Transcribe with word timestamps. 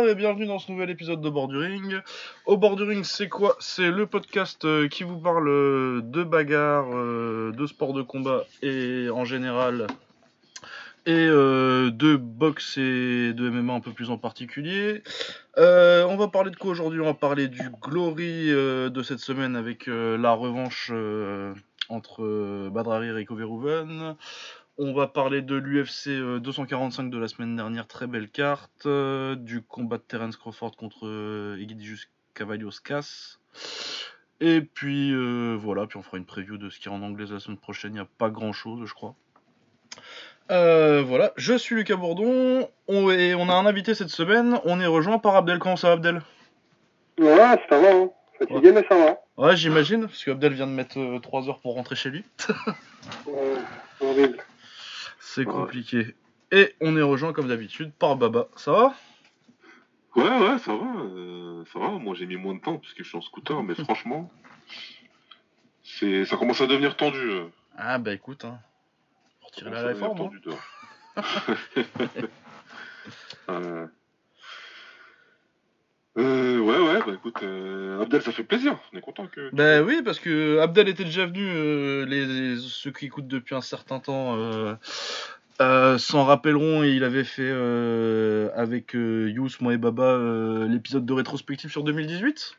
Et 0.00 0.14
bienvenue 0.14 0.46
dans 0.46 0.58
ce 0.58 0.72
nouvel 0.72 0.88
épisode 0.88 1.20
de 1.20 1.28
Borduring. 1.28 2.00
Au 2.46 2.56
Borduring, 2.56 3.04
c'est 3.04 3.28
quoi? 3.28 3.56
C'est 3.60 3.90
le 3.90 4.06
podcast 4.06 4.64
euh, 4.64 4.88
qui 4.88 5.04
vous 5.04 5.18
parle 5.18 5.46
euh, 5.48 6.00
de 6.02 6.22
bagarre, 6.22 6.86
euh, 6.94 7.52
de 7.52 7.66
sport 7.66 7.92
de 7.92 8.00
combat 8.00 8.46
et 8.62 9.10
en 9.10 9.26
général 9.26 9.86
et 11.04 11.26
de 11.26 12.16
boxe 12.16 12.78
et 12.78 13.34
de 13.34 13.50
MMA 13.50 13.74
un 13.74 13.80
peu 13.80 13.92
plus 13.92 14.08
en 14.08 14.16
particulier. 14.16 15.02
on 15.58 16.16
va 16.16 16.28
parler 16.28 16.50
de 16.50 16.56
quoi 16.56 16.70
aujourd'hui? 16.70 17.00
On 17.00 17.04
va 17.04 17.14
parler 17.14 17.48
du 17.48 17.68
Glory 17.82 18.46
de 18.48 19.02
cette 19.02 19.18
semaine 19.18 19.56
avec 19.56 19.88
la 19.88 20.32
revanche 20.32 20.90
entre 21.88 22.70
Badrari 22.70 23.08
et 23.08 23.12
Rico 23.12 23.34
Verhoeven. 23.34 24.14
On 24.78 24.94
va 24.94 25.06
parler 25.06 25.42
de 25.42 25.54
l'UFC 25.54 26.08
245 26.40 27.10
de 27.10 27.18
la 27.18 27.28
semaine 27.28 27.56
dernière, 27.56 27.86
très 27.86 28.06
belle 28.06 28.30
carte. 28.30 28.86
Euh, 28.86 29.34
du 29.34 29.60
combat 29.60 29.98
de 29.98 30.02
Terence 30.02 30.38
Crawford 30.38 30.76
contre 30.76 31.06
euh, 31.06 31.58
Egidijus 31.60 32.08
Cavalios 32.32 32.80
Cass. 32.82 33.38
Et 34.40 34.62
puis 34.62 35.12
euh, 35.12 35.58
voilà, 35.60 35.86
puis 35.86 35.98
on 35.98 36.02
fera 36.02 36.16
une 36.16 36.24
preview 36.24 36.56
de 36.56 36.70
ce 36.70 36.80
qui 36.80 36.88
est 36.88 36.90
en 36.90 37.02
anglais 37.02 37.26
la 37.30 37.38
semaine 37.38 37.58
prochaine. 37.58 37.90
Il 37.92 37.96
n'y 37.96 38.00
a 38.00 38.08
pas 38.16 38.30
grand 38.30 38.54
chose, 38.54 38.88
je 38.88 38.94
crois. 38.94 39.14
voilà, 40.48 41.32
je 41.36 41.52
suis 41.52 41.76
Lucas 41.76 41.96
Bourdon 41.96 42.66
on, 42.88 43.10
et 43.10 43.34
on 43.34 43.50
a 43.50 43.52
un 43.52 43.66
invité 43.66 43.94
cette 43.94 44.08
semaine. 44.08 44.58
On 44.64 44.80
est 44.80 44.86
rejoint 44.86 45.18
par 45.18 45.36
Abdel. 45.36 45.58
Comment 45.58 45.76
ça 45.76 45.88
va, 45.88 45.94
Abdel? 45.94 46.22
Ouais, 47.18 47.60
ça 47.68 47.78
va. 47.78 47.94
Hein. 47.94 48.10
Fatigué, 48.38 48.72
mais 48.72 48.86
ça 48.88 48.96
va. 48.96 49.18
Ouais, 49.36 49.54
j'imagine, 49.54 50.06
parce 50.06 50.24
que 50.24 50.30
Abdel 50.30 50.54
vient 50.54 50.66
de 50.66 50.72
mettre 50.72 51.20
3 51.20 51.50
heures 51.50 51.60
pour 51.60 51.74
rentrer 51.74 51.94
chez 51.94 52.08
lui. 52.08 52.24
ouais, 53.26 53.58
horrible. 54.00 54.38
C'est 55.24 55.44
compliqué. 55.44 56.16
Et 56.50 56.74
on 56.80 56.96
est 56.96 57.02
rejoint 57.02 57.32
comme 57.32 57.46
d'habitude 57.46 57.92
par 57.92 58.16
Baba. 58.16 58.48
Ça 58.56 58.72
va? 58.72 58.94
Ouais, 60.16 60.24
ouais, 60.24 60.58
ça 60.58 60.74
va. 60.74 61.00
Euh, 61.00 61.64
ça 61.72 61.78
va. 61.78 61.90
Moi, 61.90 62.16
j'ai 62.16 62.26
mis 62.26 62.34
moins 62.34 62.54
de 62.54 62.60
temps 62.60 62.76
puisque 62.76 62.98
je 62.98 63.08
suis 63.08 63.16
en 63.16 63.22
scooter, 63.22 63.62
mais 63.62 63.74
franchement, 63.84 64.30
c'est, 65.84 66.24
ça 66.24 66.36
commence 66.36 66.60
à 66.60 66.66
devenir 66.66 66.96
tendu. 66.96 67.18
Euh. 67.18 67.46
Ah 67.78 67.98
bah 67.98 68.12
écoute, 68.12 68.44
hein. 68.44 68.58
Pour 69.40 69.52
tirer 69.52 69.70
la 69.70 69.82
réforme. 69.82 70.28
Hein. 71.16 71.22
euh... 73.48 73.86
Euh, 76.18 76.58
ouais, 76.58 76.78
ouais, 76.78 77.00
bah 77.06 77.12
écoute, 77.14 77.42
euh, 77.42 78.02
Abdel, 78.02 78.20
ça 78.20 78.32
fait 78.32 78.44
plaisir. 78.44 78.78
On 78.92 78.98
est 78.98 79.00
content 79.00 79.26
que. 79.26 79.48
Bah 79.54 79.82
oui, 79.82 80.02
parce 80.04 80.18
que 80.18 80.58
Abdel 80.58 80.88
était 80.88 81.04
déjà 81.04 81.24
venu, 81.24 81.48
euh, 81.48 82.04
les, 82.04 82.56
ceux 82.60 82.90
qui 82.90 83.06
écoutent 83.06 83.28
depuis 83.28 83.54
un 83.54 83.62
certain 83.62 83.98
temps 83.98 84.36
s'en 85.58 86.24
rappelleront, 86.24 86.82
et 86.84 86.90
il 86.90 87.04
avait 87.04 87.24
fait 87.24 87.50
avec 88.54 88.92
Yous, 88.92 89.48
moi 89.60 89.74
et 89.74 89.78
Baba, 89.78 90.18
l'épisode 90.68 91.06
de 91.06 91.12
rétrospective 91.12 91.70
sur 91.70 91.82
2018, 91.82 92.58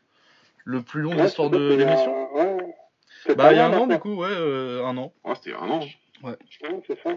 le 0.64 0.82
plus 0.82 1.02
long 1.02 1.14
de 1.14 1.22
l'histoire 1.22 1.50
de 1.50 1.74
l'émission. 1.74 2.34
Ouais. 2.34 2.56
Bah, 3.36 3.52
il 3.52 3.56
y 3.56 3.60
a 3.60 3.68
un 3.68 3.72
an, 3.72 3.86
du 3.86 3.98
coup, 3.98 4.16
ouais, 4.16 4.34
un 4.34 4.96
an. 4.96 5.12
Ouais, 5.24 5.34
c'était 5.36 5.54
un 5.54 5.70
an. 5.70 5.80
Ouais. 6.22 6.36
c'est 6.86 7.00
ça. 7.02 7.10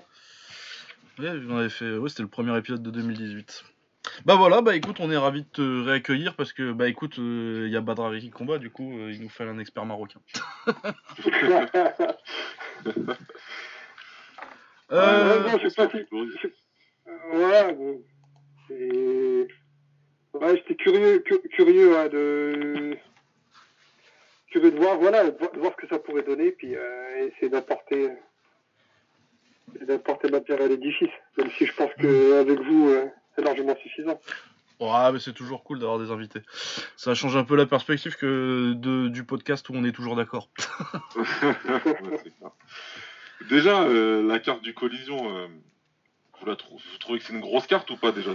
Ouais, 1.19 1.31
on 1.49 1.57
avait 1.57 1.69
fait, 1.69 1.97
ouais, 1.97 2.09
c'était 2.09 2.21
le 2.21 2.29
premier 2.29 2.55
épisode 2.55 2.83
de 2.83 2.91
2018. 2.91 3.63
Bah 4.25 4.35
voilà, 4.35 4.61
bah 4.61 4.75
écoute, 4.75 4.97
on 4.99 5.11
est 5.11 5.17
ravis 5.17 5.43
de 5.43 5.47
te 5.47 5.85
réaccueillir 5.85 6.35
parce 6.35 6.53
que 6.53 6.71
bah 6.71 6.87
écoute, 6.87 7.15
il 7.17 7.23
euh, 7.23 7.67
y 7.69 7.75
a 7.75 7.81
Badrari 7.81 8.21
qui 8.21 8.29
combat, 8.29 8.57
du 8.57 8.69
coup, 8.69 8.97
euh, 8.97 9.11
il 9.11 9.21
nous 9.21 9.29
fallait 9.29 9.51
un 9.51 9.59
expert 9.59 9.85
marocain. 9.85 10.19
euh... 14.91 15.43
Ouais, 15.43 15.59
je 15.63 15.69
sais 15.69 15.87
pas 15.87 15.89
Ouais, 17.33 17.73
bon. 17.73 18.01
Ouais, 20.33 20.57
j'étais 20.57 20.75
curieux, 20.75 21.23
curieux 21.51 21.97
hein, 21.97 22.07
de 22.09 22.97
curieux 24.51 24.71
de 24.71 24.77
voir, 24.77 24.97
voilà, 24.97 25.29
de 25.31 25.59
voir 25.59 25.73
ce 25.73 25.85
que 25.85 25.87
ça 25.87 25.99
pourrait 25.99 26.23
donner, 26.23 26.51
puis 26.51 26.75
euh, 26.75 27.27
essayer 27.27 27.49
d'apporter 27.49 28.11
d'apporter 29.81 30.29
matière 30.29 30.61
à 30.61 30.67
l'édifice. 30.67 31.09
Même 31.37 31.49
si 31.51 31.65
je 31.65 31.73
pense 31.73 31.91
qu'avec 31.99 32.59
vous, 32.59 32.93
c'est 33.37 33.43
largement 33.43 33.75
suffisant. 33.77 34.19
Ouais, 34.79 35.11
mais 35.11 35.19
c'est 35.19 35.33
toujours 35.33 35.63
cool 35.63 35.79
d'avoir 35.79 35.99
des 35.99 36.11
invités. 36.11 36.41
Ça 36.95 37.15
change 37.15 37.35
un 37.35 37.43
peu 37.43 37.55
la 37.55 37.65
perspective 37.65 38.15
que 38.15 38.73
de, 38.73 39.07
du 39.07 39.23
podcast 39.23 39.67
où 39.69 39.73
on 39.73 39.83
est 39.83 39.91
toujours 39.91 40.15
d'accord. 40.15 40.49
déjà, 43.49 43.83
euh, 43.83 44.25
la 44.27 44.39
carte 44.39 44.61
du 44.61 44.75
collision, 44.75 45.35
euh, 45.35 45.47
vous, 46.39 46.45
la 46.45 46.53
vous 46.53 46.97
trouvez 46.99 47.17
que 47.17 47.25
c'est 47.25 47.33
une 47.33 47.39
grosse 47.39 47.65
carte 47.65 47.89
ou 47.89 47.97
pas 47.97 48.11
déjà? 48.11 48.31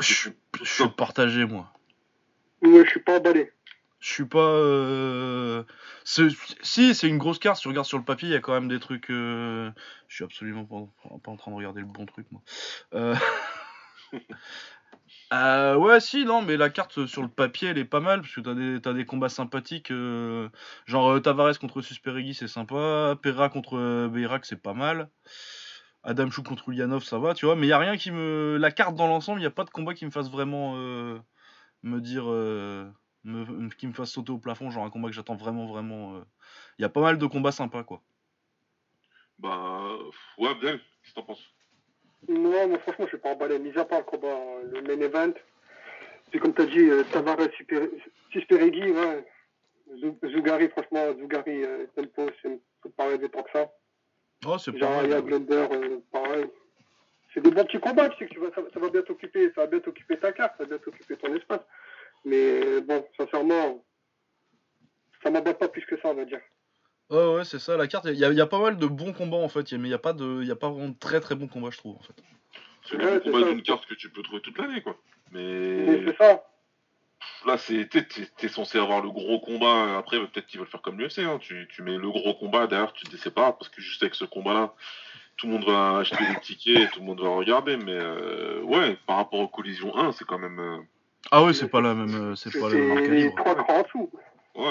Je 0.00 0.30
suis 0.64 0.88
partagé, 0.96 1.44
moi. 1.44 1.72
Ouais, 2.62 2.84
je 2.84 2.90
suis 2.90 3.00
pas 3.00 3.18
emballé. 3.18 3.52
Je 4.00 4.12
suis 4.12 4.24
pas. 4.24 4.38
Euh... 4.38 5.62
Si, 6.04 6.94
c'est 6.94 7.08
une 7.08 7.18
grosse 7.18 7.38
carte. 7.38 7.56
Si 7.56 7.62
tu 7.62 7.68
regardes 7.68 7.86
sur 7.86 7.98
le 7.98 8.04
papier, 8.04 8.28
il 8.28 8.32
y 8.32 8.36
a 8.36 8.40
quand 8.40 8.52
même 8.52 8.68
des 8.68 8.80
trucs. 8.80 9.08
Je 9.08 9.70
suis 10.08 10.24
absolument 10.24 10.64
pas, 10.64 11.18
pas, 11.22 11.30
en 11.30 11.36
train 11.36 11.52
de 11.52 11.56
regarder 11.56 11.80
le 11.80 11.86
bon 11.86 12.04
truc, 12.04 12.26
moi. 12.30 12.42
Euh, 15.32 15.74
ouais, 15.76 16.00
si, 16.00 16.24
non, 16.24 16.42
mais 16.42 16.56
la 16.56 16.70
carte 16.70 17.06
sur 17.06 17.22
le 17.22 17.28
papier, 17.28 17.68
elle 17.68 17.78
est 17.78 17.84
pas 17.84 18.00
mal, 18.00 18.20
parce 18.20 18.34
que 18.34 18.78
t'as 18.78 18.92
des, 18.92 19.06
combats 19.06 19.28
sympathiques, 19.28 19.90
euh, 19.90 20.48
genre 20.86 21.10
euh, 21.10 21.20
Tavares 21.20 21.58
contre 21.58 21.82
Susperigui, 21.82 22.34
c'est 22.34 22.46
sympa, 22.46 23.16
Perra 23.20 23.48
contre 23.48 24.08
Beirak, 24.08 24.44
c'est 24.44 24.60
pas 24.60 24.74
mal, 24.74 25.10
Adam 26.04 26.30
Chou 26.30 26.42
contre 26.42 26.68
Ulyanov, 26.68 27.02
ça 27.02 27.18
va, 27.18 27.34
tu 27.34 27.46
vois, 27.46 27.56
mais 27.56 27.66
y 27.66 27.72
a 27.72 27.78
rien 27.78 27.96
qui 27.96 28.10
me... 28.12 28.58
La 28.60 28.70
carte 28.70 28.94
dans 28.94 29.08
l'ensemble, 29.08 29.40
n'y 29.40 29.46
a 29.46 29.50
pas 29.50 29.64
de 29.64 29.70
combat 29.70 29.94
qui 29.94 30.04
me 30.06 30.10
fasse 30.10 30.30
vraiment 30.30 30.74
me 31.82 32.00
dire... 32.00 32.24
Qui 33.78 33.86
me 33.86 33.92
fasse 33.92 34.10
sauter 34.10 34.30
au 34.30 34.38
plafond, 34.38 34.70
genre 34.70 34.84
un 34.84 34.90
combat 34.90 35.08
que 35.08 35.14
j'attends 35.14 35.36
vraiment, 35.36 35.66
vraiment... 35.66 36.22
Il 36.78 36.82
y 36.82 36.84
a 36.84 36.90
pas 36.90 37.00
mal 37.00 37.18
de 37.18 37.26
combats 37.26 37.52
sympas, 37.52 37.82
quoi. 37.82 38.02
Bah, 39.38 39.96
ouais, 40.38 40.54
bien, 40.60 40.76
qu'est-ce 40.76 41.10
que 41.10 41.14
t'en 41.14 41.26
penses? 41.26 41.54
Non, 42.28 42.68
mais 42.68 42.78
franchement, 42.78 43.04
je 43.06 43.10
suis 43.10 43.18
pas 43.18 43.30
emballé. 43.30 43.58
Mis 43.58 43.76
à 43.78 43.84
part 43.84 44.00
le 44.00 44.04
combat, 44.04 44.36
le 44.72 44.82
main 44.82 45.00
event. 45.00 45.32
C'est 46.32 46.38
comme 46.38 46.54
tu 46.54 46.62
as 46.62 46.66
dit, 46.66 46.90
euh, 46.90 47.04
Tavares, 47.12 47.48
Susperegui, 48.30 48.90
ouais. 48.90 49.24
Zougari, 50.24 50.68
franchement, 50.70 51.12
Zougari, 51.18 51.64
euh, 51.64 51.86
Tempo, 51.94 52.30
c'est 52.42 52.94
pas 52.96 53.06
rêver 53.06 53.28
tant 53.28 53.42
que 53.42 53.50
ça. 53.52 53.72
Oh, 54.46 54.58
c'est 54.58 54.72
pas 54.72 55.02
mal. 55.02 55.22
Blender, 55.22 55.68
euh, 55.70 55.98
pareil. 56.10 56.46
C'est 57.32 57.40
des 57.40 57.50
bons 57.50 57.64
petits 57.64 57.80
combats, 57.80 58.08
tu 58.10 58.18
sais 58.18 58.26
que 58.26 58.34
tu 58.34 58.40
vas, 58.40 58.50
ça, 58.54 58.80
va 58.80 58.88
bien 58.90 59.02
t'occuper, 59.02 59.52
ça 59.54 59.62
va 59.62 59.66
bien 59.66 59.80
t'occuper 59.80 60.18
ta 60.18 60.32
carte, 60.32 60.54
ça 60.56 60.64
va 60.64 60.70
bien 60.70 60.78
t'occuper 60.78 61.16
ton 61.16 61.34
espace. 61.34 61.62
Mais 62.24 62.80
bon, 62.80 63.04
sincèrement, 63.16 63.84
ça 65.22 65.30
m'embête 65.30 65.58
pas 65.58 65.68
plus 65.68 65.84
que 65.84 65.96
ça, 65.98 66.08
on 66.08 66.14
va 66.14 66.24
dire. 66.24 66.40
Ouais, 67.14 67.34
ouais, 67.36 67.44
c'est 67.44 67.60
ça, 67.60 67.76
la 67.76 67.86
carte. 67.86 68.06
Il 68.06 68.18
y, 68.18 68.40
a 68.40 68.46
pas 68.46 68.58
mal 68.58 68.76
de 68.76 68.86
bons 68.86 69.12
combats 69.12 69.36
en 69.36 69.48
fait, 69.48 69.72
mais 69.72 69.78
il 69.78 69.90
n'y 69.90 69.94
a, 69.94 69.98
pas 69.98 70.12
de, 70.12 70.42
y 70.42 70.50
a 70.50 70.56
pas 70.56 70.68
vraiment 70.68 70.88
de 70.88 70.98
très 70.98 71.20
très 71.20 71.36
bons 71.36 71.46
combats, 71.46 71.70
je 71.70 71.78
trouve. 71.78 71.96
En 71.96 72.02
fait. 72.02 72.14
C'est 72.88 72.96
le 72.96 73.20
combat 73.20 73.42
d'une 73.44 73.62
carte 73.62 73.86
que 73.86 73.94
tu 73.94 74.10
peux 74.10 74.22
trouver 74.22 74.40
toute 74.40 74.58
l'année, 74.58 74.82
quoi. 74.82 74.96
Mais. 75.30 76.04
c'est 76.06 76.16
ça. 76.16 76.44
Là, 77.46 77.56
c'est, 77.56 77.88
t'es, 77.88 78.48
censé 78.48 78.78
avoir 78.78 79.00
le 79.00 79.10
gros 79.10 79.38
combat. 79.38 79.96
Après, 79.96 80.18
peut-être 80.18 80.46
qu'ils 80.46 80.58
veulent 80.58 80.68
faire 80.68 80.82
comme 80.82 80.98
l'UFC. 80.98 81.20
Hein. 81.20 81.38
Tu, 81.40 81.68
tu 81.70 81.82
mets 81.82 81.96
le 81.96 82.10
gros 82.10 82.34
combat, 82.34 82.66
derrière, 82.66 82.92
tu 82.92 83.04
te 83.04 83.16
sépares. 83.16 83.56
Parce 83.56 83.70
que 83.70 83.80
juste 83.80 84.02
avec 84.02 84.14
ce 84.14 84.24
combat-là, 84.24 84.74
tout 85.36 85.46
le 85.46 85.52
monde 85.52 85.64
va 85.64 85.98
acheter 85.98 86.24
des 86.26 86.40
tickets 86.40 86.82
et 86.82 86.88
tout 86.88 87.00
le 87.00 87.06
monde 87.06 87.20
va 87.20 87.28
regarder. 87.28 87.76
Mais 87.76 87.94
euh, 87.94 88.62
ouais, 88.62 88.98
par 89.06 89.16
rapport 89.16 89.40
aux 89.40 89.48
collisions 89.48 89.96
1, 89.96 90.12
c'est 90.12 90.24
quand 90.24 90.38
même. 90.38 90.58
Euh, 90.58 90.78
ah 91.30 91.44
ouais, 91.44 91.54
c'est 91.54 91.68
pas 91.68 91.80
la 91.80 91.94
même. 91.94 92.14
Euh, 92.14 92.34
c'est 92.34 92.50
pas 92.58 92.68
la 92.68 92.74
même 92.74 92.98
Ouais, 92.98 93.24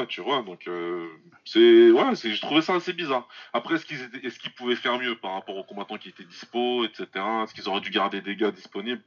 tu 0.08 0.22
vois, 0.22 0.42
donc 0.44 0.68
euh, 0.68 1.08
c'est 1.46 1.92
ouais, 1.92 2.16
c'est 2.16 2.32
je 2.32 2.42
trouvais 2.42 2.62
ça 2.62 2.76
assez 2.76 2.94
bizarre. 2.94 3.28
Après, 3.52 3.76
est-ce 3.76 3.86
qu'ils 3.86 4.00
est-ce 4.24 4.40
qu'ils 4.40 4.54
pouvaient 4.54 4.76
faire 4.76 4.98
mieux 4.98 5.16
par 5.16 5.34
rapport 5.34 5.58
aux 5.58 5.64
combattants 5.64 5.98
qui 5.98 6.10
étaient 6.10 6.24
dispo, 6.24 6.86
etc. 6.86 7.08
Est-ce 7.44 7.54
qu'ils 7.54 7.68
auraient 7.68 7.82
dû 7.82 7.90
garder 7.90 8.22
des 8.22 8.36
gars 8.36 8.52
disponibles 8.52 9.04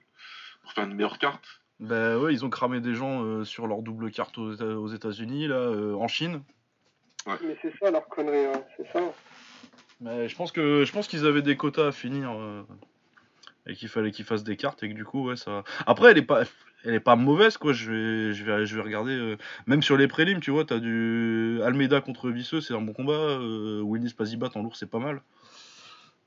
pour 0.63 0.73
faire 0.73 0.85
une 0.85 0.95
meilleure 0.95 1.19
carte? 1.19 1.63
Ben 1.81 2.19
ouais, 2.19 2.33
ils 2.33 2.45
ont 2.45 2.51
cramé 2.51 2.81
des 2.81 2.95
gens 2.95 3.23
euh, 3.23 3.45
sur 3.45 3.67
leur 3.67 3.83
double 3.83 4.11
carte 4.11 4.39
aux, 4.39 4.89
États-Unis 4.89 5.49
là, 5.49 5.57
euh, 5.57 5.95
en 5.95 6.09
Chine. 6.09 6.43
Ouais. 7.27 7.35
Mais 7.43 7.57
c'est 7.61 7.73
ça 7.79 7.91
leur 7.91 8.09
connerie, 8.09 8.47
hein, 8.47 8.63
c'est 8.77 8.91
ça. 8.93 9.01
Mais 10.01 10.29
je 10.29 10.37
pense 10.37 10.53
que 10.53 10.85
je 10.85 10.93
pense 10.93 11.09
qu'ils 11.09 11.27
avaient 11.27 11.43
des 11.43 11.57
quotas 11.57 11.89
à 11.89 11.93
finir 11.93 12.31
et 13.67 13.75
qu'il 13.75 13.89
fallait 13.89 14.11
qu'ils 14.11 14.27
fassent 14.27 14.45
des 14.45 14.57
cartes 14.57 14.83
et 14.83 14.91
que 14.91 14.95
du 14.95 15.05
coup 15.05 15.29
ouais 15.29 15.37
ça. 15.37 15.65
Après, 15.87 16.11
elle 16.11 16.19
est 16.19 16.23
pas 16.23 16.45
elle 16.87 16.95
est 16.95 17.01
pas 17.01 17.17
mauvaise 17.17 17.57
quoi. 17.57 17.73
Je 17.73 17.91
vais, 17.91 18.33
je 18.33 18.45
vais, 18.45 18.65
je 18.65 18.77
vais 18.77 18.83
regarder. 18.83 19.13
Euh, 19.13 19.37
même 19.67 19.83
sur 19.83 19.97
les 19.97 20.07
prélims, 20.07 20.41
tu 20.41 20.51
vois, 20.51 20.65
t'as 20.65 20.79
du 20.79 21.61
Almeida 21.65 22.01
contre 22.01 22.31
Visseux, 22.31 22.61
c'est 22.61 22.75
un 22.75 22.81
bon 22.81 22.93
combat. 22.93 23.13
Euh, 23.13 23.83
Willis 23.83 24.15
Pazibat 24.15 24.51
en 24.55 24.63
lourd, 24.63 24.77
c'est 24.77 24.91
pas 24.91 24.99
mal. 24.99 25.21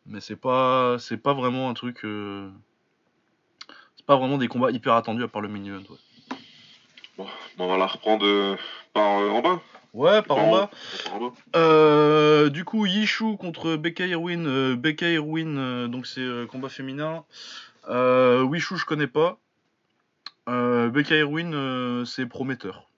Mais 0.05 0.19
c'est 0.19 0.35
pas, 0.35 0.97
c'est 0.99 1.17
pas 1.17 1.33
vraiment 1.33 1.69
un 1.69 1.73
truc. 1.73 2.03
Euh, 2.03 2.49
c'est 3.95 4.05
pas 4.05 4.17
vraiment 4.17 4.37
des 4.37 4.47
combats 4.47 4.71
hyper 4.71 4.93
attendus 4.93 5.23
à 5.23 5.27
part 5.27 5.41
le 5.41 5.47
mini 5.47 5.69
event. 5.69 5.83
Bon, 7.17 7.27
on 7.57 7.67
va 7.67 7.77
la 7.77 7.87
reprendre 7.87 8.57
par 8.93 9.03
en 9.03 9.41
bas. 9.41 9.61
Ouais, 9.93 10.21
par, 10.21 10.37
en, 10.37 10.51
bas. 10.51 12.49
du 12.49 12.63
coup, 12.63 12.85
Yishu 12.85 13.37
contre 13.37 13.75
Becca 13.75 14.05
Irwin. 14.05 14.75
Becca 14.75 15.09
Irwin, 15.09 15.87
donc 15.87 16.05
c'est 16.05 16.27
combat 16.49 16.69
féminin. 16.69 17.23
Wishu, 17.87 18.77
je 18.77 18.85
connais 18.85 19.07
pas. 19.07 19.37
Euh, 20.49 20.89
Becca 20.89 21.13
euh, 21.15 22.05
c'est 22.05 22.25
prometteur. 22.25 22.89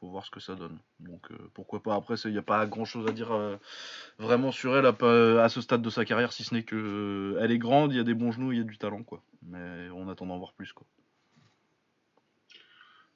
Faut 0.00 0.08
voir 0.08 0.26
ce 0.26 0.30
que 0.30 0.40
ça 0.40 0.54
donne. 0.54 0.78
Donc 0.98 1.30
euh, 1.30 1.36
pourquoi 1.54 1.82
pas. 1.82 1.94
Après, 1.94 2.16
il 2.24 2.32
n'y 2.32 2.38
a 2.38 2.42
pas 2.42 2.66
grand 2.66 2.84
chose 2.84 3.06
à 3.08 3.12
dire 3.12 3.32
euh, 3.32 3.56
vraiment 4.18 4.50
sur 4.50 4.76
elle 4.76 4.86
à, 4.86 5.48
ce 5.48 5.60
stade 5.60 5.82
de 5.82 5.90
sa 5.90 6.04
carrière, 6.04 6.32
si 6.32 6.42
ce 6.42 6.52
n'est 6.52 6.64
que 6.64 7.38
elle 7.40 7.52
est 7.52 7.58
grande, 7.58 7.92
il 7.92 7.96
y 7.96 8.00
a 8.00 8.04
des 8.04 8.14
bons 8.14 8.32
genoux, 8.32 8.52
il 8.52 8.58
y 8.58 8.60
a 8.60 8.64
du 8.64 8.76
talent, 8.76 9.04
quoi. 9.04 9.22
Mais 9.42 9.88
on 9.94 10.08
attend 10.08 10.26
d'en 10.26 10.38
voir 10.38 10.52
plus, 10.52 10.72
quoi. 10.72 10.86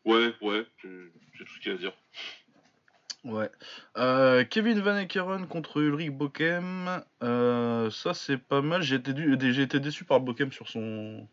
Ouais, 0.05 0.33
ouais, 0.41 0.67
j'ai 0.83 1.45
tout 1.45 1.55
ce 1.55 1.61
qu'il 1.61 1.73
y 1.73 1.75
a 1.75 1.75
à 1.75 1.79
dire. 1.79 1.93
Ouais. 3.25 3.51
Euh, 3.97 4.45
Kevin 4.45 4.81
Van 4.81 4.97
Ekeren 4.97 5.47
contre 5.49 5.83
Ulrich 5.83 6.13
Bokem. 6.13 7.03
Euh, 7.23 7.91
ça, 7.91 8.15
c'est 8.15 8.39
pas 8.39 8.63
mal. 8.63 8.83
J'ai 8.83 8.97
été, 8.97 9.11
été 9.61 9.81
déçu 9.81 10.05
par 10.05 10.21
Bokem 10.21 10.53
sur 10.53 10.69
son, 10.69 11.29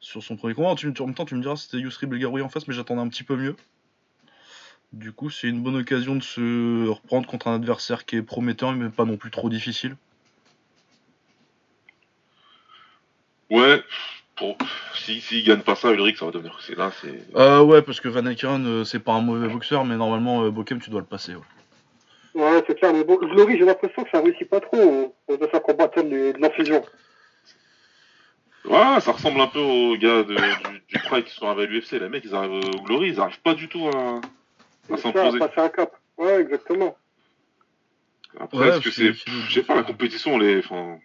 sur 0.00 0.22
son 0.22 0.36
premier 0.36 0.54
combat. 0.54 0.74
Tu, 0.74 0.86
me- 0.86 1.00
en 1.02 1.06
même 1.06 1.14
temps, 1.14 1.24
tu 1.24 1.34
me 1.34 1.42
diras, 1.42 1.56
c'était 1.56 1.78
Yusri 1.78 2.06
Belgaroui 2.06 2.42
en 2.42 2.48
face, 2.48 2.66
mais 2.68 2.74
j'attendais 2.74 3.00
un 3.02 3.08
petit 3.08 3.24
peu 3.24 3.36
mieux. 3.36 3.56
Du 4.92 5.12
coup, 5.12 5.28
c'est 5.28 5.48
une 5.48 5.62
bonne 5.62 5.76
occasion 5.76 6.16
de 6.16 6.22
se 6.22 6.88
reprendre 6.88 7.26
contre 7.26 7.48
un 7.48 7.56
adversaire 7.56 8.06
qui 8.06 8.16
est 8.16 8.22
prometteur, 8.22 8.72
mais 8.72 8.88
pas 8.88 9.04
non 9.04 9.16
plus 9.16 9.30
trop 9.30 9.50
difficile. 9.50 9.96
Ouais, 13.50 13.82
pour... 14.36 14.56
si 14.94 15.20
s'il 15.20 15.44
gagne 15.44 15.60
pas 15.60 15.74
ça, 15.74 15.90
Ulrich, 15.92 16.18
ça 16.18 16.26
va 16.26 16.30
devenir. 16.30 16.58
C'est 16.60 16.76
là, 16.76 16.90
c'est. 17.02 17.18
Euh, 17.34 17.62
ouais, 17.62 17.82
parce 17.82 18.00
que 18.00 18.08
Van 18.08 18.24
Ekeren, 18.26 18.64
euh, 18.66 18.84
c'est 18.84 18.98
pas 18.98 19.12
un 19.12 19.20
mauvais 19.20 19.48
boxeur, 19.48 19.84
mais 19.84 19.96
normalement, 19.96 20.44
euh, 20.44 20.50
Bokem, 20.50 20.80
tu 20.80 20.90
dois 20.90 21.00
le 21.00 21.06
passer. 21.06 21.34
ouais. 21.34 21.42
Ouais, 22.34 22.62
c'est 22.66 22.78
clair, 22.78 22.92
mais 22.92 23.04
bon, 23.04 23.16
Glory, 23.16 23.58
j'ai 23.58 23.64
l'impression 23.64 24.04
que 24.04 24.10
ça 24.10 24.20
réussit 24.20 24.48
pas 24.48 24.60
trop 24.60 25.14
au- 25.28 25.36
dans 25.36 25.50
sa 25.50 25.60
combattre 25.60 26.02
de, 26.02 26.32
de 26.32 26.38
l'infusion. 26.38 26.84
Ouais, 28.68 29.00
ça 29.00 29.12
ressemble 29.12 29.40
un 29.40 29.46
peu 29.46 29.60
aux 29.60 29.96
gars 29.96 30.22
de, 30.24 30.34
du, 30.34 30.80
du 30.88 30.98
Pride 31.04 31.24
qui 31.24 31.34
sont 31.34 31.46
arrivés 31.48 31.62
à 31.64 31.66
l'UFC. 31.66 31.92
Les 31.92 32.08
mecs, 32.08 32.24
ils 32.24 32.34
arrivent 32.34 32.52
au 32.52 32.82
Glory, 32.82 33.08
ils 33.10 33.20
arrivent 33.20 33.40
pas 33.40 33.54
du 33.54 33.68
tout 33.68 33.88
à, 33.88 34.20
à 34.92 34.96
s'imposer. 34.96 35.38
passer 35.38 35.60
un 35.60 35.68
cap. 35.70 35.92
Ouais, 36.18 36.40
exactement. 36.40 36.96
Après, 38.38 38.58
Ouais, 38.58 38.68
est-ce 38.68 38.80
que 38.80 38.90
c'est- 38.90 39.12
Je 39.14 39.52
sais 39.54 39.62
pas, 39.62 39.74
la 39.74 39.82
compétition, 39.84 40.36
les. 40.38 40.58
Enfin... 40.58 40.98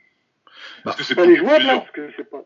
Bah, 0.83 0.91
Est-ce 0.91 0.97
que 0.97 1.03
c'est 1.03 1.15
beaucoup 1.15 1.35
jouable, 1.35 1.47
là, 1.47 1.55
plusieurs 1.57 1.79
parce 1.81 1.91
que 1.91 2.09
c'est 2.17 2.29
pas. 2.29 2.43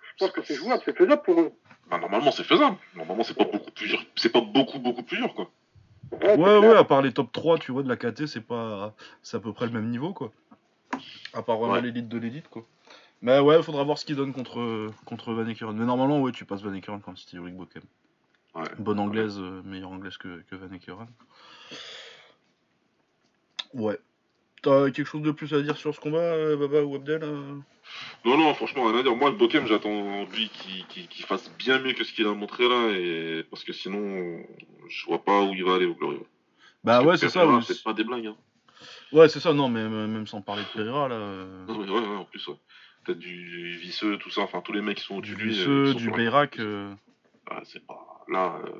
Je 0.00 0.24
pense 0.24 0.30
que 0.32 0.42
c'est 0.42 0.54
jouable, 0.54 0.82
c'est 0.84 0.96
faisable 0.96 1.22
pour 1.22 1.40
eux. 1.40 1.52
Bah, 1.88 1.98
Normalement, 1.98 2.32
c'est 2.32 2.42
faisable. 2.44 2.76
Normalement, 2.96 3.22
c'est 3.22 3.36
pas 3.36 3.44
beaucoup 3.44 3.70
plus 3.70 3.86
dur. 3.88 4.04
C'est 4.16 4.32
pas 4.32 4.40
beaucoup, 4.40 4.78
beaucoup 4.80 5.02
plus 5.02 5.18
dur, 5.18 5.32
quoi. 5.34 5.50
Ouais, 6.22 6.58
ouais, 6.58 6.76
à 6.76 6.84
part 6.84 7.02
les 7.02 7.12
top 7.12 7.30
3, 7.32 7.58
tu 7.58 7.72
vois, 7.72 7.82
de 7.82 7.88
la 7.88 7.96
KT, 7.96 8.26
c'est 8.26 8.40
pas. 8.40 8.94
C'est 9.22 9.36
à 9.36 9.40
peu 9.40 9.52
près 9.52 9.66
le 9.66 9.72
même 9.72 9.88
niveau, 9.90 10.12
quoi. 10.12 10.32
À 11.32 11.42
part 11.42 11.58
vraiment 11.58 11.74
Ouais. 11.74 11.80
l'élite 11.82 12.08
de 12.08 12.18
l'élite, 12.18 12.48
quoi. 12.48 12.64
Mais 13.22 13.38
ouais, 13.40 13.62
faudra 13.62 13.82
voir 13.84 13.98
ce 13.98 14.04
qu'il 14.04 14.16
donne 14.16 14.32
contre, 14.32 14.90
contre 15.04 15.32
Van 15.32 15.46
Ekeren. 15.46 15.76
Mais 15.76 15.84
normalement, 15.84 16.20
ouais, 16.20 16.32
tu 16.32 16.44
passes 16.44 16.62
Van 16.62 16.72
Ekeren 16.72 17.00
quand 17.00 17.16
c'était 17.16 17.36
Ulrich 17.36 17.54
Bokem. 17.54 17.82
Ouais. 18.54 18.64
Bonne 18.78 18.98
anglaise, 18.98 19.38
euh, 19.38 19.62
meilleure 19.64 19.90
anglaise 19.90 20.16
que, 20.16 20.42
que 20.50 20.56
Van 20.56 20.72
Ekeren. 20.72 21.08
Ouais. 23.74 23.98
T'as 24.62 24.90
quelque 24.90 25.06
chose 25.06 25.22
de 25.22 25.30
plus 25.30 25.52
à 25.54 25.60
dire 25.60 25.76
sur 25.76 25.94
ce 25.94 26.00
combat, 26.00 26.18
euh, 26.18 26.56
Baba 26.56 26.82
ou 26.82 26.94
Abdel 26.94 27.22
euh 27.22 27.56
Non, 28.24 28.38
non, 28.38 28.54
franchement, 28.54 28.84
rien 28.86 28.98
à 28.98 29.02
dire. 29.02 29.14
Moi, 29.14 29.30
le 29.30 29.36
Bokem, 29.36 29.66
j'attends 29.66 30.24
lui 30.24 30.50
qu'il 30.88 31.24
fasse 31.24 31.50
bien 31.58 31.78
mieux 31.78 31.92
que 31.92 32.04
ce 32.04 32.12
qu'il 32.12 32.26
a 32.26 32.34
montré 32.34 32.68
là. 32.68 32.90
Et... 32.92 33.44
Parce 33.50 33.64
que 33.64 33.72
sinon, 33.72 34.42
je 34.88 35.06
vois 35.06 35.22
pas 35.22 35.42
où 35.42 35.52
il 35.52 35.64
va 35.64 35.74
aller 35.74 35.86
au 35.86 35.94
Glory. 35.94 36.18
Bah 36.84 37.02
ouais, 37.02 37.16
c'est 37.16 37.28
ça. 37.28 37.46
Oui. 37.46 37.62
C'est 37.66 37.82
pas 37.82 37.92
des 37.92 38.04
blagues, 38.04 38.26
hein. 38.26 38.36
Ouais, 39.12 39.28
c'est 39.28 39.40
ça, 39.40 39.52
non, 39.52 39.68
mais 39.68 39.88
même 39.88 40.26
sans 40.26 40.40
parler 40.40 40.62
de 40.62 40.68
Pereira, 40.68 41.08
là. 41.08 41.18
Non, 41.68 41.78
mais 41.78 41.90
ouais, 41.90 42.00
ouais, 42.00 42.16
en 42.16 42.24
plus, 42.24 42.46
ouais. 42.48 42.56
Peut-être 43.06 43.18
du 43.18 43.76
Visseux, 43.78 44.18
tout 44.18 44.30
ça. 44.30 44.40
Enfin, 44.42 44.60
tous 44.60 44.72
les 44.72 44.82
mecs 44.82 44.96
qui 44.98 45.04
sont 45.04 45.20
Du 45.20 45.32
au-dessus 45.34 45.36
de 45.36 45.42
lui. 45.42 45.48
euh, 45.50 45.54
Visseux, 45.54 45.84
ils 45.86 45.92
sont 45.92 45.98
du 45.98 46.10
Beyrac. 46.10 46.58
euh, 46.58 46.92
Ah, 47.50 47.60
c'est 47.64 47.86
pas. 47.86 48.24
Là, 48.28 48.58
euh, 48.66 48.70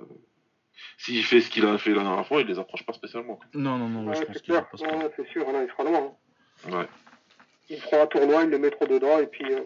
s'il 0.99 1.23
fait 1.25 1.40
ce 1.40 1.49
qu'il 1.50 1.64
a 1.64 1.78
fait 1.78 1.94
la 1.94 2.02
dernière 2.02 2.26
fois, 2.26 2.40
il 2.40 2.46
les 2.49 2.58
approche 2.58 2.84
pas 2.84 2.93
spécialement. 2.93 3.38
Non, 3.55 3.78
non, 3.78 3.88
non, 3.88 4.02
ouais, 4.05 4.11
Ouais, 4.11 4.17
je 4.20 4.25
pense 4.26 4.43
qu'il 4.43 4.52
Ouais, 4.55 4.61
pas. 4.61 4.96
ouais, 4.96 5.11
c'est 5.17 5.28
sûr, 5.28 5.50
là, 5.52 5.62
il 5.62 5.69
sera 5.70 5.84
loin. 5.84 6.12
hein. 6.69 6.76
Ouais. 6.78 6.88
Ils 7.70 7.78
feront 7.81 8.02
un 8.02 8.06
tournoi, 8.06 8.43
ils 8.44 8.50
le 8.50 8.58
mettront 8.58 8.87
dedans, 8.87 9.19
et 9.20 9.26
puis 9.26 9.44
euh, 9.52 9.61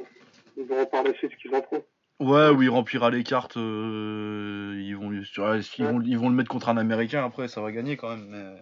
ils 0.56 0.64
verront 0.64 0.86
par 0.86 1.02
la 1.02 1.14
suite 1.14 1.32
ce 1.32 1.36
qu'ils 1.36 1.54
en 1.54 1.62
feront. 1.62 1.84
Ouais, 2.18 2.50
où 2.50 2.62
il 2.62 2.68
remplira 2.68 3.10
les 3.10 3.24
cartes, 3.24 3.56
euh, 3.56 4.74
ils, 4.78 4.94
vont, 4.94 5.10
est-ce 5.12 5.70
qu'ils 5.70 5.86
vont, 5.86 6.02
ils 6.02 6.18
vont 6.18 6.28
le 6.28 6.34
mettre 6.34 6.50
contre 6.50 6.68
un 6.68 6.76
américain 6.76 7.24
après, 7.24 7.48
ça 7.48 7.62
va 7.62 7.72
gagner 7.72 7.96
quand 7.96 8.10
même. 8.10 8.26
Mais, 8.28 8.56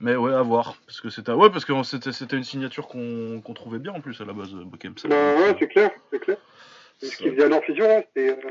mais 0.00 0.16
ouais, 0.16 0.32
à 0.34 0.42
voir. 0.42 0.76
Parce 0.86 1.00
que 1.00 1.08
c'était 1.10 1.32
ouais, 1.32 1.50
parce 1.50 1.64
que 1.64 1.82
c'était, 1.82 2.12
c'était 2.12 2.36
une 2.36 2.44
signature 2.44 2.86
qu'on, 2.88 3.40
qu'on 3.42 3.54
trouvait 3.54 3.78
bien 3.78 3.92
en 3.92 4.00
plus 4.00 4.20
à 4.20 4.24
la 4.24 4.32
base, 4.32 4.52
euh, 4.54 4.64
Bokem. 4.64 4.94
Bah 5.08 5.34
ouais, 5.36 5.56
c'est 5.58 5.68
clair, 5.68 5.90
c'est 6.10 6.18
clair. 6.18 6.36
Ce 7.02 7.16
qu'ils 7.16 7.32
faisaient 7.32 7.44
à 7.44 7.48
leur 7.48 7.62
fusion, 7.64 7.84
hein, 7.88 8.02
c'était. 8.08 8.30
euh, 8.30 8.50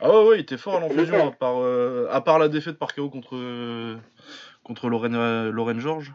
Ah 0.00 0.10
ouais, 0.10 0.28
ouais, 0.28 0.36
il 0.38 0.40
était 0.40 0.58
fort 0.58 0.76
à 0.76 0.80
l'enfusion, 0.80 1.28
à 1.28 1.32
part, 1.32 1.58
euh, 1.58 2.08
à 2.10 2.20
part 2.20 2.38
la 2.38 2.48
défaite 2.48 2.78
par 2.78 2.94
KO 2.94 3.08
contre, 3.10 3.36
euh, 3.36 3.96
contre 4.64 4.88
Lorraine, 4.88 5.14
euh, 5.14 5.50
Lorraine 5.50 5.80
George. 5.80 6.12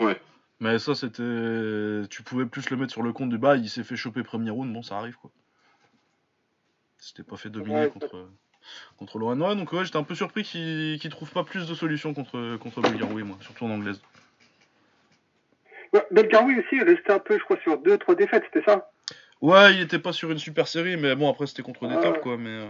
Ouais. 0.00 0.20
Mais 0.60 0.78
ça, 0.78 0.94
c'était. 0.94 2.08
Tu 2.10 2.22
pouvais 2.22 2.46
plus 2.46 2.70
le 2.70 2.76
mettre 2.76 2.92
sur 2.92 3.02
le 3.02 3.12
compte 3.12 3.28
du 3.30 3.38
bas, 3.38 3.56
il 3.56 3.68
s'est 3.68 3.84
fait 3.84 3.96
choper 3.96 4.22
premier 4.22 4.50
round, 4.50 4.72
bon, 4.72 4.82
ça 4.82 4.96
arrive 4.98 5.16
quoi. 5.16 5.30
C'était 6.98 7.22
pas 7.22 7.36
fait 7.36 7.50
dominer 7.50 7.80
Ouais, 7.80 7.90
contre, 7.90 8.28
contre 8.98 9.18
Lorraine. 9.18 9.42
Ouais, 9.42 9.54
donc 9.56 9.72
ouais, 9.72 9.84
j'étais 9.84 9.96
un 9.98 10.02
peu 10.04 10.14
surpris 10.14 10.42
qu'il 10.44 10.98
qu'il 11.00 11.10
trouve 11.10 11.30
pas 11.30 11.44
plus 11.44 11.66
de 11.68 11.74
solutions 11.74 12.14
contre, 12.14 12.56
contre 12.58 12.80
Belgaroui, 12.80 13.22
moi, 13.22 13.36
surtout 13.40 13.64
en 13.66 13.70
anglaise. 13.70 14.00
Ouais, 15.92 16.04
Belgaroui 16.10 16.58
aussi, 16.58 16.76
il 16.76 16.82
restait 16.82 17.12
un 17.12 17.18
peu, 17.20 17.38
je 17.38 17.44
crois, 17.44 17.58
sur 17.62 17.78
deux, 17.78 17.96
trois 17.98 18.14
défaites, 18.14 18.42
c'était 18.52 18.64
ça? 18.68 18.90
Ouais, 19.40 19.74
il 19.74 19.80
était 19.80 19.98
pas 19.98 20.12
sur 20.12 20.30
une 20.30 20.38
super 20.38 20.66
série, 20.68 20.96
mais 20.96 21.14
bon, 21.14 21.30
après 21.30 21.46
c'était 21.46 21.62
contre 21.62 21.86
des 21.86 21.94
Ah. 21.94 22.02
tops 22.02 22.20
quoi, 22.20 22.36
mais. 22.36 22.48
euh, 22.50 22.68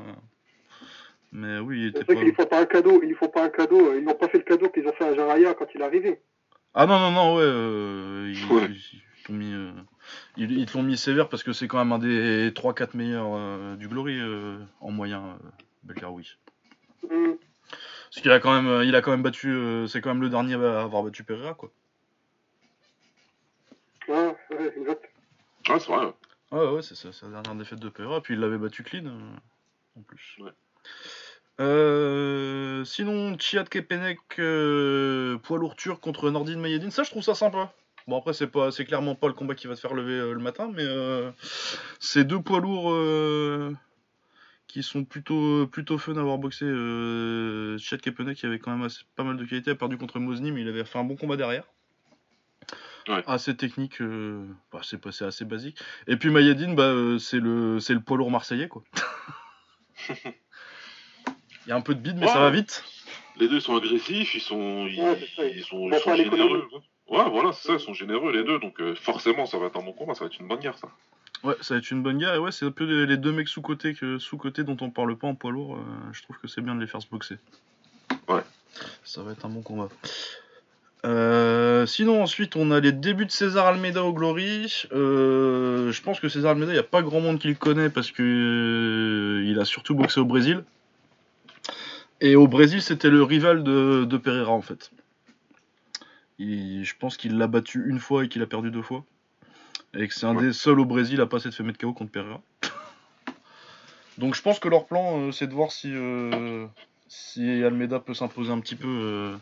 Mais 1.33 1.59
oui, 1.59 1.81
il 1.83 1.87
était 1.89 1.99
C'est 1.99 2.05
vrai 2.05 2.15
pas. 2.15 2.21
qu'ils 2.21 2.29
lui 2.29 2.35
font 2.37 2.47
pas 2.47 2.61
un 2.61 2.67
cadeau, 2.67 3.01
ils 3.03 3.09
lui 3.09 3.15
font 3.17 3.29
pas 3.29 3.45
un 3.45 3.49
cadeau, 3.49 3.91
euh, 3.91 3.99
ils 3.99 4.05
n'ont 4.05 4.15
pas 4.15 4.29
fait 4.29 4.39
le 4.39 4.45
cadeau 4.45 4.69
qu'ils 4.69 4.87
ont 4.87 4.93
fait 4.93 5.05
à 5.05 5.15
Jaraya 5.15 5.55
quand 5.55 5.67
il 5.75 5.81
est 5.81 5.85
arrivé. 5.85 6.21
Ah 6.75 6.87
non, 6.87 6.99
non, 6.99 7.11
non, 7.13 7.35
ouais. 7.37 7.43
euh, 7.45 8.33
ils, 8.33 8.53
Ouais. 8.53 8.67
ils- 8.69 9.01
ils 9.19 9.23
t'ont 9.25 9.33
mis, 9.33 9.53
euh, 9.53 9.71
ils, 10.37 10.53
ils 10.53 10.67
te 10.67 10.77
l'ont 10.77 10.83
mis 10.85 10.97
sévère 10.97 11.29
parce 11.29 11.43
que 11.43 11.53
c'est 11.53 11.67
quand 11.67 11.79
même 11.79 11.93
un 11.93 11.99
des 11.99 12.53
3-4 12.55 12.95
meilleurs 12.95 13.33
euh, 13.35 13.75
du 13.77 13.89
Glory 13.89 14.19
euh, 14.21 14.59
en 14.81 14.91
moyen, 14.91 15.39
euh, 15.85 15.93
Belgaroui. 15.93 16.37
Hum, 17.11 17.37
Parce 18.11 18.23
qu'il 18.23 18.31
a 18.31 18.41
quand 18.41 18.55
même, 18.55 18.69
euh, 18.69 18.85
il 18.85 18.95
a 18.95 19.03
quand 19.03 19.11
même 19.11 19.23
battu, 19.23 19.51
euh, 19.51 19.87
c'est 19.87 20.01
quand 20.01 20.11
même 20.11 20.23
le 20.23 20.31
dernier 20.31 20.55
à 20.55 20.83
avoir 20.83 21.03
battu 21.03 21.25
Pereira 21.25 21.55
quoi. 21.55 21.71
Ouais, 24.09 24.37
ouais, 24.51 24.73
exact. 24.77 25.05
Ouais, 25.69 25.79
c'est 25.81 25.93
vrai. 25.93 26.07
ouais. 26.07 26.13
Ouais, 26.53 26.71
ouais, 26.73 26.83
c'est 26.83 26.95
ça, 26.95 27.13
c'est 27.13 27.27
la 27.27 27.33
dernière 27.33 27.55
défaite 27.55 27.81
de 27.81 27.89
Pereira, 27.89 28.21
puis 28.21 28.35
il 28.35 28.41
l'avait 28.41 28.59
battu 28.59 28.83
clean 28.83 29.07
euh, 29.07 29.99
en 29.99 30.03
plus. 30.03 30.37
Ouais. 30.41 30.53
Euh, 31.61 32.85
sinon, 32.85 33.39
Chiad 33.39 33.69
Kepenek, 33.69 34.19
euh, 34.39 35.39
poids 35.39 35.59
lourd 35.59 35.77
turc 35.77 36.01
contre 36.01 36.31
Nordin 36.31 36.59
Mayedine, 36.59 36.91
ça 36.91 37.03
je 37.03 37.11
trouve 37.11 37.23
ça 37.23 37.35
sympa. 37.35 37.73
Bon 38.07 38.19
après 38.19 38.35
c'est 38.35 38.49
pas, 38.49 38.71
c'est 38.71 38.85
clairement 38.85 39.15
pas 39.15 39.29
le 39.29 39.35
combat 39.35 39.55
qui 39.55 39.67
va 39.67 39.75
te 39.75 39.81
faire 39.81 39.95
lever 39.95 40.13
euh, 40.13 40.33
le 40.35 40.41
matin, 40.41 40.71
mais 40.75 40.83
euh, 40.85 41.31
c'est 42.01 42.25
deux 42.25 42.41
poids 42.41 42.61
lourds 42.61 42.93
euh, 42.93 43.73
qui 44.75 44.83
sont 44.83 45.05
plutôt 45.05 45.69
plutôt 45.69 45.99
fun 45.99 46.17
à 46.17 46.21
avoir 46.21 46.37
boxé. 46.37 46.65
Euh, 46.65 47.79
Chiad 47.79 48.01
Kepenek 48.01 48.37
qui 48.37 48.45
avait 48.45 48.59
quand 48.59 48.73
même 48.73 48.83
assez- 48.83 49.05
pas 49.15 49.23
mal 49.23 49.37
de 49.37 49.45
qualité, 49.45 49.71
a 49.71 49.77
perdu 49.77 49.97
contre 49.97 50.19
Mozni, 50.19 50.51
mais 50.51 50.63
il 50.63 50.69
avait 50.69 50.85
fait 50.85 50.99
un 50.99 51.05
bon 51.05 51.15
combat 51.15 51.37
derrière. 51.37 51.63
Ouais. 53.07 53.23
Assez 53.29 53.57
technique, 53.57 54.01
euh, 54.01 54.45
bah, 54.73 54.81
c'est 54.83 54.99
pas- 55.01 55.13
c'est 55.13 55.25
assez 55.27 55.45
basique. 55.45 55.79
Et 56.09 56.17
puis 56.17 56.31
Mayedine, 56.31 56.75
bah, 56.75 56.85
euh, 56.89 57.19
c'est 57.19 57.39
le 57.39 57.79
c'est 57.79 57.95
le 57.95 58.01
poids 58.01 58.17
lourd 58.17 58.33
marseillais 58.33 58.67
quoi. 58.67 58.83
Il 61.67 61.69
y 61.69 61.73
a 61.73 61.77
un 61.77 61.81
peu 61.81 61.95
de 61.95 62.01
bide, 62.01 62.17
mais 62.19 62.27
ça 62.27 62.41
va 62.41 62.51
vite. 62.51 62.83
Les 63.37 63.47
deux 63.49 63.61
sont 63.61 63.77
agressifs, 63.77 64.35
ils 64.35 64.41
sont, 64.41 64.87
ils, 64.89 65.01
Ouais, 65.01 65.21
sont, 65.65 65.89
ils 65.89 66.25
généreux. 66.25 66.69
Ouais, 67.09 67.31
voilà, 67.31 67.53
c'est 67.53 67.69
ça, 67.69 67.75
ils 67.75 67.81
sont 67.81 67.95
généreux 67.95 68.33
les 68.33 68.43
deux, 68.43 68.59
donc 68.59 68.81
euh, 68.81 68.97
forcément 68.97 69.47
ça 69.47 69.59
va 69.59 69.67
être 69.67 69.77
un 69.79 69.83
bon 69.85 69.93
combat, 69.93 70.15
ça 70.15 70.25
va 70.25 70.27
être 70.27 70.41
une 70.41 70.49
bonne 70.49 70.59
guerre 70.59 70.77
ça. 70.79 70.89
Ouais, 71.45 71.55
ça 71.61 71.75
va 71.75 71.79
être 71.79 71.91
une 71.91 72.03
bonne 72.03 72.19
guerre. 72.19 72.35
Et 72.35 72.39
ouais, 72.39 72.53
c'est 72.53 72.65
un 72.65 72.71
peu 72.71 72.85
les, 73.05 73.17
deux 73.17 73.33
mecs 73.33 73.49
sous-côté 73.49 73.95
que 73.95 74.19
sous-côté 74.19 74.65
dont 74.65 74.77
on 74.81 74.91
parle 74.91 75.17
pas 75.17 75.27
en 75.27 75.35
poids 75.35 75.53
lourd. 75.53 75.77
euh, 75.77 75.81
je 76.13 76.23
trouve 76.23 76.39
que 76.39 76.49
c'est 76.49 76.63
bien 76.63 76.75
de 76.75 76.81
les 76.81 76.87
faire 76.87 77.03
se 77.03 77.09
boxer. 77.09 77.37
Ouais. 78.29 78.41
Ça 79.05 79.23
va 79.23 79.33
être 79.33 79.45
un 79.45 79.51
bon 79.51 79.61
combat. 79.63 79.89
Euh, 81.05 81.85
sinon, 81.85 82.23
ensuite, 82.23 82.57
on 82.57 82.71
a 82.71 82.81
les 82.81 82.93
débuts 82.93 83.27
de 83.27 83.31
César 83.31 83.67
Almeida 83.67 84.03
au 84.03 84.15
Glory. 84.15 84.87
Euh, 84.93 85.93
je 85.93 86.03
pense 86.03 86.19
que 86.19 86.31
César 86.31 86.53
Almeida, 86.53 86.73
il 86.73 86.77
n'y 86.77 86.81
a 86.81 86.83
pas 86.83 87.03
grand 87.03 87.21
monde 87.21 87.39
qui 87.39 87.49
le 87.49 87.55
connaît 87.55 87.91
parce 87.91 88.11
que 88.11 89.43
il 89.45 89.61
a 89.61 89.67
surtout 89.67 89.95
boxé 89.95 90.21
au 90.21 90.25
Brésil. 90.25 90.65
Et 92.23 92.37
au 92.37 92.49
Brésil, 92.49 92.81
c'était 92.81 93.11
le 93.11 93.23
rival 93.23 93.63
de, 93.65 94.07
de 94.07 94.17
Pereira 94.17 94.53
en 94.53 94.63
fait. 94.63 94.91
Il- 96.39 96.85
je 96.85 96.95
pense 96.99 97.19
qu'il 97.19 97.37
l'a 97.37 97.49
battu 97.49 97.85
une 97.87 97.99
fois 97.99 98.25
et 98.25 98.29
qu'il 98.29 98.41
a 98.41 98.47
perdu 98.47 98.71
deux 98.71 98.83
fois. 98.83 99.05
Et 99.97 100.09
que 100.09 100.15
c'est 100.15 100.27
un 100.27 100.35
Ouais. 100.35 100.43
des 100.47 100.53
seuls 100.53 100.81
au 100.81 100.85
Brésil 100.85 101.21
à 101.21 101.27
pas 101.27 101.39
s'être 101.41 101.55
fait 101.55 101.63
mettre 101.63 101.79
KO 101.79 101.93
contre 101.93 102.11
Pereira. 102.13 102.41
Donc 104.19 104.35
je 104.35 104.43
pense 104.43 104.59
que 104.59 104.69
leur 104.69 104.87
plan, 104.87 105.21
euh, 105.21 105.33
c'est 105.33 105.47
de 105.47 105.55
voir 105.55 105.73
si, 105.73 105.91
euh, 105.93 106.67
si 107.09 107.63
Almeida 107.65 107.99
peut 108.01 108.15
s'imposer 108.15 108.51
un 108.53 108.61
petit 108.61 108.77
peu 108.77 108.87
euh, 108.89 109.37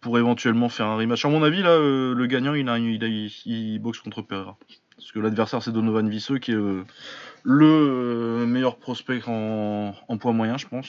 pour 0.00 0.18
éventuellement 0.18 0.68
faire 0.68 0.86
un 0.86 0.96
rematch. 0.96 1.24
À 1.24 1.28
mon 1.28 1.42
avis, 1.42 1.62
là, 1.62 1.70
euh, 1.70 2.14
le 2.14 2.26
gagnant, 2.26 2.54
il, 2.54 2.68
a, 2.68 2.78
il, 2.78 3.04
a- 3.04 3.08
il 3.46 3.78
boxe 3.78 3.98
contre 4.00 4.22
Pereira. 4.22 4.56
Parce 4.96 5.12
que 5.12 5.18
l'adversaire 5.18 5.62
c'est 5.62 5.72
Donovan 5.72 6.08
Visseux 6.08 6.38
qui 6.38 6.52
est 6.52 6.54
euh, 6.54 6.82
le 7.42 7.66
euh, 7.66 8.46
meilleur 8.46 8.76
prospect 8.78 9.20
en, 9.26 9.94
en 10.08 10.16
poids 10.18 10.32
moyen, 10.32 10.56
je 10.56 10.66
pense. 10.66 10.88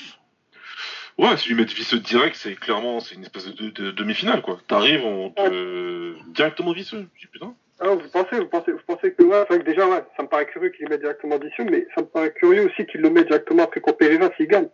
Ouais, 1.18 1.36
si 1.36 1.50
lui 1.50 1.56
mettent 1.56 1.74
visseux 1.74 2.00
direct, 2.00 2.36
c'est 2.38 2.56
clairement 2.56 3.00
c'est 3.02 3.16
une 3.16 3.24
espèce 3.24 3.48
de, 3.48 3.52
de- 3.52 3.70
de 3.70 3.92
demi-finale 3.92 4.42
quoi. 4.42 4.60
T'arrives, 4.68 5.04
on 5.04 5.32
te 5.32 6.16
directement 6.32 6.72
visseux. 6.72 7.10
Je 7.16 7.22
dis 7.22 7.28
putain. 7.28 7.54
Ah, 7.80 7.90
vous 7.90 8.10
pensez, 8.12 8.40
vous 8.40 8.48
pensez, 8.48 8.72
vous 8.72 8.80
pensez 8.88 9.14
que, 9.14 9.24
ouais, 9.24 9.46
que 9.48 9.64
déjà, 9.64 9.88
ouais, 9.88 10.04
ça 10.16 10.24
me 10.24 10.28
paraît 10.28 10.48
curieux 10.48 10.70
qu'il 10.70 10.86
le 10.86 10.90
mette 10.90 11.02
directement 11.02 11.38
d'ici, 11.38 11.62
mais 11.62 11.88
ça 11.94 12.02
me 12.02 12.08
paraît 12.08 12.34
curieux 12.34 12.66
aussi 12.66 12.86
qu'il 12.88 13.02
le 13.02 13.10
mette 13.12 13.28
directement 13.28 13.64
après 13.64 13.82
qu'on 13.82 13.94
Pereira 13.94 14.30
s'il 14.36 14.48
gagne. 14.48 14.70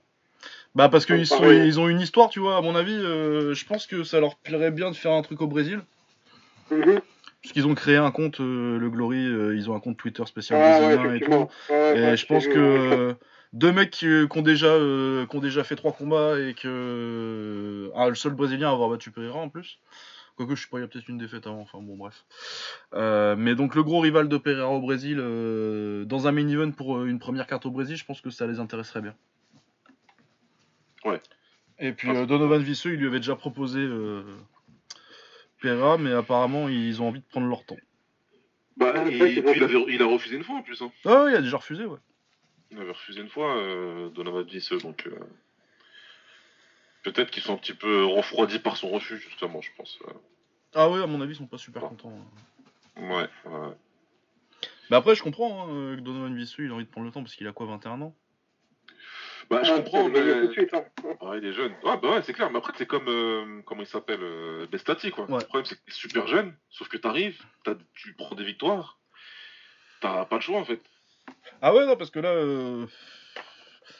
Bah 0.75 0.89
parce 0.89 1.05
qu'ils 1.05 1.27
paraît- 1.27 1.67
ils 1.67 1.79
ont 1.79 1.87
une 1.87 1.99
histoire, 2.01 2.29
tu 2.29 2.39
vois. 2.39 2.57
À 2.57 2.61
mon 2.61 2.75
avis, 2.75 2.95
euh, 2.95 3.53
je 3.53 3.65
pense 3.65 3.85
que 3.85 4.03
ça 4.03 4.19
leur 4.19 4.37
plairait 4.37 4.71
bien 4.71 4.89
de 4.89 4.95
faire 4.95 5.11
un 5.11 5.21
truc 5.21 5.41
au 5.41 5.47
Brésil. 5.47 5.81
Mhm. 6.71 6.99
Puisqu'ils 7.41 7.67
ont 7.67 7.75
créé 7.75 7.97
un 7.97 8.09
compte, 8.11 8.39
euh, 8.39 8.79
le 8.79 8.89
Glory, 8.89 9.27
euh, 9.27 9.53
ils 9.55 9.69
ont 9.69 9.75
un 9.75 9.81
compte 9.81 9.97
Twitter 9.97 10.25
spécial 10.25 10.59
Ah, 10.63 10.79
ouais, 10.79 10.95
brésilien 10.95 11.15
et 11.15 11.19
tout. 11.19 11.49
Et 11.95 12.15
je 12.17 12.25
pense 12.25 12.47
que 12.47 13.15
deux 13.51 13.71
mecs 13.73 13.91
qui, 13.91 14.07
qui 14.07 14.37
ont 14.37 14.41
déjà, 14.41 14.77
qui 15.29 15.35
ont 15.35 15.41
déjà 15.41 15.63
fait 15.65 15.75
trois 15.75 15.91
combats 15.91 16.39
et 16.39 16.53
que 16.53 17.91
ah, 17.95 18.07
le 18.07 18.15
seul 18.15 18.31
brésilien 18.31 18.69
à 18.69 18.71
avoir 18.71 18.89
battu 18.89 19.11
Pereira 19.11 19.39
en 19.39 19.49
plus. 19.49 19.77
Quoique 20.35 20.55
je 20.55 20.63
sais 20.63 20.67
pas, 20.69 20.79
il 20.79 20.81
y 20.81 20.83
a 20.83 20.87
peut-être 20.87 21.07
une 21.09 21.17
défaite 21.19 21.45
avant. 21.45 21.61
Enfin 21.61 21.79
bon, 21.81 21.95
bref. 21.95 22.25
Euh, 22.93 23.35
mais 23.37 23.53
donc 23.55 23.75
le 23.75 23.83
gros 23.83 23.99
rival 23.99 24.27
de 24.27 24.37
Pereira 24.37 24.69
au 24.69 24.81
Brésil, 24.81 25.17
euh, 25.19 26.05
dans 26.05 26.27
un 26.27 26.31
main 26.31 26.47
event 26.47 26.71
pour 26.71 26.97
euh, 26.97 27.05
une 27.05 27.19
première 27.19 27.45
carte 27.45 27.65
au 27.67 27.71
Brésil, 27.71 27.95
je 27.97 28.05
pense 28.05 28.19
que 28.21 28.29
ça 28.31 28.47
les 28.47 28.59
intéresserait 28.59 29.01
bien. 29.01 29.15
Ouais. 31.05 31.21
Et 31.79 31.91
puis 31.93 32.09
Ah, 32.09 32.21
euh, 32.21 32.25
Donovan 32.25 32.61
Visseux, 32.61 32.93
il 32.93 32.99
lui 32.99 33.07
avait 33.07 33.19
déjà 33.19 33.35
proposé 33.35 33.79
euh, 33.79 34.23
Pereira, 35.61 35.97
mais 35.97 36.11
apparemment 36.13 36.67
ils 36.69 37.01
ont 37.01 37.07
envie 37.09 37.19
de 37.19 37.25
prendre 37.25 37.47
leur 37.47 37.63
temps. 37.65 37.77
Bah, 38.77 39.03
Ouais, 39.03 39.13
et, 39.13 39.37
et 39.37 39.41
puis 39.43 39.53
il, 39.57 39.63
avait, 39.63 39.85
il 39.89 40.01
a 40.01 40.05
refusé 40.07 40.35
une 40.35 40.43
fois 40.43 40.55
en 40.55 40.63
plus. 40.63 40.81
Hein. 40.81 40.91
Ah 41.05 41.23
oui, 41.25 41.31
il 41.33 41.35
a 41.35 41.41
déjà 41.41 41.57
refusé, 41.57 41.85
ouais. 41.85 41.99
Il 42.71 42.79
avait 42.79 42.91
refusé 42.91 43.21
une 43.21 43.29
fois 43.29 43.55
euh, 43.57 44.09
Donovan 44.09 44.43
Visseux, 44.45 44.79
donc 44.79 45.05
euh, 45.05 45.11
peut-être 47.03 47.31
qu'ils 47.31 47.43
sont 47.43 47.53
un 47.53 47.57
petit 47.57 47.73
peu 47.73 48.05
refroidis 48.05 48.59
par 48.59 48.77
son 48.77 48.89
refus 48.89 49.17
justement, 49.19 49.61
je 49.61 49.69
pense. 49.77 49.99
euh. 50.07 50.13
Ah 50.75 50.89
oui, 50.89 51.01
à 51.01 51.07
mon 51.07 51.21
avis, 51.21 51.33
ils 51.33 51.37
sont 51.37 51.47
pas 51.47 51.57
super 51.57 51.83
Ouais. 51.83 51.89
contents. 51.89 52.13
hein. 52.97 53.01
Ouais, 53.01 53.29
ouais. 53.51 53.73
Mais 54.89 54.97
après, 54.97 55.15
je 55.15 55.23
comprends 55.23 55.67
hein, 55.67 55.73
euh, 55.73 55.95
que 55.95 56.01
Donovan 56.01 56.35
Visseux, 56.35 56.65
il 56.65 56.71
a 56.71 56.73
envie 56.73 56.85
de 56.85 56.89
prendre 56.89 57.05
le 57.07 57.11
temps 57.13 57.21
parce 57.23 57.35
qu'il 57.35 57.47
a 57.47 57.53
quoi, 57.53 57.65
21 57.67 58.01
ans? 58.01 58.15
Bah, 59.49 59.61
je 59.63 59.71
Ouais, 59.71 59.77
comprends, 59.83 60.07
mais. 60.09 60.53
suite, 60.53 60.73
hein. 60.73 60.85
Ouais, 61.21 61.37
il 61.39 61.45
est 61.45 61.53
jeune. 61.53 61.73
Ouais, 61.83 61.97
bah 62.01 62.11
ouais, 62.11 62.21
c'est 62.23 62.33
clair. 62.33 62.49
Mais 62.51 62.57
après, 62.57 62.73
c'est 62.77 62.85
comme. 62.85 63.07
euh, 63.07 63.61
comment 63.65 63.81
il 63.81 63.87
s'appelle 63.87 64.21
euh, 64.21 64.65
Bestati, 64.67 65.11
quoi. 65.11 65.25
Ouais. 65.25 65.39
Le 65.39 65.45
problème, 65.45 65.65
c'est 65.65 65.75
que 65.75 65.81
t'es 65.85 65.91
super 65.91 66.27
jeune, 66.27 66.55
sauf 66.69 66.87
que 66.87 66.97
t'arrives, 66.97 67.41
tu 67.93 68.13
prends 68.13 68.35
des 68.35 68.43
victoires. 68.45 68.99
T'as 70.01 70.25
pas 70.25 70.35
le 70.35 70.41
choix, 70.41 70.59
en 70.59 70.65
fait. 70.65 70.81
Ah 71.61 71.73
ouais, 71.73 71.85
non, 71.85 71.95
parce 71.97 72.09
que 72.09 72.19
là, 72.19 72.29
euh, 72.29 72.85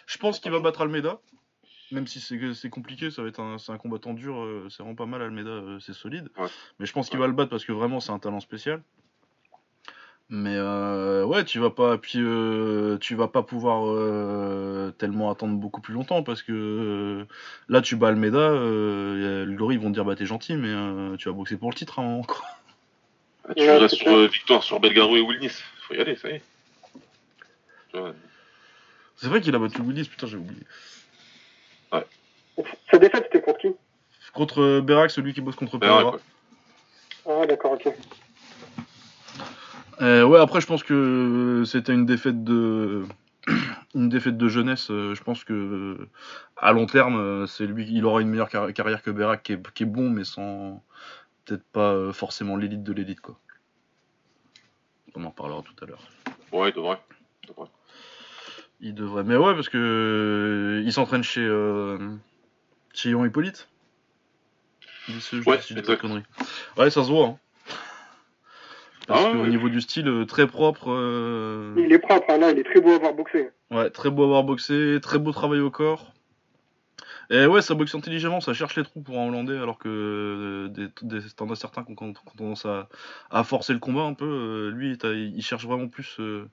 je 0.07 0.17
pense 0.17 0.39
qu'il 0.39 0.51
va 0.51 0.60
battre 0.60 0.81
Almeida. 0.81 1.19
Même 1.94 2.08
si 2.08 2.20
c'est 2.20 2.70
compliqué, 2.70 3.12
ça 3.12 3.22
va 3.22 3.28
être 3.28 3.40
un, 3.40 3.60
c'est 3.60 3.72
un 3.72 3.78
combattant 3.78 4.14
dur, 4.14 4.36
euh, 4.42 4.68
c'est 4.70 4.82
vraiment 4.82 4.96
pas 4.96 5.06
mal 5.06 5.22
Almeida, 5.22 5.52
euh, 5.52 5.80
c'est 5.80 5.94
solide. 5.94 6.28
Ouais. 6.38 6.48
Mais 6.80 6.88
je 6.88 6.92
pense 6.92 7.08
qu'il 7.08 7.20
Ouais. 7.20 7.26
va 7.26 7.28
le 7.28 7.34
battre 7.34 7.52
parce 7.52 7.66
que 7.66 7.72
vraiment 7.72 8.00
c'est 8.00 8.12
un 8.12 8.18
talent 8.20 8.40
spécial. 8.40 8.82
Mais 10.30 10.56
euh, 10.56 11.24
ouais, 11.26 11.46
tu 11.46 11.60
vas 11.60 11.70
pas, 11.70 12.00
puis 12.00 12.20
tu 13.00 13.16
vas 13.16 13.28
pas 13.28 13.44
pouvoir 13.44 13.84
tellement 14.98 15.30
attendre 15.30 15.56
beaucoup 15.58 15.82
plus 15.82 15.94
longtemps 15.94 16.24
parce 16.24 16.42
que 16.42 17.28
là 17.70 17.82
tu 17.82 17.96
bats 17.96 18.08
Almeida, 18.08 18.50
le 18.54 19.54
Glory 19.56 19.76
ils 19.76 19.82
vont 19.82 19.90
te 19.90 19.94
dire 19.94 20.06
bah 20.06 20.16
t'es 20.16 20.26
gentil, 20.26 20.56
mais 20.56 20.74
tu 21.18 21.30
vas 21.30 21.36
boxer 21.36 21.58
pour 21.58 21.70
le 21.70 21.76
titre 21.76 22.00
hein, 22.00 22.16
encore. 22.20 22.44
Ah, 23.48 23.54
Tu 23.54 23.62
Ouais, 23.62 23.78
restes 23.78 23.96
sur 23.98 24.28
victoire 24.30 24.64
sur 24.64 24.80
Belgaro 24.80 25.16
et 25.18 25.22
Wilnis. 25.22 25.62
Faut 25.88 25.94
y 25.94 26.00
aller, 26.00 26.16
ça 26.16 26.30
y 26.32 26.34
est. 26.36 26.42
C'est 29.18 29.28
vrai 29.28 29.42
qu'il 29.42 29.54
a 29.54 29.60
battu 29.60 29.82
Willis, 29.82 30.06
putain 30.10 30.26
j'ai 30.26 30.38
oublié. 30.38 30.62
Sa 32.92 32.98
défaite, 32.98 33.24
c'était 33.26 33.42
contre 33.42 33.60
qui 33.60 33.68
Contre 34.34 34.62
euh, 34.62 34.82
Berak, 34.82 35.12
celui 35.12 35.34
qui 35.34 35.42
bosse 35.42 35.56
contre 35.56 35.78
Pereira. 35.78 36.18
Ah, 37.28 37.46
d'accord, 37.46 37.74
ok. 37.74 37.88
Euh, 40.02 40.24
ouais, 40.24 40.40
après, 40.40 40.60
je 40.60 40.66
pense 40.68 40.84
que 40.84 40.94
euh, 40.94 41.66
c'était 41.66 41.94
une 41.94 42.06
défaite 42.06 42.44
de 42.44 43.04
une 43.96 44.10
défaite 44.10 44.38
de 44.38 44.48
jeunesse. 44.48 44.88
Je 44.90 45.22
pense 45.24 45.44
que 45.44 45.98
à 46.58 46.72
long 46.72 46.86
terme, 46.86 47.46
c'est 47.48 47.66
lui, 47.66 47.88
il 47.92 48.06
aura 48.06 48.22
une 48.22 48.30
meilleure 48.30 48.50
car- 48.50 48.74
carrière 48.74 49.02
que 49.04 49.12
Berak, 49.12 49.44
qui 49.44 49.54
est, 49.54 49.74
qui 49.74 49.84
est 49.84 49.88
bon, 49.88 50.10
mais 50.10 50.24
sans 50.24 50.84
peut-être 51.46 51.64
pas 51.66 52.12
forcément 52.14 52.56
l'élite 52.58 52.84
de 52.84 52.94
l'élite, 52.94 53.22
quoi. 53.22 53.38
On 55.16 55.24
en 55.26 55.32
parlera 55.32 55.62
tout 55.62 55.76
à 55.84 55.88
l'heure. 55.88 56.02
Ouais, 56.52 56.70
il 56.70 56.76
devrait. 56.76 57.00
Il 57.44 57.50
devrait. 57.50 57.68
Il 58.86 58.94
devrait, 58.94 59.24
mais 59.24 59.38
ouais, 59.38 59.54
parce 59.56 59.70
que 59.70 59.78
euh, 59.78 60.82
il 60.84 60.92
s'entraîne 60.92 61.24
chez 61.24 61.40
euh, 61.42 61.98
chez 62.94 63.12
Yon 63.12 63.24
Hippolyte. 63.25 63.70
Il 65.08 65.22
se- 65.22 65.42
je 65.42 65.50
Ouais, 65.50 65.62
si 65.62 65.74
je 65.74 65.80
dis 65.80 65.86
pas 65.86 65.96
conneries. 65.96 66.24
Ouais, 66.78 66.90
ça 66.90 67.02
se 67.04 67.10
voit. 67.10 67.28
Hein. 67.28 67.40
Parce 69.08 69.25
Ah 69.25 69.32
qu'au 69.32 69.48
niveau 69.48 69.70
du 69.70 69.80
style, 69.80 70.08
euh, 70.10 70.25
très 70.25 70.48
propre. 70.48 70.92
euh, 70.92 71.75
Il 71.78 71.94
est 71.94 72.00
propre, 72.00 72.25
hein, 72.30 72.38
là, 72.38 72.52
il 72.52 72.60
est 72.60 72.63
très 72.63 72.82
beau 72.82 72.92
à 72.92 72.98
voir 73.00 73.13
boxer. 73.13 73.52
Ouais, 73.72 73.90
très 73.90 74.10
beau 74.10 74.24
à 74.24 74.25
avoir 74.25 74.44
boxé, 74.44 75.00
très 75.02 75.18
beau 75.18 75.32
travail 75.32 75.62
au 75.62 75.72
corps. 75.72 76.13
Et 77.30 77.46
ouais, 77.46 77.62
ça 77.62 77.74
boxe 77.74 77.96
intelligemment, 77.96 78.42
ça 78.42 78.54
cherche 78.54 78.75
les 78.75 78.84
trous 78.84 79.02
pour 79.02 79.18
un 79.18 79.30
Hollandais, 79.30 79.58
alors 79.58 79.78
que 79.78 79.88
euh, 79.88 80.68
des, 80.68 80.90
des, 81.04 81.22
t'en 81.36 81.50
as 81.50 81.56
certains 81.56 81.84
qui 81.86 81.96
ont, 82.02 82.13
tendance 82.38 82.66
à, 82.66 82.90
à 83.32 83.46
forcer 83.46 83.72
le 83.72 83.80
combat 83.80 84.02
un 84.04 84.13
peu. 84.13 84.25
euh, 84.25 84.72
lui, 84.72 84.98
il 85.02 85.42
cherche 85.42 85.66
vraiment 85.66 85.88
plus 85.88 86.18
euh, 86.20 86.50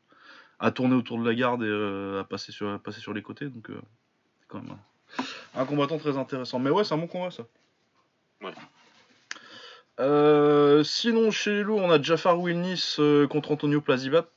à 0.61 0.71
tourner 0.71 0.95
autour 0.95 1.19
de 1.19 1.29
la 1.29 1.35
garde 1.35 1.63
et 1.63 1.67
euh, 1.67 2.21
à, 2.21 2.25
passer 2.25 2.53
sur, 2.53 2.69
à 2.69 2.79
passer 2.79 3.01
sur 3.01 3.15
les 3.15 3.23
côtés. 3.23 3.47
Donc, 3.47 3.71
euh, 3.71 3.81
c'est 4.41 4.47
quand 4.47 4.63
même 4.63 4.77
un, 5.57 5.61
un 5.63 5.65
combattant 5.65 5.99
très 5.99 6.17
intéressant. 6.17 6.59
Mais 6.59 6.71
ouais, 6.71 6.85
c'est 6.85 6.95
un 6.95 6.99
bon 6.99 7.07
combat, 7.07 7.31
ça. 7.31 7.45
Ouais. 8.43 8.53
Euh, 10.01 10.83
sinon, 10.83 11.31
chez 11.31 11.51
les 11.51 11.63
loups, 11.63 11.79
on 11.79 11.91
a 11.91 12.01
Jafar 12.01 12.39
Wilnis 12.39 12.97
euh, 12.99 13.27
contre 13.27 13.53
Antonio 13.53 13.81
Plazibat. 13.81 14.29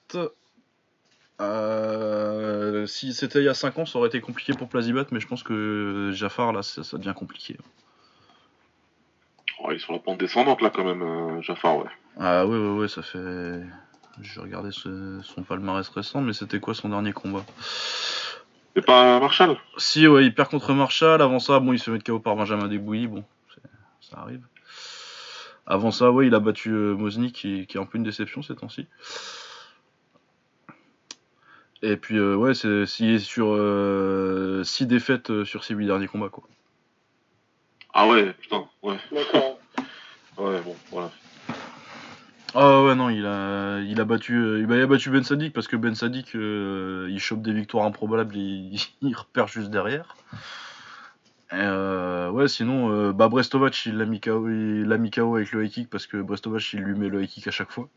Euh, 1.41 2.85
si 2.85 3.13
c'était 3.13 3.39
il 3.39 3.45
y 3.45 3.49
a 3.49 3.53
5 3.53 3.79
ans, 3.79 3.85
ça 3.85 3.97
aurait 3.99 4.09
été 4.09 4.21
compliqué 4.21 4.53
pour 4.53 4.69
Plazibat, 4.69 5.05
mais 5.11 5.19
je 5.19 5.27
pense 5.27 5.43
que 5.43 6.11
Jafar, 6.13 6.53
là, 6.53 6.63
ça, 6.63 6.83
ça 6.83 6.97
devient 6.97 7.13
compliqué. 7.15 7.57
Oh, 9.59 9.71
il 9.71 9.75
est 9.75 9.79
sur 9.79 9.93
la 9.93 9.99
pente 9.99 10.19
descendante, 10.19 10.61
là, 10.61 10.69
quand 10.69 10.83
même, 10.83 11.41
Jafar, 11.41 11.77
ouais. 11.77 11.89
Ah 12.19 12.45
ouais, 12.45 12.57
ouais, 12.57 12.79
ouais, 12.79 12.87
ça 12.87 13.01
fait... 13.01 13.61
Je 14.21 14.39
regardais 14.39 14.71
ce- 14.71 15.19
son 15.23 15.43
palmarès 15.43 15.87
récent, 15.89 16.21
mais 16.21 16.33
c'était 16.33 16.59
quoi 16.59 16.73
son 16.75 16.89
dernier 16.89 17.13
combat 17.13 17.43
C'est 18.75 18.85
pas 18.85 19.19
Marshall 19.19 19.57
Si, 19.77 20.07
ouais, 20.07 20.25
il 20.25 20.33
perd 20.35 20.49
contre 20.49 20.73
Marshall. 20.73 21.21
Avant 21.21 21.39
ça, 21.39 21.59
bon, 21.59 21.73
il 21.73 21.79
se 21.79 21.85
fait 21.85 21.91
mettre 21.91 22.05
KO 22.05 22.19
par 22.19 22.35
Benjamin 22.35 22.67
Debouilly. 22.67 23.07
Bon, 23.07 23.23
ça 24.01 24.19
arrive. 24.19 24.45
Avant 25.65 25.91
ça, 25.91 26.11
ouais, 26.11 26.27
il 26.27 26.35
a 26.35 26.39
battu 26.39 26.69
euh, 26.71 26.93
Mosny, 26.93 27.31
qui, 27.31 27.65
qui 27.67 27.77
est 27.77 27.79
un 27.79 27.85
peu 27.85 27.97
une 27.97 28.03
déception 28.03 28.41
ces 28.43 28.55
temps-ci. 28.55 28.85
Et 31.81 31.97
puis, 31.97 32.17
euh, 32.17 32.35
ouais, 32.35 32.53
c'est 32.53 32.85
est 33.13 33.19
sur 33.19 33.53
6 34.63 34.85
défaites 34.85 35.31
euh, 35.31 35.45
sur 35.45 35.63
ses 35.63 35.73
8 35.73 35.85
derniers 35.87 36.07
combats, 36.07 36.29
quoi. 36.29 36.43
Ah 37.93 38.07
ouais, 38.07 38.33
putain, 38.33 38.65
ouais. 38.83 38.97
D'accord. 39.11 39.59
Ouais, 40.37 40.61
bon, 40.61 40.75
voilà. 40.91 41.11
Ah 42.55 42.83
ouais, 42.83 42.95
non, 42.95 43.09
il 43.09 43.25
a, 43.25 43.79
il 43.81 43.99
a 43.99 44.05
battu, 44.05 44.35
euh, 44.35 44.61
il 44.61 44.71
a 44.71 44.85
battu 44.87 45.09
Ben 45.09 45.23
Sadik 45.23 45.53
parce 45.53 45.67
que 45.67 45.75
Ben 45.75 45.95
Sadik, 45.95 46.35
euh, 46.35 47.07
il 47.09 47.19
chope 47.19 47.41
des 47.41 47.53
victoires 47.53 47.85
improbables, 47.85 48.35
il, 48.35 48.79
il 49.01 49.15
repère 49.15 49.47
juste 49.47 49.69
derrière. 49.69 50.15
Et 51.51 51.55
euh, 51.55 52.29
ouais, 52.31 52.47
sinon, 52.47 53.11
bah 53.11 53.27
Brestovac, 53.27 53.85
il 53.85 53.97
l'a 53.97 54.05
mis 54.05 54.19
KO, 54.19 54.49
il 54.49 54.83
l'a 54.85 54.97
mis 54.97 55.11
KO 55.11 55.35
avec 55.35 55.51
le 55.51 55.65
high 55.65 55.71
kick 55.71 55.89
parce 55.89 56.07
que 56.07 56.17
Brestovac, 56.17 56.73
il 56.73 56.79
lui 56.81 56.97
met 56.97 57.09
le 57.09 57.23
high 57.23 57.29
kick 57.29 57.47
à 57.47 57.51
chaque 57.51 57.71
fois. 57.71 57.89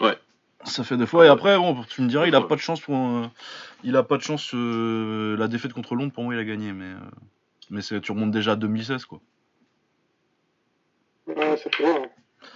Ouais. 0.00 0.18
Ça 0.64 0.84
fait 0.84 0.96
deux 0.96 1.06
fois. 1.06 1.24
Et 1.26 1.28
après, 1.28 1.56
bon, 1.56 1.84
tu 1.88 2.02
me 2.02 2.08
dirais, 2.08 2.28
il 2.28 2.34
a 2.34 2.40
pas 2.40 2.56
de 2.56 2.60
chance 2.60 2.80
pour, 2.80 2.96
euh, 2.96 3.26
il 3.84 3.96
a 3.96 4.02
pas 4.02 4.16
de 4.16 4.22
chance. 4.22 4.52
euh, 4.54 5.36
la 5.36 5.48
défaite 5.48 5.72
contre 5.72 5.94
Londres, 5.94 6.12
pour 6.12 6.24
moi, 6.24 6.34
il 6.34 6.40
a 6.40 6.44
gagné, 6.44 6.72
mais, 6.72 6.86
euh, 6.86 6.98
mais 7.70 7.82
c'est, 7.82 8.00
tu 8.00 8.12
remontes 8.12 8.30
déjà 8.32 8.52
à 8.52 8.56
2016, 8.56 9.04
quoi. 9.06 9.20
Ouais, 11.56 11.62
ça 11.62 11.70
fait 11.70 11.82
loin. 11.82 12.02
hein. 12.02 12.08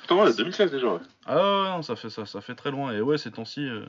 Putain, 0.02 0.16
ouais, 0.16 0.34
2016 0.34 0.70
déjà, 0.70 0.86
ouais. 0.94 1.00
Ah 1.26 1.36
ouais, 1.36 1.68
non, 1.70 1.82
ça 1.82 1.96
fait 1.96 2.10
ça, 2.10 2.26
ça 2.26 2.40
fait 2.40 2.54
très 2.54 2.70
loin. 2.70 2.92
Et 2.92 3.00
ouais, 3.00 3.18
ces 3.18 3.30
temps-ci, 3.30 3.66
euh, 3.66 3.84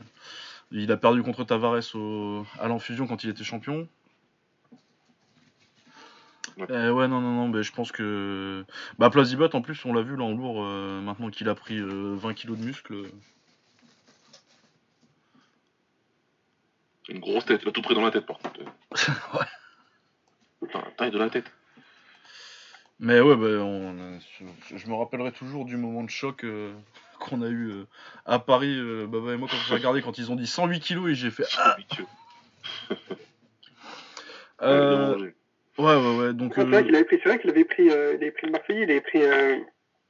il 0.72 0.92
a 0.92 0.98
perdu 0.98 1.22
contre 1.22 1.44
Tavares 1.44 1.96
au, 1.96 2.46
à 2.60 2.68
l'enfusion 2.68 3.08
quand 3.08 3.24
il 3.24 3.30
était 3.30 3.44
champion. 3.44 3.88
Ouais. 6.58 6.66
Et 6.70 6.90
ouais, 6.90 7.08
non, 7.08 7.22
non, 7.22 7.34
non, 7.34 7.48
mais 7.50 7.64
je 7.64 7.72
pense 7.74 7.92
que. 7.92 8.66
Bah, 9.00 9.10
Plazibat, 9.10 9.50
en 9.54 9.62
plus, 9.62 9.84
on 9.86 9.94
l'a 9.94 10.02
vu 10.02 10.16
là 10.16 10.24
en 10.24 10.32
lourd, 10.34 10.64
euh, 10.64 11.02
maintenant 11.02 11.30
qu'il 11.30 11.50
a 11.50 11.56
pris 11.56 11.78
euh, 11.78 12.16
20 12.16 12.34
kilos 12.34 12.58
de 12.58 12.64
muscle. 12.64 13.04
Une 17.10 17.20
grosse 17.20 17.46
tête, 17.46 17.62
il 17.64 17.70
a 17.70 17.72
tout 17.72 17.82
pris 17.82 17.96
dans 17.96 18.02
la 18.02 18.12
tête, 18.12 18.26
par 18.26 18.38
contre. 18.40 18.60
Ouais. 18.60 19.46
Putain, 20.62 20.80
la 20.80 20.92
taille 20.92 21.12
de 21.12 21.18
la 21.18 21.30
tête. 21.30 21.52
Mais 23.02 23.20
ouais, 23.20 23.36
bah, 23.36 23.48
on, 23.64 24.20
je, 24.40 24.78
je 24.78 24.88
me 24.88 24.94
rappellerai 24.94 25.32
toujours 25.32 25.66
du 25.66 25.76
moment 25.76 26.04
de 26.04 26.10
choc 26.10 26.44
euh, 26.44 26.72
qu'on 27.20 27.42
a 27.42 27.48
eu 27.48 27.72
euh, 27.72 27.88
à 28.28 28.38
Paris, 28.38 28.78
euh, 28.78 29.08
Baba 29.08 29.34
et 29.34 29.38
moi, 29.38 29.48
quand 29.50 29.58
on 29.58 29.68
s'est 29.68 29.74
regardé, 29.74 30.04
quand 30.04 30.20
ils 30.20 30.32
ont 30.32 30.36
dit 30.36 30.46
108 30.46 30.80
kilos 30.80 31.10
et 31.10 31.16
j'ai 31.16 31.32
fait. 31.32 31.46
Ah. 31.58 31.78
Euh, 34.62 35.18
ouais, 35.80 35.96
ouais, 35.96 36.18
ouais. 36.20 36.34
Donc, 36.34 36.54
C'est 36.56 36.64
vrai 36.64 36.78
euh, 36.78 36.84
qu'il 36.84 36.96
avait 36.96 37.06
pris, 37.06 37.20
c'est 37.24 37.30
vrai 37.30 37.40
qu'il 37.40 37.50
avait 37.50 37.66
pris, 37.66 37.90
euh, 37.90 38.14
il 38.14 38.22
avait 38.22 38.32
pris 38.32 38.46
le 38.46 38.52
Marseillais, 38.52 38.84
il 38.84 38.92
avait 38.92 39.02
pris 39.02 39.24
euh, 39.24 39.58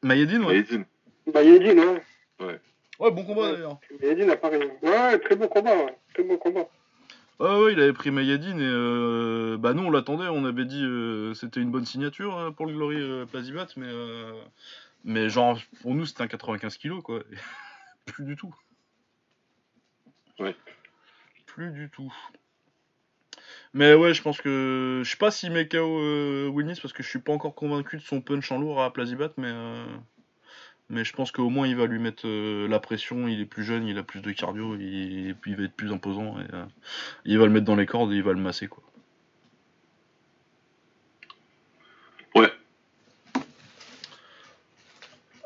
Mayedine, 0.04 0.40
ouais. 0.44 0.56
Maïdine. 0.56 0.86
Bayedine, 1.34 1.80
ouais. 2.42 2.60
Ouais, 3.00 3.12
bon 3.12 3.24
combat 3.24 3.44
Ouais. 3.44 3.52
d'ailleurs. 3.54 3.80
Bayedine 4.02 4.30
à 4.30 4.36
Paris. 4.36 4.58
Ouais, 4.82 4.90
ouais, 4.90 5.20
très 5.20 5.38
bon 5.38 5.48
combat, 5.48 5.78
ouais. 5.78 5.96
Très 6.14 6.24
bon 6.24 6.36
combat. 6.38 6.68
Ouais, 7.42 7.58
ouais, 7.58 7.74
il 7.74 7.80
avait 7.80 7.92
pris 7.92 8.12
Mayedine 8.12 8.60
et 8.60 8.64
euh, 8.64 9.58
bah 9.58 9.74
nous 9.74 9.82
on 9.82 9.90
l'attendait, 9.90 10.28
on 10.28 10.46
avait 10.46 10.64
dit 10.64 10.84
euh, 10.84 11.34
c'était 11.34 11.60
une 11.60 11.72
bonne 11.72 11.86
signature 11.86 12.38
euh, 12.38 12.52
pour 12.52 12.68
le 12.68 12.74
Glory 12.74 12.98
euh, 12.98 13.26
Plazibat, 13.26 13.66
mais 13.78 13.88
euh, 13.88 14.40
mais 15.06 15.28
genre 15.28 15.60
pour 15.82 15.96
nous 15.96 16.06
c'était 16.06 16.22
un 16.22 16.28
95 16.28 16.78
kilos 16.78 17.02
quoi. 17.02 17.24
Plus 18.06 18.26
du 18.26 18.36
tout. 18.36 18.54
Ouais. 20.38 20.56
Plus 21.48 21.72
du 21.72 21.90
tout. 21.90 22.14
Mais 23.74 23.96
ouais, 23.96 24.14
je 24.14 24.22
pense 24.22 24.40
que 24.40 25.02
je 25.04 25.10
sais 25.10 25.18
pas 25.18 25.32
s'il 25.32 25.52
met 25.52 25.68
KO 25.68 26.54
parce 26.80 26.94
que 26.94 27.02
je 27.02 27.10
suis 27.10 27.20
pas 27.20 27.34
encore 27.34 27.56
convaincu 27.56 27.98
de 27.98 28.04
son 28.04 28.22
punch 28.22 28.52
en 28.52 28.60
lourd 28.60 28.84
à 28.84 28.94
Plazibat, 28.94 29.32
mais 29.38 29.52
mais 30.92 31.04
je 31.04 31.14
pense 31.14 31.32
qu'au 31.32 31.50
moins 31.50 31.68
il 31.68 31.76
va 31.76 31.86
lui 31.88 31.98
mettre 32.00 32.24
euh, 32.28 32.68
la 32.68 32.80
pression. 32.80 33.28
Il 33.28 33.40
est 33.42 33.46
plus 33.46 33.64
jeune, 33.64 33.88
il 33.88 33.98
a 33.98 34.04
plus 34.04 34.22
de 34.22 34.32
cardio, 34.32 34.76
il- 34.76 35.30
et 35.30 35.34
puis 35.34 35.52
il 35.52 35.58
va 35.58 35.64
être 35.64 35.74
plus 35.74 35.92
imposant. 35.92 36.36
Et, 36.40 36.54
euh, 36.54 36.66
il 37.26 37.38
va 37.40 37.46
le 37.46 37.52
mettre 37.52 37.66
dans 37.66 37.76
les 37.76 37.86
cordes 37.86 38.12
et 38.12 38.16
il 38.18 38.24
va 38.24 38.34
le 38.34 38.40
masser 38.40 38.68
quoi. 38.68 38.84
Ouais. 42.36 42.52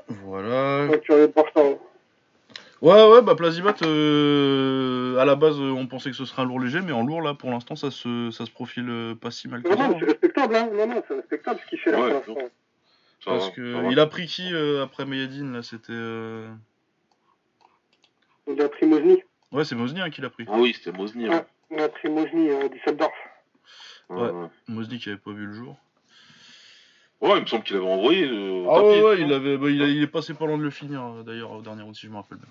Voilà. 0.08 0.88
Voir 0.88 1.46
ça. 1.56 1.64
ouais. 1.64 1.80
Ouais, 2.82 3.10
ouais, 3.10 3.22
bah 3.24 3.34
Plazibat, 3.36 3.76
euh, 3.84 5.18
à 5.18 5.26
la 5.26 5.36
base, 5.36 5.60
euh, 5.60 5.72
on 5.72 5.88
pensait 5.88 6.12
que 6.12 6.16
ce 6.16 6.26
serait 6.26 6.42
un 6.44 6.46
lourd 6.46 6.60
léger, 6.60 6.82
mais 6.82 6.92
en 6.92 7.04
lourd, 7.04 7.22
là, 7.22 7.34
pour 7.34 7.50
l'instant, 7.50 7.76
ça 7.76 7.90
se, 7.90 8.30
ça 8.32 8.46
se 8.46 8.52
profile 8.52 9.16
pas 9.20 9.32
si 9.32 9.48
mal 9.48 9.64
que 9.64 9.70
Non, 9.70 9.78
ça. 9.78 9.84
non, 9.84 9.90
mais 9.90 9.96
hein. 9.96 10.00
c'est 10.02 10.06
respectable, 10.12 10.56
hein. 10.56 10.70
Non, 10.74 10.88
non, 10.88 11.04
c'est 11.08 11.16
respectable 11.16 11.60
ce 11.64 11.70
qu'il 11.70 11.80
fait 11.80 11.92
là 11.92 12.02
Ouais, 12.02 12.22
pour 12.22 12.36
l'instant. 12.36 12.50
Ça 13.24 13.32
Parce 13.32 13.50
que 13.52 13.92
il 13.92 14.00
a 14.00 14.06
pris 14.08 14.28
qui 14.28 14.54
euh, 14.54 14.84
après 14.84 15.06
Mayadine, 15.06 15.54
là 15.54 15.64
C'était. 15.64 15.92
euh, 15.92 16.48
Il 18.48 18.62
a 18.62 18.70
pris 18.70 18.86
Mosny. 18.86 19.24
Ouais, 19.52 19.66
c'est 19.66 19.76
Mosny 19.76 20.02
hein, 20.02 20.10
qui 20.10 20.22
l'a 20.22 20.30
pris. 20.30 20.46
Ah 20.48 20.58
oui, 20.58 20.74
c'était 20.76 20.96
Mosny. 20.96 21.28
Ouais. 21.28 21.36
Ouais. 21.36 21.46
Il 21.72 21.80
a 21.80 21.90
pris 21.90 22.10
Mosny 22.10 22.50
euh, 22.50 22.70
Düsseldorf. 22.70 23.14
Ouais. 24.10 24.30
Ouais. 24.30 24.48
Mosny 24.68 25.00
qui 25.00 25.10
avait 25.10 25.18
pas 25.18 25.32
vu 25.32 25.46
le 25.48 25.54
jour. 25.54 25.76
Ouais, 27.22 27.38
il 27.38 27.42
me 27.42 27.46
semble 27.48 27.64
qu'il 27.64 27.78
avait 27.78 27.86
envoyé. 27.90 28.28
euh, 28.28 28.66
Ah 28.70 28.84
ouais, 28.84 29.02
ouais, 29.02 29.22
il, 29.22 29.34
avait, 29.34 29.58
bah, 29.58 29.70
il, 29.70 29.82
a- 29.82 29.88
il 29.88 30.04
est 30.04 30.08
passé 30.08 30.34
pas 30.36 30.46
loin 30.46 30.58
de 30.58 30.64
le 30.64 30.70
finir, 30.70 31.02
euh, 31.04 31.24
d'ailleurs, 31.24 31.52
au 31.54 31.62
dernier 31.62 31.82
round, 31.82 31.96
si 31.96 32.06
je 32.06 32.12
me 32.12 32.18
rappelle 32.18 32.38
bien. 32.38 32.48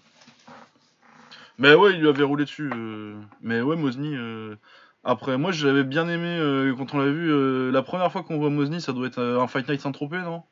Mais 1.58 1.74
ouais, 1.74 1.92
il 1.92 2.00
lui 2.00 2.08
avait 2.08 2.24
roulé 2.24 2.44
dessus. 2.44 2.68
euh, 2.74 3.14
Mais 3.40 3.60
ouais, 3.60 3.76
Mosny. 3.76 4.16
euh, 4.16 4.56
Après, 5.04 5.36
moi, 5.38 5.52
j'avais 5.52 5.84
bien 5.84 6.08
aimé 6.08 6.36
euh, 6.40 6.74
quand 6.76 6.94
on 6.94 6.98
l'a 6.98 7.10
vu. 7.12 7.30
euh, 7.30 7.70
La 7.70 7.82
première 7.82 8.10
fois 8.10 8.22
qu'on 8.24 8.38
voit 8.38 8.50
Mosny, 8.50 8.80
ça 8.80 8.92
doit 8.92 9.06
être 9.06 9.18
euh, 9.20 9.38
un 9.40 9.46
Fight 9.46 9.68
Night 9.68 9.80
Saint-Tropez, 9.82 10.22
non? 10.22 10.42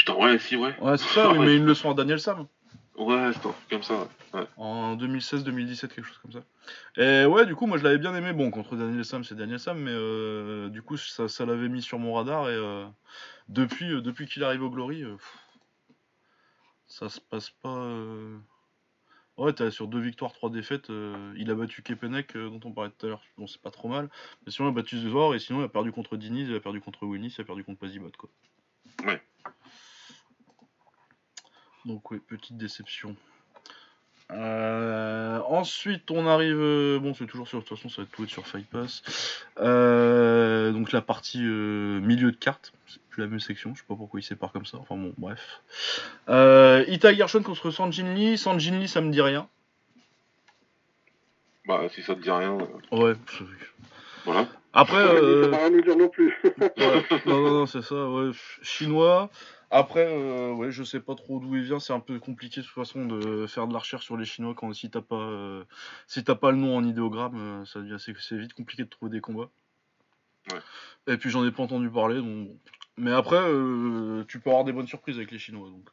Putain, 0.00 0.14
ouais, 0.14 0.38
si, 0.38 0.56
ouais. 0.56 0.74
Ouais, 0.80 0.96
c'est 0.96 1.12
ça, 1.12 1.30
oui, 1.32 1.38
mais 1.40 1.56
une 1.58 1.66
leçon 1.66 1.90
à 1.90 1.94
Daniel 1.94 2.18
Sam. 2.18 2.46
Ouais, 2.96 3.32
c'est 3.34 3.46
un 3.46 3.52
truc 3.52 3.68
comme 3.68 3.82
ça. 3.82 4.08
ouais. 4.32 4.46
En 4.56 4.96
2016-2017, 4.96 5.88
quelque 5.88 6.04
chose 6.04 6.18
comme 6.22 6.32
ça. 6.32 6.42
Et 6.96 7.26
ouais, 7.26 7.44
du 7.44 7.54
coup, 7.54 7.66
moi 7.66 7.76
je 7.76 7.84
l'avais 7.84 7.98
bien 7.98 8.14
aimé. 8.14 8.32
Bon, 8.32 8.50
contre 8.50 8.76
Daniel 8.76 9.04
Sam, 9.04 9.24
c'est 9.24 9.34
Daniel 9.34 9.60
Sam, 9.60 9.78
mais 9.78 9.90
euh, 9.92 10.70
du 10.70 10.80
coup, 10.80 10.96
ça, 10.96 11.28
ça 11.28 11.44
l'avait 11.44 11.68
mis 11.68 11.82
sur 11.82 11.98
mon 11.98 12.14
radar. 12.14 12.48
Et 12.48 12.54
euh, 12.54 12.86
depuis, 13.50 13.92
euh, 13.92 14.00
depuis 14.00 14.26
qu'il 14.26 14.42
arrive 14.42 14.62
au 14.62 14.70
Glory, 14.70 15.02
pff, 15.02 15.38
ça 16.86 17.10
se 17.10 17.20
passe 17.20 17.50
pas. 17.50 17.86
Ouais, 19.36 19.52
t'as 19.52 19.70
sur 19.70 19.86
deux 19.86 20.00
victoires, 20.00 20.32
trois 20.32 20.48
défaites. 20.48 20.88
il 21.36 21.50
a 21.50 21.54
battu 21.54 21.82
Kepenek, 21.82 22.38
dont 22.38 22.60
on 22.64 22.72
parlait 22.72 22.90
tout 22.96 23.04
à 23.04 23.10
l'heure. 23.10 23.22
Bon, 23.36 23.46
c'est 23.46 23.60
pas 23.60 23.70
trop 23.70 23.88
mal. 23.88 24.08
Mais 24.46 24.50
sinon, 24.52 24.68
il 24.68 24.72
a 24.72 24.74
battu 24.76 24.98
Zezor, 24.98 25.34
et 25.34 25.40
sinon, 25.40 25.60
il 25.60 25.64
a 25.64 25.68
perdu 25.68 25.92
contre 25.92 26.16
Diniz, 26.16 26.48
il 26.48 26.56
a 26.56 26.60
perdu 26.60 26.80
contre 26.80 27.04
Winnis, 27.04 27.34
il 27.36 27.42
a 27.42 27.44
perdu 27.44 27.64
contre 27.64 27.80
Pazibot, 27.80 28.12
quoi. 28.16 28.30
Ouais. 29.04 29.22
Donc, 31.84 32.10
ouais, 32.10 32.18
petite 32.18 32.56
déception. 32.56 33.16
Euh, 34.32 35.40
ensuite, 35.48 36.10
on 36.10 36.26
arrive. 36.26 36.56
euh, 36.60 36.98
bon, 37.00 37.14
c'est 37.14 37.26
toujours 37.26 37.48
sur. 37.48 37.58
De 37.60 37.64
toute 37.64 37.76
façon, 37.76 37.88
ça 37.88 38.02
va 38.02 38.08
tout 38.12 38.22
être 38.22 38.30
sur 38.30 38.46
Fight 38.46 38.66
Pass. 38.68 39.02
Euh, 39.58 40.70
donc, 40.72 40.92
la 40.92 41.00
partie 41.02 41.42
euh, 41.44 41.98
milieu 42.00 42.30
de 42.30 42.36
carte. 42.36 42.72
C'est 42.86 43.02
plus 43.08 43.22
la 43.22 43.28
même 43.28 43.40
section. 43.40 43.74
Je 43.74 43.80
sais 43.80 43.86
pas 43.88 43.96
pourquoi 43.96 44.20
il 44.20 44.22
sépare 44.22 44.52
comme 44.52 44.66
ça. 44.66 44.78
Enfin, 44.78 44.96
bon, 44.96 45.12
bref. 45.18 45.62
Euh, 46.28 46.84
Ita 46.86 47.12
Gershon 47.12 47.42
contre 47.42 47.70
Sanjin 47.72 48.14
Lee. 48.14 48.38
Sanjin 48.38 48.78
Lee, 48.78 48.86
ça 48.88 49.00
me 49.00 49.10
dit 49.10 49.20
rien. 49.22 49.48
Bah, 51.66 51.82
si 51.90 52.02
ça 52.02 52.14
te 52.14 52.20
dit 52.20 52.30
rien, 52.30 52.56
euh, 52.92 52.96
Ouais. 52.96 53.14
c'est- 53.30 53.44
voilà. 54.24 54.46
Après. 54.72 54.94
Ça 55.04 55.12
euh, 55.12 55.48
va 55.48 55.56
rien 55.58 55.70
nous 55.70 55.82
dire 55.82 55.96
non 55.96 56.08
plus. 56.08 56.36
Ouais, 56.76 57.04
non, 57.26 57.40
non, 57.40 57.50
non, 57.50 57.66
c'est 57.66 57.82
ça, 57.82 58.08
ouais. 58.08 58.30
Chinois. 58.62 59.28
Après, 59.70 60.06
euh, 60.06 60.52
ouais, 60.52 60.72
je 60.72 60.82
sais 60.82 60.98
pas 61.00 61.14
trop 61.14 61.38
d'où 61.38 61.54
il 61.56 61.62
vient. 61.62 61.78
C'est 61.78 61.92
un 61.92 62.00
peu 62.00 62.18
compliqué 62.18 62.60
de 62.60 62.66
toute 62.66 62.74
façon 62.74 63.06
de 63.06 63.46
faire 63.46 63.68
de 63.68 63.72
la 63.72 63.78
recherche 63.78 64.04
sur 64.04 64.16
les 64.16 64.24
Chinois 64.24 64.54
quand 64.56 64.72
si 64.72 64.90
t'as 64.90 65.00
pas, 65.00 65.14
euh, 65.16 65.64
si 66.08 66.24
t'as 66.24 66.34
pas 66.34 66.50
le 66.50 66.56
nom 66.56 66.76
en 66.76 66.84
idéogramme, 66.84 67.36
euh, 67.36 67.64
ça 67.64 67.80
devient 67.80 67.96
c'est, 67.98 68.14
c'est 68.18 68.36
vite 68.36 68.52
compliqué 68.54 68.82
de 68.82 68.88
trouver 68.88 69.10
des 69.12 69.20
combats. 69.20 69.48
Ouais. 70.52 71.12
Et 71.14 71.16
puis 71.18 71.30
j'en 71.30 71.44
ai 71.46 71.52
pas 71.52 71.62
entendu 71.62 71.88
parler, 71.90 72.16
donc. 72.16 72.48
bon. 72.48 72.58
Mais 72.96 73.12
après, 73.12 73.38
euh, 73.38 74.24
tu 74.28 74.40
peux 74.40 74.50
avoir 74.50 74.64
des 74.64 74.72
bonnes 74.72 74.88
surprises 74.88 75.16
avec 75.16 75.30
les 75.30 75.38
Chinois, 75.38 75.70
donc. 75.70 75.88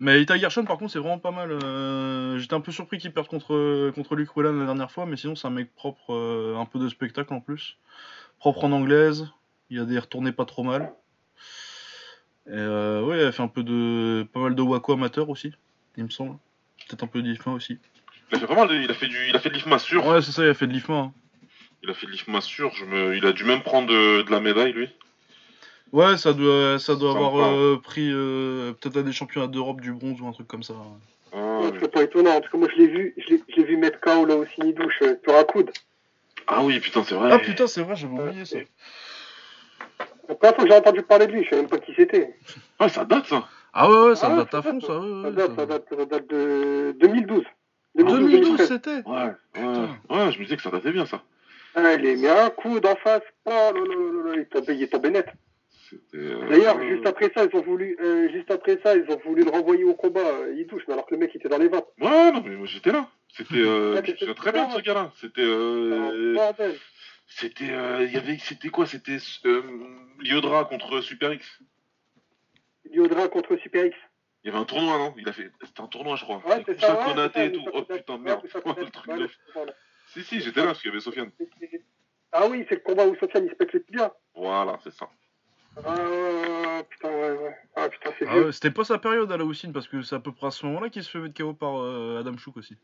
Mais 0.00 0.20
Ita 0.20 0.36
Gershon, 0.36 0.64
par 0.64 0.76
contre, 0.76 0.92
c'est 0.92 0.98
vraiment 0.98 1.18
pas 1.18 1.30
mal. 1.30 1.50
euh, 1.52 2.36
J'étais 2.38 2.54
un 2.54 2.60
peu 2.60 2.72
surpris 2.72 2.98
qu'il 2.98 3.12
perde 3.12 3.28
contre, 3.28 3.90
contre 3.92 4.16
Luke 4.16 4.36
Whelan 4.36 4.52
la 4.52 4.66
dernière 4.66 4.90
fois, 4.90 5.06
mais 5.06 5.16
sinon, 5.16 5.34
c'est 5.34 5.46
un 5.46 5.50
mec 5.50 5.74
propre, 5.74 6.12
euh, 6.12 6.56
un 6.56 6.66
peu 6.66 6.78
de 6.78 6.88
spectacle 6.88 7.32
en 7.32 7.40
plus. 7.40 7.78
Propre 8.38 8.64
en 8.64 8.72
anglaise, 8.72 9.28
il 9.70 9.80
a 9.80 9.84
des 9.84 9.98
retournées 9.98 10.32
pas 10.32 10.44
trop 10.44 10.62
mal. 10.62 10.92
Et 12.46 12.50
euh, 12.52 13.02
ouais, 13.02 13.18
elle 13.18 13.32
fait 13.32 13.42
un 13.42 13.48
peu 13.48 13.62
de. 13.62 14.26
pas 14.32 14.40
mal 14.40 14.54
de 14.54 14.62
Waco 14.62 14.92
amateur 14.92 15.28
aussi, 15.30 15.52
il 15.96 16.04
me 16.04 16.10
semble. 16.10 16.36
Peut-être 16.88 17.02
un 17.04 17.06
peu 17.06 17.22
de 17.22 17.28
l'IFMA 17.28 17.52
aussi. 17.54 17.78
Il 18.30 18.36
a 18.36 18.40
fait 18.40 18.46
pas 18.46 18.54
mal, 18.54 18.68
de- 18.68 18.74
il 18.74 18.90
a 18.90 18.94
fait 18.94 19.06
du, 19.08 19.16
il 19.28 19.34
a 19.36 19.38
fait 19.38 19.48
de 19.48 19.54
l'IFMA 19.54 19.78
sûr. 19.78 20.06
Ouais, 20.06 20.20
c'est 20.20 20.32
ça, 20.32 20.42
il 20.44 20.48
a 20.50 20.54
fait 20.54 20.66
de 20.66 20.72
l'IFMA. 20.72 20.94
hein. 20.94 21.12
Il 21.82 21.90
a 21.90 21.94
fait 21.94 22.06
de 22.06 22.12
l'IFMA 22.12 22.40
sûr. 22.42 22.72
Je 22.74 22.84
me, 22.84 23.16
il 23.16 23.24
a 23.26 23.32
dû 23.32 23.44
même 23.44 23.62
prendre 23.62 23.88
de, 23.88 24.22
de 24.22 24.30
la 24.30 24.40
médaille 24.40 24.72
lui. 24.72 24.88
Ouais, 25.92 26.16
ça 26.16 26.32
doit, 26.32 26.78
ça 26.78 26.96
doit 26.96 27.12
Sympa. 27.12 27.26
avoir 27.26 27.52
euh, 27.54 27.80
pris 27.82 28.10
euh, 28.12 28.72
peut-être 28.72 28.96
à 28.98 29.02
des 29.02 29.12
championnats 29.12 29.46
d'Europe 29.46 29.80
du 29.80 29.92
bronze 29.92 30.20
ou 30.20 30.26
un 30.26 30.32
truc 30.32 30.48
comme 30.48 30.62
ça. 30.64 30.74
Ah, 31.32 31.36
Ouais, 31.60 31.66
ouais. 31.70 31.78
c'est 31.80 31.90
pas 31.92 32.02
étonnant, 32.02 32.40
parce 32.40 32.50
que 32.52 32.56
moi 32.56 32.68
je 32.72 32.76
l'ai 32.80 32.88
vu, 32.88 33.14
je 33.16 33.34
l'ai 33.34 33.42
je 33.48 33.56
l'ai 33.56 33.64
vu 33.64 33.76
mettre 33.76 34.00
KO 34.00 34.24
là 34.26 34.36
au 34.36 34.44
Sinidouche 34.46 34.98
euh, 35.02 35.14
sur 35.22 35.36
un 35.36 35.44
coude. 35.44 35.70
Ah 36.46 36.62
oui, 36.62 36.78
putain, 36.80 37.04
c'est 37.04 37.14
vrai. 37.14 37.30
Ah 37.32 37.38
putain, 37.38 37.66
c'est 37.66 37.82
vrai, 37.82 37.96
j'avais 37.96 38.12
oublié 38.12 38.44
ça. 38.44 38.58
La 40.28 40.34
première 40.34 40.54
fois 40.56 40.64
que 40.64 40.70
j'ai 40.70 40.76
entendu 40.76 41.02
parler 41.02 41.26
de 41.26 41.32
lui, 41.32 41.44
je 41.44 41.50
savais 41.50 41.62
même 41.62 41.70
pas 41.70 41.78
qui 41.78 41.92
c'était. 41.94 42.34
Ah, 42.78 42.88
ça 42.88 43.04
date 43.04 43.26
ça. 43.26 43.44
Ah 43.72 43.90
ouais, 43.90 44.08
ouais, 44.08 44.16
ça 44.16 44.28
Ah 44.32 44.36
date 44.36 44.54
à 44.54 44.62
fond, 44.62 44.72
date, 44.74 44.82
ça. 44.86 44.98
Ouais, 44.98 45.22
Ça 45.22 45.28
ouais, 45.28 45.34
date, 45.34 45.50
ça- 45.50 45.56
ça 45.56 45.66
date, 45.66 45.84
ça 45.98 46.04
date 46.06 46.26
de 46.28 46.96
2012. 47.00 47.44
2012, 47.96 48.30
2013. 48.30 48.68
c'était 48.68 49.02
Ouais, 49.08 49.32
ouais. 49.56 50.32
Je 50.32 50.38
me 50.38 50.44
disais 50.44 50.56
que 50.56 50.62
ça 50.62 50.70
datait 50.70 50.92
bien 50.92 51.06
ça. 51.06 51.22
Ah, 51.76 51.94
il 51.94 52.06
est 52.06 52.16
mis 52.16 52.26
un 52.28 52.50
coude 52.50 52.86
en 52.86 52.96
face. 52.96 53.22
Oh 53.46 53.50
là 53.50 53.72
là 53.72 53.80
là 53.80 54.28
là, 54.30 54.32
il 54.36 54.40
est 54.40 54.44
tombé, 54.46 54.74
il 54.74 54.82
est 54.82 54.86
tombé 54.88 55.10
net. 55.10 55.26
Euh, 56.14 56.48
D'ailleurs, 56.48 56.78
euh, 56.78 56.88
juste 56.88 57.06
après 57.06 57.30
ça, 57.34 57.44
ils 57.44 57.56
ont 57.56 57.62
voulu, 57.62 57.96
euh, 58.00 58.28
juste 58.32 58.50
après 58.50 58.80
ça, 58.82 58.96
ils 58.96 59.04
ont 59.10 59.20
voulu 59.24 59.44
le 59.44 59.50
renvoyer 59.50 59.84
au 59.84 59.94
combat. 59.94 60.20
euh, 60.20 60.54
Il 60.56 60.66
touche, 60.66 60.82
mais 60.88 60.94
alors 60.94 61.06
que 61.06 61.14
le 61.14 61.20
mec 61.20 61.34
était 61.36 61.48
dans 61.48 61.58
les 61.58 61.68
ventes. 61.68 61.86
Ouais, 62.00 62.32
non, 62.32 62.42
mais 62.44 62.56
moi 62.56 62.66
j'étais 62.66 62.90
là. 62.90 63.06
C'était. 63.36 63.54
Euh, 63.58 64.00
souviens 64.16 64.34
très 64.34 64.52
bien 64.52 64.70
ce 64.70 64.80
gars-là. 64.80 65.10
C'était. 65.20 65.42
C'était. 67.26 67.70
euh, 67.70 68.04
Il 68.04 68.12
y 68.12 68.16
avait. 68.16 68.38
C'était 68.38 68.68
quoi? 68.68 68.86
C'était 68.86 69.18
euh, 69.46 69.62
Liodra 70.20 70.64
contre 70.66 71.00
Super 71.00 71.32
X. 71.32 71.60
Liodra 72.92 73.28
contre 73.28 73.56
Super 73.56 73.86
X. 73.86 73.96
Il 74.42 74.48
y 74.48 74.50
avait 74.50 74.58
un 74.60 74.64
tournoi, 74.66 74.98
non? 74.98 75.14
Il 75.16 75.28
a 75.28 75.32
fait. 75.32 75.50
C'était 75.62 75.80
un 75.80 75.86
tournoi, 75.86 76.16
je 76.16 76.24
crois. 76.24 76.42
Ouais, 76.46 76.62
c'est 76.66 76.78
ça. 76.80 76.98
ouais, 76.98 77.04
Konaté 77.12 77.46
et 77.46 77.52
tout. 77.52 77.64
Oh 77.72 77.82
putain, 77.82 78.14
ouais, 78.14 78.18
merde. 78.20 78.46
ça, 78.48 78.60
c'est 78.64 78.84
le 78.84 78.90
truc 78.90 79.12
de. 79.14 79.22
ouais. 79.24 79.72
Si, 80.08 80.22
si, 80.22 80.40
j'étais 80.40 80.60
là 80.60 80.66
parce 80.66 80.80
qu'il 80.82 80.90
y 80.90 80.92
avait 80.92 81.00
Sofiane. 81.00 81.30
Ah 82.30 82.46
oui, 82.48 82.66
c'est 82.68 82.74
le 82.76 82.80
combat 82.82 83.06
où 83.06 83.16
Sofiane 83.16 83.46
il 83.46 83.50
se 83.50 83.54
pète 83.54 83.72
les 83.72 83.84
bien. 83.88 84.12
Voilà, 84.34 84.78
c'est 84.84 84.92
ça. 84.92 85.08
Ah 85.84 85.94
ouais, 85.94 86.84
putain, 86.88 87.08
ouais, 87.08 87.32
ouais. 87.32 87.56
Ah 87.74 87.88
putain, 87.88 88.10
c'est 88.18 88.26
Ah 88.28 88.38
ouais, 88.38 88.52
c'était 88.52 88.70
pas 88.70 88.84
sa 88.84 88.98
période 88.98 89.32
à 89.32 89.36
la 89.36 89.44
Houssine, 89.44 89.72
parce 89.72 89.88
que 89.88 90.02
c'est 90.02 90.14
à 90.14 90.20
peu 90.20 90.30
près 90.32 90.48
à 90.48 90.50
ce 90.50 90.66
moment-là 90.66 90.88
qu'il 90.90 91.02
se 91.02 91.10
fait 91.10 91.18
mettre 91.18 91.34
KO 91.42 91.54
par 91.54 91.80
euh, 91.80 92.20
Adam 92.20 92.36
Chouk 92.36 92.56
aussi. 92.58 92.76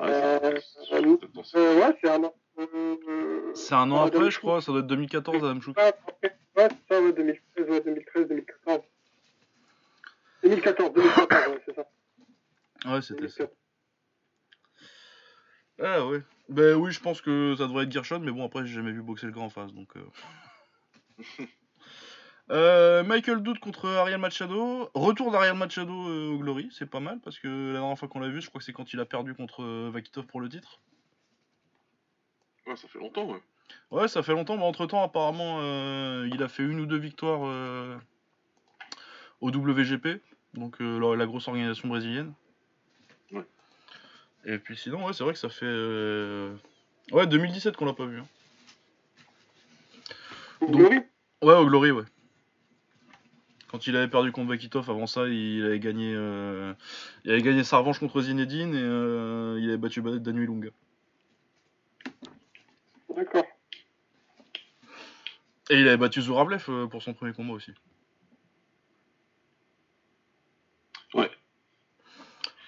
Euh, 0.00 0.58
c'est- 0.90 1.56
euh, 1.56 1.80
ouais, 1.80 1.96
c'est 2.00 2.10
un 2.10 2.24
an. 2.24 2.34
Euh, 2.58 3.52
C'est 3.54 3.74
un 3.74 3.90
an 3.90 4.04
après, 4.04 4.30
je 4.30 4.38
crois, 4.38 4.60
ça 4.60 4.72
doit 4.72 4.80
être 4.80 4.86
2014, 4.86 5.36
Adam 5.44 5.60
Chouk. 5.60 5.76
Ouais, 5.78 5.94
c'est 6.22 6.72
ça, 6.88 7.00
ouais, 7.02 7.12
2013, 7.12 7.68
ouais, 7.68 7.80
2013, 7.82 8.28
2014. 8.28 8.80
2014, 10.42 10.92
2014, 10.92 11.48
ouais, 11.48 11.62
c'est 11.66 11.74
ça. 11.74 11.84
Ouais, 12.92 13.02
c'était 13.02 13.28
ça. 13.28 13.44
2014. 13.44 13.50
Ah 15.78 16.06
ouais. 16.06 16.22
Ben 16.48 16.74
oui, 16.76 16.90
je 16.92 17.00
pense 17.00 17.20
que 17.20 17.54
ça 17.58 17.66
devrait 17.66 17.84
être 17.84 17.92
Gershon, 17.92 18.20
mais 18.20 18.32
bon, 18.32 18.44
après, 18.46 18.64
j'ai 18.66 18.74
jamais 18.74 18.92
vu 18.92 19.02
boxer 19.02 19.26
le 19.26 19.32
gars 19.32 19.40
en 19.42 19.50
face, 19.50 19.72
donc. 19.72 19.88
euh. 19.96 20.06
Euh, 22.50 23.02
Michael 23.02 23.42
Doud 23.42 23.58
contre 23.58 23.88
Ariel 23.88 24.18
Machado. 24.18 24.88
Retour 24.94 25.32
d'Ariel 25.32 25.54
Machado 25.56 25.92
euh, 26.08 26.30
au 26.32 26.38
Glory, 26.38 26.68
c'est 26.72 26.88
pas 26.88 27.00
mal, 27.00 27.18
parce 27.24 27.38
que 27.38 27.48
la 27.72 27.80
dernière 27.80 27.98
fois 27.98 28.08
qu'on 28.08 28.20
l'a 28.20 28.28
vu, 28.28 28.40
je 28.40 28.48
crois 28.48 28.60
que 28.60 28.64
c'est 28.64 28.72
quand 28.72 28.92
il 28.92 29.00
a 29.00 29.04
perdu 29.04 29.34
contre 29.34 29.62
euh, 29.64 29.90
Vakitov 29.92 30.26
pour 30.26 30.40
le 30.40 30.48
titre. 30.48 30.78
Ouais, 32.66 32.76
ça 32.76 32.86
fait 32.88 32.98
longtemps, 33.00 33.26
ouais. 33.26 33.42
Ouais, 33.90 34.06
ça 34.08 34.22
fait 34.22 34.32
longtemps, 34.32 34.56
mais 34.56 34.62
entre 34.64 34.86
temps, 34.86 35.02
apparemment, 35.02 35.60
il 36.24 36.40
a 36.42 36.48
fait 36.48 36.62
une 36.62 36.78
ou 36.80 36.86
deux 36.86 36.98
victoires 36.98 37.40
au 39.40 39.50
WGP, 39.50 40.20
donc 40.54 40.76
la, 40.80 41.16
la 41.16 41.26
grosse 41.26 41.46
organisation 41.48 41.88
brésilienne. 41.88 42.32
Ouais. 43.32 43.44
Et 44.44 44.58
puis 44.58 44.76
sinon, 44.76 45.04
ouais, 45.06 45.12
c'est 45.12 45.24
vrai 45.24 45.32
que 45.32 45.38
ça 45.38 45.48
fait. 45.48 45.66
Ouais, 47.12 47.26
2017 47.26 47.76
qu'on 47.76 47.86
l'a 47.86 47.92
pas 47.92 48.06
vu. 48.06 48.20
hein. 48.20 48.26
Au 50.60 50.66
Donc- 50.66 50.76
Glory? 50.76 50.96
Ouais, 51.42 51.54
au 51.54 51.66
Glory, 51.66 51.90
ouais. 51.92 52.04
Quand 53.70 53.86
il 53.86 53.96
avait 53.96 54.08
perdu 54.08 54.30
contre 54.32 54.48
Vakitov, 54.50 54.88
avant 54.90 55.06
ça, 55.06 55.26
il 55.26 55.64
avait 55.64 55.80
gagné, 55.80 56.12
euh, 56.14 56.72
il 57.24 57.32
avait 57.32 57.42
gagné 57.42 57.64
sa 57.64 57.78
revanche 57.78 57.98
contre 57.98 58.20
Zinedine 58.22 58.74
et 58.74 58.80
euh, 58.80 59.58
il 59.60 59.68
avait 59.68 59.76
battu 59.76 60.00
Ba- 60.00 60.18
Daniel 60.18 60.44
Lunga. 60.46 60.68
D'accord. 63.14 63.44
Et 65.70 65.80
il 65.80 65.88
avait 65.88 65.96
battu 65.96 66.22
Zurablev 66.22 66.64
euh, 66.68 66.86
pour 66.86 67.02
son 67.02 67.12
premier 67.12 67.32
combat 67.32 67.54
aussi. 67.54 67.72
Ouais. 71.14 71.30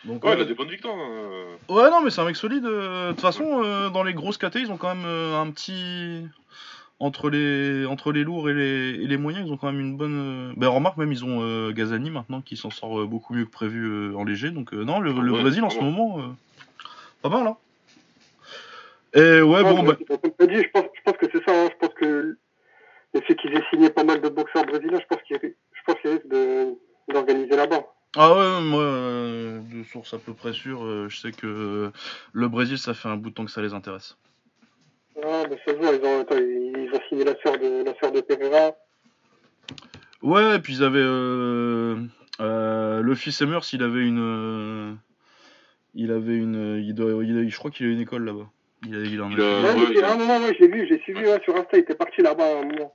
Donc, 0.05 0.25
Ouais, 0.25 0.35
il 0.35 0.41
a 0.41 0.45
des 0.45 0.55
bonnes 0.55 0.71
victoires. 0.71 0.97
hein. 0.97 1.59
ouais, 1.69 1.91
non, 1.91 2.01
mais 2.03 2.11
c'est 2.11 2.21
un 2.21 2.25
mec 2.25 2.37
solide. 2.37 2.65
De 2.65 3.11
toute 3.11 3.21
façon, 3.21 3.63
euh, 3.63 3.91
dans 3.91 4.03
les 4.03 4.15
grosses 4.15 4.39
KT, 4.39 4.57
ils 4.57 4.73
ont 4.73 4.77
quand 4.79 4.95
même 4.95 5.05
un 5.07 5.51
petit. 5.53 6.27
Entre 7.01 7.31
les, 7.31 7.87
entre 7.87 8.11
les 8.11 8.25
lourds 8.25 8.51
et 8.51 8.55
les, 8.55 8.91
et 9.01 9.07
les 9.07 9.17
moyens, 9.17 9.47
ils 9.47 9.53
ont 9.53 9.57
quand 9.57 9.71
même 9.71 9.81
une 9.81 9.97
bonne. 9.97 10.51
euh, 10.51 10.53
Ben, 10.57 10.67
remarque, 10.67 10.97
même, 10.97 11.13
ils 11.13 11.25
ont 11.25 11.43
euh, 11.43 11.71
Gazani 11.71 12.11
maintenant 12.11 12.41
qui 12.41 12.57
s'en 12.57 12.71
sort 12.71 13.01
euh, 13.01 13.07
beaucoup 13.07 13.35
mieux 13.35 13.45
que 13.45 13.51
prévu 13.51 13.85
euh, 13.87 14.17
en 14.17 14.25
léger. 14.25 14.51
Donc, 14.51 14.75
euh, 14.75 14.83
non, 14.83 14.99
le, 14.99 15.13
le 15.13 15.33
Ouais, 15.33 15.41
Brésil 15.43 15.63
en 15.63 15.71
ce 15.71 15.79
moment, 15.79 16.35
pas 17.23 17.29
mal, 17.29 17.47
hein. 17.47 17.57
Et 19.15 19.41
ouais, 19.41 19.63
Non, 19.63 19.75
bon, 19.75 19.83
bah. 19.85 19.97
Dit, 19.97 20.57
je 20.57 20.71
pense, 20.71 20.85
je 20.93 21.03
pense 21.05 21.17
que 21.19 21.27
c'est 21.33 21.45
ça. 21.45 21.53
hein. 21.65 21.69
Je 21.73 21.77
pense 21.87 21.95
que 21.95 22.37
le 23.15 23.21
fait 23.21 23.35
qu'ils 23.37 23.55
aient 23.55 23.65
signé 23.71 23.91
pas 23.91 24.03
mal 24.05 24.21
de 24.21 24.29
boxeurs 24.29 24.65
brésiliens, 24.67 24.99
je 25.01 25.07
pense 25.07 25.23
qu'ils 25.27 25.39
qu'ils 25.39 26.11
risquent 26.11 26.29
de- 26.29 26.75
d'organiser 27.13 27.57
là-bas. 27.57 27.87
Ah 28.17 28.35
ouais, 28.35 28.61
moi, 28.63 28.83
de 28.83 29.83
source 29.85 30.15
à 30.15 30.19
peu 30.19 30.35
près 30.35 30.53
sûre, 30.53 31.09
je 31.09 31.17
sais 31.17 31.31
que 31.31 31.93
le 32.33 32.49
Brésil, 32.49 32.77
ça 32.77 32.93
fait 32.93 33.09
un 33.09 33.17
bout 33.17 33.31
de 33.31 33.35
temps 33.35 33.45
que 33.45 33.51
ça 33.51 33.63
les 33.63 33.73
intéresse. 33.73 34.17
Ah, 35.25 35.43
mais 35.51 35.57
ça 35.67 35.73
se 35.73 35.77
voit, 35.79 35.93
ils 35.95 36.05
ont, 36.05 36.21
attends, 36.21 36.37
ils 36.37 36.91
ont 36.95 37.01
signé 37.09 37.25
la 37.25 37.35
sœur 37.43 37.59
de, 37.59 37.85
la 37.85 37.95
sœur 38.01 38.13
de 38.13 38.21
Pereira. 38.21 38.73
Ouais, 40.23 40.57
et 40.57 40.59
puis 40.61 40.75
ils 40.75 40.83
avaient. 40.85 40.99
Euh, 41.03 41.97
euh, 42.41 43.01
le 43.01 43.15
fils 43.15 43.41
Emmers, 43.43 43.61
il 43.73 43.83
avait 43.83 44.07
une. 44.07 44.21
euh, 44.21 44.95
il 45.95 46.11
avait 46.13 46.37
une. 46.37 46.83
Il 46.85 46.95
doit, 46.95 47.25
il 47.25 47.39
a- 47.39 47.49
je 47.49 47.57
crois 47.57 47.71
qu'il 47.71 47.87
a 47.87 47.91
une 47.91 48.01
école 48.01 48.25
là-bas. 48.25 48.49
Il 48.87 48.95
a, 48.95 48.99
il 49.01 49.21
en 49.23 49.29
a 49.31 49.33
Il 49.33 49.41
a- 49.41 49.45
Ouais, 49.45 49.63
ouais, 49.69 49.75
mais- 49.89 49.95
il 49.95 50.05
a- 50.05 50.13
ah 50.13 50.17
non, 50.17 50.27
non, 50.27 50.45
ouais, 50.47 50.57
j'ai 50.59 50.69
vu, 50.69 50.87
j'ai 50.89 50.99
suivi 51.01 51.21
ouais, 51.21 51.41
sur 51.45 51.55
Insta, 51.57 51.71
il 51.77 51.81
était 51.81 51.95
parti 51.97 52.23
là-bas 52.23 52.45
à 52.45 52.61
un 52.61 52.65
moment. 52.65 52.95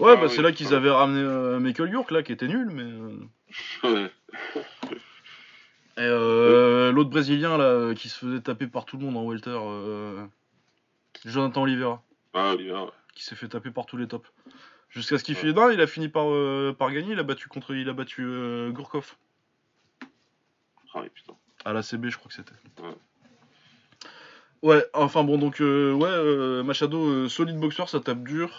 Ouais, 0.00 0.12
Ah 0.12 0.16
bah 0.16 0.22
oui, 0.24 0.30
c'est 0.30 0.42
là 0.42 0.50
qu'ils 0.52 0.74
avaient 0.74 0.90
ramené 0.90 1.20
euh, 1.20 1.58
Michael 1.60 1.90
York, 1.90 2.10
là, 2.10 2.22
qui 2.22 2.32
était 2.32 2.48
nul, 2.48 2.68
mais. 2.72 2.82
euh, 2.82 3.90
Ouais. 3.94 4.10
Et 5.96 6.02
euh, 6.02 6.92
l'autre 6.92 7.10
Brésilien, 7.10 7.58
là, 7.58 7.94
qui 7.94 8.08
se 8.08 8.18
faisait 8.24 8.40
taper 8.40 8.66
par 8.66 8.84
tout 8.84 8.96
le 8.96 9.04
monde 9.04 9.16
en 9.16 9.24
welter. 9.28 9.50
Jonathan 11.24 11.62
Oliveira, 11.62 12.02
Ah, 12.34 12.52
Oliver. 12.52 12.72
ouais. 12.72 12.88
qui 13.14 13.24
s'est 13.24 13.36
fait 13.36 13.48
taper 13.48 13.70
par 13.70 13.86
tous 13.86 13.96
les 13.96 14.06
tops. 14.08 14.28
Jusqu'à 14.88 15.18
ce 15.18 15.24
qu'il 15.24 15.36
finisse. 15.36 15.54
Non, 15.54 15.70
il 15.70 15.80
a 15.80 15.86
fini 15.86 16.08
par, 16.08 16.28
euh, 16.30 16.74
par 16.76 16.90
gagner, 16.90 17.12
il 17.12 17.18
a 17.18 17.22
battu 17.22 17.48
contre. 17.48 17.74
Il 17.74 17.88
a 17.88 17.92
battu 17.92 18.22
euh, 18.24 18.70
Gourkov. 18.70 19.16
Ah, 20.94 21.00
oui, 21.02 21.08
putain. 21.14 21.34
À 21.64 21.72
la 21.72 21.82
CB, 21.82 22.10
je 22.10 22.16
crois 22.18 22.28
que 22.28 22.34
c'était. 22.34 22.54
Ouais. 22.82 22.94
Ouais, 24.62 24.84
enfin 24.92 25.22
bon, 25.24 25.38
donc, 25.38 25.60
euh, 25.60 25.92
ouais, 25.92 26.08
euh, 26.08 26.62
Machado, 26.62 27.28
solide 27.28 27.58
boxeur, 27.58 27.88
ça 27.88 28.00
tape 28.00 28.24
dur. 28.24 28.50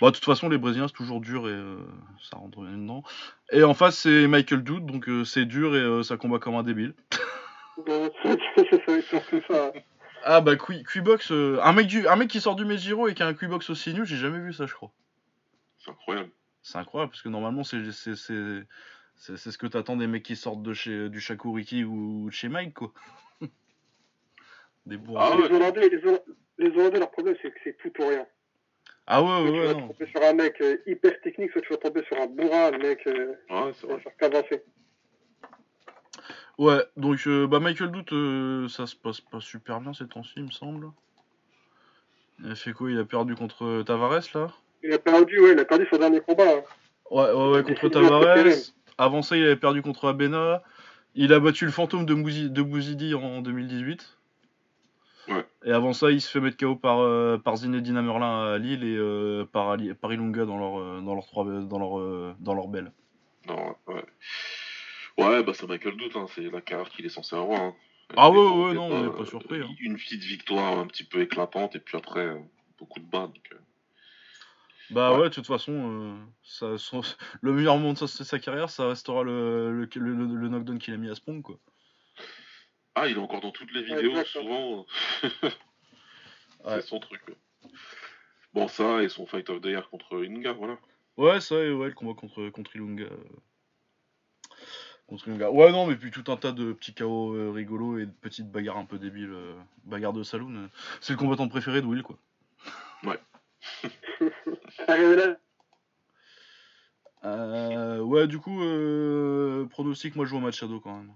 Bon, 0.00 0.06
de 0.08 0.14
toute 0.14 0.24
façon, 0.24 0.48
les 0.48 0.56
Brésiliens, 0.58 0.86
c'est 0.88 0.94
toujours 0.94 1.20
dur 1.20 1.48
et 1.48 1.52
euh, 1.52 1.76
ça 2.30 2.36
rentre 2.36 2.60
bien 2.60 2.76
dedans. 2.78 3.02
Et 3.50 3.62
en 3.64 3.74
face, 3.74 3.98
c'est 3.98 4.28
Michael 4.28 4.62
Doud, 4.62 4.86
donc 4.86 5.08
euh, 5.08 5.24
c'est 5.24 5.44
dur 5.44 5.74
et 5.76 5.80
euh, 5.80 6.02
ça 6.04 6.16
combat 6.16 6.38
comme 6.38 6.54
un 6.54 6.62
débile. 6.62 6.94
Ouais, 7.86 8.10
c'est 8.24 9.02
surtout 9.02 9.40
ça. 9.48 9.72
Ah 10.24 10.40
bah, 10.40 10.56
Qui- 10.56 10.82
Quibox, 10.84 11.30
euh, 11.32 11.58
un, 11.62 11.72
mec 11.72 11.86
du, 11.86 12.06
un 12.06 12.16
mec 12.16 12.28
qui 12.28 12.40
sort 12.40 12.56
du 12.56 12.64
Mejiro 12.64 13.08
et 13.08 13.14
qui 13.14 13.22
a 13.22 13.26
un 13.26 13.34
Quibox 13.34 13.70
aussi 13.70 13.94
nul, 13.94 14.04
j'ai 14.04 14.16
jamais 14.16 14.38
vu 14.40 14.52
ça, 14.52 14.66
je 14.66 14.74
crois. 14.74 14.92
C'est 15.78 15.90
incroyable. 15.90 16.30
C'est 16.62 16.78
incroyable, 16.78 17.10
parce 17.12 17.22
que 17.22 17.28
normalement, 17.28 17.64
c'est 17.64 17.90
c'est- 17.92 18.14
c'est- 18.16 18.66
c'est- 19.16 19.36
c'est 19.36 19.50
ce 19.50 19.58
que 19.58 19.66
t'attends 19.66 19.96
des 19.96 20.06
mecs 20.06 20.22
qui 20.24 20.36
sortent 20.36 20.62
de 20.62 20.74
chez, 20.74 21.08
du 21.08 21.20
Shakuriki 21.20 21.84
ou 21.84 22.26
de 22.26 22.32
chez 22.34 22.48
Mike, 22.48 22.74
quoi. 22.74 22.92
Des 24.86 24.96
bons. 24.96 25.16
Ah 25.16 25.34
les, 25.36 25.42
ouais. 25.44 25.52
Hollandais, 25.52 25.88
les, 25.88 25.98
Holl- 26.04 26.22
les 26.58 26.70
Hollandais, 26.70 26.98
leur 26.98 27.10
problème, 27.10 27.36
c'est 27.42 27.50
que 27.50 27.58
c'est 27.64 27.76
tout 27.78 27.92
ou 28.02 28.06
rien. 28.08 28.26
Ah 29.06 29.22
ouais, 29.22 29.28
Soit 29.28 29.40
ouais, 29.42 29.50
tu 29.52 29.58
ouais, 29.60 29.66
vas 29.66 29.72
non. 29.74 29.88
tomber 29.88 30.06
sur 30.10 30.22
un 30.22 30.32
mec 30.34 30.60
euh, 30.60 30.76
hyper 30.86 31.20
technique, 31.22 31.52
soit 31.52 31.62
tu 31.62 31.68
vas 31.70 31.76
tomber 31.78 32.04
sur 32.04 32.20
un 32.20 32.26
bourrin, 32.26 32.72
un 32.74 32.78
mec 32.78 33.06
euh, 33.06 33.34
Ouais, 33.50 33.72
va 33.72 33.88
vrai. 33.88 34.00
faire 34.00 34.16
qu'avancer. 34.18 34.62
Ouais, 36.58 36.84
donc 36.96 37.20
euh, 37.26 37.46
bah 37.46 37.60
Michael 37.60 37.92
Dout, 37.92 38.12
euh, 38.12 38.68
ça 38.68 38.86
se 38.86 38.96
passe 38.96 39.20
pas 39.20 39.40
super 39.40 39.80
bien 39.80 39.94
ces 39.94 40.08
temps-ci, 40.08 40.32
il 40.38 40.44
me 40.44 40.50
semble. 40.50 40.90
Il 42.40 42.50
a 42.50 42.54
fait 42.56 42.72
quoi? 42.72 42.90
Il 42.90 42.98
a 42.98 43.04
perdu 43.04 43.34
contre 43.36 43.64
euh, 43.64 43.82
Tavares 43.84 44.22
là? 44.34 44.48
Il 44.82 44.92
a 44.92 44.98
perdu, 44.98 45.38
ouais, 45.40 45.52
il 45.52 45.58
a 45.58 45.64
perdu 45.64 45.86
son 45.90 45.98
dernier 45.98 46.20
combat. 46.20 46.56
hein. 46.56 46.62
Ouais, 47.10 47.30
ouais, 47.32 47.50
ouais, 47.50 47.62
contre 47.62 47.88
Tavares. 47.88 48.46
Avant 48.98 49.22
ça, 49.22 49.36
il 49.36 49.44
avait 49.44 49.56
perdu 49.56 49.82
contre 49.82 50.08
Abena. 50.08 50.62
Il 51.14 51.32
a 51.32 51.40
battu 51.40 51.64
le 51.64 51.70
fantôme 51.70 52.04
de, 52.04 52.14
Mouzi- 52.14 52.50
de 52.50 52.62
Bouzidi 52.62 53.14
en 53.14 53.40
2018. 53.40 54.18
Ouais. 55.28 55.46
Et 55.64 55.72
avant 55.72 55.92
ça, 55.92 56.10
il 56.10 56.20
se 56.20 56.30
fait 56.30 56.40
mettre 56.40 56.56
KO 56.56 56.74
par, 56.76 57.00
euh, 57.00 57.38
par 57.38 57.56
Zinedine 57.56 57.96
Amerlin 57.96 58.54
à 58.54 58.58
Lille 58.58 58.82
et 58.84 58.96
euh, 58.96 59.44
par, 59.44 59.70
Ali- 59.70 59.94
par 59.94 60.12
Ilunga 60.12 60.44
dans 60.44 60.58
leur, 60.58 61.02
dans 61.02 61.14
leur, 61.14 61.62
dans 61.66 61.78
leur, 61.78 61.98
euh, 62.00 62.34
dans 62.40 62.54
leur 62.54 62.68
belle. 62.68 62.92
Non, 63.46 63.74
ouais. 63.86 64.04
Ouais, 65.18 65.42
bah 65.42 65.52
c'est 65.54 65.66
Michael 65.66 65.96
Doute, 65.96 66.16
hein. 66.16 66.26
c'est 66.34 66.42
la 66.50 66.60
carrière 66.60 66.88
qu'il 66.90 67.04
est 67.04 67.10
censé 67.10 67.34
avoir. 67.36 67.60
hein. 67.60 67.74
Ah 68.16 68.30
ouais, 68.30 68.38
ouais, 68.38 68.74
non, 68.74 68.86
on 68.86 69.06
est 69.12 69.16
pas 69.16 69.26
surpris, 69.26 69.60
hein. 69.60 69.68
Une 69.80 69.96
petite 69.96 70.22
victoire 70.22 70.78
un 70.78 70.86
petit 70.86 71.04
peu 71.04 71.20
éclatante, 71.20 71.76
et 71.76 71.80
puis 71.80 71.96
après, 71.98 72.20
euh, 72.26 72.38
beaucoup 72.78 73.00
de 73.00 73.04
bas. 73.04 73.26
Donc, 73.26 73.48
euh, 73.52 73.56
Bah 74.90 75.12
Ouais. 75.12 75.18
ouais, 75.18 75.28
de 75.28 75.34
toute 75.34 75.46
façon, 75.46 75.72
euh, 75.74 76.16
ça, 76.42 76.78
son- 76.78 77.02
le 77.42 77.52
meilleur 77.52 77.76
moment 77.76 77.92
de 77.92 77.98
sa, 77.98 78.06
sa 78.06 78.38
carrière, 78.38 78.70
ça 78.70 78.88
restera 78.88 79.22
le, 79.24 79.72
le, 79.72 79.88
le, 79.94 80.14
le- 80.14 80.34
le 80.36 80.48
knockdown 80.48 80.78
qu'il 80.78 80.94
a 80.94 80.96
mis 80.96 81.10
à 81.10 81.14
Spong, 81.14 81.42
quoi. 81.42 81.58
Ah, 82.94 83.06
il 83.08 83.16
est 83.16 83.20
encore 83.20 83.40
dans 83.42 83.50
toutes 83.52 83.72
les 83.72 83.82
vidéos, 83.82 84.24
souvent. 84.24 84.86
Ouais. 86.64 86.80
C'est 86.80 86.88
son 86.88 86.98
truc. 86.98 87.20
quoi. 87.24 87.34
Bon, 88.52 88.66
ça 88.66 89.02
et 89.02 89.08
son 89.08 89.26
fight 89.26 89.48
of 89.48 89.60
the 89.60 89.66
year 89.66 89.88
contre 89.90 90.24
Inga, 90.24 90.52
voilà. 90.52 90.76
Ouais, 91.16 91.40
ça, 91.40 91.54
et 91.56 91.70
ouais, 91.70 91.86
le 91.88 91.94
combat 91.94 92.14
contre, 92.14 92.48
contre 92.48 92.74
Ilunga. 92.74 93.06
Ouais, 95.10 95.72
non, 95.72 95.86
mais 95.86 95.96
puis 95.96 96.10
tout 96.10 96.30
un 96.30 96.36
tas 96.36 96.52
de 96.52 96.72
petits 96.72 96.92
KO 96.94 97.34
euh, 97.34 97.50
rigolos 97.50 97.98
et 97.98 98.06
de 98.06 98.10
petites 98.10 98.50
bagarres 98.50 98.76
un 98.76 98.84
peu 98.84 98.98
débiles. 98.98 99.32
euh, 99.32 99.54
bagarres 99.84 100.12
de 100.12 100.22
saloon. 100.22 100.54
euh. 100.54 100.66
C'est 101.00 101.14
le 101.14 101.18
combattant 101.18 101.48
préféré 101.48 101.80
de 101.80 101.86
Will, 101.86 102.02
quoi. 102.02 102.16
Là, 103.02 103.16
Euh, 107.24 107.98
ouais, 108.00 108.28
du 108.28 108.38
coup, 108.38 108.62
euh, 108.62 109.66
pronostic, 109.66 110.14
moi 110.14 110.24
je 110.24 110.30
joue 110.30 110.36
au 110.36 110.40
match 110.40 110.58
Shadow 110.58 110.78
quand 110.78 110.96
même. 110.96 111.12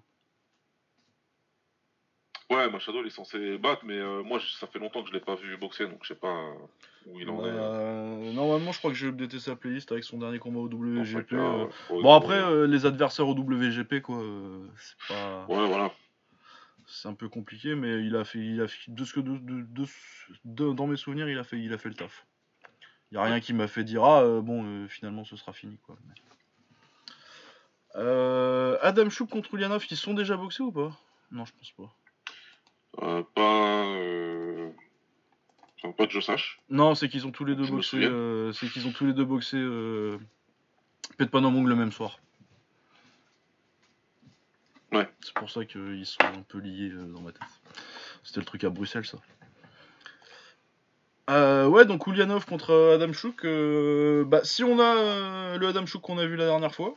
Ouais, 2.53 2.69
Machado, 2.71 3.01
il 3.01 3.07
est 3.07 3.11
censé 3.11 3.57
battre, 3.57 3.83
mais 3.87 3.97
euh, 3.99 4.23
moi, 4.23 4.39
ça 4.61 4.67
fait 4.67 4.79
longtemps 4.79 5.03
que 5.03 5.09
je 5.09 5.15
l'ai 5.15 5.21
pas 5.21 5.37
vu 5.37 5.57
boxer, 5.57 5.87
donc 5.87 6.01
je 6.03 6.09
sais 6.09 6.15
pas 6.21 6.53
où 7.07 7.19
il 7.19 7.29
en 7.31 7.39
Bah, 7.39 7.49
est. 7.49 7.51
euh, 7.51 8.33
normalement, 8.33 8.73
je 8.73 8.79
crois 8.79 8.91
que 8.91 8.97
je 8.97 9.07
vais 9.07 9.13
updater 9.13 9.39
sa 9.41 9.57
playlist 9.57 9.91
avec 9.91 10.05
son 10.05 10.19
dernier 10.19 10.39
combat 10.39 10.59
au 10.61 10.67
WGP. 10.69 11.33
Euh. 11.33 11.65
euh, 11.91 12.03
Bon, 12.03 12.13
après, 12.15 12.67
les 12.67 12.85
adversaires 12.85 13.27
au 13.27 13.35
WGP, 13.35 14.03
quoi, 14.03 14.23
c'est 14.77 14.97
pas. 15.09 15.47
Ouais, 15.49 15.67
voilà. 15.67 15.91
C'est 16.87 17.09
un 17.09 17.15
peu 17.15 17.31
compliqué, 17.31 17.75
mais 17.75 18.05
il 18.05 18.15
a 18.17 18.25
fait, 18.25 18.41
il 18.41 18.61
a 18.61 18.69
fait 18.69 18.91
de 18.93 19.05
ce 19.05 19.15
que 19.15 19.21
de, 19.21 19.39
de- 19.39 19.63
de- 19.63 19.87
de- 20.45 20.73
dans 20.75 20.87
mes 20.87 20.97
souvenirs, 20.97 21.31
il 21.31 21.39
a 21.39 21.45
fait, 21.45 21.59
il 21.59 21.73
a 21.73 21.79
fait 21.79 21.89
le 21.89 21.95
taf. 21.95 22.27
Il 23.11 23.15
y 23.15 23.19
a 23.19 23.23
rien 23.23 23.41
qui 23.41 23.55
m'a 23.55 23.69
fait 23.69 23.85
dire 23.85 24.05
ah 24.05 24.41
bon 24.41 24.89
finalement 24.89 25.25
ce 25.25 25.37
sera 25.37 25.53
fini 25.53 25.79
quoi. 25.87 25.97
Adam 27.95 29.11
Chouk 29.11 29.29
contre 29.31 29.55
Ulyanov, 29.55 29.85
ils 29.91 29.97
sont 29.97 30.15
déjà 30.15 30.37
boxés 30.37 30.63
ou 30.63 30.73
pas? 30.73 30.99
Non, 31.31 31.45
je 31.45 31.53
pense 31.53 31.71
pas. 31.73 31.95
Euh, 33.01 33.23
pas. 33.35 33.85
Euh... 33.87 34.71
Enfin, 35.79 35.93
pas 35.93 36.07
que 36.07 36.13
je 36.13 36.21
sache. 36.21 36.61
Non, 36.69 36.95
c'est 36.95 37.09
qu'ils 37.09 37.27
ont 37.27 37.33
tous 37.33 37.45
les 37.45 37.55
deux 37.57 37.65
Je 37.65 37.73
boxé. 37.73 37.97
euh, 38.05 38.53
c'est 38.53 38.69
qu'ils 38.69 38.87
ont 38.87 38.93
tous 38.93 39.07
les 39.07 39.13
deux 39.15 39.25
boxé. 39.25 39.57
Euh, 39.57 40.19
Petpanomong 41.17 41.67
le 41.67 41.75
même 41.75 41.93
soir. 41.93 42.19
Ouais. 44.93 45.11
C'est 45.21 45.35
pour 45.35 45.51
ça 45.51 45.65
qu'ils 45.65 46.05
sont 46.07 46.23
un 46.23 46.43
peu 46.49 46.59
liés 46.59 46.91
euh, 46.93 47.07
dans 47.07 47.21
ma 47.23 47.33
tête. 47.33 47.43
C'était 48.23 48.41
le 48.41 48.47
truc 48.47 48.63
à 48.65 48.71
Bruxelles 48.71 49.07
ça. 49.07 49.19
Euh, 51.31 51.67
ouais, 51.67 51.85
donc 51.87 52.07
Ulyanov 52.07 52.45
contre 52.47 52.93
Adam 52.95 53.13
Chouk. 53.13 53.45
euh, 53.45 54.25
bah, 54.25 54.41
si 54.45 54.65
on 54.65 54.79
a 54.79 54.97
euh, 54.97 55.59
le 55.59 55.69
Adam 55.69 55.87
Chouk 55.87 56.03
qu'on 56.03 56.19
a 56.19 56.27
vu 56.27 56.37
la 56.37 56.45
dernière 56.47 56.75
fois, 56.75 56.95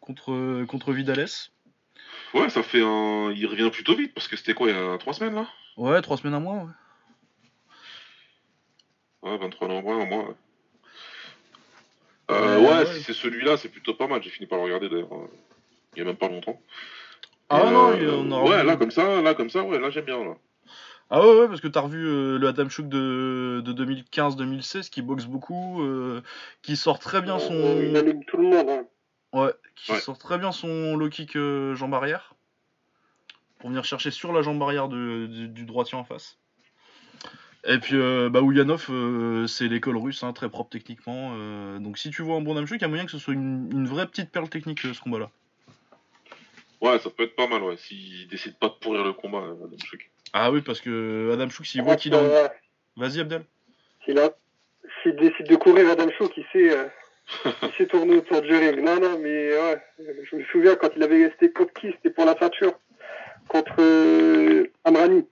contre, 0.00 0.64
contre 0.66 0.92
Vidales. 0.92 1.26
Ouais, 2.34 2.48
ça 2.48 2.62
fait 2.62 2.82
un. 2.82 3.30
Il 3.32 3.46
revient 3.46 3.70
plutôt 3.70 3.94
vite 3.94 4.14
parce 4.14 4.28
que 4.28 4.36
c'était 4.36 4.54
quoi, 4.54 4.70
il 4.70 4.76
y 4.76 4.78
a 4.78 4.96
3 4.98 5.12
semaines 5.12 5.34
là? 5.34 5.46
Ouais, 5.76 6.00
trois 6.02 6.16
semaines 6.16 6.34
à 6.34 6.40
mois. 6.40 6.66
Ouais. 9.22 9.30
Ouais, 9.30 9.38
23 9.38 9.68
novembre, 9.68 10.02
un 10.02 10.06
mois. 10.06 10.24
Ouais, 10.28 10.34
euh, 12.30 12.58
Ouais, 12.60 12.66
ouais, 12.66 12.78
ouais. 12.78 12.86
si 12.86 13.02
c'est 13.02 13.12
celui-là, 13.12 13.56
c'est 13.56 13.68
plutôt 13.68 13.94
pas 13.94 14.06
mal. 14.06 14.22
J'ai 14.22 14.30
fini 14.30 14.46
par 14.46 14.58
le 14.58 14.64
regarder 14.64 14.88
d'ailleurs. 14.88 15.12
euh, 15.12 15.26
Il 15.94 15.98
y 15.98 16.02
a 16.02 16.04
même 16.04 16.16
pas 16.16 16.28
longtemps. 16.28 16.58
Ah 17.50 17.70
non, 17.70 17.90
euh, 17.90 17.96
il- 18.00 18.08
on 18.08 18.30
aura 18.30 18.44
Ouais, 18.44 18.64
là 18.64 18.76
comme 18.76 18.90
ça, 18.90 19.20
là 19.20 19.34
comme 19.34 19.50
ça, 19.50 19.62
ouais, 19.62 19.78
là 19.78 19.90
j'aime 19.90 20.06
bien 20.06 20.24
là. 20.24 20.34
Ah 21.10 21.20
ouais, 21.20 21.40
ouais, 21.40 21.48
parce 21.48 21.60
que 21.60 21.68
t'as 21.68 21.80
revu 21.80 22.02
euh, 22.06 22.38
le 22.38 22.48
Adam 22.48 22.70
Chouk 22.70 22.88
de, 22.88 23.60
de 23.62 23.72
2015-2016 23.74 24.88
qui 24.88 25.02
boxe 25.02 25.26
beaucoup, 25.26 25.82
euh, 25.82 26.22
qui 26.62 26.76
sort 26.76 26.98
très 26.98 27.20
bien 27.20 27.38
son. 27.38 27.52
Il 27.52 28.24
tout 28.26 28.38
le 28.38 28.44
monde. 28.44 28.70
Hein. 28.70 28.84
Ouais, 29.32 29.50
qui 29.76 29.92
Ouais. 29.92 29.98
sort 30.00 30.18
très 30.18 30.38
bien 30.38 30.52
son 30.52 30.96
low 30.96 31.08
kick 31.08 31.36
euh, 31.36 31.74
jambe 31.74 31.94
arrière. 31.94 32.34
Pour 33.58 33.70
venir 33.70 33.84
chercher 33.84 34.10
sur 34.10 34.32
la 34.32 34.42
jambe 34.42 34.62
arrière 34.62 34.88
de- 34.88 35.26
du, 35.26 35.48
du 35.48 35.64
droitier 35.64 35.96
en 35.96 36.04
face. 36.04 36.36
Et 37.64 37.78
puis, 37.78 37.94
euh, 37.94 38.28
bah, 38.28 38.40
Ulyanov, 38.42 38.86
euh, 38.90 39.46
c'est 39.46 39.68
l'école 39.68 39.96
russe, 39.96 40.24
hein, 40.24 40.32
très 40.32 40.48
propre 40.48 40.70
techniquement. 40.70 41.34
euh, 41.36 41.78
donc, 41.78 41.96
si 41.96 42.10
tu 42.10 42.22
vois 42.22 42.36
un 42.36 42.40
bon 42.40 42.56
Adam 42.56 42.66
Chouk, 42.66 42.78
il 42.78 42.82
y 42.82 42.84
a 42.84 42.88
moyen 42.88 43.04
que 43.04 43.12
ce 43.12 43.18
soit 43.18 43.34
une, 43.34 43.70
une 43.72 43.86
vraie 43.86 44.06
petite 44.08 44.30
perle 44.32 44.48
technique 44.48 44.84
euh, 44.84 44.92
ce 44.92 45.00
combat-là. 45.00 45.30
Ouais, 46.80 46.98
ça 46.98 47.08
peut 47.10 47.22
être 47.22 47.36
pas 47.36 47.46
mal, 47.46 47.62
ouais, 47.62 47.76
s'il 47.76 48.26
décide 48.26 48.58
pas 48.58 48.68
de 48.68 48.74
pourrir 48.74 49.04
le 49.04 49.12
combat, 49.12 49.38
euh, 49.38 49.64
Adam 49.64 49.76
Chouk. 49.84 50.10
Ah 50.32 50.50
oui, 50.50 50.60
parce 50.62 50.80
que 50.80 51.30
Adam 51.32 51.48
Chouk, 51.48 51.66
s'il 51.66 51.82
voit 51.82 51.94
qu'il 51.94 52.14
a. 52.14 52.52
Vas-y, 52.96 53.20
Abdel. 53.20 53.44
S'il 54.04 54.18
a- 54.18 54.34
s'il 55.02 55.14
décide 55.14 55.46
de 55.46 55.54
courir 55.56 55.88
Adam 55.88 56.08
Chouk, 56.18 56.32
il 56.36 56.44
sait, 56.52 56.76
euh, 56.76 56.88
il 57.62 57.72
sait 57.78 57.86
tourner 57.86 58.16
autour 58.16 58.42
du 58.42 58.54
ring. 58.54 58.80
Non, 58.80 58.98
non, 59.00 59.18
mais 59.18 59.52
ouais, 59.52 59.80
je 59.98 60.36
me 60.36 60.44
souviens 60.44 60.74
quand 60.76 60.90
il 60.96 61.02
avait 61.02 61.30
c'était 61.30 61.50
contre 61.52 61.72
qui? 61.74 61.88
C'était 61.92 62.10
pour 62.10 62.24
la 62.24 62.36
ceinture. 62.38 62.74
Contre 63.48 63.74
euh, 63.80 64.66
Amrani. 64.84 65.26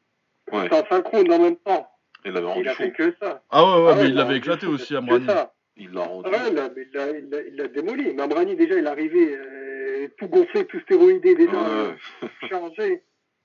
Ouais. 0.52 0.62
C'était 0.64 0.76
un 0.76 0.84
synchrone 0.88 1.32
en 1.32 1.38
même 1.38 1.56
temps. 1.56 1.88
Il 2.24 2.32
l'avait 2.32 2.46
Il 2.46 2.50
rendu 2.50 2.68
a 2.68 2.74
fou. 2.74 2.82
fait 2.82 2.92
que 2.92 3.14
ça. 3.20 3.42
Ah 3.50 3.64
ouais, 3.64 3.84
ouais, 3.84 3.92
Ah 3.92 3.96
mais 4.02 4.08
il 4.08 4.14
l'avait 4.14 4.36
éclaté 4.36 4.66
fou, 4.66 4.72
aussi, 4.72 4.94
Amrani. 4.96 5.26
Il 5.76 5.92
l'a 5.92 6.02
rendu. 6.02 6.28
Ouais, 6.28 6.50
là, 6.52 6.68
mais 6.74 6.82
il 6.82 6.92
l'a 6.92 7.10
il 7.10 7.30
l'a- 7.30 7.42
il 7.42 7.56
l'a 7.56 7.68
démoli. 7.68 8.12
Mais 8.14 8.22
Amrani, 8.22 8.56
déjà, 8.56 8.74
il 8.76 8.86
arrivait 8.86 9.34
euh, 9.36 10.08
tout 10.18 10.28
gonflé, 10.28 10.64
tout 10.66 10.80
stéroïdé, 10.80 11.34
déjà, 11.34 11.52
Ouais. 11.52 11.94
euh, 12.22 12.28
chargé. 12.48 13.02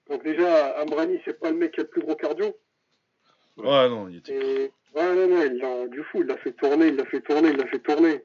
Donc, 0.09 0.23
déjà, 0.23 0.77
Amrani, 0.81 1.19
c'est 1.25 1.39
pas 1.39 1.49
le 1.51 1.57
mec 1.57 1.71
qui 1.73 1.79
a 1.81 1.83
le 1.83 1.89
plus 1.89 2.01
gros 2.01 2.15
cardio. 2.15 2.55
Ouais, 3.57 3.89
non, 3.89 4.07
il 4.09 4.17
était. 4.17 4.33
Et 4.35 4.71
ouais, 4.95 5.15
non, 5.15 5.27
non, 5.27 5.43
il 5.45 5.57
l'a 5.59 5.67
rendu 5.67 6.03
fou. 6.11 6.21
Il 6.21 6.27
l'a 6.27 6.37
fait 6.37 6.51
tourner, 6.51 6.87
il 6.87 6.95
l'a 6.97 7.05
fait 7.05 7.21
tourner, 7.21 7.49
il 7.49 7.57
l'a 7.57 7.67
fait 7.67 7.79
tourner. 7.79 8.23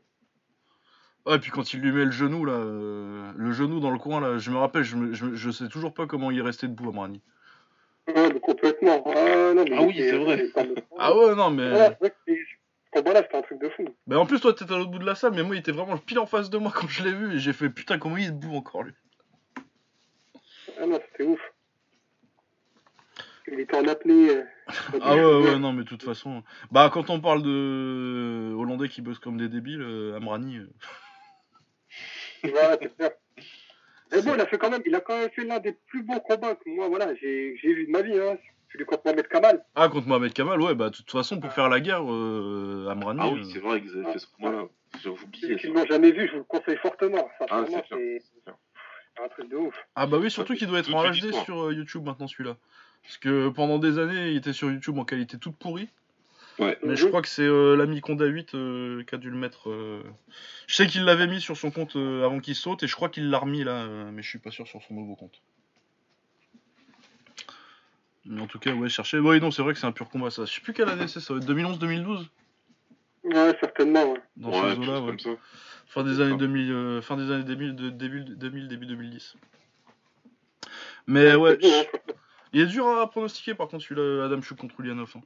Ouais, 1.27 1.37
et 1.37 1.39
puis 1.39 1.51
quand 1.51 1.73
il 1.75 1.81
lui 1.81 1.93
met 1.93 2.05
le 2.05 2.11
genou, 2.11 2.45
là, 2.45 2.53
euh, 2.55 3.33
le 3.37 3.53
genou 3.53 3.79
dans 3.81 3.91
le 3.91 3.99
coin, 3.99 4.21
là, 4.21 4.39
je 4.39 4.51
me 4.51 4.57
rappelle, 4.57 4.83
je, 4.85 4.97
me- 4.97 5.13
je, 5.13 5.35
je 5.35 5.51
sais 5.51 5.69
toujours 5.69 5.93
pas 5.95 6.07
comment 6.07 6.31
il 6.31 6.39
est 6.39 6.43
resté 6.43 6.67
debout, 6.67 6.89
Amrani. 6.91 7.21
Ouais, 8.09 8.33
mais 8.33 8.41
complètement. 8.41 9.03
Ah, 9.07 9.53
non, 9.55 9.65
mais 9.65 9.77
Ah 9.77 9.83
oui, 9.83 9.97
c'est 9.99 10.17
vrai. 10.17 10.45
Ah 10.99 11.17
ouais, 11.17 11.35
non, 11.35 11.51
mais. 11.51 11.71
Ouais, 11.71 11.79
c'est 11.89 11.99
vrai 12.01 12.11
que 12.27 12.33
combat-là, 12.93 13.23
c'était 13.23 13.37
un 13.37 13.43
truc 13.43 13.61
de 13.61 13.69
fou. 13.71 13.85
Mais 14.07 14.17
en 14.17 14.27
plus, 14.27 14.41
toi, 14.41 14.53
t'étais 14.53 14.73
à 14.75 14.79
l'autre 14.79 14.91
bout 14.91 14.99
de 14.99 15.07
la 15.07 15.15
salle, 15.15 15.33
mais 15.35 15.43
moi, 15.43 15.55
il 15.55 15.61
était 15.61 15.73
vraiment 15.73 15.97
pile 15.97 16.19
en 16.19 16.27
face 16.27 16.51
de 16.51 16.59
moi 16.59 16.73
quand 16.75 16.89
je 16.89 17.05
l'ai 17.05 17.13
vu, 17.13 17.35
et 17.35 17.39
j'ai 17.39 17.53
fait 17.53 17.71
putain, 17.71 17.99
comment 17.99 18.17
il 18.17 18.27
est 18.27 18.31
debout 18.33 18.55
encore, 18.57 18.83
lui. 18.83 18.93
Ah 20.79 20.87
non, 20.87 20.99
c'était 21.13 21.25
ouf. 21.29 21.41
Il 23.51 23.61
était 23.61 23.77
en 23.77 23.87
apnée. 23.87 24.31
euh, 24.31 24.45
Ah 25.01 25.15
ouais, 25.17 25.43
ouais, 25.43 25.59
non, 25.59 25.73
mais 25.73 25.85
de 25.85 25.89
toute 25.89 26.03
façon. 26.03 26.43
Bah, 26.71 26.91
quand 26.93 27.11
on 27.11 27.21
parle 27.21 27.43
de 27.43 28.55
Hollandais 28.57 28.89
qui 28.89 29.03
bossent 29.03 29.19
comme 29.19 29.37
des 29.39 29.49
débiles, 29.49 29.83
euh, 29.83 30.17
Amrani. 30.17 30.59
euh, 30.59 30.71
Ouais, 32.45 32.79
c'est 32.81 32.97
clair. 32.97 33.11
Mais 34.13 34.23
bon, 34.23 34.35
il 34.35 34.41
a 34.41 34.47
fait 34.47 34.59
quand 34.59 34.71
même, 34.71 34.83
il 34.87 34.95
a 34.95 35.01
quand 35.01 35.17
même 35.17 35.31
fait 35.31 35.45
l'un 35.45 35.61
des 35.61 35.73
plus 35.73 36.03
beaux 36.03 36.19
combats 36.21 36.57
que 36.57 36.69
moi, 36.69 36.89
voilà, 36.89 37.15
j'ai 37.15 37.57
j'ai 37.57 37.73
vu 37.75 37.87
de 37.87 37.93
ma 37.93 38.03
vie, 38.03 38.19
hein. 38.19 38.37
Celui 38.73 38.85
contre 38.85 39.03
Mohamed 39.05 39.27
Kamal. 39.29 39.65
Ah, 39.75 39.89
contre 39.89 40.07
Mohamed 40.07 40.33
Kamal, 40.33 40.61
ouais, 40.61 40.75
bah, 40.75 40.91
de 40.91 40.97
toute 40.97 41.11
façon, 41.11 41.41
pour 41.41 41.53
faire 41.53 41.69
la 41.69 41.81
guerre, 41.81 42.03
euh, 42.05 42.89
Amrani. 42.89 43.21
Ah 43.21 43.29
oui, 43.29 43.41
euh, 43.41 43.51
c'est 43.53 43.59
vrai 43.59 43.81
qu'ils 43.81 43.99
avaient 43.99 44.13
fait 44.13 44.19
ce 44.21 44.27
combat-là. 44.29 44.67
Oublié 45.07 45.57
qui 45.57 45.63
ça. 45.63 45.69
ne 45.69 45.75
l'ont 45.75 45.87
jamais 45.87 46.13
vu, 46.13 46.27
je 46.27 46.33
vous 46.33 46.39
le 46.39 46.45
conseille 46.45 46.77
fortement. 46.77 47.29
Ah, 47.51 47.65
c'est 47.69 49.23
un 49.25 49.29
truc 49.29 49.51
de 49.51 49.57
ouf. 49.57 49.75
Ah 49.97 50.07
bah 50.07 50.19
oui, 50.21 50.31
surtout 50.31 50.55
qu'il 50.55 50.67
doit 50.67 50.79
être 50.79 50.95
en 50.95 51.03
HD 51.11 51.33
sur 51.45 51.65
euh, 51.65 51.75
YouTube 51.75 52.05
maintenant 52.05 52.27
celui-là. 52.27 52.57
Parce 53.03 53.19
que 53.19 53.49
pendant 53.49 53.79
des 53.79 53.99
années, 53.99 54.31
il 54.31 54.37
était 54.37 54.53
sur 54.53 54.71
YouTube 54.71 54.99
en 54.99 55.05
qualité 55.05 55.39
toute 55.39 55.57
pourrie. 55.57 55.89
Ouais. 56.61 56.79
Mais 56.83 56.95
je 56.95 57.07
crois 57.07 57.23
que 57.23 57.29
c'est 57.29 57.43
euh, 57.43 57.75
l'ami 57.75 58.01
Conda 58.03 58.27
8 58.27 58.55
euh, 58.55 59.03
qui 59.05 59.15
a 59.15 59.19
dû 59.19 59.31
le 59.31 59.37
mettre. 59.37 59.71
euh. 59.71 60.03
Je 60.67 60.75
sais 60.75 60.87
qu'il 60.87 61.05
l'avait 61.05 61.27
mis 61.27 61.41
sur 61.41 61.57
son 61.57 61.71
compte 61.71 61.97
euh, 61.97 62.25
avant 62.25 62.39
qu'il 62.39 62.55
saute 62.55 62.83
et 62.83 62.87
je 62.87 62.95
crois 62.95 63.09
qu'il 63.09 63.31
l'a 63.31 63.39
remis 63.39 63.65
là, 63.65 63.85
euh, 63.85 64.11
mais 64.13 64.23
je 64.23 64.29
suis 64.29 64.39
pas 64.39 64.51
sûr 64.51 64.67
sur 64.69 64.83
son 64.83 64.95
nouveau 64.95 65.17
compte. 65.17 65.41
Mais 68.27 68.41
en 68.43 68.47
tout 68.47 68.59
cas, 68.59 68.73
ouais, 68.75 68.89
chercher. 68.89 69.19
Oui, 69.19 69.41
non, 69.41 69.51
c'est 69.51 69.63
vrai 69.63 69.73
que 69.73 69.79
c'est 69.79 69.87
un 69.87 69.93
pur 69.93 70.09
combat 70.11 70.31
ça. 70.31 70.45
Je 70.45 70.53
sais 70.53 70.61
plus 70.61 70.73
quelle 70.75 70.89
année 70.91 71.09
c'est, 71.09 71.21
ça 71.21 71.33
va 71.35 71.41
être 71.41 71.47
2011-2012 71.47 72.29
Ouais, 73.25 73.57
certainement, 73.61 74.13
ouais. 74.13 74.21
Dans 74.37 74.51
ouais, 74.51 74.57
eaux-là, 74.73 74.75
chose 74.87 75.01
ouais. 75.01 75.07
comme 75.07 75.19
ça. 75.19 75.31
Fin 75.87 76.05
des 76.05 76.21
années 76.21 76.31
ça. 76.33 76.37
2000, 76.37 76.71
euh, 76.73 77.01
fin 77.03 77.17
des 77.17 77.31
années 77.31 77.45
2000, 77.45 77.75
de- 77.75 77.91
début 77.91 78.21
2000, 78.23 78.69
début 78.69 78.87
2010. 78.87 79.37
Mais 81.07 81.35
ouais, 81.35 81.59
hein. 81.63 81.99
il 82.53 82.61
est 82.61 82.67
dur 82.67 82.87
à 82.87 83.11
pronostiquer 83.11 83.55
par 83.55 83.69
contre 83.69 83.85
celui-là, 83.85 84.27
Adam 84.27 84.41
Chouk 84.43 84.59
contre 84.59 84.79
Ulyanov. 84.81 85.13
hein. 85.17 85.21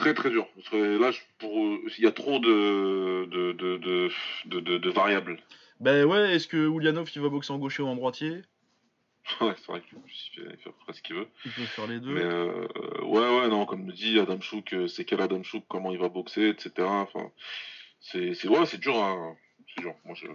Très 0.00 0.14
très 0.14 0.30
dur. 0.30 0.46
Parce 0.56 0.68
que 0.70 0.98
là, 0.98 1.10
pour, 1.38 1.52
il 1.98 2.04
y 2.04 2.06
a 2.06 2.12
trop 2.12 2.38
de, 2.38 3.26
de, 3.26 3.52
de, 3.52 3.76
de, 3.76 4.10
de, 4.46 4.60
de- 4.60 4.78
de 4.78 4.90
variables. 4.90 5.38
Ben 5.78 6.04
ouais, 6.06 6.34
est-ce 6.34 6.48
que 6.48 6.56
Ulyanov 6.56 7.10
il 7.14 7.22
va 7.22 7.28
boxer 7.28 7.52
en 7.52 7.58
gaucher 7.58 7.82
ou 7.82 7.86
en 7.86 7.94
droitier? 7.96 8.42
Ouais, 9.40 9.52
c'est 9.58 9.66
vrai 9.66 9.82
qu'il 9.82 9.98
fait, 9.98 10.06
il 10.38 10.56
fait 10.56 10.68
à 10.70 10.72
peu 10.72 10.78
près 10.84 10.92
ce 10.94 11.02
qu'il 11.02 11.14
veut. 11.16 11.28
Il 11.44 11.52
peut 11.52 11.62
faire 11.66 11.86
les 11.86 12.00
deux. 12.00 12.14
Mais 12.14 12.22
euh, 12.24 12.66
ouais, 13.04 13.40
ouais, 13.40 13.48
non, 13.48 13.64
comme 13.66 13.84
me 13.84 13.92
dit 13.92 14.18
Adam 14.18 14.40
Chouk, 14.40 14.72
euh, 14.72 14.88
c'est 14.88 15.04
quel 15.04 15.20
Adam 15.20 15.42
Chouk, 15.42 15.62
comment 15.68 15.92
il 15.92 15.98
va 15.98 16.08
boxer, 16.08 16.48
etc. 16.48 16.72
Enfin, 16.88 17.30
c'est, 18.00 18.34
c'est, 18.34 18.48
ouais, 18.48 18.66
c'est 18.66 18.80
dur, 18.80 18.96
hein. 18.96 19.36
C'est 19.74 19.82
dur. 19.82 19.94
Moi, 20.04 20.14
je, 20.16 20.26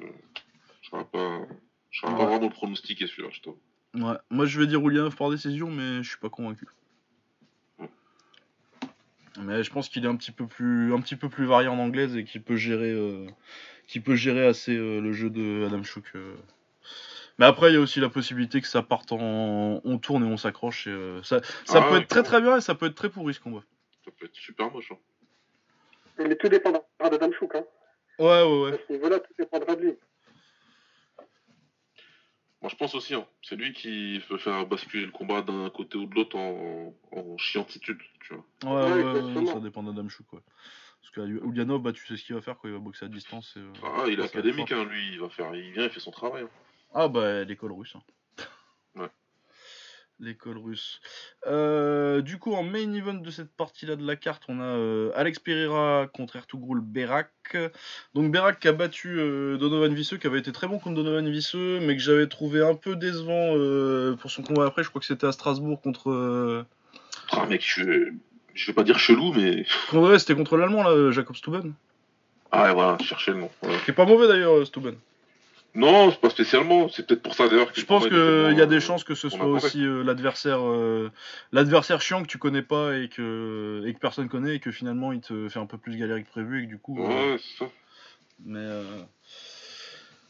je 0.82 0.89
saurais 0.89 1.04
pas, 1.06 1.41
je 1.89 1.99
saurais 1.99 2.13
Ouais. 2.13 2.19
pas 2.19 2.25
vraiment 2.25 2.45
le 2.47 2.51
pronostiquer 2.54 3.08
celui-là, 3.08 3.30
je 3.32 3.41
t'avoue. 3.41 3.60
Ouais, 3.95 4.17
moi 4.30 4.45
je 4.45 4.60
vais 4.60 4.67
dire 4.67 4.86
Ulyanov 4.86 5.15
par 5.15 5.30
décision, 5.32 5.71
mais 5.71 6.04
je 6.04 6.10
suis 6.10 6.19
pas 6.19 6.30
convaincu. 6.30 6.65
Mais 9.41 9.63
je 9.63 9.71
pense 9.71 9.89
qu'il 9.89 10.06
est 10.06 10.08
un 10.08 10.15
petit 10.15 10.32
peu 10.32 10.48
plus, 10.48 10.93
un 10.93 11.02
petit 11.02 11.15
peu 11.15 11.30
plus 11.30 11.45
varié 11.45 11.67
en 11.67 11.78
anglaise 11.80 12.15
et 12.15 12.24
qu'il 12.24 12.41
peut 12.41 12.56
gérer, 12.56 12.91
euh, 12.91 13.26
qu'il 13.88 14.02
peut 14.02 14.15
gérer 14.15 14.45
assez 14.48 14.76
euh, 14.76 15.00
le 15.02 15.12
jeu 15.12 15.30
de 15.30 15.65
Adam 15.65 15.84
Chouk. 15.84 16.06
euh. 16.15 16.36
Mais 17.38 17.45
après, 17.45 17.71
il 17.71 17.74
y 17.74 17.78
a 17.78 17.82
aussi 17.82 18.00
la 18.00 18.08
possibilité 18.10 18.62
que 18.62 18.67
ça 18.67 18.82
parte 18.82 19.12
en, 19.12 19.82
on 19.84 19.98
tourne 19.98 20.24
et 20.24 20.28
on 20.28 20.38
s'accroche. 20.38 20.88
et, 20.88 20.91
euh, 20.91 21.21
ça, 21.24 21.41
ça 21.65 21.80
Ah 21.80 21.88
peut 21.88 21.95
ouais, 21.95 22.00
être 22.02 22.08
très 22.08 22.24
très 22.24 22.39
bien 22.41 22.58
et 22.58 22.62
ça 22.62 22.76
peut 22.76 22.86
être 22.86 22.95
très 22.95 23.10
pourri 23.10 23.34
ce 23.34 23.41
combat. 23.41 23.62
Ça 24.06 24.12
peut 24.17 24.26
être 24.26 24.36
super 24.36 24.71
moche. 24.71 24.91
Hein. 24.93 24.98
Mais 26.19 26.36
tout 26.38 26.48
dépendra 26.48 26.82
d'Adam 27.02 27.32
Chouk, 27.34 27.56
hein. 27.56 27.65
Ouais, 28.19 28.43
ouais, 28.43 28.62
ouais. 28.62 28.74
À 28.74 28.78
ce 28.88 28.93
niveau-là, 28.93 29.19
tout 29.19 29.34
dépendra 29.38 29.76
de 29.76 29.82
lui. 29.82 29.93
Moi, 32.65 32.71
je 32.71 32.78
pense 32.78 32.95
aussi, 32.95 33.13
hein. 33.13 33.28
C'est 33.43 33.56
lui 33.56 33.73
qui 33.73 34.19
peut 34.28 34.39
faire 34.39 34.65
basculer 34.65 35.06
le 35.06 35.12
combat 35.12 35.43
d'un 35.43 35.69
côté 35.69 35.99
ou 35.99 36.08
de 36.08 36.15
l'autre 36.15 36.36
en, 36.36 36.95
en 37.12 37.38
chiantitude, 37.38 37.99
tu 38.21 38.34
vois. 38.34 38.43
Ouais, 38.88 39.04
Ouais, 39.04 39.21
ouais, 39.36 39.45
ça 39.45 39.60
dépend 39.60 39.84
d'Adam 39.84 40.10
Chouk, 40.10 40.25
quoi. 40.25 40.41
Parce 40.99 41.12
que 41.12 41.21
Ulyanov, 41.21 41.84
bah, 41.84 41.93
tu 41.93 42.04
sais 42.08 42.17
ce 42.17 42.23
qu'il 42.23 42.34
va 42.34 42.41
faire 42.41 42.58
quand 42.58 42.67
il 42.67 42.73
va 42.73 42.80
boxer 42.80 43.06
à 43.06 43.08
distance. 43.08 43.54
et, 43.56 43.60
euh, 43.60 43.71
Ah, 43.84 44.06
il 44.08 44.19
est 44.19 44.23
académique, 44.23 44.71
hein, 44.71 44.84
lui. 44.84 45.12
Il 45.13 45.19
va 45.19 45.30
faire, 45.30 45.54
il 45.54 45.73
vient, 45.73 45.84
il 45.84 45.91
fait 45.91 45.99
son 45.99 46.10
travail. 46.10 46.41
hein. 46.45 46.49
Ah 46.91 47.08
bah 47.08 47.43
l'école 47.43 47.73
russe. 47.73 47.95
hein. 47.95 48.01
Ouais. 48.95 49.10
L'école 50.21 50.58
russe. 50.58 51.01
Euh, 51.45 52.21
du 52.21 52.38
coup 52.38 52.54
en 52.54 52.63
main 52.63 52.93
event 52.93 53.15
de 53.15 53.30
cette 53.30 53.51
partie-là 53.51 53.97
de 53.97 54.08
la 54.08 54.15
carte, 54.15 54.43
on 54.47 54.62
a 54.62 54.63
euh, 54.63 55.12
Alex 55.13 55.39
Pereira 55.39 56.08
contre 56.13 56.38
Ertugrul 56.38 56.80
Berak. 56.80 57.58
Donc 58.13 58.32
Berak 58.32 58.62
qui 58.62 58.69
a 58.69 58.71
battu 58.71 59.19
euh, 59.19 59.58
Donovan 59.58 59.93
Visseux, 59.93 60.17
qui 60.17 60.28
avait 60.28 60.39
été 60.39 60.54
très 60.54 60.67
bon 60.67 60.80
contre 60.80 60.95
Donovan 60.95 61.30
Visseux, 61.30 61.82
mais 61.82 61.97
que 61.97 62.01
j'avais 62.01 62.28
trouvé 62.28 62.62
un 62.62 62.75
peu 62.75 62.95
décevant 62.95 64.15
pour 64.15 64.32
son 64.32 64.41
combat 64.41 64.65
après. 64.67 64.84
Je 64.84 64.89
crois 64.89 65.01
que 65.01 65.08
c'était 65.08 65.28
à 65.28 65.34
Strasbourg 65.34 65.82
contre. 65.82 66.65
Ah, 67.32 67.45
mec, 67.47 67.62
je, 67.65 68.13
je 68.54 68.67
vais 68.67 68.73
pas 68.73 68.84
dire 68.84 68.99
chelou, 68.99 69.34
mais. 69.34 69.65
ouais, 69.91 70.19
c'était 70.19 70.36
contre 70.36 70.56
l'allemand 70.56 70.84
là, 70.84 71.12
Jacob 71.12 71.36
Stuben. 71.36 71.73
Ah, 72.51 72.67
ouais, 72.67 72.73
voilà, 72.73 72.97
chercher 72.99 73.32
le 73.32 73.39
nom. 73.39 73.49
Qui 73.84 73.91
est 73.91 73.93
pas 73.93 74.06
mauvais 74.06 74.30
d'ailleurs, 74.30 74.65
Stuben. 74.65 74.95
Non, 75.76 76.10
c'est 76.12 76.22
pas 76.22 76.30
spécialement. 76.30 76.88
C'est 76.90 77.06
peut-être 77.06 77.22
pour 77.22 77.36
ça 77.36 77.48
d'ailleurs. 77.50 77.72
que 77.72 77.80
Je 77.80 77.86
pense 77.86 78.08
qu'il 78.08 78.16
y 78.58 78.62
a 78.62 78.66
des 78.66 78.76
euh, 78.78 78.80
chances 78.80 79.04
que 79.04 79.14
ce 79.14 79.28
on 79.28 79.32
soit 79.32 79.46
aussi 79.46 79.86
euh, 79.86 80.04
l'adversaire 80.04 80.66
euh, 80.66 81.12
l'adversaire 81.52 82.02
chiant 82.02 82.22
que 82.24 82.28
tu 82.28 82.38
connais 82.38 82.62
pas 82.62 82.98
et 82.98 83.10
que, 83.10 83.84
et 83.86 83.94
que 83.94 84.00
personne 84.00 84.30
connaît 84.30 84.56
et 84.56 84.60
que 84.60 84.72
finalement 84.72 85.12
il 85.12 85.20
te 85.22 85.50
fait 85.50 85.60
un 85.60 85.66
peu 85.66 85.78
plus 85.78 85.98
galérer 85.98 86.24
que 86.24 86.30
prévu 86.30 86.62
et 86.62 86.66
que 86.66 86.70
du 86.70 86.78
coup. 86.80 86.98
euh, 87.00 87.34
Ouais, 87.34 87.38
c'est 87.40 87.66
ça. 87.66 87.72
mais, 88.46 88.60
euh, 88.60 89.02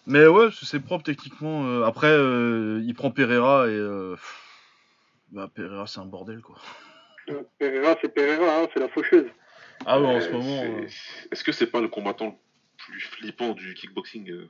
mais 0.08 0.26
ouais, 0.28 0.50
c'est 0.64 0.80
propre 0.80 1.04
techniquement. 1.04 1.66
euh, 1.66 1.84
après, 1.84 2.12
euh, 2.12 2.82
il 2.84 2.94
prend 2.96 3.12
Pereira 3.12 3.68
et. 3.68 3.72
euh, 3.72 4.16
Bah, 5.32 5.50
Pereira, 5.54 5.86
c'est 5.88 6.00
un 6.00 6.06
bordel, 6.06 6.42
quoi. 6.42 6.56
Euh, 7.30 7.42
Pereira, 7.60 7.98
c'est 8.02 8.14
Pereira, 8.14 8.62
hein, 8.62 8.68
c'est 8.74 8.80
la 8.80 8.88
faucheuse. 8.90 9.28
Ah 9.86 10.00
ouais, 10.00 10.08
en 10.08 10.18
Euh, 10.18 10.22
ce 10.22 10.32
moment, 10.32 10.64
euh, 10.64 10.88
Est-ce 11.32 11.44
que 11.44 11.52
c'est 11.52 11.68
pas 11.68 11.82
le 11.82 11.88
combattant 11.88 12.28
le 12.28 12.34
plus 12.78 13.02
flippant 13.02 13.54
du 13.54 13.74
kickboxing 13.74 14.30
euh, 14.32 14.50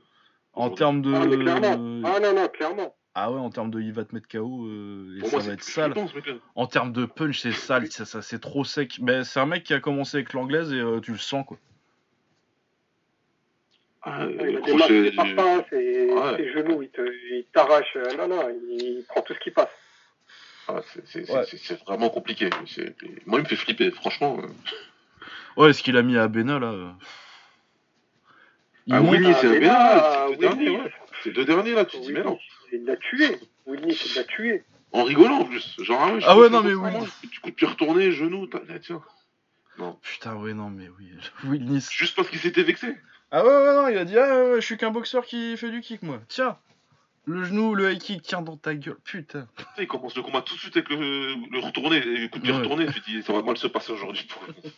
en 0.56 0.66
aujourd'hui 0.66 0.76
termes 0.78 1.02
de. 1.02 1.14
Ah, 1.14 1.26
mais 1.26 1.36
clairement. 1.36 2.02
Ah 2.04 2.20
non, 2.20 2.34
non, 2.34 2.48
clairement. 2.48 2.96
Ah 3.18 3.30
ouais, 3.32 3.38
en 3.40 3.48
termes 3.48 3.70
de 3.70 3.80
il 3.80 3.92
va 3.94 4.04
te 4.04 4.14
mettre 4.14 4.28
KO 4.28 4.66
euh, 4.66 5.16
et 5.16 5.20
Pour 5.20 5.30
ça 5.30 5.36
moi, 5.38 5.46
va 5.46 5.52
être 5.54 5.62
sale. 5.64 5.94
En 6.54 6.66
termes 6.66 6.92
de 6.92 7.06
punch, 7.06 7.40
c'est 7.40 7.52
sale, 7.52 7.86
ça, 7.90 8.04
ça, 8.04 8.20
c'est 8.20 8.40
trop 8.40 8.62
sec. 8.64 8.98
Mais 9.00 9.24
c'est 9.24 9.40
un 9.40 9.46
mec 9.46 9.64
qui 9.64 9.72
a 9.72 9.80
commencé 9.80 10.18
avec 10.18 10.34
l'anglaise 10.34 10.70
et 10.72 10.80
euh, 10.80 11.00
tu 11.00 11.12
le 11.12 11.18
sens 11.18 11.46
quoi. 11.46 11.56
Ah, 14.02 14.26
Il 14.28 14.36
le 14.36 14.58
a 14.58 14.60
des 14.60 14.74
marques, 14.74 14.92
du- 14.92 15.34
pas, 15.34 15.56
hein, 15.56 15.64
ses, 15.70 16.12
Ouais. 16.12 16.36
ses 16.36 16.52
genoux, 16.52 16.82
il 16.82 17.44
t'arrache. 17.52 17.96
euh, 17.96 18.16
Non, 18.16 18.28
non, 18.28 18.48
il 18.70 19.04
prend 19.08 19.22
tout 19.22 19.34
ce 19.34 19.40
qui 19.40 19.50
passe. 19.50 19.68
Ah, 20.68 20.80
c'est- 21.06 21.30
Ouais. 21.32 21.44
vraiment 21.86 22.10
compliqué. 22.10 22.50
Moi, 23.26 23.38
il 23.38 23.42
me 23.44 23.48
fait 23.48 23.56
flipper, 23.56 23.90
franchement. 23.92 24.38
euh. 24.42 24.46
Ouais, 25.56 25.72
ce 25.72 25.82
qu'il 25.82 25.96
a 25.96 26.02
mis 26.02 26.16
à 26.18 26.28
Bena 26.28 26.58
là. 26.58 26.94
Ah 28.90 29.00
oui, 29.02 29.18
c'est 29.40 29.58
bien, 29.58 29.72
là, 29.72 30.26
c'est 30.28 30.32
le 30.32 30.36
dernier, 30.38 30.64
Willy, 30.68 30.76
ouais. 30.76 30.92
Ces 31.24 31.32
deux 31.32 31.44
derniers 31.44 31.72
là, 31.72 31.84
tu 31.84 31.96
te 31.98 32.02
dis, 32.02 32.12
mais 32.12 32.22
non. 32.22 32.38
Il 32.72 32.84
l'a 32.84 32.96
tué. 32.96 33.38
Willy, 33.66 33.98
il 34.06 34.14
l'a 34.14 34.24
tué. 34.24 34.62
En 34.92 35.02
rigolant 35.04 35.40
en 35.40 35.44
plus. 35.44 35.74
Genre, 35.82 36.00
ah 36.00 36.12
ouais, 36.14 36.20
Ah 36.24 36.38
ouais, 36.38 36.48
non, 36.48 36.62
mais 36.62 36.74
oui. 36.74 36.90
Du 37.30 37.40
coup 37.40 37.50
de 37.50 37.54
pied 37.54 37.66
retourné, 37.66 38.12
genou, 38.12 38.48
tiens. 38.82 39.02
Putain, 40.02 40.36
ouais, 40.36 40.54
non, 40.54 40.70
mais 40.70 40.88
oui. 40.98 41.10
Will 41.44 41.64
Nice. 41.64 41.90
Juste 41.92 42.16
parce 42.16 42.28
qu'il 42.28 42.38
s'était 42.38 42.62
vexé. 42.62 42.96
Ah 43.30 43.44
ouais, 43.44 43.50
ouais, 43.50 43.74
non, 43.74 43.88
il 43.88 43.98
a 43.98 44.04
dit 44.04 44.16
Ah 44.16 44.28
ouais, 44.28 44.50
ouais, 44.52 44.60
je 44.60 44.64
suis 44.64 44.76
qu'un 44.76 44.90
boxeur 44.90 45.24
qui 45.26 45.56
fait 45.56 45.70
du 45.70 45.80
kick, 45.80 46.02
moi. 46.02 46.20
Tiens, 46.28 46.56
le 47.26 47.42
genou, 47.44 47.74
le 47.74 47.92
high 47.92 47.98
kick, 48.00 48.22
tiens 48.22 48.40
dans 48.40 48.56
ta 48.56 48.74
gueule. 48.74 48.96
Putain. 49.04 49.48
Tu 49.56 49.64
Il 49.82 49.86
commence 49.88 50.14
le 50.16 50.22
combat 50.22 50.42
tout 50.42 50.54
de 50.54 50.60
suite 50.60 50.76
avec 50.76 50.88
le, 50.90 51.34
le 51.50 51.58
retourné, 51.58 52.00
le 52.00 52.28
coup 52.28 52.38
de 52.38 52.44
pied 52.44 52.52
Ouais. 52.52 52.58
retourné. 52.60 52.86
Tu 52.86 53.00
te 53.00 53.10
dis, 53.10 53.22
ça 53.22 53.32
va 53.32 53.42
mal 53.42 53.56
se 53.56 53.66
passer 53.66 53.90
aujourd'hui. 53.92 54.24
pour 54.30 54.44
lui. 54.46 54.54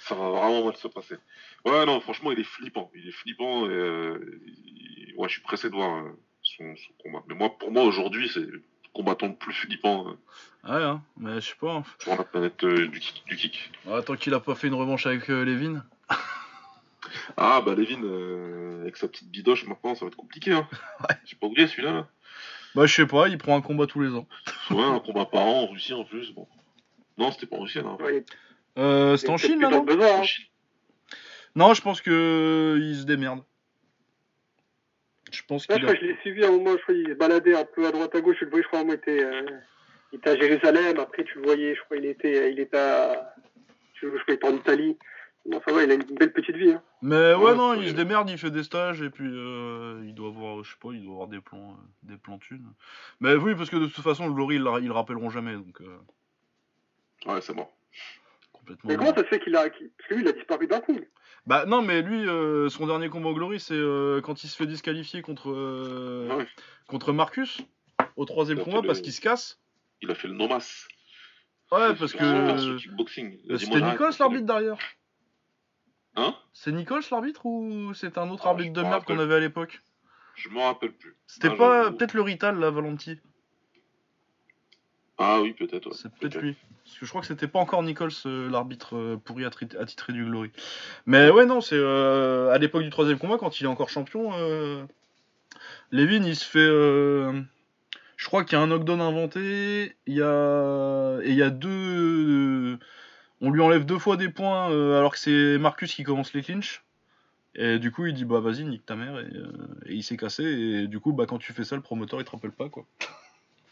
ça 0.00 0.14
va 0.14 0.28
vraiment 0.30 0.64
mal 0.66 0.76
se 0.76 0.88
passer. 0.88 1.16
Ouais, 1.64 1.86
non, 1.86 2.00
franchement, 2.00 2.32
il 2.32 2.40
est 2.40 2.44
flippant. 2.44 2.90
Il 2.94 3.08
est 3.08 3.12
flippant. 3.12 3.66
Et, 3.66 3.72
euh, 3.72 4.40
il- 4.46 5.14
Ouais, 5.16 5.28
je 5.28 5.34
suis 5.34 5.42
pressé 5.42 5.68
de 5.68 5.74
voir 5.74 6.02
euh, 6.04 6.10
son, 6.42 6.74
son 6.76 6.92
combat. 7.02 7.22
Mais 7.28 7.34
moi, 7.34 7.50
pour 7.58 7.70
moi, 7.70 7.82
aujourd'hui, 7.84 8.28
c'est 8.32 8.40
le 8.40 8.62
combattant 8.94 9.26
le 9.28 9.34
plus 9.36 9.52
flippant 9.52 10.08
euh, 10.08 10.12
Ouais, 10.72 10.82
hein, 10.82 11.02
mais 11.18 11.34
je 11.40 11.48
sais 11.48 11.54
pas. 11.60 11.74
hein. 11.74 11.84
sur 11.98 12.16
la 12.16 12.24
planète 12.24 12.62
euh, 12.64 12.88
du, 12.88 13.00
kick, 13.00 13.22
du 13.26 13.36
kick. 13.36 13.70
Ouais, 13.86 14.02
tant 14.02 14.16
qu'il 14.16 14.32
a 14.34 14.40
pas 14.40 14.54
fait 14.54 14.68
une 14.68 14.74
revanche 14.74 15.06
avec 15.06 15.28
euh, 15.30 15.44
Levin. 15.44 15.84
Ah, 17.36 17.60
bah, 17.64 17.74
Levin, 17.74 18.02
euh, 18.04 18.82
avec 18.82 18.96
sa 18.96 19.08
petite 19.08 19.30
bidoche 19.30 19.66
maintenant, 19.66 19.94
ça 19.94 20.04
va 20.04 20.08
être 20.08 20.16
compliqué. 20.16 20.52
Hein. 20.52 20.68
Ouais. 21.00 21.16
J'ai 21.24 21.36
pas 21.36 21.46
oublié 21.46 21.66
celui-là. 21.66 21.92
Là. 21.92 22.08
Bah, 22.74 22.86
je 22.86 22.94
sais 22.94 23.06
pas, 23.06 23.28
il 23.28 23.38
prend 23.38 23.56
un 23.56 23.62
combat 23.62 23.86
tous 23.86 24.00
les 24.00 24.14
ans. 24.14 24.26
Ouais, 24.70 24.82
un 24.82 25.00
combat 25.00 25.24
par 25.26 25.42
an 25.42 25.62
en 25.62 25.66
Russie 25.66 25.92
en 25.94 26.04
plus. 26.04 26.30
Bon. 26.32 26.46
Non, 27.18 27.32
c'était 27.32 27.46
pas 27.46 27.56
en 27.56 27.60
Russie, 27.62 27.78
là. 27.78 27.94
Ouais, 28.00 28.24
Euh, 28.78 29.12
il 29.14 29.18
c'est 29.18 29.30
en 29.30 29.36
Chine 29.36 29.60
là, 29.60 29.68
non 29.68 29.82
besoin, 29.82 30.20
hein. 30.20 30.26
Non, 31.56 31.74
je 31.74 31.82
pense 31.82 32.00
que 32.00 32.10
euh, 32.10 32.78
il 32.80 32.96
se 32.96 33.04
démerde. 33.04 33.42
Je 35.32 35.42
pense 35.46 35.66
qu'il 35.66 35.76
je 35.76 35.80
a... 35.80 35.82
crois 35.82 35.94
que 35.94 36.00
je 36.00 36.06
l'ai 36.06 36.16
suivi 36.20 36.44
à 36.44 36.48
un 36.48 36.52
moment, 36.52 36.72
je 36.76 36.82
crois 36.82 36.94
qu'il 36.94 37.08
se 37.08 37.14
baladait 37.14 37.56
un 37.56 37.64
peu 37.64 37.86
à 37.86 37.92
droite 37.92 38.14
à 38.14 38.20
gauche, 38.20 38.36
je 38.40 38.44
le 38.44 38.50
voyais, 38.50 38.62
je 38.62 38.68
crois, 38.68 38.80
à 38.80 38.82
un 38.82 38.84
moment, 38.84 38.98
il 39.06 39.12
était, 39.12 39.24
euh, 39.24 39.42
il 40.12 40.18
était 40.18 40.30
à 40.30 40.36
Jérusalem, 40.36 40.98
après 40.98 41.24
tu 41.24 41.38
le 41.38 41.44
voyais, 41.44 41.74
je 41.74 41.80
crois 41.82 41.96
il 41.96 42.06
était, 42.06 42.52
il 42.52 42.58
était 42.60 42.78
à, 42.78 43.34
je, 43.94 44.06
crois 44.08 44.20
qu'il 44.24 44.34
était 44.34 44.46
en 44.48 44.56
Italie. 44.56 44.96
Non, 45.46 45.60
ça 45.66 45.72
va, 45.72 45.82
il 45.82 45.90
a 45.90 45.94
une 45.94 46.02
belle 46.02 46.32
petite 46.32 46.56
vie. 46.56 46.72
Hein. 46.72 46.82
Mais 47.00 47.34
ouais, 47.34 47.36
Ouais, 47.36 47.54
non, 47.54 47.74
il 47.74 47.88
se 47.88 47.94
démerde, 47.94 48.28
il 48.28 48.36
fait 48.36 48.50
des 48.50 48.62
stages 48.62 49.00
et 49.00 49.08
puis 49.08 49.26
euh, 49.26 50.02
il 50.04 50.14
doit 50.14 50.28
avoir, 50.28 50.62
je 50.62 50.70
sais 50.70 50.76
pas, 50.80 50.90
il 50.92 51.02
doit 51.02 51.14
avoir 51.14 51.28
des 51.28 51.40
plans, 51.40 51.70
euh, 51.70 52.08
des 52.08 52.18
plans 52.18 52.38
thunes. 52.38 52.70
Mais 53.20 53.34
oui, 53.34 53.54
parce 53.54 53.70
que 53.70 53.76
de 53.76 53.86
toute 53.86 54.04
façon, 54.04 54.26
le 54.26 54.34
Glory, 54.34 54.56
ils, 54.56 54.62
le- 54.62 54.80
ils 54.82 54.86
le 54.86 54.92
rappelleront 54.92 55.30
jamais, 55.30 55.54
donc 55.54 55.80
euh, 55.80 55.96
Ouais, 57.26 57.40
c'est 57.40 57.54
mort. 57.54 57.72
Complètement. 58.76 58.88
Mais 58.90 58.96
comment 58.96 59.14
ça 59.16 59.22
se 59.24 59.28
fait 59.28 59.40
qu'il 59.40 59.56
a, 59.56 59.70
qu'il- 59.70 59.90
parce 59.96 60.08
que 60.08 60.14
lui, 60.14 60.22
il 60.22 60.28
a 60.28 60.32
disparu 60.32 60.66
d'un 60.66 60.80
coup. 60.80 60.98
Bah 61.46 61.64
non, 61.66 61.82
mais 61.82 62.02
lui, 62.02 62.26
euh, 62.28 62.68
son 62.68 62.86
dernier 62.86 63.08
combat 63.08 63.30
au 63.30 63.34
Glory, 63.34 63.58
c'est 63.60 63.74
euh, 63.74 64.20
quand 64.20 64.44
il 64.44 64.48
se 64.48 64.56
fait 64.56 64.66
disqualifier 64.66 65.22
contre, 65.22 65.50
euh, 65.50 66.28
Ouais. 66.36 66.46
contre 66.86 67.12
Marcus 67.12 67.62
au 68.16 68.24
troisième 68.26 68.60
combat 68.60 68.80
le- 68.82 68.86
parce 68.86 69.00
qu'il 69.00 69.12
se 69.12 69.20
casse. 69.20 69.60
Il 70.02 70.10
a 70.10 70.14
fait 70.14 70.28
le 70.28 70.34
nomas. 70.34 70.86
Ouais, 71.72 71.94
parce 71.94 72.12
que 72.12 72.18
c'était 72.18 73.78
j'arrête, 73.78 74.18
l'arbitre 74.18 74.46
derrière. 74.46 74.76
Hein? 76.16 76.34
C'est 76.52 76.72
Nichols 76.72 77.02
l'arbitre 77.10 77.46
ou 77.46 77.94
c'est 77.94 78.18
un 78.18 78.28
autre 78.30 78.42
Ah, 78.46 78.50
arbitre 78.50 78.72
de 78.72 78.82
me 78.82 78.88
merde 78.88 79.04
qu'on 79.04 79.18
avait 79.18 79.36
à 79.36 79.40
l'époque? 79.40 79.80
Je 80.34 80.48
m'en 80.48 80.64
rappelle 80.64 80.92
plus. 80.92 81.16
C'était 81.26 81.48
Ah, 81.52 81.56
pas 81.56 81.90
peut-être 81.92 82.14
le 82.14 82.22
Rital 82.22 82.58
là, 82.58 82.70
Valenti. 82.70 83.20
Ah 85.22 85.40
oui, 85.42 85.52
peut-être. 85.52 85.86
ouais. 85.86 85.92
C'est 85.94 86.10
peut-être 86.14 86.40
lui. 86.40 86.56
Parce 86.84 86.98
que 86.98 87.04
je 87.04 87.10
crois 87.10 87.20
que 87.20 87.26
c'était 87.26 87.46
pas 87.46 87.58
encore 87.58 87.82
Nichols 87.82 88.10
euh, 88.24 88.48
l'arbitre 88.50 88.96
euh, 88.96 89.16
pourri 89.22 89.44
attitré 89.44 90.12
du 90.14 90.24
Glory. 90.24 90.50
Mais 91.04 91.30
ouais, 91.30 91.44
non, 91.44 91.60
c'est 91.60 91.76
euh, 91.78 92.50
à 92.50 92.56
l'époque 92.58 92.82
du 92.82 92.90
troisième 92.90 93.18
combat, 93.18 93.36
quand 93.38 93.60
il 93.60 93.64
est 93.64 93.68
encore 93.68 93.90
champion, 93.90 94.32
euh, 94.32 94.82
Levin 95.90 96.24
il 96.24 96.34
se 96.34 96.44
fait. 96.46 96.58
euh, 96.58 97.38
je 98.16 98.26
crois 98.26 98.44
qu'il 98.44 98.56
y 98.56 98.60
a 98.60 98.64
un 98.64 98.66
knockdown 98.68 99.00
inventé, 99.02 99.94
il 100.06 100.14
y 100.16 100.22
a. 100.22 101.18
Et 101.22 101.30
il 101.30 101.36
y 101.36 101.42
a 101.42 101.50
deux. 101.50 102.78
on 103.42 103.50
lui 103.50 103.60
enlève 103.60 103.84
deux 103.84 103.98
fois 103.98 104.16
des 104.16 104.30
points 104.30 104.70
euh, 104.70 104.98
alors 104.98 105.12
que 105.12 105.18
c'est 105.18 105.58
Marcus 105.58 105.94
qui 105.94 106.02
commence 106.02 106.32
les 106.32 106.42
clinches. 106.42 106.82
Et 107.54 107.78
du 107.78 107.90
coup, 107.92 108.06
il 108.06 108.14
dit 108.14 108.24
bah 108.24 108.40
vas-y, 108.40 108.64
nique 108.64 108.86
ta 108.86 108.96
mère. 108.96 109.18
Et, 109.18 109.24
euh, 109.36 109.52
et 109.86 109.94
il 109.94 110.02
s'est 110.02 110.16
cassé. 110.16 110.44
Et 110.44 110.86
du 110.86 110.98
coup, 110.98 111.12
bah 111.12 111.26
quand 111.28 111.38
tu 111.38 111.52
fais 111.52 111.64
ça, 111.64 111.76
le 111.76 111.82
promoteur 111.82 112.20
il 112.20 112.24
te 112.24 112.30
rappelle 112.30 112.52
pas 112.52 112.70
quoi. 112.70 112.86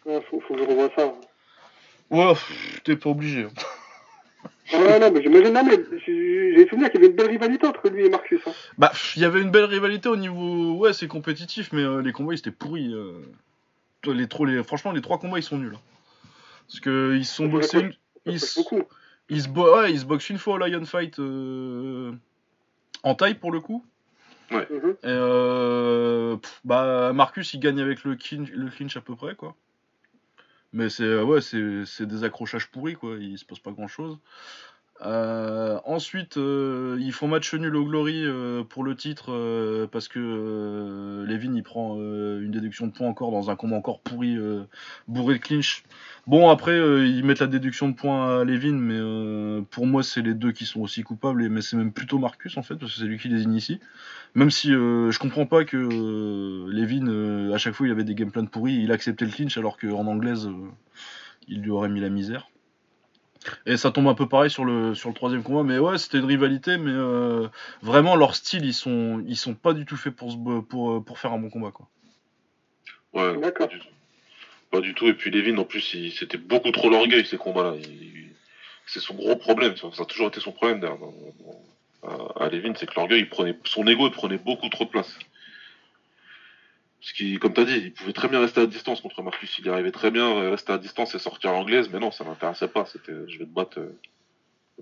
Ouais, 0.05 0.21
faut, 0.31 0.41
faut 0.41 0.55
que 0.55 0.61
je 0.63 0.67
revoie 0.69 0.91
ça. 0.97 1.13
Ouais, 2.11 2.33
t'es 2.85 2.97
pas 2.97 3.11
obligé. 3.11 3.45
hein. 3.45 3.51
Ouais, 4.71 5.01
non, 5.01 5.11
mais 5.11 5.23
j'imagine, 5.23 5.55
non, 5.55 5.65
mais 5.65 5.79
j'ai 6.07 6.69
souvenir 6.69 6.91
qu'il 6.91 7.01
y 7.01 7.05
avait 7.05 7.11
une 7.11 7.17
belle 7.17 7.31
rivalité 7.31 7.67
entre 7.67 7.89
lui 7.89 8.05
et 8.05 8.11
Marcus. 8.11 8.41
Hein. 8.47 8.53
Bah, 8.77 8.93
il 9.17 9.23
y 9.23 9.25
avait 9.25 9.41
une 9.41 9.51
belle 9.51 9.65
rivalité 9.65 10.11
au 10.11 10.17
niveau. 10.17 10.75
Ouais, 10.75 10.93
c'est 10.93 11.09
compétitif, 11.09 11.73
mais 11.73 11.81
euh, 11.83 12.03
les 12.03 12.13
combats 12.13 12.35
ils 12.35 12.39
étaient 12.39 12.51
pourris. 12.51 12.93
euh. 12.93 13.15
Les, 14.05 14.29
trop, 14.29 14.45
les... 14.45 14.63
Franchement, 14.63 14.93
les 14.93 15.01
trois 15.01 15.19
combats 15.19 15.39
ils 15.39 15.43
sont 15.43 15.57
nuls. 15.57 15.73
hein. 15.75 15.81
Parce 16.67 16.81
que 16.81 17.15
ils 17.17 17.25
se 17.25 17.35
sont 17.35 17.47
boxés. 17.47 17.79
Une... 17.81 17.93
Ils, 18.27 18.39
se 19.43 19.49
bo- 19.49 19.75
ouais, 19.75 19.91
ils 19.91 20.01
se 20.01 20.05
boxent 20.05 20.29
une 20.29 20.37
fois 20.39 20.55
au 20.57 20.59
Lion 20.59 20.85
Fight 20.85 21.19
euh, 21.19 22.13
en 23.05 23.15
taille 23.15 23.37
pour 23.37 23.53
le 23.53 23.61
coup. 23.61 23.87
Mhm. 24.51 24.67
Et 24.69 25.07
euh, 25.07 26.37
pff, 26.37 26.61
bah, 26.65 27.13
Marcus 27.15 27.55
il 27.55 27.61
gagne 27.61 27.81
avec 27.81 28.05
le 28.05 28.17
clinch, 28.17 28.51
le 28.51 28.69
clinch 28.69 28.97
à 28.99 29.01
peu 29.01 29.17
près 29.17 29.35
quoi. 29.35 29.55
Mais 30.73 30.91
c'est 30.91 31.03
euh, 31.05 31.25
ouais, 31.25 31.41
c'est 31.41 32.07
des 32.07 32.25
accrochages 32.25 32.71
pourris 32.71 32.95
quoi, 32.95 33.17
il 33.17 33.39
se 33.39 33.45
passe 33.45 33.59
pas 33.59 33.73
grand 33.73 33.89
chose. 35.01 35.81
ensuite, 35.85 36.37
euh, 36.37 36.97
ils 37.01 37.13
font 37.13 37.29
match 37.29 37.55
nul 37.55 37.75
au 37.75 37.85
Glory 37.85 38.25
euh, 38.25 38.63
pour 38.63 38.85
le 38.85 38.95
titre 38.95 39.33
euh, 39.33 39.87
parce 39.91 40.09
que 40.09 40.19
euh, 40.19 41.27
Levin 41.27 41.55
il 41.55 41.63
prend 41.63 41.97
euh, 41.99 42.43
une 42.43 42.51
déduction 42.51 42.87
de 42.87 42.93
points 42.93 43.09
encore 43.09 43.31
dans 43.31 43.51
un 43.51 43.57
combat 43.57 43.77
encore 43.77 44.01
pourri, 44.01 44.37
euh, 44.37 44.63
bourré 45.09 45.35
de 45.35 45.41
clinch. 45.41 45.83
Bon, 46.27 46.51
après, 46.51 46.73
euh, 46.73 47.07
ils 47.07 47.25
mettent 47.25 47.41
la 47.41 47.47
déduction 47.47 47.89
de 47.89 47.95
points 47.95 48.41
à 48.41 48.45
Levin, 48.45 48.75
mais 48.75 48.99
euh, 48.99 49.63
pour 49.71 49.87
moi, 49.87 50.03
c'est 50.03 50.21
les 50.21 50.35
deux 50.35 50.53
qui 50.53 50.67
sont 50.67 50.83
aussi 50.83 51.03
coupables, 51.03 51.43
et, 51.43 51.49
mais 51.49 51.63
c'est 51.63 51.77
même 51.77 51.91
plutôt 51.91 52.19
Marcus 52.19 52.59
en 52.59 52.63
fait, 52.63 52.77
parce 52.77 52.93
que 52.93 53.01
c'est 53.01 53.07
lui 53.07 53.19
qui 53.19 53.29
les 53.29 53.45
initie. 53.45 53.81
Même 54.35 54.51
si 54.51 54.75
euh, 54.75 55.11
je 55.11 55.19
comprends 55.19 55.47
pas 55.47 55.65
que 55.65 55.77
euh, 55.77 56.71
Levin, 56.71 57.09
euh, 57.09 57.55
à 57.55 57.59
chaque 57.59 57.73
fois, 57.75 57.87
il 57.87 57.91
avait 57.91 58.05
des 58.05 58.15
game 58.15 58.31
plans 58.31 58.45
pourris, 58.45 58.75
il 58.75 58.93
acceptait 58.93 59.25
le 59.25 59.31
clinch 59.31 59.57
alors 59.57 59.79
qu'en 59.79 60.07
anglaise, 60.07 60.47
euh, 60.49 60.69
il 61.49 61.63
lui 61.63 61.71
aurait 61.71 61.89
mis 61.89 62.01
la 62.01 62.11
misère. 62.11 62.51
Et 63.67 63.77
ça 63.77 63.91
tombe 63.91 64.09
un 64.09 64.15
peu 64.15 64.29
pareil 64.29 64.51
sur 64.51 64.65
le, 64.65 64.95
sur 64.95 65.09
le 65.09 65.15
troisième 65.15 65.43
combat, 65.43 65.63
mais 65.63 65.79
ouais, 65.79 65.99
c'était 65.99 66.19
une 66.19 66.25
rivalité, 66.25 66.77
mais 66.79 66.91
euh, 66.93 67.49
vraiment, 67.83 68.17
leur 68.17 68.35
style, 68.35 68.65
ils 68.65 68.75
sont, 68.75 69.23
ils 69.27 69.37
sont 69.37 69.55
pas 69.55 69.73
du 69.73 69.85
tout 69.85 69.97
faits 69.97 70.15
pour, 70.15 70.33
se, 70.33 70.37
pour, 70.61 70.93
euh, 70.93 71.01
pour 71.01 71.19
faire 71.19 71.33
un 71.33 71.39
bon 71.39 71.51
combat, 71.51 71.71
quoi. 71.71 71.87
Ouais, 73.13 73.35
pas 73.35 73.41
D'accord. 73.41 73.69
du 73.69 73.79
tout. 73.79 73.87
Pas 74.71 74.81
du 74.81 74.95
tout. 74.95 75.07
Et 75.07 75.15
puis 75.15 75.31
Levin, 75.31 75.57
en 75.59 75.65
plus, 75.65 75.95
il- 75.95 76.13
c'était 76.13 76.37
beaucoup 76.39 76.71
trop 76.73 76.91
l'orgueil, 76.91 77.25
ces 77.25 77.39
combats-là. 77.39 77.75
Il- 77.77 78.07
C'est 78.91 79.01
son 79.01 79.15
gros 79.15 79.37
problème. 79.37 79.77
Ça 79.77 79.89
ça 79.93 80.03
a 80.03 80.07
toujours 80.07 80.29
été 80.29 80.41
son 80.41 80.53
problème 80.53 80.81
d'ailleurs. 80.81 80.99
dans- 80.99 81.13
dans- 81.41 81.63
À, 82.41 82.45
à 82.45 82.49
Levin, 82.49 82.73
c'est 82.77 82.87
que 82.87 82.95
l'orgueil, 82.97 83.21
il 83.21 83.29
prenait, 83.29 83.55
son 83.65 83.85
ego, 83.87 84.07
il 84.07 84.13
prenait 84.13 84.39
beaucoup 84.39 84.69
trop 84.69 84.85
de 84.85 84.89
place. 84.91 85.19
Parce 87.01 87.13
qu'il, 87.13 87.39
comme 87.39 87.55
tu 87.55 87.61
as 87.61 87.65
dit, 87.65 87.77
il 87.77 87.93
pouvait 87.93 88.13
très 88.13 88.29
bien 88.29 88.41
rester 88.41 88.61
à 88.61 88.67
distance 88.67 89.01
contre 89.01 89.23
Marcus. 89.23 89.57
Il 89.59 89.67
y 89.67 89.69
arrivait 89.69 89.93
très 89.93 90.11
bien, 90.11 90.27
euh, 90.37 90.51
rester 90.51 90.73
à 90.73 90.79
distance 90.79 91.15
et 91.15 91.19
sortir 91.19 91.53
anglaise, 91.53 91.89
mais 91.93 92.01
non, 92.01 92.11
ça 92.11 92.25
m'intéressait 92.25 92.69
pas. 92.69 92.85
C'était, 92.87 93.13
je 93.29 93.39
vais 93.39 93.45
te 93.45 93.55
battre. 93.55 93.79
euh, 93.79 93.97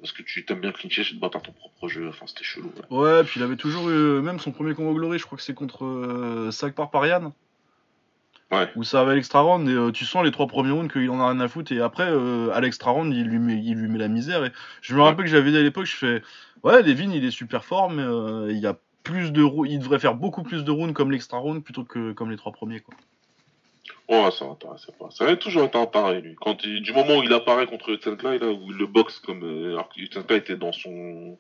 parce 0.01 0.13
que 0.13 0.23
tu 0.23 0.45
t'aimes 0.45 0.61
bien 0.61 0.73
clincher, 0.73 1.03
je 1.05 1.11
vais 1.11 1.17
te 1.17 1.21
battre 1.21 1.39
à 1.39 1.41
ton 1.41 1.53
propre 1.53 1.89
jeu. 1.89 2.09
Enfin, 2.09 2.27
c'était 2.27 2.45
chelou. 2.45 2.71
ouais. 2.91 2.99
Ouais, 2.99 3.25
puis 3.25 3.41
il 3.41 3.43
avait 3.43 3.57
toujours 3.57 3.89
eu, 3.91 4.21
même 4.23 4.39
son 4.39 4.53
premier 4.53 4.75
combat 4.75 4.91
au 4.91 4.95
Glory, 4.95 5.19
je 5.19 5.25
crois 5.25 5.37
que 5.39 5.45
c'est 5.45 5.55
contre 5.55 5.85
euh, 5.85 6.51
Sakpar 6.51 6.91
Parian. 6.91 7.33
Ouais. 8.53 8.71
Où 8.77 8.85
ça 8.85 9.03
va 9.03 9.11
à 9.11 9.15
l'extra 9.17 9.41
round 9.41 9.69
et 9.69 9.73
euh, 9.73 9.91
tu 9.91 10.05
sens 10.05 10.25
les 10.25 10.31
trois 10.31 10.47
premiers 10.47 10.71
rounds 10.71 10.93
qu'il 10.93 11.11
en 11.11 11.19
a 11.19 11.29
rien 11.31 11.41
à 11.41 11.49
foutre 11.49 11.73
et 11.73 11.81
après 11.81 12.07
euh, 12.09 12.49
à 12.55 12.61
l'extra 12.61 12.93
round 12.93 13.13
il 13.13 13.27
lui 13.27 13.41
met 13.41 13.61
il 13.61 13.75
lui 13.75 13.89
met 13.89 13.99
la 13.99 14.07
misère 14.07 14.45
et 14.45 14.53
je 14.83 14.95
me 14.95 15.03
rappelle 15.03 15.25
que 15.25 15.31
j'avais 15.33 15.51
dit 15.51 15.57
à 15.57 15.63
l'époque 15.63 15.87
je 15.87 15.97
fais 15.97 16.23
ouais 16.63 16.81
Levin 16.83 17.11
il 17.11 17.25
est 17.25 17.33
super 17.33 17.65
fort 17.65 17.91
mais 17.91 18.05
euh, 18.05 18.47
il 18.53 18.59
y 18.59 18.67
a 18.69 18.79
plus 19.07 19.31
de 19.33 19.43
il 19.69 19.79
devrait 19.79 19.99
faire 20.01 20.15
beaucoup 20.15 20.43
plus 20.43 20.65
de 20.65 20.71
rounds 20.71 20.93
comme 20.93 21.13
l'extra 21.13 21.39
round 21.39 21.63
plutôt 21.63 21.85
que 21.85 22.13
comme 22.13 22.31
les 22.31 22.37
trois 22.37 22.53
premiers 22.53 22.81
quoi. 22.81 22.95
Ouais, 24.09 24.31
ça 24.31 24.45
m'intéressait 24.47 24.93
pas. 24.99 25.09
Ça 25.11 25.25
avait 25.25 25.37
toujours 25.37 25.65
été 25.65 25.79
un 25.79 25.87
pareil, 25.87 26.23
lui. 26.23 26.35
Quand 26.41 26.65
il- 26.65 26.81
du 26.83 26.93
moment 26.93 27.19
où 27.19 27.23
il 27.23 27.33
apparaît 27.33 27.67
contre 27.67 27.95
Tsenkai, 27.95 28.39
là, 28.39 28.49
où 28.49 28.71
il 28.71 28.77
le 28.77 28.87
boxe 28.87 29.19
comme. 29.21 29.43
Euh, 29.43 29.73
alors 29.73 29.89
que 29.89 30.33
était 30.35 30.57
dans 30.57 30.73
son. 30.73 31.39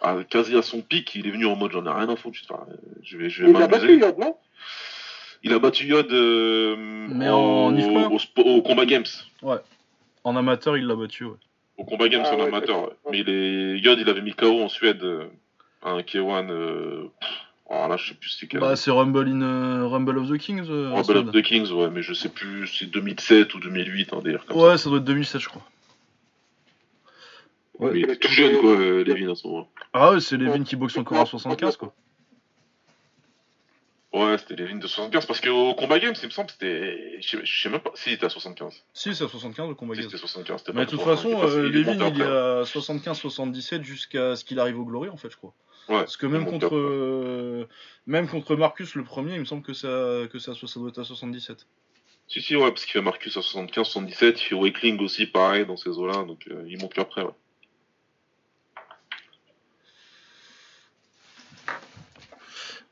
à- 0.00 0.24
quasi 0.28 0.56
à 0.56 0.62
son 0.62 0.80
pic, 0.82 1.14
il 1.14 1.26
est 1.28 1.30
venu 1.30 1.46
en 1.46 1.54
mode 1.54 1.70
j'en 1.72 1.86
ai 1.86 1.90
rien 1.90 2.08
à 2.08 2.16
foutre. 2.16 2.36
je- 2.36 2.52
enfin, 2.52 2.64
euh, 2.70 2.76
je 3.04 3.16
vais, 3.16 3.30
je 3.30 3.44
vais 3.44 3.50
Il 3.50 3.56
a 3.62 3.68
battu. 3.68 3.98
Yod, 3.98 4.18
non? 4.18 4.36
Il 5.44 5.52
a 5.52 5.58
battu 5.60 5.86
Yod 5.86 6.12
euh, 6.12 6.74
Mais 7.08 7.28
au, 7.28 7.34
en 7.34 7.76
au, 7.76 8.62
Combat 8.62 8.86
Games. 8.86 9.04
En 10.24 10.36
amateur, 10.36 10.76
il 10.76 10.86
l'a 10.86 10.96
battu, 10.96 11.24
ouais. 11.24 11.36
Au 11.78 11.84
Combat 11.84 12.08
Games 12.08 12.22
Ah 12.24 12.34
en 12.34 12.38
ouais, 12.38 12.46
amateur. 12.48 12.82
ouais. 12.82 12.90
Mais 13.10 13.18
il 13.20 13.28
est... 13.28 13.78
Yod, 13.78 13.98
il 14.00 14.08
avait 14.08 14.20
mis 14.22 14.34
KO 14.34 14.62
en 14.62 14.68
Suède 14.68 15.02
euh, 15.02 15.26
un 15.82 15.98
K1. 16.00 16.50
Euh... 16.50 17.08
pff, 17.20 17.30
Alors 17.70 17.88
là, 17.88 17.96
je 17.96 18.08
sais 18.08 18.14
plus 18.14 18.30
c'est 18.30 18.46
quel. 18.46 18.60
Bah, 18.60 18.76
c'est 18.76 18.90
Rumble 18.90 19.28
in 19.28 19.42
euh, 19.42 19.86
Rumble 19.86 20.18
of 20.18 20.30
the 20.30 20.38
Kings. 20.38 20.66
euh, 20.68 20.90
en 20.90 20.96
Rumble 21.02 21.16
of 21.28 21.32
the 21.32 21.42
Kings, 21.42 21.70
ouais, 21.72 21.90
mais 21.90 22.02
je 22.02 22.12
sais 22.14 22.28
plus, 22.28 22.66
c'est 22.68 22.86
2007 22.86 23.54
ou 23.54 23.60
2008, 23.60 24.12
hein, 24.12 24.20
d'ailleurs. 24.24 24.44
Comme 24.46 24.58
Ouais, 24.58 24.78
ça 24.78 24.88
doit 24.90 24.98
être 24.98 25.04
2007, 25.04 25.40
je 25.40 25.48
crois. 25.48 25.62
ouais. 27.78 27.90
Mais 27.92 27.98
il 28.00 28.04
était 28.04 28.16
tout 28.16 28.28
jeune, 28.28 28.58
quoi, 28.60 28.70
euh, 28.72 29.04
Levin, 29.04 29.30
à 29.32 29.34
ce 29.34 29.46
moment 29.46 29.68
Ah 29.92 30.12
ouais, 30.12 30.20
c'est 30.20 30.36
Levin 30.36 30.64
qui 30.64 30.76
boxe 30.76 30.96
encore 30.98 31.20
à 31.20 31.26
75, 31.26 31.76
quoi. 31.76 31.92
Ouais, 34.14 34.36
c'était 34.36 34.56
Levin 34.56 34.76
de 34.76 34.86
75, 34.86 35.24
parce 35.24 35.40
qu'au 35.40 35.72
Combat 35.74 35.98
Games, 35.98 36.12
il 36.22 36.26
me 36.26 36.30
semble, 36.30 36.50
c'était. 36.50 37.16
Je 37.22 37.28
sais- 37.28 37.40
je 37.44 37.62
sais 37.62 37.70
même 37.70 37.80
pas. 37.80 37.92
Si, 37.94 38.10
il 38.10 38.12
était 38.12 38.26
à 38.26 38.28
75. 38.28 38.84
Si, 38.92 39.14
c'est 39.14 39.24
à 39.24 39.28
75 39.28 39.70
le 39.70 39.74
combat 39.74 39.94
Si, 39.94 40.00
Games. 40.02 40.10
c'était 40.10 40.20
75. 40.20 40.58
c'était 40.60 40.72
Mais 40.78 40.84
de 40.84 40.90
toute 40.90 41.00
hein, 41.00 41.04
façon, 41.04 41.30
est 41.30 41.42
euh, 41.46 41.66
est 41.66 41.70
Levin, 41.70 42.10
il 42.14 42.20
est 42.20 42.24
à 42.24 42.62
75-77 42.64 43.82
jusqu'à 43.84 44.36
ce 44.36 44.44
qu'il 44.44 44.58
arrive 44.60 44.78
au 44.78 44.84
Glory, 44.84 45.08
en 45.08 45.16
fait, 45.16 45.30
je 45.30 45.36
crois. 45.38 45.54
Ouais, 45.88 45.98
Parce 45.98 46.16
que 46.16 46.26
même 46.26 46.46
contre, 46.46 46.76
euh, 46.76 47.66
même 48.06 48.28
contre 48.28 48.54
Marcus, 48.56 48.94
le 48.94 49.04
premier, 49.04 49.34
il 49.34 49.40
me 49.40 49.44
semble 49.44 49.62
que 49.62 49.72
ça, 49.72 49.88
que 50.32 50.38
ça, 50.38 50.54
ça 50.54 50.80
doit 50.80 50.88
être 50.90 51.00
à 51.00 51.04
77. 51.04 51.66
Si, 52.28 52.40
si, 52.40 52.56
ouais, 52.56 52.70
parce 52.70 52.84
qu'il 52.84 52.92
fait 52.92 53.02
Marcus 53.02 53.36
à 53.36 53.42
75, 53.42 53.86
77, 53.86 54.40
il 54.40 54.44
fait 54.44 54.54
Wakeling 54.54 55.00
aussi, 55.00 55.26
pareil, 55.26 55.66
dans 55.66 55.76
ces 55.76 55.90
eaux-là, 55.90 56.24
donc 56.24 56.46
euh, 56.48 56.64
il 56.68 56.80
monte 56.80 56.94
qu'après, 56.94 57.22
ouais. 57.22 57.30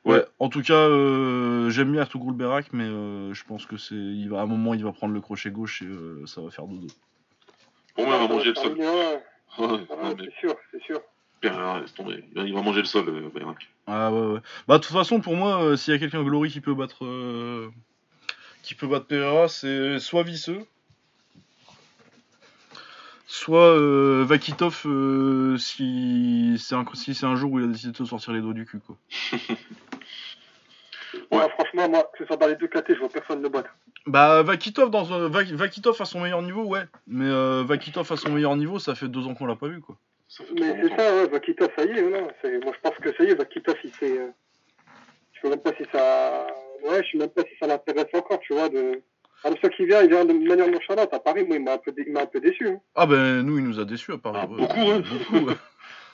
Ouais. 0.03 0.13
Ouais. 0.15 0.25
En 0.39 0.49
tout 0.49 0.61
cas, 0.61 0.73
euh, 0.73 1.69
j'aime 1.69 1.91
bien 1.91 2.01
Artugul 2.01 2.33
Berak, 2.33 2.73
mais 2.73 2.85
euh, 2.85 3.33
je 3.33 3.43
pense 3.43 3.65
que 3.65 3.77
c'est, 3.77 3.95
il 3.95 4.29
va 4.29 4.39
à 4.39 4.43
un 4.43 4.47
moment, 4.47 4.73
il 4.73 4.83
va 4.83 4.91
prendre 4.91 5.13
le 5.13 5.21
crochet 5.21 5.51
gauche 5.51 5.81
et 5.81 5.85
euh, 5.85 6.25
ça 6.25 6.41
va 6.41 6.49
faire 6.49 6.65
dodo. 6.65 6.87
Pour 7.95 8.05
moi, 8.05 8.15
il 8.15 8.27
va 8.27 8.33
manger 8.33 8.49
le 8.49 8.55
sol. 8.55 8.77
Ouais, 8.77 8.85
ouais, 8.87 9.21
Ouais, 9.59 9.67
ouais, 9.67 10.15
mais 10.17 10.23
c'est 10.25 10.39
sûr, 10.39 10.55
c'est 10.71 10.81
sûr. 10.83 11.01
Tomber. 11.41 12.23
Il 12.29 12.35
va- 12.35 12.43
Il 12.47 12.53
va 12.53 12.61
manger 12.61 12.79
le 12.81 12.85
sol, 12.85 13.09
euh, 13.09 13.29
Bayrak. 13.33 13.57
Ah 13.87 14.11
ouais, 14.11 14.33
ouais. 14.33 14.39
Bah 14.67 14.77
de 14.77 14.83
toute 14.83 14.93
façon, 14.95 15.19
pour 15.21 15.35
moi, 15.35 15.63
euh, 15.63 15.75
s'il 15.75 15.93
y 15.93 15.95
a 15.97 15.99
quelqu'un 15.99 16.23
Glory 16.23 16.49
qui 16.49 16.61
peut 16.61 16.75
battre, 16.75 17.03
euh, 17.05 17.69
qui 18.63 18.75
peut 18.75 18.87
battre 18.87 19.07
Pereira, 19.07 19.47
c'est 19.47 19.99
soit 19.99 20.23
Visseux, 20.23 20.65
soit 23.25 23.75
euh, 23.75 24.23
Vakitov 24.27 24.83
euh, 24.85 25.57
si 25.57 26.55
c'est 26.59 26.75
un, 26.75 26.85
si 26.93 27.15
c'est 27.15 27.25
un 27.25 27.35
jour 27.35 27.51
où 27.53 27.59
il 27.59 27.65
a 27.65 27.67
décidé 27.67 27.91
de 27.91 27.97
se 27.97 28.05
sortir 28.05 28.33
les 28.33 28.41
doigts 28.41 28.53
du 28.53 28.65
cul, 28.65 28.79
quoi. 28.79 28.95
Ouais. 31.29 31.39
Ouais, 31.39 31.49
franchement, 31.49 31.89
moi, 31.89 32.09
que 32.13 32.19
ce 32.19 32.25
soit 32.25 32.37
dans 32.37 32.47
les 32.47 32.55
deux 32.55 32.67
KT, 32.67 32.93
je 32.93 32.99
vois 32.99 33.09
personne 33.09 33.41
le 33.41 33.49
battre. 33.49 33.69
Bah 34.05 34.43
Vakitov 34.43 34.89
dans 34.89 35.11
un- 35.13 35.27
Va- 35.27 35.43
Vakitov 35.43 36.01
à 36.01 36.05
son 36.05 36.21
meilleur 36.21 36.41
niveau, 36.41 36.63
ouais. 36.63 36.85
Mais 37.07 37.25
euh, 37.25 37.63
Vakitov 37.65 38.09
à 38.11 38.15
son 38.17 38.31
meilleur 38.31 38.55
niveau, 38.55 38.79
ça 38.79 38.95
fait 38.95 39.07
deux 39.09 39.27
ans 39.27 39.33
qu'on 39.33 39.45
l'a 39.45 39.55
pas 39.57 39.67
vu, 39.67 39.81
quoi. 39.81 39.97
Ça 40.31 40.45
fait 40.45 40.53
Mais 40.53 40.81
c'est 40.81 40.95
ça, 40.95 41.13
ouais, 41.25 41.69
ça 41.75 41.83
y 41.83 41.89
est, 41.99 42.09
non 42.09 42.27
c'est- 42.41 42.63
Moi, 42.63 42.73
je 42.73 42.79
pense 42.89 42.97
que 42.99 43.13
ça 43.17 43.23
y 43.25 43.31
est, 43.31 43.35
Vakitov, 43.35 43.75
il 43.83 43.91
s'est. 43.99 44.17
euh, 44.17 44.29
Je 45.33 45.41
sais 45.41 45.49
même 45.49 45.59
pas 45.61 45.73
si 45.75 45.83
ça. 45.91 46.47
Ouais, 46.83 47.03
je 47.03 47.11
sais 47.11 47.17
même 47.17 47.29
pas 47.29 47.41
si 47.41 47.49
ça 47.59 47.67
l'intéresse 47.67 48.07
encore, 48.13 48.39
tu 48.39 48.53
vois. 48.53 48.69
De... 48.69 49.01
Ah, 49.43 49.49
le 49.49 49.57
seul 49.61 49.71
qui 49.71 49.85
vient, 49.85 50.01
il 50.03 50.09
vient 50.09 50.23
de 50.23 50.31
manière 50.33 50.69
nonchalante. 50.71 51.13
À 51.13 51.19
Paris, 51.19 51.43
moi, 51.45 51.57
il 51.57 51.63
m'a 51.63 51.73
un 51.73 51.77
peu, 51.79 51.91
dé- 51.91 52.05
il 52.07 52.13
m'a 52.13 52.21
un 52.21 52.25
peu 52.27 52.39
déçu. 52.39 52.69
hein. 52.69 52.79
Ah 52.95 53.05
ben 53.05 53.41
nous, 53.41 53.57
il 53.57 53.65
nous 53.65 53.79
a 53.79 53.83
déçus 53.85 54.13
à 54.13 54.17
Paris. 54.17 54.39
Ah, 54.41 54.47
ouais. 54.47 54.57
beaucoup, 54.57 54.79
ouais. 54.79 55.01
Beaucoup, 55.01 55.45
ouais. 55.47 55.53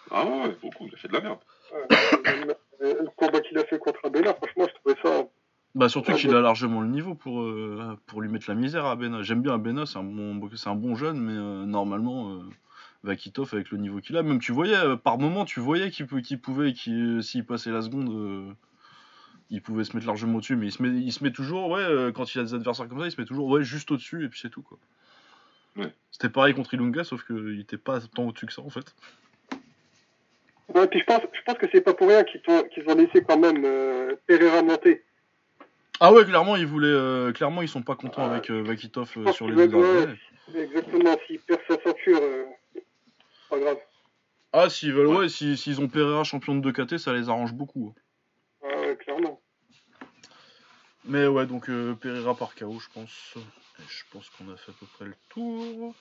Ah 0.10 0.26
ouais, 0.26 0.56
beaucoup, 0.62 0.88
il 0.88 0.94
a 0.96 0.98
fait 0.98 1.10
de 1.10 1.14
la 1.14 1.22
merde. 1.22 1.40
Ouais, 1.72 1.98
euh, 2.82 2.94
le 3.02 3.08
combat 3.18 3.42
qu'il 3.42 3.58
a 3.58 3.66
fait 3.66 3.78
contre 3.78 4.00
Abela, 4.06 4.34
franchement, 4.34 4.66
je 4.68 4.74
trouvais 4.80 4.96
ça. 5.04 5.28
Bah 5.76 5.90
surtout 5.90 6.14
Ah, 6.14 6.18
qu'il 6.18 6.34
a 6.34 6.40
largement 6.40 6.82
le 6.82 6.88
niveau 6.88 7.14
pour, 7.14 7.42
euh, 7.42 8.00
pour 8.08 8.22
lui 8.22 8.30
mettre 8.30 8.46
la 8.50 8.56
misère 8.56 8.86
à 8.86 8.92
Abena. 8.94 9.22
J'aime 9.22 9.42
bien 9.42 9.54
Abena, 9.56 9.86
c'est 9.86 10.00
un 10.00 10.04
bon, 10.04 10.50
c'est 10.56 10.70
un 10.70 10.76
bon 10.76 10.96
jeune, 10.96 11.20
mais 11.20 11.34
euh, 11.34 11.66
normalement, 11.66 12.32
euh, 12.32 12.40
Vakitov 13.04 13.50
avec 13.54 13.72
le 13.72 13.78
niveau 13.78 14.00
qu'il 14.00 14.18
a, 14.18 14.24
même 14.24 14.40
tu 14.40 14.52
voyais, 14.52 14.76
euh, 14.76 14.96
par 14.96 15.18
moment, 15.18 15.46
tu 15.46 15.60
voyais 15.60 15.92
qu'il 15.92 16.08
pouvait, 16.08 16.74
qu'il- 16.74 17.24
s'il 17.24 17.46
passait 17.46 17.72
la 17.72 17.82
seconde, 17.82 18.10
euh, 18.10 18.54
il 19.50 19.62
pouvait 19.62 19.84
se 19.84 19.96
mettre 19.96 20.08
largement 20.08 20.38
au-dessus, 20.38 20.56
mais 20.56 20.68
il 20.68 20.72
se 20.72 20.82
met, 20.84 20.90
il 20.90 21.12
se 21.12 21.24
met 21.24 21.32
toujours, 21.32 21.70
ouais, 21.70 21.82
euh, 21.84 22.12
quand 22.12 22.34
il 22.34 22.40
a 22.40 22.44
des 22.44 22.54
adversaires 22.54 22.88
comme 22.88 23.00
ça, 23.00 23.06
il 23.06 23.12
se 23.12 23.22
met 23.22 23.28
toujours, 23.28 23.48
ouais, 23.48 23.64
juste 23.64 23.92
au-dessus, 23.92 24.26
et 24.26 24.30
puis 24.30 24.40
c'est 24.42 24.50
tout, 24.50 24.62
quoi. 24.62 24.78
Ouais. 25.78 25.94
C'était 26.12 26.30
pareil 26.30 26.54
contre 26.54 26.74
Ilunga, 26.74 27.04
sauf 27.04 27.24
qu'il 27.26 27.60
était 27.60 27.78
pas 27.78 28.00
tant 28.02 28.28
au-dessus 28.28 28.48
que 28.48 28.54
ça, 28.54 28.62
en 28.62 28.70
fait. 28.70 28.94
Ouais, 30.74 30.88
puis 30.88 31.00
je 31.00 31.06
pense, 31.06 31.22
je 31.32 31.42
pense 31.46 31.58
que 31.58 31.68
c'est 31.72 31.82
pas 31.82 31.94
pour 31.94 32.08
rien 32.10 32.24
qu'ils 32.24 32.42
ont 32.50 32.96
laissé 32.96 33.24
quand 33.24 33.40
même 33.40 33.64
euh, 33.64 34.16
Pereira 34.26 34.62
monter. 34.64 35.04
Ah 36.00 36.12
ouais, 36.12 36.26
clairement, 36.26 36.56
ils 36.56 36.68
voulaient, 36.68 36.88
euh, 36.90 37.32
clairement, 37.32 37.62
ils 37.62 37.70
sont 37.70 37.82
pas 37.82 37.96
contents 37.96 38.30
avec 38.30 38.52
euh, 38.52 38.62
Vakitov 38.62 39.12
euh, 39.18 39.32
sur 39.32 39.48
les 39.48 39.68
deux 39.68 39.76
ouais. 39.76 40.16
Exactement, 40.56 41.16
s'il 41.26 41.40
perd 41.40 41.62
sa 41.68 41.76
ceinture, 41.82 42.20
euh, 42.22 42.46
pas 43.50 43.60
grave. 43.60 43.78
Ah, 44.54 44.70
s'ils 44.70 44.94
veulent, 44.94 45.08
Ouais. 45.08 45.18
ouais, 45.18 45.30
si- 45.30 45.58
s'ils 45.58 45.82
ont 45.82 45.88
Pereira 45.88 46.24
champion 46.24 46.56
de 46.56 46.62
2KT, 46.62 46.98
ça 46.98 47.14
les 47.14 47.30
arrange 47.30 47.54
beaucoup. 47.54 47.94
hein. 48.64 48.68
Ouais, 48.68 48.96
clairement. 48.98 49.42
Mais 51.06 51.28
ouais, 51.28 51.46
donc 51.46 51.70
euh, 51.70 51.94
Pereira 51.96 52.36
par 52.36 52.56
KO, 52.56 52.80
je 52.80 52.88
pense. 52.94 53.34
Et 53.80 53.84
je 53.88 54.04
pense 54.12 54.30
qu'on 54.32 54.52
a 54.52 54.58
fait 54.58 54.72
à 54.72 54.76
peu 54.80 54.86
près 54.98 55.06
le 55.06 55.16
tour. 55.30 55.94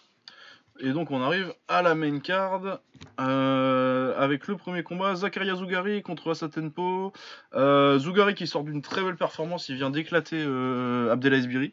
Et 0.81 0.91
donc 0.93 1.11
on 1.11 1.23
arrive 1.23 1.55
à 1.69 1.81
la 1.81 1.95
main 1.95 2.19
card 2.21 2.81
euh, 3.21 4.15
avec 4.19 4.47
le 4.47 4.57
premier 4.57 4.83
combat 4.83 5.15
Zakaria 5.15 5.55
Zougari 5.55 6.03
contre 6.03 6.31
Asatenpo. 6.33 7.13
Euh, 7.55 7.99
Zougari 7.99 8.35
qui 8.35 8.47
sort 8.47 8.63
d'une 8.65 8.83
très 8.83 9.03
belle 9.03 9.17
performance, 9.17 9.69
il 9.71 9.77
vient 9.77 9.91
d'éclater 9.91 10.37
euh, 10.43 11.11
Abdelaziz 11.13 11.47
Biri. 11.47 11.73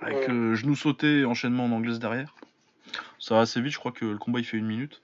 Avec 0.00 0.28
euh, 0.30 0.54
genou 0.54 0.74
sauté 0.74 1.20
et 1.20 1.24
enchaînement 1.24 1.66
en 1.66 1.72
anglaise 1.72 1.98
derrière. 1.98 2.34
Ça 3.22 3.36
va 3.36 3.42
assez 3.42 3.60
vite, 3.60 3.72
je 3.72 3.78
crois 3.78 3.92
que 3.92 4.04
le 4.04 4.18
combat 4.18 4.40
il 4.40 4.44
fait 4.44 4.56
une 4.56 4.66
minute. 4.66 5.00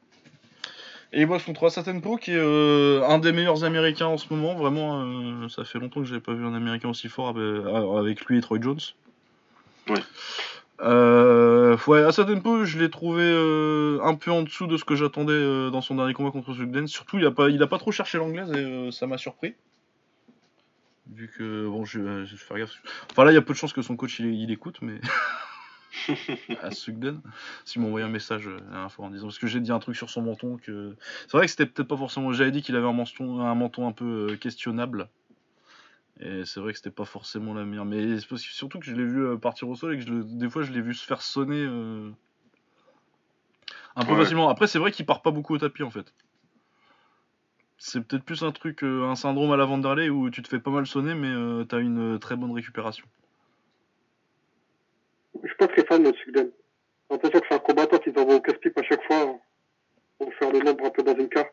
Et 1.13 1.21
il 1.21 1.27
bosse 1.27 1.45
contre 1.45 1.65
Asatenpo 1.67 2.17
qui 2.17 2.33
est 2.33 2.37
euh, 2.37 3.01
un 3.09 3.19
des 3.21 3.31
meilleurs 3.31 3.63
américains 3.63 4.07
en 4.07 4.19
ce 4.19 4.27
moment. 4.35 4.57
Vraiment, 4.57 5.03
euh, 5.05 5.49
ça 5.49 5.65
fait 5.65 5.79
longtemps 5.79 6.01
que 6.01 6.07
j'avais 6.07 6.21
pas 6.21 6.35
vu 6.35 6.45
un 6.45 6.53
américain 6.53 6.89
aussi 6.89 7.09
fort 7.09 7.29
avec, 7.29 7.65
avec 7.97 8.25
lui 8.27 8.39
et 8.39 8.41
Troy 8.41 8.59
Jones. 8.61 8.81
Ouais. 9.89 10.01
Euh, 10.81 11.77
ouais, 11.87 12.03
Asatenpo, 12.03 12.65
je 12.65 12.79
l'ai 12.81 12.91
trouvé 12.91 13.23
euh, 13.25 14.01
un 14.03 14.17
peu 14.17 14.33
en 14.33 14.43
dessous 14.43 14.67
de 14.67 14.77
ce 14.77 14.85
que 14.85 14.97
j'attendais 14.97 15.33
euh, 15.33 15.71
dans 15.71 15.81
son 15.81 15.95
dernier 15.95 16.13
combat 16.13 16.33
contre 16.33 16.53
Sugden. 16.55 16.89
Surtout, 16.89 17.19
il 17.19 17.25
a 17.25 17.31
pas, 17.31 17.49
il 17.51 17.63
a 17.63 17.69
pas 17.69 17.79
trop 17.79 17.93
cherché 17.93 18.19
l'anglaise 18.19 18.51
et 18.51 18.57
euh, 18.57 18.91
ça 18.91 19.07
m'a 19.07 19.17
surpris. 19.17 19.55
Vu 21.15 21.31
que, 21.39 21.69
bon, 21.69 21.85
je, 21.85 22.01
vais- 22.01 22.27
je 22.27 22.33
vais 22.33 22.37
faire 22.37 22.59
gaffe. 22.59 22.83
Enfin 23.13 23.25
là, 23.25 23.31
il 23.31 23.35
y 23.35 23.39
a 23.39 23.43
peu 23.43 23.53
de 23.55 23.59
chances 23.59 23.73
que 23.73 23.81
son 23.83 23.95
coach 23.97 24.19
il, 24.19 24.35
il 24.35 24.51
écoute, 24.51 24.79
mais. 24.83 25.01
à 26.63 26.71
Sugden, 26.71 27.21
s'il 27.65 27.83
m'a 27.83 27.89
envoyé 27.89 28.05
un 28.07 28.11
message 28.11 28.49
euh, 28.49 28.57
la 28.57 28.71
dernière 28.71 28.93
fois 28.93 29.07
en 29.07 29.11
disant 29.11 29.27
parce 29.27 29.39
que 29.39 29.47
j'ai 29.47 29.61
dit 29.61 29.71
un 29.73 29.79
truc 29.79 29.97
sur 29.97 30.11
son 30.11 30.23
menton 30.23 30.57
que 30.57 30.97
c'est 31.27 31.37
vrai 31.37 31.47
que 31.47 31.51
c'était 31.51 31.67
peut-être 31.67 31.89
pas 31.89 31.97
forcément 31.97 32.33
j'avais 32.33 32.51
dit 32.51 32.63
qu'il 32.63 32.75
avait 32.77 32.87
un 32.89 32.93
menton 32.93 33.41
un 33.41 33.55
menton 33.55 33.87
un 33.87 33.93
peu 33.93 34.31
euh, 34.31 34.37
questionnable. 34.37 35.09
Et 36.21 36.45
c'est 36.45 36.59
vrai 36.59 36.73
que 36.73 36.79
c'était 36.79 36.91
pas 36.91 37.05
forcément 37.05 37.55
la 37.55 37.65
meilleure 37.65 37.85
mais 37.85 38.19
c'est 38.19 38.27
parce 38.29 38.43
que- 38.43 38.53
surtout 38.53 38.79
que 38.81 38.87
je 38.87 38.95
l'ai 38.95 39.05
vu 39.05 39.25
euh, 39.25 39.37
partir 39.37 39.69
au 39.69 39.77
sol 39.77 39.95
et 39.95 39.99
que 39.99 40.05
je 40.05 40.13
le- 40.13 40.25
des 40.25 40.49
fois 40.51 40.63
je 40.63 40.73
l'ai 40.73 40.81
vu 40.81 40.95
se 40.95 41.05
faire 41.07 41.23
sonner 41.23 41.65
euh, 41.65 42.11
un 43.95 44.05
peu 44.05 44.13
Ouais. 44.13 44.19
facilement. 44.19 44.49
Après 44.49 44.67
c'est 44.67 44.79
vrai 44.79 44.91
qu'il 44.91 45.07
part 45.07 45.23
pas 45.23 45.31
beaucoup 45.31 45.55
au 45.55 45.59
tapis 45.59 45.83
en 45.83 45.91
fait. 45.91 46.13
C'est 47.81 48.01
peut-être 48.01 48.25
plus 48.25 48.43
un 48.43 48.51
truc 48.51 48.83
un 48.83 49.15
syndrome 49.15 49.53
à 49.53 49.57
la 49.57 49.65
Vanderlei 49.65 50.11
où 50.11 50.31
tu 50.31 50.43
te 50.43 50.49
fais 50.49 50.59
pas 50.59 50.71
mal 50.73 50.87
sonner 50.87 51.15
mais 51.15 51.29
euh, 51.29 51.63
t'as 51.65 51.79
une 51.79 52.19
très 52.19 52.35
bonne 52.35 52.53
récupération 52.53 53.07
Très 55.79 55.87
fan 55.87 56.03
de 56.03 56.13
Sugden. 56.25 56.51
Que 57.11 57.17
c'est 57.23 57.55
un 57.55 57.59
combattant 57.61 57.99
qui 57.99 58.13
t'envoie 58.13 58.35
au 58.35 58.41
casse-pipe 58.41 58.77
à 58.79 58.83
chaque 58.83 59.03
fois 59.05 59.21
hein, 59.23 59.39
pour 60.19 60.35
faire 60.35 60.51
le 60.53 60.59
nombre 60.59 60.85
un 60.85 60.91
peu 60.91 61.03
dans 61.05 61.15
une 61.17 61.29
carte. 61.29 61.51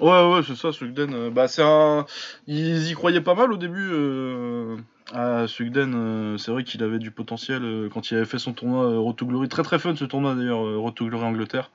Ouais, 0.00 0.30
ouais, 0.32 0.40
c'est 0.46 0.54
ça, 0.54 0.72
Sugden. 0.72 1.12
euh, 1.12 1.30
bah, 1.30 1.48
c'est 1.48 1.62
un. 1.64 2.06
Ils 2.46 2.88
y 2.90 2.94
croyaient 2.94 3.20
pas 3.20 3.34
mal 3.34 3.52
au 3.52 3.56
début. 3.56 3.88
Euh... 3.92 4.76
À 5.12 5.46
Sugden, 5.46 5.94
euh, 5.94 6.36
c'est 6.38 6.50
vrai 6.50 6.64
qu'il 6.64 6.82
avait 6.82 6.98
du 6.98 7.10
potentiel 7.12 7.62
euh, 7.64 7.88
quand 7.88 8.10
il 8.10 8.16
avait 8.16 8.26
fait 8.26 8.38
son 8.40 8.52
tournoi 8.52 8.84
euh, 8.90 8.98
Road 8.98 9.14
to 9.16 9.24
Glory. 9.26 9.48
Très 9.48 9.62
très 9.62 9.78
fun 9.78 9.94
ce 9.94 10.04
tournoi 10.04 10.34
d'ailleurs, 10.34 10.64
euh, 10.66 10.78
Road 10.78 10.94
to 10.94 11.06
Glory 11.06 11.24
Angleterre. 11.24 11.70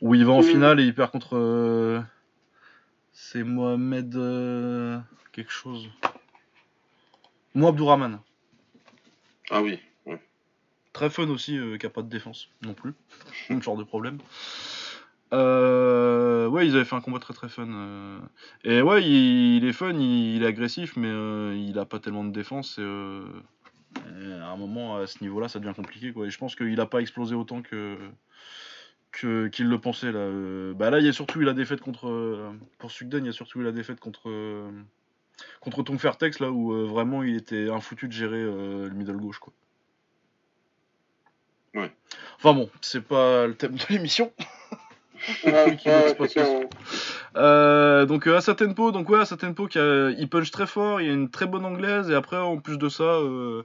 Où 0.00 0.14
il 0.14 0.24
va 0.24 0.32
en 0.32 0.38
Mhm. 0.38 0.44
finale 0.44 0.80
et 0.80 0.84
il 0.84 0.94
perd 0.94 1.10
contre. 1.10 1.36
euh, 1.36 2.00
C'est 3.12 3.44
Mohamed. 3.44 4.14
euh, 4.16 4.98
Quelque 5.32 5.52
chose. 5.52 5.88
Mo 7.54 7.68
Abdourahman. 7.68 8.20
Ah 9.50 9.60
oui. 9.62 9.78
Très 10.92 11.08
fun 11.10 11.28
aussi, 11.28 11.56
euh, 11.56 11.76
qui 11.78 11.86
a 11.86 11.90
pas 11.90 12.02
de 12.02 12.08
défense 12.08 12.48
non 12.62 12.74
plus. 12.74 12.94
Même 13.50 13.62
genre 13.62 13.76
de 13.76 13.84
problème. 13.84 14.18
Euh, 15.32 16.48
ouais, 16.48 16.66
ils 16.66 16.74
avaient 16.74 16.84
fait 16.84 16.96
un 16.96 17.00
combat 17.00 17.20
très 17.20 17.34
très 17.34 17.48
fun. 17.48 17.68
euh. 17.68 18.18
Et 18.64 18.82
ouais, 18.82 19.02
il, 19.04 19.56
il 19.58 19.64
est 19.64 19.72
fun, 19.72 19.92
il, 19.92 20.36
il 20.36 20.42
est 20.42 20.46
agressif, 20.46 20.96
mais 20.96 21.06
euh, 21.08 21.54
il 21.56 21.78
a 21.78 21.84
pas 21.84 22.00
tellement 22.00 22.24
de 22.24 22.32
défense. 22.32 22.78
Et, 22.78 22.82
euh, 22.82 23.22
et 24.20 24.32
à 24.32 24.48
un 24.48 24.56
moment, 24.56 24.96
à 24.96 25.06
ce 25.06 25.22
niveau-là, 25.22 25.48
ça 25.48 25.60
devient 25.60 25.74
compliqué. 25.74 26.12
Quoi. 26.12 26.26
Et 26.26 26.30
je 26.30 26.38
pense 26.38 26.56
qu'il 26.56 26.80
a 26.80 26.86
pas 26.86 27.00
explosé 27.00 27.34
autant 27.34 27.62
que 27.62 27.96
que- 29.12 29.48
qu'il 29.48 29.66
le 29.68 29.78
pensait. 29.80 30.10
Là. 30.12 30.18
Euh, 30.18 30.74
Bah 30.74 30.90
là, 30.90 30.98
il 30.98 31.06
y 31.06 31.08
a 31.08 31.12
surtout 31.12 31.40
eu 31.40 31.44
la 31.44 31.52
défaite 31.54 31.80
contre. 31.80 32.08
euh, 32.08 32.50
pour 32.78 32.90
Sugden, 32.90 33.24
il 33.24 33.26
y 33.26 33.30
a 33.30 33.32
surtout 33.32 33.60
eu 33.60 33.64
la 33.64 33.72
défaite 33.72 34.00
contre. 34.00 34.28
euh, 34.28 34.68
contre 35.60 35.82
Tong 35.84 35.98
Fairtex, 35.98 36.40
là 36.40 36.50
où 36.50 36.72
euh, 36.74 36.84
vraiment 36.86 37.22
il 37.22 37.36
était 37.36 37.70
infoutu 37.70 38.08
de 38.08 38.12
gérer 38.12 38.36
euh, 38.42 38.88
le 38.88 38.94
middle 38.94 39.16
gauche. 39.16 39.38
Quoi. 39.38 39.52
Ouais. 41.74 41.92
Enfin 42.38 42.54
bon, 42.54 42.70
c'est 42.80 43.00
pas 43.02 43.46
le 43.46 43.54
thème 43.54 43.74
de 43.74 43.82
l'émission. 43.90 44.32
Ouais, 45.44 45.52
ouais, 45.84 46.16
ouais. 46.16 46.68
Euh, 47.36 48.06
donc 48.06 48.26
euh, 48.26 48.38
Asa 48.38 48.54
Tempo, 48.54 48.90
donc 48.90 49.06
ouais, 49.10 49.20
Asa 49.20 49.36
Tempo 49.36 49.66
qui 49.66 49.78
a- 49.78 50.08
il 50.10 50.28
punch 50.30 50.50
très 50.50 50.66
fort, 50.66 51.02
il 51.02 51.10
a 51.10 51.12
une 51.12 51.28
très 51.28 51.44
bonne 51.46 51.66
anglaise 51.66 52.08
et 52.10 52.14
après 52.14 52.38
en 52.38 52.56
plus 52.56 52.78
de 52.78 52.88
ça, 52.88 53.04
euh, 53.04 53.62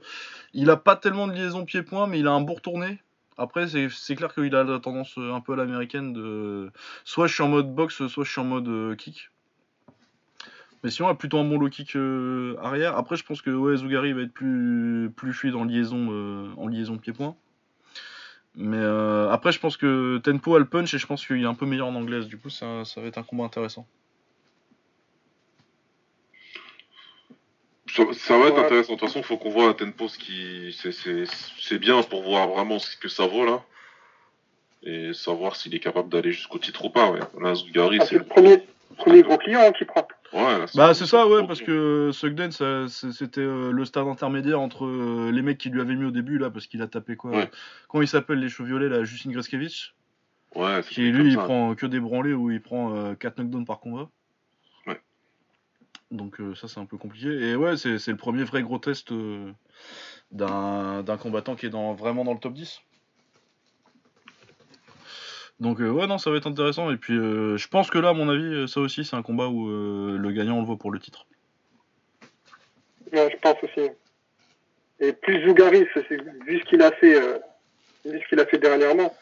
il 0.53 0.69
a 0.69 0.75
pas 0.75 0.97
tellement 0.97 1.27
de 1.27 1.31
liaison 1.33 1.63
pied-point, 1.63 2.07
mais 2.07 2.19
il 2.19 2.27
a 2.27 2.31
un 2.31 2.41
bon 2.41 2.55
retourné. 2.55 2.99
Après 3.37 3.67
c'est 3.69 3.87
c'est 3.89 4.15
clair 4.17 4.33
qu'il 4.33 4.53
a 4.53 4.65
la 4.65 4.79
tendance 4.79 5.17
euh, 5.17 5.31
un 5.33 5.39
peu 5.39 5.53
à 5.53 5.55
l'américaine 5.55 6.11
de 6.11 6.71
soit 7.05 7.27
je 7.27 7.33
suis 7.33 7.43
en 7.43 7.47
mode 7.47 7.73
boxe, 7.73 8.05
soit 8.07 8.25
je 8.25 8.31
suis 8.31 8.41
en 8.41 8.45
mode 8.45 8.67
euh, 8.67 8.95
kick. 8.95 9.29
Mais 10.83 10.91
sinon, 10.91 11.07
il 11.07 11.11
a 11.13 11.15
plutôt 11.15 11.39
un 11.39 11.45
bon 11.45 11.57
low 11.57 11.69
kick 11.69 11.95
euh, 11.95 12.57
arrière. 12.61 12.97
Après, 12.97 13.15
je 13.15 13.23
pense 13.23 13.41
que 13.41 13.49
ouais, 13.49 13.77
Zougari 13.77 14.11
va 14.13 14.21
être 14.21 14.33
plus, 14.33 15.09
plus 15.15 15.33
fluide 15.33 15.55
en 15.55 15.63
liaison, 15.63 16.09
euh, 16.11 16.49
en 16.57 16.67
liaison 16.67 16.97
pied-point. 16.97 17.35
Mais 18.57 18.77
euh, 18.79 19.29
après, 19.31 19.51
je 19.51 19.59
pense 19.59 19.75
que 19.77 20.17
Tempo 20.19 20.55
a 20.55 20.59
le 20.59 20.65
punch 20.65 20.93
et 20.93 20.97
je 20.97 21.05
pense 21.05 21.25
qu'il 21.27 21.41
est 21.43 21.45
un 21.45 21.53
peu 21.55 21.65
meilleur 21.65 21.87
en 21.87 21.95
anglaise. 21.95 22.27
Du 22.27 22.37
coup, 22.37 22.49
ça, 22.49 22.85
ça 22.85 23.01
va 23.01 23.07
être 23.07 23.17
un 23.17 23.23
combat 23.23 23.43
intéressant. 23.43 23.85
Ça, 27.93 28.03
ça 28.13 28.37
va 28.37 28.47
être 28.47 28.57
intéressant. 28.59 28.93
De 28.93 28.99
toute 28.99 29.07
façon, 29.07 29.23
faut 29.23 29.37
qu'on 29.37 29.49
voit 29.49 29.69
à 29.69 29.73
Tempo 29.73 30.07
ce 30.07 30.17
qui. 30.17 30.73
c'est- 30.77 30.91
C'est 30.91 31.23
c'est 31.59 31.79
bien 31.79 32.01
pour 32.03 32.23
voir 32.23 32.47
vraiment 32.49 32.79
ce 32.79 32.95
que 32.97 33.07
ça 33.07 33.27
vaut 33.27 33.45
là. 33.45 33.61
Et 34.83 35.13
savoir 35.13 35.55
s'il 35.55 35.73
est 35.75 35.79
capable 35.79 36.09
d'aller 36.09 36.31
jusqu'au 36.31 36.59
titre 36.59 36.85
ou 36.85 36.89
pas. 36.89 37.09
Ouais. 37.11 37.19
Là, 37.41 37.55
Zougari, 37.55 37.97
Ah, 37.99 38.05
c'est 38.05 38.09
c'est. 38.11 38.19
le 38.19 38.25
premier, 38.25 38.63
premier 38.97 39.21
gros 39.23 39.37
client 39.37 39.61
hein, 39.63 39.71
qui 39.71 39.85
prend. 39.85 40.07
Ouais, 40.35 40.65
Bah 40.75 40.93
c'est 40.93 41.05
ça 41.05 41.27
ouais 41.27 41.47
parce 41.47 41.61
que 41.61 42.09
Sugden 42.11 42.51
ça- 42.51 42.87
c'est- 42.89 43.13
c'était 43.13 43.39
euh, 43.39 43.71
le 43.71 43.85
stade 43.85 44.05
intermédiaire 44.07 44.59
entre 44.59 44.85
euh, 44.85 45.31
les 45.31 45.41
mecs 45.41 45.57
qui 45.57 45.69
lui 45.69 45.79
avaient 45.79 45.95
mis 45.95 46.03
au 46.05 46.11
début 46.11 46.37
là 46.37 46.49
parce 46.49 46.67
qu'il 46.67 46.81
a 46.81 46.87
tapé 46.87 47.15
quoi 47.15 47.31
Ouais. 47.31 47.49
Comment 47.87 48.01
il 48.01 48.07
s'appelle 48.07 48.39
les 48.39 48.49
cheveux 48.49 48.67
violets 48.67 48.89
là 48.89 49.03
Justin 49.05 49.31
Greskevich 49.31 49.95
Ouais, 50.53 50.81
c'est 50.83 50.89
qui 50.93 51.09
lui 51.11 51.29
il 51.31 51.37
prend 51.37 51.73
que 51.75 51.85
des 51.85 51.99
branlés 52.01 52.33
où 52.33 52.51
il 52.51 52.61
prend 52.61 53.15
4 53.15 53.37
knockdowns 53.39 53.65
par 53.65 53.79
combat. 53.79 54.09
Ouais. 54.87 54.99
Donc 56.11 56.41
euh, 56.41 56.53
ça 56.55 56.67
c'est 56.67 56.79
un 56.81 56.85
peu 56.85 56.97
compliqué 56.97 57.27
et 57.29 57.55
ouais 57.55 57.77
c'est 57.77 58.05
le 58.07 58.17
premier 58.17 58.43
vrai 58.43 58.61
gros 58.61 58.77
test 58.79 59.11
euh, 59.13 59.51
d'un 60.31 61.01
d'un 61.03 61.17
combattant 61.17 61.55
qui 61.55 61.65
est 61.67 61.69
dans, 61.69 61.93
vraiment 61.93 62.25
dans 62.25 62.33
le 62.33 62.39
top 62.39 62.53
10. 62.53 62.81
Donc 65.59 65.79
euh, 65.79 65.89
ouais 65.89 66.05
non 66.07 66.17
ça 66.17 66.29
va 66.31 66.37
être 66.37 66.47
intéressant 66.47 66.91
et 66.91 66.97
puis 66.97 67.13
euh, 67.15 67.55
je 67.55 67.67
pense 67.69 67.89
que 67.89 67.97
là 67.97 68.09
à 68.09 68.13
mon 68.13 68.27
avis 68.27 68.43
euh, 68.43 68.67
ça 68.67 68.81
aussi 68.81 69.05
c'est 69.05 69.15
un 69.15 69.21
combat 69.21 69.47
où 69.47 69.69
euh, 69.69 70.17
le 70.17 70.31
gagnant 70.31 70.57
on 70.57 70.59
le 70.59 70.65
voit 70.65 70.77
pour 70.77 70.91
le 70.91 70.99
titre. 70.99 71.25
Ouais, 73.13 73.29
je 73.31 73.37
pense 73.37 73.55
aussi. 73.63 73.89
Et 74.99 75.13
plus 75.13 75.45
Zougaris, 75.45 75.85
vu 76.45 76.59
ce 76.59 76.63
qu'il 76.65 76.81
a 76.81 76.91
fait, 76.91 77.19
vu 78.05 78.19
ce 78.21 78.27
qu'il 78.27 78.39
a 78.39 78.45
fait 78.45 78.57
dernièrement. 78.57 79.15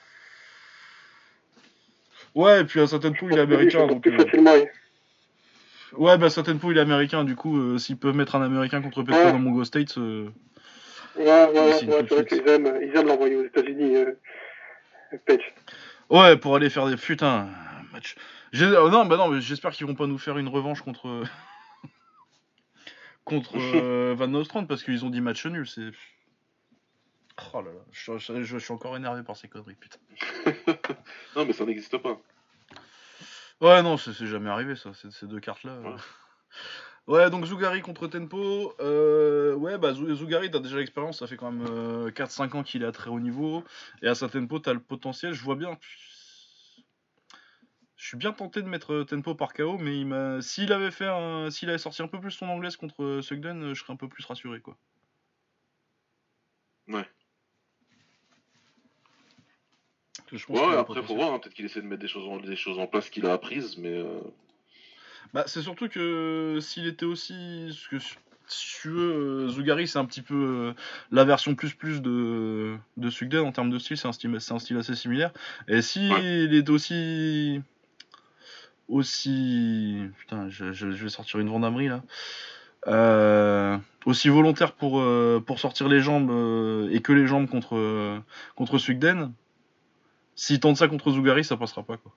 Ouais, 2.33 2.61
et 2.61 2.63
puis 2.63 2.79
à 2.79 2.87
certaines 2.87 3.15
poules, 3.15 3.33
il 3.33 3.37
est 3.37 3.41
américain. 3.41 3.85
Donc, 3.85 4.01
plus 4.01 4.15
facilement. 4.15 4.53
oui. 4.53 4.65
Ouais, 5.95 6.17
bah 6.17 6.29
certaines 6.31 6.57
poules, 6.57 6.73
il 6.73 6.77
est 6.79 6.81
américain. 6.81 7.23
Du 7.23 7.35
coup, 7.35 7.77
s'ils 7.77 7.97
peuvent 7.97 8.15
mettre 8.15 8.35
un 8.35 8.41
américain 8.41 8.81
contre 8.81 9.03
Petro 9.03 9.19
Ouais. 9.19 9.31
dans 9.31 9.39
Mongo 9.39 9.63
State, 9.63 9.97
euh, 9.97 10.29
Ouais, 11.15 11.25
ouais, 11.25 11.51
ouais, 11.51 11.73
c'est 11.79 11.85
vrai 11.85 12.25
qu'ils 12.25 12.47
aiment, 12.47 12.79
ils 12.81 12.95
aiment 12.97 13.07
l'envoyer 13.07 13.35
aux 13.35 13.45
États-Unis, 13.45 13.97
Page. 15.27 15.53
Ouais, 16.13 16.37
pour 16.37 16.55
aller 16.55 16.69
faire 16.69 16.87
des 16.87 16.95
putain 16.95 17.49
match. 17.91 18.15
J'ai- 18.53 18.77
oh, 18.77 18.89
non, 18.89 19.05
bah 19.05 19.17
non, 19.17 19.27
mais 19.27 19.41
j'espère 19.41 19.71
qu'ils 19.71 19.85
vont 19.87 19.95
pas 19.95 20.07
nous 20.07 20.17
faire 20.17 20.37
une 20.37 20.47
revanche 20.47 20.81
contre 20.81 21.23
contre 23.25 23.57
euh, 23.57 24.13
Van 24.17 24.27
Nostrand 24.27 24.65
parce 24.65 24.83
qu'ils 24.83 25.05
ont 25.05 25.09
dit 25.09 25.21
match 25.21 25.45
nul. 25.45 25.67
C'est 25.67 25.91
oh 27.53 27.61
là 27.61 27.71
là, 27.71 27.79
je, 27.91 28.17
je- 28.17 28.33
je- 28.33 28.43
je 28.43 28.57
suis 28.57 28.73
encore 28.73 28.95
énervé 28.97 29.23
par 29.23 29.35
ces 29.37 29.47
conneries, 29.47 29.75
putain. 29.75 29.99
Non, 31.35 31.45
mais 31.45 31.53
ça 31.53 31.65
n'existe 31.65 31.97
pas. 31.97 32.19
Ouais, 33.61 33.81
non, 33.81 33.97
c'est 33.97 34.13
jamais 34.27 34.49
arrivé 34.49 34.75
ça, 34.75 34.93
ces, 34.93 35.09
ces 35.11 35.25
deux 35.25 35.39
cartes-là. 35.39 35.79
Ouais. 35.79 35.95
Ouais, 37.07 37.29
donc 37.29 37.45
Zougari 37.45 37.81
contre 37.81 38.07
Tempo. 38.07 38.73
Euh, 38.79 39.53
ouais, 39.55 39.77
bah 39.77 39.93
Zou- 39.93 40.13
Zougari, 40.15 40.49
t'as 40.49 40.59
déjà 40.59 40.77
l'expérience, 40.77 41.19
ça 41.19 41.27
fait 41.27 41.35
quand 41.35 41.51
même 41.51 41.67
euh, 41.69 42.11
4-5 42.11 42.55
ans 42.55 42.63
qu'il 42.63 42.81
est 42.83 42.85
à 42.85 42.91
très 42.93 43.09
haut 43.09 43.19
niveau. 43.19 43.63
Et 44.01 44.07
à 44.07 44.15
sa 44.15 44.29
Tempo, 44.29 44.59
t'as 44.59 44.73
le 44.73 44.79
potentiel, 44.79 45.33
je 45.33 45.43
vois 45.43 45.55
bien. 45.55 45.77
Je 47.97 48.07
suis 48.07 48.17
bien 48.17 48.31
tenté 48.31 48.61
de 48.61 48.67
mettre 48.67 48.93
euh, 48.93 49.03
Tempo 49.05 49.35
par 49.35 49.53
KO, 49.53 49.77
mais 49.77 49.97
il 49.99 50.05
m'a- 50.07 50.41
s'il 50.41 50.71
avait 50.71 50.91
fait 50.91 51.07
un... 51.07 51.49
s'il 51.51 51.69
avait 51.69 51.77
sorti 51.77 52.01
un 52.01 52.07
peu 52.07 52.19
plus 52.21 52.31
son 52.31 52.47
anglaise 52.47 52.77
contre 52.77 53.03
euh, 53.03 53.21
Sugden, 53.21 53.63
euh, 53.63 53.73
je 53.73 53.81
serais 53.81 53.93
un 53.93 53.97
peu 53.97 54.07
plus 54.07 54.25
rassuré 54.25 54.61
quoi. 54.61 54.77
Ouais. 56.87 57.05
Je 60.31 60.45
pense 60.45 60.59
Ouais, 60.59 60.75
après, 60.77 61.03
faut 61.03 61.15
voir. 61.15 61.33
hein, 61.33 61.39
Peut-être 61.39 61.53
qu'il 61.53 61.65
essaie 61.65 61.81
de 61.81 61.87
mettre 61.87 62.01
des 62.01 62.07
choses 62.07 62.27
en, 62.27 62.37
des 62.37 62.55
choses 62.55 62.79
en 62.79 62.87
place 62.87 63.09
qu'il 63.09 63.25
a 63.25 63.33
apprises, 63.33 63.77
mais. 63.77 63.97
euh, 63.97 64.19
Bah, 65.33 65.43
c'est 65.47 65.61
surtout 65.61 65.87
que 65.89 66.59
s'il 66.61 66.87
était 66.87 67.05
aussi. 67.05 67.65
parce 67.67 67.87
que 67.87 67.99
si 67.99 68.15
si 68.45 68.81
tu 68.81 68.89
veux, 68.89 69.45
euh, 69.45 69.49
Zougari, 69.49 69.87
c'est 69.87 69.97
un 69.99 70.05
petit 70.05 70.21
peu 70.21 70.35
euh, 70.35 70.73
la 71.11 71.23
version 71.23 71.55
plus 71.55 71.73
plus 71.73 72.01
de, 72.01 72.75
de 72.97 73.09
Sugden 73.09 73.39
en 73.45 73.51
termes 73.53 73.69
de 73.69 73.79
style, 73.79 73.97
c'est 73.97 74.07
un 74.07 74.11
style, 74.11 74.35
c'est 74.39 74.53
un 74.53 74.59
style 74.59 74.77
assez 74.77 74.95
similaire. 74.95 75.31
Et 75.69 75.81
si 75.81 76.09
Ouais. 76.09 76.43
il 76.43 76.53
est 76.53 76.69
aussi. 76.69 77.61
aussi. 78.89 80.03
Putain, 80.19 80.49
je, 80.49 80.71
je- 80.73 80.91
je 80.91 81.03
vais 81.03 81.09
sortir 81.09 81.39
une 81.39 81.49
vendamerie 81.49 81.87
là. 81.87 82.03
Euh, 82.87 83.77
aussi 84.05 84.27
volontaire 84.27 84.73
pour, 84.73 84.99
euh, 84.99 85.41
pour 85.45 85.59
sortir 85.59 85.87
les 85.87 86.01
jambes 86.01 86.29
euh, 86.29 86.89
et 86.91 87.01
que 87.01 87.13
les 87.13 87.27
jambes 87.27 87.47
contre, 87.49 87.77
euh, 87.77 88.19
contre 88.55 88.77
Sugden, 88.77 89.31
s'il 90.35 90.59
tente 90.59 90.75
ça 90.75 90.89
contre 90.89 91.11
Zougari, 91.11 91.45
ça 91.45 91.55
passera 91.55 91.83
pas 91.83 91.95
quoi. 91.95 92.11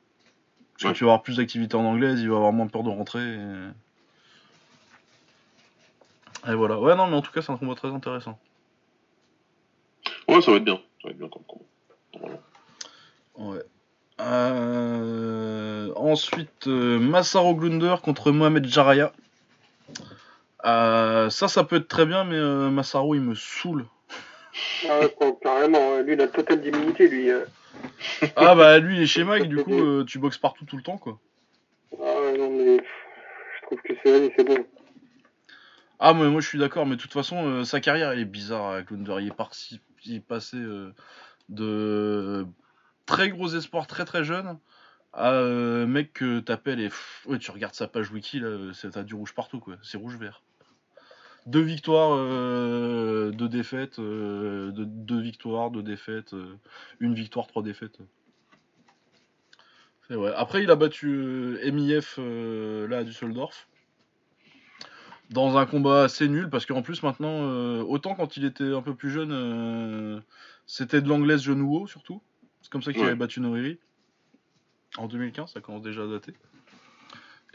Parce 0.77 0.85
Ouais. 0.85 0.93
que 0.93 0.99
tu 0.99 1.05
vas 1.05 1.13
avoir 1.13 1.23
plus 1.23 1.39
d'activité 1.39 1.75
en 1.75 1.85
anglaise, 1.85 2.21
il 2.21 2.29
va 2.29 2.37
avoir 2.37 2.53
moins 2.53 2.67
peur 2.67 2.83
de 2.83 2.91
rentrer. 2.91 3.23
Et... 3.23 3.39
et 6.51 6.55
voilà. 6.55 6.79
Ouais, 6.79 6.95
non, 6.95 7.07
mais 7.07 7.17
en 7.17 7.23
tout 7.23 7.33
cas, 7.33 7.41
c'est 7.41 7.51
un 7.51 7.57
combat 7.57 7.75
très 7.75 7.89
intéressant. 7.89 8.39
Ouais, 10.29 10.43
ça 10.43 10.51
va 10.51 10.59
être 10.59 10.65
bien. 10.65 10.77
Ça 11.01 11.09
va 11.09 11.11
être 11.11 11.19
bien 11.19 11.29
comme 11.29 11.45
combat. 11.45 11.65
Ouais. 13.39 13.63
Euh, 14.21 15.93
Ensuite, 15.97 16.67
euh, 16.67 16.99
Massaro 16.99 17.55
Glunder 17.55 17.97
contre 18.03 18.31
Mohamed 18.33 18.67
Jaraya. 18.67 19.13
Euh, 20.65 21.31
ça, 21.31 21.49
ça 21.49 21.65
peut 21.65 21.77
être 21.77 21.89
très 21.89 22.05
bien, 22.07 22.25
mais 22.25 22.37
euh, 22.37 22.71
Massaro, 22.71 23.15
il 23.15 23.21
me 23.23 23.35
saoule. 23.35 23.87
Ah 24.89 25.01
ouais, 25.01 25.15
carrément, 25.43 25.99
lui, 26.01 26.15
il 26.15 26.21
a 26.21 26.29
total 26.29 26.61
d'immunité, 26.61 27.09
lui. 27.09 27.31
Ah 28.37 28.55
bah, 28.55 28.79
lui, 28.79 28.97
il 28.97 29.03
est 29.03 29.07
chez 29.07 29.25
Mike, 29.25 29.49
du 29.49 29.57
coup, 29.57 29.73
euh, 29.81 30.05
tu 30.05 30.19
boxes 30.19 30.39
partout 30.39 30.65
tout 30.65 30.77
le 30.77 30.83
temps, 30.83 30.99
quoi. 30.99 31.19
Ah 31.93 32.33
non, 32.37 32.51
mais 32.51 32.77
je 32.79 33.63
trouve 33.67 33.81
que 33.83 33.93
c'est 34.03 34.33
c'est 34.37 34.45
bon. 34.45 34.67
Ah, 35.99 36.13
mais 36.13 36.29
moi, 36.29 36.41
je 36.41 36.49
suis 36.49 36.59
d'accord, 36.59 36.85
mais 36.85 36.97
de 36.97 37.01
toute 37.01 37.13
façon, 37.13 37.47
euh, 37.47 37.65
sa 37.65 37.81
carrière, 37.81 38.11
elle 38.11 38.19
est 38.21 38.25
bizarre 38.27 38.73
avec 38.73 38.89
Glunder. 38.89 39.17
Il 39.21 39.29
est, 39.29 39.35
parti, 39.35 39.81
il 40.05 40.17
est 40.17 40.21
passé 40.21 40.59
euh, 40.59 40.93
de 41.49 42.47
très 43.07 43.31
gros 43.31 43.49
espoirs 43.49 43.87
très 43.87 44.05
très 44.05 44.25
jeune 44.25 44.59
à 45.15 45.33
mec 45.87 46.13
que 46.13 46.41
t'appelles 46.41 46.81
et 46.81 46.89
pff, 46.89 47.25
ouais, 47.27 47.39
tu 47.39 47.51
regardes 47.51 47.75
sa 47.75 47.89
page 47.89 48.11
wiki, 48.11 48.39
là, 48.41 48.73
c'est- 48.75 48.91
t'as 48.91 49.03
du 49.03 49.15
rouge 49.15 49.33
partout, 49.35 49.61
quoi. 49.61 49.77
C'est 49.83 49.97
rouge-vert. 49.97 50.43
Deux 51.47 51.63
victoires, 51.63 52.11
euh, 52.13 53.31
deux 53.31 53.49
défaites, 53.49 53.99
euh, 54.01 54.73
deux, 54.73 54.85
deux 54.87 55.21
victoires, 55.21 55.71
deux 55.71 55.83
défaites, 55.83 56.35
euh, 56.35 56.57
une 56.99 57.15
victoire, 57.15 57.47
trois 57.47 57.63
défaites. 57.63 57.99
C'est 60.09 60.15
vrai. 60.15 60.33
Après, 60.37 60.63
il 60.63 60.71
a 60.71 60.77
battu 60.77 61.09
euh, 61.09 61.71
MIF 61.71 62.17
euh, 62.19 62.87
là 62.89 62.99
à 62.99 63.05
Düsseldorf 63.05 63.69
dans 65.31 65.57
un 65.57 65.67
combat 65.67 66.05
assez 66.05 66.29
nul 66.29 66.49
parce 66.51 66.67
qu'en 66.67 66.83
plus 66.83 67.03
maintenant, 67.03 67.43
euh, 67.43 67.83
autant 67.83 68.15
quand 68.15 68.37
il 68.37 68.45
était 68.45 68.73
un 68.73 68.83
peu 68.83 68.95
plus 68.95 69.11
jeune, 69.11 69.33
euh, 69.33 70.21
c'était 70.67 71.01
de 71.01 71.09
l'anglaise 71.09 71.43
genou 71.43 71.75
haut 71.77 71.87
surtout. 71.89 72.23
C'est 72.63 72.71
comme 72.71 72.83
ça 72.83 72.93
qu'il 72.93 73.01
Ouais. 73.03 73.09
avait 73.09 73.17
battu 73.17 73.41
Noriri 73.41 73.79
en 74.99 75.09
2015, 75.09 75.53
ça 75.53 75.61
commence 75.61 75.83
déjà 75.83 76.03
à 76.05 76.07
dater. 76.07 76.33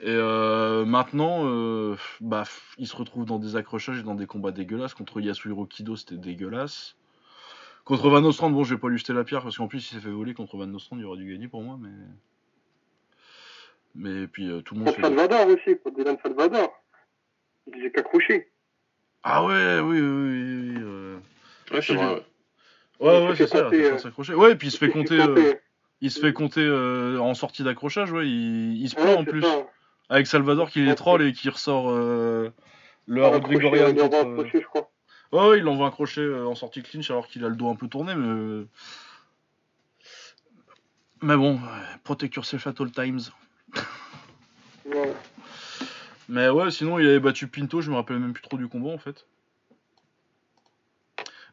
Et 0.04 0.10
euh, 0.10 0.84
maintenant, 0.84 1.41
euh, 1.45 1.95
bah, 2.22 2.43
il 2.80 2.88
se 2.88 2.95
retrouve 2.95 3.26
dans 3.26 3.38
des 3.38 3.56
accrochages 3.56 3.99
et 3.99 4.04
dans 4.04 4.16
des 4.16 4.26
combats 4.26 4.52
dégueulasses. 4.52 4.95
Contre 4.95 5.22
Yasuhiro 5.22 5.66
Kido, 5.66 5.95
c'était 5.95 6.18
dégueulasse. 6.18 6.95
Contre 7.86 8.10
Van 8.10 8.24
Ostrand, 8.24 8.49
bon, 8.49 8.64
je 8.64 8.74
vais 8.74 8.80
pas 8.82 8.89
lui 8.89 8.97
jeter 8.97 9.14
la 9.14 9.24
pierre 9.24 9.43
parce 9.43 9.58
qu'en 9.58 9.68
plus, 9.68 9.91
il 9.91 9.95
s'est 9.95 10.02
fait 10.02 10.10
voler 10.10 10.34
contre 10.34 10.58
Van 10.58 10.72
Ostrand, 10.74 10.97
il 10.97 11.06
aurait 11.06 11.18
dû 11.20 11.32
gagner 11.32 11.47
pour 11.47 11.62
moi, 11.62 11.78
mais. 11.80 11.89
Mais 13.93 14.28
puis 14.28 14.49
euh, 14.49 14.62
tout 14.62 14.74
le 14.74 14.80
monde 14.80 14.88
Contre 14.89 15.02
fait. 15.02 15.08
Salvador 15.16 15.47
aussi, 15.47 15.78
contre 15.84 15.97
Dylan 15.97 16.18
Salvador. 16.24 16.72
Il 17.68 17.74
disait 17.74 17.91
qu'accrocher. 17.91 18.52
Ah 19.24 19.45
ouais, 19.45 19.80
oui, 19.82 19.99
oui, 19.99 20.02
oui. 20.02 20.74
oui, 20.76 20.82
euh. 20.82 21.18
Ouais, 21.72 21.82
c'est 21.82 21.93
vrai. 21.93 22.06
ouais. 22.06 22.24
Ouais, 23.28 23.36
c'est 23.36 23.47
ça, 23.47 23.70
il 23.72 23.82
euh, 23.82 23.97
s'accrocher. 23.97 24.34
Ouais, 24.34 24.52
et 24.52 24.56
puis 24.56 24.68
il 24.70 24.72
se 24.72 24.78
fait 24.78 24.89
compter, 24.89 25.20
euh, 25.20 25.54
il 26.02 26.12
se 26.12 26.20
fait 26.20 26.34
compter 26.34 26.62
euh, 26.64 27.20
en 27.20 27.34
sortie 27.34 27.64
d'accrochage, 27.64 28.12
ouais, 28.12 28.28
il, 28.28 28.82
il 28.82 28.89
se 28.89 28.95
Ouais, 28.95 29.02
plaint 29.04 29.18
en 29.20 29.26
plus. 29.26 29.41
ça. 29.41 29.68
Avec 30.12 30.28
Salvador 30.28 30.70
qui 30.70 30.82
les 30.82 30.93
troll 30.93 31.22
et 31.22 31.32
qui 31.32 31.49
ressort 31.49 31.89
euh, 31.89 32.51
le 33.07 33.24
Harold 33.24 33.43
Grigorian 33.43 33.95
contre. 33.95 34.18
euh. 34.28 35.51
Ouais, 35.51 35.59
il 35.59 35.68
envoie 35.70 35.88
un 35.88 35.91
crochet 35.91 36.20
euh, 36.20 36.45
en 36.45 36.53
sortie 36.53 36.84
clinch 36.84 37.09
alors 37.09 37.28
qu'il 37.28 37.45
a 37.45 37.49
le 37.49 37.55
dos 37.55 37.70
un 37.70 37.76
peu 37.76 37.88
tourné, 37.88 38.14
mais. 38.14 38.66
Mais 41.22 41.38
bon, 41.38 41.62
protect 42.03 42.36
yourself 42.36 42.68
at 42.68 42.74
all 42.80 42.91
times. 42.91 43.32
Ouais. 44.86 45.14
Mais 46.28 46.49
ouais, 46.49 46.72
sinon 46.72 46.99
il 46.99 47.07
avait 47.07 47.20
battu 47.22 47.47
Pinto, 47.47 47.80
je 47.80 47.89
me 47.89 47.95
rappelle 47.95 48.20
même 48.20 48.34
plus 48.34 48.43
trop 48.43 48.57
du 48.57 48.68
combat 48.68 48.89
en 48.89 48.97
fait. 48.97 49.26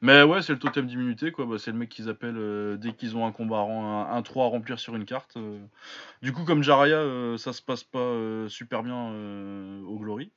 Mais 0.01 0.23
ouais, 0.23 0.43
c'est 0.43 0.53
le 0.53 0.59
totem 0.59 0.87
d'immunité 0.87 1.33
quoi, 1.33 1.47
bah, 1.47 1.57
c'est 1.59 1.73
le 1.73 1.79
mec 1.79 1.89
qu'ils 1.89 2.09
appellent 2.09 2.39
euh, 2.39 2.77
dès 2.77 2.93
qu'ils 2.93 3.17
ont 3.17 3.27
un 3.27 3.33
combat, 3.33 3.59
un, 3.59 4.17
un 4.17 4.23
3 4.23 4.47
à 4.47 4.49
remplir 4.49 4.79
sur 4.79 4.95
une 4.95 5.05
carte. 5.05 5.37
euh. 5.37 5.59
Du 6.23 6.33
coup, 6.33 6.45
comme 6.45 6.63
Jaraya, 6.63 6.99
euh, 6.99 7.37
ça 7.37 7.53
se 7.53 7.63
passe 7.63 7.85
pas 7.85 8.15
super 8.49 8.83
bien 8.83 9.13
au 9.87 9.99
Glory. 9.99 10.31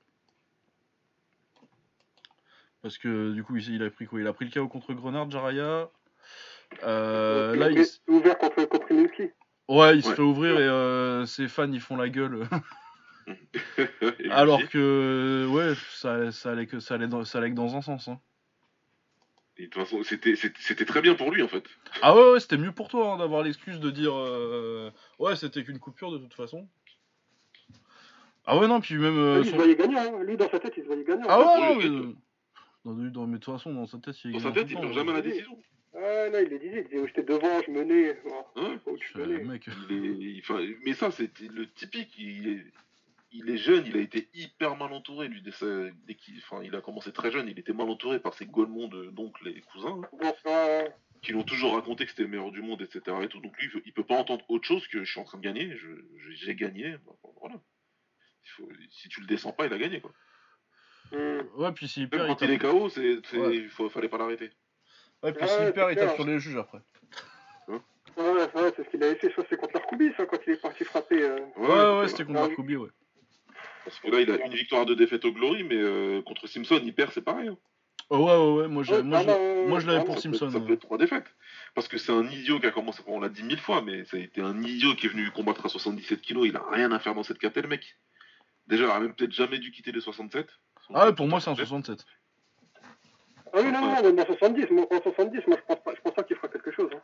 Parce 2.81 2.97
que 2.97 3.31
du 3.33 3.43
coup, 3.43 3.55
il, 3.57 3.75
il 3.75 3.83
a 3.83 3.91
pris 3.91 4.07
quoi? 4.07 4.19
Il 4.19 4.27
a 4.27 4.33
pris 4.33 4.45
le 4.45 4.51
KO 4.51 4.67
contre 4.67 4.93
Grenard, 4.93 5.29
Jaraya. 5.29 5.89
Là, 6.81 7.53
il, 7.69 7.77
est 7.77 8.01
ouvert 8.07 8.37
contre, 8.37 8.63
contre 8.65 8.87
ouais, 9.67 9.97
il 9.97 10.03
se 10.03 10.13
fait 10.13 10.21
ouvrir 10.21 10.59
et 10.59 11.25
ses 11.27 11.47
fans 11.47 11.71
ils 11.71 11.81
font 11.81 11.97
la 11.97 12.09
gueule. 12.09 12.47
Alors 14.31 14.67
que, 14.69 15.47
ouais, 15.49 15.73
ça, 15.91 16.31
ça, 16.31 16.51
allait, 16.51 16.67
que, 16.67 16.79
ça, 16.79 16.95
allait 16.95 17.07
dans, 17.07 17.23
ça 17.25 17.37
allait 17.37 17.51
que 17.51 17.55
dans 17.55 17.75
un 17.75 17.81
sens. 17.81 18.07
hein. 18.07 18.19
Et 19.61 19.67
de 19.67 19.69
toute 19.71 19.83
façon, 19.83 20.01
c'était 20.03 20.85
très 20.85 21.01
bien 21.01 21.15
pour 21.15 21.31
lui 21.31 21.41
en 21.43 21.47
fait. 21.47 21.63
Ah 22.01 22.15
ouais, 22.15 22.31
ouais 22.33 22.39
c'était 22.39 22.57
mieux 22.57 22.71
pour 22.71 22.87
toi 22.87 23.13
hein, 23.13 23.17
d'avoir 23.17 23.43
l'excuse 23.43 23.79
de 23.79 23.91
dire 23.91 24.13
euh, 24.15 24.89
ouais, 25.19 25.35
c'était 25.35 25.63
qu'une 25.63 25.79
coupure 25.79 26.11
de 26.11 26.17
toute 26.17 26.33
façon. 26.33 26.67
Ah 28.45 28.57
ouais, 28.57 28.67
non, 28.67 28.81
puis 28.81 28.95
même. 28.95 29.17
euh, 29.17 29.39
Lui, 29.39 29.47
il 29.47 29.51
se 29.51 29.55
voyait 29.55 29.75
gagnant. 29.75 29.99
Hein. 30.19 30.23
Lui, 30.23 30.35
dans 30.35 30.49
sa 30.49 30.59
tête, 30.59 30.73
il 30.77 30.81
se 30.83 30.87
voyait 30.87 31.03
gagnant. 31.03 31.25
Ah 31.29 31.39
ouais, 31.39 31.45
non, 31.45 31.77
oui, 31.77 31.83
mais, 31.83 31.89
oui. 31.89 31.95
euh, 31.95 32.13
dans, 32.85 32.93
dans- 33.21 33.27
mais 33.27 33.37
de 33.37 33.43
toute 33.43 33.53
façon, 33.53 33.73
dans 33.73 33.85
sa 33.85 33.99
tête, 33.99 34.15
il 34.25 34.31
Dans 34.33 34.39
sa 34.39 34.51
tête, 34.51 34.67
il 34.69 34.75
temps, 34.75 34.91
jamais 34.91 35.13
la 35.13 35.19
hein. 35.19 35.21
décision. 35.21 35.57
Ah 35.93 36.29
non, 36.31 36.39
il 36.39 36.49
le 36.49 36.57
disait. 36.57 36.79
Il 36.81 36.83
disait, 36.85 36.99
oh, 37.03 37.07
j'étais 37.07 37.23
devant, 37.23 37.61
je 37.65 37.71
menais. 37.71 38.19
Oh, 38.25 38.45
Hein 38.55 38.79
oh, 38.87 38.97
tu 38.99 39.17
menais. 39.19 39.43
mec, 39.43 39.67
Il 39.89 39.95
est, 39.95 40.09
il- 40.09 40.39
enfin, 40.39 40.59
mais 40.85 40.93
ça, 40.93 41.11
c'était 41.11 41.47
le 41.53 41.69
typique. 41.69 42.15
Il 42.17 42.47
est, 42.49 42.65
il 43.31 43.49
est 43.49 43.57
jeune, 43.57 43.85
il 43.85 43.95
a 43.97 44.01
été 44.01 44.29
hyper 44.33 44.75
mal 44.75 44.91
entouré. 44.93 45.27
Lui, 45.27 45.41
dès, 45.41 45.51
dès 46.07 46.15
qu'il, 46.15 46.37
enfin, 46.39 46.61
il 46.63 46.75
a 46.75 46.81
commencé 46.81 47.11
très 47.11 47.31
jeune, 47.31 47.47
il 47.47 47.57
était 47.59 47.73
mal 47.73 47.89
entouré 47.89 48.19
par 48.19 48.33
ses 48.33 48.45
golemons 48.45 48.87
de 48.87 49.05
d'oncles 49.11 49.47
et 49.49 49.61
cousins, 49.61 50.01
hein, 50.45 50.85
qui 51.21 51.31
l'ont 51.33 51.43
toujours 51.43 51.75
raconté 51.75 52.03
que 52.05 52.11
c'était 52.11 52.23
le 52.23 52.29
meilleur 52.29 52.51
du 52.51 52.61
monde, 52.61 52.81
etc. 52.81 53.17
Et 53.23 53.27
tout. 53.27 53.39
Donc 53.39 53.57
lui, 53.61 53.69
il 53.85 53.93
peut- 53.93 54.03
pas 54.03 54.15
entendre 54.15 54.43
autre 54.49 54.65
chose 54.67 54.87
que 54.87 55.03
je 55.03 55.11
suis 55.11 55.19
en 55.19 55.23
train 55.23 55.37
de 55.37 55.43
gagner, 55.43 55.75
je, 55.77 55.87
je- 56.17 56.31
j'ai 56.31 56.55
gagné. 56.55 56.95
Bon, 57.05 57.15
voilà. 57.39 57.55
Il 58.43 58.49
faut, 58.49 58.69
si 58.89 59.07
tu 59.09 59.21
le 59.21 59.27
descends 59.27 59.51
pas, 59.53 59.65
il 59.67 59.73
a 59.73 59.77
gagné 59.77 60.01
quoi. 60.01 60.11
Ouais, 61.13 61.71
puis 61.73 61.87
perd, 62.07 62.23
il 62.23 62.35
quand 62.35 62.41
il 62.45 62.51
est 62.51 62.57
tape. 62.57 62.71
KO, 62.71 62.89
c'est, 62.89 63.19
c'est- 63.29 63.37
Ouais. 63.37 63.55
il 63.57 63.69
faut, 63.69 63.89
fallait 63.89 64.07
pas 64.09 64.17
l'arrêter. 64.17 64.49
Ouais, 65.21 65.33
puis 65.33 65.47
s'il 65.47 65.71
perd, 65.73 65.91
il 65.91 65.95
tape 65.97 66.15
sur 66.15 66.25
les 66.25 66.39
juges 66.39 66.55
après. 66.57 66.79
Ouais, 68.17 68.25
ouais, 68.55 68.73
c'est 68.75 68.83
ce 68.83 68.89
qu'il 68.89 69.01
avait 69.03 69.15
fait. 69.15 69.31
Ça, 69.35 69.41
c'est 69.49 69.57
contre 69.57 69.73
l'Arcoubi, 69.75 70.11
ça, 70.17 70.25
quand 70.25 70.37
il 70.45 70.53
est 70.53 70.61
parti 70.61 70.83
frapper. 70.83 71.21
euh. 71.21 71.39
Ouais, 71.55 71.99
ouais, 72.01 72.07
c'était 72.09 72.25
contre 72.25 72.39
Marcobi, 72.41 72.75
ouais. 72.75 72.89
Parce 73.85 73.99
que 73.99 74.09
là, 74.09 74.19
il 74.21 74.29
a 74.31 74.45
une 74.45 74.53
victoire, 74.53 74.85
deux 74.85 74.95
défaites 74.95 75.25
au 75.25 75.31
Glory, 75.31 75.63
mais 75.63 75.75
euh, 75.77 76.21
contre 76.21 76.47
Simpson, 76.47 76.79
il 76.83 76.93
perd, 76.93 77.11
c'est 77.13 77.21
pareil. 77.23 77.47
hein. 77.49 77.57
Oh, 78.09 78.17
ouais, 78.17 78.35
ouais, 78.35 78.61
ouais, 78.63 78.67
moi, 78.67 78.83
j'ai- 78.83 78.95
Ouais, 78.95 79.03
moi, 79.03 79.19
ah, 79.19 79.23
je- 79.23 79.67
moi, 79.67 79.79
je 79.79 79.87
l'avais 79.87 79.99
ah, 80.01 80.03
pour 80.03 80.15
ça 80.19 80.29
peut- 80.29 80.35
Simpson. 80.35 80.51
Ça 80.51 80.57
ouais. 80.59 80.65
peut 80.67 80.73
être 80.73 80.81
trois 80.81 80.97
défaites. 80.97 81.33
Parce 81.75 81.87
que 81.87 81.97
c'est 81.97 82.11
un 82.11 82.27
idiot 82.29 82.59
qui 82.59 82.65
a 82.67 82.71
commencé, 82.71 83.01
on 83.07 83.19
l'a 83.21 83.29
dit 83.29 83.43
mille 83.43 83.59
fois, 83.59 83.81
mais 83.81 84.03
ça 84.05 84.17
a 84.17 84.19
été 84.19 84.41
un 84.41 84.61
idiot 84.63 84.95
qui 84.95 85.05
est 85.05 85.09
venu 85.09 85.31
combattre 85.31 85.65
à 85.65 85.69
77 85.69 86.21
kilos. 86.21 86.45
Il 86.47 86.55
a 86.57 86.63
rien 86.71 86.91
à 86.91 86.99
faire 86.99 87.15
dans 87.15 87.23
cette 87.23 87.37
caté, 87.39 87.61
le 87.61 87.69
mec. 87.69 87.95
Déjà, 88.67 88.83
il 88.83 88.89
aurait 88.89 88.99
même 88.99 89.13
peut-être 89.13 89.31
jamais 89.31 89.59
dû 89.59 89.71
quitter 89.71 89.91
les 89.91 90.01
67. 90.01 90.47
Ah 90.93 91.05
ouais, 91.07 91.13
pour 91.15 91.27
moi, 91.27 91.39
c'est 91.39 91.49
un 91.49 91.55
67. 91.55 92.05
Ah 93.53 93.59
oui, 93.61 93.71
non, 93.71 93.81
non, 93.81 94.01
même 94.03 94.19
en 94.19 94.25
70. 94.25 94.69
Moi, 94.71 94.87
en 94.91 95.01
70, 95.01 95.47
moi, 95.47 95.57
je 95.57 95.65
pense 95.73 95.83
pas, 95.83 95.93
je 95.95 96.01
pense 96.01 96.13
pas 96.13 96.23
qu'il 96.23 96.35
fera 96.35 96.47
quelque 96.49 96.71
chose. 96.71 96.89
Hein. 96.93 97.01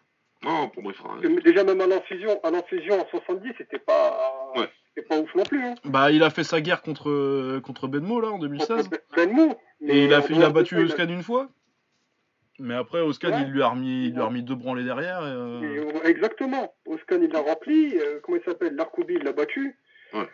Non, 0.47 0.69
pour 0.69 0.81
moi, 0.83 0.91
il 0.93 0.97
fera 0.97 1.09
Parce 1.09 1.21
que 1.21 1.27
rien. 1.27 1.39
déjà, 1.43 1.63
même 1.63 1.81
à 1.81 1.87
l'infusion, 1.87 2.39
à 2.43 2.51
l'infusion 2.51 2.99
en 3.01 3.05
70, 3.07 3.51
c'était 3.57 3.79
pas. 3.79 4.51
Ouais. 4.55 4.69
C'était 4.95 5.07
pas 5.07 5.19
ouf 5.19 5.33
non 5.35 5.43
plus. 5.43 5.61
Hein. 5.63 5.75
Bah, 5.85 6.09
il 6.11 6.23
a 6.23 6.29
fait 6.29 6.43
sa 6.43 6.61
guerre 6.61 6.81
contre, 6.81 7.59
contre 7.59 7.87
Benmo, 7.87 8.19
là, 8.21 8.29
en 8.29 8.39
2016. 8.39 8.89
Contre 8.89 9.03
Benmo. 9.15 9.55
Et 9.81 10.05
il 10.05 10.13
a, 10.13 10.21
fait, 10.21 10.33
il 10.33 10.43
a 10.43 10.49
battu 10.49 10.75
Oscan 10.77 11.07
une 11.09 11.21
fois. 11.23 11.49
Mais 12.59 12.73
après, 12.73 13.01
Oscan, 13.01 13.29
Ouais. 13.29 13.41
il 13.43 13.51
lui 13.51 13.61
a 13.61 13.67
remis, 13.67 14.05
il 14.07 14.13
lui 14.13 14.21
a 14.21 14.25
remis 14.25 14.41
deux 14.41 14.55
branlés 14.55 14.83
derrière. 14.83 15.19
Et, 15.21 15.25
euh, 15.29 15.59
il 15.61 15.97
a- 15.97 16.07
et- 16.07 16.09
Exactement. 16.11 16.73
Oscan, 16.87 17.19
il 17.21 17.29
l'a 17.29 17.41
rempli. 17.41 17.95
euh, 17.99 18.19
comment 18.23 18.37
il 18.37 18.43
s'appelle 18.43 18.75
L'Arcoubi, 18.75 19.13
il 19.15 19.23
l'a 19.23 19.33
battu. 19.33 19.77
Ouais. 20.13 20.27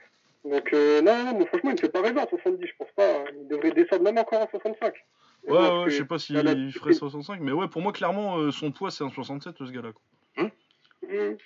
Donc, 0.46 0.72
euh, 0.74 1.02
non, 1.02 1.24
non, 1.26 1.38
mais 1.40 1.46
franchement, 1.48 1.72
il 1.72 1.76
ne 1.76 1.80
fait 1.80 1.90
pas 1.92 2.02
rêver 2.02 2.22
en 2.22 2.28
70, 2.28 2.66
je 2.68 2.74
pense 2.78 2.92
pas. 2.96 3.26
Il 3.42 3.48
devrait 3.50 3.72
descendre 3.72 4.04
même 4.04 4.18
encore 4.18 4.42
en 4.42 4.48
65. 4.50 4.94
Ouais, 5.48 5.52
ouais, 5.84 5.90
je 5.90 5.98
sais 5.98 6.06
pas 6.06 6.20
s'il 6.20 6.36
la 6.36 6.44
ferait 6.44 6.56
discipline. 6.56 6.94
65, 6.94 7.40
mais 7.42 7.52
ouais, 7.52 7.68
pour 7.68 7.82
moi, 7.82 7.92
clairement, 7.94 8.38
euh, 8.38 8.52
son 8.52 8.72
poids, 8.72 8.92
c'est 8.92 9.04
un 9.04 9.10
67, 9.10 9.56
ce 9.60 9.64
gars-là. 9.72 9.92
quoi. 9.92 10.02
Hum. 10.38 11.38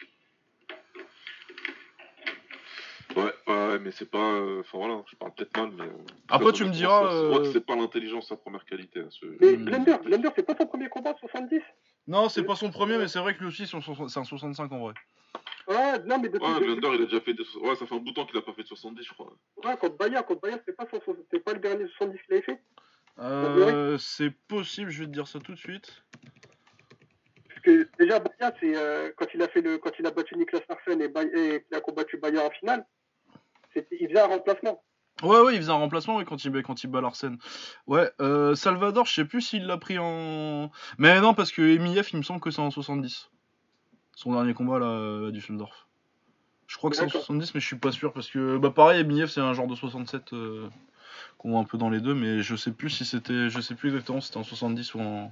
Ouais, 3.15 3.33
ouais, 3.47 3.79
mais 3.79 3.91
c'est 3.91 4.09
pas. 4.11 4.19
euh, 4.19 4.59
Enfin 4.59 4.77
voilà, 4.77 5.01
je 5.09 5.15
parle 5.15 5.33
peut-être 5.33 5.57
mal, 5.57 5.71
mais. 5.75 5.83
euh, 5.85 5.91
Après, 6.29 6.51
tu 6.51 6.65
me 6.65 6.69
diras, 6.69 7.39
que 7.39 7.51
c'est 7.51 7.65
pas 7.65 7.75
l'intelligence 7.75 8.27
sa 8.27 8.35
première 8.35 8.63
qualité. 8.65 8.99
hein, 8.99 9.07
ce- 9.09 9.25
Mais 9.39 9.53
Hmm. 9.57 9.65
Blender, 9.65 9.95
Blender, 10.03 10.29
c'est 10.35 10.43
pas 10.45 10.55
son 10.55 10.67
premier 10.67 10.89
combat 10.89 11.11
en 11.13 11.17
70 11.17 11.61
Non, 12.07 12.29
c'est 12.29 12.43
pas 12.43 12.55
son 12.55 12.69
premier, 12.69 12.97
mais 12.97 13.07
c'est 13.07 13.19
vrai 13.19 13.33
que 13.33 13.39
lui 13.39 13.47
aussi, 13.47 13.65
c'est 13.65 13.75
un 13.77 13.81
soixante- 13.81 14.09
c'est 14.09 14.19
un 14.19 14.23
65 14.23 14.71
en 14.71 14.79
vrai. 14.79 14.93
Ah, 15.69 15.97
non, 16.05 16.19
mais 16.19 16.29
depuis. 16.29 16.45
Ouais, 16.47 16.59
Blender, 16.59 16.89
il 16.93 17.01
a 17.01 17.05
déjà 17.05 17.21
fait. 17.21 17.33
Des... 17.33 17.43
Ouais, 17.61 17.75
ça 17.75 17.85
fait 17.87 17.95
un 17.95 17.99
bout 17.99 18.11
de 18.11 18.13
temps 18.13 18.25
qu'il 18.25 18.37
a 18.37 18.41
pas 18.41 18.53
fait 18.53 18.63
de 18.63 18.67
70, 18.67 19.03
je 19.03 19.13
crois. 19.13 19.33
Ouais, 19.65 19.75
contre 19.77 19.97
Bayard, 19.97 20.25
contre 20.25 20.41
Bayard, 20.41 20.59
c'est 20.65 20.75
pas, 20.75 20.85
son- 21.03 21.15
c'est 21.31 21.39
pas 21.39 21.53
le 21.53 21.59
dernier 21.59 21.87
70 21.97 22.21
qu'il 22.23 22.33
avait 22.35 22.43
fait 22.43 22.59
Euh, 23.19 23.97
c'est 23.97 24.31
possible, 24.31 24.89
je 24.89 24.99
vais 24.99 25.05
te 25.05 25.11
dire 25.11 25.27
ça 25.27 25.39
tout 25.39 25.53
de 25.53 25.57
suite. 25.57 26.03
Parce 27.47 27.61
que 27.61 27.89
déjà, 27.99 28.19
Bayard, 28.19 28.53
c'est 28.59 28.75
euh, 28.75 29.11
quand, 29.17 29.27
il 29.33 29.41
a 29.41 29.47
fait 29.47 29.61
le, 29.61 29.77
quand 29.77 29.91
il 29.99 30.05
a 30.05 30.11
battu 30.11 30.35
Niklas 30.35 30.61
Larsen 30.69 31.01
et, 31.01 31.63
qu'il 31.63 31.77
a 31.77 31.81
combattu 31.81 32.17
Bayard 32.17 32.45
en 32.45 32.51
finale, 32.51 32.85
il 33.75 34.07
faisait 34.07 34.19
un 34.19 34.27
remplacement. 34.27 34.83
Ouais, 35.23 35.39
ouais, 35.41 35.55
il 35.55 35.57
faisait 35.57 35.71
un 35.71 35.75
remplacement 35.75 36.17
ouais, 36.17 36.25
quand, 36.25 36.43
il, 36.45 36.51
quand 36.61 36.83
il 36.83 36.87
bat 36.87 37.01
Larsen. 37.01 37.37
Ouais, 37.87 38.11
euh, 38.21 38.53
Salvador, 38.53 39.05
je 39.05 39.13
sais 39.13 39.25
plus 39.25 39.41
s'il 39.41 39.65
l'a 39.65 39.77
pris 39.77 39.97
en. 39.97 40.69
Mais 40.99 41.19
non, 41.19 41.33
parce 41.33 41.51
que 41.51 41.61
Emiev, 41.61 42.07
il 42.13 42.17
me 42.17 42.23
semble 42.23 42.39
que 42.39 42.51
c'est 42.51 42.61
en 42.61 42.69
70. 42.69 43.31
Son 44.15 44.31
dernier 44.33 44.53
combat 44.53 44.79
là, 44.79 45.27
à 45.27 45.31
Düsseldorf. 45.31 45.87
Je 46.67 46.77
crois 46.77 46.89
que 46.89 46.95
c'est 46.95 47.03
en 47.03 47.05
D'accord. 47.05 47.21
70, 47.21 47.55
mais 47.55 47.61
je 47.61 47.65
suis 47.65 47.77
pas 47.77 47.91
sûr 47.91 48.13
parce 48.13 48.29
que, 48.29 48.57
bah 48.57 48.71
pareil, 48.71 49.01
Emiev, 49.01 49.29
c'est 49.29 49.41
un 49.41 49.53
genre 49.53 49.67
de 49.67 49.75
67 49.75 50.33
euh, 50.33 50.69
qu'on 51.37 51.51
voit 51.51 51.59
un 51.59 51.63
peu 51.63 51.77
dans 51.77 51.89
les 51.89 52.01
deux, 52.01 52.13
mais 52.13 52.41
je 52.41 52.55
sais 52.55 52.71
plus 52.71 52.89
si 52.89 53.05
c'était. 53.05 53.49
Je 53.49 53.61
sais 53.61 53.75
plus 53.75 53.89
exactement 53.89 54.21
si 54.21 54.27
c'était 54.27 54.37
en 54.39 54.43
70 54.43 54.93
ou 54.95 54.99
en. 55.01 55.31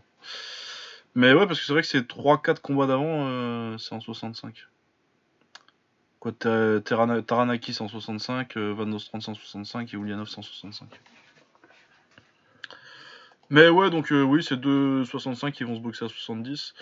Mais 1.15 1.33
ouais, 1.33 1.47
parce 1.47 1.59
que 1.59 1.65
c'est 1.65 1.71
vrai 1.71 1.81
que 1.81 1.87
c'est 1.87 2.07
3-4 2.07 2.59
combats 2.59 2.87
d'avant, 2.87 3.27
euh, 3.27 3.77
c'est 3.77 3.95
en 3.95 4.01
65. 4.01 4.67
Quoi, 6.19 6.33
Taranaki 6.33 7.73
c'est 7.73 7.81
en 7.81 7.87
65, 7.87 8.57
euh, 8.57 8.73
Van 8.73 8.85
Nostrand 8.85 9.21
c'est 9.21 9.31
en 9.31 9.35
65 9.35 9.93
et 9.93 9.97
Ulyanov 9.97 10.27
c'est 10.27 10.39
en 10.39 10.41
65. 10.41 10.89
Mais 13.49 13.69
ouais, 13.69 13.89
donc 13.91 14.11
euh, 14.11 14.23
oui, 14.23 14.43
c'est 14.43 14.57
deux 14.57 15.05
65 15.05 15.53
qui 15.53 15.63
vont 15.63 15.75
se 15.75 15.81
boxer 15.81 16.05
à 16.05 16.09
70. 16.09 16.73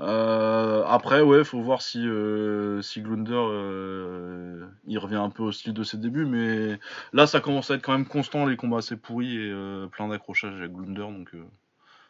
Euh, 0.00 0.84
après, 0.86 1.22
ouais, 1.22 1.42
faut 1.42 1.60
voir 1.60 1.82
si, 1.82 2.06
euh, 2.06 2.80
si 2.82 3.02
Glunder 3.02 3.32
euh, 3.34 4.64
il 4.86 4.96
revient 4.98 5.16
un 5.16 5.30
peu 5.30 5.42
au 5.42 5.50
style 5.50 5.74
de 5.74 5.82
ses 5.82 5.96
débuts, 5.96 6.24
mais 6.24 6.78
là 7.12 7.26
ça 7.26 7.40
commence 7.40 7.72
à 7.72 7.74
être 7.74 7.82
quand 7.82 7.92
même 7.92 8.06
constant 8.06 8.46
les 8.46 8.56
combats 8.56 8.78
assez 8.78 8.96
pourris 8.96 9.36
et 9.36 9.50
euh, 9.50 9.88
plein 9.88 10.06
d'accrochages 10.06 10.54
avec 10.54 10.72
Glunder, 10.72 11.00
donc 11.00 11.30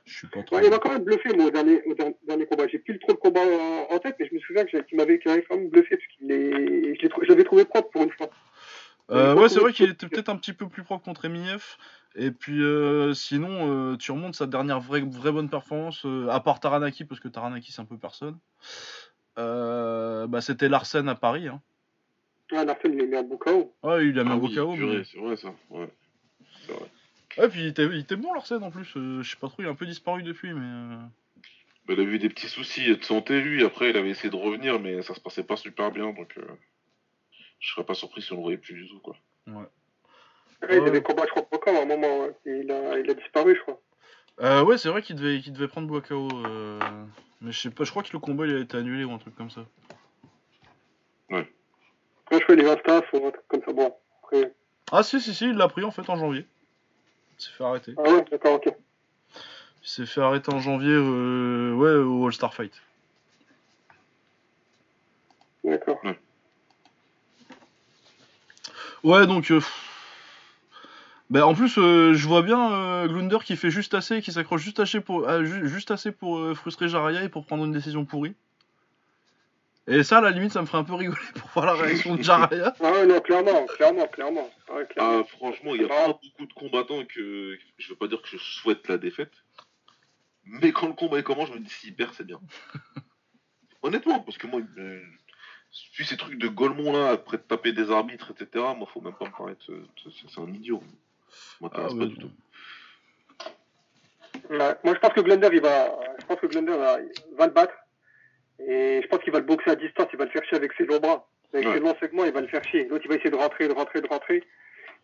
je 0.05 0.14
suis 0.14 0.26
pas 0.26 0.43
trop. 0.43 0.61
Il 0.61 0.68
m'a 0.68 0.78
quand 0.78 0.93
même 0.93 1.05
bluffé, 1.05 1.34
moi, 1.34 1.47
au 1.47 1.51
dernier, 1.51 1.82
au 1.86 1.95
dernier 2.26 2.47
combat. 2.47 2.66
J'ai 2.68 2.78
plus 2.78 2.99
trop 2.99 3.12
le 3.12 3.18
combat 3.18 3.41
en, 3.41 3.95
en 3.95 3.99
tête, 3.99 4.16
mais 4.20 4.26
je 4.28 4.34
me 4.34 4.41
souviens 4.41 4.66
qu'il 4.66 4.97
m'avait 4.99 5.18
quand 5.18 5.34
même 5.34 5.70
bluffé, 5.70 5.97
parce 5.97 6.09
qu'il 6.18 6.30
est... 6.30 6.95
je 7.01 7.28
l'avais 7.28 7.45
trouvé 7.45 7.64
propre 7.64 7.91
pour 7.91 8.03
une 8.03 8.11
fois. 8.11 8.28
Ouais, 9.11 9.49
c'est 9.49 9.61
vrai 9.61 9.72
qu'il 9.72 9.91
était 9.91 10.09
peut-être 10.09 10.28
un 10.28 10.36
petit 10.36 10.53
peu 10.53 10.68
plus 10.68 10.82
propre 10.82 11.05
contre 11.05 11.24
Emiev. 11.24 11.76
Et 12.14 12.30
puis 12.30 12.62
euh, 12.62 13.14
sinon, 13.14 13.92
euh, 13.92 13.96
tu 13.96 14.11
remontes 14.12 14.34
sa 14.34 14.46
dernière 14.46 14.80
vraie, 14.80 15.00
vraie 15.00 15.30
bonne 15.32 15.48
performance, 15.50 16.04
euh, 16.04 16.28
à 16.28 16.40
part 16.40 16.59
Taranaki, 16.61 17.04
parce 17.04 17.20
que 17.20 17.28
Taranaki 17.28 17.70
c'est 17.72 17.80
un 17.82 17.84
peu 17.84 17.98
personne. 17.98 18.38
Euh, 19.38 20.26
bah, 20.26 20.40
c'était 20.40 20.68
Larsen 20.68 21.09
à 21.09 21.14
Paris. 21.14 21.48
Hein. 21.48 21.61
Ah, 22.52 22.64
Larsen, 22.64 22.92
il 22.94 23.00
a 23.02 23.06
mis 23.06 23.16
un 23.16 23.22
beau 23.22 23.36
KO. 23.36 23.72
Ouais, 23.82 24.06
il 24.09 24.18
a 24.18 24.24
mis 24.24 24.30
Ah 24.30 24.34
un 24.34 24.36
beau 24.38 24.48
oui, 24.48 24.54
KO. 24.54 24.74
mais- 24.74 25.04
C'est 25.04 25.18
vrai, 25.18 25.36
ça. 25.36 25.54
Ouais. 25.70 25.88
C'est 26.66 26.72
vrai. 26.72 26.90
Ouais, 27.36 27.48
puis 27.48 27.61
il 27.61 27.66
était, 27.66 27.84
il 27.86 27.98
était 27.98 28.16
bon 28.16 28.32
Larsen 28.32 28.62
en 28.64 28.70
plus. 28.70 28.96
euh, 28.96 29.22
je 29.22 29.30
sais 29.30 29.36
pas 29.36 29.48
trop, 29.48 29.62
il 29.62 29.66
a 29.66 29.70
un 29.70 29.74
peu 29.76 29.86
disparu 29.86 30.22
depuis, 30.22 30.52
mais. 30.54 30.96
Bah, 31.86 31.94
il 31.96 32.00
a 32.00 32.02
eu 32.02 32.18
des 32.18 32.28
petits 32.30 32.48
soucis 32.48 32.86
de 32.96 33.02
santé, 33.04 33.40
lui. 33.40 33.64
Après, 33.64 33.90
il 33.90 33.96
avait 33.96 34.11
essayé 34.11 34.30
de 34.30 34.36
revenir, 34.36 34.80
mais 34.80 35.02
ça 35.02 35.14
se 35.14 35.20
passait 35.20 35.44
pas 35.44 35.56
super 35.56 35.92
bien. 35.92 36.12
Donc, 36.12 36.36
euh, 36.38 36.46
je 37.61 37.70
serais 37.70 37.84
pas 37.84 37.94
surpris 37.94 38.22
si 38.22 38.32
on 38.32 38.36
le 38.36 38.42
voyait 38.42 38.59
plus 38.59 38.74
du 38.74 38.88
tout, 38.88 38.98
quoi. 38.98 39.16
Ouais, 39.46 39.64
il 40.62 40.68
Ouais. 40.80 40.80
devait 40.86 41.02
combattre 41.02 41.34
Robocop 41.34 41.68
à 41.68 41.82
un 41.82 41.84
moment, 41.84 42.20
ouais. 42.20 42.34
Et 42.46 42.59
il, 42.61 42.70
a, 42.72 42.98
il 42.98 43.11
a 43.11 43.14
disparu, 43.14 43.54
je 43.56 43.61
crois. 43.62 43.80
Euh, 44.40 44.62
ouais, 44.64 44.78
c'est 44.78 44.88
vrai 44.88 45.02
qu'il 45.02 45.16
devait, 45.16 45.40
qu'il 45.40 45.52
devait 45.52 45.68
prendre 45.68 45.88
Boakao. 45.88 46.28
Euh... 46.46 46.78
Mais 47.40 47.52
je 47.52 47.61
sais 47.61 47.70
pas, 47.70 47.84
je 47.84 47.90
crois 47.90 48.02
que 48.02 48.12
le 48.12 48.18
combat 48.18 48.46
il 48.46 48.56
a 48.56 48.59
été 48.61 48.76
annulé 48.76 49.04
ou 49.04 49.12
un 49.12 49.18
truc 49.18 49.34
comme 49.36 49.50
ça. 49.50 49.61
Après, 51.30 52.40
je 52.40 52.44
fais 52.44 52.56
les 52.56 52.68
instas 52.68 53.02
ou 53.12 53.26
un 53.26 53.30
truc 53.30 53.44
comme 53.48 53.62
ça. 53.64 53.72
Bon, 53.72 53.94
après. 54.22 54.52
Ah, 54.92 55.02
si, 55.02 55.20
si, 55.20 55.34
si, 55.34 55.44
il 55.46 55.56
l'a 55.56 55.68
pris 55.68 55.84
en 55.84 55.90
fait 55.90 56.09
en 56.11 56.16
janvier. 56.16 56.46
Il 57.38 57.42
s'est 57.44 57.52
fait 57.52 57.64
arrêter. 57.64 57.94
Ah 57.96 58.02
ouais, 58.02 58.24
d'accord, 58.30 58.54
ok. 58.54 58.66
Il 59.82 59.88
s'est 59.88 60.06
fait 60.06 60.20
arrêter 60.20 60.52
en 60.52 60.59
janvier, 60.59 60.92
euh, 60.92 61.72
ouais, 61.74 61.94
au 61.94 62.26
All-Star 62.26 62.52
Fight. 62.52 62.72
D'accord. 65.64 66.00
Ouais, 69.04 69.26
donc. 69.26 69.50
euh. 69.50 69.61
Bah, 71.31 71.47
en 71.47 71.55
plus, 71.55 71.76
euh, 71.79 72.14
je 72.14 72.26
vois 72.26 72.43
bien 72.43 72.72
euh, 72.72 73.07
Glunder 73.07 73.39
qui 73.45 73.57
fait 73.57 73.70
juste 73.70 73.93
assez, 73.95 74.22
qui 74.22 74.33
s'accroche 74.33 74.62
juste 74.62 74.81
assez 74.81 75.01
pour, 75.01 75.29
ah, 75.29 75.45
ju- 75.45 75.68
juste 75.68 75.91
assez 75.91 76.11
pour 76.11 76.39
euh, 76.39 76.55
frustrer 76.55 76.89
Jaraya 76.89 77.22
et 77.22 77.29
pour 77.29 77.45
prendre 77.45 77.64
une 77.66 77.72
décision 77.72 78.05
pourrie. 78.07 78.35
Et 79.87 80.03
ça, 80.03 80.18
à 80.18 80.20
la 80.22 80.31
limite, 80.31 80.53
ça 80.53 80.61
me 80.62 80.66
ferait 80.66 80.79
un 80.79 80.85
peu 80.85 80.95
rigoler 80.95 81.18
pour 81.35 81.49
voir 81.51 81.66
la 81.66 81.74
réaction 81.74 82.14
de 82.16 82.22
Jaraya. 82.22 82.74
Ah 82.81 82.93
ouais, 82.93 83.07
non, 83.07 83.20
clairement, 83.20 83.66
clairement, 83.66 84.07
clairement. 84.07 84.51
Ouais, 84.72 84.87
clairement. 84.87 85.20
Ah, 85.20 85.24
franchement, 85.37 85.74
il 85.74 85.83
y 85.83 85.85
a 85.85 85.89
Ah. 85.91 86.07
pas 86.07 86.18
beaucoup 86.22 86.47
de 86.47 86.53
combattants 86.55 87.05
que. 87.05 87.59
Je 87.79 87.89
veux 87.91 87.97
pas 87.97 88.09
dire 88.09 88.20
que 88.22 88.29
je 88.29 88.37
souhaite 88.39 88.89
la 88.89 88.97
défaite. 88.99 89.33
Mais 90.45 90.72
quand 90.72 90.87
le 90.89 90.95
combat 90.95 91.20
commence, 91.22 91.49
je 91.49 91.55
me 91.55 91.59
dis 91.61 91.68
s'il 91.70 91.95
perd, 91.95 92.12
c'est 92.14 92.26
bien. 92.26 92.41
Honnêtement, 93.83 94.20
parce 94.20 94.39
que 94.39 94.47
moi, 94.47 94.61
euh, 94.79 95.03
puis 95.93 96.05
ces 96.07 96.16
trucs 96.16 96.39
de 96.39 96.49
Golemont 96.49 96.93
là, 96.93 97.11
après 97.11 97.37
de 97.37 97.43
taper 97.43 97.72
des 97.72 97.91
arbitres, 97.91 98.31
etc., 98.33 98.64
moi, 98.76 98.89
faut 98.93 99.01
même 99.03 99.14
pas 99.14 99.26
me 99.26 99.31
paraître. 99.37 99.70
euh, 99.70 99.87
c'est- 100.03 100.29
C'est 100.29 100.41
un 100.41 100.53
idiot. 100.53 100.83
M'intéresse 101.61 101.92
Ah 101.92 101.96
pas 101.96 102.02
ouais. 102.02 102.06
du 102.09 102.16
tout. 102.18 102.30
Ouais, 104.50 104.74
Moi, 104.84 104.94
je 104.94 104.98
pense 105.00 105.12
que 105.12 105.20
Glunder, 105.20 105.48
il 105.52 105.61
va, 105.61 105.98
je 106.20 106.26
pense 106.26 106.38
que 106.40 106.46
Glunder 106.46 106.76
va, 106.76 106.98
va 107.36 107.46
le 107.46 107.52
battre. 107.52 107.74
Et 108.61 109.00
je 109.02 109.06
pense 109.09 109.20
qu'il 109.22 109.32
va 109.32 109.38
le 109.40 109.44
boxer 109.44 109.70
à 109.70 109.76
distance, 109.76 110.09
il 110.12 110.18
va 110.18 110.24
le 110.24 110.30
faire 110.30 110.44
chier 110.44 110.56
avec 110.56 110.72
ses 110.74 110.84
longs 110.84 110.98
bras. 110.98 111.28
Avec 111.52 111.66
Ouais. 111.66 111.74
ses 111.74 111.80
longs 111.80 111.96
segments, 112.00 112.24
il 112.24 112.32
va 112.32 112.40
le 112.40 112.48
faire 112.48 112.64
chier. 112.64 112.84
L'autre, 112.88 113.02
il 113.04 113.09
va 113.09 113.14
essayer 113.16 113.30
de 113.30 113.36
rentrer, 113.36 113.68
de 113.68 113.72
rentrer, 113.72 114.00
de 114.00 114.06
rentrer. 114.09 114.42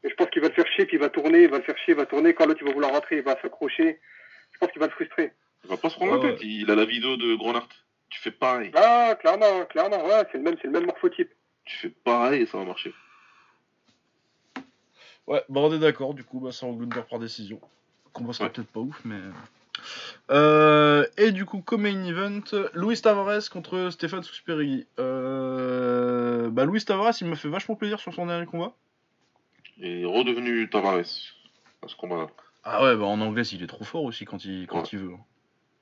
Et 0.03 0.11
je 0.11 0.15
pense 0.15 0.29
qu'il 0.31 0.43
va 0.43 0.49
le 0.49 0.55
faire 0.55 0.67
chier, 0.67 0.87
puis 0.87 0.97
il 0.97 1.01
va 1.01 1.09
tourner, 1.09 1.43
il 1.45 1.49
va 1.51 1.59
le 1.59 1.63
faire 1.65 1.77
chier, 1.79 1.95
il 1.95 1.97
va 1.97 2.07
tourner. 2.07 2.35
Quand 2.35 2.47
l'autre, 2.47 2.61
il 2.63 2.67
va 2.67 2.73
vouloir 2.75 2.93
rentrer, 2.93 3.17
il 3.17 3.23
va 3.23 3.41
s'accrocher. 3.41 4.01
Je 4.53 4.59
pense 4.59 4.71
qu'il 4.71 4.81
va 4.81 4.87
le 4.87 4.93
frustrer. 4.93 5.33
Il 5.65 5.71
va 5.71 5.77
pas 5.77 5.89
se 5.89 5.97
prendre 5.97 6.19
Ouais, 6.21 6.27
la 6.27 6.33
tête. 6.33 6.41
Il 6.43 6.71
a 6.71 6.75
la 6.75 6.85
vidéo 6.85 7.17
de 7.17 7.35
Grenard. 7.37 7.69
Tu 8.11 8.21
fais 8.21 8.31
pareil. 8.31 8.71
Ah, 8.75 9.17
clairement, 9.21 9.65
clairement, 9.67 10.05
ouais, 10.05 10.23
c'est 10.31 10.39
le 10.39 10.45
même, 10.45 10.57
c'est 10.61 10.67
le 10.67 10.73
même 10.75 10.87
morphotype. 10.87 11.31
Tu 11.65 11.77
fais 11.79 11.89
pareil 11.89 12.43
et 12.43 12.47
ça 12.47 12.59
va 12.59 12.65
marcher. 12.65 12.93
Ouais, 15.27 15.43
bah 15.49 15.61
on 15.61 15.73
est 15.73 15.79
d'accord, 15.79 16.15
du 16.15 16.25
coup, 16.25 16.41
bah 16.41 16.51
c'est 16.53 16.67
en 16.67 16.73
Glunder 16.73 17.03
par 17.09 17.19
décision. 17.19 17.59
Le 18.07 18.11
combat 18.13 18.33
sera 18.33 18.45
Ouais. 18.47 18.51
peut-être 18.53 18.69
pas 18.69 18.81
ouf, 18.81 19.01
mais. 19.05 19.19
Euh, 20.31 21.05
et 21.17 21.33
du 21.33 21.45
coup, 21.45 21.61
comme 21.61 21.83
main 21.83 22.05
event, 22.05 22.43
Luis 22.75 23.01
Tavares 23.01 23.49
contre 23.51 23.91
Stéphane 23.91 24.23
Sousperigui. 24.23 24.87
Euh, 24.99 26.49
bah, 26.51 26.65
Luis 26.65 26.85
Tavares, 26.85 27.15
il 27.21 27.27
m'a 27.27 27.37
fait 27.37 27.49
vachement 27.49 27.75
plaisir 27.75 27.99
sur 28.01 28.15
son 28.15 28.27
dernier 28.27 28.47
combat. 28.47 28.73
Il 29.79 29.87
est 29.87 30.05
redevenu 30.05 30.69
Tavares 30.71 30.99
à 31.01 31.89
ce 31.89 31.97
combat-là. 31.97 32.29
Ah 32.63 32.83
ouais, 32.85 32.97
bah 32.97 33.05
en 33.05 33.21
anglais, 33.21 33.43
il 33.43 33.63
est 33.63 33.67
trop 33.67 33.85
fort 33.85 34.05
aussi 34.05 34.25
quand 34.25 34.45
il, 34.45 34.67
quand 34.67 34.83
Ouais. 34.83 34.89
il 34.93 34.99
veut. 35.01 35.13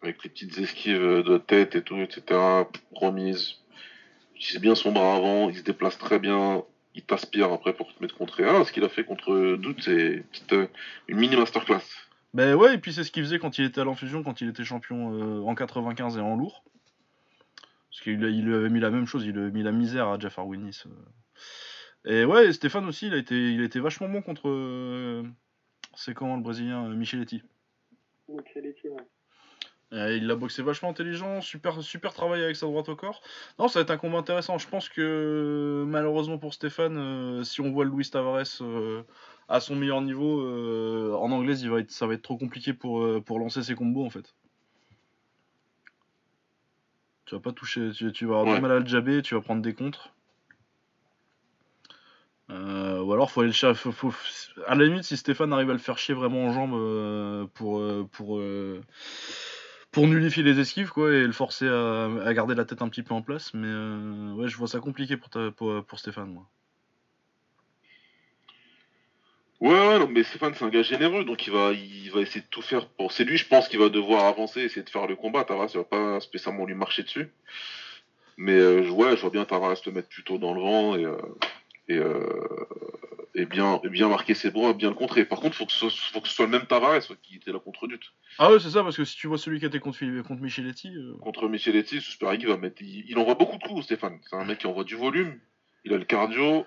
Avec 0.02 0.24
les 0.24 0.30
petites 0.30 0.58
esquives 0.58 1.22
de 1.22 1.38
tête 1.38 1.76
et 1.76 1.82
tout, 1.82 1.96
etc. 1.98 2.66
Remise. 2.92 3.56
Il 4.34 4.38
utilise 4.38 4.60
bien 4.60 4.74
son 4.74 4.90
bras 4.90 5.14
avant, 5.14 5.48
il 5.48 5.56
se 5.58 5.62
déplace 5.62 5.96
très 5.98 6.18
bien. 6.18 6.64
Il 6.94 7.02
t'aspire 7.04 7.52
après 7.52 7.72
pour 7.72 7.94
te 7.94 8.02
mettre 8.02 8.16
contre. 8.16 8.42
Ah, 8.44 8.64
ce 8.64 8.72
qu'il 8.72 8.84
a 8.84 8.88
fait 8.88 9.04
contre 9.04 9.56
Doute, 9.56 9.82
c'est 9.82 10.16
une 10.16 10.22
petite, 10.24 10.52
euh, 10.52 10.66
une 11.08 11.18
mini 11.18 11.36
masterclass. 11.36 11.80
Bah 12.34 12.54
ouais, 12.54 12.74
et 12.74 12.78
puis 12.78 12.92
c'est 12.92 13.04
ce 13.04 13.10
qu'il 13.10 13.22
faisait 13.22 13.38
quand 13.38 13.58
il 13.58 13.64
était 13.64 13.80
à 13.80 13.84
l'enfusion, 13.84 14.22
quand 14.22 14.40
il 14.40 14.48
était 14.48 14.64
champion 14.64 15.12
euh, 15.14 15.40
en 15.42 15.54
95 15.54 16.16
et 16.18 16.20
en 16.20 16.36
lourd. 16.36 16.64
Parce 17.90 18.00
qu'il 18.02 18.22
il 18.22 18.44
lui 18.44 18.54
avait 18.54 18.70
mis 18.70 18.80
la 18.80 18.90
même 18.90 19.06
chose, 19.06 19.24
il 19.24 19.32
lui 19.32 19.40
avait 19.42 19.50
mis 19.50 19.62
la 19.62 19.72
misère 19.72 20.08
à 20.08 20.18
Jafar 20.18 20.46
Winnis. 20.46 20.84
euh. 20.86 20.90
Et 22.04 22.24
ouais, 22.24 22.46
et 22.48 22.52
Stéphane 22.52 22.86
aussi, 22.86 23.06
il 23.06 23.14
a 23.14 23.18
été, 23.18 23.52
il 23.52 23.60
a 23.60 23.64
été 23.64 23.80
vachement 23.80 24.08
bon 24.08 24.22
contre. 24.22 24.48
euh, 24.48 25.22
c'est 25.94 26.14
comment 26.14 26.36
le 26.36 26.42
brésilien 26.42 26.86
euh, 26.86 26.94
Micheletti. 26.94 27.42
Est- 28.28 28.88
ouais. 28.88 28.96
Euh, 29.92 30.16
il 30.16 30.26
l'a 30.26 30.36
boxé 30.36 30.62
vachement 30.62 30.88
intelligent, 30.88 31.42
super, 31.42 31.82
super 31.82 32.14
travail 32.14 32.42
avec 32.42 32.56
sa 32.56 32.64
droite 32.66 32.88
au 32.88 32.96
corps. 32.96 33.20
Non, 33.58 33.68
ça 33.68 33.78
va 33.78 33.82
être 33.82 33.90
un 33.90 33.98
combat 33.98 34.18
intéressant. 34.18 34.56
Je 34.56 34.66
pense 34.66 34.88
que 34.88 35.84
malheureusement 35.86 36.38
pour 36.38 36.54
Stéphane, 36.54 36.96
euh, 36.96 37.44
si 37.44 37.60
on 37.60 37.70
voit 37.70 37.84
Luis 37.84 38.08
Tavares 38.08 38.46
euh, 38.62 39.02
à 39.48 39.60
son 39.60 39.76
meilleur 39.76 40.00
niveau, 40.00 40.40
euh, 40.40 41.14
en 41.20 41.30
anglais, 41.30 41.58
il 41.58 41.68
va 41.68 41.80
être, 41.80 41.90
ça 41.90 42.06
va 42.06 42.14
être 42.14 42.22
trop 42.22 42.38
compliqué 42.38 42.72
pour, 42.72 43.22
pour 43.24 43.38
lancer 43.38 43.62
ses 43.62 43.74
combos 43.74 44.06
en 44.06 44.10
fait. 44.10 44.34
Tu 47.26 47.34
vas 47.34 47.40
pas 47.42 47.52
toucher, 47.52 47.90
tu, 47.92 48.10
tu 48.12 48.24
vas 48.24 48.40
avoir 48.40 48.46
Ouais. 48.46 48.54
du 48.56 48.62
mal 48.62 48.72
à 48.72 48.78
le 48.80 48.86
jabber, 48.86 49.20
tu 49.20 49.34
vas 49.34 49.42
prendre 49.42 49.60
des 49.60 49.74
contres. 49.74 50.08
Euh, 52.50 53.00
ou 53.00 53.12
alors 53.12 53.30
faut 53.30 53.40
aller 53.40 53.48
le 53.50 53.54
cher- 53.54 53.76
faut- 53.76 53.92
faut- 53.92 54.12
à 54.66 54.74
la 54.74 54.84
limite 54.84 55.04
si 55.04 55.16
Stéphane 55.16 55.52
arrive 55.52 55.70
à 55.70 55.74
le 55.74 55.78
faire 55.78 55.96
chier 55.96 56.14
vraiment 56.14 56.44
en 56.44 56.52
jambes 56.52 56.74
euh, 56.74 57.46
pour 57.54 57.78
euh, 57.78 58.06
pour 58.12 58.38
pour 59.92 60.08
nullifier 60.08 60.42
les 60.42 60.58
esquives 60.58 60.90
quoi 60.90 61.12
et 61.12 61.26
le 61.26 61.32
forcer 61.32 61.68
à, 61.68 62.32
garder 62.34 62.54
la 62.54 62.64
tête 62.64 62.82
un 62.82 62.88
petit 62.88 63.02
peu 63.02 63.14
en 63.14 63.22
place 63.22 63.54
mais 63.54 63.68
euh, 63.68 64.32
ouais 64.32 64.48
je 64.48 64.56
vois 64.56 64.66
ça 64.66 64.80
compliqué 64.80 65.16
pour 65.16 65.30
ta- 65.30 65.50
pour, 65.52 65.84
pour 65.84 65.98
Stéphane 65.98 66.32
moi. 66.32 66.48
Ouais, 69.62 69.70
ouais, 69.70 69.98
non, 70.00 70.08
mais 70.08 70.24
Stéphane, 70.24 70.54
c'est 70.56 70.64
un 70.64 70.70
gars 70.70 70.82
généreux, 70.82 71.24
donc 71.24 71.46
il 71.46 71.52
va, 71.52 71.70
il 71.72 72.10
va 72.10 72.20
essayer 72.20 72.40
de 72.40 72.46
tout 72.50 72.62
faire 72.62 72.88
pour. 72.88 73.12
C'est 73.12 73.22
lui, 73.22 73.36
je 73.36 73.46
pense, 73.46 73.68
qui 73.68 73.76
va 73.76 73.90
devoir 73.90 74.24
avancer, 74.24 74.62
essayer 74.62 74.82
de 74.82 74.90
faire 74.90 75.06
le 75.06 75.14
combat. 75.14 75.44
Tavares, 75.44 75.68
il 75.72 75.76
va 75.76 75.84
pas 75.84 76.18
spécialement 76.18 76.64
lui 76.64 76.74
marcher 76.74 77.04
dessus. 77.04 77.30
Mais 78.36 78.58
euh, 78.58 78.90
ouais, 78.90 79.14
je 79.14 79.20
vois 79.20 79.30
bien 79.30 79.44
Tavares 79.44 79.76
le 79.86 79.92
mettre 79.92 80.08
plutôt 80.08 80.36
dans 80.36 80.52
le 80.52 80.60
vent 80.60 80.96
et, 80.96 81.04
euh, 81.04 81.16
et, 81.86 81.98
et 83.34 83.46
bien, 83.46 83.80
et 83.84 83.88
bien 83.88 84.08
marquer 84.08 84.34
ses 84.34 84.50
bras, 84.50 84.72
bien 84.74 84.88
le 84.90 84.94
contrer. 84.94 85.24
Par 85.24 85.40
contre, 85.40 85.56
faut 85.56 85.64
que 85.66 85.72
ce, 85.72 85.88
faut 85.88 86.20
que 86.20 86.28
ce 86.28 86.34
soit 86.34 86.44
le 86.46 86.50
même 86.52 86.66
Tavares 86.66 87.00
qui 87.22 87.36
était 87.36 87.52
là 87.52 87.58
contre 87.58 87.86
Dut. 87.86 87.98
Ah 88.38 88.50
ouais 88.52 88.60
c'est 88.60 88.70
ça 88.70 88.82
parce 88.82 88.96
que 88.96 89.04
si 89.04 89.16
tu 89.16 89.26
vois 89.26 89.38
celui 89.38 89.58
qui 89.58 89.66
était 89.66 89.78
contre, 89.80 89.98
contre 90.22 90.42
Micheletti 90.42 90.94
euh, 90.94 91.14
Contre 91.22 91.48
Micheletti, 91.48 92.00
Susperigui 92.00 92.46
va 92.46 92.56
mettre. 92.56 92.82
Il, 92.82 93.04
il 93.08 93.18
envoie 93.18 93.34
beaucoup 93.34 93.56
de 93.58 93.62
coups, 93.64 93.84
Stéphane. 93.84 94.18
C'est 94.28 94.36
un 94.36 94.44
mec 94.44 94.58
qui 94.58 94.66
envoie 94.66 94.84
du 94.84 94.96
volume. 94.96 95.38
Il 95.84 95.92
a 95.94 95.98
le 95.98 96.04
cardio. 96.04 96.66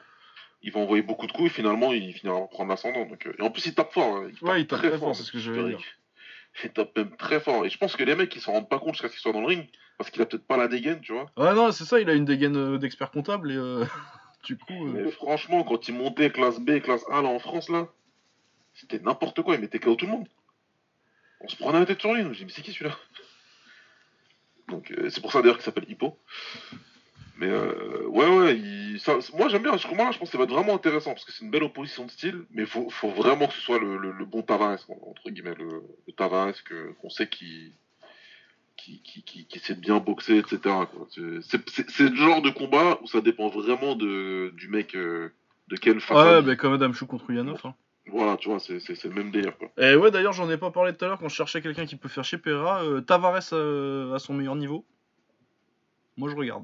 Il 0.63 0.71
va 0.71 0.79
envoyer 0.79 1.03
beaucoup 1.03 1.27
de 1.27 1.31
coups 1.31 1.51
et 1.51 1.53
finalement 1.53 1.93
il 1.93 2.11
finira 2.13 2.39
par 2.39 2.49
prendre 2.49 2.69
l'ascendant. 2.71 3.05
Donc, 3.05 3.27
euh, 3.27 3.33
et 3.37 3.41
en 3.43 3.51
plus, 3.51 3.67
il 3.67 3.75
tape 3.75 3.93
fort. 3.93 4.15
hein. 4.17 4.29
Ouais, 4.41 4.61
il 4.61 4.67
tape 4.67 4.79
très 4.79 4.97
fort, 4.97 5.15
c'est 5.15 5.21
ce 5.23 5.31
que 5.31 5.37
je 5.37 5.51
veux 5.51 5.69
dire. 5.69 5.79
Il 6.63 6.71
tape 6.71 6.97
même 6.97 7.15
très 7.17 7.39
fort. 7.39 7.65
Et 7.65 7.69
je 7.69 7.77
pense 7.77 7.95
que 7.95 8.03
les 8.03 8.15
mecs 8.15 8.35
ils 8.35 8.41
s'en 8.41 8.53
rendent 8.53 8.69
pas 8.69 8.79
compte 8.79 8.93
jusqu'à 8.95 9.09
ce 9.09 9.13
qu'ils 9.13 9.21
soient 9.21 9.33
dans 9.33 9.41
le 9.41 9.47
ring. 9.47 9.67
Parce 9.99 10.09
qu'il 10.09 10.21
a 10.21 10.25
peut-être 10.25 10.47
pas 10.47 10.57
la 10.57 10.67
dégaine, 10.67 10.99
tu 11.01 11.13
vois. 11.13 11.27
Ouais 11.37 11.53
non 11.53 11.71
c'est 11.71 11.85
ça 11.85 11.99
il 12.01 12.09
a 12.09 12.13
une 12.13 12.25
dégaine 12.25 12.55
euh, 12.57 12.77
d'expert 12.77 13.11
comptable 13.11 13.51
et 13.51 13.55
euh, 13.55 13.85
euh, 14.51 15.11
franchement, 15.11 15.63
quand 15.63 15.87
il 15.87 15.95
montait 15.95 16.29
classe 16.31 16.59
B, 16.59 16.79
classe 16.79 17.03
A 17.11 17.21
là 17.21 17.29
en 17.29 17.39
France 17.39 17.69
là, 17.69 17.87
c'était 18.73 18.99
n'importe 18.99 19.41
quoi. 19.41 19.55
Il 19.55 19.61
mettait 19.61 19.79
KO 19.79 19.95
tout 19.95 20.05
le 20.05 20.11
monde. 20.11 20.27
On 21.41 21.47
se 21.47 21.55
prenait 21.55 21.79
la 21.79 21.85
tête 21.85 21.99
sur 21.99 22.13
lui. 22.13 22.23
Me 22.23 22.33
dis, 22.33 22.45
mais 22.45 22.51
c'est 22.51 22.61
qui 22.61 22.71
celui-là? 22.73 22.97
Donc 24.67 24.91
euh, 24.91 25.09
c'est 25.09 25.21
pour 25.21 25.31
ça 25.31 25.41
d'ailleurs 25.41 25.57
qu'il 25.57 25.65
s'appelle 25.65 25.89
Hippo. 25.89 26.17
Mais 27.37 27.47
euh, 27.47 28.07
ouais, 28.07 28.27
ouais, 28.27 28.57
il- 28.57 28.99
moi 29.33 29.49
j'aime 29.49 29.63
bien 29.63 29.77
ce 29.77 29.87
combat-là, 29.87 30.11
je 30.11 30.17
pense 30.19 30.29
que 30.29 30.31
ça 30.31 30.37
va 30.37 30.45
être 30.45 30.53
vraiment 30.53 30.73
intéressant 30.73 31.11
parce 31.11 31.25
que 31.25 31.33
c'est 31.33 31.43
une 31.43 31.51
belle 31.51 31.63
opposition 31.63 32.05
de 32.05 32.11
style, 32.11 32.45
mais 32.49 32.65
faut, 32.65 32.89
faut 32.89 33.09
vraiment 33.09 33.47
que 33.47 33.53
ce 33.53 33.59
soit 33.59 33.77
le, 33.77 34.25
bon 34.25 34.41
Tavares, 34.41 34.79
entre 34.89 35.29
guillemets, 35.29 35.55
le, 35.55 35.83
Tavares 36.15 36.53
qu'on 37.01 37.09
sait 37.09 37.27
qui, 37.27 37.73
qui, 38.77 39.01
qui, 39.01 39.23
qui, 39.23 39.45
qui 39.45 39.59
sait 39.59 39.75
bien 39.75 39.97
boxer, 39.99 40.37
etc. 40.37 40.59
C'est- 41.11 42.09
le 42.09 42.15
genre 42.15 42.41
de 42.41 42.49
combat 42.49 42.99
où 43.01 43.07
ça 43.07 43.21
dépend 43.21 43.47
vraiment 43.49 43.95
de, 43.95 44.51
du 44.55 44.67
mec, 44.67 44.95
euh, 44.95 45.29
de 45.69 45.75
quelle 45.75 45.95
ouais 45.95 45.99
façon. 46.01 46.43
bah 46.43 46.55
comme 46.55 46.73
Adam 46.73 46.93
Chou 46.93 47.05
contre 47.07 47.31
Yanov 47.31 47.59
hein. 47.63 47.73
Voilà, 48.07 48.37
tu 48.37 48.49
vois, 48.49 48.59
c'est 48.59 49.03
le 49.05 49.09
même 49.15 49.31
délire. 49.31 49.57
Quoi. 49.57 49.69
Et 49.79 49.95
ouais, 49.95 50.11
d'ailleurs, 50.11 50.33
j'en 50.33 50.47
ai 50.51 50.57
pas 50.57 50.69
parlé 50.69 50.93
tout 50.93 51.03
à 51.05 51.07
l'heure 51.07 51.17
quand 51.19 51.27
je 51.27 51.33
cherchais 51.35 51.59
quelqu'un 51.61 51.87
qui 51.87 51.95
peut 51.95 52.07
faire 52.07 52.23
chez 52.23 52.37
Pereira. 52.37 52.83
euh, 52.83 53.01
Tavares 53.01 53.41
euh, 53.53 54.13
à 54.13 54.19
son 54.19 54.35
meilleur 54.35 54.55
niveau. 54.55 54.85
Moi, 56.15 56.29
je 56.29 56.35
regarde. 56.35 56.63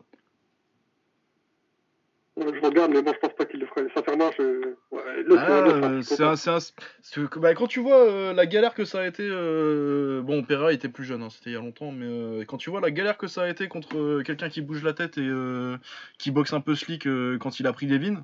Je 2.38 2.66
regarde, 2.66 2.92
mais 2.92 3.02
bon, 3.02 3.12
je 3.14 3.20
pense 3.20 3.34
pas 3.36 3.46
qu'il 3.46 3.60
le 3.60 3.66
ferait. 3.68 3.88
Sincèrement, 3.94 4.32
je. 4.38 4.76
Ouais, 4.92 5.02
Ah, 5.38 5.52
euh, 5.52 6.02
c'est 6.02 6.24
un, 6.24 6.34
un- 6.34 7.40
bah, 7.40 7.54
quand 7.54 7.68
tu 7.68 7.80
vois 7.82 8.08
euh, 8.08 8.34
la 8.34 8.46
galère 8.46 8.74
que 8.74 8.86
ça 8.86 9.02
a 9.02 9.08
été. 9.08 9.24
euh, 9.30 10.22
Bon, 10.22 10.42
Pereira 10.44 10.72
était 10.74 10.90
plus 10.90 11.04
jeune, 11.04 11.22
hein, 11.24 11.30
c'était 11.30 11.50
il 11.52 11.54
y 11.54 11.56
a 11.58 11.60
longtemps, 11.60 11.92
mais 11.92 12.06
euh, 12.06 12.44
quand 12.46 12.58
tu 12.58 12.70
vois 12.70 12.80
la 12.82 12.90
galère 12.92 13.18
que 13.18 13.28
ça 13.28 13.44
a 13.44 13.50
été 13.50 13.68
contre 13.68 13.98
euh, 13.98 14.24
quelqu'un 14.24 14.50
qui 14.50 14.62
bouge 14.62 14.84
la 14.84 14.94
tête 14.94 15.18
et 15.18 15.28
euh, 15.28 15.78
qui 16.18 16.32
boxe 16.32 16.54
un 16.54 16.62
peu 16.62 16.74
slick 16.76 17.06
euh, 17.06 17.38
quand 17.38 17.60
il 17.60 17.68
a 17.68 17.74
pris 17.74 17.86
Levin. 17.88 18.24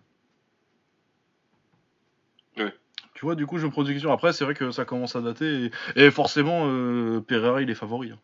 Ouais. 2.57 2.73
Tu 3.13 3.25
vois, 3.25 3.35
du 3.35 3.45
coup, 3.45 3.57
je 3.57 3.65
me 3.67 3.71
pose 3.71 3.87
des 3.87 3.93
questions. 3.93 4.11
Après, 4.11 4.31
c'est 4.33 4.45
vrai 4.45 4.53
que 4.53 4.71
ça 4.71 4.85
commence 4.85 5.15
à 5.15 5.21
dater 5.21 5.65
et, 5.95 6.05
et 6.07 6.11
forcément, 6.11 6.63
euh, 6.67 7.19
Pereira 7.19 7.61
il 7.61 7.69
est 7.69 7.75
favori. 7.75 8.11
hein. 8.11 8.19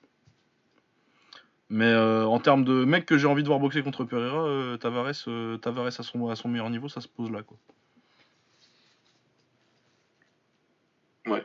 Mais 1.73 1.91
euh, 1.91 2.23
en 2.27 2.39
termes 2.39 2.63
de 2.63 2.85
mec 2.85 3.07
que 3.07 3.17
j'ai 3.17 3.25
envie 3.25 3.41
de 3.41 3.47
voir 3.47 3.59
boxer 3.59 3.81
contre 3.81 4.03
Pereira, 4.03 4.45
euh, 4.45 4.77
Tavares, 4.77 5.11
euh, 5.27 5.57
Tavares 5.57 5.87
à, 5.87 6.03
son, 6.03 6.29
à 6.29 6.35
son 6.35 6.47
meilleur 6.47 6.69
niveau, 6.69 6.87
ça 6.87 7.01
se 7.01 7.07
pose 7.07 7.31
là. 7.31 7.41
Quoi. 7.41 7.57
Ouais. 11.25 11.43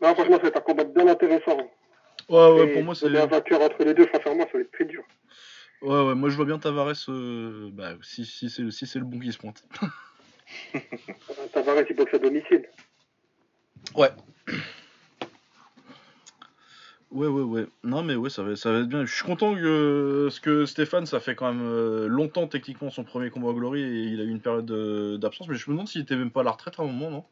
Non, 0.00 0.14
franchement, 0.14 0.36
ça 0.36 0.42
va 0.42 0.48
être 0.48 0.56
un 0.58 0.60
combat 0.60 0.84
bien 0.84 1.08
intéressant. 1.08 1.58
Ouais, 2.28 2.52
ouais, 2.52 2.68
Et 2.68 2.72
pour 2.74 2.84
moi, 2.84 2.94
c'est. 2.94 3.06
un 3.18 3.26
vainqueur 3.26 3.60
entre 3.62 3.82
les 3.82 3.94
deux, 3.94 4.06
sincèrement, 4.14 4.44
ça 4.44 4.52
va 4.54 4.60
être 4.60 4.70
très 4.70 4.84
dur. 4.84 5.02
Ouais, 5.82 6.06
ouais, 6.06 6.14
moi 6.14 6.30
je 6.30 6.36
vois 6.36 6.44
bien 6.46 6.60
Tavares, 6.60 6.94
bah, 7.72 7.94
si, 8.02 8.24
si 8.24 8.48
c'est 8.48 8.70
si 8.70 8.86
c'est 8.86 9.00
le 9.00 9.04
bon 9.04 9.18
qui 9.18 9.32
se 9.32 9.38
pointe. 9.38 9.64
Tavares, 11.52 11.82
il 11.90 11.96
boxe 11.96 12.14
à 12.14 12.18
domicile. 12.18 12.68
Ouais. 13.96 14.10
Ouais, 17.12 17.28
ouais, 17.28 17.42
ouais. 17.42 17.66
Non, 17.84 18.02
mais 18.02 18.14
ouais, 18.16 18.30
ça 18.30 18.42
va, 18.42 18.56
ça 18.56 18.72
va 18.72 18.80
être 18.80 18.88
bien. 18.88 19.04
Je 19.06 19.14
suis 19.14 19.24
content 19.24 19.54
que, 19.54 20.24
parce 20.26 20.40
que 20.40 20.66
Stéphane, 20.66 21.06
ça 21.06 21.20
fait 21.20 21.34
quand 21.36 21.52
même 21.52 21.62
euh, 21.64 22.08
longtemps 22.08 22.48
techniquement 22.48 22.90
son 22.90 23.04
premier 23.04 23.30
combat 23.30 23.48
au 23.48 23.54
Glory 23.54 23.80
et 23.82 24.04
il 24.06 24.20
a 24.20 24.24
eu 24.24 24.28
une 24.30 24.40
période 24.40 24.66
de- 24.66 25.16
d'absence, 25.16 25.48
mais 25.48 25.54
je 25.54 25.70
me 25.70 25.74
demande 25.74 25.88
s'il 25.88 26.02
était 26.02 26.16
même 26.16 26.30
pas 26.32 26.40
à 26.40 26.44
la 26.44 26.50
retraite 26.50 26.74
à 26.78 26.82
un 26.82 26.86
moment, 26.86 27.10
non? 27.10 27.24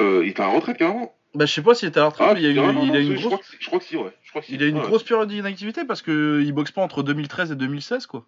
Euh, 0.00 0.22
il 0.24 0.30
était 0.30 0.42
à 0.42 0.46
la 0.46 0.52
retraite 0.54 0.78
carrément. 0.78 1.14
Bah, 1.34 1.44
je 1.46 1.52
sais 1.52 1.62
pas 1.62 1.74
s'il 1.74 1.88
était 1.88 2.00
à 2.00 2.04
la 2.04 2.08
retraite, 2.08 2.32
mais 2.34 2.40
il 2.40 2.44
y 2.44 2.46
a 2.46 2.50
eu, 2.50 2.54
il 2.88 2.96
a 2.96 3.00
une 3.00 3.16
je 3.16 3.26
crois 3.26 3.36
grosse, 3.36 3.48
que 3.50 3.56
Je 3.60 3.66
crois 3.66 3.78
que 3.78 3.84
si, 3.84 3.96
ouais. 3.96 4.12
Je 4.22 4.30
crois 4.30 4.40
que 4.40 4.46
si. 4.46 4.54
il 4.54 4.62
a 4.62 4.66
une 4.66 4.78
Ouais. 4.78 4.82
grosse 4.82 5.04
période 5.04 5.28
d'inactivité 5.28 5.84
parce 5.84 6.00
que 6.02 6.40
il 6.42 6.52
boxe 6.52 6.72
pas 6.72 6.82
entre 6.82 7.02
2013 7.02 7.52
et 7.52 7.56
2016, 7.56 8.06
quoi. 8.06 8.26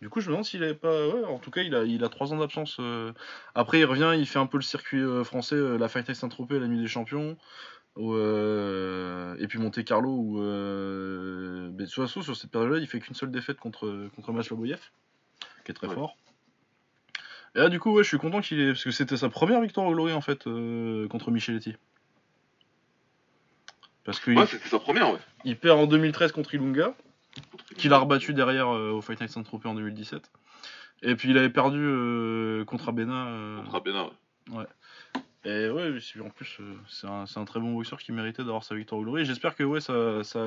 Du 0.00 0.08
coup, 0.08 0.20
je 0.20 0.26
me 0.28 0.32
demande 0.32 0.44
s'il 0.46 0.62
avait 0.64 0.74
pas. 0.74 1.08
Ouais, 1.08 1.24
en 1.24 1.38
tout 1.38 1.50
cas, 1.50 1.60
il 1.62 1.74
a, 1.74 1.84
il 1.84 2.02
a 2.04 2.08
3 2.08 2.32
ans 2.32 2.38
d'absence. 2.38 2.78
euh. 2.80 3.12
Après, 3.54 3.80
il 3.80 3.84
revient, 3.84 4.14
il 4.18 4.26
fait 4.26 4.38
un 4.38 4.46
peu 4.46 4.56
le 4.56 4.62
circuit 4.62 4.98
euh, 5.00 5.24
français, 5.24 5.56
euh, 5.56 5.76
la 5.76 5.88
Fight 5.88 6.12
Saint-Tropez, 6.14 6.58
la 6.58 6.68
Nuit 6.68 6.80
des 6.80 6.86
Champions. 6.88 7.36
Et 7.98 9.46
puis 9.48 9.58
Monte 9.58 9.84
Carlo, 9.84 10.10
où. 10.10 10.42
Euh... 10.42 11.70
Mais 11.76 11.86
façon, 11.86 12.22
sur 12.22 12.34
cette 12.34 12.50
période-là, 12.50 12.78
il 12.78 12.86
fait 12.86 12.98
qu'une 13.00 13.14
seule 13.14 13.30
défaite 13.30 13.58
contre, 13.58 14.08
contre 14.16 14.32
Mash 14.32 14.48
Loboyev, 14.50 14.80
qui 15.64 15.72
est 15.72 15.74
très 15.74 15.88
Ouais. 15.88 15.94
fort. 15.94 16.16
Et 17.54 17.58
là, 17.58 17.68
du 17.68 17.78
coup, 17.80 17.92
ouais, 17.92 18.02
je 18.02 18.08
suis 18.08 18.18
content 18.18 18.40
qu'il 18.40 18.58
ait. 18.60 18.68
Parce 18.68 18.84
que 18.84 18.90
c'était 18.92 19.16
sa 19.18 19.28
première 19.28 19.60
victoire 19.60 19.86
au 19.86 19.92
Glory, 19.92 20.12
en 20.14 20.20
fait, 20.22 20.44
contre 21.10 21.30
Micheletti. 21.30 21.74
Parce 24.04 24.18
qu'il 24.18 24.38
Ouais, 24.38 24.46
c'était 24.46 24.68
sa 24.68 24.78
première, 24.78 25.12
ouais. 25.12 25.18
il 25.44 25.58
perd 25.58 25.78
en 25.78 25.86
2013 25.86 26.32
contre 26.32 26.54
Ilunga 26.54 26.94
qu'il 27.76 27.92
a 27.92 27.98
rebattu 27.98 28.34
derrière 28.34 28.68
euh, 28.74 28.90
au 28.90 29.00
Fight 29.00 29.20
Night 29.20 29.30
Saint-Tropez 29.30 29.68
en 29.68 29.74
2017. 29.74 30.30
Et 31.02 31.14
puis 31.16 31.30
il 31.30 31.38
avait 31.38 31.50
perdu 31.50 31.78
euh, 31.80 32.64
contre 32.64 32.88
Abena. 32.90 33.26
euh, 33.28 33.62
Contre 33.62 33.76
Abena, 33.76 34.06
ouais. 34.52 34.66
et 35.44 35.70
ouais, 35.70 35.98
en 36.22 36.28
plus, 36.30 36.58
c'est 36.88 37.06
un, 37.06 37.44
très 37.46 37.58
bon 37.60 37.72
boxeur 37.72 37.98
qui 37.98 38.12
méritait 38.12 38.44
d'avoir 38.44 38.64
sa 38.64 38.74
victoire 38.74 39.00
au 39.00 39.04
Glory. 39.04 39.24
J'espère 39.24 39.54
que 39.56 39.62
ouais, 39.64 39.80
ça, 39.80 40.22
ça, 40.24 40.44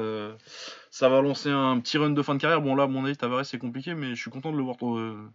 ça 0.92 1.10
va 1.10 1.22
lancer 1.22 1.50
un 1.50 1.80
petit 1.80 1.98
run 1.98 2.12
de 2.12 2.22
fin 2.22 2.36
de 2.36 2.40
carrière. 2.42 2.62
Bon, 2.62 2.76
là, 2.76 2.84
à 2.84 2.88
mon 2.88 3.04
avis, 3.06 3.18
Tavares, 3.18 3.46
c'est 3.46 3.58
compliqué, 3.58 3.96
mais 3.96 4.14
je 4.14 4.22
suis 4.22 4.30
content 4.30 4.52
de 4.52 4.58
le 4.58 4.64
voir 4.64 4.76
euh, 4.84 5.28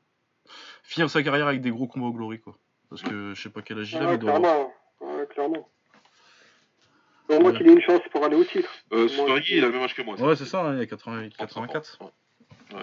finir 0.84 1.10
sa 1.10 1.22
carrière 1.24 1.48
avec 1.48 1.60
des 1.62 1.70
gros 1.70 1.88
combats 1.88 2.06
au 2.06 2.12
Glory. 2.12 2.40
Quoi. 2.40 2.56
Parce 2.88 3.02
que 3.02 3.34
je 3.34 3.42
sais 3.42 3.50
pas 3.50 3.62
quel 3.62 3.80
âge 3.80 3.92
il 3.92 3.96
a, 3.98 4.00
mais 4.02 4.06
Ouais, 4.12 4.18
doit 4.18 4.34
avoir- 4.36 4.52
clairement. 5.00 5.16
Ouais, 5.18 5.26
clairement. 5.26 5.68
Au 7.28 7.40
moins 7.40 7.50
Ouais. 7.52 7.58
qu'il 7.58 7.68
ait 7.68 7.72
une 7.72 7.82
chance 7.82 8.00
pour 8.10 8.24
aller 8.24 8.36
au 8.36 8.44
titre. 8.44 8.70
Euh, 8.92 9.08
Moi, 9.16 9.40
Guy, 9.40 9.56
il 9.56 9.64
a 9.64 9.66
le 9.66 9.72
même 9.72 9.82
âge 9.82 9.94
que 9.94 10.02
moi. 10.02 10.16
Ouais, 10.20 10.34
c'est 10.36 10.46
ça, 10.46 10.60
hein, 10.62 10.74
il 10.74 10.78
y 10.78 10.82
a 10.82 10.86
80 10.86 11.28
35 11.30 11.60
ans. 11.60 11.66
84. 11.66 11.98
Ouais. 12.74 12.80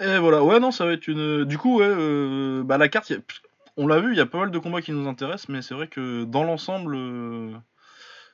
Et 0.00 0.18
voilà, 0.18 0.42
ouais, 0.42 0.58
non, 0.60 0.70
ça 0.70 0.84
va 0.84 0.92
être 0.92 1.06
une. 1.08 1.44
Du 1.44 1.58
coup, 1.58 1.78
ouais, 1.78 1.86
euh, 1.88 2.62
bah, 2.64 2.76
la 2.76 2.88
carte, 2.88 3.08
il 3.10 3.16
y 3.16 3.18
a- 3.18 3.22
on 3.76 3.86
l'a 3.86 4.00
vu, 4.00 4.12
il 4.12 4.18
y 4.18 4.20
a 4.20 4.26
pas 4.26 4.38
mal 4.38 4.50
de 4.50 4.58
combats 4.58 4.82
qui 4.82 4.92
nous 4.92 5.08
intéressent, 5.08 5.48
mais 5.48 5.62
c'est 5.62 5.74
vrai 5.74 5.86
que 5.88 6.24
dans 6.24 6.42
l'ensemble, 6.44 6.94
euh, 6.96 7.52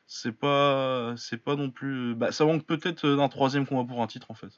c'est 0.07 0.33
pas, 0.33 1.15
c'est 1.17 1.37
pas 1.37 1.55
non 1.57 1.71
plus. 1.71 2.15
Bah, 2.15 2.33
ça 2.33 2.45
manque 2.45 2.65
peut-être 2.65 3.07
d'un 3.09 3.29
troisième 3.29 3.67
combat 3.67 3.87
pour 3.87 4.03
un 4.03 4.07
titre 4.07 4.31
en 4.31 4.35
fait. 4.35 4.49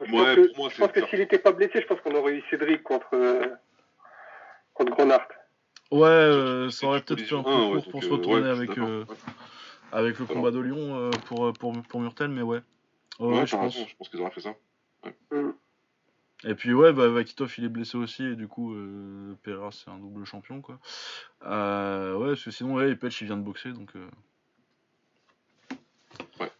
Je 0.00 0.12
Ouais, 0.12 0.36
pense 0.36 0.36
que, 0.36 0.46
pour 0.52 0.58
moi, 0.64 0.68
je 0.72 0.78
pense 0.80 0.92
que 0.92 1.06
s'il 1.08 1.18
n'était 1.18 1.38
pas 1.40 1.50
blessé, 1.52 1.80
je 1.80 1.86
pense 1.86 2.00
qu'on 2.00 2.14
aurait 2.14 2.34
eu 2.36 2.44
Cédric 2.50 2.82
contre, 2.84 3.08
euh, 3.14 3.46
contre 4.74 4.92
Grenard. 4.92 5.26
Ouais, 5.90 6.06
euh, 6.06 6.70
ça 6.70 6.86
aurait 6.86 7.02
peut-être 7.02 7.22
fait 7.22 7.34
un 7.34 7.42
peu 7.42 7.50
ouais, 7.50 7.80
court 7.80 7.90
pour 7.90 8.02
se 8.02 8.08
euh, 8.08 8.12
retourner 8.12 8.42
ouais, 8.42 8.48
avec, 8.50 8.76
euh, 8.78 9.04
Ouais. 9.08 9.16
avec 9.92 10.18
le 10.18 10.26
combat 10.26 10.50
de 10.50 10.58
Lyon 10.58 11.10
pour, 11.26 11.52
pour, 11.54 11.72
pour 11.82 12.00
Murtel, 12.00 12.28
mais 12.28 12.42
ouais. 12.42 12.60
Ouais, 13.18 13.26
Ouais, 13.26 13.38
ouais, 13.38 13.46
je 13.46 13.56
pense. 13.56 13.74
je 13.88 13.96
pense 13.96 14.08
qu'ils 14.08 14.20
auraient 14.20 14.30
fait 14.30 14.42
ça. 14.42 14.54
Et 16.44 16.54
puis 16.54 16.72
ouais, 16.72 16.92
bah, 16.92 17.08
Vakitov 17.08 17.52
il 17.58 17.64
est 17.64 17.68
blessé 17.68 17.96
aussi, 17.96 18.22
et 18.24 18.36
du 18.36 18.46
coup, 18.46 18.72
euh, 18.74 19.34
Pereira 19.42 19.72
c'est 19.72 19.90
un 19.90 19.98
double 19.98 20.24
champion 20.24 20.60
quoi. 20.60 20.78
Euh, 21.44 22.14
ouais, 22.16 22.28
parce 22.28 22.44
que 22.44 22.50
sinon, 22.52 22.74
ouais, 22.74 22.94
Petch 22.94 23.20
il 23.22 23.26
vient 23.26 23.36
de 23.36 23.42
boxer 23.42 23.72
donc. 23.72 23.90
euh, 23.96 24.08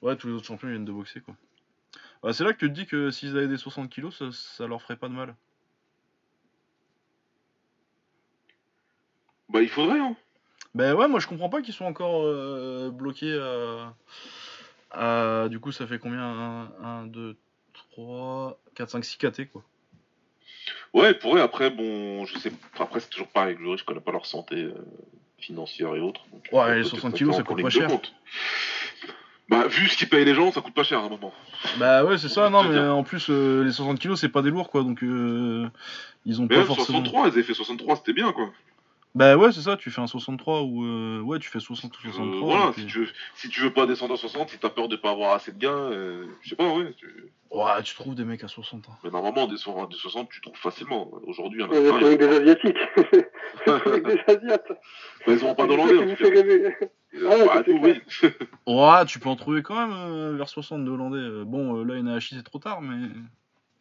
Ouais. 0.03 0.17
tous 0.17 0.27
les 0.27 0.33
autres 0.33 0.47
champions 0.47 0.69
ils 0.69 0.73
viennent 0.73 0.85
de 0.85 0.93
boxer 0.93 1.21
quoi. 1.21 1.35
Bah, 2.23 2.33
c'est 2.33 2.43
là 2.43 2.53
que 2.53 2.59
tu 2.59 2.69
te 2.69 2.75
dis 2.75 2.87
que 2.87 3.11
s'ils 3.13 3.37
avaient 3.37 3.47
des 3.47 3.57
60 3.57 3.89
kilos, 3.89 4.17
ça, 4.19 4.33
ça 4.33 4.67
leur 4.67 4.83
ferait 4.83 4.97
pas 4.97 5.09
de 5.09 5.15
mal. 5.15 5.37
Bah, 9.49 9.63
il 9.63 9.69
faudrait, 9.69 9.99
hein. 9.99 10.15
Bah 10.75 10.95
ouais, 10.95 11.09
moi 11.09 11.19
je 11.19 11.27
comprends 11.27 11.49
pas 11.49 11.63
qu'ils 11.63 11.73
soient 11.75 11.87
encore 11.87 12.23
euh, 12.25 12.91
bloqués 12.91 13.33
à... 13.33 13.95
à- 14.91 15.49
Du 15.49 15.59
coup, 15.61 15.73
ça 15.73 15.87
fait 15.87 15.99
combien? 15.99 16.71
1, 16.83 17.07
2, 17.07 17.37
3, 17.93 18.61
4, 18.75 18.91
5, 18.91 19.05
6 19.05 19.17
KT 19.17 19.51
quoi. 19.51 19.65
Ouais, 20.95 21.11
il 21.13 21.19
pourrait. 21.19 21.41
Après, 21.41 21.71
bon, 21.71 22.25
je 22.27 22.39
sais. 22.39 22.53
Après, 22.79 23.01
c'est 23.01 23.11
toujours 23.11 23.29
pareil 23.29 23.57
je 23.77 23.85
connais 23.85 24.01
pas 24.01 24.13
leur 24.13 24.27
santé 24.27 24.57
euh, 24.57 24.75
financière 25.39 25.95
et 25.95 26.01
autres. 26.01 26.25
donc, 26.33 26.49
Ouais, 26.53 26.61
euh, 26.61 26.75
les 26.75 26.81
peut-être 26.83 26.91
60 26.91 27.13
que 27.13 27.19
kilos, 27.19 27.37
ça 27.37 27.43
coûte 27.43 27.63
pas 27.63 27.71
cher. 27.71 27.91
Bah, 29.49 29.67
vu 29.67 29.89
ce 29.89 29.97
qu'ils 29.97 30.09
payent 30.11 30.27
les 30.27 30.35
gens, 30.35 30.53
ça 30.53 30.61
coûte 30.61 30.75
pas 30.75 30.83
cher 30.83 30.99
à 30.99 31.05
un 31.05 31.09
moment. 31.09 31.33
Bah 31.79 32.05
ouais, 32.05 32.19
c'est 32.19 32.29
ça, 32.29 32.51
non, 32.51 32.65
mais 32.65 32.75
dire. 32.75 32.95
en 32.95 33.03
plus, 33.03 33.29
euh, 33.31 33.65
les 33.65 33.73
60 33.73 33.99
kilos, 33.99 34.21
c'est 34.21 34.29
pas 34.29 34.43
des 34.43 34.51
lourds, 34.51 34.69
quoi, 34.71 34.83
donc 34.83 35.03
euh, 35.03 35.67
ils 36.27 36.39
ont 36.41 36.45
Mais 36.45 36.49
pas 36.49 36.57
même 36.57 36.67
forcément... 36.67 36.99
63, 36.99 37.29
ils 37.29 37.29
avaient 37.29 37.43
fait 37.43 37.55
63, 37.55 37.97
c'était 37.97 38.13
bien, 38.13 38.33
quoi. 38.33 38.53
Bah 39.15 39.37
ouais, 39.37 39.51
c'est 39.53 39.63
ça, 39.63 39.77
tu 39.77 39.91
fais 39.91 40.01
un 40.01 40.07
63 40.07 40.63
ou... 40.63 40.85
euh, 40.85 41.21
Ouais, 41.21 41.39
tu 41.39 41.49
fais 41.49 41.61
60 41.61 41.93
ou 41.93 42.07
Euh, 42.09 42.13
63. 42.13 42.41
voilà, 42.47 42.69
et 42.69 42.73
puis- 42.73 42.83
si 42.83 42.87
tu, 42.89 42.99
veux, 43.01 43.09
si 43.35 43.49
tu 43.49 43.61
veux 43.63 43.73
pas 43.73 43.87
descendre 43.87 44.15
à 44.15 44.17
60, 44.17 44.51
si 44.51 44.59
t'as 44.59 44.69
peur 44.69 44.87
de 44.89 44.97
pas 44.97 45.11
avoir 45.11 45.33
assez 45.35 45.51
de 45.53 45.59
gains, 45.59 45.71
euh, 45.73 46.27
je 46.43 46.51
sais 46.51 46.57
pas, 46.57 46.73
ouais. 46.73 46.93
tu- 46.97 47.33
Ouais, 47.51 47.83
tu 47.83 47.95
trouves 47.95 48.15
des 48.15 48.25
mecs 48.25 48.45
à 48.45 48.49
60. 48.49 48.85
hein. 48.89 48.93
Mais 49.03 49.11
normalement, 49.11 49.47
des, 49.47 49.57
so- 49.57 49.87
des 49.87 49.97
60, 49.97 50.29
tu 50.29 50.41
trouves 50.43 50.57
facilement. 50.59 51.11
Aujourd'hui, 51.27 51.61
il 51.61 51.63
y 51.63 51.67
en 51.67 51.73
a 51.73 52.07
avec 52.07 52.19
des 52.19 52.27
Asiatiques. 52.29 52.77
avec 53.67 54.07
des 54.07 54.21
Asiates. 54.27 54.69
Bah, 54.69 55.33
ils 55.33 55.45
ont 55.45 55.55
pas 55.55 55.65
en 55.65 55.69
tout. 55.69 55.73
Euh, 55.73 56.71
Ah 57.15 57.17
ouais, 57.17 57.47
bah, 57.47 57.55
ça, 57.55 57.63
c'est 57.65 57.65
tout, 57.65 57.81
oui. 57.83 58.75
Ouais, 58.75 59.05
tu 59.07 59.19
peux 59.19 59.31
en 59.31 59.37
trouver 59.37 59.63
quand 59.63 59.75
même 59.89 59.97
euh, 59.97 60.37
vers 60.37 60.49
60 60.49 60.85
de 60.85 60.91
Hollandais. 60.91 61.17
Euh, 61.17 61.45
Bon, 61.47 61.77
euh, 61.79 61.85
là, 61.85 61.97
Inahashi, 61.97 62.35
c'est 62.37 62.43
trop 62.43 62.59
tard, 62.59 62.83
mais... 62.83 63.07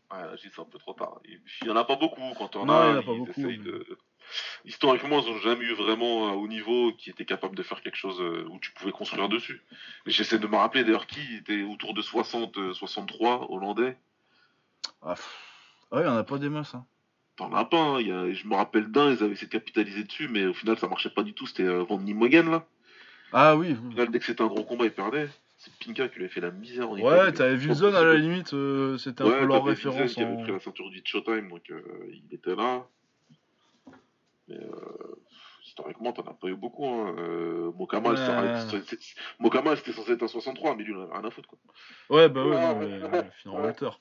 Ouais, 0.09 0.23
c'est 0.41 0.61
un 0.61 0.63
peu 0.63 0.77
trop 0.79 0.93
tard. 0.93 1.19
Il 1.61 1.67
y 1.67 1.69
en 1.69 1.75
a 1.75 1.83
pas 1.83 1.97
beaucoup. 1.97 2.21
Quand 2.37 2.55
on 2.55 2.65
Non, 2.65 2.73
a, 2.73 2.85
il 2.87 2.91
y 2.93 2.95
en 2.95 2.99
a 2.99 3.03
pas 3.03 3.13
beaucoup, 3.13 3.31
essayent 3.31 3.57
mais- 3.57 3.65
de... 3.65 3.85
Historiquement, 4.65 5.21
ils 5.21 5.29
ont 5.29 5.37
jamais 5.39 5.63
eu 5.65 5.73
vraiment 5.73 6.27
un 6.29 6.33
haut 6.33 6.47
niveau 6.47 6.91
qui 6.93 7.09
était 7.09 7.25
capable 7.25 7.55
de 7.55 7.63
faire 7.63 7.81
quelque 7.81 7.95
chose 7.97 8.19
euh, 8.21 8.45
où 8.49 8.59
tu 8.59 8.71
pouvais 8.71 8.91
construire 8.91 9.29
dessus. 9.29 9.61
J'essaie 10.05 10.39
de 10.39 10.47
me 10.47 10.55
rappeler 10.57 10.83
d'ailleurs 10.83 11.07
qui 11.07 11.19
était 11.37 11.63
autour 11.63 11.93
de 11.93 12.01
60, 12.01 12.57
euh, 12.57 12.73
63 12.73 13.51
hollandais. 13.51 13.97
Ah, 15.01 15.15
ouais, 15.91 16.01
il 16.01 16.05
y 16.05 16.09
en 16.09 16.17
a 16.17 16.23
pas 16.23 16.37
des 16.37 16.49
masses, 16.49 16.75
hein. 16.75 16.85
T'en 17.35 17.53
as 17.53 17.65
pas, 17.65 17.77
hein. 17.79 18.01
il 18.01 18.07
y 18.07 18.11
a- 18.11 18.33
je 18.33 18.47
me 18.47 18.55
rappelle 18.55 18.87
d'un, 18.91 19.11
ils 19.11 19.21
avaient 19.23 19.33
essayé 19.33 19.47
de 19.47 19.51
capitaliser 19.51 20.03
dessus, 20.03 20.27
mais 20.27 20.45
au 20.47 20.53
final 20.55 20.77
ça 20.79 20.87
marchait 20.87 21.11
pas 21.11 21.21
du 21.23 21.33
tout. 21.33 21.45
C'était 21.45 21.63
euh, 21.63 21.83
Van 21.83 21.99
Nimogen 21.99 22.49
là. 22.49 22.65
Ah 23.31 23.55
oui, 23.55 23.73
Au 23.73 23.91
final, 23.91 24.09
dès 24.09 24.19
que 24.19 24.25
c'était 24.25 24.41
un 24.41 24.47
gros 24.47 24.63
combat, 24.63 24.85
ils 24.85 24.91
perdaient. 24.91 25.29
C'est 25.59 25.71
Pinka 25.83 26.07
qui 26.07 26.15
lui 26.15 26.25
avait 26.25 26.33
fait 26.33 26.41
la 26.41 26.51
misère 26.51 26.89
en 26.89 26.93
ouais, 26.99 27.31
t'avais 27.33 27.55
Wilson 27.55 27.93
à 27.93 28.03
la 28.03 28.15
limite, 28.15 28.53
euh, 28.53 28.97
c'était 28.97 29.21
un 29.23 29.25
Ouais, 29.25 29.39
peu 29.39 29.45
leur 29.45 29.57
t'avais 29.63 29.69
Wilson 29.75 29.89
référence. 29.89 30.13
qui 30.13 30.21
avait 30.23 30.33
en- 30.33 30.43
pris 30.43 30.51
la 30.51 30.59
ceinture 30.59 30.89
du 30.89 31.01
Showtime, 31.03 31.49
donc 31.49 31.69
euh, 31.69 31.81
il 32.11 32.33
était 32.33 32.55
là. 32.55 32.87
Mais 34.47 34.55
euh, 34.57 35.15
historiquement, 35.65 36.13
t'en 36.13 36.23
as 36.23 36.33
pas 36.33 36.47
eu 36.47 36.55
beaucoup. 36.55 36.85
Hein. 36.85 37.15
Euh, 37.17 37.71
Ouais. 37.77 38.81
c'est- 38.85 39.15
Mokamal, 39.39 39.77
c'était 39.77 39.91
censé 39.93 40.11
être 40.13 40.23
un 40.23 40.27
63, 40.27 40.75
mais 40.75 40.83
lui, 40.83 40.93
il 40.93 40.97
en 40.97 41.09
a 41.09 41.17
rien 41.19 41.27
à 41.27 41.31
foutre. 41.31 41.49
Quoi. 41.49 41.59
Ouais, 42.09 42.29
bah 42.29 42.45
ouais, 42.45 42.55
non, 42.59 42.79
mais 42.79 42.85
ouais. 42.85 43.29
euh, 43.45 43.49
Ouais. 43.51 43.69
hauteur. 43.69 43.99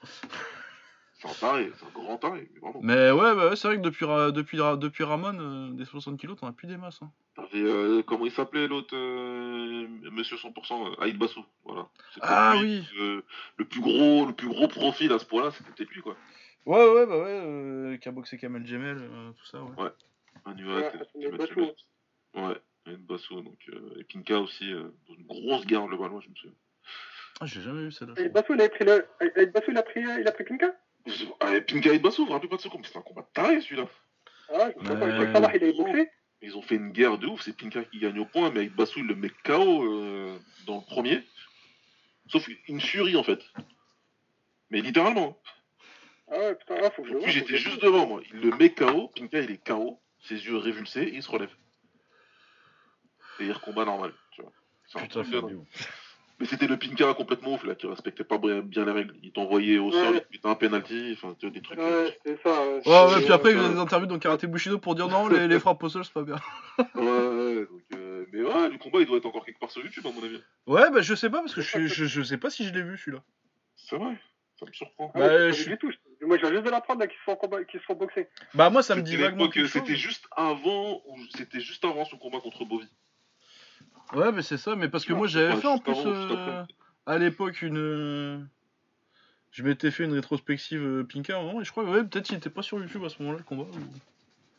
C'est 1.18 1.28
un 1.28 1.32
taré, 1.32 1.72
c'est 1.76 1.86
un 1.86 1.90
grand 1.94 2.18
taré, 2.18 2.48
mais 2.52 2.60
vraiment. 2.60 2.80
Mais 2.82 3.10
ouais, 3.10 3.34
bah 3.34 3.48
ouais, 3.48 3.56
c'est 3.56 3.68
vrai 3.68 3.78
que 3.78 3.82
depuis, 3.82 4.04
depuis, 4.34 4.58
depuis 4.58 5.02
Ramon, 5.04 5.38
euh, 5.40 5.70
des 5.72 5.86
60 5.86 6.18
kilos, 6.18 6.36
t'en 6.38 6.46
as 6.46 6.52
plus 6.52 6.68
des 6.68 6.76
masses. 6.76 7.00
Hein. 7.02 7.10
T'avais, 7.34 7.62
euh, 7.62 8.02
comment 8.02 8.26
il 8.26 8.32
s'appelait 8.32 8.68
l'autre 8.68 8.94
euh, 8.94 9.88
Monsieur 10.12 10.36
100%, 10.36 10.86
euh, 10.92 11.02
Aïd 11.02 11.18
Bassou, 11.18 11.42
voilà. 11.64 11.88
Ah 12.20 12.54
lui, 12.60 12.84
oui. 12.98 13.22
le 13.56 13.64
plus 13.64 13.80
gros, 13.80 14.26
le 14.26 14.34
plus 14.34 14.48
gros 14.48 14.68
profil 14.68 15.10
à 15.12 15.18
ce 15.18 15.24
point-là, 15.24 15.50
c'était 15.52 15.70
peut-être 15.72 15.90
lui, 15.90 16.02
quoi. 16.02 16.16
Ouais, 16.66 16.86
ouais, 16.92 17.06
bah 17.06 17.16
ouais, 17.18 17.24
euh, 17.44 17.96
qui 17.96 18.08
a 18.08 18.12
boxé 18.12 18.36
Kamel 18.36 18.66
Gemel, 18.66 18.98
euh, 19.00 19.30
tout 19.32 19.46
ça, 19.46 19.62
Ouais, 19.62 19.90
mets- 20.54 20.92
tu 21.12 21.18
mets- 21.58 21.74
Ouais, 22.34 22.56
Aïd 22.86 23.04
Bassou, 23.06 23.40
donc 23.40 23.58
euh, 23.70 23.98
et 23.98 24.04
Pinka 24.04 24.38
aussi, 24.40 24.72
euh, 24.72 24.90
une 25.08 25.26
grosse 25.26 25.66
guerre 25.66 25.86
le 25.86 25.96
ballon, 25.96 26.20
je 26.20 26.28
me 26.28 26.34
souviens. 26.34 26.56
Ah, 27.40 27.46
j'ai 27.46 27.60
jamais 27.60 27.82
vu 27.82 27.92
celle-là. 27.92 28.14
Et 28.18 28.28
Bassou, 28.28 28.54
il 28.54 28.60
a 28.60 28.68
pris 28.68 28.84
le. 28.84 29.06
Et 29.36 29.46
Bassou, 29.46 29.70
il 29.72 29.78
a 29.78 29.82
pris, 29.82 30.00
il 30.00 30.26
a 30.26 30.32
pris 30.32 30.44
Pinka 30.44 30.74
Ah, 31.40 31.54
et 31.56 31.60
Pinka 31.62 31.90
Aïd 31.90 32.02
Bassou, 32.02 32.22
vous 32.22 32.26
vous 32.28 32.32
rappelez 32.32 32.48
pas 32.48 32.56
de 32.56 32.60
ce 32.62 32.68
combat, 32.68 32.86
c'était 32.86 32.98
un 32.98 33.02
combat 33.02 33.28
taré 33.34 33.60
celui-là. 33.60 33.88
Ah, 34.52 34.70
je 34.80 34.86
sais 34.88 34.96
pas, 34.96 35.08
il 35.08 35.36
avait 35.44 35.72
boxé. 35.72 36.10
Ils 36.42 36.56
ont 36.56 36.62
fait 36.62 36.76
une 36.76 36.90
guerre 36.92 37.18
de 37.18 37.26
ouf. 37.26 37.40
C'est 37.42 37.56
Pinka 37.56 37.82
qui 37.84 37.98
gagne 37.98 38.18
au 38.20 38.26
point, 38.26 38.50
mais 38.50 38.60
avec 38.60 38.74
Bassou, 38.74 39.00
il 39.00 39.06
le 39.06 39.14
met 39.16 39.30
KO 39.44 39.84
euh, 39.84 40.38
dans 40.66 40.76
le 40.76 40.82
premier. 40.84 41.22
Sauf 42.28 42.46
une 42.68 42.80
furie, 42.80 43.16
en 43.16 43.22
fait. 43.22 43.40
Mais 44.70 44.80
littéralement. 44.82 45.40
Ah 46.30 46.38
ouais, 46.38 46.54
putain, 46.56 46.76
là, 46.80 46.90
faut 46.90 47.02
que 47.02 47.08
je 47.08 47.14
En 47.14 47.16
le 47.18 47.22
plus, 47.22 47.32
j'étais 47.32 47.56
juste 47.56 47.80
devant, 47.82 48.06
moi. 48.06 48.20
Il 48.32 48.40
le 48.40 48.50
met 48.56 48.70
KO. 48.70 49.08
Pinka, 49.16 49.40
il 49.40 49.50
est 49.50 49.66
KO. 49.66 50.00
Ses 50.28 50.34
yeux 50.44 50.56
révulsés, 50.56 51.02
et 51.02 51.14
il 51.14 51.22
se 51.22 51.30
relève. 51.30 51.50
Et 53.40 53.44
il 53.46 53.52
recombat 53.52 53.84
normal. 53.84 54.12
Tu 54.32 54.42
vois. 54.42 54.52
Putain, 55.02 55.22
de. 55.22 55.58
Mais 56.38 56.44
c'était 56.46 56.66
le 56.66 56.76
Pinka 56.76 57.14
complètement 57.14 57.54
ouf, 57.54 57.64
là, 57.64 57.74
qui 57.74 57.86
respectait 57.86 58.22
pas 58.24 58.36
bien 58.38 58.84
les 58.84 58.92
règles. 58.92 59.14
Il 59.22 59.32
t'envoyait 59.32 59.78
au 59.78 59.90
sol, 59.90 60.16
Ouais. 60.16 60.24
il 60.30 60.38
te 60.38 60.46
mettait 60.46 60.48
un 60.48 60.54
penalty, 60.54 61.12
enfin, 61.16 61.34
tu 61.38 61.46
vois, 61.46 61.54
des 61.54 61.62
trucs. 61.62 61.78
Ouais, 61.78 62.18
ça. 62.44 62.68
Ouais, 63.08 63.22
puis 63.24 63.32
après, 63.32 63.52
il 63.52 63.56
y 63.56 63.64
a 63.64 63.68
des 63.70 63.78
interviews 63.78 64.06
dans 64.06 64.18
Karate 64.18 64.44
Bushido 64.44 64.78
pour 64.78 64.94
dire 64.94 65.08
non, 65.08 65.28
les, 65.28 65.48
les 65.48 65.58
frappes 65.58 65.82
au 65.82 65.88
sol, 65.88 66.04
c'est 66.04 66.12
pas 66.12 66.22
bien. 66.24 66.36
Ouais, 66.94 67.02
ouais, 67.02 67.66
donc, 67.66 67.82
euh, 67.94 68.26
mais 68.32 68.42
ouais, 68.42 68.68
le 68.68 68.76
combat, 68.76 68.98
il 69.00 69.06
doit 69.06 69.16
être 69.16 69.24
encore 69.26 69.46
quelque 69.46 69.58
part 69.60 69.70
sur 69.70 69.82
YouTube, 69.82 70.06
à 70.06 70.10
mon 70.12 70.22
avis. 70.22 70.42
Ouais, 70.66 70.90
bah 70.90 71.00
je 71.00 71.14
sais 71.14 71.30
pas, 71.30 71.38
parce 71.40 71.54
que 71.54 71.62
je, 71.62 71.68
suis- 71.70 71.88
je, 71.88 72.04
je 72.04 72.22
sais 72.22 72.36
pas 72.36 72.50
si 72.50 72.66
je 72.66 72.74
l'ai 72.74 72.82
vu 72.82 72.98
celui-là. 72.98 73.22
C'est 73.76 73.96
vrai, 73.96 74.20
ça 74.60 74.66
me 74.66 74.72
surprend. 74.72 75.10
Ah 75.14 75.18
Bah, 75.18 75.26
ouais, 75.28 75.52
je 75.54 75.74
tout. 75.76 75.90
je- 75.90 75.96
Moi, 76.22 76.36
je 76.38 76.42
viens 76.42 76.52
juste 76.52 76.64
de 76.64 76.70
l'apprendre 76.70 77.00
là, 77.00 77.06
qui 77.06 77.16
se 77.16 77.22
font 77.22 77.36
combat, 77.36 77.62
qui 77.64 77.78
se 77.78 77.82
font 77.82 77.94
boxer. 77.94 78.28
Bah, 78.54 78.70
moi, 78.70 78.82
ça 78.82 78.96
me 78.96 79.02
dit 79.02 79.16
vaguement 79.16 79.48
quelque 79.48 79.66
chose. 79.68 79.82
C'était 79.82 79.96
juste 79.96 80.26
avant, 80.36 81.02
ou 81.06 81.18
c'était 81.36 81.60
juste 81.60 81.84
avant 81.84 82.04
son 82.04 82.16
combat 82.16 82.40
contre 82.40 82.64
Bovy. 82.64 82.88
Ouais, 84.12 84.32
mais 84.32 84.42
c'est 84.42 84.56
ça, 84.56 84.76
mais 84.76 84.88
parce 84.88 85.04
que 85.04 85.12
Ouais, 85.12 85.18
moi, 85.18 85.26
j'avais 85.26 85.54
ouais, 85.54 85.60
fait 85.60 85.66
en 85.66 85.78
plus 85.78 85.92
avant, 85.92 86.06
euh, 86.06 86.64
à 87.06 87.18
l'époque 87.18 87.60
une. 87.62 87.76
euh, 87.78 88.38
Je 89.50 89.62
m'étais 89.62 89.90
fait 89.90 90.04
une 90.04 90.12
rétrospective 90.14 90.82
euh, 90.82 91.04
Pinka 91.04 91.36
à 91.36 91.40
un 91.40 91.42
moment, 91.42 91.60
et 91.60 91.64
je 91.64 91.70
crois 91.70 91.84
que 91.84 91.90
ouais, 91.90 92.04
peut-être 92.04 92.26
qu'il 92.26 92.36
était 92.36 92.50
pas 92.50 92.62
sur 92.62 92.78
YouTube 92.78 93.04
à 93.04 93.08
ce 93.08 93.20
moment-là, 93.22 93.38
le 93.38 93.44
combat. 93.44 93.64
ou- 93.64 93.98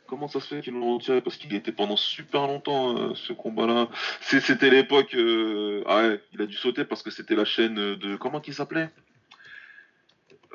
Comment 0.08 0.28
ça 0.30 0.40
se 0.40 0.48
fait 0.48 0.62
qu'ils 0.62 0.74
l'ont 0.74 0.96
retiré? 0.96 1.20
Parce 1.22 1.36
qu'il 1.36 1.54
était 1.54 1.74
pendant 1.74 1.98
super 1.98 2.48
longtemps, 2.48 2.98
euh, 2.98 3.14
ce 3.16 3.34
combat-là. 3.34 3.90
C'est- 4.22 4.40
C'était 4.40 4.70
l'époque. 4.70 5.14
euh, 5.16 5.84
Ah 5.86 5.98
ouais, 6.08 6.22
il 6.34 6.42
a 6.42 6.46
dû 6.46 6.56
sauter 6.56 6.86
parce 6.86 7.04
que 7.04 7.12
c'était 7.12 7.36
la 7.36 7.44
chaîne 7.46 7.76
de. 7.76 8.16
Comment 8.16 8.40
qu'il 8.40 8.54
s'appelait? 8.54 8.90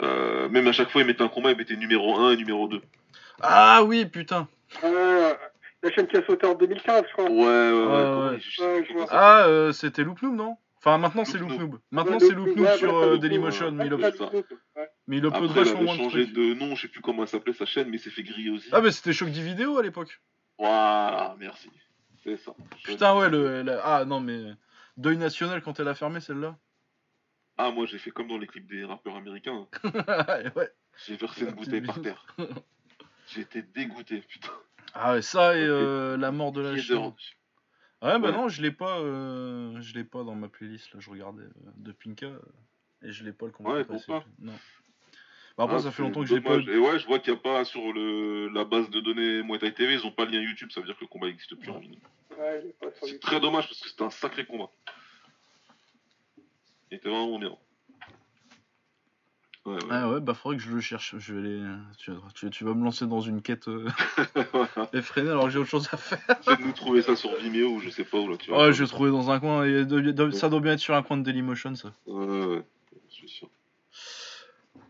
Euh, 0.00 0.48
Même 0.48 0.66
à 0.66 0.72
chaque 0.72 0.90
fois, 0.90 1.00
il 1.02 1.06
mettait 1.06 1.22
un 1.22 1.28
combat, 1.28 1.50
il 1.52 1.56
mettait 1.56 1.76
numéro 1.76 2.16
1 2.18 2.32
et 2.32 2.36
numéro 2.36 2.68
2. 2.68 2.80
Ah 3.40 3.82
oui, 3.84 4.06
putain 4.06 4.48
Euh, 4.84 5.34
la 5.82 5.90
chaîne 5.90 6.06
qui 6.06 6.16
a 6.16 6.24
sauté 6.24 6.46
en 6.46 6.54
2015, 6.54 7.04
je 7.08 7.12
crois. 7.12 7.24
Ouais, 7.30 7.36
ouais, 7.36 7.72
ouais. 7.72 7.86
Ouais, 7.86 8.30
ouais. 8.30 8.38
je 8.40 8.62
Ouais, 8.62 8.86
je. 8.88 8.94
Ah, 9.10 9.44
euh, 9.46 9.72
c'était 9.72 10.04
Loop 10.04 10.22
Noob, 10.22 10.34
non? 10.34 10.56
Enfin, 10.78 10.98
maintenant 10.98 11.24
c'est 11.24 11.38
Loop 11.38 11.50
Noob. 11.50 11.78
Maintenant 11.92 12.18
c'est 12.18 12.30
Loop 12.32 12.56
Noob, 12.56 12.68
sur 12.76 12.96
euh, 12.96 13.16
Dailymotion, 13.18 13.70
mais 13.70 13.86
il, 13.86 13.94
ouais. 13.94 14.12
mais 15.06 15.16
il 15.18 15.24
upload 15.24 15.34
Après, 15.34 15.46
il 15.46 15.52
vachement 15.54 15.76
avait 15.76 15.84
moins 15.84 15.96
de 15.96 16.02
changé 16.02 16.26
de 16.26 16.54
nom, 16.54 16.74
je 16.74 16.82
sais 16.82 16.88
plus 16.88 17.00
comment 17.00 17.22
elle 17.22 17.28
s'appelait 17.28 17.52
sa 17.52 17.66
chaîne, 17.66 17.88
mais 17.88 17.98
il 17.98 18.00
s'est 18.00 18.10
fait 18.10 18.24
griller 18.24 18.50
aussi. 18.50 18.68
Ah, 18.72 18.80
bah 18.80 18.90
c'était 18.90 19.12
Shock 19.12 19.28
10 19.30 19.42
vidéo 19.42 19.78
à 19.78 19.82
l'époque. 19.82 20.20
Voilà, 20.58 21.36
merci. 21.38 21.70
C'est 22.24 22.36
ça. 22.36 22.52
Putain, 22.84 23.16
ouais, 23.16 23.28
le. 23.30 23.62
la- 23.62 23.80
Ah, 23.84 24.04
non, 24.04 24.20
mais. 24.20 24.40
Deuil 24.96 25.16
national 25.16 25.62
quand 25.62 25.80
elle 25.80 25.88
a 25.88 25.94
fermé 25.94 26.20
celle-là. 26.20 26.56
Ah, 27.58 27.70
moi 27.70 27.86
j'ai 27.86 27.98
fait 27.98 28.10
comme 28.10 28.28
dans 28.28 28.38
les 28.38 28.46
clips 28.46 28.66
des 28.66 28.84
rappeurs 28.84 29.16
américains. 29.16 29.66
ouais. 30.56 30.70
J'ai 31.06 31.16
versé 31.16 31.44
une 31.44 31.52
bouteille 31.52 31.82
par 31.82 32.00
terre. 32.00 32.26
J'étais 33.34 33.62
dégoûté, 33.62 34.20
putain. 34.20 34.50
Ah, 34.94 35.16
et 35.16 35.22
ça 35.22 35.56
et 35.56 35.62
euh, 35.62 36.16
la 36.16 36.32
mort 36.32 36.52
de 36.52 36.60
la 36.60 36.74
dehors. 36.74 37.14
Ouais, 38.02 38.18
bah 38.18 38.30
Ouais. 38.30 38.32
non, 38.32 38.48
je 38.48 38.60
l'ai 38.60 38.72
pas, 38.72 38.98
euh, 38.98 39.80
je 39.80 39.94
l'ai 39.94 40.04
pas 40.04 40.24
dans 40.24 40.34
ma 40.34 40.48
playlist 40.48 40.92
là. 40.92 41.00
Je 41.00 41.08
regardais 41.08 41.44
euh, 41.44 41.70
de 41.76 41.92
Pinka 41.92 42.26
euh, 42.26 42.38
et 43.02 43.12
je 43.12 43.24
l'ai 43.24 43.32
pas 43.32 43.46
le 43.46 43.52
combat. 43.52 43.70
Ouais, 43.74 43.84
passé. 43.84 44.12
Non. 44.40 44.52
Bah, 45.56 45.64
après, 45.64 45.76
Ah, 45.76 45.78
ça 45.80 45.90
fait 45.92 46.02
longtemps 46.02 46.20
que 46.22 46.26
j'ai 46.26 46.40
pas. 46.40 46.56
Et 46.56 46.78
ouais, 46.78 46.98
je 46.98 47.06
vois 47.06 47.20
qu'il 47.20 47.32
n'y 47.32 47.38
a 47.38 47.42
pas 47.42 47.64
sur 47.64 47.92
le, 47.92 48.48
la 48.48 48.64
base 48.64 48.90
de 48.90 49.00
données 49.00 49.42
Muay 49.42 49.58
Thai 49.58 49.72
TV, 49.72 49.94
ils 49.94 50.04
ont 50.06 50.10
pas 50.10 50.24
le 50.24 50.32
lien 50.32 50.40
YouTube, 50.40 50.70
ça 50.72 50.80
veut 50.80 50.86
dire 50.86 50.96
que 50.96 51.02
le 51.04 51.08
combat 51.08 51.28
existe 51.28 51.54
plus 51.54 51.70
en 51.70 51.78
ligne. 51.78 51.98
Pas 52.80 52.90
sur 52.98 53.06
C'est 53.06 53.20
très 53.20 53.38
dommage 53.40 53.68
parce 53.68 53.80
que 53.80 53.88
c'était 53.88 54.02
un 54.02 54.10
sacré 54.10 54.44
combat. 54.46 54.70
Il 56.92 56.96
était 56.96 57.08
vraiment 57.08 57.38
bien. 57.38 57.56
Ouais, 59.64 59.74
ouais. 59.74 59.80
Ah 59.90 60.10
ouais, 60.10 60.20
bah 60.20 60.34
faudrait 60.34 60.58
que 60.58 60.62
je 60.62 60.70
le 60.70 60.80
cherche. 60.82 61.14
Je 61.18 61.34
vais 61.34 61.40
aller. 61.40 61.62
Tu, 61.96 62.10
tu, 62.34 62.50
tu 62.50 62.64
vas 62.64 62.74
me 62.74 62.84
lancer 62.84 63.06
dans 63.06 63.22
une 63.22 63.40
quête 63.40 63.66
euh, 63.68 63.88
effrénée 64.92 65.30
alors 65.30 65.44
que 65.44 65.50
j'ai 65.50 65.58
autre 65.58 65.70
chose 65.70 65.88
à 65.90 65.96
faire. 65.96 66.18
De 66.58 66.62
nous 66.62 66.72
trouver 66.72 67.00
ça 67.00 67.16
sur 67.16 67.34
Vimeo 67.36 67.76
ou 67.76 67.80
je 67.80 67.88
sais 67.88 68.04
pas 68.04 68.18
où 68.18 68.28
là. 68.28 68.36
Tu 68.36 68.50
vois. 68.50 68.66
Ouais, 68.66 68.72
je 68.74 68.82
vais 68.84 68.88
trouver 68.90 69.10
dans 69.10 69.30
un 69.30 69.40
coin. 69.40 69.64
Et 69.64 69.86
de- 69.86 70.00
de- 70.00 70.30
ça 70.32 70.50
doit 70.50 70.60
bien 70.60 70.72
être 70.72 70.80
sur 70.80 70.94
un 70.94 71.02
coin 71.02 71.16
de 71.16 71.22
Dailymotion 71.22 71.74
ça. 71.76 71.92
Ouais, 72.06 72.26
ouais, 72.46 72.62
je 73.08 73.14
suis 73.14 73.28
sûr. 73.30 73.48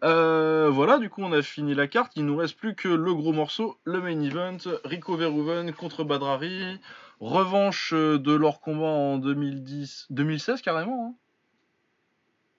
Euh, 0.03 0.69
voilà, 0.71 0.99
du 0.99 1.09
coup 1.09 1.23
on 1.23 1.33
a 1.33 1.43
fini 1.43 1.75
la 1.75 1.87
carte. 1.87 2.15
Il 2.17 2.27
nous 2.27 2.37
reste 2.37 2.57
plus 2.57 2.75
que 2.75 2.89
le 2.89 3.15
gros 3.15 3.33
morceau, 3.33 3.79
le 3.85 4.01
main 4.01 4.21
event. 4.23 4.57
Rico 4.85 5.15
Verhoeven 5.17 5.73
contre 5.73 6.03
Badrari. 6.03 6.81
Revanche 7.21 7.93
euh, 7.93 8.19
de 8.19 8.33
leur 8.33 8.61
combat 8.61 8.87
en 8.87 9.19
2010, 9.19 10.07
2016 10.11 10.61
carrément. 10.63 11.11
hein. 11.11 11.15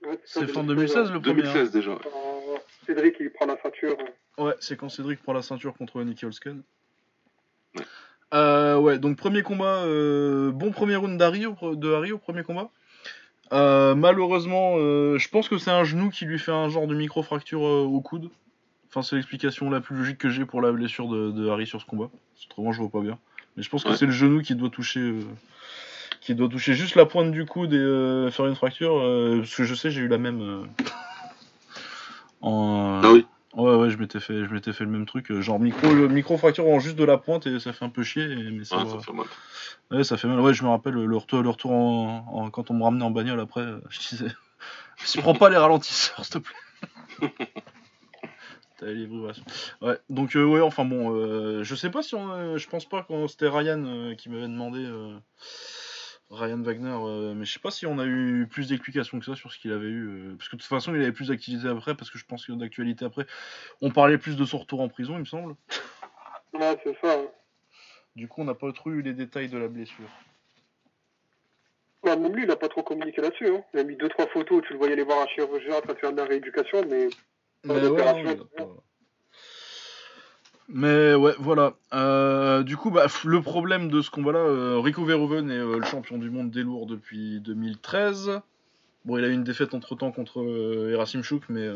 Ouais, 0.05 0.19
C'est 0.25 0.47
fin 0.47 0.63
2016, 0.63 1.09
2016 1.09 1.11
le 1.13 1.21
premier. 1.21 1.41
hein. 1.41 1.53
2016 1.53 1.71
déjà. 1.71 1.91
Euh, 1.91 1.97
Cédric, 2.85 3.15
il 3.19 3.31
prend 3.31 3.45
la 3.45 3.57
ceinture. 3.61 3.97
Ouais, 4.37 4.53
c'est 4.59 4.75
quand 4.77 4.89
Cédric 4.89 5.21
prend 5.21 5.33
la 5.33 5.41
ceinture 5.41 5.73
contre 5.73 6.01
Nicky 6.03 6.25
Holsken. 6.25 6.61
Ouais. 7.77 7.83
Euh, 8.33 8.77
ouais, 8.77 8.97
donc 8.99 9.15
premier 9.17 9.43
combat, 9.43 9.83
euh, 9.85 10.51
bon 10.51 10.71
premier 10.71 10.95
round 10.95 11.17
d'Harry 11.19 11.41
de 11.61 11.93
Harry 11.93 12.11
au 12.11 12.17
premier 12.17 12.43
combat. 12.43 12.69
Euh, 13.51 13.93
malheureusement, 13.93 14.73
euh, 14.77 15.17
je 15.19 15.29
pense 15.29 15.47
que 15.47 15.57
c'est 15.59 15.69
un 15.69 15.83
genou 15.83 16.09
qui 16.09 16.25
lui 16.25 16.39
fait 16.39 16.51
un 16.51 16.69
genre 16.69 16.87
de 16.87 16.95
micro-fracture 16.95 17.63
euh, 17.65 17.83
au 17.83 18.01
coude. 18.01 18.29
Enfin, 18.89 19.03
c'est 19.03 19.15
l'explication 19.15 19.69
la 19.69 19.81
plus 19.81 19.95
logique 19.95 20.17
que 20.17 20.29
j'ai 20.29 20.45
pour 20.45 20.61
la 20.61 20.71
blessure 20.71 21.07
de, 21.07 21.31
de 21.31 21.47
Harry 21.49 21.67
sur 21.67 21.79
ce 21.79 21.85
combat. 21.85 22.09
Autrement, 22.49 22.71
je 22.71 22.79
vois 22.81 22.89
pas 22.89 23.01
bien. 23.01 23.19
Mais 23.55 23.61
je 23.63 23.69
pense 23.69 23.83
que 23.83 23.89
Ouais. 23.89 23.95
c'est 23.97 24.05
le 24.07 24.11
genou 24.11 24.41
qui 24.41 24.55
doit 24.55 24.69
toucher, 24.69 24.99
euh, 24.99 25.21
qui 26.24 26.36
doit 26.36 26.47
toucher 26.49 26.74
juste 26.74 26.95
la 26.95 27.05
pointe 27.05 27.32
du 27.32 27.45
coude 27.45 27.74
et 27.74 27.78
euh, 27.78 28.32
faire 28.32 28.47
une 28.47 28.55
fracture. 28.55 28.97
euh, 28.97 29.39
parce 29.39 29.55
que 29.55 29.63
je 29.63 29.76
sais, 29.76 29.91
j'ai 29.91 30.01
eu 30.01 30.07
la 30.07 30.17
même. 30.17 30.41
euh, 30.41 30.63
en, 32.41 33.01
Ah 33.03 33.11
oui. 33.11 33.26
Ouais, 33.55 33.76
ouais, 33.76 33.89
je 33.91 33.97
m'étais 33.97 34.19
fait, 34.19 34.45
je 34.45 34.51
m'étais 34.53 34.74
fait 34.74 34.84
le 34.84 34.89
même 34.89 35.05
truc, 35.05 35.30
euh, 35.30 35.39
genre 35.41 35.59
micro, 35.59 35.93
le 35.93 36.07
micro 36.07 36.38
fracture 36.39 36.67
en 36.67 36.80
juste 36.80 36.95
de 36.95 37.03
la 37.03 37.19
pointe 37.19 37.45
et 37.45 37.59
ça 37.59 37.71
fait 37.71 37.86
un 37.86 37.89
peu 37.89 38.01
chier, 38.01 38.24
et- 38.24 38.49
mais 38.51 38.63
ça, 38.63 38.78
Ah, 38.80 38.84
va. 38.84 38.89
ça 38.89 38.99
fait 38.99 39.13
mal. 39.13 39.26
Ouais, 39.91 40.03
ça 40.03 40.17
fait 40.17 40.28
mal. 40.28 40.39
Ouais, 40.39 40.55
je 40.55 40.63
me 40.63 40.69
rappelle 40.69 40.93
le 40.95 41.15
retour, 41.17 41.43
le 41.43 41.49
retour 41.49 41.71
en, 41.71 42.26
en- 42.34 42.49
quand 42.49 42.71
on 42.71 42.74
me 42.74 42.84
ramenait 42.84 43.05
en 43.05 43.11
bagnole 43.11 43.39
après, 43.39 43.61
euh, 43.61 43.80
je 43.89 43.99
disais, 44.09 44.26
si 45.05 45.19
prends 45.19 45.36
pas 45.36 45.51
les 45.51 45.57
ralentisseurs, 45.57 46.26
s'il 46.26 46.34
te 46.34 46.38
plaît. 46.39 47.30
T'as 48.80 48.88
les 48.88 49.05
vibrations. 49.05 49.43
Ouais, 49.82 49.99
donc 50.09 50.36
euh, 50.36 50.43
ouais, 50.43 50.61
enfin 50.61 50.84
bon, 50.84 51.13
euh, 51.15 51.63
je 51.63 51.76
sais 51.76 51.91
pas 51.91 52.01
si 52.01 52.15
on, 52.15 52.32
euh, 52.32 52.57
je 52.57 52.67
pense 52.67 52.86
pas 52.86 53.03
quand 53.07 53.28
c'était 53.28 53.47
Ryan 53.49 53.84
euh, 53.86 54.15
qui 54.15 54.30
m'avait 54.30 54.47
demandé. 54.47 54.80
euh, 54.84 55.15
Ryan 56.34 56.61
Wagner, 56.61 56.89
euh, 56.99 57.34
mais 57.36 57.45
je 57.45 57.53
sais 57.53 57.59
pas 57.59 57.71
si 57.71 57.86
on 57.86 57.99
a 57.99 58.05
eu 58.05 58.47
plus 58.49 58.69
d'explications 58.69 59.19
que 59.19 59.25
ça 59.25 59.36
sur 59.36 59.51
ce 59.51 59.59
qu'il 59.59 59.71
avait 59.71 59.88
eu, 59.88 60.07
euh, 60.07 60.36
parce 60.38 60.49
que 60.49 60.55
de 60.55 60.61
toute 60.61 60.69
façon 60.69 60.93
il 60.95 61.01
avait 61.01 61.11
plus 61.11 61.27
d'actualité 61.29 61.67
après, 61.67 61.95
parce 61.95 62.09
que 62.09 62.17
je 62.17 62.25
pense 62.25 62.45
que 62.45 62.51
d'actualité 62.53 63.05
après, 63.05 63.25
on 63.81 63.91
parlait 63.91 64.17
plus 64.17 64.36
de 64.36 64.45
son 64.45 64.57
retour 64.57 64.81
en 64.81 64.89
prison, 64.89 65.13
il 65.15 65.19
me 65.19 65.25
semble. 65.25 65.55
Ouais, 66.53 66.77
c'est 66.84 66.97
ça. 67.01 67.19
hein. 67.19 67.27
Du 68.15 68.27
coup, 68.27 68.41
on 68.41 68.45
n'a 68.45 68.53
pas 68.53 68.71
trop 68.73 68.91
eu 68.91 69.01
les 69.01 69.13
détails 69.13 69.49
de 69.49 69.57
la 69.57 69.67
blessure. 69.67 70.09
Ouais, 72.03 72.15
même 72.17 72.36
lui, 72.36 72.43
il 72.43 72.51
a 72.51 72.55
pas 72.55 72.67
trop 72.69 72.84
communiqué 72.84 73.21
là-dessus. 73.21 73.47
Hein. 73.47 73.63
Il 73.73 73.79
a 73.79 73.84
mis 73.84 73.95
deux 73.95 74.09
trois 74.09 74.27
photos 74.27 74.57
où 74.59 74.61
tu 74.61 74.73
le 74.73 74.77
voyais 74.77 74.93
aller 74.93 75.03
voir 75.03 75.21
un 75.23 75.27
chirurgien 75.27 75.77
en 75.77 75.81
train 75.81 75.93
de 75.93 75.99
faire 75.99 76.11
de 76.11 76.17
la 76.17 76.25
rééducation, 76.25 76.84
mais 76.89 77.07
Mais 77.63 77.69
Pas 77.69 77.73
ouais, 77.75 77.81
d'opération, 77.81 78.23
non, 78.23 78.31
il 78.31 78.41
a 78.61 78.65
pas- 78.65 78.73
Mais 80.70 81.14
ouais, 81.14 81.34
voilà. 81.39 81.74
Euh, 81.93 82.64
du 82.64 82.78
coup, 82.78 82.89
bah, 82.89 83.07
le 83.26 83.41
problème 83.41 83.89
de 83.89 84.01
ce 84.01 84.09
combat-là, 84.09 84.39
euh, 84.39 84.80
Rico 84.80 85.03
Verhoeven 85.03 85.51
est 85.51 85.57
euh, 85.57 85.78
le 85.78 85.86
champion 85.86 86.18
du 86.18 86.30
monde 86.30 86.51
des 86.51 86.64
lourds 86.64 86.86
depuis 86.86 87.39
2013. 87.41 88.39
Bon, 89.05 89.18
il 89.18 89.26
a 89.26 89.28
eu 89.28 89.34
une 89.34 89.43
défaite 89.43 89.74
entre 89.74 89.95
temps 89.95 90.11
contre 90.11 90.89
Erasim 90.89 91.24
Chouk, 91.24 91.43
mais 91.49 91.68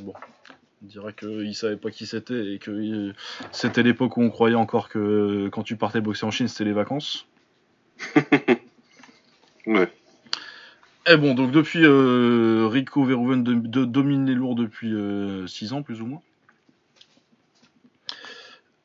bon, 0.00 0.14
on 0.82 0.86
dirait 0.86 1.12
qu'il 1.14 1.54
savait 1.54 1.76
pas 1.76 1.92
qui 1.92 2.06
c'était 2.06 2.54
et 2.54 2.58
que 2.58 3.12
c'était 3.52 3.84
l'époque 3.84 4.16
où 4.16 4.22
on 4.22 4.30
croyait 4.30 4.56
encore 4.56 4.88
que 4.88 5.48
quand 5.52 5.62
tu 5.62 5.76
partais 5.76 6.00
boxer 6.00 6.26
en 6.26 6.32
Chine, 6.32 6.48
c'était 6.48 6.64
les 6.64 6.72
vacances. 6.72 7.26
Ouais. 9.64 9.88
Et 11.08 11.16
bon, 11.16 11.34
donc 11.34 11.52
depuis, 11.52 11.86
Rico 11.86 13.04
Verhoeven 13.04 13.44
de- 13.44 13.54
de- 13.54 13.84
domine 13.84 14.26
les 14.26 14.34
lourds 14.34 14.56
depuis 14.56 14.92
6 15.46 15.72
ans, 15.72 15.82
plus 15.82 16.00
ou 16.02 16.06
moins. 16.06 16.20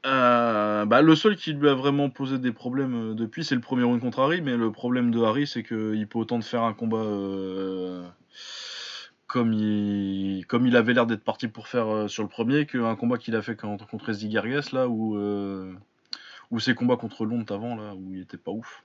Euh, 0.05 0.85
bah, 0.85 1.01
le 1.01 1.15
seul 1.15 1.35
qui 1.35 1.53
lui 1.53 1.67
a 1.69 1.73
vraiment 1.73 2.09
posé 2.09 2.37
des 2.37 2.51
problèmes 2.51 3.11
euh, 3.11 3.13
depuis, 3.13 3.43
c'est 3.43 3.55
le 3.55 3.61
premier 3.61 3.83
round 3.83 3.99
contre 3.99 4.19
Harry, 4.19 4.41
mais 4.41 4.55
le 4.55 4.71
problème 4.71 5.11
de 5.11 5.21
Harry, 5.21 5.47
c'est 5.47 5.63
qu'il 5.63 6.07
peut 6.07 6.19
autant 6.19 6.39
de 6.39 6.43
faire 6.43 6.63
un 6.63 6.73
combat 6.73 6.97
euh, 6.97 8.07
comme, 9.25 9.53
il, 9.53 10.75
avait 10.75 10.93
l'air 10.93 11.05
d'être 11.07 11.23
parti 11.23 11.47
pour 11.47 11.67
faire 11.67 12.09
sur 12.09 12.23
le 12.23 12.29
premier, 12.29 12.65
qu'un 12.65 12.95
combat 12.95 13.17
qu'il 13.17 13.35
a 13.35 13.41
fait 13.41 13.55
contre, 13.55 13.87
contre 13.87 14.11
Gargas, 14.13 14.69
là, 14.71 14.87
où, 14.87 15.17
ou 16.51 16.59
ses 16.59 16.75
combats 16.75 16.97
contre 16.97 17.25
Londres 17.25 17.53
avant, 17.53 17.75
là, 17.75 17.93
où 17.95 18.13
il 18.13 18.21
était 18.21 18.37
pas 18.37 18.51
ouf. 18.51 18.83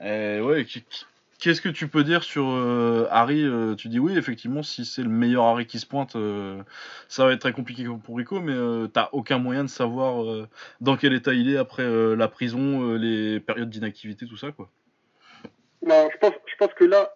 Et 0.00 0.40
ouais, 0.40 0.64
qui- 0.64 0.82
qui- 0.82 1.04
Qu'est-ce 1.38 1.60
que 1.60 1.68
tu 1.68 1.86
peux 1.88 2.02
dire 2.02 2.24
sur 2.24 2.46
euh, 2.48 3.06
Harry 3.10 3.42
euh, 3.44 3.74
Tu 3.74 3.88
dis 3.88 3.98
oui, 3.98 4.16
effectivement, 4.16 4.62
si 4.62 4.84
c'est 4.86 5.02
le 5.02 5.10
meilleur 5.10 5.44
Harry 5.44 5.66
qui 5.66 5.78
se 5.78 5.86
pointe, 5.86 6.16
euh, 6.16 6.62
ça 7.08 7.26
va 7.26 7.32
être 7.32 7.40
très 7.40 7.52
compliqué 7.52 7.86
pour 8.04 8.16
Rico, 8.16 8.40
mais 8.40 8.54
euh, 8.54 8.86
t'as 8.86 9.10
aucun 9.12 9.38
moyen 9.38 9.62
de 9.62 9.68
savoir 9.68 10.24
euh, 10.24 10.48
dans 10.80 10.96
quel 10.96 11.12
état 11.12 11.34
il 11.34 11.52
est 11.52 11.58
après 11.58 11.82
euh, 11.82 12.16
la 12.16 12.28
prison, 12.28 12.94
les 12.94 13.38
périodes 13.40 13.68
d'inactivité, 13.68 14.26
tout 14.26 14.38
ça, 14.38 14.50
quoi. 14.50 14.70
Non, 15.82 16.08
je 16.10 16.18
pense, 16.18 16.32
je 16.46 16.56
pense 16.58 16.74
que 16.74 16.84
là, 16.84 17.10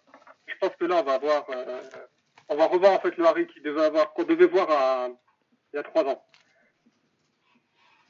je 0.47 0.55
pense 0.61 0.77
que 0.79 0.85
là, 0.85 0.97
on 1.01 1.03
va 1.03 1.15
avoir, 1.15 1.47
on 2.51 2.57
va 2.57 2.67
revoir 2.67 2.93
en 2.93 3.01
fait 3.01 3.17
le 3.17 3.27
Harry 3.27 3.47
qui 3.47 3.61
devait 3.63 3.85
avoir, 3.85 4.13
qu'on 4.13 4.25
devait 4.25 4.47
voir 4.47 4.71
à- 4.71 5.09
il 5.73 5.77
y 5.77 5.79
a 5.79 5.83
trois 5.83 6.05
ans. 6.05 6.23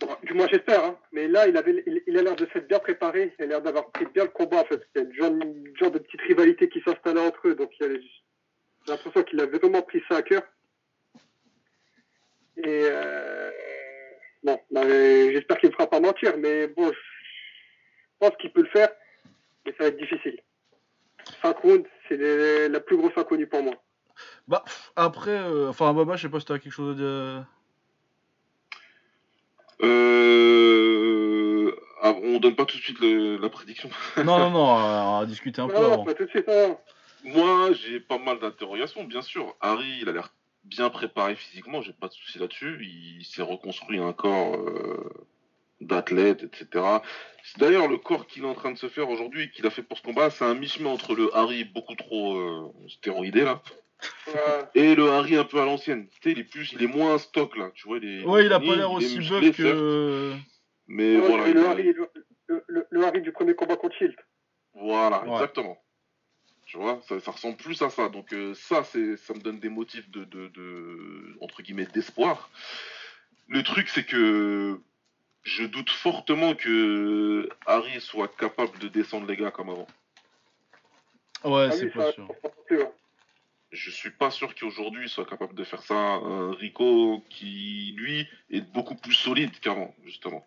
Bon, 0.01 0.17
Du 0.23 0.33
moins, 0.33 0.49
j'espère, 0.51 0.85
hein. 0.85 0.99
Mais 1.13 1.29
là, 1.29 1.47
il 1.47 1.57
avait, 1.57 1.83
il, 1.87 2.03
il 2.07 2.19
a 2.19 2.23
l'air 2.23 2.37
de 2.37 2.47
s'être 2.53 2.67
bien 2.69 2.79
préparé. 2.79 3.35
Il 3.39 3.45
a 3.45 3.47
l'air 3.47 3.63
d'avoir 3.63 3.91
pris 3.91 4.07
bien 4.07 4.25
le 4.25 4.31
combat, 4.31 4.63
en 4.63 4.65
fait. 4.65 4.83
Il 4.97 5.03
y 5.03 5.23
a 5.23 5.29
une 5.29 5.77
genre, 5.77 5.91
de 5.91 5.99
petite 5.99 6.23
rivalité 6.23 6.69
qui 6.69 6.81
s'installait 6.81 7.21
entre 7.21 7.49
eux. 7.49 7.55
Donc, 7.55 7.71
j'ai 7.79 8.01
l'impression 8.89 9.23
qu'il 9.25 9.41
avait 9.41 9.59
vraiment 9.59 9.83
pris 9.83 10.03
ça 10.09 10.17
à 10.17 10.23
cœur. 10.23 10.43
Et, 12.57 12.65
euh, 12.67 13.51
bon, 14.43 14.59
bah, 14.71 14.89
j'espère 14.89 15.59
qu'il 15.59 15.69
ne 15.69 15.75
fera 15.75 15.89
pas 15.89 16.01
mentir. 16.01 16.37
Mais 16.39 16.67
bon, 16.69 16.91
je 16.91 16.99
pense 18.19 18.37
qu'il 18.41 18.53
peut 18.53 18.63
le 18.63 18.69
faire. 18.69 18.89
Mais 19.67 19.73
ça 19.73 19.85
va 19.85 19.89
être 19.89 19.99
difficile. 19.99 20.41
5 21.43 21.59
rounds, 21.59 21.89
c'est 22.09 22.69
la 22.69 22.81
plus 22.81 22.97
grosse 22.97 23.17
inconnue 23.17 23.47
pour 23.47 23.63
moi. 23.63 23.75
Bah, 24.49 24.65
après, 24.97 25.39
euh, 25.39 25.69
enfin, 25.69 25.93
Baba, 25.93 26.17
je 26.17 26.23
sais 26.23 26.29
pas 26.29 26.41
si 26.41 26.47
t'as 26.47 26.59
quelque 26.59 26.73
chose 26.73 26.97
dire. 26.97 27.47
Euh... 29.83 31.73
ah, 32.03 32.15
on 32.23 32.39
donne 32.39 32.55
pas 32.57 32.65
tout 32.65 32.77
de 32.77 32.83
suite 32.83 33.01
le- 33.01 33.37
la 33.39 33.49
prédiction. 33.49 33.89
Non, 34.19 34.39
non, 34.39 34.51
non, 34.51 34.61
on 34.65 35.21
va 35.21 35.27
discuter 35.27 35.61
un 35.61 35.69
peu 35.69 35.75
Non, 35.75 35.93
avant. 35.93 36.05
pas 36.05 36.15
tout 36.15 36.25
de 36.25 36.31
suite. 36.31 36.49
non. 36.49 36.79
Moi, 37.25 37.73
j'ai 37.75 38.01
pas 38.01 38.17
mal 38.19 38.39
d'interrogations, 38.39 39.05
bien 39.05 39.21
sûr. 39.23 39.55
Harry, 39.61 39.99
il 40.01 40.09
a 40.09 40.13
l'air 40.13 40.33
bien 40.65 40.89
préparé 40.89 41.35
physiquement, 41.35 41.83
j'ai 41.83 41.93
pas 41.93 42.09
de 42.09 42.13
souci 42.15 42.39
là-dessus. 42.39 42.79
Il 42.83 43.25
s'est 43.25 43.43
reconstruit 43.43 43.99
un 43.99 44.13
corps 44.15 44.55
euh, 44.57 45.27
d'athlète, 45.83 46.45
etc. 46.45 46.67
D'ailleurs, 47.59 47.89
le 47.89 47.99
corps 47.99 48.27
qu'il 48.27 48.45
est 48.45 48.47
en 48.49 48.55
train 48.55 48.71
de 48.73 48.79
se 48.79 48.89
faire 48.89 49.11
aujourd'hui, 49.11 49.51
qu'il 49.51 49.67
a 49.67 49.71
fait 49.71 49.83
pour 49.83 49.99
ce 49.99 50.03
combat, 50.03 50.31
c'est 50.31 50.45
un 50.47 50.55
mi-chemin 50.55 50.91
entre 50.91 51.15
le 51.15 51.35
Harry 51.37 51.65
beaucoup 51.65 51.95
trop 51.95 52.37
euh, 52.39 52.73
stéroïdé 52.89 53.43
là, 53.43 53.61
Ouais. 54.27 54.65
et 54.75 54.95
le 54.95 55.11
Harry 55.11 55.37
un 55.37 55.45
peu 55.45 55.61
à 55.61 55.65
l'ancienne. 55.65 56.09
Tu 56.09 56.17
sais, 56.23 56.33
il 56.33 56.39
est 56.39 56.45
plus, 56.45 56.73
il 56.73 56.83
est 56.83 56.87
moins 56.87 57.19
stock 57.19 57.57
là, 57.57 57.71
tu 57.75 57.87
vois. 57.89 57.99
Il 57.99 58.21
est, 58.21 58.25
Ouais, 58.25 58.47
il 58.47 58.53
a 58.53 58.61
pas 58.61 58.77
l'air 58.77 58.91
aussi 58.93 59.19
buff 59.19 59.29
certes, 59.43 59.57
que. 59.57 60.35
Mais 60.89 61.17
Ouais, 61.17 61.27
voilà. 61.29 61.49
le, 61.53 61.67
Harry, 61.67 61.93
le, 61.93 62.11
le- 62.47 62.65
le- 62.67 62.87
le 62.91 63.05
Harry 63.05 63.21
du 63.23 63.33
premier 63.33 63.55
combat 63.55 63.77
contre 63.77 63.97
Shield. 63.97 64.15
Voilà, 64.75 65.25
Ouais. 65.25 65.33
exactement. 65.33 65.77
Tu 66.67 66.77
vois, 66.77 67.01
ça, 67.09 67.19
ça 67.19 67.33
ressemble 67.33 67.57
plus 67.57 67.83
à 67.83 67.91
ça. 67.91 68.09
Donc 68.09 68.33
euh, 68.33 68.55
ça, 68.55 68.85
c'est, 68.85 69.17
ça 69.17 69.35
me 69.35 69.41
donne 69.41 69.59
des 69.59 69.69
motifs 69.69 70.09
de, 70.11 70.25
de, 70.25 70.49
de- 70.49 71.37
entre 71.41 71.63
guillemets, 71.63 71.87
d'espoir. 71.87 72.49
Le 73.49 73.63
truc, 73.65 73.89
c'est 73.89 74.05
que 74.05 74.79
je 75.43 75.65
doute 75.65 75.91
fortement 75.91 76.55
que 76.55 77.49
Harry 77.67 78.01
soit 78.01 78.29
capable 78.37 78.79
de 78.79 78.87
descendre 78.89 79.27
les 79.27 79.37
gars 79.37 79.51
comme 79.51 79.71
avant. 79.71 79.89
Ouais, 81.43 81.67
Ah 81.69 81.73
c'est 81.73 81.87
oui, 81.87 81.91
pas 81.91 82.13
sûr. 82.13 82.29
Je 83.73 83.91
suis 83.91 84.11
pas 84.11 84.31
sûr 84.31 84.55
qu'aujourd'hui 84.55 85.05
il 85.05 85.09
soit 85.09 85.27
capable 85.27 85.55
de 85.55 85.65
faire 85.65 85.83
ça. 85.83 85.95
Un 85.95 86.53
Rico 86.53 87.25
qui, 87.31 87.95
lui, 87.97 88.29
est 88.51 88.63
beaucoup 88.73 88.95
plus 88.95 89.15
solide 89.15 89.59
qu'avant, 89.61 89.95
justement. 90.05 90.47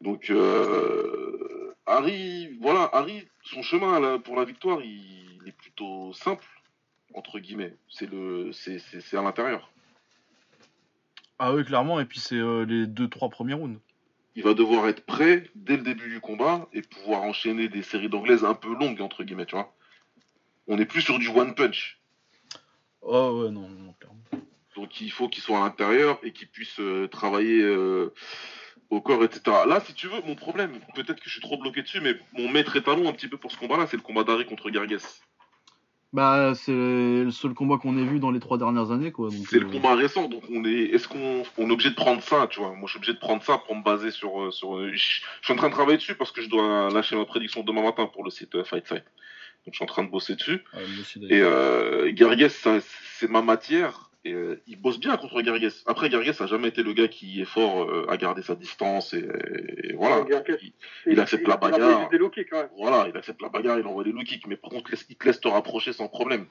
Donc, 0.00 0.30
euh, 0.30 1.74
Harry, 1.86 2.56
voilà, 2.60 2.88
Harry, 2.92 3.28
son 3.44 3.62
chemin 3.62 4.00
là, 4.00 4.18
pour 4.18 4.36
la 4.36 4.44
victoire, 4.44 4.80
il, 4.82 5.22
il 5.42 5.48
est 5.48 5.52
plutôt 5.56 6.12
simple, 6.12 6.46
entre 7.14 7.38
guillemets. 7.38 7.74
C'est 7.88 8.10
le, 8.10 8.52
c'est, 8.52 9.16
à 9.16 9.22
l'intérieur. 9.22 9.70
Ah 11.38 11.54
oui, 11.54 11.64
clairement, 11.64 12.00
et 12.00 12.04
puis 12.04 12.20
c'est 12.20 12.36
euh, 12.36 12.64
les 12.64 12.86
2-3 12.86 13.30
premiers 13.30 13.54
rounds. 13.54 13.80
Il 14.34 14.44
va 14.44 14.54
devoir 14.54 14.88
être 14.88 15.04
prêt 15.04 15.50
dès 15.54 15.76
le 15.76 15.82
début 15.82 16.08
du 16.08 16.20
combat 16.20 16.68
et 16.72 16.82
pouvoir 16.82 17.22
enchaîner 17.22 17.68
des 17.68 17.82
séries 17.82 18.08
d'anglaises 18.08 18.44
un 18.44 18.54
peu 18.54 18.74
longues, 18.74 19.00
entre 19.00 19.24
guillemets, 19.24 19.46
tu 19.46 19.56
vois. 19.56 19.74
On 20.68 20.76
n'est 20.76 20.86
plus 20.86 21.02
sur 21.02 21.18
du 21.18 21.28
one 21.28 21.54
punch. 21.54 21.98
Oh 23.02 23.42
ouais, 23.42 23.50
non, 23.50 23.68
non, 23.68 23.94
clairement. 23.98 24.46
Donc 24.76 25.00
il 25.00 25.10
faut 25.10 25.28
qu'il 25.28 25.42
soit 25.42 25.58
à 25.58 25.62
l'intérieur 25.62 26.18
et 26.22 26.32
qu'il 26.32 26.48
puisse 26.48 26.80
euh, 26.80 27.08
travailler 27.08 27.60
euh, 27.60 28.12
au 28.90 29.00
corps, 29.00 29.24
etc. 29.24 29.42
Là, 29.66 29.80
si 29.80 29.92
tu 29.92 30.06
veux, 30.06 30.20
mon 30.26 30.34
problème, 30.34 30.78
peut-être 30.94 31.20
que 31.20 31.28
je 31.28 31.32
suis 31.32 31.42
trop 31.42 31.58
bloqué 31.58 31.82
dessus, 31.82 32.00
mais 32.00 32.14
mon 32.32 32.48
maître 32.48 32.76
étalon 32.76 33.08
un 33.08 33.12
petit 33.12 33.28
peu 33.28 33.36
pour 33.36 33.50
ce 33.50 33.58
combat-là, 33.58 33.86
c'est 33.86 33.96
le 33.96 34.02
combat 34.02 34.24
d'Harry 34.24 34.46
contre 34.46 34.70
Gargues. 34.70 34.98
Bah, 36.12 36.52
c'est 36.54 36.72
le 36.72 37.30
seul 37.30 37.54
combat 37.54 37.78
qu'on 37.78 37.96
ait 37.96 38.04
vu 38.04 38.18
dans 38.18 38.30
les 38.30 38.40
trois 38.40 38.58
dernières 38.58 38.90
années, 38.90 39.12
quoi. 39.12 39.30
C'est 39.48 39.58
le 39.58 39.66
euh, 39.66 39.70
combat 39.70 39.94
récent, 39.94 40.28
donc 40.28 40.42
on 40.50 40.64
est, 40.64 40.90
est-ce 40.92 41.08
qu'on 41.08 41.42
on 41.56 41.68
est 41.68 41.72
obligé 41.72 41.90
de 41.90 41.94
prendre 41.94 42.22
ça, 42.22 42.46
tu 42.48 42.60
vois? 42.60 42.70
Moi, 42.70 42.82
je 42.84 42.90
suis 42.90 42.98
obligé 42.98 43.14
de 43.14 43.18
prendre 43.18 43.42
ça 43.42 43.58
pour 43.58 43.74
me 43.74 43.82
baser 43.82 44.10
sur, 44.10 44.52
sur. 44.52 44.78
Je 44.90 44.96
suis 44.96 45.52
en 45.52 45.56
train 45.56 45.68
de 45.68 45.74
travailler 45.74 45.96
dessus 45.96 46.14
parce 46.14 46.30
que 46.30 46.42
je 46.42 46.50
dois 46.50 46.90
lâcher 46.90 47.16
ma 47.16 47.24
prédiction 47.24 47.62
demain 47.62 47.82
matin 47.82 48.06
pour 48.06 48.24
le 48.24 48.30
site 48.30 48.62
Fight 48.64 48.86
Site. 48.86 49.04
Donc, 49.64 49.74
je 49.74 49.76
suis 49.76 49.84
en 49.84 49.86
train 49.86 50.04
de 50.04 50.10
bosser 50.10 50.34
dessus. 50.34 50.62
Et 51.30 51.40
euh, 51.40 52.10
c'est 53.18 53.28
ma 53.30 53.42
matière. 53.42 54.10
Et 54.24 54.32
euh, 54.34 54.60
il 54.68 54.80
bosse 54.80 55.00
bien 55.00 55.16
contre 55.16 55.40
Gargues. 55.42 55.68
Après, 55.86 56.08
Gargues 56.08 56.32
a 56.38 56.46
jamais 56.46 56.68
été 56.68 56.84
le 56.84 56.92
gars 56.92 57.08
qui 57.08 57.40
est 57.40 57.44
fort 57.44 57.90
euh, 57.90 58.06
à 58.08 58.16
garder 58.16 58.42
sa 58.42 58.54
distance 58.54 59.14
et, 59.14 59.28
et 59.82 59.94
voilà. 59.94 60.22
Gargues, 60.22 60.58
Il- 60.62 60.72
il 61.12 61.18
accepte 61.20 61.46
la 61.48 61.54
il 61.54 61.56
envoie 61.64 61.70
bagarre. 61.78 61.98
juste 62.00 62.10
des 62.12 62.18
low 62.18 62.30
kicks, 62.30 62.52
ouais. 62.52 62.68
Voilà, 62.78 63.08
il 63.08 63.16
accepte 63.16 63.42
la 63.42 63.48
bagarre, 63.48 63.80
il 63.80 63.86
envoie 63.86 64.04
des 64.04 64.12
low 64.12 64.22
kicks, 64.22 64.46
mais 64.46 64.56
par 64.56 64.70
contre, 64.70 64.92
il 65.08 65.16
te 65.16 65.24
laisse 65.26 65.40
te 65.40 65.48
rapprocher 65.48 65.92
sans 65.92 66.06
problème. 66.06 66.46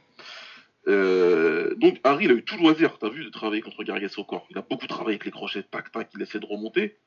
Euh, 0.88 1.74
donc 1.76 2.00
Harry, 2.04 2.26
il 2.26 2.32
a 2.32 2.34
eu 2.34 2.44
tout 2.44 2.58
loisir, 2.58 2.98
t'as 2.98 3.10
vu, 3.10 3.24
de 3.24 3.30
travailler 3.30 3.62
contre 3.62 3.84
Gargues 3.84 4.10
au 4.18 4.24
corps. 4.26 4.48
Il 4.50 4.58
a 4.58 4.62
beaucoup 4.70 4.88
travaillé 4.88 5.16
avec 5.16 5.26
les 5.26 5.32
crochets, 5.32 5.64
tac, 5.64 5.92
tac, 5.94 6.10
il 6.16 6.22
essaie 6.22 6.40
de 6.40 6.46
remonter. 6.46 6.98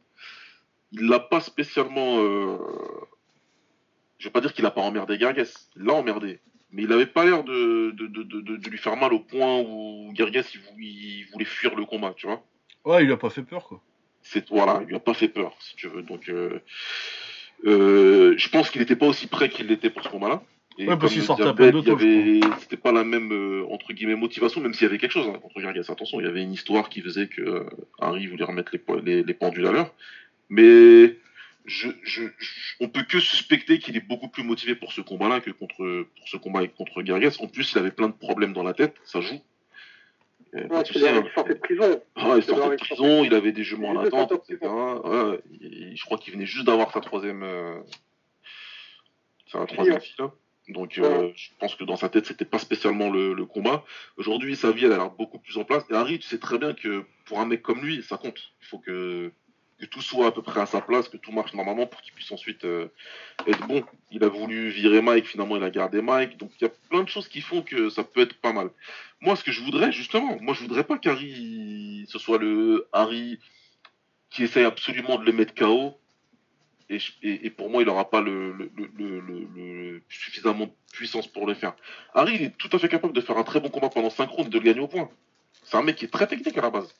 Il 0.92 1.08
l'a 1.08 1.20
pas 1.20 1.40
spécialement... 1.40 2.20
Euh... 2.22 2.56
Je 4.18 4.24
vais 4.28 4.32
pas 4.32 4.40
dire 4.40 4.52
qu'il 4.52 4.64
a 4.66 4.70
pas 4.70 4.80
emmerdé 4.80 5.18
Gargues, 5.18 5.44
il 5.76 5.82
l'a 5.84 5.94
emmerdé. 5.94 6.40
Mais 6.70 6.82
il 6.84 6.92
avait 6.92 7.06
pas 7.06 7.24
l'air 7.24 7.44
de, 7.44 7.90
de, 7.92 8.06
de, 8.06 8.22
de, 8.22 8.40
de- 8.40 8.56
de 8.56 8.68
lui 8.70 8.78
faire 8.78 8.96
mal 8.96 9.12
au 9.12 9.20
point 9.20 9.58
où 9.60 10.12
Gargues, 10.12 10.42
il, 10.54 10.60
vou- 10.60 10.78
il 10.78 11.26
voulait 11.32 11.44
fuir 11.44 11.74
le 11.74 11.84
combat, 11.84 12.14
tu 12.16 12.26
vois 12.26 12.42
Ouais, 12.84 13.04
il 13.04 13.12
a 13.12 13.16
pas 13.16 13.30
fait 13.30 13.42
peur, 13.42 13.66
quoi. 13.68 13.80
c'est 14.22 14.48
voilà, 14.50 14.80
il 14.82 14.88
lui 14.88 14.96
a 14.96 15.00
pas 15.00 15.14
fait 15.14 15.28
peur, 15.28 15.54
si 15.60 15.76
tu 15.76 15.88
veux. 15.88 16.02
Donc, 16.02 16.28
euh, 16.28 16.58
euh, 17.66 18.34
je 18.36 18.48
pense 18.48 18.70
qu'il 18.70 18.80
n'était 18.80 18.96
pas 18.96 19.06
aussi 19.06 19.26
prêt 19.26 19.48
qu'il 19.48 19.66
l'était 19.68 19.90
pour 19.90 20.02
ce 20.02 20.08
combat-là. 20.08 20.42
Et 20.76 20.88
Ouais, 20.88 20.96
parce 20.98 21.12
qu'il 21.12 21.22
sortait 21.22 21.44
à 21.44 21.50
avait, 21.50 22.40
c'était 22.58 22.76
pas 22.76 22.90
la 22.90 23.04
même 23.04 23.32
euh, 23.32 23.64
entre 23.70 23.92
guillemets 23.92 24.16
motivation, 24.16 24.60
même 24.60 24.74
s'il 24.74 24.82
y 24.82 24.86
avait 24.86 24.98
quelque 24.98 25.12
chose 25.12 25.28
hein, 25.28 25.38
contre 25.40 25.60
Gargas. 25.60 25.86
Attention, 25.88 26.20
il 26.20 26.26
y 26.26 26.28
avait 26.28 26.42
une 26.42 26.52
histoire 26.52 26.88
qui 26.88 27.00
faisait 27.00 27.28
que 27.28 27.64
Harry 28.00 28.26
voulait 28.26 28.44
remettre 28.44 28.72
les, 28.74 29.00
les, 29.02 29.22
les 29.22 29.34
pendules 29.34 29.66
à 29.68 29.72
l'heure. 29.72 29.94
Mais 30.48 31.16
je, 31.64 31.88
je, 32.02 32.24
je- 32.38 32.50
on 32.80 32.88
peut 32.88 33.02
que 33.04 33.20
suspecter 33.20 33.78
qu'il 33.78 33.96
est 33.96 34.06
beaucoup 34.06 34.28
plus 34.28 34.42
motivé 34.42 34.74
pour 34.74 34.92
ce 34.92 35.00
combat-là 35.00 35.40
que 35.40 35.50
contre 35.50 35.76
pour 36.16 36.28
ce 36.28 36.36
combat 36.36 36.66
contre 36.68 37.02
Gargas. 37.02 37.36
En 37.40 37.46
plus, 37.48 37.72
il 37.72 37.78
avait 37.78 37.90
plein 37.90 38.08
de 38.08 38.14
problèmes 38.14 38.52
dans 38.52 38.62
la 38.62 38.74
tête, 38.74 38.96
ça 39.04 39.20
joue. 39.20 39.40
Euh, 40.54 40.68
Ouais, 40.68 40.84
hein. 41.08 41.22
Qui 41.22 41.34
sortait 41.34 41.54
de 41.54 41.58
prison. 41.58 42.02
Ah, 42.14 42.34
il 42.36 42.42
sortait 42.44 42.62
de 42.70 42.76
prison, 42.76 43.24
il 43.24 43.34
avait 43.34 43.50
des 43.52 43.64
jumeaux 43.64 43.88
en 43.88 44.02
Il 44.02 44.06
attente, 44.06 44.32
etc. 44.48 44.70
Ouais, 44.72 45.40
il- 45.60 45.96
je 45.96 46.04
crois 46.04 46.16
qu'il 46.18 46.32
venait 46.32 46.46
juste 46.46 46.66
d'avoir 46.66 46.92
sa 46.92 47.00
troisième. 47.00 47.42
Euh... 47.42 47.80
Troisième 49.66 50.00
fille, 50.00 50.14
là. 50.18 50.32
Donc, 50.68 50.96
euh, 50.98 51.30
je 51.36 51.48
pense 51.58 51.74
que 51.74 51.84
dans 51.84 51.96
sa 51.96 52.08
tête, 52.08 52.24
c'était 52.26 52.44
pas 52.46 52.58
spécialement 52.58 53.10
le, 53.10 53.34
le 53.34 53.44
combat. 53.46 53.84
Aujourd'hui, 54.16 54.56
sa 54.56 54.70
vie, 54.72 54.86
elle 54.86 54.92
a 54.92 54.96
l'air 54.96 55.10
beaucoup 55.10 55.38
plus 55.38 55.58
en 55.58 55.64
place. 55.64 55.84
Et 55.90 55.94
Harry, 55.94 56.18
tu 56.18 56.26
sais 56.26 56.38
très 56.38 56.56
bien 56.58 56.72
que 56.72 57.04
pour 57.26 57.38
un 57.40 57.46
mec 57.46 57.60
comme 57.62 57.82
lui, 57.84 58.02
ça 58.02 58.16
compte. 58.16 58.52
Il 58.62 58.66
faut 58.66 58.78
que, 58.78 59.30
que 59.84 59.90
tout 59.90 60.00
soit 60.00 60.28
à 60.28 60.32
peu 60.32 60.42
près 60.42 60.60
à 60.60 60.66
sa 60.66 60.80
place, 60.80 61.08
que 61.08 61.16
tout 61.18 61.30
marche 61.32 61.52
normalement 61.52 61.86
pour 61.86 62.00
qu'il 62.00 62.14
puisse 62.14 62.32
ensuite 62.32 62.64
euh, 62.64 62.88
être 63.46 63.66
bon. 63.66 63.84
Il 64.10 64.24
a 64.24 64.28
voulu 64.28 64.70
virer 64.70 65.02
Mike, 65.02 65.26
finalement, 65.26 65.56
il 65.56 65.62
a 65.62 65.70
gardé 65.70 66.00
Mike. 66.00 66.38
Donc, 66.38 66.50
il 66.58 66.64
y 66.64 66.66
a 66.66 66.72
plein 66.88 67.02
de 67.02 67.08
choses 67.08 67.28
qui 67.28 67.40
font 67.40 67.62
que 67.62 67.90
ça 67.90 68.02
peut 68.02 68.22
être 68.22 68.34
pas 68.40 68.52
mal. 68.52 68.70
Moi, 69.20 69.36
ce 69.36 69.44
que 69.44 69.52
je 69.52 69.62
voudrais, 69.62 69.92
justement, 69.92 70.38
moi, 70.40 70.54
je 70.54 70.60
voudrais 70.60 70.84
pas 70.84 70.96
qu'Harry, 70.98 72.06
ce 72.08 72.18
soit 72.18 72.38
le 72.38 72.88
Harry 72.92 73.38
qui 74.30 74.44
essaye 74.44 74.64
absolument 74.64 75.18
de 75.18 75.24
le 75.24 75.32
mettre 75.32 75.54
KO. 75.54 75.98
Et, 76.90 77.50
pour 77.50 77.70
moi, 77.70 77.82
il 77.82 77.86
n'aura 77.86 78.08
pas 78.10 78.20
le- 78.20 78.70
suffisamment 80.08 80.66
de 80.66 80.72
puissance 80.92 81.26
pour 81.26 81.46
le 81.46 81.54
faire. 81.54 81.74
Harry, 82.14 82.36
il 82.36 82.42
est 82.42 82.56
tout 82.56 82.68
à 82.72 82.78
fait 82.78 82.88
capable 82.88 83.12
de 83.12 83.20
faire 83.20 83.36
un 83.36 83.42
très 83.44 83.60
bon 83.60 83.68
combat 83.70 83.88
pendant 83.88 84.10
5 84.10 84.28
rounds 84.30 84.46
et 84.46 84.50
de 84.50 84.58
le 84.58 84.64
gagner 84.64 84.80
au 84.80 84.88
point. 84.88 85.10
C'est 85.64 85.76
un 85.76 85.82
mec 85.82 85.96
qui 85.96 86.04
est 86.04 86.08
très 86.08 86.26
technique 86.26 86.56
à 86.58 86.62
la 86.62 86.70
base. 86.70 86.94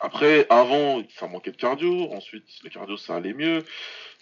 Après, 0.00 0.46
avant, 0.48 1.02
ça 1.10 1.26
manquait 1.26 1.50
de 1.50 1.56
cardio. 1.56 2.12
Ensuite, 2.12 2.44
le 2.62 2.70
cardio, 2.70 2.96
ça 2.96 3.16
allait 3.16 3.32
mieux. 3.34 3.64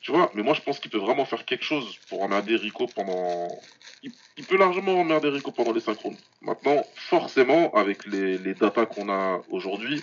Tu 0.00 0.10
vois, 0.10 0.30
mais 0.34 0.42
moi, 0.42 0.54
je 0.54 0.60
pense 0.62 0.78
qu'il 0.80 0.90
peut 0.90 0.98
vraiment 0.98 1.24
faire 1.24 1.44
quelque 1.44 1.64
chose 1.64 1.98
pour 2.08 2.22
emmerder 2.22 2.56
Rico 2.56 2.88
pendant. 2.88 3.62
Il, 4.02 4.12
il 4.36 4.44
peut 4.44 4.56
largement 4.56 4.98
emmerder 5.00 5.28
Rico 5.28 5.52
pendant 5.52 5.72
les 5.72 5.80
5 5.80 5.98
rounds. 5.98 6.18
Maintenant, 6.40 6.86
forcément, 6.94 7.72
avec 7.74 8.06
les, 8.06 8.38
les 8.38 8.54
datas 8.54 8.86
qu'on 8.86 9.08
a 9.10 9.42
aujourd'hui, 9.50 10.02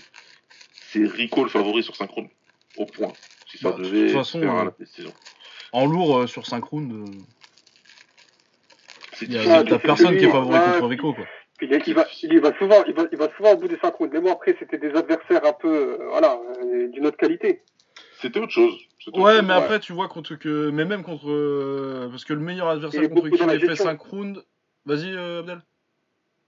c'est 0.91 1.05
Rico 1.05 1.43
le 1.43 1.49
favori 1.49 1.83
sur 1.83 1.95
5 1.95 2.09
rounds. 2.11 2.29
Au 2.75 2.85
point. 2.85 3.15
Si 3.45 3.57
ça 3.57 3.71
Bah, 3.71 3.77
de 3.77 3.83
devait 3.83 4.07
toute 4.07 4.17
façon, 4.17 4.39
faire 4.41 4.55
euh, 4.55 4.65
la. 4.65 5.11
En 5.71 5.85
lourd, 5.85 6.17
euh, 6.17 6.27
sur 6.27 6.45
5 6.45 6.63
rounds, 6.65 6.93
euh, 6.93 7.23
C'est 9.13 9.27
y 9.29 9.37
a- 9.37 9.63
t'as 9.63 9.79
personne 9.79 10.17
qui 10.17 10.23
est 10.23 10.27
lui, 10.27 10.31
favori 10.31 10.59
contre 10.59 10.87
Rico, 10.87 11.13
quoi. 11.13 11.25
Puis 11.57 11.67
il, 11.71 11.81
il 11.87 11.93
va, 11.93 12.05
il, 12.23 12.39
va 12.41 12.57
souvent, 12.57 12.83
il, 12.87 12.93
va, 12.93 13.03
il 13.11 13.17
va 13.17 13.29
souvent 13.37 13.53
au 13.53 13.57
bout 13.57 13.67
des 13.67 13.77
5 13.77 13.93
rounds. 13.95 14.11
Mais 14.13 14.19
bon, 14.21 14.31
après, 14.33 14.55
c'était 14.59 14.77
des 14.77 14.91
adversaires 14.95 15.45
un 15.45 15.53
peu, 15.53 15.67
euh, 16.01 16.07
voilà, 16.09 16.39
euh, 16.63 16.87
d'une 16.87 17.05
autre 17.05 17.17
qualité. 17.17 17.61
C'était 18.21 18.39
autre 18.39 18.51
chose. 18.51 18.73
C'était 18.99 19.17
autre 19.17 19.25
Ouais, 19.25 19.33
chose. 19.35 19.43
mais 19.47 19.53
ouais. 19.53 19.59
après, 19.63 19.79
tu 19.79 19.93
vois, 19.93 20.07
contre 20.07 20.35
que. 20.35 20.69
Mais 20.71 20.85
même 20.85 21.03
contre. 21.03 21.29
euh, 21.29 22.07
Parce 22.09 22.25
que 22.25 22.33
le 22.33 22.39
meilleur 22.39 22.67
Il 22.71 22.77
adversaire 22.77 23.09
contre 23.09 23.29
qui 23.29 23.35
il 23.35 23.69
fait. 23.69 23.75
5 23.75 23.99
rounds. 24.01 24.43
Vas-y, 24.85 25.13
euh, 25.15 25.39
Abdel. 25.39 25.61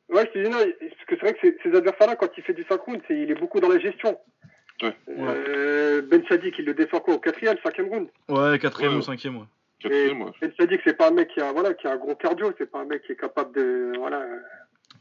Ouais, 0.10 0.26
je 0.28 0.40
te 0.40 0.44
dis 0.44 0.50
non, 0.50 0.58
parce 0.60 1.06
que 1.08 1.16
c'est 1.16 1.22
vrai 1.22 1.34
que 1.34 1.40
ces, 1.42 1.58
ces 1.64 1.76
adversaires-là, 1.76 2.16
quand 2.16 2.30
il 2.38 2.44
fait 2.44 2.54
du 2.54 2.64
5 2.68 2.82
rounds, 2.82 3.02
c'est- 3.08 3.18
il 3.18 3.30
est 3.32 3.36
beaucoup 3.40 3.60
dans 3.60 3.70
la 3.70 3.80
gestion. 3.80 4.18
Ouais. 4.82 4.94
Euh, 5.10 6.02
Ben 6.02 6.24
Sadik, 6.28 6.56
il 6.60 6.66
le 6.66 6.74
défend 6.74 7.00
quoi 7.00 7.16
Au 7.16 7.20
quatrième, 7.20 7.58
cinquième 7.64 7.88
round? 7.90 8.08
Ouais, 8.30 8.60
4ème 8.60 8.90
Ouais. 8.92 8.98
ou 8.98 9.02
5ème, 9.02 9.38
ouais. 9.38 9.46
Quatrième, 9.80 10.22
ouais. 10.24 10.32
Ben 10.42 10.52
Sadik, 10.60 10.82
c'est 10.86 10.98
pas 10.98 11.08
un 11.08 11.12
mec 11.12 11.30
qui 11.30 11.40
a, 11.42 11.52
voilà, 11.54 11.74
qui 11.74 11.88
a 11.88 11.94
un 11.94 11.98
gros 11.98 12.16
cardio, 12.16 12.52
c'est 12.58 12.70
pas 12.70 12.80
un 12.80 12.86
mec 12.86 13.04
qui 13.04 13.14
est 13.14 13.16
capable 13.16 13.56
de. 13.56 13.94
Voilà. 13.98 14.26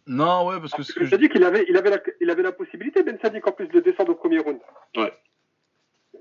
Non, 0.06 0.46
ouais, 0.48 0.58
parce 0.60 0.72
que 0.72 0.76
Parce 0.78 0.88
ce 0.88 0.92
que 0.92 0.98
que 1.00 1.04
Ben 1.04 1.06
je- 1.06 1.10
Sadik, 1.16 1.32
il 1.34 1.44
avait, 1.44 1.64
il, 1.68 1.76
avait 1.76 1.90
la, 1.90 1.98
il 2.20 2.30
avait 2.30 2.42
la 2.42 2.52
possibilité, 2.52 3.02
Ben 3.02 3.18
Sadik, 3.22 3.46
en 3.46 3.52
plus 3.52 3.68
de 3.68 3.80
descendre 3.80 4.12
au 4.12 4.14
premier 4.14 4.38
round. 4.38 4.58
Ouais. 4.96 5.12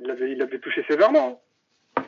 Il 0.02 0.10
avait, 0.10 0.32
il 0.32 0.42
avait 0.42 0.60
touché 0.60 0.84
sévèrement. 0.88 1.42
hein. 1.98 2.04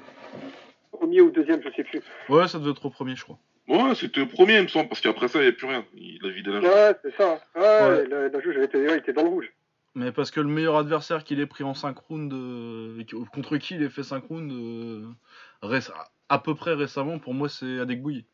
Premier 0.92 1.22
ou 1.22 1.32
deuxième, 1.32 1.62
je 1.62 1.70
sais 1.76 1.84
plus. 1.84 2.02
Ouais, 2.30 2.48
ça 2.48 2.60
devait 2.60 2.72
être 2.72 2.86
au 2.86 2.90
premier, 2.90 3.16
je 3.16 3.24
crois. 3.24 3.38
Ouais, 3.68 3.94
c'était 3.96 4.22
le 4.22 4.28
premier, 4.28 4.58
il 4.58 4.64
me 4.64 4.68
semble, 4.68 4.88
parce 4.88 5.02
qu'après 5.02 5.28
ça, 5.28 5.40
il 5.40 5.42
n'y 5.42 5.48
avait 5.48 5.58
plus 5.58 5.68
rien. 5.68 5.86
Il 5.96 6.26
a 6.26 6.30
vidé 6.30 6.52
la 6.52 6.60
Ouais, 6.60 6.96
c'est 7.04 7.16
ça. 7.18 7.42
Ouais, 7.56 7.62
Ouais. 7.62 8.08
La, 8.08 8.30
la 8.30 8.40
juge, 8.42 8.56
elle 8.58 8.64
était, 8.64 8.78
ouais, 8.78 8.98
était 9.00 9.12
dans 9.14 9.24
le 9.24 9.30
rouge. 9.30 9.52
Mais 9.96 10.12
parce 10.12 10.30
que 10.32 10.40
le 10.40 10.48
meilleur 10.48 10.78
adversaire 10.78 11.24
qu'il 11.24 11.40
ait 11.40 11.46
pris 11.46 11.64
en 11.64 11.74
5 11.74 11.98
rounds, 11.98 12.34
euh, 12.36 13.04
contre 13.34 13.58
qui 13.58 13.76
il 13.76 13.84
ait 13.84 13.90
fait 13.90 14.04
5 14.04 14.24
rounds, 14.26 14.54
euh, 14.54 15.06
à 16.30 16.40
peu 16.40 16.54
près 16.56 16.74
récemment, 16.74 17.18
pour 17.20 17.34
moi, 17.34 17.50
c'est 17.50 17.80
Adekbouyi. 17.80 18.26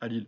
À 0.00 0.08
Lille. 0.08 0.26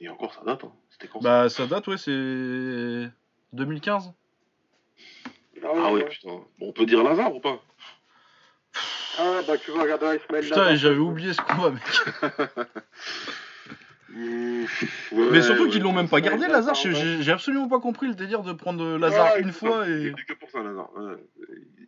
Et 0.00 0.08
encore, 0.08 0.32
ça 0.34 0.42
date. 0.44 0.64
Hein. 0.64 0.72
C'était 0.90 1.08
quand 1.08 1.20
ça 1.20 1.28
Bah, 1.28 1.48
ça 1.48 1.66
date, 1.66 1.86
ouais, 1.88 1.96
c'est 1.98 3.10
2015. 3.52 4.12
Ah 5.64 5.92
ouais, 5.92 6.04
putain. 6.04 6.28
Bon, 6.28 6.68
on 6.68 6.72
peut 6.72 6.86
dire 6.86 7.02
Lazare 7.02 7.34
ou 7.34 7.40
pas? 7.40 7.60
Ah, 9.18 9.40
bah 9.46 9.58
tu 9.58 9.72
vois, 9.72 9.82
regarde, 9.82 10.02
ouais, 10.04 10.16
Ismaël 10.24 10.44
Putain, 10.44 10.74
j'avais 10.76 10.98
oublié 10.98 11.32
ce 11.32 11.40
combat, 11.42 11.70
mec. 11.70 11.82
Mmh, 14.10 14.64
Mais 15.12 15.42
surtout 15.42 15.64
ouais. 15.64 15.68
qu'ils 15.68 15.82
l'ont 15.82 15.92
même 15.92 16.08
pas 16.08 16.20
gardé, 16.22 16.48
Lazare. 16.48 16.74
J'ai 16.74 17.22
j'ai 17.22 17.30
absolument 17.30 17.68
pas 17.68 17.78
compris 17.78 18.08
le 18.08 18.14
délire 18.14 18.42
de 18.42 18.52
prendre 18.54 18.96
Lazare 18.96 19.34
Ouais, 19.34 19.42
une 19.42 19.52
fois 19.52 19.84
Il 19.86 20.06
et. 20.08 20.12
que 20.12 20.32
pour 20.32 20.50
ça, 20.50 20.62
Lazare. 20.62 20.90
Ouais. 20.96 21.14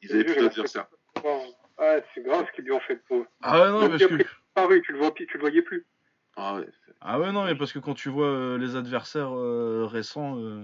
Ils 0.03 0.13
avaient 0.13 0.25
plus 0.25 0.37
d'adversaire. 0.37 0.87
Ouais, 1.25 2.05
c'est 2.15 2.23
grave 2.23 2.45
ce 2.49 2.53
qu'ils 2.55 2.65
lui 2.67 2.73
ont 2.73 2.81
fait, 2.81 2.95
le 2.95 3.01
pauvre. 3.09 3.27
Ah 3.43 3.61
ouais, 3.63 3.71
non, 3.71 3.81
Donc, 3.81 3.91
parce 3.93 4.03
que. 4.05 4.15
pris 4.15 4.25
disparu, 4.25 4.83
tu 4.85 4.93
le 4.93 4.99
vois, 4.99 5.11
tu 5.13 5.27
le 5.33 5.41
voyais 5.41 5.63
plus. 5.63 5.87
Ah 6.37 6.55
ouais. 6.57 6.67
Ah 7.01 7.19
ouais, 7.19 7.33
non, 7.33 7.45
mais 7.45 7.55
parce 7.55 7.73
que 7.73 7.79
quand 7.79 7.95
tu 7.95 8.09
vois 8.09 8.27
euh, 8.27 8.59
les 8.59 8.77
adversaires 8.77 9.35
euh, 9.35 9.87
récents, 9.91 10.39
euh, 10.39 10.63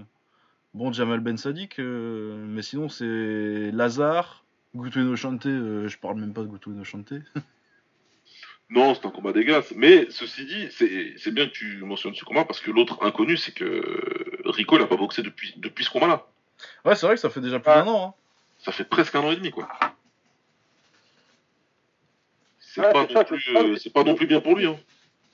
bon, 0.73 0.93
Jamal 0.93 1.19
Ben 1.19 1.37
Sadik, 1.37 1.79
euh, 1.79 2.35
mais 2.47 2.61
sinon 2.61 2.89
c'est 2.89 3.71
Lazare, 3.71 4.43
Gutueno 4.75 5.15
Chante, 5.15 5.47
euh, 5.47 5.87
je 5.87 5.97
parle 5.97 6.19
même 6.19 6.33
pas 6.33 6.41
de 6.41 6.47
Gutueno 6.47 6.83
Chante. 6.83 7.13
Non, 8.69 8.93
c'est 8.93 9.05
un 9.05 9.11
combat 9.11 9.31
dégueulasse. 9.31 9.71
Mais 9.77 10.07
ceci 10.09 10.45
dit, 10.45 10.67
c'est 10.71 11.13
c'est 11.15 11.31
bien 11.33 11.47
que 11.47 11.53
tu 11.53 11.77
mentionnes 11.83 12.15
ce 12.15 12.25
combat 12.25 12.43
parce 12.43 12.59
que 12.59 12.69
l'autre 12.69 13.01
inconnu, 13.01 13.37
c'est 13.37 13.53
que 13.53 13.81
Rico 14.43 14.77
n'a 14.77 14.87
pas 14.87 14.97
boxé 14.97 15.21
depuis, 15.21 15.53
depuis 15.55 15.85
ce 15.85 15.89
combat-là. 15.89 16.27
Ouais, 16.83 16.95
c'est 16.95 17.05
vrai 17.05 17.15
que 17.15 17.21
ça 17.21 17.29
fait 17.29 17.39
déjà 17.39 17.59
plus 17.59 17.71
d'un 17.71 17.87
an. 17.87 18.09
Hein. 18.09 18.13
Ça 18.59 18.73
fait 18.73 18.83
presque 18.83 19.15
un 19.15 19.21
an 19.21 19.31
et 19.31 19.37
demi, 19.37 19.51
quoi. 19.51 19.69
C'est 22.59 22.81
pas, 22.81 23.07
non 23.07 23.23
plus, 23.23 23.55
euh, 23.55 23.77
pas 23.93 24.03
non 24.03 24.15
plus 24.15 24.27
bien 24.27 24.41
pour 24.41 24.55
lui. 24.55 24.65
Hein. 24.65 24.77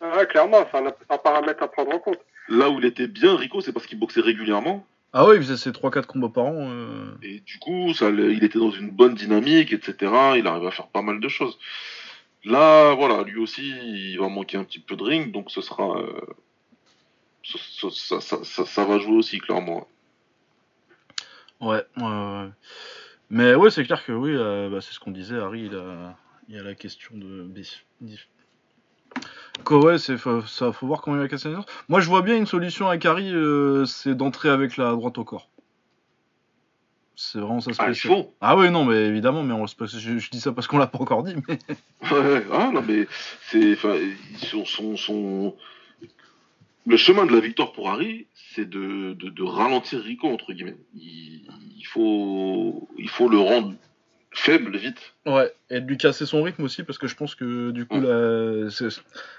Ouais, 0.04 0.28
clairement, 0.28 0.68
c'est 0.72 0.78
un, 0.78 0.88
un 1.10 1.18
paramètre 1.18 1.64
à 1.64 1.68
prendre 1.68 1.94
en 1.96 2.00
compte. 2.00 2.20
Là 2.50 2.70
où 2.70 2.80
il 2.80 2.86
était 2.86 3.08
bien, 3.08 3.36
Rico, 3.38 3.62
c'est 3.62 3.72
parce 3.72 3.86
qu'il 3.88 3.98
boxait 4.00 4.22
régulièrement. 4.22 4.86
Ah 5.14 5.26
ouais, 5.26 5.36
il 5.38 5.42
faisait 5.44 5.58
ses 5.58 5.72
3-4 5.72 6.06
combats 6.08 6.30
par 6.30 6.46
an. 6.46 6.56
euh. 6.70 7.14
Et 7.22 7.40
du 7.40 7.60
coup, 7.60 7.94
ça, 7.94 8.10
il 8.10 8.44
était 8.44 8.60
dans 8.60 8.72
une 8.72 8.90
bonne 8.90 9.14
dynamique, 9.16 9.72
etc. 9.72 10.12
Il 10.38 10.48
arrivait 10.48 10.68
à 10.68 10.72
faire 10.72 10.88
pas 10.88 11.02
mal 11.04 11.20
de 11.20 11.28
choses. 11.30 11.58
Là, 12.44 12.94
voilà, 12.96 13.24
lui 13.24 13.40
aussi, 13.40 13.70
il 13.70 14.18
va 14.20 14.28
manquer 14.28 14.58
un 14.58 14.64
petit 14.66 14.80
peu 14.80 14.96
de 14.98 15.04
ring, 15.04 15.32
donc 15.32 15.52
ce 15.52 15.62
sera. 15.62 15.98
euh, 16.00 16.20
ça, 17.44 18.20
ça- 18.20 18.44
ça- 18.44 18.66
ça 18.66 18.86
va 18.86 18.98
jouer 19.00 19.16
aussi, 19.16 19.38
clairement. 19.38 19.88
Ouais, 21.62 21.84
ouais, 21.98 22.04
ouais. 22.04 22.50
Mais 23.30 23.56
ouais, 23.56 23.70
c'est 23.72 23.84
clair 23.86 24.04
que 24.06 24.12
oui, 24.12 24.32
euh, 24.34 24.70
bah, 24.70 24.82
c'est 24.82 24.94
ce 24.94 25.00
qu'on 25.00 25.12
disait, 25.12 25.38
Harry, 25.38 25.66
il 25.66 25.76
a, 25.76 26.18
il 26.50 26.56
y 26.56 26.60
a 26.60 26.64
la 26.64 26.76
question 26.76 27.16
de. 27.18 27.48
Quoi, 29.64 29.80
ouais, 29.80 29.98
c'est, 29.98 30.18
faut, 30.18 30.42
ça, 30.42 30.72
faut 30.74 30.88
voir 30.88 31.02
comment 31.02 31.16
il 31.16 31.22
va 31.22 31.28
casser 31.28 31.50
licence. 31.50 31.66
Moi, 31.88 32.02
je 32.02 32.10
vois 32.10 32.22
bien 32.22 32.36
une 32.36 32.46
solution 32.48 32.88
avec 32.90 33.06
Harry, 33.06 33.32
euh, 33.34 33.86
c'est 33.86 34.16
d'entrer 34.16 34.50
avec 34.50 34.78
la 34.78 34.92
droite 34.92 35.18
au 35.18 35.24
corps. 35.24 35.48
C'est 37.16 37.40
vraiment 37.40 37.62
ça 37.62 37.72
Ah, 37.78 37.84
spécial. 37.86 38.14
faut 38.14 38.34
Ah 38.42 38.58
oui, 38.58 38.72
non, 38.72 38.84
mais 38.86 39.06
évidemment, 39.06 39.44
mais 39.44 39.54
on, 39.54 39.66
je, 39.68 40.18
je 40.18 40.30
dis 40.32 40.42
ça 40.42 40.52
parce 40.52 40.68
qu'on 40.68 40.80
l'a 40.80 40.88
pas 40.88 41.00
encore 41.00 41.24
dit, 41.24 41.36
mais. 41.48 41.60
Ouais, 42.12 42.20
ouais, 42.20 42.46
ah, 42.52 42.72
non, 42.74 42.82
mais 42.86 43.08
c'est. 43.50 43.76
son, 44.38 44.66
son, 44.66 44.98
son- 44.98 45.56
Le 46.86 46.98
chemin 46.98 47.26
de 47.26 47.32
la 47.34 47.40
victoire 47.40 47.72
pour 47.72 47.90
Harry, 47.90 48.28
c'est 48.34 48.68
de, 48.70 49.14
de, 49.14 49.30
de 49.30 49.44
ralentir 49.44 50.02
Rico, 50.02 50.28
entre 50.28 50.52
guillemets. 50.52 50.76
Il, 50.96 51.48
il 51.78 51.86
faut, 51.86 52.90
il 52.98 53.10
faut 53.10 53.30
le 53.30 53.40
rendre 53.40 53.74
faible 54.34 54.76
vite. 54.78 55.14
Ouais, 55.26 55.54
et 55.70 55.80
de 55.80 55.88
lui 55.88 55.98
casser 55.98 56.26
son 56.26 56.44
rythme 56.44 56.64
aussi, 56.64 56.84
parce 56.84 56.98
que 56.98 57.08
je 57.08 57.16
pense 57.16 57.36
que 57.36 57.72
du 57.72 57.86
coup, 57.86 57.96
Ouais. 58.00 58.08
la, 58.08 58.90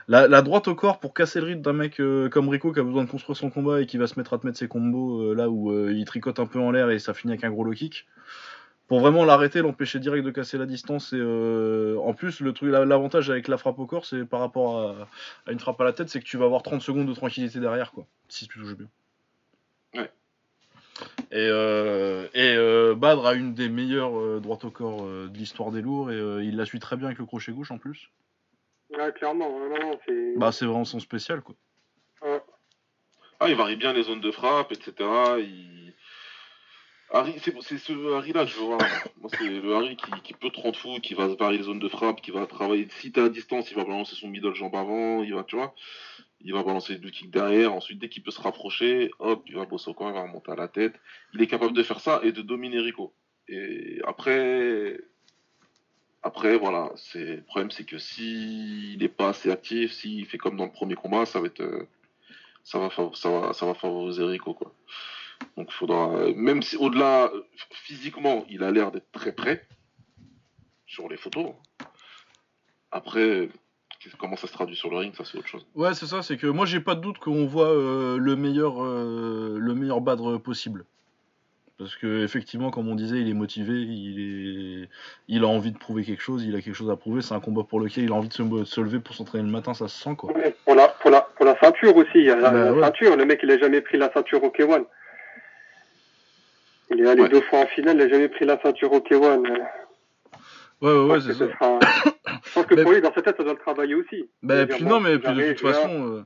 la, 0.09 0.29
la 0.29 0.43
droite 0.43 0.69
au 0.69 0.75
corps 0.75 0.99
pour 1.01 1.13
casser 1.15 1.41
le 1.41 1.47
rythme 1.47 1.63
d'un 1.63 1.73
mec 1.73 2.01
euh, 2.01 2.29
comme 2.29 2.49
Rico 2.49 2.73
qui 2.73 2.81
a 2.81 2.85
besoin 2.85 3.05
de 3.05 3.11
construire 3.11 3.37
son 3.37 3.51
combat 3.51 3.81
et 3.83 3.87
qui 3.87 3.99
va 3.99 4.07
se 4.07 4.19
mettre 4.19 4.33
à 4.35 4.39
te 4.39 4.47
mettre 4.47 4.59
ses 4.59 4.69
combos 4.69 5.21
euh, 5.23 5.35
là 5.35 5.51
où 5.51 5.71
euh, 5.73 5.93
il 5.93 6.05
tricote 6.05 6.39
un 6.39 6.47
peu 6.47 6.59
en 6.61 6.71
l'air 6.71 6.91
et 6.91 6.99
ça 6.99 7.13
finit 7.15 7.33
avec 7.33 7.45
un 7.45 7.51
gros 7.51 7.65
low 7.65 7.73
kick. 7.73 8.07
Pour 8.87 9.01
vraiment 9.01 9.25
l'arrêter, 9.25 9.63
l'empêcher 9.63 9.99
direct 9.99 10.27
de 10.27 10.31
casser 10.31 10.59
la 10.59 10.67
distance. 10.67 11.15
Et 11.15 11.97
en 11.99 12.13
plus, 12.13 12.41
le 12.41 12.53
truc, 12.53 12.71
la- 12.71 12.85
l'avantage 12.85 13.31
avec 13.31 13.49
la 13.49 13.57
frappe 13.57 13.79
au 13.79 13.87
corps, 13.87 14.05
c'est 14.05 14.27
par 14.27 14.41
rapport 14.41 14.79
à, 14.79 15.09
à 15.47 15.53
une 15.53 15.59
frappe 15.59 15.81
à 15.81 15.85
la 15.85 15.95
tête, 15.95 16.11
c'est 16.11 16.21
que 16.21 16.27
tu 16.27 16.37
vas 16.37 16.45
avoir 16.45 16.63
30 16.63 16.83
secondes 16.83 17.09
de 17.09 17.15
tranquillité 17.15 17.61
derrière, 17.61 17.93
quoi, 17.93 18.07
si 18.29 18.47
tu 18.47 18.59
touches 18.59 18.75
bien. 18.77 18.89
Ouais. 19.95 20.11
Et, 21.31 21.37
euh, 21.37 22.29
et 22.35 22.55
euh, 22.57 22.95
Badr 22.95 23.27
a 23.27 23.35
une 23.35 23.55
des 23.55 23.69
meilleures 23.69 24.19
euh, 24.19 24.41
droites 24.41 24.65
au 24.65 24.71
corps 24.71 25.05
euh, 25.05 25.29
de 25.29 25.37
l'histoire 25.37 25.71
des 25.71 25.83
lourds 25.83 26.11
et 26.11 26.15
euh, 26.15 26.45
il 26.45 26.57
la 26.57 26.65
suit 26.65 26.79
très 26.79 26.97
bien 26.97 27.07
avec 27.07 27.19
le 27.19 27.27
crochet 27.27 27.53
gauche 27.53 27.71
en 27.71 27.79
plus. 27.79 28.11
Ouais, 28.91 29.13
clairement, 29.13 29.51
non, 29.51 29.81
non, 29.81 29.99
c'est. 30.07 30.39
Bah 30.39 30.53
c'est 30.53 30.67
vraiment 30.67 30.85
son 30.85 31.01
spécial 31.01 31.43
quoi. 31.43 31.55
Ah, 33.41 33.49
il 33.49 33.57
varie 33.57 33.77
bien 33.77 33.93
les 33.93 34.05
zones 34.05 34.21
de 34.21 34.31
frappe, 34.31 34.73
etc. 34.73 34.93
Il... 35.39 35.93
Harry, 37.11 37.35
c'est 37.43 37.55
c'est 37.63 37.79
ce 37.79 38.15
Harry-là 38.15 38.45
que 38.45 38.51
je 38.51 38.57
veux 38.59 38.65
voir. 38.65 38.81
Moi, 39.21 39.31
c'est 39.37 39.45
le 39.45 39.75
Harry 39.75 39.97
qui, 39.97 40.11
qui 40.23 40.35
peut 40.35 40.51
te 40.51 40.61
rendre 40.61 40.79
fou, 40.79 40.99
qui 41.03 41.15
va 41.15 41.27
varier 41.29 41.59
les 41.59 41.65
zones 41.65 41.79
de 41.79 41.89
frappe, 41.89 42.23
qui 42.23 42.31
va 42.31 42.47
travailler. 42.47 42.89
Si 43.01 43.13
t'es 43.13 43.21
à 43.21 43.29
distance, 43.29 43.71
il 43.71 43.77
va 43.77 43.85
balancer 43.85 44.15
son 44.17 44.29
middle 44.29 44.55
jambe 44.55 44.75
avant, 44.75 45.23
il 45.23 45.35
va, 45.35 45.45
tu 45.45 45.57
vois, 45.57 45.75
il 46.45 46.53
va 46.53 46.63
balancer 46.63 46.97
deux 46.97 47.11
kicks 47.11 47.31
derrière. 47.31 47.73
Ensuite, 47.73 47.99
dès 47.99 48.09
qu'il 48.09 48.23
peut 48.23 48.31
se 48.31 48.41
rapprocher, 48.41 49.11
hop, 49.19 49.43
il 49.47 49.57
va 49.57 49.65
bosser 49.65 49.91
au 49.91 49.95
corps, 49.95 50.11
il 50.11 50.15
va 50.15 50.23
remonter 50.23 50.53
à 50.53 50.57
la 50.57 50.69
tête. 50.69 50.95
Il 51.33 51.43
est 51.43 51.47
capable 51.47 51.73
de 51.73 51.83
faire 51.83 52.01
ça 52.01 52.21
et 52.23 52.33
de 52.33 52.43
dominer 52.43 52.81
Rico. 52.81 53.15
Et 53.49 54.01
après, 54.07 55.01
après, 56.23 56.57
voilà, 56.59 56.93
le 57.15 57.41
problème, 57.41 57.71
c'est 57.71 57.85
que 57.85 57.99
s'il 57.99 58.99
n'est 58.99 59.09
pas 59.09 59.31
assez 59.31 59.51
actif, 59.51 59.93
s'il 59.93 60.27
fait 60.27 60.39
comme 60.39 60.57
dans 60.57 60.67
le 60.67 60.73
premier 60.73 60.95
combat, 60.95 61.25
ça 61.25 61.41
va 61.41 61.47
être, 61.47 61.63
euh, 61.63 61.89
ça 62.63 62.79
va, 62.79 62.91
ça 62.91 63.31
va, 63.31 63.53
ça 63.55 63.67
va 63.67 63.75
favoriser 63.75 64.25
Rico, 64.25 64.55
quoi. 64.55 64.75
Donc, 65.57 65.73
faudra, 65.73 66.31
même 66.37 66.63
si 66.63 66.77
au-delà, 66.77 67.33
physiquement, 67.71 68.45
il 68.51 68.63
a 68.63 68.71
l'air 68.71 68.93
d'être 68.93 69.11
très 69.13 69.33
prêt 69.33 69.67
sur 70.87 71.09
les 71.09 71.17
photos. 71.17 71.55
Après, 72.91 73.49
comment 74.19 74.37
ça 74.37 74.47
se 74.47 74.53
traduit 74.53 74.77
sur 74.77 74.91
le 74.91 74.97
ring, 74.99 75.15
ça 75.15 75.25
c'est 75.25 75.39
autre 75.39 75.49
chose. 75.49 75.67
Ouais 75.75 75.95
c'est 75.95 76.07
ça, 76.07 76.23
c'est 76.23 76.37
que 76.37 76.47
moi 76.47 76.67
j'ai 76.67 76.81
pas 76.81 76.95
de 76.95 77.01
doute 77.01 77.19
qu'on 77.19 77.47
voit 77.47 77.69
euh, 77.71 78.17
le 78.19 78.37
meilleur 78.37 78.83
euh, 78.85 79.57
le 79.59 79.75
meilleur 79.75 80.01
Badr 80.01 80.39
possible. 80.41 80.85
Parce 81.77 81.97
que 81.97 82.23
effectivement, 82.23 82.71
comme 82.71 82.89
on 82.89 82.95
disait, 82.95 83.19
il 83.21 83.29
est 83.29 83.35
motivé, 83.35 83.73
il 83.75 84.21
est, 84.85 84.89
il 85.27 85.43
a 85.43 85.49
envie 85.49 85.73
de 85.73 85.77
prouver 85.77 86.05
quelque 86.05 86.23
chose, 86.23 86.45
il 86.45 86.55
a 86.55 86.61
quelque 86.61 86.77
chose 86.77 86.89
à 86.89 86.95
prouver. 86.95 87.21
C'est 87.21 87.35
un 87.35 87.41
combat 87.41 87.65
pour 87.65 87.81
lequel 87.81 88.05
il 88.05 88.13
a 88.13 88.15
envie 88.15 88.29
de 88.29 88.33
se, 88.33 88.43
de 88.45 88.63
se 88.63 88.81
lever 88.81 89.01
pour 89.01 89.17
s'entraîner 89.17 89.43
le 89.43 89.51
matin, 89.51 89.75
ça 89.75 89.89
se 89.89 90.01
sent 90.01 90.15
quoi. 90.15 90.33
Ouais, 90.33 90.55
Pour 90.65 90.77
la, 90.77 90.87
pour, 90.87 91.11
la, 91.11 91.23
pour 91.23 91.45
la 91.45 91.59
ceinture 91.59 91.97
aussi, 91.97 92.11
il 92.15 92.27
y 92.27 92.31
a 92.31 92.37
la, 92.37 92.51
Bah 92.53 92.65
la 92.67 92.73
ouais. 92.75 92.81
ceinture. 92.81 93.17
Le 93.17 93.25
mec, 93.25 93.41
il 93.43 93.51
a 93.51 93.59
jamais 93.59 93.81
pris 93.81 93.99
la 93.99 94.13
ceinture 94.13 94.45
au 94.45 94.51
K1. 94.51 94.85
Il 96.93 97.01
est 97.01 97.09
allé 97.09 97.23
Ouais. 97.23 97.29
deux 97.29 97.41
fois 97.41 97.59
en 97.61 97.67
finale, 97.67 97.97
il 97.97 98.03
a 98.03 98.09
jamais 98.09 98.29
pris 98.29 98.45
la 98.45 98.61
ceinture 98.63 98.93
au 98.93 99.01
K1. 99.01 99.43
Ouais 100.85 100.91
ouais 100.91 100.97
Je 100.97 101.01
ouais, 101.03 101.09
pense 101.17 101.23
c'est 101.25 101.29
que 101.31 101.35
ça. 101.35 101.59
sera- 101.59 101.79
Je 102.45 102.53
pense 102.53 102.67
que 102.67 102.75
Mais- 102.75 102.83
pour 102.83 102.93
lui, 102.93 103.01
dans 103.01 103.15
sa 103.15 103.23
tête, 103.23 103.37
ça 103.37 103.43
doit 103.43 103.53
le 103.55 103.59
travailler 103.59 103.95
aussi. 103.95 104.29
Bah, 104.43 104.67
puis 104.67 104.85
non, 104.85 105.01
mais 105.01 105.19
puis 105.19 105.35
de 105.35 105.53
toute 105.53 105.61
façon, 105.61 106.07
euh, 106.19 106.25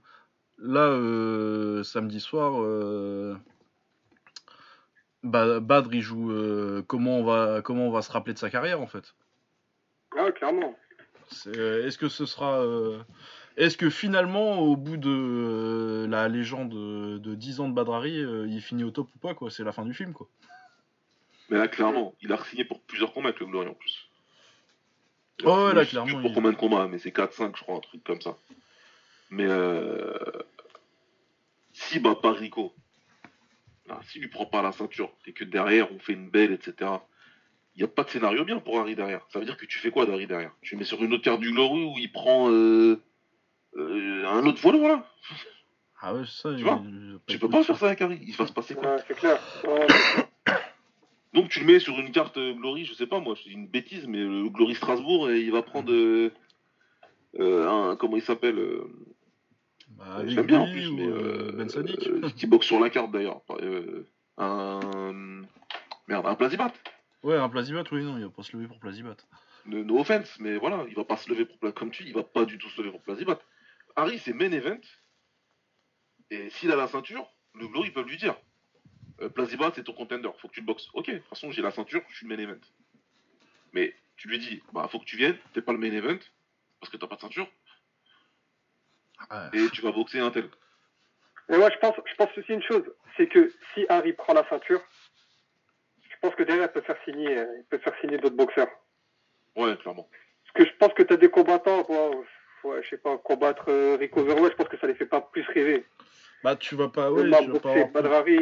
là, 0.58 0.80
euh, 0.88 1.82
samedi 1.84 2.18
soir, 2.20 2.60
euh, 2.60 3.36
Ba- 5.22 5.60
Badr, 5.60 5.92
il 5.94 6.00
joue 6.02 6.30
euh, 6.32 6.82
comment, 6.86 7.18
on 7.18 7.24
va, 7.24 7.60
comment 7.62 7.86
on 7.88 7.90
va 7.90 8.02
se 8.02 8.10
rappeler 8.12 8.34
de 8.34 8.38
sa 8.38 8.50
carrière, 8.50 8.80
en 8.80 8.86
fait? 8.86 9.14
Ah, 10.16 10.30
clairement. 10.32 10.76
Euh, 11.48 11.86
Est-ce 11.86 11.98
que 11.98 12.08
ce 12.08 12.24
sera. 12.26 12.60
euh, 12.62 12.98
Est-ce 13.56 13.76
que 13.76 13.90
finalement, 13.90 14.58
au 14.60 14.76
bout 14.76 14.96
de 14.96 15.10
euh, 15.10 16.06
la 16.08 16.28
légende 16.28 16.70
de, 16.70 17.18
de 17.18 17.34
10 17.34 17.60
ans 17.60 17.68
de 17.68 17.74
Badrari, 17.74 18.18
euh, 18.22 18.46
il 18.48 18.60
finit 18.62 18.84
au 18.84 18.90
top 18.90 19.08
ou 19.14 19.18
pas 19.18 19.34
quoi? 19.34 19.50
C'est 19.50 19.64
la 19.64 19.72
fin 19.72 19.84
du 19.84 19.92
film 19.94 20.12
quoi. 20.14 20.28
Mais 21.50 21.58
là, 21.58 21.66
clairement, 21.68 22.14
il 22.22 22.32
a 22.32 22.38
signé 22.44 22.64
pour 22.64 22.80
plusieurs 22.82 23.12
combats 23.12 23.28
avec 23.30 23.40
le 23.40 23.46
Glory 23.46 23.68
en 23.68 23.74
plus. 23.74 24.07
Signé, 25.40 25.74
là, 25.74 25.82
je 25.82 25.90
sais 25.90 25.96
plus 25.96 26.04
clairement, 26.04 26.20
Pour 26.22 26.30
il- 26.30 26.34
combien 26.34 26.50
de 26.52 26.56
combats 26.56 26.88
Mais 26.88 26.98
c'est 26.98 27.12
4-5, 27.12 27.56
je 27.56 27.62
crois, 27.62 27.76
un 27.76 27.80
truc 27.80 28.02
comme 28.04 28.20
ça. 28.20 28.36
Mais 29.30 29.46
euh... 29.46 30.14
si 31.72 32.00
bat 32.00 32.14
pas 32.16 32.32
Rico, 32.32 32.74
là, 33.86 34.00
s'il 34.08 34.22
lui 34.22 34.28
prend 34.28 34.46
pas 34.46 34.62
la 34.62 34.72
ceinture 34.72 35.12
et 35.26 35.32
que 35.32 35.44
derrière 35.44 35.92
on 35.92 35.98
fait 35.98 36.12
une 36.14 36.28
belle, 36.30 36.52
etc. 36.52 36.90
Il 37.74 37.78
n'y 37.78 37.84
a 37.84 37.88
pas 37.88 38.02
de 38.04 38.10
scénario 38.10 38.44
bien 38.44 38.58
pour 38.58 38.80
Harry 38.80 38.96
derrière. 38.96 39.24
Ça 39.32 39.38
veut 39.38 39.44
dire 39.44 39.56
que 39.56 39.66
tu 39.66 39.78
fais 39.78 39.90
quoi 39.92 40.04
d'Harry 40.06 40.26
derrière? 40.26 40.52
Tu 40.62 40.74
le 40.74 40.80
mets 40.80 40.84
sur 40.84 41.02
une 41.04 41.12
autre 41.12 41.22
carte 41.22 41.40
du 41.40 41.52
Glory 41.52 41.84
où 41.84 41.94
il 41.98 42.10
prend 42.10 42.50
euh, 42.50 43.00
euh, 43.76 44.26
un 44.26 44.44
autre 44.46 44.60
volant, 44.60 44.78
voilà? 44.78 45.06
Ah 46.00 46.14
ouais, 46.14 46.22
c'est 46.26 46.42
ça. 46.42 46.50
Tu 46.50 46.58
il- 46.58 46.64
vois, 46.64 46.76
pas 46.76 46.82
Tu 47.26 47.38
peux 47.38 47.48
pas 47.48 47.62
faire 47.62 47.76
ça. 47.76 47.80
ça 47.82 47.86
avec 47.86 48.00
Harry. 48.00 48.18
Il 48.26 48.34
va 48.34 48.46
se 48.48 48.52
passer 48.52 48.74
quoi? 48.74 48.88
Ouais, 48.96 49.02
c'est 49.06 49.14
clair. 49.14 49.38
Ouais, 49.64 49.86
Donc 51.34 51.50
tu 51.50 51.60
le 51.60 51.66
mets 51.66 51.78
sur 51.78 51.98
une 51.98 52.10
carte 52.10 52.38
euh, 52.38 52.54
Glory, 52.54 52.84
je 52.84 52.94
sais 52.94 53.06
pas 53.06 53.20
moi, 53.20 53.34
c'est 53.42 53.50
une 53.50 53.66
bêtise, 53.66 54.06
mais 54.06 54.18
le 54.18 54.48
Glory 54.48 54.74
Strasbourg, 54.74 55.30
et 55.30 55.40
il 55.40 55.52
va 55.52 55.62
prendre 55.62 55.92
euh, 55.92 56.32
euh, 57.38 57.68
un, 57.68 57.96
comment 57.96 58.16
il 58.16 58.22
s'appelle 58.22 58.58
euh, 58.58 58.90
Bah, 59.90 60.26
Je 60.26 60.34
l'aime 60.36 60.46
bien 60.46 60.60
en 60.60 60.70
plus, 60.70 60.90
mais 60.90 61.06
euh, 61.06 61.50
euh, 61.50 61.52
Ben 61.52 61.68
euh, 61.76 62.30
qui 62.30 62.46
boxe 62.46 62.66
sur 62.66 62.80
la 62.80 62.88
carte 62.90 63.10
d'ailleurs. 63.10 63.42
Euh, 63.60 64.06
un 64.38 64.80
merde, 66.06 66.26
un 66.26 66.34
Plazibat. 66.34 66.72
Ouais, 67.22 67.36
un 67.36 67.48
Plazibat, 67.48 67.84
oui, 67.92 68.02
non, 68.04 68.16
il 68.16 68.24
va 68.24 68.30
pas 68.30 68.42
se 68.42 68.56
lever 68.56 68.68
pour 68.68 68.78
Plazibat. 68.78 69.16
No, 69.66 69.84
no 69.84 69.98
offense, 70.00 70.38
mais 70.40 70.56
voilà, 70.56 70.86
il 70.88 70.94
va 70.94 71.04
pas 71.04 71.16
se 71.16 71.28
lever 71.28 71.44
pour 71.44 71.74
comme 71.74 71.90
tu, 71.90 72.04
dis, 72.04 72.10
il 72.10 72.14
va 72.14 72.22
pas 72.22 72.46
du 72.46 72.56
tout 72.56 72.70
se 72.70 72.80
lever 72.80 72.92
pour 72.92 73.02
Plazibat. 73.02 73.38
Harry, 73.96 74.18
c'est 74.18 74.32
main 74.32 74.52
event, 74.52 74.80
et 76.30 76.48
s'il 76.50 76.70
a 76.72 76.76
la 76.76 76.88
ceinture, 76.88 77.26
le 77.54 77.66
Glory 77.68 77.88
ils 77.88 77.92
peuvent 77.92 78.06
lui 78.08 78.16
dire. 78.16 78.36
Euh, 79.20 79.28
Plazibat, 79.28 79.72
c'est 79.74 79.82
ton 79.84 79.92
contender, 79.92 80.30
faut 80.40 80.48
que 80.48 80.54
tu 80.54 80.60
le 80.60 80.66
boxes. 80.66 80.88
Ok, 80.94 81.10
de 81.10 81.18
toute 81.18 81.26
façon, 81.28 81.50
j'ai 81.50 81.62
la 81.62 81.70
ceinture, 81.70 82.02
je 82.08 82.16
suis 82.16 82.26
le 82.28 82.36
main 82.36 82.42
event. 82.42 82.60
Mais 83.72 83.94
tu 84.16 84.28
lui 84.28 84.38
dis, 84.38 84.62
bah, 84.72 84.88
faut 84.90 84.98
que 84.98 85.04
tu 85.04 85.16
viennes, 85.16 85.36
t'es 85.54 85.60
pas 85.62 85.72
le 85.72 85.78
main 85.78 85.92
event, 85.92 86.18
parce 86.80 86.90
que 86.92 86.96
t'as 86.96 87.06
pas 87.06 87.16
de 87.16 87.20
ceinture, 87.20 87.48
Ouais. 89.30 89.58
et 89.64 89.68
tu 89.70 89.82
vas 89.82 89.90
boxer 89.90 90.20
un 90.20 90.30
tel. 90.30 90.48
Mais 91.48 91.58
moi, 91.58 91.70
je 91.70 91.78
pense, 91.78 91.94
je 92.06 92.14
pense 92.14 92.38
aussi 92.38 92.52
une 92.52 92.62
chose, 92.62 92.84
c'est 93.16 93.26
que 93.26 93.52
si 93.74 93.84
Harry 93.88 94.12
prend 94.12 94.32
la 94.34 94.48
ceinture, 94.48 94.80
je 96.08 96.14
pense 96.22 96.34
que 96.36 96.44
derrière, 96.44 96.66
il 96.66 96.72
peut 96.72 96.82
faire 96.82 96.96
signer, 97.04 97.32
il 97.58 97.64
peut 97.68 97.78
faire 97.78 97.94
signer 98.00 98.18
d'autres 98.18 98.36
boxeurs. 98.36 98.68
Ouais, 99.56 99.76
clairement. 99.78 100.08
Parce 100.44 100.54
que 100.54 100.72
je 100.72 100.76
pense 100.78 100.92
que 100.94 101.02
tu 101.02 101.12
as 101.12 101.16
des 101.16 101.30
combattants, 101.30 101.82
quoi, 101.82 102.10
ouais, 102.64 102.82
je 102.82 102.88
sais 102.90 102.98
pas, 102.98 103.18
combattre 103.18 103.64
euh, 103.68 103.96
Rico 103.96 104.22
Verwell, 104.22 104.52
je 104.52 104.56
pense 104.56 104.68
que 104.68 104.78
ça 104.78 104.86
les 104.86 104.94
fait 104.94 105.06
pas 105.06 105.20
plus 105.20 105.42
rêver. 105.48 105.84
Bah, 106.44 106.54
tu 106.54 106.76
vas 106.76 106.88
pas. 106.88 107.10
Ouais, 107.10 107.24
tu 107.24 107.30
vas 107.30 107.38
pas 107.38 107.46
boxer 107.46 107.68
avoir. 107.70 107.88
Badrari, 107.88 108.38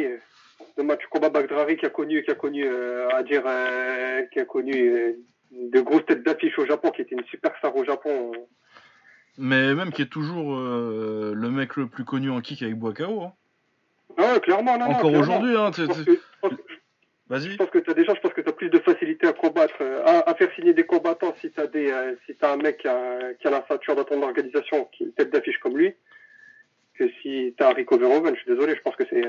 euh, 0.61 0.63
de 0.77 0.83
match 0.83 1.01
combat 1.09 1.29
Badrari 1.29 1.77
qui 1.77 1.85
a 1.85 1.89
connu, 1.89 2.23
qui 2.23 2.31
a 2.31 2.35
connu, 2.35 2.65
euh, 2.65 3.09
à 3.09 3.23
dire, 3.23 3.43
euh, 3.45 4.23
qui 4.31 4.39
a 4.39 4.45
connu 4.45 4.73
euh, 4.73 5.13
de 5.51 5.79
grosses 5.81 6.05
têtes 6.05 6.23
d'affiche 6.23 6.57
au 6.59 6.65
Japon, 6.65 6.91
qui 6.91 7.01
était 7.01 7.15
une 7.15 7.25
superstar 7.25 7.75
au 7.75 7.83
Japon. 7.83 8.31
Mais 9.37 9.73
même 9.75 9.91
qui 9.91 10.01
est 10.01 10.11
toujours 10.11 10.55
euh, 10.55 11.33
le 11.35 11.49
mec 11.49 11.75
le 11.75 11.87
plus 11.87 12.03
connu 12.05 12.29
en 12.31 12.41
kick 12.41 12.61
avec 12.63 12.75
Boakao. 12.75 13.21
Hein. 13.21 13.33
Ah 14.17 14.33
ouais, 14.33 14.39
clairement, 14.39 14.77
non, 14.77 14.85
Encore 14.85 15.13
aujourd'hui, 15.13 15.55
hein. 15.55 15.69
Vas-y. 17.29 17.51
Je 17.51 17.57
pense 17.57 17.69
que 17.69 17.79
tu 17.79 17.91
as 17.91 17.93
déjà, 17.93 18.15
je 18.15 18.21
pense 18.21 18.31
que 18.31 18.39
tu 18.39 18.47
as 18.49 18.53
plus 18.53 18.69
de 18.69 18.79
facilité 18.79 19.27
à 19.27 19.33
combattre, 19.33 19.75
euh, 19.81 20.01
à, 20.05 20.29
à 20.29 20.33
faire 20.35 20.49
signer 20.55 20.73
des 20.73 20.85
combattants 20.85 21.35
si 21.41 21.51
tu 21.51 21.59
as 21.59 21.67
des, 21.67 21.91
euh, 21.91 22.15
si 22.25 22.33
t'as 22.35 22.53
un 22.53 22.57
mec 22.57 22.77
qui 22.77 22.87
a, 22.87 23.33
qui 23.33 23.47
a 23.47 23.51
la 23.51 23.65
ceinture 23.67 23.95
dans 23.95 24.05
ton 24.05 24.23
organisation, 24.23 24.85
qui 24.93 25.03
est 25.03 25.05
une 25.07 25.11
tête 25.11 25.29
d'affiche 25.29 25.59
comme 25.59 25.77
lui, 25.77 25.93
que 26.97 27.09
si 27.21 27.53
tu 27.57 27.63
as 27.63 27.71
Rico 27.71 27.97
Verhoeven. 27.97 28.33
Je 28.33 28.39
suis 28.41 28.51
désolé, 28.51 28.75
je 28.75 28.81
pense 28.81 28.95
que 28.95 29.03
c'est. 29.09 29.23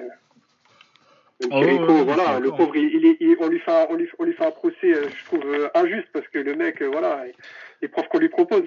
Ah 1.50 1.58
Rico, 1.60 1.86
ouais, 1.86 2.04
voilà, 2.04 2.40
le 2.40 2.50
pauvre, 2.50 2.74
il, 2.74 3.16
il 3.20 3.36
on, 3.38 3.48
lui 3.48 3.60
fait 3.60 3.70
un, 3.70 3.86
on, 3.90 3.94
lui, 3.94 4.08
on 4.18 4.24
lui 4.24 4.32
fait 4.32 4.44
un 4.44 4.50
procès, 4.50 4.92
euh, 4.92 5.08
je 5.08 5.24
trouve, 5.24 5.44
euh, 5.46 5.68
injuste 5.74 6.08
parce 6.12 6.26
que 6.28 6.38
le 6.38 6.56
mec, 6.56 6.82
euh, 6.82 6.88
voilà, 6.88 7.26
il, 7.28 7.34
il 7.80 7.88
prend 7.88 8.02
ce 8.02 8.08
qu'on 8.08 8.18
lui 8.18 8.28
propose. 8.28 8.64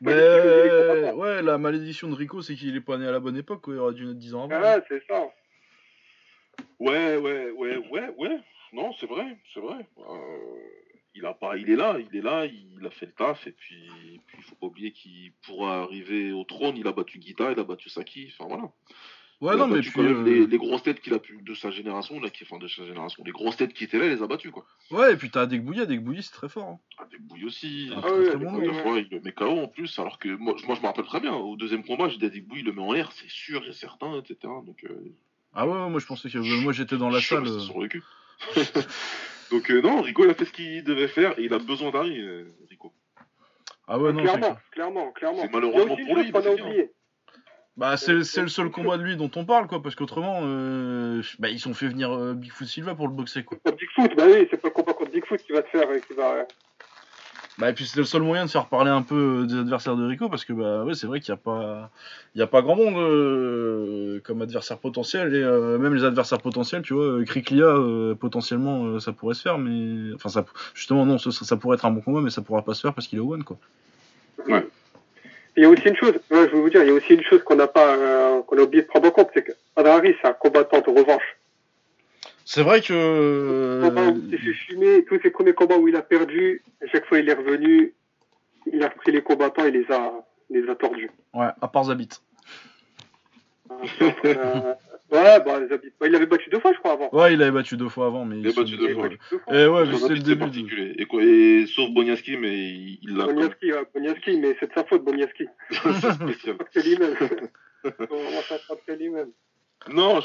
Mais 0.00 0.14
les 0.14 0.20
euh, 0.20 1.12
ouais, 1.14 1.42
la 1.42 1.58
malédiction 1.58 2.08
de 2.08 2.14
Rico, 2.14 2.42
c'est 2.42 2.54
qu'il 2.54 2.74
est 2.76 2.80
pas 2.80 2.98
né 2.98 3.06
à 3.06 3.12
la 3.12 3.20
bonne 3.20 3.36
époque, 3.36 3.62
quoi. 3.62 3.74
Il 3.74 3.80
aurait 3.80 3.94
dû 3.94 4.04
naître 4.04 4.18
10 4.18 4.34
ans 4.34 4.44
avant. 4.44 4.60
Ah 4.62 4.76
ouais, 4.76 4.84
c'est 4.88 5.02
ça. 5.06 5.28
Ouais, 6.78 7.16
ouais, 7.16 7.50
ouais, 7.50 7.76
ouais, 7.90 8.14
ouais. 8.16 8.38
Non, 8.72 8.92
c'est 9.00 9.06
vrai, 9.06 9.38
c'est 9.54 9.60
vrai. 9.60 9.86
Euh, 9.98 10.12
il 11.14 11.24
a 11.24 11.34
pas, 11.34 11.56
il 11.56 11.70
est 11.70 11.76
là, 11.76 11.96
il 11.98 12.16
est 12.16 12.22
là, 12.22 12.46
il 12.46 12.86
a 12.86 12.90
fait 12.90 13.06
le 13.06 13.12
taf 13.12 13.46
et 13.46 13.52
puis, 13.52 13.90
puis 14.26 14.38
il 14.38 14.44
faut 14.44 14.54
pas 14.56 14.66
oublier 14.66 14.92
qu'il 14.92 15.32
pourra 15.46 15.82
arriver 15.82 16.32
au 16.32 16.44
trône. 16.44 16.76
Il 16.76 16.86
a 16.86 16.92
battu 16.92 17.18
Guita, 17.18 17.52
il 17.52 17.58
a 17.58 17.64
battu 17.64 17.88
Saki. 17.88 18.32
Enfin 18.32 18.48
voilà. 18.48 18.70
Ouais, 19.40 19.54
il 19.54 19.58
non, 19.58 19.68
mais 19.68 19.80
puis. 19.80 19.92
euh, 20.00 20.24
les, 20.24 20.46
les 20.48 20.58
grosses 20.58 20.82
têtes 20.82 21.00
qu'il 21.00 21.14
a 21.14 21.20
pu 21.20 21.38
de 21.42 21.54
sa 21.54 21.70
génération, 21.70 22.18
là, 22.20 22.28
qui, 22.28 22.42
enfin 22.42 22.58
de 22.58 22.66
sa 22.66 22.84
génération, 22.84 23.22
les 23.24 23.30
grosses 23.30 23.56
têtes 23.56 23.72
qui 23.72 23.84
étaient 23.84 23.98
là, 23.98 24.06
il 24.06 24.10
les 24.12 24.22
a 24.22 24.26
battues 24.26 24.50
quoi. 24.50 24.66
Ouais, 24.90 25.12
et 25.12 25.16
puis 25.16 25.30
t'as 25.30 25.46
Degbouilly, 25.46 25.86
Degbouilly, 25.86 26.24
c'est 26.24 26.32
très 26.32 26.48
fort. 26.48 26.66
Hein. 26.68 26.78
Ah, 26.98 27.06
des 27.08 27.18
bouilles 27.18 27.44
aussi. 27.44 27.88
Ah, 27.94 28.00
Ah 28.02 28.12
ouais, 28.12 28.24
très 28.26 28.36
bon 28.36 28.72
fois, 28.82 28.98
il 28.98 29.08
le 29.12 29.20
met 29.20 29.30
KO 29.32 29.44
en 29.60 29.68
plus, 29.68 29.96
alors 30.00 30.18
que 30.18 30.28
moi, 30.28 30.56
moi 30.66 30.74
je 30.74 30.80
me 30.80 30.86
rappelle 30.86 31.04
très 31.04 31.20
bien, 31.20 31.34
au 31.34 31.54
deuxième 31.56 31.84
combat, 31.84 32.08
j'ai 32.08 32.18
dit 32.30 32.40
bouilles, 32.40 32.60
il 32.60 32.66
le 32.66 32.72
met 32.72 32.82
en 32.82 32.92
l'air, 32.92 33.12
c'est 33.12 33.28
sûr 33.30 33.64
et 33.68 33.72
certain, 33.72 34.18
etc. 34.18 34.36
Donc, 34.66 34.82
euh, 34.84 35.14
Ah 35.54 35.68
ouais, 35.68 35.72
ouais, 35.72 35.88
moi 35.88 36.00
je 36.00 36.06
pensais 36.06 36.28
que. 36.28 36.38
Moi 36.64 36.72
j'étais 36.72 36.96
dans 36.96 37.08
la 37.10 37.20
je 37.20 37.26
suis 37.26 37.36
salle. 37.36 37.46
euh, 37.46 37.60
sur 37.60 37.80
le 37.80 37.86
cul. 37.86 38.02
Donc, 39.50 39.70
euh, 39.70 39.80
non, 39.80 40.02
Rico, 40.02 40.24
il 40.24 40.30
a 40.30 40.34
fait 40.34 40.44
ce 40.44 40.52
qu'il 40.52 40.84
devait 40.84 41.08
faire 41.08 41.38
et 41.38 41.44
il 41.44 41.54
a 41.54 41.58
besoin 41.58 41.90
d'Harry, 41.90 42.20
Rico. 42.68 42.92
Ah 43.86 43.98
ouais, 43.98 44.12
non, 44.12 44.18
c'est 44.18 44.24
clairement, 44.24 44.40
clair. 44.40 44.60
clairement, 44.72 45.12
clairement. 45.12 45.42
C'est 45.42 45.52
malheureusement 45.52 45.96
pour 45.96 46.06
chose 46.16 46.24
lui, 46.24 46.32
qu'on 46.32 46.40
mais 46.40 46.46
a 46.46 46.52
oublié. 46.52 46.90
Bah, 47.78 47.96
c'est 47.96 48.10
Euh, 48.10 48.22
c'est 48.24 48.42
le 48.42 48.48
seul 48.48 48.66
c'est 48.66 48.72
combat 48.72 48.98
de 48.98 49.04
lui 49.04 49.16
dont 49.16 49.30
on 49.36 49.44
parle, 49.44 49.68
quoi, 49.68 49.80
parce 49.80 49.94
qu'autrement, 49.94 50.40
euh, 50.42 51.22
bah, 51.38 51.48
ils 51.48 51.68
ont 51.68 51.74
fait 51.74 51.86
venir 51.86 52.12
euh, 52.12 52.34
Bigfoot 52.34 52.66
Silva 52.66 52.96
pour 52.96 53.06
le 53.06 53.14
boxer, 53.14 53.44
quoi. 53.44 53.56
Bigfoot, 53.64 54.16
bah 54.16 54.24
oui, 54.26 54.48
c'est 54.50 54.56
pas 54.60 54.66
le 54.66 54.74
combat 54.74 54.94
contre 54.94 55.12
Bigfoot 55.12 55.40
qui 55.40 55.52
va 55.52 55.62
te 55.62 55.68
faire, 55.68 55.88
euh, 55.88 56.00
qui 56.00 56.12
va. 56.14 56.44
Bah, 57.56 57.70
et 57.70 57.72
puis 57.72 57.86
c'était 57.86 58.00
le 58.00 58.06
seul 58.06 58.22
moyen 58.22 58.46
de 58.46 58.50
faire 58.50 58.66
parler 58.66 58.90
un 58.90 59.02
peu 59.02 59.42
euh, 59.42 59.46
des 59.46 59.60
adversaires 59.60 59.94
de 59.94 60.04
Rico, 60.04 60.28
parce 60.28 60.44
que, 60.44 60.52
bah, 60.52 60.82
ouais, 60.82 60.94
c'est 60.94 61.06
vrai 61.06 61.20
qu'il 61.20 61.32
n'y 61.32 61.38
a 61.38 61.40
pas, 61.40 61.90
il 62.34 62.40
y 62.40 62.42
a 62.42 62.48
pas 62.48 62.62
grand 62.62 62.74
monde 62.74 62.96
euh, 62.96 64.20
comme 64.24 64.42
adversaire 64.42 64.78
potentiel, 64.78 65.32
et 65.32 65.42
euh, 65.42 65.78
même 65.78 65.94
les 65.94 66.02
adversaires 66.02 66.40
potentiels, 66.40 66.82
tu 66.82 66.94
vois, 66.94 67.04
euh, 67.04 67.24
Kriklia, 67.24 67.64
euh, 67.64 68.16
potentiellement, 68.16 68.86
euh, 68.86 68.98
ça 68.98 69.12
pourrait 69.12 69.34
se 69.34 69.42
faire, 69.42 69.58
mais, 69.58 70.12
enfin, 70.14 70.30
ça, 70.30 70.44
justement, 70.74 71.06
non, 71.06 71.18
ça, 71.18 71.30
ça 71.30 71.56
pourrait 71.56 71.76
être 71.76 71.86
un 71.86 71.92
bon 71.92 72.00
combat, 72.00 72.22
mais 72.22 72.30
ça 72.30 72.42
pourra 72.42 72.62
pas 72.62 72.74
se 72.74 72.80
faire 72.80 72.92
parce 72.92 73.06
qu'il 73.06 73.18
est 73.18 73.22
au 73.22 73.32
one, 73.32 73.44
quoi. 73.44 73.56
Ouais. 74.48 74.66
Il 75.58 75.62
y 75.62 75.64
a 75.64 75.70
aussi 75.70 75.88
une 75.88 75.96
chose, 75.96 76.12
ouais, 76.30 76.46
je 76.48 76.52
vais 76.54 76.60
vous 76.60 76.70
dire, 76.70 76.84
il 76.84 76.86
y 76.86 76.90
a 76.92 76.94
aussi 76.94 77.14
une 77.14 77.24
chose 77.24 77.42
qu'on 77.42 77.56
n'a 77.56 77.66
pas, 77.66 77.96
euh, 77.96 78.42
qu'on 78.42 78.56
a 78.58 78.62
oublié 78.62 78.84
de 78.84 78.86
prendre 78.86 79.08
en 79.08 79.10
compte, 79.10 79.30
c'est 79.34 79.42
que 79.42 79.50
Adrari, 79.74 80.14
c'est 80.22 80.28
un 80.28 80.32
combattant 80.32 80.80
de 80.80 80.88
revanche. 80.88 81.36
C'est 82.44 82.62
vrai 82.62 82.80
que, 82.80 82.92
euh, 82.92 84.12
il 84.30 84.38
s'est 84.38 84.52
fumer, 84.52 85.04
tous 85.06 85.18
ses 85.20 85.30
premiers 85.30 85.54
combats 85.54 85.76
où 85.76 85.88
il 85.88 85.96
a 85.96 86.02
perdu, 86.02 86.62
à 86.80 86.86
chaque 86.86 87.06
fois 87.06 87.18
il 87.18 87.28
est 87.28 87.34
revenu, 87.34 87.92
il 88.72 88.80
a 88.84 88.88
pris 88.88 89.10
les 89.10 89.20
combattants 89.20 89.64
et 89.64 89.72
les 89.72 89.84
a, 89.90 90.12
les 90.48 90.68
a 90.70 90.76
tordus. 90.76 91.10
ouais, 91.34 91.48
à 91.60 91.66
part 91.66 91.84
Zabit. 91.84 92.10
Euh, 94.24 94.74
ouais, 95.10 95.40
bah, 95.44 95.60
les 95.60 95.72
habits- 95.72 95.92
il 96.06 96.14
avait 96.14 96.26
battu 96.26 96.50
deux 96.50 96.60
fois, 96.60 96.72
je 96.72 96.78
crois, 96.78 96.92
avant. 96.92 97.08
Ouais, 97.12 97.34
il 97.34 97.42
avait 97.42 97.50
battu 97.50 97.76
deux 97.76 97.88
fois 97.88 98.06
avant, 98.06 98.24
mais 98.24 98.38
Il 98.40 98.46
a 98.48 98.52
battu 98.52 98.72
se- 98.72 98.76
deux 98.76 98.82
Il 98.84 98.90
avait 98.90 98.94
battu 99.08 99.18
deux 99.30 99.38
fois. 99.38 99.54
Et 99.56 99.66
ouais, 99.66 99.86
mais 99.86 99.92
Son 99.92 99.98
c'était 99.98 100.14
le 100.14 100.16
c'est 100.20 100.22
début. 100.24 100.34
de- 100.36 100.44
particulier. 100.44 100.94
Et, 100.98 101.04
quoi, 101.06 101.22
et 101.22 101.66
sauf 101.66 101.90
Boniaski, 101.90 102.36
mais 102.36 102.54
il 103.02 103.16
l'a. 103.16 103.24
Boniaski, 103.26 103.72
ouais, 103.72 103.82
Boniaski, 103.94 104.36
mais 104.38 104.56
c'est 104.60 104.68
de 104.68 104.72
sa 104.74 104.84
faute, 104.84 105.04
Boniaski. 105.04 105.46
C'est 105.70 106.12
spécial. 106.12 106.56
C'est 106.72 106.84
lui-même. 106.86 107.14
Ça 107.84 108.58
frappe 108.58 108.84
que 108.86 108.92
lui-même. 108.92 109.30
Non, 109.94 110.18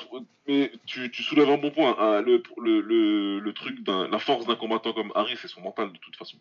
mais 0.48 0.72
tu, 0.88 1.12
tu 1.12 1.22
soulèves 1.22 1.50
un 1.50 1.58
bon 1.58 1.70
point. 1.70 1.96
hein. 2.00 2.22
Le, 2.22 2.42
le, 2.58 2.82
le, 2.82 3.40
le 3.40 3.54
truc, 3.54 3.84
d'un- 3.84 4.08
la 4.08 4.18
force 4.18 4.48
d'un 4.48 4.56
combattant 4.56 4.94
comme 4.94 5.12
Harry, 5.14 5.36
c'est 5.40 5.48
son 5.48 5.62
mental 5.62 5.92
de 5.94 5.98
toute 6.00 6.16
façon. 6.16 6.38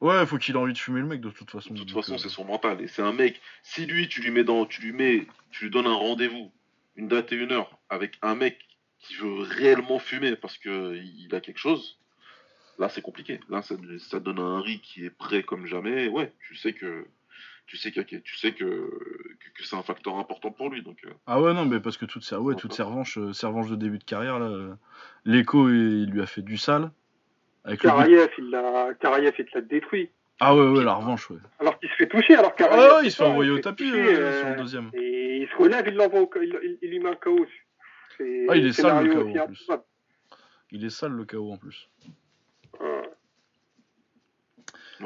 Ouais, 0.00 0.24
faut 0.26 0.38
qu'il 0.38 0.54
ait 0.54 0.58
envie 0.58 0.72
de 0.72 0.78
fumer 0.78 1.00
le 1.00 1.06
mec 1.06 1.20
de 1.20 1.28
toute 1.30 1.50
façon. 1.50 1.74
De 1.74 1.80
toute 1.80 1.90
façon, 1.90 2.14
euh, 2.14 2.18
c'est 2.18 2.28
son 2.28 2.44
mental. 2.44 2.80
Et 2.80 2.86
c'est 2.86 3.02
un 3.02 3.12
mec, 3.12 3.40
si 3.64 3.84
lui, 3.84 4.08
tu 4.08 4.22
lui 4.22 4.30
mets 4.30 4.44
dans, 4.44 4.64
tu 4.64 4.80
lui 4.80 4.92
mets, 4.92 5.26
tu 5.50 5.64
lui 5.64 5.70
donnes 5.72 5.88
un 5.88 5.92
rendez-vous, 5.94 6.52
une 7.00 7.08
date 7.08 7.32
et 7.32 7.36
une 7.36 7.50
heure, 7.50 7.78
avec 7.88 8.18
un 8.22 8.34
mec 8.34 8.58
qui 8.98 9.16
veut 9.16 9.40
réellement 9.40 9.98
fumer 9.98 10.36
parce 10.36 10.58
que 10.58 10.94
il 10.94 11.34
a 11.34 11.40
quelque 11.40 11.58
chose, 11.58 11.98
là, 12.78 12.88
c'est 12.90 13.00
compliqué. 13.00 13.40
Là, 13.48 13.62
ça, 13.62 13.74
ça 13.98 14.20
donne 14.20 14.38
un 14.38 14.58
Harry 14.58 14.80
qui 14.80 15.06
est 15.06 15.10
prêt 15.10 15.42
comme 15.42 15.66
jamais. 15.66 16.08
Ouais, 16.08 16.32
tu 16.46 16.54
sais 16.56 16.74
que, 16.74 17.06
tu 17.66 17.78
sais 17.78 17.90
que, 17.90 18.00
tu 18.02 18.36
sais 18.36 18.52
que, 18.52 18.64
que, 18.64 19.48
que 19.54 19.64
c'est 19.64 19.76
un 19.76 19.82
facteur 19.82 20.16
important 20.16 20.50
pour 20.50 20.68
lui. 20.68 20.82
Donc, 20.82 20.98
euh, 21.06 21.10
Ah 21.26 21.40
ouais, 21.40 21.54
non, 21.54 21.64
mais 21.64 21.80
parce 21.80 21.96
que 21.96 22.04
toutes 22.04 22.22
ces, 22.24 22.36
ouais, 22.36 22.54
revanches, 22.54 23.16
euh, 23.16 23.32
revanches 23.42 23.70
de 23.70 23.76
début 23.76 23.98
de 23.98 24.04
carrière, 24.04 24.38
là, 24.38 24.46
euh, 24.46 24.74
l'écho, 25.24 25.70
il 25.70 26.04
lui 26.04 26.20
a 26.20 26.26
fait 26.26 26.42
du 26.42 26.58
sale. 26.58 26.90
Avec 27.64 27.82
le 27.82 27.88
Karayev, 27.88 28.30
il 28.38 28.50
l'a, 28.50 28.92
Karayev, 29.00 29.34
il 29.38 29.44
te 29.46 29.54
l'a 29.54 29.62
détruit. 29.62 30.10
Ah 30.40 30.54
ouais, 30.56 30.66
ouais, 30.68 30.84
la 30.84 30.94
revanche, 30.94 31.28
ouais. 31.30 31.38
Alors 31.58 31.78
qu'il 31.78 31.88
se 31.90 31.94
fait 31.96 32.08
toucher, 32.08 32.34
alors 32.34 32.52
Ah 32.52 32.54
Karayev. 32.62 32.92
ouais, 32.94 33.04
il 33.04 33.10
se 33.12 33.16
fait 33.18 33.24
envoyer 33.24 33.50
au 33.50 33.58
tapis 33.58 33.90
euh, 33.90 33.96
euh, 34.18 34.32
sur 34.40 34.48
le 34.48 34.56
deuxième. 34.56 34.90
Et 34.94 35.38
il 35.42 35.48
se 35.48 35.56
relève, 35.56 35.86
il 35.86 35.94
l'envoie 35.94 36.20
au, 36.22 36.30
il, 36.40 36.58
il- 36.62 36.78
il 36.82 36.90
lui 36.90 36.98
met 37.00 37.10
un 37.10 37.14
KO. 37.16 37.46
Ah, 38.48 38.56
il 38.56 38.66
est 38.66 38.72
sale, 38.72 39.04
le 39.04 39.12
KO, 39.14 39.38
en 39.38 39.46
plus. 39.46 39.68
Il 40.72 40.84
est 40.84 40.90
sale 40.90 41.12
le 41.12 41.24
KO 41.24 41.52
en 41.52 41.56
plus. 41.58 41.88
Euh, 42.80 43.02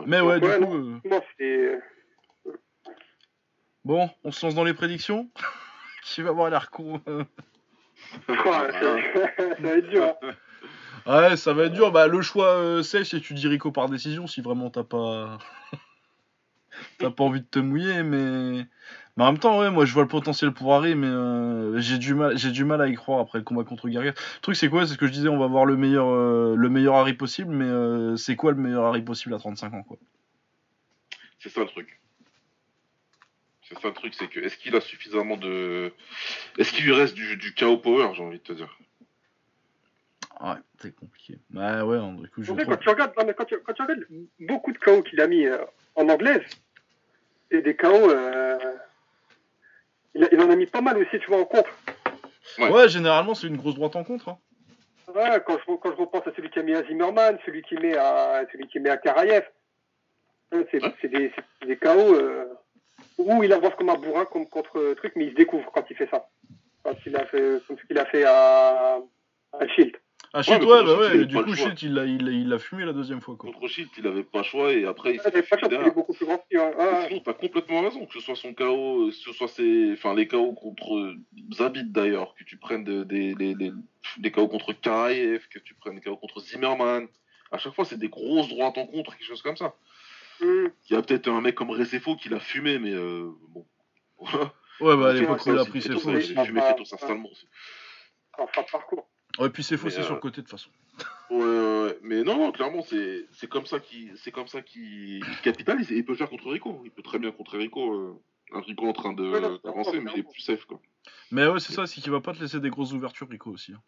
Mais 0.07 0.21
ouais, 0.21 0.39
Ouais, 0.39 0.55
du 0.59 0.61
non. 0.65 0.67
coup. 0.71 0.75
euh, 0.77 1.01
Moi, 1.05 1.23
c'est. 1.39 1.81
Bon, 3.85 4.09
on 4.25 4.31
se 4.31 4.45
lance 4.47 4.55
dans 4.55 4.65
les 4.65 4.75
prédictions? 4.75 5.29
Qui 6.05 6.23
va 6.23 6.31
avoir 6.31 6.51
l'air 6.51 6.71
con 6.71 7.01
euh? 7.09 7.25
Ouais, 8.29 8.35
ça 8.45 9.55
va 9.61 9.77
être 9.77 9.89
dur. 9.89 10.15
hein. 10.23 10.31
Ouais, 11.07 11.37
ça 11.37 11.53
va 11.53 11.65
être 11.65 11.75
dur. 11.75 11.93
Bah, 11.93 12.07
le 12.07 12.23
choix 12.23 12.57
euh, 12.57 12.83
c'est 12.83 13.05
tu 13.21 13.35
dis 13.35 13.49
Rico 13.49 13.71
par 13.73 13.89
décision 13.89 14.27
si 14.27 14.41
vraiment 14.41 14.71
t'as 14.71 14.85
pas. 14.85 15.39
t'as 16.99 17.11
pas 17.11 17.25
envie 17.25 17.41
de 17.41 17.47
te 17.47 17.59
mouiller, 17.59 18.03
mais. 18.03 18.67
Mais 19.17 19.23
en 19.23 19.31
même 19.31 19.39
temps, 19.41 19.61
ouais, 19.61 19.71
moi 19.71 19.85
je 19.85 19.93
vois 19.93 20.03
le 20.03 20.09
potentiel 20.09 20.53
pour 20.53 20.75
Harry, 20.75 20.97
mais 20.97 21.07
euh, 21.07 21.79
j'ai 21.79 21.99
du 21.99 22.15
mal, 22.15 22.37
j'ai 22.37 22.51
du 22.51 22.65
mal 22.65 22.81
à 22.81 22.89
y 22.89 22.95
croire 22.95 23.21
après 23.21 23.39
le 23.39 23.45
combat 23.45 23.63
contre 23.63 23.89
Gargano. 23.89 24.17
Le 24.17 24.41
truc 24.41 24.57
c'est 24.57 24.69
quoi? 24.69 24.87
C'est 24.87 24.95
ce 24.95 24.99
que 24.99 25.07
je 25.07 25.13
disais, 25.13 25.29
on 25.29 25.39
va 25.39 25.47
voir 25.47 25.67
le 25.67 25.77
meilleur, 25.77 26.09
euh, 26.09 26.57
le 26.57 26.69
meilleur 26.69 26.97
Harry 26.97 27.15
possible, 27.15 27.55
mais 27.55 27.65
euh, 27.65 28.17
c'est 28.17 28.35
quoi 28.35 28.51
le 28.51 28.59
meilleur 28.59 28.85
Harry 28.87 29.03
possible 29.03 29.33
à 29.35 29.39
35 29.39 29.73
ans, 29.73 29.83
quoi? 29.85 29.99
C'est 31.39 31.49
ça 31.49 31.61
le 31.61 31.67
truc. 31.67 32.01
C'est 33.63 33.79
ça 33.79 33.89
le 33.89 33.95
truc, 33.95 34.15
c'est 34.15 34.27
que 34.27 34.41
est-ce 34.41 34.57
qu'il 34.57 34.75
a 34.75 34.81
suffisamment 34.81 35.37
de. 35.37 35.93
Est-ce 36.59 36.73
qu'il 36.73 36.85
lui 36.85 36.93
reste 36.93 37.15
du, 37.15 37.37
du 37.37 37.55
KO 37.55 37.77
power, 37.77 38.15
j'ai 38.17 38.23
envie 38.23 38.39
de 38.39 38.43
te 38.43 38.53
dire? 38.53 38.77
Ouais, 40.45 40.57
c'est 40.81 40.95
compliqué. 40.95 41.39
Ouais, 41.55 41.81
ouais, 41.81 41.99
du 42.21 42.29
coup, 42.29 42.43
je 42.43 42.53
En 42.53 42.57
fait, 42.57 42.63
trouve. 42.65 42.75
quand 42.77 42.81
tu 42.83 42.89
regardes, 42.91 43.13
non, 43.19 43.25
mais 43.27 43.35
quand 43.35 43.45
tu, 43.47 43.57
quand 43.59 43.73
tu 43.73 43.83
regardes 43.83 44.05
beaucoup 44.41 44.73
de 44.73 44.79
KO 44.79 45.03
qu'il 45.03 45.21
a 45.21 45.27
mis 45.27 45.47
euh, 45.47 45.59
en 45.95 46.09
anglaise, 46.09 46.43
et 47.51 47.63
des 47.63 47.75
KO, 47.77 47.87
euh, 48.11 48.59
il, 50.15 50.25
a- 50.25 50.29
il 50.33 50.41
en 50.41 50.51
a 50.51 50.57
mis 50.57 50.67
pas 50.67 50.81
mal 50.81 50.99
aussi, 50.99 51.19
tu 51.19 51.27
vois, 51.29 51.41
en 51.41 51.45
contre. 51.45 51.71
Ouais. 52.59 52.71
Ouais, 52.71 52.89
généralement 52.89 53.35
c'est 53.35 53.47
une 53.47 53.57
grosse 53.57 53.75
droite 53.75 53.97
en 53.97 54.05
contre. 54.05 54.29
hein. 54.29 54.39
Ouais, 55.15 55.41
quand 55.47 55.57
je, 55.59 55.75
quand 55.77 55.93
je 55.93 55.97
repense 55.97 56.27
à 56.27 56.33
celui 56.35 56.51
qui 56.51 56.59
a 56.59 56.63
mis 56.63 56.75
à 56.75 56.85
Zimmerman, 56.85 57.39
celui 57.47 57.63
qui 57.63 57.77
met 57.77 57.97
à, 57.97 58.43
celui 58.53 58.67
qui 58.69 58.81
met 58.81 58.91
à 58.91 58.97
Karayev, 58.97 59.45
hein, 60.53 60.65
c'est 60.71 60.83
Ouais. 60.83 60.95
des, 61.05 61.33
des 61.67 61.77
KO 61.77 61.89
euh, 61.89 62.47
où 63.19 63.43
il 63.43 63.53
avance 63.53 63.75
comme 63.77 63.91
un 63.91 63.97
bourrin, 63.97 64.25
comme 64.27 64.47
contre 64.49 64.79
euh, 64.79 64.95
truc, 64.95 65.13
mais 65.17 65.27
il 65.27 65.31
se 65.31 65.37
découvre 65.37 65.71
quand 65.73 65.85
il 65.89 65.97
fait 65.97 66.09
ça. 66.11 66.29
Quand 66.83 66.95
il 67.07 67.17
a 67.17 67.25
fait, 67.27 67.63
comme 67.67 67.79
ce 67.79 67.85
qu'il 67.87 67.99
a 67.99 68.05
fait 68.07 68.25
à, 68.25 68.99
à 69.59 69.67
Shield. 69.69 69.97
Ah, 70.37 70.43
Shield, 70.43 70.63
mais 70.63 70.67
ouais, 70.69 70.79
contre 70.81 70.97
bah 70.99 71.11
il 71.15 71.21
ouais, 71.21 71.27
du 71.27 71.37
coup. 71.37 71.55
Shield, 71.55 71.83
il 71.83 71.95
l'a 71.95 72.05
il, 72.07 72.25
l'a- 72.25 72.55
il 72.55 72.59
fumé 72.59 72.85
la 72.85 72.93
deuxième 72.93 73.21
fois, 73.21 73.37
quoi. 73.37 73.53
Contre 73.53 73.69
Shield, 73.69 73.89
il 73.97 74.07
avait 74.09 74.25
pas 74.25 74.39
le 74.39 74.45
choix 74.45 74.73
et 74.73 74.85
après 74.85 75.15
il 75.15 75.19
Ouais, 75.19 75.23
s'est 75.31 75.43
fait 75.43 75.57
il 75.63 75.73
est 75.73 75.91
beaucoup 75.93 76.13
plus 76.13 76.27
grand. 76.27 76.39
que. 76.51 76.57
Ouais, 76.57 77.21
t'as 77.25 77.35
complètement 77.35 77.83
raison, 77.83 78.05
que 78.05 78.15
ce 78.15 78.21
soit 78.21 78.35
son 78.35 78.53
KO, 78.53 79.07
que 79.07 79.13
ce 79.13 79.33
soit 79.33 79.47
ses, 79.47 79.93
enfin 79.93 80.13
les 80.15 80.27
KO 80.27 80.53
contre 80.55 80.97
euh, 80.97 81.15
Zabit 81.53 81.85
d'ailleurs, 81.85 82.35
que 82.35 82.43
tu 82.43 82.57
prennes 82.57 82.83
de- 82.83 83.05
des, 83.05 83.35
des 83.37 84.33
KO 84.33 84.49
contre 84.49 84.73
Karayev, 84.73 85.47
que 85.49 85.61
tu 85.61 85.75
prennes 85.75 85.95
des 85.95 86.01
KO 86.01 86.17
contre 86.17 86.41
Zimmerman. 86.41 87.07
À 87.53 87.59
chaque 87.59 87.75
fois, 87.75 87.85
c'est 87.85 87.99
des 87.99 88.09
grosses 88.09 88.49
droites 88.49 88.77
en 88.77 88.87
contre, 88.87 89.17
quelque 89.17 89.27
chose 89.29 89.43
comme 89.43 89.57
ça. 89.57 89.77
Hum. 90.43 90.69
Il 90.91 90.95
y 90.95 90.97
a 90.97 91.03
peut-être 91.03 91.29
un 91.29 91.41
mec 91.43 91.55
comme 91.55 91.71
Recefo 91.71 92.17
qui 92.17 92.29
l'a 92.29 92.41
fumé, 92.41 92.81
mais 92.81 92.93
euh, 92.93 93.31
bon. 93.51 93.65
Ouais, 94.81 94.97
bah 94.97 95.11
à 95.11 95.13
l'époque 95.13 95.47
où 95.47 95.51
il 95.53 95.59
a 95.59 95.65
pris 95.65 95.81
ses 95.81 95.93
faux 95.93 96.01
ça, 96.01 96.11
aussi. 96.11 96.35
J'ai 96.35 96.45
fumé 96.45 96.61
Ah, 96.61 96.75
Feto 96.77 96.85
salement 96.85 97.29
aussi. 97.31 97.47
En 98.37 98.49
fin 98.49 98.63
de 98.63 98.67
parcours. 98.73 99.09
Ouais, 99.39 99.51
puis 99.51 99.63
c'est 99.65 99.77
faux, 99.77 99.91
c'est 99.91 100.01
euh, 100.01 100.05
sur 100.05 100.15
le 100.15 100.21
côté 100.21 100.43
de 100.43 100.47
toute 100.47 100.51
façon. 100.51 100.71
Ouais, 101.31 101.37
ouais, 101.43 101.83
ouais. 101.85 101.99
mais 102.03 102.23
non, 102.23 102.37
non, 102.39 102.53
clairement, 102.53 102.83
c'est 102.83 103.27
c'est 103.33 103.49
comme 103.49 103.67
ça 103.67 103.81
qu'il 103.81 104.17
c'est 104.17 104.31
comme 104.31 104.47
ça 104.47 104.63
qu'il 104.63 105.23
qu'il 105.25 105.41
capitalise. 105.43 105.91
Et 105.91 105.97
il 105.97 106.05
peut 106.05 106.15
faire 106.15 106.29
contre 106.31 106.51
Rico. 106.51 106.81
Il 106.85 106.91
peut 106.91 107.03
très 107.03 107.19
bien 107.19 107.33
contre 107.33 107.57
Rico. 107.59 107.93
euh, 107.95 108.15
un 108.53 108.61
Rico 108.61 108.87
en 108.87 108.93
train 108.93 109.13
de- 109.15 109.23
Ouais, 109.25 109.41
non, 109.41 109.59
d'avancer, 109.65 109.99
mais 110.01 110.11
il 110.15 110.21
est 110.21 110.23
plus 110.31 110.43
safe, 110.43 110.65
quoi. 110.67 110.81
Mais 111.33 111.47
ouais, 111.49 111.59
c'est 111.59 111.73
ça, 111.73 111.87
c'est 111.87 112.01
qu'il 112.01 112.13
va 112.13 112.21
pas 112.21 112.33
te 112.35 112.41
laisser 112.41 112.61
des 112.61 112.71
grosses 112.71 112.93
ouvertures, 112.93 113.29
Rico 113.29 113.51
aussi. 113.51 113.73
hein. 113.73 113.83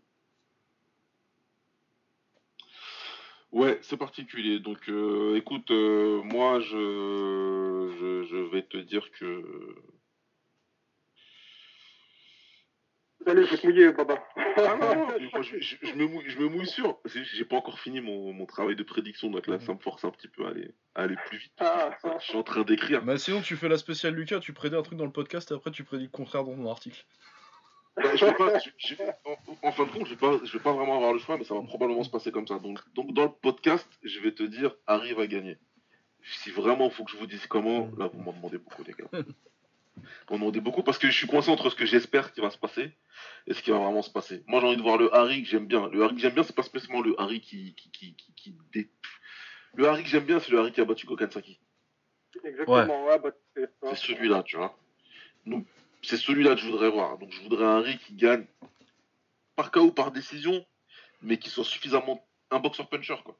Ouais, 3.52 3.78
c'est 3.82 3.96
particulier. 3.96 4.58
Donc, 4.58 4.88
euh, 4.88 5.36
écoute, 5.36 5.70
euh, 5.70 6.20
moi, 6.24 6.60
je, 6.60 7.92
je, 8.00 8.24
je 8.28 8.36
vais 8.50 8.62
te 8.62 8.76
dire 8.78 9.10
que. 9.12 9.76
Allez, 13.26 13.44
je 13.44 13.50
vais 13.50 13.56
te 13.58 13.66
mouiller. 13.66 13.90
Ah 14.56 14.76
non, 14.80 14.94
non, 14.94 15.06
moi, 15.32 15.42
je, 15.42 15.58
je- 15.60 15.76
je 15.82 15.94
me 15.94 16.06
mouille, 16.06 16.24
je 16.28 16.38
me 16.38 16.48
mouille 16.48 16.66
sûr. 16.66 16.98
J'ai 17.06 17.44
pas 17.44 17.56
encore 17.56 17.78
fini 17.80 18.00
mon, 18.00 18.32
mon 18.32 18.46
travail 18.46 18.76
de 18.76 18.82
prédiction, 18.82 19.30
donc 19.30 19.46
là, 19.48 19.58
ça 19.58 19.74
me 19.74 19.78
force 19.80 20.04
un 20.04 20.10
petit 20.10 20.28
peu 20.28 20.46
à 20.46 20.50
aller, 20.50 20.70
à 20.94 21.02
aller 21.02 21.16
plus 21.26 21.38
vite. 21.38 21.52
Ah, 21.58 21.90
Je 22.20 22.24
suis 22.24 22.36
en 22.36 22.42
train 22.44 22.62
d'écrire. 22.62 23.02
Bah 23.04 23.18
sinon, 23.18 23.42
tu 23.42 23.56
fais 23.56 23.68
la 23.68 23.78
spéciale 23.78 24.14
Lucas, 24.14 24.38
tu 24.40 24.52
prédis 24.52 24.76
un 24.76 24.82
truc 24.82 24.96
dans 24.98 25.04
le 25.04 25.12
podcast 25.12 25.50
et 25.50 25.54
après 25.54 25.70
tu 25.72 25.82
prédis 25.84 26.04
le 26.04 26.10
contraire 26.10 26.44
dans 26.44 26.54
ton 26.54 26.70
article. 26.70 27.04
Bah, 27.96 28.14
je 28.14 28.24
vais 28.26 28.34
pas, 28.34 28.58
je- 28.58 28.70
je- 28.78 28.94
en, 29.24 29.68
en 29.68 29.72
fin 29.72 29.84
de 29.86 29.90
compte, 29.90 30.06
je 30.06 30.10
vais 30.10 30.16
pas, 30.16 30.38
je 30.44 30.52
vais 30.52 30.62
pas 30.62 30.72
vraiment 30.72 30.96
avoir 30.96 31.12
le 31.12 31.18
choix, 31.18 31.36
mais 31.38 31.44
ça 31.44 31.54
va 31.54 31.62
probablement 31.62 32.04
se 32.04 32.10
passer 32.10 32.30
comme 32.30 32.46
ça. 32.46 32.58
Donc, 32.58 32.78
donc 32.94 33.12
dans 33.12 33.24
le 33.24 33.32
podcast, 33.32 33.88
je 34.04 34.20
vais 34.20 34.32
te 34.32 34.42
dire, 34.42 34.74
arrive 34.86 35.18
à 35.18 35.26
gagner. 35.26 35.58
Si 36.22 36.50
vraiment 36.50 36.86
il 36.86 36.90
faut 36.92 37.04
que 37.04 37.10
je 37.10 37.16
vous 37.16 37.26
dise 37.26 37.46
comment, 37.46 37.90
là 37.98 38.08
vous 38.12 38.20
m'en 38.20 38.32
demandez 38.32 38.58
beaucoup 38.58 38.82
les 38.84 38.92
gars. 38.92 39.24
Vous 39.96 40.34
m'en 40.34 40.38
demandez 40.38 40.60
beaucoup 40.60 40.82
parce 40.82 40.98
que 40.98 41.08
je 41.08 41.16
suis 41.16 41.26
coincé 41.26 41.50
entre 41.50 41.70
ce 41.70 41.74
que 41.76 41.86
j'espère 41.86 42.32
qui 42.32 42.40
va 42.40 42.50
se 42.50 42.58
passer 42.58 42.90
et 43.46 43.54
ce 43.54 43.62
qui 43.62 43.70
va 43.70 43.78
vraiment 43.78 44.02
se 44.02 44.10
passer. 44.10 44.42
Moi 44.46 44.60
j'ai 44.60 44.66
envie 44.66 44.76
de 44.76 44.82
voir 44.82 44.98
le 44.98 45.14
Harry 45.14 45.42
que 45.42 45.48
j'aime 45.48 45.66
bien. 45.66 45.88
Le 45.88 46.02
Harry 46.02 46.14
que 46.14 46.20
j'aime 46.20 46.34
bien, 46.34 46.42
c'est 46.42 46.54
pas 46.54 46.62
spécialement 46.62 47.00
le 47.02 47.18
Harry 47.20 47.40
qui, 47.40 47.74
qui, 47.74 47.90
qui, 47.90 48.14
qui, 48.14 48.32
qui 48.34 48.54
dé- 48.72 48.90
Le 49.74 49.88
Harry 49.88 50.02
que 50.02 50.08
j'aime 50.08 50.24
bien, 50.24 50.38
c'est 50.40 50.50
le 50.52 50.58
Harry 50.58 50.72
qui 50.72 50.80
a 50.80 50.84
battu 50.84 51.06
Kokansaki. 51.06 51.58
Exactement, 52.44 53.06
ouais, 53.06 53.18
bah, 53.18 53.30
c'est 53.54 53.70
C'est 53.90 53.96
celui-là, 53.96 54.42
tu 54.42 54.56
vois. 54.56 54.76
Donc, 55.46 55.66
c'est 56.02 56.16
celui-là 56.18 56.54
que 56.54 56.60
je 56.60 56.66
voudrais 56.66 56.90
voir. 56.90 57.16
Donc, 57.18 57.30
je 57.32 57.40
voudrais 57.42 57.64
un 57.64 57.78
Harry 57.78 57.98
qui 57.98 58.14
gagne 58.14 58.44
par 59.54 59.70
KO 59.70 59.84
ou 59.84 59.92
par 59.92 60.10
décision, 60.12 60.64
mais 61.22 61.38
qui 61.38 61.48
soit 61.48 61.64
suffisamment 61.64 62.26
un 62.50 62.58
boxeur-puncher, 62.58 63.16
quoi. 63.24 63.38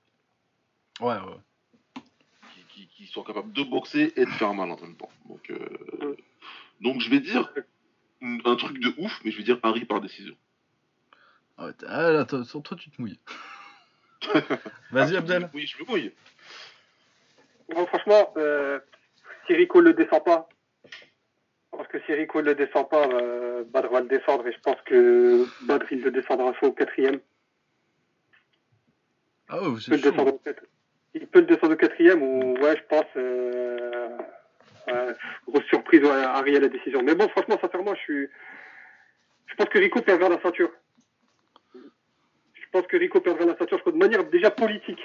Ouais, 1.00 1.14
ouais. 1.14 2.02
Qui, 2.54 2.62
qui- 2.70 2.88
qui 2.88 3.06
soit 3.06 3.24
capable 3.24 3.52
de 3.52 3.62
boxer 3.64 4.12
et 4.16 4.24
de 4.24 4.30
faire 4.30 4.54
mal 4.54 4.70
en 4.70 4.80
même 4.80 4.96
temps. 4.96 5.10
Donc, 5.28 5.50
euh, 5.50 6.16
donc 6.80 7.00
je 7.00 7.10
vais 7.10 7.20
dire 7.20 7.52
un 8.22 8.56
truc 8.56 8.78
de 8.80 8.92
ouf, 8.98 9.20
mais 9.24 9.30
je 9.30 9.36
vais 9.38 9.42
dire 9.44 9.58
Harry 9.62 9.84
par 9.84 10.00
décision. 10.00 10.34
t'as- 11.56 11.72
ah, 11.88 12.10
là, 12.12 12.24
toi, 12.24 12.42
toi, 12.44 12.76
tu 12.78 12.90
te 12.90 13.00
mouilles. 13.00 13.20
Vas-y, 14.90 15.14
Ah, 15.16 15.18
Abdel. 15.18 15.50
Oui, 15.54 15.66
je 15.66 15.82
me 15.82 15.88
mouille. 15.88 16.12
Bon, 17.68 17.86
franchement, 17.86 18.32
euh, 18.36 18.78
si 19.46 19.54
Rico 19.54 19.80
le 19.80 19.92
descend 19.92 20.24
pas, 20.24 20.48
parce 21.70 21.88
que 21.88 21.98
si 22.06 22.12
Rico 22.14 22.40
le 22.40 22.54
descend 22.54 22.88
pas, 22.88 23.06
euh, 23.08 23.64
Badr 23.64 23.88
va 23.90 24.00
le 24.00 24.08
descendre 24.08 24.46
et 24.46 24.52
je 24.52 24.60
pense 24.60 24.80
que 24.86 25.44
Badr 25.66 25.86
il 25.92 26.00
le 26.02 26.10
descendra 26.10 26.54
soit 26.58 26.68
au 26.68 26.72
quatrième. 26.72 27.20
Ah 29.48 29.60
ouais, 29.60 29.68
Il 29.68 29.74
peut 29.74 29.80
c'est 29.80 29.90
le 29.92 29.98
descendre 29.98 30.34
au 30.34 30.38
quatrième. 30.38 30.70
Il 31.14 31.26
peut 31.26 31.40
le 31.40 31.46
descendre 31.46 31.72
au 31.74 31.76
quatrième 31.76 32.22
ou 32.22 32.54
ouais, 32.58 32.76
je 32.76 32.82
pense. 32.88 33.04
Euh, 33.16 34.16
euh, 34.88 35.12
grosse 35.48 35.64
surprise, 35.66 36.02
ouais, 36.02 36.10
Harry 36.10 36.56
à 36.56 36.60
la 36.60 36.68
décision. 36.68 37.02
Mais 37.02 37.14
bon, 37.14 37.28
franchement, 37.28 37.58
sincèrement, 37.60 37.94
je 37.94 38.00
suis. 38.00 38.28
Je 39.46 39.54
pense 39.56 39.68
que 39.68 39.78
Rico 39.78 40.00
perdra 40.02 40.28
la 40.28 40.40
ceinture. 40.40 40.70
Je 41.74 42.66
pense 42.72 42.86
que 42.86 42.96
Rico 42.96 43.20
perdra 43.20 43.46
la 43.46 43.56
ceinture, 43.56 43.78
je 43.78 43.82
pense, 43.84 43.92
de 43.94 43.98
manière 43.98 44.24
déjà 44.24 44.50
politique. 44.50 45.00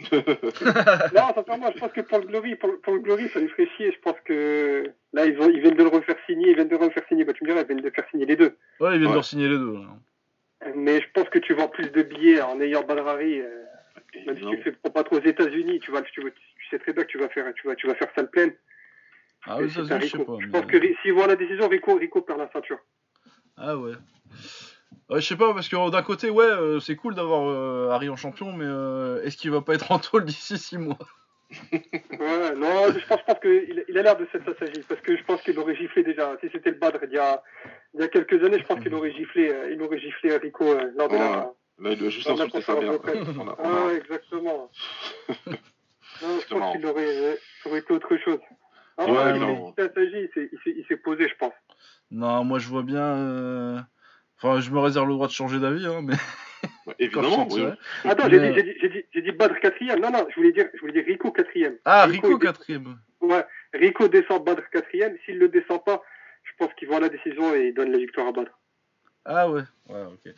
Non, 0.12 1.34
sincèrement, 1.34 1.70
je 1.74 1.78
pense 1.78 1.92
que 1.92 2.00
pour 2.00 2.18
le 2.18 2.26
Glory, 2.26 2.56
pour, 2.56 2.80
pour 2.80 2.94
le 2.94 3.00
Glory, 3.00 3.28
ça 3.28 3.40
lui 3.40 3.48
ferait 3.48 3.68
chier. 3.76 3.92
Je 3.92 3.98
pense 4.00 4.18
que 4.24 4.84
là, 5.12 5.26
ils, 5.26 5.38
ont, 5.40 5.50
ils 5.50 5.60
viennent 5.60 5.74
de 5.74 5.82
le 5.82 5.88
refaire 5.90 6.16
signer, 6.26 6.50
ils 6.50 6.54
viennent 6.54 6.68
de 6.68 6.76
le 6.76 6.84
refaire 6.84 7.06
signer. 7.08 7.24
Bah, 7.24 7.32
tu 7.34 7.44
me 7.44 7.48
diras, 7.50 7.60
ils 7.62 7.66
viennent 7.66 7.80
de 7.82 7.90
faire 7.90 8.08
signer 8.10 8.26
les 8.26 8.36
deux. 8.36 8.56
Ouais, 8.80 8.94
ils 8.94 8.98
viennent 8.98 9.08
Ouais. 9.10 9.14
de 9.14 9.18
re-signer 9.18 9.48
les 9.48 9.58
deux. 9.58 9.74
Mais 10.74 11.00
je 11.00 11.06
pense 11.12 11.28
que 11.28 11.38
tu 11.38 11.54
vends 11.54 11.68
plus 11.68 11.90
de 11.90 12.02
billets 12.02 12.40
en 12.42 12.60
ayant 12.60 12.82
Badrari, 12.82 13.40
euh, 13.40 13.64
même 14.26 14.36
si 14.38 14.44
tu 14.46 14.56
fais 14.62 14.72
pas 14.72 15.04
trop 15.04 15.16
aux 15.16 15.22
États-Unis, 15.24 15.80
tu 15.80 15.90
vas, 15.90 16.02
tu, 16.02 16.22
vas- 16.22 16.30
tu 16.30 16.66
sais 16.70 16.78
très 16.78 16.92
bien 16.92 17.02
que 17.04 17.08
tu 17.08 17.18
vas 17.18 17.28
faire, 17.28 17.52
tu 17.54 17.66
vas, 17.66 17.74
tu 17.74 17.86
vas 17.86 17.94
faire 17.94 18.08
salle 18.14 18.30
pleine. 18.30 18.52
Ah 19.46 19.58
oui, 19.58 19.70
ça, 19.70 19.82
je 19.98 20.06
sais 20.06 20.18
pas. 20.18 20.36
Je 20.38 20.48
pense 20.48 20.66
que 20.66 20.78
s'ils 21.02 21.14
vont 21.14 21.24
à 21.24 21.28
la 21.28 21.36
décision, 21.36 21.68
Rico, 21.68 21.94
Rico 21.94 22.20
perd 22.22 22.38
la 22.38 22.50
ceinture. 22.52 22.78
Ah 23.56 23.76
ouais. 23.76 23.94
Ouais, 25.08 25.20
je 25.20 25.26
sais 25.26 25.36
pas, 25.36 25.52
parce 25.52 25.68
que 25.68 25.76
euh, 25.76 25.90
d'un 25.90 26.02
côté, 26.02 26.30
ouais, 26.30 26.44
euh, 26.44 26.78
c'est 26.78 26.94
cool 26.94 27.14
d'avoir 27.14 27.48
euh, 27.48 27.90
Harry 27.90 28.08
en 28.08 28.16
champion, 28.16 28.52
mais 28.52 28.64
euh, 28.66 29.22
est-ce 29.24 29.36
qu'il 29.36 29.50
va 29.50 29.60
pas 29.60 29.74
être 29.74 29.90
en 29.90 29.98
tôle 29.98 30.24
d'ici 30.24 30.56
6 30.56 30.78
mois? 30.78 30.98
Ouais, 31.72 32.54
non, 32.54 32.92
je 32.92 33.06
pense, 33.06 33.20
qu'il 33.42 33.84
il 33.88 33.98
a 33.98 34.02
l'air 34.02 34.16
de 34.16 34.26
cette 34.30 34.44
s'agit 34.58 34.82
parce 34.88 35.00
que 35.00 35.16
je 35.16 35.24
pense 35.24 35.42
qu'il 35.42 35.58
aurait 35.58 35.74
giflé 35.74 36.04
déjà. 36.04 36.36
Si 36.40 36.48
c'était 36.52 36.70
le 36.70 36.76
Badr 36.76 36.98
il 37.04 37.12
y 37.12 37.18
a, 37.18 37.42
il 37.94 38.00
y 38.00 38.04
a 38.04 38.08
quelques 38.08 38.44
années, 38.44 38.58
je 38.58 38.64
pense 38.64 38.80
qu'il 38.80 38.94
aurait 38.94 39.12
giflé, 39.12 39.48
euh, 39.48 39.72
il 39.72 39.82
aurait 39.82 39.98
giflé 39.98 40.36
Rico 40.36 40.64
euh, 40.64 40.92
lors 40.96 41.08
de 41.08 41.16
la. 41.16 41.52
Là, 41.80 41.90
il 41.92 41.98
doit 41.98 42.10
juste 42.10 42.28
insulter 42.28 42.60
sa 42.60 42.74
mère. 42.78 42.98
Ah, 43.58 43.88
exactement. 43.96 44.70
non, 45.48 46.38
je 46.40 46.54
pense 46.54 46.76
qu'il 46.76 46.86
aurait, 46.86 47.16
euh, 47.16 47.36
aurait 47.64 47.78
été 47.80 47.94
autre 47.94 48.16
chose. 48.18 48.38
Ah, 49.02 49.06
Ouais, 49.06 49.32
ouais, 49.32 49.38
non. 49.38 49.74
il 49.78 50.28
s'est- 50.34 50.50
il 50.90 50.96
posé, 50.98 51.26
je 51.26 51.34
pense. 51.36 51.54
Non, 52.10 52.44
moi 52.44 52.58
je 52.58 52.68
vois 52.68 52.82
bien. 52.82 53.00
euh, 53.02 53.78
Enfin, 54.42 54.60
je 54.60 54.70
me 54.70 54.78
réserve 54.78 55.06
le 55.08 55.14
droit 55.14 55.26
de 55.26 55.32
changer 55.32 55.58
d'avis, 55.58 55.86
hein, 55.86 56.00
mais. 56.02 56.14
Évidemment, 56.98 57.46
oui. 57.50 57.62
Attends, 58.04 58.24
Mais, 58.28 58.30
j'ai 58.30 58.38
euh, 58.40 58.50
dit, 58.50 58.54
j'ai 58.56 58.62
dit, 58.62 58.74
j'ai 58.80 58.88
dit, 58.88 59.04
j'ai 59.14 59.22
dit 59.22 59.32
Badr 59.32 59.58
quatrième. 59.60 60.00
Non, 60.00 60.10
non, 60.10 60.26
je 60.30 60.34
voulais 60.36 60.52
dire, 60.52 60.66
je 60.74 60.80
voulais 60.80 60.92
dire 60.92 61.04
Rico 61.06 61.30
quatrième. 61.30 61.76
Ah, 61.84 62.06
Rico, 62.06 62.38
quatrième. 62.38 62.98
Ouais, 63.20 63.44
Rico 63.74 64.08
descend 64.08 64.44
Badr 64.44 64.68
quatrième. 64.70 65.16
S'il 65.24 65.38
le 65.38 65.48
descend 65.48 65.82
pas, 65.84 66.02
je 66.44 66.50
pense 66.58 66.72
qu'il 66.74 66.88
voit 66.88 67.00
la 67.00 67.08
décision 67.08 67.54
et 67.54 67.68
il 67.68 67.74
donne 67.74 67.92
la 67.92 67.98
victoire 67.98 68.28
à 68.28 68.32
Badr. 68.32 68.50
Ah 69.24 69.50
ouais, 69.50 69.62
ouais, 69.88 70.04
ok. 70.04 70.32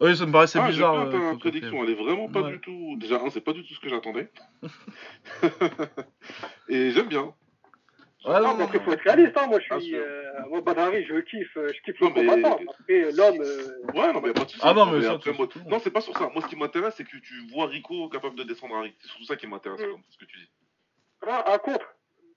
Oui, 0.00 0.16
ça 0.16 0.24
me 0.24 0.32
paraissait 0.32 0.58
Ah, 0.62 0.68
bizarre. 0.68 1.08
euh, 1.08 1.32
ta 1.32 1.38
prédiction, 1.38 1.84
elle 1.84 1.90
est 1.90 1.94
vraiment 1.94 2.28
pas 2.30 2.40
Ouais. 2.42 2.52
du 2.52 2.60
tout. 2.60 2.96
Déjà, 2.98 3.20
un, 3.22 3.28
c'est 3.28 3.42
pas 3.42 3.52
du 3.52 3.62
tout 3.64 3.74
ce 3.74 3.80
que 3.80 3.90
j'attendais. 3.90 4.30
Et 6.68 6.90
j'aime 6.90 7.08
bien. 7.08 7.34
Ouais, 8.24 8.34
Non, 8.34 8.40
non, 8.40 8.52
mais 8.52 8.58
non, 8.58 8.64
après, 8.66 8.78
non. 8.78 8.84
faut 8.84 8.92
être 8.92 9.02
réaliste, 9.02 9.36
hein. 9.36 9.46
Moi, 9.48 9.60
je 9.60 9.68
Bien 9.68 9.80
suis. 9.80 9.94
Euh, 9.96 10.22
moi, 10.48 10.60
Badari, 10.60 11.04
je 11.06 11.14
kiffe. 11.20 11.56
euh, 11.56 11.72
Je 11.74 11.80
kiffe 11.80 12.00
Non, 12.00 12.08
le 12.14 12.22
mais- 12.22 12.26
combattant. 12.26 12.60
Après, 12.78 13.12
l'homme. 13.12 13.40
euh, 13.40 13.92
Ouais, 13.94 14.12
non, 14.12 14.20
mais 14.20 14.32
pas 14.34 14.44
de 14.44 14.50
souci. 14.50 14.60
Ah 14.62 14.74
non, 14.74 14.86
mais 14.86 15.06
après, 15.06 15.32
moi-. 15.32 15.48
Non, 15.66 15.78
c'est 15.78 15.90
pas 15.90 16.00
sur 16.02 16.16
ça. 16.16 16.28
Moi, 16.32 16.42
ce 16.42 16.46
qui 16.48 16.56
m'intéresse, 16.56 16.94
c'est 16.96 17.04
que 17.04 17.16
tu 17.16 17.34
vois 17.52 17.66
Rico 17.66 18.08
capable 18.10 18.36
de 18.36 18.42
descendre 18.42 18.76
Harry. 18.76 18.94
C'est 19.00 19.08
surtout 19.08 19.24
ça 19.24 19.36
qui 19.36 19.46
m'intéresse, 19.46 19.80
Mm. 19.80 19.90
comme 19.92 20.02
ce 20.10 20.18
que 20.18 20.24
tu 20.26 20.36
dis. 20.38 20.50
Ah, 21.26 21.44
à 21.52 21.58
contre. 21.58 21.94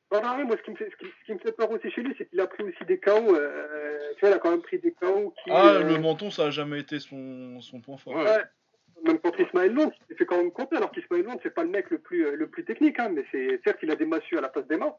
Badari, 0.10 0.44
moi, 0.46 0.56
ce 0.58 0.62
qui, 0.64 0.72
me 0.72 0.76
fait, 0.76 0.90
ce, 0.92 0.96
qui, 0.96 1.06
ce 1.22 1.26
qui 1.26 1.34
me 1.34 1.40
fait 1.40 1.52
peur 1.52 1.70
aussi 1.72 1.90
chez 1.92 2.02
lui, 2.02 2.14
c'est 2.18 2.30
qu'il 2.30 2.40
a 2.40 2.48
pris 2.48 2.64
aussi 2.64 2.86
des 2.86 3.00
KO. 3.00 3.36
Euh, 3.36 3.98
tu 4.16 4.20
vois, 4.22 4.30
il 4.30 4.34
a 4.36 4.40
quand 4.40 4.52
même 4.52 4.62
pris 4.62 4.80
des 4.80 4.92
KO 4.94 5.34
qui. 5.44 5.50
Ah, 5.52 5.68
euh, 5.70 5.84
le 5.84 5.98
menton, 5.98 6.30
ça 6.32 6.46
a 6.46 6.50
jamais 6.52 6.80
été 6.80 7.00
son, 7.00 7.60
son 7.62 7.82
point 7.82 7.98
fort. 7.98 8.16
Ouais. 8.16 8.24
Ouais. 8.24 8.44
Même 9.06 9.20
contre 9.20 9.42
Ismaël 9.42 9.74
Lond, 9.74 9.92
il 10.00 10.08
s'est 10.08 10.16
fait 10.20 10.26
quand 10.26 10.38
même 10.38 10.52
compter, 10.52 10.78
alors 10.78 10.92
qu'Ismaël 10.92 11.24
Lond, 11.26 11.38
c'est 11.44 11.54
pas 11.54 11.64
le 11.64 11.70
mec 11.70 11.90
le 11.90 11.98
plus, 11.98 12.26
euh, 12.26 12.36
le 12.38 12.48
plus 12.48 12.64
technique, 12.64 13.00
hein, 13.00 13.10
mais 13.14 13.26
c'est 13.32 13.60
certes, 13.66 13.80
il 13.84 13.92
a 13.92 13.96
des 13.98 14.06
massues 14.06 14.38
à 14.38 14.42
la 14.42 14.48
place 14.48 14.66
des 14.68 14.78
mains. 14.78 14.94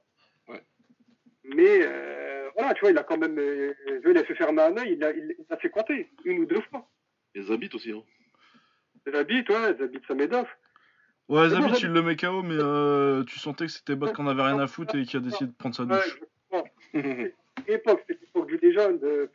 Ouais. 1.45 1.55
Mais 1.57 1.79
euh, 1.83 2.49
voilà, 2.57 2.75
tu 2.75 2.81
vois, 2.81 2.91
il 2.91 2.99
a 2.99 3.03
quand 3.05 3.19
même. 3.19 3.39
Euh, 3.39 3.73
il 4.07 4.19
a 4.19 4.25
fait 4.25 4.35
fermer 4.35 4.63
un 4.63 4.77
œil, 4.77 4.93
il 4.95 5.05
a, 5.05 5.11
il, 5.13 5.35
il 5.39 5.47
a 5.53 5.57
fait 5.57 5.71
compter 5.71 6.09
une 6.25 6.41
ou 6.41 6.47
deux 6.47 6.61
fois. 6.71 6.89
Les 7.35 7.51
habits 7.51 7.71
aussi, 7.75 7.93
hein. 7.93 8.03
Zabit, 9.11 9.45
ouais, 9.51 9.75
Zabit 9.79 10.01
Samedov. 10.09 10.47
Ouais, 11.29 11.49
C'est 11.49 11.57
bon, 11.57 11.63
Zabit, 11.63 11.69
Zabit. 11.75 11.81
il 11.83 11.91
le 11.93 12.03
met 12.03 12.17
KO, 12.17 12.43
mais 12.43 12.55
euh, 12.59 13.23
tu 13.25 13.39
sentais 13.39 13.67
que 13.67 13.73
c'était 13.73 13.97
Bot 13.97 14.13
qu'on 14.13 14.27
avait 14.27 14.43
rien 14.43 14.59
à 14.59 14.67
foutre 14.67 14.95
et 14.97 15.05
qui 15.05 15.17
a 15.17 15.21
décidé 15.21 15.47
de 15.47 15.53
prendre 15.57 15.75
sa 15.75 15.83
Ouais, 15.85 15.97
douche. 15.97 16.21
exactement. 16.95 17.35
l'époque, 17.69 18.05
c'était 18.07 18.21
l'époque 18.23 18.47
du 18.49 18.57
légende. 18.59 19.03
euh, 19.05 19.27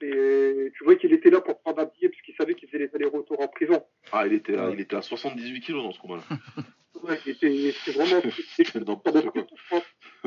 et 0.00 0.70
tu 0.76 0.84
vois 0.84 0.94
qu'il 0.94 1.12
était 1.12 1.28
là 1.30 1.40
pour 1.40 1.58
prendre 1.60 1.80
un 1.80 1.84
billet 1.86 2.08
parce 2.08 2.22
qu'il 2.22 2.34
savait 2.36 2.54
qu'il 2.54 2.68
faisait 2.68 2.84
les 2.84 2.90
allers-renturs 2.94 3.40
en 3.40 3.48
prison. 3.48 3.84
ah, 4.12 4.26
il 4.26 4.32
était, 4.34 4.56
à, 4.56 4.70
il 4.70 4.78
était 4.80 4.94
à 4.96 5.02
78 5.02 5.60
kilos 5.60 5.82
dans 5.82 5.92
ce 5.92 5.98
combat-là. 5.98 6.22
Ouais, 7.02 7.18
il 7.26 7.32
était, 7.32 7.52
il 7.52 7.66
était 7.68 7.90
vraiment. 7.92 8.22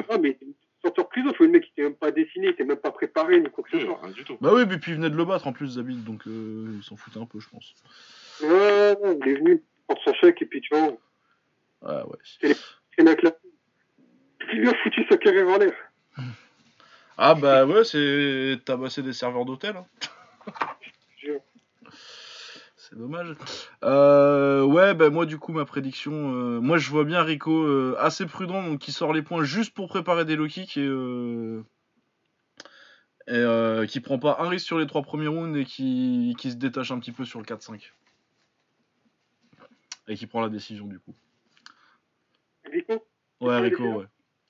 Non, 0.10 0.20
mais 0.22 0.38
il 0.84 0.88
sortait 0.88 1.02
en 1.02 1.06
prison, 1.06 1.32
le 1.40 1.48
mec, 1.48 1.66
il 1.68 1.72
était 1.72 1.84
même 1.84 1.96
pas 1.96 2.12
dessiné, 2.12 2.48
il 2.48 2.50
était 2.52 2.64
même 2.64 2.78
pas 2.78 2.92
préparé, 2.92 3.40
ni 3.40 3.50
quoi 3.50 3.64
que 3.64 3.78
ce 3.78 3.86
soit. 3.86 4.00
rien 4.02 4.12
du 4.12 4.24
tout. 4.24 4.38
Bah 4.42 4.50
oui, 4.54 4.64
mais 4.68 4.78
puis 4.78 4.92
il 4.92 4.96
venait 4.98 5.10
de 5.10 5.16
le 5.16 5.26
battre 5.26 5.48
en 5.48 5.54
plus, 5.54 5.68
Zabit, 5.76 5.96
donc 5.98 6.26
euh, 6.28 6.74
il 6.78 6.84
s'en 6.84 6.96
foutait 6.96 7.20
un 7.20 7.26
peu, 7.26 7.40
je 7.40 7.50
pense. 7.50 7.74
Ouais, 8.42 8.98
ouais, 9.02 9.18
il 9.22 9.28
est 9.30 9.36
venu 9.36 9.64
prendre 9.88 10.02
son 10.04 10.14
chèque, 10.16 10.42
et 10.42 10.46
puis 10.46 10.62
tu 10.62 10.76
vois, 10.76 10.94
Ah 11.86 12.08
ouais. 12.08 12.18
c'est 12.42 13.04
mec 13.04 13.22
là. 13.24 13.32
Il 14.54 14.60
lui 14.60 14.70
a 14.70 14.74
foutu 14.84 15.06
sa 15.10 15.18
carrière 15.18 15.48
en 15.48 15.58
l'air. 15.58 15.74
Ah 17.18 17.36
bah 17.36 17.66
ouais, 17.66 17.84
c'est 17.84 18.60
tabasser 18.66 19.04
des 19.04 19.14
serveurs 19.14 19.46
d'hôtel. 19.46 19.76
hein. 19.78 19.86
C'est 22.92 22.98
dommage. 22.98 23.36
Euh, 23.86 24.64
ouais, 24.64 24.94
bah 24.94 25.10
moi 25.10 25.26
du 25.26 25.38
coup 25.38 25.54
ma 25.54 25.64
prédiction, 25.64 26.36
euh, 26.36 26.60
moi 26.60 26.78
je 26.78 26.90
vois 26.90 27.06
bien 27.06 27.24
Rico 27.24 27.64
euh, 27.64 27.96
assez 27.98 28.26
prudent, 28.26 28.64
donc 28.64 28.80
qui 28.80 28.92
sort 28.92 29.14
les 29.14 29.22
points 29.22 29.46
juste 29.46 29.74
pour 29.74 29.88
préparer 29.88 30.26
des 30.26 30.36
low 30.36 30.48
kicks 30.48 30.76
et, 30.76 30.90
et 33.30 33.88
qui 33.88 34.02
prend 34.02 34.20
pas 34.20 34.36
un 34.42 34.50
risque 34.50 34.66
sur 34.66 34.78
les 34.78 34.88
trois 34.88 35.04
premiers 35.04 35.28
rounds 35.28 35.58
et 35.58 35.64
qui, 35.64 36.36
qui 36.38 36.52
se 36.52 36.58
détache 36.58 36.92
un 36.92 37.00
petit 37.00 37.14
peu 37.14 37.24
sur 37.24 37.40
le 37.40 37.46
4-5. 37.46 37.94
Et 40.10 40.16
qui 40.16 40.28
prend 40.28 40.42
la 40.42 40.50
décision 40.50 40.86
du 40.86 41.00
coup. 41.00 41.16
Rico? 42.66 43.06
Ouais, 43.40 43.58
Rico, 43.60 43.86
ouais. 43.86 44.06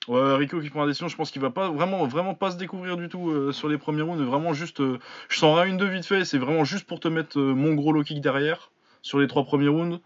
Ouais, 0.08 0.34
Rico 0.34 0.60
qui 0.60 0.68
prend 0.68 0.80
la 0.80 0.88
décision, 0.88 1.06
je 1.06 1.14
pense 1.16 1.30
qu'il 1.30 1.40
va 1.40 1.50
pas 1.50 1.70
vraiment, 1.70 2.04
vraiment 2.06 2.34
pas 2.34 2.50
se 2.50 2.56
découvrir 2.56 2.96
du 2.96 3.08
tout 3.08 3.30
euh, 3.30 3.52
sur 3.52 3.68
les 3.68 3.78
premiers 3.78 4.02
rounds. 4.02 4.20
Vraiment 4.24 4.52
juste, 4.52 4.80
euh, 4.80 4.98
je 5.28 5.38
sens 5.38 5.56
rien 5.56 5.66
une 5.66 5.76
de 5.76 5.86
vite 5.86 6.04
fait. 6.04 6.24
C'est 6.24 6.38
vraiment 6.38 6.64
juste 6.64 6.88
pour 6.88 6.98
te 6.98 7.06
mettre 7.06 7.38
euh, 7.38 7.54
mon 7.54 7.74
gros 7.74 7.92
low 7.92 8.02
kick 8.02 8.20
derrière 8.20 8.72
sur 9.02 9.20
les 9.20 9.28
trois 9.28 9.44
premiers 9.44 9.68
rounds. 9.68 10.00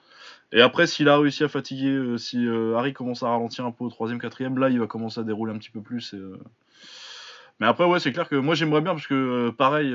Et 0.53 0.61
après, 0.61 0.87
s'il 0.87 1.09
a 1.09 1.19
réussi 1.19 1.45
à 1.45 1.49
fatiguer, 1.49 2.19
si 2.19 2.47
Harry 2.77 2.93
commence 2.93 3.23
à 3.25 3.29
ralentir 3.29 3.67
un 3.67 3.73
peu 3.73 3.85
au 3.85 3.91
troisième, 3.91 4.21
quatrième, 4.21 4.59
là, 4.59 4.71
il 4.71 4.79
va 4.79 4.87
commencer 4.87 5.21
à 5.21 5.25
dérouler 5.25 5.53
un 5.53 5.59
petit 5.59 5.71
peu 5.71 5.83
plus. 5.83 6.15
Mais 7.59 7.67
après, 7.67 7.85
ouais, 7.85 7.99
c'est 7.99 8.13
clair 8.13 8.29
que 8.29 8.37
moi 8.37 8.55
j'aimerais 8.55 8.81
bien 8.81 8.95
parce 8.95 9.09
que 9.09 9.51
pareil, 9.51 9.93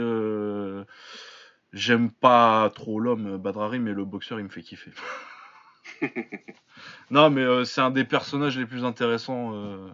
j'aime 1.71 2.11
pas 2.11 2.69
trop 2.75 2.99
l'homme 2.99 3.37
Badrari, 3.37 3.79
mais 3.79 3.93
le 3.93 4.03
boxeur 4.03 4.39
il 4.39 4.43
me 4.43 4.49
fait 4.49 4.61
kiffer. 4.61 4.91
non, 7.11 7.29
mais 7.29 7.41
euh, 7.41 7.63
c'est 7.63 7.81
un 7.81 7.91
des 7.91 8.03
personnages 8.03 8.57
les 8.57 8.65
plus 8.65 8.83
intéressants, 8.85 9.53
euh, 9.53 9.89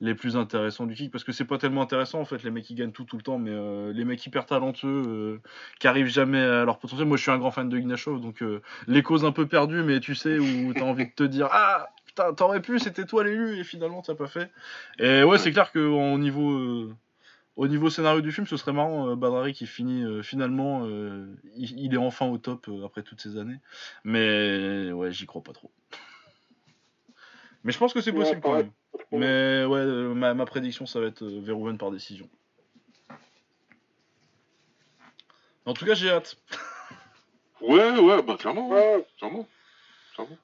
les 0.00 0.14
plus 0.14 0.36
intéressants 0.36 0.86
du 0.86 0.94
kick 0.94 1.10
parce 1.10 1.24
que 1.24 1.32
c'est 1.32 1.44
pas 1.44 1.58
tellement 1.58 1.82
intéressant 1.82 2.20
en 2.20 2.24
fait 2.24 2.42
les 2.42 2.50
mecs 2.50 2.64
qui 2.64 2.74
gagnent 2.74 2.92
tout 2.92 3.04
tout 3.04 3.16
le 3.16 3.22
temps, 3.22 3.38
mais 3.38 3.52
euh, 3.52 3.92
les 3.92 4.04
mecs 4.04 4.24
hyper 4.24 4.46
talentueux 4.46 5.40
qui 5.80 5.88
arrivent 5.88 6.08
jamais 6.08 6.40
à 6.40 6.64
leur 6.64 6.78
potentiel. 6.78 7.06
Moi, 7.06 7.16
je 7.16 7.22
suis 7.22 7.30
un 7.30 7.38
grand 7.38 7.50
fan 7.50 7.68
de 7.68 7.78
Ignashov, 7.78 8.20
donc 8.20 8.42
les 8.86 9.02
causes 9.02 9.24
un 9.24 9.32
peu 9.32 9.46
perdues, 9.46 9.82
mais 9.82 10.00
tu 10.00 10.14
sais 10.14 10.38
où 10.38 10.72
t'as 10.74 10.82
envie 10.82 11.06
de 11.06 11.12
te 11.12 11.24
dire 11.24 11.48
ah 11.50 11.88
putain 12.06 12.32
t'aurais 12.34 12.60
pu, 12.60 12.78
c'était 12.78 13.04
toi 13.04 13.24
l'élu 13.24 13.58
et 13.58 13.64
finalement 13.64 14.02
t'as 14.02 14.14
pas 14.14 14.28
fait. 14.28 14.50
Et 14.98 15.22
ouais, 15.22 15.38
c'est 15.38 15.52
clair 15.52 15.72
que 15.72 15.78
au 15.78 16.18
niveau 16.18 16.90
au 17.56 17.68
niveau 17.68 17.88
scénario 17.90 18.20
du 18.20 18.32
film, 18.32 18.46
ce 18.46 18.56
serait 18.56 18.72
marrant, 18.72 19.08
euh, 19.10 19.16
Badrari 19.16 19.52
qui 19.52 19.66
finit 19.66 20.02
euh, 20.04 20.22
finalement, 20.22 20.82
euh, 20.86 21.26
il, 21.56 21.78
il 21.78 21.94
est 21.94 21.98
enfin 21.98 22.26
au 22.26 22.38
top 22.38 22.68
euh, 22.68 22.84
après 22.84 23.02
toutes 23.02 23.20
ces 23.20 23.36
années. 23.38 23.58
Mais 24.04 24.90
ouais, 24.92 25.12
j'y 25.12 25.26
crois 25.26 25.42
pas 25.42 25.52
trop. 25.52 25.70
Mais 27.62 27.72
je 27.72 27.78
pense 27.78 27.94
que 27.94 28.00
c'est 28.00 28.10
Ouais, 28.10 28.18
possible 28.20 28.40
quand 28.42 28.56
même. 28.56 28.70
Mais 29.12 29.64
ouais, 29.64 29.78
euh, 29.80 30.14
ma, 30.14 30.34
ma 30.34 30.44
prédiction, 30.46 30.86
ça 30.86 31.00
va 31.00 31.06
être 31.06 31.22
euh, 31.22 31.40
Verhoeven 31.40 31.78
par 31.78 31.90
décision. 31.90 32.28
En 35.66 35.72
tout 35.74 35.86
cas, 35.86 35.94
j'ai 35.94 36.10
hâte. 36.10 36.36
Ouais, 37.60 37.98
ouais, 37.98 38.22
bah 38.22 38.36
clairement. 38.36 38.68
ouais. 38.68 38.96
Ouais, 38.96 39.06
Clairement. 39.16 39.48
Clairement. 40.14 40.36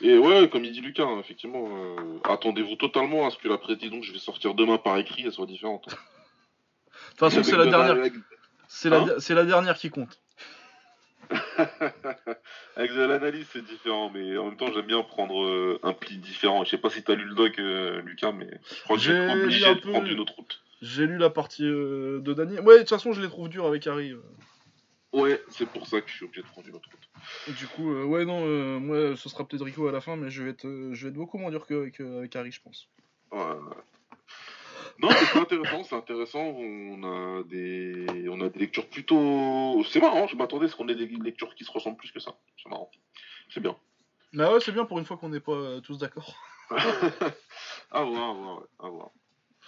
Et 0.00 0.16
ouais, 0.16 0.48
comme 0.48 0.64
il 0.64 0.72
dit 0.72 0.80
Lucas, 0.80 1.04
hein, 1.04 1.18
effectivement, 1.20 1.66
euh, 1.68 2.18
attendez-vous 2.24 2.76
totalement 2.76 3.26
à 3.26 3.30
ce 3.30 3.36
que 3.36 3.48
la 3.48 3.58
prédiction 3.58 4.00
que 4.00 4.06
je 4.06 4.12
vais 4.12 4.18
sortir 4.18 4.54
demain 4.54 4.78
par 4.78 4.96
écrit, 4.96 5.24
elle 5.26 5.32
soit 5.32 5.44
différente. 5.44 5.86
Toute 7.16 7.18
façon, 7.30 7.42
c'est 7.42 7.56
la 7.56 7.66
dernière, 7.66 8.10
c'est 8.68 8.88
la, 8.90 8.98
Hein 9.00 9.06
c'est 9.18 9.34
la 9.34 9.44
dernière 9.44 9.76
qui 9.76 9.90
compte. 9.90 10.20
Avec 12.76 12.92
de 12.92 13.02
l'analyse, 13.02 13.46
c'est 13.52 13.64
différent, 13.64 14.10
mais 14.12 14.36
en 14.36 14.46
même 14.46 14.56
temps, 14.56 14.72
j'aime 14.72 14.86
bien 14.86 15.02
prendre 15.02 15.42
euh, 15.44 15.78
un 15.82 15.92
pli 15.92 16.18
différent. 16.18 16.64
Je 16.64 16.70
sais 16.70 16.78
pas 16.78 16.90
si 16.90 17.02
t'as 17.02 17.14
lu 17.14 17.24
le 17.24 17.34
doc, 17.34 17.58
euh, 17.58 18.02
Lucas, 18.02 18.32
mais 18.32 18.48
je 18.76 18.82
crois 18.82 18.96
que 18.96 19.02
J'ai 19.02 19.18
obligé 19.30 19.66
un 19.66 19.74
de 19.74 19.80
peu. 19.80 19.90
prendre 19.90 20.08
une 20.08 20.20
autre 20.20 20.34
route. 20.34 20.60
J'ai 20.82 21.06
lu 21.06 21.16
la 21.16 21.30
partie 21.30 21.64
euh, 21.66 22.20
de 22.20 22.34
Dany. 22.34 22.58
Ouais, 22.60 22.74
de 22.74 22.78
toute 22.80 22.90
façon, 22.90 23.12
je 23.12 23.22
les 23.22 23.28
trouve 23.28 23.48
durs 23.48 23.66
avec 23.66 23.86
Harry. 23.86 24.14
Ouais, 25.12 25.40
c'est 25.48 25.68
pour 25.68 25.86
ça 25.86 26.00
que 26.00 26.10
je 26.10 26.14
suis 26.16 26.24
obligé 26.24 26.42
de 26.42 26.48
prendre 26.48 26.68
une 26.68 26.74
autre 26.74 26.88
route. 26.90 27.54
Du 27.56 27.66
coup, 27.68 27.90
euh, 27.94 28.04
ouais, 28.04 28.24
non, 28.24 28.80
moi, 28.80 29.16
ce 29.16 29.28
sera 29.28 29.46
peut-être 29.46 29.64
Rico 29.64 29.86
à 29.88 29.92
la 29.92 30.00
fin, 30.00 30.16
mais 30.16 30.30
je 30.30 30.42
vais 30.42 30.50
être, 30.50 30.66
je 30.92 31.02
vais 31.04 31.08
être 31.08 31.14
beaucoup 31.14 31.38
moins 31.38 31.50
dur 31.50 31.66
qu'avec 31.66 32.00
avec 32.00 32.34
Harry, 32.36 32.50
je 32.52 32.60
pense. 32.60 32.88
Ouais. 33.32 33.40
Non, 34.98 35.08
c'est 35.10 35.38
intéressant, 35.38 35.84
c'est 35.84 35.96
intéressant. 35.96 36.40
On 36.40 37.02
a 37.02 37.42
des, 37.44 38.28
on 38.28 38.40
a 38.40 38.48
des 38.48 38.58
lectures 38.60 38.88
plutôt. 38.88 39.82
C'est 39.88 40.00
marrant. 40.00 40.26
Je 40.26 40.36
m'attendais 40.36 40.66
à 40.66 40.68
ce 40.68 40.76
qu'on 40.76 40.88
ait 40.88 40.94
des 40.94 41.06
lectures 41.06 41.54
qui 41.54 41.64
se 41.64 41.72
ressemblent 41.72 41.96
plus 41.96 42.12
que 42.12 42.20
ça. 42.20 42.34
C'est 42.62 42.68
marrant. 42.68 42.90
C'est 43.48 43.60
bien. 43.60 43.76
Bah 44.32 44.52
ouais, 44.52 44.60
c'est 44.60 44.72
bien 44.72 44.84
pour 44.84 44.98
une 44.98 45.04
fois 45.04 45.16
qu'on 45.16 45.28
n'est 45.28 45.40
pas 45.40 45.52
euh, 45.52 45.80
tous 45.80 45.98
d'accord. 45.98 46.34
à 46.70 48.02
voir, 48.02 48.30
à 48.30 48.32
voir, 48.32 48.58
ouais, 48.58 48.66
à 48.80 48.88
voir. 48.88 49.10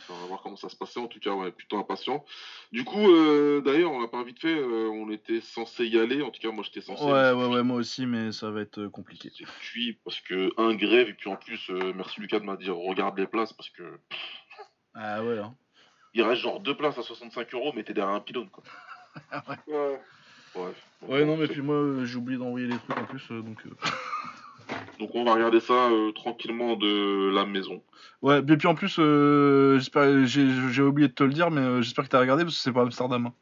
On 0.08 0.14
va 0.14 0.26
voir 0.26 0.42
comment 0.42 0.56
ça 0.56 0.68
se 0.68 0.76
passait. 0.76 1.00
En 1.00 1.08
tout 1.08 1.20
cas, 1.20 1.32
ouais, 1.32 1.50
plutôt 1.50 1.78
impatient. 1.78 2.24
Du 2.72 2.84
coup, 2.84 3.10
euh, 3.10 3.60
d'ailleurs, 3.60 3.92
on 3.92 4.00
l'a 4.00 4.08
pas 4.08 4.22
vite 4.22 4.40
fait. 4.40 4.54
euh, 4.54 4.88
on 4.90 5.10
était 5.10 5.40
censé 5.40 5.86
y 5.86 5.98
aller. 5.98 6.22
En 6.22 6.30
tout 6.30 6.40
cas, 6.40 6.50
moi, 6.50 6.64
j'étais 6.64 6.80
censé. 6.80 7.02
Ouais, 7.04 7.32
ouais, 7.32 7.46
ouais, 7.46 7.62
moi 7.62 7.76
aussi, 7.76 8.06
mais 8.06 8.32
ça 8.32 8.50
va 8.50 8.60
être 8.60 8.86
compliqué. 8.88 9.30
C'est 9.36 9.46
cuit 9.60 9.98
parce 10.04 10.20
que 10.20 10.52
un 10.58 10.74
grève 10.74 11.08
et 11.08 11.14
puis 11.14 11.30
en 11.30 11.36
plus, 11.36 11.70
euh, 11.70 11.92
merci 11.94 12.20
Lucas 12.20 12.40
de 12.40 12.44
m'a 12.44 12.56
dit 12.56 12.70
regarde 12.70 13.18
les 13.18 13.26
places 13.26 13.52
parce 13.52 13.70
que 13.70 13.98
Ah 14.98 15.22
ouais, 15.22 15.38
hein. 15.38 15.54
il 16.14 16.22
reste 16.22 16.40
genre 16.42 16.60
deux 16.60 16.74
places 16.76 16.98
à 16.98 17.02
65 17.02 17.52
euros, 17.54 17.72
mais 17.76 17.84
t'es 17.84 17.92
derrière 17.92 18.14
un 18.14 18.20
pylône 18.20 18.48
quoi. 18.48 18.64
ouais. 19.68 20.00
Ouais, 21.06 21.24
non, 21.24 21.36
mais 21.36 21.46
puis 21.48 21.60
moi, 21.60 21.74
euh, 21.76 22.04
j'ai 22.06 22.16
oublié 22.16 22.38
d'envoyer 22.38 22.66
les 22.66 22.78
trucs 22.78 22.98
en 22.98 23.04
plus, 23.04 23.22
euh, 23.30 23.42
donc. 23.42 23.58
euh, 23.66 23.70
Donc 24.98 25.10
on 25.14 25.24
va 25.24 25.34
regarder 25.34 25.60
ça 25.60 25.74
euh, 25.90 26.10
tranquillement 26.12 26.74
de 26.76 27.30
la 27.34 27.44
maison. 27.46 27.82
Ouais, 28.22 28.38
et 28.40 28.56
puis 28.56 28.66
en 28.66 28.74
plus, 28.74 28.96
euh, 28.98 29.78
j'espère, 29.78 30.26
j'ai 30.26 30.48
j'ai 30.72 30.82
oublié 30.82 31.06
de 31.08 31.12
te 31.12 31.22
le 31.22 31.32
dire, 31.32 31.50
mais 31.50 31.60
euh, 31.60 31.82
j'espère 31.82 32.04
que 32.04 32.08
t'as 32.08 32.18
regardé 32.18 32.42
parce 32.44 32.56
que 32.56 32.62
c'est 32.62 32.72
pas 32.72 32.80
Amsterdam. 32.82 33.26
hein. 33.26 33.32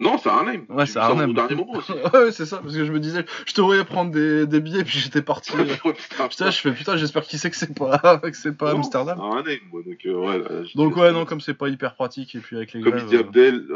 Non, 0.00 0.16
c'est 0.16 0.28
Arnhem. 0.28 0.64
Ouais, 0.68 0.86
c'est 0.86 0.98
Arnhem. 1.00 1.30
Au 1.30 1.32
dernier 1.32 1.56
moment 1.56 1.72
aussi. 1.72 1.90
ouais, 2.14 2.30
c'est 2.30 2.46
ça, 2.46 2.58
parce 2.58 2.72
que 2.72 2.84
je 2.84 2.92
me 2.92 3.00
disais, 3.00 3.24
je 3.46 3.52
te 3.52 3.60
voyais 3.60 3.82
prendre 3.84 4.12
des, 4.12 4.46
des 4.46 4.60
billets, 4.60 4.84
puis 4.84 4.98
j'étais 5.00 5.22
parti. 5.22 5.50
euh, 5.58 5.64
Putain, 5.92 6.28
Putain, 6.28 6.50
je 6.50 6.60
fais 6.60 6.70
putain, 6.72 6.96
j'espère 6.96 7.24
qu'il 7.24 7.38
sait 7.40 7.50
que 7.50 7.56
c'est 7.56 7.74
pas, 7.76 7.98
que 8.22 8.36
c'est 8.36 8.56
pas 8.56 8.70
Non, 8.72 8.78
Amsterdam. 8.78 9.18
c'est 9.20 9.24
Arnhem, 9.38 9.58
moi, 9.72 9.82
donc 9.84 9.98
euh, 10.06 10.14
ouais. 10.14 10.38
là, 10.38 10.44
Donc 10.76 10.94
dis- 10.94 11.00
ouais, 11.00 11.10
non, 11.12 11.24
comme 11.24 11.40
c'est 11.40 11.54
pas 11.54 11.68
hyper 11.68 11.96
pratique, 11.96 12.34
et 12.36 12.38
puis 12.38 12.56
avec 12.56 12.72
les 12.74 12.80
Comme 12.80 12.92
grèves. 12.92 13.04
il 13.06 13.10
dit 13.10 13.16
euh, 13.16 13.20
Abdel, 13.20 13.66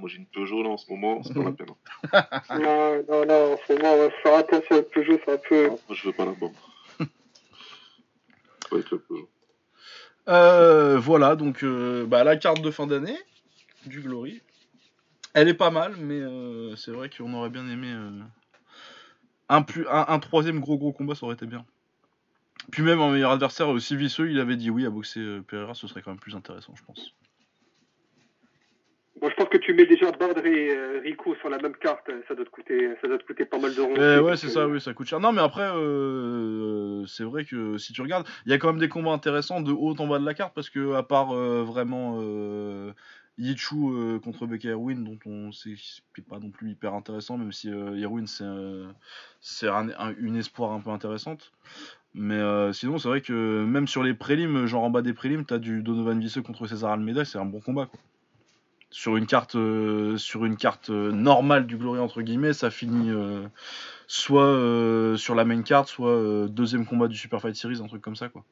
moi 0.00 0.08
j'ai 0.08 0.16
une 0.16 0.26
Peugeot 0.26 0.62
là 0.64 0.70
en 0.70 0.76
ce 0.78 0.90
moment, 0.90 1.22
c'est 1.22 1.34
pas 1.34 1.44
la 1.44 1.52
peine. 1.52 1.68
hein. 2.12 2.22
Non, 2.58 3.04
non, 3.08 3.26
non, 3.26 3.52
en 3.52 3.58
ce 3.66 3.72
moment, 3.74 3.94
on 3.94 3.98
va 3.98 4.10
faire 4.22 4.34
attention 4.34 4.74
avec 4.76 4.90
Peugeot, 4.90 5.18
c'est 5.24 5.32
un 5.32 5.38
peu. 5.48 5.68
Moi 5.68 5.78
je 5.92 6.06
veux 6.08 6.12
pas 6.12 6.24
la 6.24 6.32
bombe. 6.32 6.52
pas 6.98 7.04
avec 8.72 8.90
le 8.90 8.98
Peugeot. 8.98 9.28
Euh, 10.28 10.98
voilà, 10.98 11.36
donc 11.36 11.62
euh, 11.62 12.04
bah, 12.04 12.24
la 12.24 12.36
carte 12.36 12.60
de 12.62 12.70
fin 12.72 12.86
d'année 12.86 13.16
du 13.86 14.00
Glory. 14.00 14.42
Elle 15.34 15.48
est 15.48 15.54
pas 15.54 15.70
mal, 15.70 15.94
mais 15.98 16.20
euh, 16.20 16.74
c'est 16.76 16.90
vrai 16.90 17.10
qu'on 17.10 17.32
aurait 17.34 17.50
bien 17.50 17.68
aimé 17.68 17.92
euh, 17.92 18.10
un, 19.48 19.62
plus, 19.62 19.86
un, 19.88 20.06
un 20.08 20.18
troisième 20.18 20.60
gros 20.60 20.78
gros 20.78 20.92
combat, 20.92 21.14
ça 21.14 21.26
aurait 21.26 21.34
été 21.34 21.46
bien. 21.46 21.64
Puis 22.72 22.82
même 22.82 23.00
un 23.00 23.10
meilleur 23.10 23.30
adversaire 23.30 23.68
aussi 23.68 23.96
vicieux, 23.96 24.30
il 24.30 24.40
avait 24.40 24.56
dit 24.56 24.70
oui 24.70 24.84
à 24.84 24.90
boxer 24.90 25.20
euh, 25.20 25.42
Pereira, 25.46 25.74
ce 25.74 25.86
serait 25.86 26.02
quand 26.02 26.10
même 26.10 26.20
plus 26.20 26.34
intéressant, 26.34 26.74
je 26.76 26.84
pense. 26.84 27.14
Bon, 29.20 29.28
je 29.28 29.34
pense 29.34 29.48
que 29.48 29.58
tu 29.58 29.74
mets 29.74 29.86
déjà 29.86 30.12
Bardre 30.12 30.46
et 30.46 30.70
euh, 30.70 31.00
Rico 31.02 31.34
sur 31.36 31.48
la 31.48 31.58
même 31.58 31.74
carte, 31.74 32.08
ça 32.28 32.36
doit 32.36 32.44
te 32.44 32.50
coûter, 32.50 32.94
ça 33.02 33.08
doit 33.08 33.18
te 33.18 33.24
coûter 33.24 33.44
pas 33.44 33.58
mal 33.58 33.74
d'euros. 33.74 33.94
Eh 33.96 34.00
aussi, 34.00 34.20
ouais, 34.20 34.36
c'est 34.36 34.46
euh, 34.46 34.50
ça, 34.50 34.68
oui, 34.68 34.80
ça 34.80 34.94
coûte 34.94 35.08
cher. 35.08 35.18
Non, 35.18 35.32
mais 35.32 35.40
après, 35.40 35.68
euh, 35.74 37.04
c'est 37.06 37.24
vrai 37.24 37.44
que 37.44 37.78
si 37.78 37.92
tu 37.92 38.00
regardes, 38.00 38.28
il 38.46 38.52
y 38.52 38.54
a 38.54 38.58
quand 38.58 38.68
même 38.68 38.78
des 38.78 38.88
combats 38.88 39.10
intéressants 39.10 39.60
de 39.60 39.72
haut 39.72 39.96
en 39.98 40.06
bas 40.06 40.20
de 40.20 40.24
la 40.24 40.34
carte 40.34 40.54
parce 40.54 40.70
que, 40.70 40.94
à 40.94 41.02
part 41.02 41.32
euh, 41.32 41.64
vraiment 41.64 42.18
euh, 42.20 42.92
Yichu 43.38 43.76
euh, 43.92 44.18
contre 44.18 44.46
Becca 44.46 44.68
Erwin, 44.70 45.04
dont 45.04 45.18
on 45.24 45.52
sait 45.52 45.74
qui 46.14 46.22
pas 46.22 46.40
non 46.40 46.50
plus 46.50 46.72
hyper 46.72 46.94
intéressant, 46.94 47.38
même 47.38 47.52
si 47.52 47.70
euh, 47.70 47.94
euh, 48.42 48.86
c'est 49.40 49.68
un- 49.68 49.90
un- 49.98 50.14
une 50.18 50.36
espoir 50.36 50.72
un 50.72 50.80
peu 50.80 50.90
intéressante. 50.90 51.52
Mais 52.14 52.34
euh, 52.34 52.72
sinon, 52.72 52.98
c'est 52.98 53.08
vrai 53.08 53.20
que 53.20 53.64
même 53.64 53.86
sur 53.86 54.02
les 54.02 54.14
prélims, 54.14 54.66
genre 54.66 54.82
en 54.82 54.90
bas 54.90 55.02
des 55.02 55.12
prélims, 55.12 55.44
t'as 55.44 55.58
du 55.58 55.82
Donovan 55.82 56.18
Visseux 56.18 56.42
contre 56.42 56.66
César 56.66 56.92
Almeida, 56.92 57.24
c'est 57.24 57.38
un 57.38 57.44
bon 57.44 57.60
combat 57.60 57.86
quoi. 57.86 58.00
Sur 58.90 59.16
une 59.16 59.26
carte, 59.26 59.56
sur 60.16 60.44
une 60.46 60.56
carte 60.56 60.88
normale 60.88 61.66
du 61.66 61.76
Glory 61.76 62.00
entre 62.00 62.22
guillemets, 62.22 62.54
ça 62.54 62.70
finit 62.70 63.12
soit 64.06 65.14
sur 65.18 65.34
la 65.34 65.44
main 65.44 65.60
card, 65.60 65.86
soit 65.86 66.48
deuxième 66.48 66.86
combat 66.86 67.06
du 67.06 67.16
Super 67.16 67.40
Fight 67.42 67.54
Series, 67.54 67.80
un 67.82 67.86
truc 67.86 68.00
comme 68.00 68.16
ça 68.16 68.30
quoi. 68.30 68.44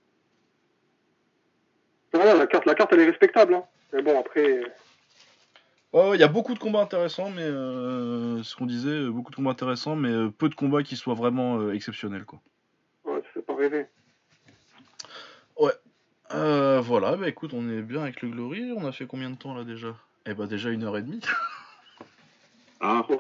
la 2.12 2.46
carte, 2.46 2.66
la 2.66 2.74
carte, 2.74 2.92
elle 2.92 3.00
est 3.00 3.06
respectable. 3.06 3.54
Hein. 3.54 3.64
Mais 3.92 4.02
bon, 4.02 4.18
après, 4.18 4.62
Ouais, 5.92 6.10
ouais, 6.10 6.16
il 6.16 6.20
y 6.20 6.24
a 6.24 6.28
beaucoup 6.28 6.52
de 6.52 6.58
combats 6.58 6.82
intéressants, 6.82 7.30
mais 7.30 7.42
euh, 7.42 8.42
ce 8.42 8.54
qu'on 8.56 8.66
disait, 8.66 9.06
beaucoup 9.08 9.30
de 9.30 9.36
combats 9.36 9.52
intéressants, 9.52 9.96
mais 9.96 10.10
euh, 10.10 10.28
peu 10.28 10.48
de 10.48 10.54
combats 10.54 10.82
qui 10.82 10.96
soient 10.96 11.14
vraiment 11.14 11.58
euh, 11.58 11.72
exceptionnels 11.72 12.24
quoi. 12.24 12.40
ouais, 13.04 13.22
ça 13.22 13.28
fait 13.32 13.42
pas 13.42 13.54
rêver. 13.54 13.86
Euh, 16.34 16.80
voilà, 16.80 17.16
bah 17.16 17.28
écoute, 17.28 17.52
on 17.54 17.68
est 17.70 17.82
bien 17.82 18.02
avec 18.02 18.20
le 18.20 18.28
Glory. 18.28 18.72
On 18.76 18.86
a 18.86 18.92
fait 18.92 19.06
combien 19.06 19.30
de 19.30 19.36
temps 19.36 19.54
là 19.54 19.64
déjà? 19.64 19.94
Eh 20.26 20.34
bah 20.34 20.46
déjà 20.46 20.70
une 20.70 20.82
heure 20.82 20.96
et 20.96 21.02
demie. 21.02 21.20
Ah. 22.81 23.07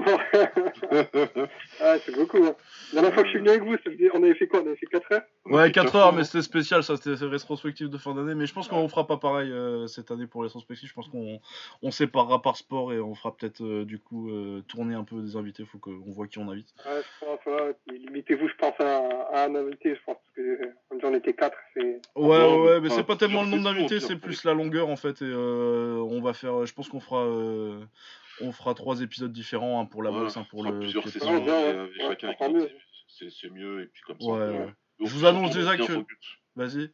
ah, 1.80 1.96
c'est 2.04 2.14
beaucoup. 2.14 2.44
Hein. 2.44 2.54
La 2.92 3.00
dernière 3.00 3.14
fois 3.14 3.22
que 3.22 3.28
je 3.28 3.30
suis 3.30 3.38
venu 3.38 3.50
avec 3.50 3.62
vous, 3.62 3.76
on 4.14 4.22
avait 4.22 4.34
fait 4.34 4.46
quoi? 4.46 4.60
On 4.62 4.66
avait 4.66 4.76
fait 4.76 4.86
4 4.86 5.12
heures? 5.12 5.22
Ouais, 5.46 5.70
4 5.72 5.96
heures, 5.96 6.12
mais 6.12 6.24
c'était 6.24 6.42
spécial, 6.42 6.82
ça 6.82 6.96
c'était 6.96 7.24
rétrospectif 7.24 7.88
de 7.88 7.98
fin 7.98 8.14
d'année. 8.14 8.34
Mais 8.34 8.46
je 8.46 8.52
pense 8.52 8.68
qu'on 8.68 8.88
fera 8.88 9.06
pas 9.06 9.16
pareil 9.16 9.50
euh, 9.50 9.86
cette 9.86 10.10
année 10.10 10.26
pour 10.26 10.42
les 10.42 10.48
rétrospectives. 10.48 10.88
Je 10.88 10.94
pense 10.94 11.08
qu'on 11.08 11.40
on 11.82 11.90
séparera 11.90 12.42
par 12.42 12.56
sport 12.56 12.92
et 12.92 13.00
on 13.00 13.14
fera 13.14 13.34
peut-être 13.34 13.62
euh, 13.62 13.84
du 13.84 13.98
coup 13.98 14.30
euh, 14.30 14.62
tourner 14.68 14.94
un 14.94 15.04
peu 15.04 15.20
des 15.22 15.36
invités. 15.36 15.64
Faut 15.64 15.78
qu'on 15.78 16.02
voit 16.06 16.26
qui 16.26 16.38
on 16.38 16.50
invite. 16.50 16.74
Ouais, 16.84 17.00
je 17.02 17.24
pense, 17.24 17.46
ouais. 17.46 17.76
Limitez-vous, 17.90 18.48
je 18.48 18.54
pense, 18.56 18.78
à, 18.80 18.98
à 19.32 19.46
un 19.46 19.54
invité, 19.54 19.94
je 19.94 20.00
pense, 20.04 20.16
parce 20.16 20.36
que 20.36 20.72
comme 20.88 21.00
j'en 21.00 21.14
étais 21.14 21.32
4, 21.32 21.56
c'est. 21.74 21.80
Ouais, 21.80 22.00
bon, 22.14 22.26
ouais, 22.26 22.68
ouais, 22.68 22.80
mais 22.80 22.88
enfin, 22.88 22.96
c'est 22.96 23.06
pas 23.06 23.16
tellement 23.16 23.42
le 23.42 23.48
nombre 23.48 23.64
d'invités, 23.64 24.00
c'est 24.00 24.16
plus 24.16 24.44
la 24.44 24.54
longueur 24.54 24.88
en 24.88 24.96
fait. 24.96 25.22
Et 25.22 25.26
euh, 25.26 25.96
on 26.10 26.20
va 26.20 26.32
faire, 26.32 26.66
je 26.66 26.72
pense 26.72 26.88
qu'on 26.88 27.00
fera, 27.00 27.24
euh, 27.24 27.80
on 28.40 28.52
fera 28.52 28.74
trois 28.74 29.00
épisodes 29.00 29.32
différents, 29.32 29.80
un 29.80 29.84
pour 29.86 30.02
la 30.02 30.10
Voilà, 30.10 30.24
boxe, 30.26 30.36
un 30.36 30.44
pour 30.44 30.60
on 30.60 30.62
fera 30.64 30.72
le. 30.74 30.80
plusieurs 30.80 31.08
sessions 31.08 31.42
Ouais, 31.44 31.50
ouais. 31.50 32.06
Ouais, 32.06 32.16
chacun 32.20 32.32
c'est 33.08 33.30
c'est 33.30 33.50
mieux 33.50 33.82
et 33.82 33.86
puis 33.86 34.02
comme 34.02 34.20
ça. 34.20 34.26
Ouais, 34.26 34.38
ouais. 34.58 34.74
on 35.00 35.06
Je 35.06 35.14
vous 35.14 35.24
annonce 35.26 35.52
déjà 35.54 35.76
que-. 35.76 36.04
Vas-y. 36.56 36.90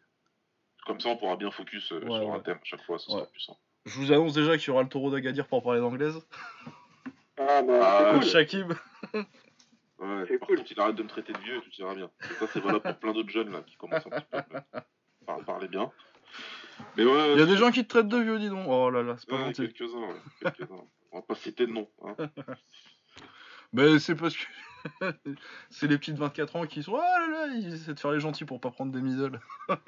Comme 0.87 1.01
ça, 1.01 1.09
on 1.11 1.17
pourra 1.17 1.37
bien 1.37 1.51
focus 1.51 1.93
euh, 1.93 2.01
Ouais, 2.01 2.07
sur 2.19 2.29
ouais. 2.29 2.37
un 2.37 2.41
thème 2.41 2.57
à 2.59 2.65
chaque 2.65 2.83
fois, 2.83 2.99
ce 2.99 3.11
Ouais. 3.11 3.19
sera 3.19 3.27
plus 3.31 3.41
simple. 3.41 3.59
Je 3.87 3.99
vous 3.99 4.13
annonce 4.13 4.35
déjà 4.35 4.57
qu'il 4.59 4.69
y 4.69 4.71
aura 4.71 4.83
le 4.83 4.89
taureau 4.89 5.11
d'Agadir 5.11 5.47
pour 5.49 5.63
parler 5.63 5.81
d'anglaise. 5.81 6.21
Ah, 7.39 7.63
bah, 7.63 7.81
Ah, 7.83 7.99
c'est 7.99 8.05
Coach 8.13 8.21
cool. 8.23 8.31
Shakib. 8.31 8.73
Ouais, 9.99 10.27
par 10.39 10.49
cool. 10.49 10.57
contre, 10.59 10.73
il 10.73 10.81
arrête 10.81 10.97
de 10.97 11.03
me 11.03 11.09
traiter 11.09 11.33
de 11.33 11.39
vieux, 11.39 11.61
tout 11.61 11.71
ira 11.81 11.95
bien. 11.95 12.11
Et 12.31 12.35
ça, 12.35 12.47
c'est 12.53 12.61
valable 12.61 12.81
pour 12.83 12.97
plein 12.99 13.13
d'autres 13.13 13.31
jeunes 13.31 13.53
là 13.53 13.63
qui 13.67 13.77
commencent 13.77 14.07
un 14.07 14.11
petit 14.11 14.27
peu 14.31 14.37
à 14.39 14.45
par- 15.27 15.45
parler 15.45 15.69
bien. 15.69 15.91
Mais 16.97 17.05
ouais, 17.05 17.33
Il 17.35 17.39
y 17.39 17.43
a 17.43 17.47
des 17.47 17.57
gens 17.57 17.71
qui 17.71 17.85
te 17.85 17.89
traitent 17.89 18.09
de 18.09 18.17
vieux, 18.19 18.39
dis 18.39 18.49
donc. 18.49 18.67
Oh 18.69 18.91
là 18.91 19.03
là, 19.03 19.15
c'est 19.19 19.29
pas 19.29 19.37
ouais, 19.37 19.45
gentil. 19.55 19.73
quelques-uns, 19.73 20.01
ouais, 20.01 20.17
quelques-uns. 20.57 20.85
On 21.13 21.19
va 21.19 21.23
pas 21.23 21.35
citer 21.35 21.67
de 21.67 21.73
nom. 21.73 21.89
Hein. 22.05 22.17
Mais 23.73 23.99
c'est 23.99 24.15
parce 24.15 24.37
que 24.37 24.45
c'est 25.71 25.87
les 25.87 25.97
petits 25.99 26.13
de 26.13 26.19
24 26.19 26.57
ans 26.57 26.67
qui 26.67 26.83
sont 26.83 26.97
ah 26.97 27.21
là 27.21 27.47
là, 27.47 27.55
ils 27.55 27.75
essaient 27.75 27.95
de 27.95 28.01
faire 28.01 28.13
les 28.13 28.21
gentils 28.21 28.45
pour 28.45 28.61
pas 28.61 28.71
prendre 28.71 28.93
des 28.93 29.01
middle. 29.01 29.41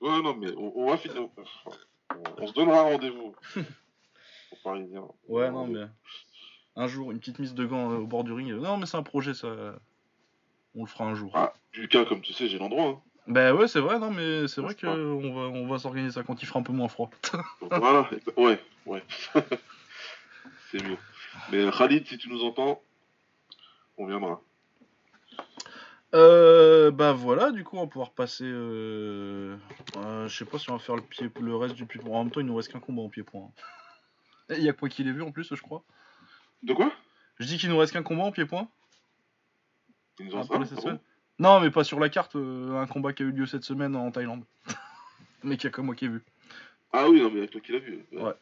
Ouais, 0.00 0.22
non, 0.22 0.34
mais 0.34 0.52
on, 0.56 0.72
on 0.76 0.90
va 0.90 0.96
finir. 0.96 1.22
On, 1.22 2.22
on 2.38 2.46
se 2.46 2.52
donnera 2.52 2.80
un 2.80 2.82
rendez-vous. 2.82 3.34
Pour 4.50 4.58
Parisien. 4.62 5.04
Ouais, 5.28 5.50
non, 5.50 5.66
mais 5.66 5.86
un 6.76 6.86
jour, 6.88 7.12
une 7.12 7.20
petite 7.20 7.38
mise 7.38 7.54
de 7.54 7.64
gants 7.64 7.92
euh, 7.92 7.98
au 7.98 8.06
bord 8.06 8.24
du 8.24 8.32
ring. 8.32 8.52
Non, 8.52 8.76
mais 8.76 8.86
c'est 8.86 8.96
un 8.96 9.02
projet, 9.02 9.34
ça. 9.34 9.48
On 10.74 10.82
le 10.82 10.88
fera 10.88 11.04
un 11.04 11.14
jour. 11.14 11.30
Ah, 11.34 11.52
Lucas, 11.72 12.04
comme 12.04 12.20
tu 12.20 12.32
sais, 12.32 12.48
j'ai 12.48 12.58
l'endroit. 12.58 12.86
Hein. 12.86 13.00
Bah 13.26 13.54
ouais, 13.54 13.68
c'est 13.68 13.80
vrai, 13.80 13.98
non, 13.98 14.10
mais 14.10 14.48
c'est 14.48 14.60
vrai 14.60 14.70
N'est-ce 14.70 14.82
que 14.82 14.86
pas 14.86 14.92
on 14.92 15.34
va, 15.34 15.58
on 15.58 15.66
va 15.66 15.78
s'organiser 15.78 16.12
ça 16.12 16.22
quand 16.24 16.42
il 16.42 16.46
fera 16.46 16.60
un 16.60 16.62
peu 16.62 16.72
moins 16.72 16.88
froid. 16.88 17.10
Voilà, 17.60 18.10
ouais, 18.36 18.60
ouais. 18.86 19.02
C'est 20.74 20.84
mieux. 20.84 20.96
Mais 21.52 21.70
Khalid, 21.70 22.06
si 22.06 22.18
tu 22.18 22.28
nous 22.28 22.44
entends, 22.44 22.82
on 23.96 24.06
viendra. 24.06 24.40
Euh, 26.14 26.90
bah 26.90 27.12
voilà, 27.12 27.50
du 27.50 27.64
coup, 27.64 27.76
on 27.76 27.82
va 27.82 27.86
pouvoir 27.86 28.12
passer. 28.12 28.44
Euh... 28.46 29.56
euh, 29.96 30.28
je 30.28 30.36
sais 30.36 30.44
pas 30.44 30.58
si 30.58 30.70
on 30.70 30.74
va 30.74 30.78
faire 30.78 30.96
le, 30.96 31.02
pied, 31.02 31.28
le 31.40 31.56
reste 31.56 31.74
du 31.74 31.86
pied-point. 31.86 32.18
En 32.18 32.24
même 32.24 32.32
temps, 32.32 32.40
il 32.40 32.46
nous 32.46 32.54
reste 32.54 32.70
qu'un 32.70 32.80
combat 32.80 33.02
en 33.02 33.08
pied-point. 33.08 33.50
Il 34.50 34.62
y 34.62 34.68
a 34.68 34.72
quoi 34.74 34.88
qu'il 34.88 35.08
ait 35.08 35.12
vu 35.12 35.22
en 35.22 35.32
plus, 35.32 35.54
je 35.54 35.62
crois. 35.62 35.82
De 36.62 36.74
quoi? 36.74 36.92
Je 37.38 37.46
dis 37.46 37.56
qu'il 37.56 37.70
nous 37.70 37.78
reste 37.78 37.92
qu'un 37.92 38.02
combat 38.02 38.24
en 38.24 38.30
pied-point. 38.30 38.68
Ils 40.20 40.26
nous 40.26 40.36
Ah, 40.36 40.40
en 40.40 40.46
ah 40.50 40.58
bon 40.58 41.00
Non, 41.38 41.60
mais 41.60 41.70
pas 41.70 41.82
sur 41.82 41.98
la 41.98 42.10
carte. 42.10 42.36
euh, 42.36 42.76
un 42.78 42.86
combat 42.86 43.12
qui 43.12 43.22
a 43.22 43.26
eu 43.26 43.32
lieu 43.32 43.46
cette 43.46 43.64
semaine 43.64 43.96
en 43.96 44.10
Thaïlande. 44.10 44.44
mais 45.42 45.56
qu'il 45.56 45.64
y 45.64 45.68
a 45.68 45.70
que 45.70 45.80
moi 45.80 45.94
qui 45.94 46.04
ai 46.04 46.08
vu. 46.08 46.22
Ah 46.92 47.08
oui, 47.08 47.22
non, 47.22 47.30
mais 47.30 47.38
avec 47.38 47.50
toi 47.50 47.60
qui 47.60 47.72
l'as 47.72 47.78
vu. 47.78 48.04
Ouais. 48.12 48.34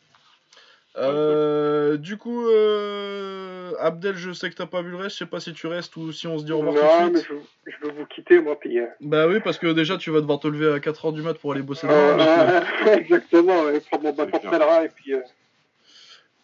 Euh, 0.98 1.96
du 1.96 2.18
coup, 2.18 2.46
euh, 2.48 3.72
Abdel, 3.80 4.14
je 4.16 4.32
sais 4.32 4.50
que 4.50 4.54
t'as 4.54 4.66
pas 4.66 4.82
vu 4.82 4.90
le 4.90 4.96
reste. 4.96 5.12
Je 5.16 5.18
sais 5.20 5.26
pas 5.30 5.40
si 5.40 5.52
tu 5.54 5.66
restes 5.66 5.96
ou 5.96 6.12
si 6.12 6.26
on 6.26 6.38
se 6.38 6.44
dit 6.44 6.52
au 6.52 6.58
revoir 6.58 6.74
Non, 6.74 6.80
tout 6.80 7.08
de 7.08 7.14
mais 7.14 7.20
suite. 7.20 7.28
je, 7.66 7.70
je 7.72 7.86
veux 7.86 7.92
vous 7.92 8.06
quitter, 8.06 8.40
moi, 8.40 8.58
puis. 8.60 8.78
euh, 8.78 8.86
Bah 9.00 9.26
oui, 9.26 9.40
parce 9.40 9.58
que 9.58 9.68
déjà, 9.68 9.96
tu 9.96 10.10
vas 10.10 10.20
devoir 10.20 10.38
te 10.40 10.48
lever 10.48 10.70
à 10.72 10.78
4h 10.78 11.12
du 11.14 11.22
mat 11.22 11.34
pour 11.38 11.52
aller 11.52 11.62
bosser 11.62 11.86
demain. 11.86 12.16
donc, 12.16 12.26
euh, 12.26 12.60
euh, 12.86 12.94
exactement, 12.98 13.62
ouais, 13.62 13.80
prendre 13.80 14.04
mon 14.04 14.12
bâton 14.12 14.38
de 14.38 14.84
et 14.84 14.88
puis. 14.88 15.14
euh, 15.14 15.20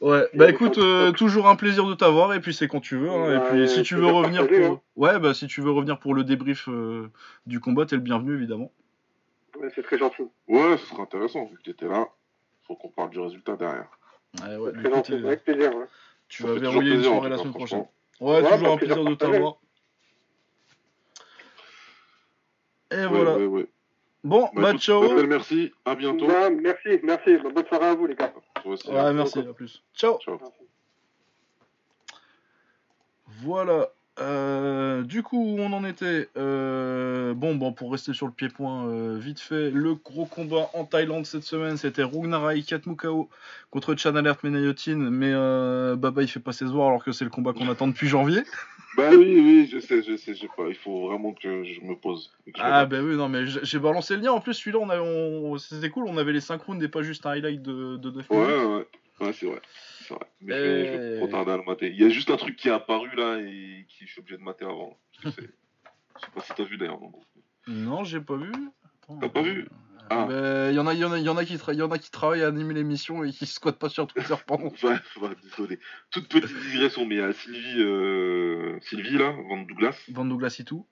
Ouais, 0.00 0.28
bah 0.32 0.48
écoute, 0.48 0.78
euh, 0.78 1.10
toujours 1.10 1.48
un 1.48 1.56
plaisir 1.56 1.84
de 1.84 1.92
t'avoir 1.94 2.32
et 2.32 2.40
puis 2.40 2.54
c'est 2.54 2.68
quand 2.68 2.78
tu 2.78 2.96
veux. 2.96 3.10
hein, 3.10 3.34
et 3.34 3.50
puis 3.50 3.68
si 3.68 3.82
tu 3.82 3.96
veux 3.96 4.06
revenir 4.06 4.46
pour, 4.46 4.56
hein. 4.56 4.80
ouais, 4.94 5.18
bah 5.18 5.34
si 5.34 5.48
tu 5.48 5.60
veux 5.60 5.72
revenir 5.72 5.98
pour 5.98 6.14
le 6.14 6.22
débrief 6.22 6.68
euh, 6.68 7.10
du 7.46 7.58
combat, 7.58 7.84
t'es 7.84 7.96
le 7.96 8.02
bienvenu 8.02 8.34
évidemment. 8.34 8.70
ouais, 9.58 9.68
c'est 9.74 9.82
très 9.82 9.98
gentil. 9.98 10.22
Ouais, 10.46 10.76
ce 10.78 10.86
sera 10.86 11.02
intéressant, 11.02 11.46
vu 11.46 11.56
que 11.56 11.62
t'étais 11.62 11.88
là. 11.88 12.06
Faut 12.68 12.76
qu'on 12.76 12.90
parle 12.90 13.10
du 13.10 13.18
résultat 13.18 13.56
derrière. 13.56 13.88
Ouais, 14.34 14.56
ouais, 14.56 14.72
avec 15.24 15.44
plaisir. 15.44 15.74
Ouais. 15.74 15.86
tu 16.28 16.42
vas 16.42 16.54
verrouiller 16.54 16.94
une 16.94 17.02
soirée 17.02 17.30
la 17.30 17.38
semaine 17.38 17.54
prochaine. 17.54 17.86
Ouais, 18.20 18.42
toujours 18.42 18.58
bah, 18.58 18.72
un 18.72 18.76
plaisir 18.76 19.04
de 19.04 19.14
t'avoir. 19.14 19.56
Et 22.90 22.96
Ouais, 22.96 23.06
voilà. 23.06 23.36
ouais, 23.36 23.46
ouais. 23.46 23.66
Bon, 24.24 24.50
Bah, 24.54 24.72
bah 24.72 24.78
ciao. 24.78 25.26
Merci, 25.26 25.72
à 25.84 25.94
bientôt. 25.94 26.26
Ouais, 26.26 26.50
merci, 26.50 27.00
merci. 27.02 27.36
Bonne 27.38 27.66
soirée 27.66 27.86
à 27.86 27.94
vous, 27.94 28.06
les 28.06 28.14
gars. 28.14 28.32
Aussi. 28.64 28.90
Ouais, 28.90 29.12
merci, 29.12 29.38
à 29.38 29.52
plus. 29.52 29.82
Ciao. 29.94 30.18
Ciao. 30.18 30.38
Voilà. 33.42 33.90
Euh, 34.20 35.02
du 35.02 35.22
coup, 35.22 35.38
où 35.38 35.60
on 35.60 35.72
en 35.72 35.84
était 35.84 36.28
Euh, 36.36 37.34
Bon, 37.34 37.54
bon, 37.54 37.72
pour 37.72 37.92
rester 37.92 38.12
sur 38.14 38.26
le 38.26 38.32
pied-point, 38.32 38.88
euh, 38.88 39.18
vite 39.18 39.40
fait, 39.40 39.70
le 39.70 39.94
gros 39.94 40.26
combat 40.26 40.70
en 40.74 40.84
Thaïlande 40.84 41.26
cette 41.26 41.42
semaine, 41.42 41.76
c'était 41.76 42.02
Rungnarai 42.02 42.62
Katmukao 42.62 43.28
contre 43.70 43.94
Chan 43.96 44.16
Alert 44.16 44.42
Menayotin, 44.42 44.96
mais 44.96 45.32
Baba 45.96 46.22
il 46.22 46.28
fait 46.28 46.40
pas 46.40 46.52
ses 46.52 46.64
voir 46.64 46.88
alors 46.88 47.04
que 47.04 47.12
c'est 47.12 47.24
le 47.24 47.30
combat 47.30 47.52
qu'on 47.52 47.68
attend 47.68 47.88
depuis 47.88 48.08
janvier. 48.08 48.42
Bah 48.96 49.10
oui, 49.12 49.40
oui, 49.40 49.68
je 49.70 49.78
sais, 49.78 50.02
je 50.02 50.16
sais, 50.16 50.34
je 50.34 50.40
sais 50.40 50.48
pas. 50.56 50.64
Il 50.66 50.74
faut 50.74 51.06
vraiment 51.08 51.32
que 51.32 51.62
je 51.62 51.80
me 51.82 51.94
pose. 51.94 52.32
je 52.46 52.52
Ah 52.58 52.84
bah 52.84 52.96
oui, 53.00 53.14
non 53.14 53.28
mais 53.28 53.46
j'ai 53.46 53.78
balancé 53.78 54.16
le 54.16 54.22
lien, 54.22 54.32
en 54.32 54.40
plus 54.40 54.54
celui-là, 54.54 54.80
on 54.80 55.56
c'était 55.56 55.90
cool, 55.90 56.06
on 56.08 56.16
avait 56.16 56.32
les 56.32 56.40
synchrons 56.40 56.80
et 56.80 56.88
pas 56.88 57.02
juste 57.02 57.24
un 57.24 57.30
highlight 57.30 57.62
de, 57.62 57.96
de 57.96 58.10
9 58.10 58.30
Ouais, 58.30 58.38
ouais, 58.38 58.86
ouais, 59.20 59.32
c'est 59.32 59.46
vrai. 59.46 59.60
C'est 60.08 60.14
vrai. 60.14 60.26
Mais 60.40 60.54
je, 60.56 60.62
vais, 60.62 60.86
je 60.86 60.90
vais 60.92 60.98
Euh. 60.98 61.16
trop 61.18 61.28
tarder 61.28 61.52
à 61.52 61.56
le 61.58 61.62
mater. 61.64 61.88
Il 61.90 62.00
y 62.00 62.04
a 62.04 62.08
juste 62.08 62.30
un 62.30 62.36
truc 62.36 62.56
qui 62.56 62.68
est 62.68 62.72
apparu 62.72 63.08
là 63.16 63.38
et 63.40 63.84
qui 63.88 64.06
je 64.06 64.10
suis 64.12 64.20
obligé 64.20 64.36
de 64.38 64.42
mater 64.42 64.64
avant. 64.64 64.98
Je 65.22 65.28
sais, 65.30 65.42
je 66.16 66.24
sais 66.24 66.30
pas 66.34 66.40
si 66.40 66.52
t'as 66.56 66.64
vu 66.64 66.76
d'ailleurs. 66.78 67.00
non. 67.00 67.12
Non, 67.66 68.04
j'ai 68.04 68.20
pas 68.20 68.36
vu. 68.36 68.50
T'as 69.20 69.28
pas 69.28 69.42
vu? 69.42 69.60
Euh, 69.62 69.66
Ah. 70.10 70.24
bah, 70.26 70.72
y 70.72 70.78
en 70.78 70.86
a, 70.86 70.94
y 70.94 71.04
en 71.04 71.12
a, 71.12 71.18
y 71.18 71.28
en 71.28 71.36
a 71.36 71.44
qui, 71.44 71.56
y 71.56 71.82
en 71.82 71.90
a 71.90 71.98
qui 71.98 72.10
travaillent 72.10 72.42
à 72.42 72.46
animer 72.48 72.72
l'émission 72.72 73.24
et 73.24 73.30
qui 73.30 73.44
squattent 73.46 73.78
pas 73.78 73.90
sur 73.90 74.06
Twitter 74.06 74.34
pendant. 74.46 74.72
Ouais, 74.82 74.96
ouais, 75.20 75.28
désolé. 75.42 75.78
Toute 76.10 76.28
petite 76.28 76.56
digression, 76.70 77.04
mais 77.04 77.16
il 77.16 77.20
y 77.20 77.24
a 77.24 77.32
Sylvie, 77.34 77.82
euh, 77.82 78.78
Sylvie 78.80 79.18
là, 79.18 79.34
Van 79.50 79.58
Douglas, 79.58 79.96
Van 80.10 80.24
Douglas 80.24 80.56
et 80.60 80.64
tout. 80.64 80.86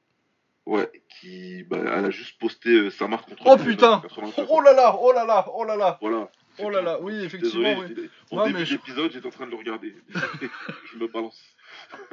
ouais, 0.67 0.91
qui, 1.19 1.63
bah, 1.65 1.79
elle 1.81 2.05
a 2.05 2.11
juste 2.11 2.39
posté 2.39 2.69
euh, 2.71 2.91
sa 2.91 3.09
marque 3.09 3.27
contre. 3.31 3.43
Oh 3.47 3.57
putain 3.57 4.01
94. 4.03 4.49
Oh 4.51 4.61
là 4.61 4.75
là, 4.75 4.95
oh 5.01 5.13
là 5.15 5.25
là, 5.25 5.47
oh 5.55 5.65
là 5.65 5.77
là 5.77 5.97
Voilà. 6.03 6.31
Oh 6.59 6.71
là 6.71 6.81
là, 6.83 6.99
oui, 7.01 7.15
effectivement, 7.25 7.63
Désolé, 7.69 7.81
oui. 7.81 7.95
j'étais- 7.97 8.11
au 8.31 8.37
Non, 8.37 8.47
début 8.47 8.59
mais 8.59 8.65
je- 8.65 8.73
l'épisode, 8.75 9.13
j'étais 9.13 9.27
en 9.27 9.31
train 9.31 9.47
de 9.47 9.51
le 9.51 9.57
regarder. 9.57 9.95
je 10.93 10.99
me 10.99 11.07
balance. 11.09 11.43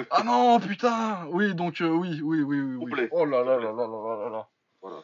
Ah 0.10 0.24
non, 0.24 0.60
putain 0.60 1.26
Oui, 1.30 1.54
donc 1.56 1.82
euh, 1.82 1.90
oui, 1.90 2.20
oui, 2.22 2.42
oui, 2.42 2.60
oui. 2.62 2.78
Complet. 2.80 3.10
Oh 3.12 3.26
là 3.26 3.44
là 3.44 3.58
là 3.58 3.72
là 3.72 3.88
là 3.88 4.18
là 4.24 4.30
là. 4.30 4.48
Voilà. 4.82 5.04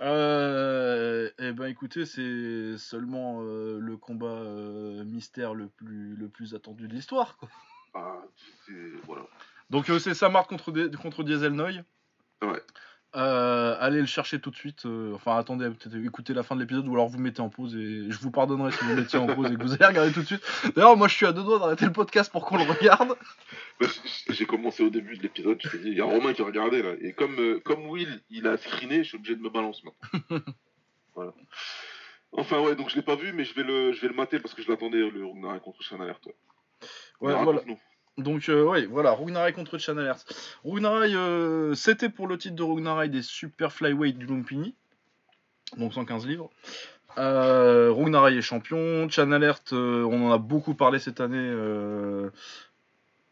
Euh, 0.00 1.30
eh 1.38 1.52
ben 1.52 1.66
écoutez, 1.66 2.04
c'est 2.04 2.76
seulement 2.78 3.40
euh, 3.42 3.78
le 3.80 3.96
combat 3.96 4.26
euh, 4.26 5.04
mystère 5.04 5.54
le 5.54 5.68
plus, 5.68 6.16
le 6.16 6.28
plus 6.28 6.54
attendu 6.54 6.88
de 6.88 6.92
l'histoire. 6.94 7.36
quoi. 7.36 7.48
Ah, 7.94 8.20
voilà. 9.04 9.22
Donc 9.70 9.86
c'est 10.00 10.14
Samart 10.14 10.46
contre, 10.46 10.72
contre 11.00 11.22
Dieselnoy. 11.22 11.80
Ouais. 12.42 12.60
Euh, 13.16 13.76
allez 13.78 14.00
le 14.00 14.06
chercher 14.06 14.40
tout 14.40 14.50
de 14.50 14.56
suite. 14.56 14.86
euh, 14.86 15.14
enfin, 15.14 15.36
attendez, 15.36 15.66
peut-être 15.70 15.94
écoutez 16.04 16.34
la 16.34 16.42
fin 16.42 16.56
de 16.56 16.60
l'épisode 16.60 16.88
ou 16.88 16.94
alors 16.94 17.08
vous 17.08 17.18
mettez 17.18 17.40
en 17.42 17.48
pause 17.48 17.76
et 17.76 18.10
je 18.10 18.18
vous 18.18 18.32
pardonnerai 18.32 18.72
si 18.72 18.84
vous 18.84 18.94
mettiez 18.96 19.18
en 19.20 19.26
pause 19.26 19.52
et 19.52 19.56
que 19.56 19.62
vous 19.62 19.72
allez 19.74 19.86
regarder 19.86 20.12
tout 20.12 20.22
de 20.22 20.26
suite. 20.26 20.42
D'ailleurs, 20.74 20.96
moi 20.96 21.06
je 21.06 21.14
suis 21.14 21.26
à 21.26 21.32
deux 21.32 21.44
doigts 21.44 21.60
d'arrêter 21.60 21.84
le 21.84 21.92
podcast 21.92 22.32
pour 22.32 22.44
qu'on 22.44 22.56
le 22.56 22.64
regarde. 22.64 23.14
J'ai 24.30 24.46
commencé 24.46 24.82
au 24.82 24.90
début 24.90 25.16
de 25.16 25.22
l'épisode, 25.22 25.58
je 25.62 25.68
te 25.68 25.76
dis, 25.76 25.90
il 25.90 25.96
y 25.98 26.00
a 26.00 26.04
Romain 26.04 26.32
qui 26.32 26.42
a 26.42 26.44
regardé 26.44 26.82
là. 26.82 26.90
Et 27.00 27.12
comme, 27.12 27.38
euh, 27.38 27.60
comme 27.64 27.86
Will, 27.86 28.20
il 28.30 28.46
a 28.48 28.56
screené, 28.56 29.04
je 29.04 29.08
suis 29.10 29.16
obligé 29.16 29.36
de 29.36 29.42
me 29.42 29.50
balancer 29.50 29.82
maintenant. 29.84 30.40
voilà. 31.14 31.32
Enfin, 32.32 32.60
ouais, 32.60 32.74
donc 32.74 32.90
je 32.90 32.96
l'ai 32.96 33.02
pas 33.02 33.14
vu, 33.16 33.32
mais 33.32 33.44
je 33.44 33.54
vais 33.54 33.62
le, 33.62 33.92
je 33.92 34.00
vais 34.00 34.08
le 34.08 34.14
mater 34.14 34.40
parce 34.40 34.54
que 34.54 34.62
je 34.62 34.68
l'attendais, 34.70 34.98
le 34.98 35.24
Ragnar 35.24 35.60
contre 35.60 35.82
Shan 35.82 36.00
Alert. 36.00 36.20
Ouais, 37.20 37.32
Ouais, 37.32 37.44
voilà. 37.44 37.60
Donc, 38.18 38.48
euh, 38.48 38.62
ouais, 38.64 38.86
voilà, 38.86 39.12
Rugnarai 39.12 39.52
contre 39.52 39.76
Chan 39.78 39.96
Alert. 39.96 40.24
Rugnarai, 40.64 41.14
euh, 41.14 41.74
c'était 41.74 42.08
pour 42.08 42.28
le 42.28 42.38
titre 42.38 42.54
de 42.54 42.62
Rugnarai 42.62 43.08
des 43.08 43.22
super 43.22 43.72
flyweight 43.72 44.16
du 44.18 44.26
Lumpini, 44.26 44.74
donc 45.76 45.94
115 45.94 46.26
livres. 46.26 46.50
Euh, 47.18 47.90
Rugnarai 47.92 48.36
est 48.36 48.42
champion. 48.42 49.08
Chan 49.08 49.30
Alert, 49.32 49.72
euh, 49.72 50.04
on 50.04 50.28
en 50.28 50.32
a 50.32 50.38
beaucoup 50.38 50.74
parlé 50.74 50.98
cette 51.00 51.20
année. 51.20 51.36
euh, 51.38 52.30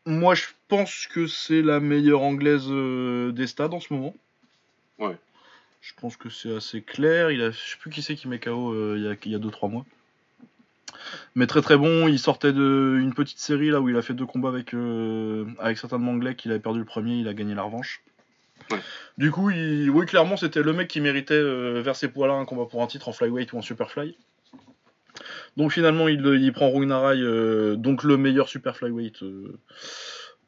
Moi, 0.04 0.34
je 0.34 0.46
pense 0.66 1.06
que 1.06 1.28
c'est 1.28 1.62
la 1.62 1.78
meilleure 1.78 2.22
anglaise 2.22 2.66
des 2.68 3.46
stades 3.46 3.74
en 3.74 3.78
ce 3.80 3.92
moment. 3.94 4.14
Ouais. 4.98 5.16
Je 5.80 5.92
pense 6.00 6.16
que 6.16 6.28
c'est 6.28 6.54
assez 6.56 6.82
clair. 6.82 7.30
Il 7.30 7.40
a, 7.42 7.50
je 7.52 7.56
sais 7.58 7.76
plus 7.78 7.90
qui 7.90 8.02
c'est 8.02 8.16
qui 8.16 8.26
met 8.26 8.40
KO 8.40 8.96
il 8.96 9.02
y 9.02 9.08
a- 9.08 9.14
il 9.24 9.30
y 9.32 9.34
a 9.34 9.38
2-3 9.38 9.68
mois. 9.68 9.84
Mais 11.34 11.46
très 11.46 11.62
très 11.62 11.76
bon, 11.76 12.08
il 12.08 12.18
sortait 12.18 12.52
d'une 12.52 13.12
petite 13.14 13.38
série 13.38 13.70
là 13.70 13.80
où 13.80 13.88
il 13.88 13.96
a 13.96 14.02
fait 14.02 14.14
deux 14.14 14.26
combats 14.26 14.48
avec, 14.48 14.74
euh, 14.74 15.44
avec 15.58 15.78
certains 15.78 15.98
de 15.98 16.04
Manglais, 16.04 16.34
qu'il 16.34 16.50
avait 16.50 16.60
perdu 16.60 16.78
le 16.78 16.84
premier, 16.84 17.16
il 17.16 17.28
a 17.28 17.34
gagné 17.34 17.54
la 17.54 17.62
revanche. 17.62 18.02
Ouais. 18.70 18.78
Du 19.18 19.30
coup, 19.30 19.50
il, 19.50 19.90
oui, 19.90 20.06
clairement, 20.06 20.36
c'était 20.36 20.62
le 20.62 20.72
mec 20.72 20.88
qui 20.88 21.00
méritait 21.00 21.34
euh, 21.34 21.82
vers 21.82 21.96
ses 21.96 22.08
poids 22.08 22.28
là 22.28 22.34
un 22.34 22.44
combat 22.44 22.66
pour 22.66 22.82
un 22.82 22.86
titre 22.86 23.08
en 23.08 23.12
flyweight 23.12 23.52
ou 23.52 23.58
en 23.58 23.62
superfly. 23.62 24.16
Donc 25.56 25.72
finalement, 25.72 26.08
il, 26.08 26.24
il 26.40 26.52
prend 26.52 26.70
Rugnarai, 26.70 27.18
euh, 27.20 27.76
donc 27.76 28.02
le 28.02 28.16
meilleur 28.16 28.48
super 28.48 28.76
flyweight 28.76 29.22
euh, 29.22 29.58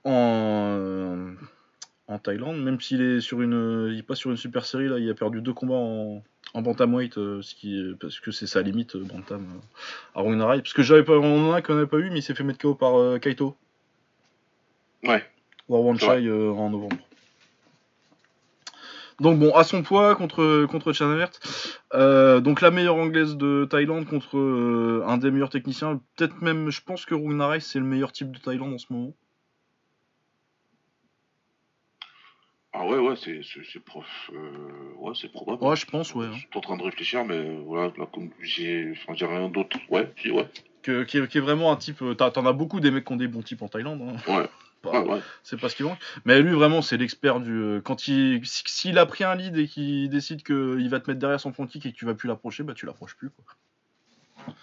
en, 0.04 1.34
en 2.06 2.18
Thaïlande, 2.18 2.62
même 2.62 2.80
s'il 2.80 3.02
est 3.02 3.20
sur 3.20 3.42
une, 3.42 3.92
il 3.94 4.04
passe 4.04 4.18
sur 4.18 4.30
une 4.30 4.36
super 4.36 4.64
série 4.64 4.88
là, 4.88 4.98
il 4.98 5.10
a 5.10 5.14
perdu 5.14 5.42
deux 5.42 5.52
combats 5.52 5.74
en, 5.74 6.22
en 6.54 6.62
bantamweight, 6.62 7.18
euh, 7.18 7.42
ce 7.42 7.54
qui, 7.54 7.76
est- 7.78 7.94
parce 8.00 8.20
que 8.20 8.30
c'est 8.30 8.46
sa 8.46 8.62
limite 8.62 8.96
euh, 8.96 9.04
bantam 9.04 9.42
euh, 9.44 10.18
à 10.18 10.22
Rugnarai. 10.22 10.62
Parce 10.62 10.72
que 10.72 10.82
j'avais 10.82 11.02
pas, 11.04 11.18
on 11.18 11.50
en 11.50 11.52
a 11.52 11.60
qu'on 11.62 11.74
n'avait 11.74 11.86
pas 11.86 11.98
eu, 11.98 12.10
mais 12.10 12.20
il 12.20 12.22
s'est 12.22 12.34
fait 12.34 12.44
mettre 12.44 12.60
KO 12.60 12.74
par 12.74 13.18
Kaito, 13.20 13.56
Ouais. 15.02 15.22
War 15.68 15.82
vrai. 15.82 15.98
Chai 15.98 16.30
en 16.30 16.70
novembre. 16.70 16.96
Donc 19.20 19.38
bon, 19.38 19.52
à 19.54 19.62
son 19.62 19.82
poids 19.82 20.16
contre 20.16 20.66
contre 20.66 20.92
Chan 20.92 21.10
Alert. 21.10 21.40
Euh, 21.94 22.40
donc 22.40 22.60
la 22.60 22.70
meilleure 22.72 22.96
anglaise 22.96 23.36
de 23.36 23.64
Thaïlande 23.70 24.06
contre 24.06 24.36
euh, 24.38 25.04
un 25.06 25.18
des 25.18 25.30
meilleurs 25.30 25.50
techniciens. 25.50 26.00
Peut-être 26.16 26.40
même, 26.42 26.70
je 26.70 26.80
pense 26.82 27.04
que 27.06 27.14
Rugnarai 27.14 27.60
c'est 27.60 27.78
le 27.78 27.84
meilleur 27.84 28.10
type 28.12 28.32
de 28.32 28.38
Thaïlande 28.38 28.74
en 28.74 28.78
ce 28.78 28.86
moment. 28.90 29.12
Ah 32.76 32.84
ouais, 32.86 32.98
ouais, 32.98 33.14
c'est, 33.16 33.40
prof. 33.84 34.04
euh, 34.34 34.92
ouais, 34.98 35.12
c'est 35.14 35.30
probable. 35.30 35.62
Ouais, 35.62 35.76
je 35.76 35.86
pense, 35.86 36.12
ouais. 36.14 36.26
hein. 36.26 36.32
Je 36.34 36.38
suis 36.40 36.48
en 36.56 36.60
train 36.60 36.76
de 36.76 36.82
réfléchir, 36.82 37.24
mais 37.24 37.56
voilà, 37.64 37.92
là, 37.96 38.06
comme 38.12 38.30
j'ai, 38.40 38.92
rien 39.08 39.48
d'autre. 39.48 39.76
Ouais, 39.90 40.12
si, 40.20 40.30
ouais. 40.32 40.48
Que- 40.82 41.04
qui, 41.04 41.18
est, 41.18 41.28
qui 41.28 41.38
est 41.38 41.40
vraiment 41.40 41.70
un 41.72 41.76
type. 41.76 42.02
euh, 42.02 42.14
T'en 42.14 42.44
as 42.46 42.52
beaucoup 42.52 42.80
des 42.80 42.90
mecs 42.90 43.04
qui 43.04 43.12
ont 43.12 43.16
des 43.16 43.28
bons 43.28 43.42
types 43.42 43.62
en 43.62 43.68
Thaïlande. 43.68 44.02
hein. 44.02 44.32
Ouais. 44.32 44.48
Pas- 44.82 45.00
Ouais, 45.02 45.20
c'est 45.44 45.58
pas 45.58 45.68
ce 45.70 45.76
qui 45.76 45.82
manque. 45.82 45.98
Mais 46.26 46.42
lui, 46.42 46.52
vraiment, 46.52 46.82
c'est 46.82 46.96
l'expert 46.98 47.40
du. 47.40 47.52
euh, 47.52 47.80
Quand 47.80 48.06
il. 48.08 48.44
si- 48.44 48.64
S'il 48.66 48.98
a 48.98 49.06
pris 49.06 49.24
un 49.24 49.34
lead 49.34 49.56
et 49.56 49.66
qu'il 49.68 50.10
décide 50.10 50.42
qu'il 50.42 50.88
va 50.90 51.00
te 51.00 51.08
mettre 51.08 51.20
derrière 51.20 51.40
son 51.40 51.52
front 51.54 51.66
kick 51.66 51.86
et 51.86 51.92
que 51.92 51.96
tu 51.96 52.04
vas 52.04 52.14
plus 52.14 52.28
l'approcher, 52.28 52.64
bah 52.64 52.74
tu 52.74 52.84
l'approches 52.86 53.16
plus, 53.16 53.30
quoi. 53.30 54.54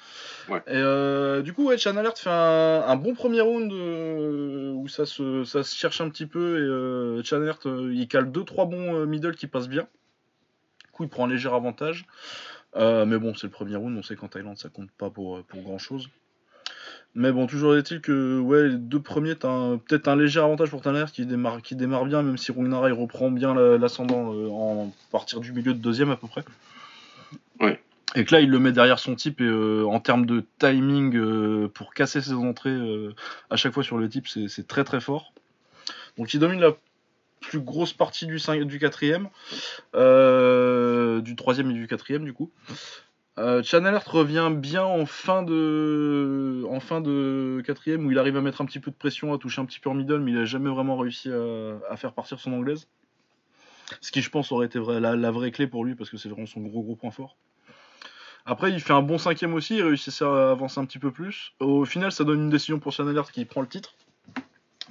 Ouais. 0.49 0.59
Et 0.67 0.75
euh, 0.75 1.41
du 1.41 1.53
coup, 1.53 1.67
ouais, 1.67 1.77
Chan 1.77 1.95
Alert 1.97 2.17
fait 2.17 2.29
un, 2.29 2.83
un 2.87 2.95
bon 2.95 3.13
premier 3.13 3.41
round 3.41 3.71
euh, 3.71 4.71
où 4.71 4.87
ça 4.87 5.05
se, 5.05 5.43
ça 5.43 5.63
se 5.63 5.75
cherche 5.75 6.01
un 6.01 6.09
petit 6.09 6.25
peu. 6.25 6.57
Et 6.57 6.61
euh, 6.61 7.23
Chan 7.23 7.37
Alert, 7.41 7.65
il 7.65 8.07
cale 8.07 8.31
2-3 8.31 8.69
bons 8.69 9.05
middle 9.05 9.35
qui 9.35 9.47
passent 9.47 9.69
bien. 9.69 9.87
Du 10.85 10.91
coup, 10.91 11.03
il 11.03 11.09
prend 11.09 11.25
un 11.25 11.29
léger 11.29 11.49
avantage. 11.49 12.05
Mais 12.75 13.17
bon, 13.17 13.33
c'est 13.35 13.47
le 13.47 13.51
premier 13.51 13.75
round, 13.75 13.97
on 13.97 14.03
sait 14.03 14.15
qu'en 14.15 14.27
Thaïlande, 14.27 14.57
ça 14.57 14.69
compte 14.69 14.91
pas 14.91 15.09
pour, 15.09 15.43
pour 15.43 15.61
grand 15.61 15.77
chose. 15.77 16.09
Mais 17.13 17.33
bon, 17.33 17.45
toujours 17.45 17.75
est-il 17.75 17.99
que 17.99 18.39
ouais, 18.39 18.69
les 18.69 18.77
deux 18.77 19.01
premiers, 19.01 19.35
t'as 19.35 19.75
peut-être 19.85 20.07
un 20.07 20.15
léger 20.15 20.39
avantage 20.39 20.69
pour 20.69 20.81
Tanner 20.81 21.03
qui 21.11 21.25
démarre, 21.25 21.61
qui 21.61 21.75
démarre 21.75 22.05
bien, 22.05 22.21
même 22.23 22.37
si 22.37 22.53
Rungnarai 22.53 22.91
il 22.91 22.93
reprend 22.93 23.29
bien 23.29 23.53
la- 23.53 23.77
l'ascendant 23.77 24.33
euh, 24.33 24.47
en 24.49 24.93
partir 25.11 25.41
du 25.41 25.51
milieu 25.51 25.73
de 25.73 25.79
deuxième 25.79 26.09
à 26.11 26.15
peu 26.15 26.27
près. 26.27 26.45
Ouais. 27.59 27.81
Et 28.15 28.25
que 28.25 28.35
là, 28.35 28.41
il 28.41 28.49
le 28.49 28.59
met 28.59 28.71
derrière 28.71 28.99
son 28.99 29.15
type 29.15 29.39
et 29.39 29.45
euh, 29.45 29.85
en 29.85 29.99
termes 29.99 30.25
de 30.25 30.45
timing 30.59 31.15
euh, 31.15 31.69
pour 31.73 31.93
casser 31.93 32.21
ses 32.21 32.33
entrées 32.33 32.69
euh, 32.69 33.15
à 33.49 33.55
chaque 33.55 33.73
fois 33.73 33.83
sur 33.83 33.97
le 33.97 34.09
type, 34.09 34.27
c'est 34.27 34.67
très 34.67 34.83
très 34.83 34.99
fort. 34.99 35.33
Donc 36.17 36.33
il 36.33 36.39
domine 36.39 36.59
la 36.59 36.75
plus 37.39 37.61
grosse 37.61 37.93
partie 37.93 38.27
du, 38.27 38.37
cinq- 38.37 38.63
du 38.65 38.79
quatrième, 38.79 39.29
du 39.93 41.35
troisième 41.35 41.71
et 41.71 41.73
du 41.73 41.87
quatrième 41.87 42.25
du 42.25 42.33
coup. 42.33 42.51
Chan 43.37 43.85
Alert 43.85 44.07
revient 44.07 44.51
bien 44.53 44.83
en 44.83 45.05
fin 45.05 45.41
de 45.41 46.63
en 46.69 46.79
fin 46.79 47.01
de 47.01 47.63
quatrième 47.65 48.05
où 48.05 48.11
il 48.11 48.19
arrive 48.19 48.37
à 48.37 48.41
mettre 48.41 48.61
un 48.61 48.65
petit 48.65 48.79
peu 48.79 48.91
de 48.91 48.95
pression, 48.95 49.33
à 49.33 49.39
toucher 49.39 49.61
un 49.61 49.65
petit 49.65 49.79
peu 49.79 49.89
en 49.89 49.95
middle, 49.95 50.19
mais 50.19 50.31
il 50.31 50.37
a 50.37 50.45
jamais 50.45 50.69
vraiment 50.69 50.97
réussi 50.97 51.31
à, 51.31 51.97
faire 51.97 52.13
partir 52.13 52.39
son 52.39 52.53
anglaise. 52.53 52.87
Ce 54.01 54.11
qui 54.11 54.21
je 54.21 54.29
pense 54.29 54.51
aurait 54.51 54.67
été 54.67 54.79
la 54.79 55.31
vraie 55.31 55.51
clé 55.51 55.65
pour 55.65 55.85
lui 55.85 55.95
parce 55.95 56.09
que 56.09 56.17
c'est 56.17 56.29
vraiment 56.29 56.45
son 56.45 56.59
gros 56.59 56.83
gros 56.83 56.95
point 56.95 57.11
fort. 57.11 57.37
Après 58.45 58.71
il 58.71 58.79
fait 58.79 58.93
un 58.93 59.01
bon 59.01 59.17
cinquième 59.17 59.53
aussi, 59.53 59.77
il 59.77 59.83
réussit 59.83 60.21
à 60.21 60.51
avancer 60.51 60.79
un 60.79 60.85
petit 60.85 60.99
peu 60.99 61.11
plus. 61.11 61.53
Au 61.59 61.85
final 61.85 62.11
ça 62.11 62.23
donne 62.23 62.41
une 62.41 62.49
décision 62.49 62.79
pour 62.79 62.99
Alert 62.99 63.31
qui 63.31 63.45
prend 63.45 63.61
le 63.61 63.67
titre. 63.67 63.95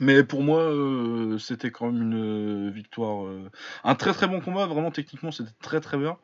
Mais 0.01 0.25
pour 0.25 0.43
moi, 0.43 0.61
euh, 0.61 1.37
c'était 1.37 1.71
quand 1.71 1.93
même 1.93 2.03
une 2.03 2.69
euh, 2.69 2.71
victoire. 2.71 3.27
euh, 3.27 3.51
un 3.85 3.95
très 3.95 4.15
très 4.15 4.27
bon 4.27 4.41
combat, 4.41 4.65
vraiment 4.65 4.91
techniquement 4.91 5.31
c'était 5.31 5.51
très 5.61 5.81
très 5.81 5.99
bien. 5.99 6.17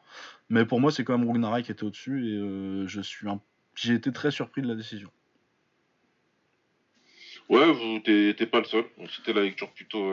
Mais 0.48 0.65
pour 0.65 0.81
moi, 0.81 0.90
c'est 0.90 1.05
quand 1.05 1.16
même 1.19 1.31
Rugnarai 1.31 1.62
qui 1.62 1.73
était 1.73 1.85
au-dessus 1.85 2.27
et 2.27 2.89
je 2.89 3.01
suis 3.03 3.27
j'ai 3.74 3.93
été 3.94 4.12
très 4.12 4.31
surpris 4.31 4.62
de 4.62 4.69
la 4.69 4.74
décision. 4.74 5.11
Ouais, 7.51 7.70
vous 7.70 8.01
t'es 8.01 8.47
pas 8.47 8.61
le 8.61 8.65
seul. 8.65 8.85
C'était 9.15 9.35
la 9.35 9.43
lecture 9.43 9.70
plutôt 9.73 10.09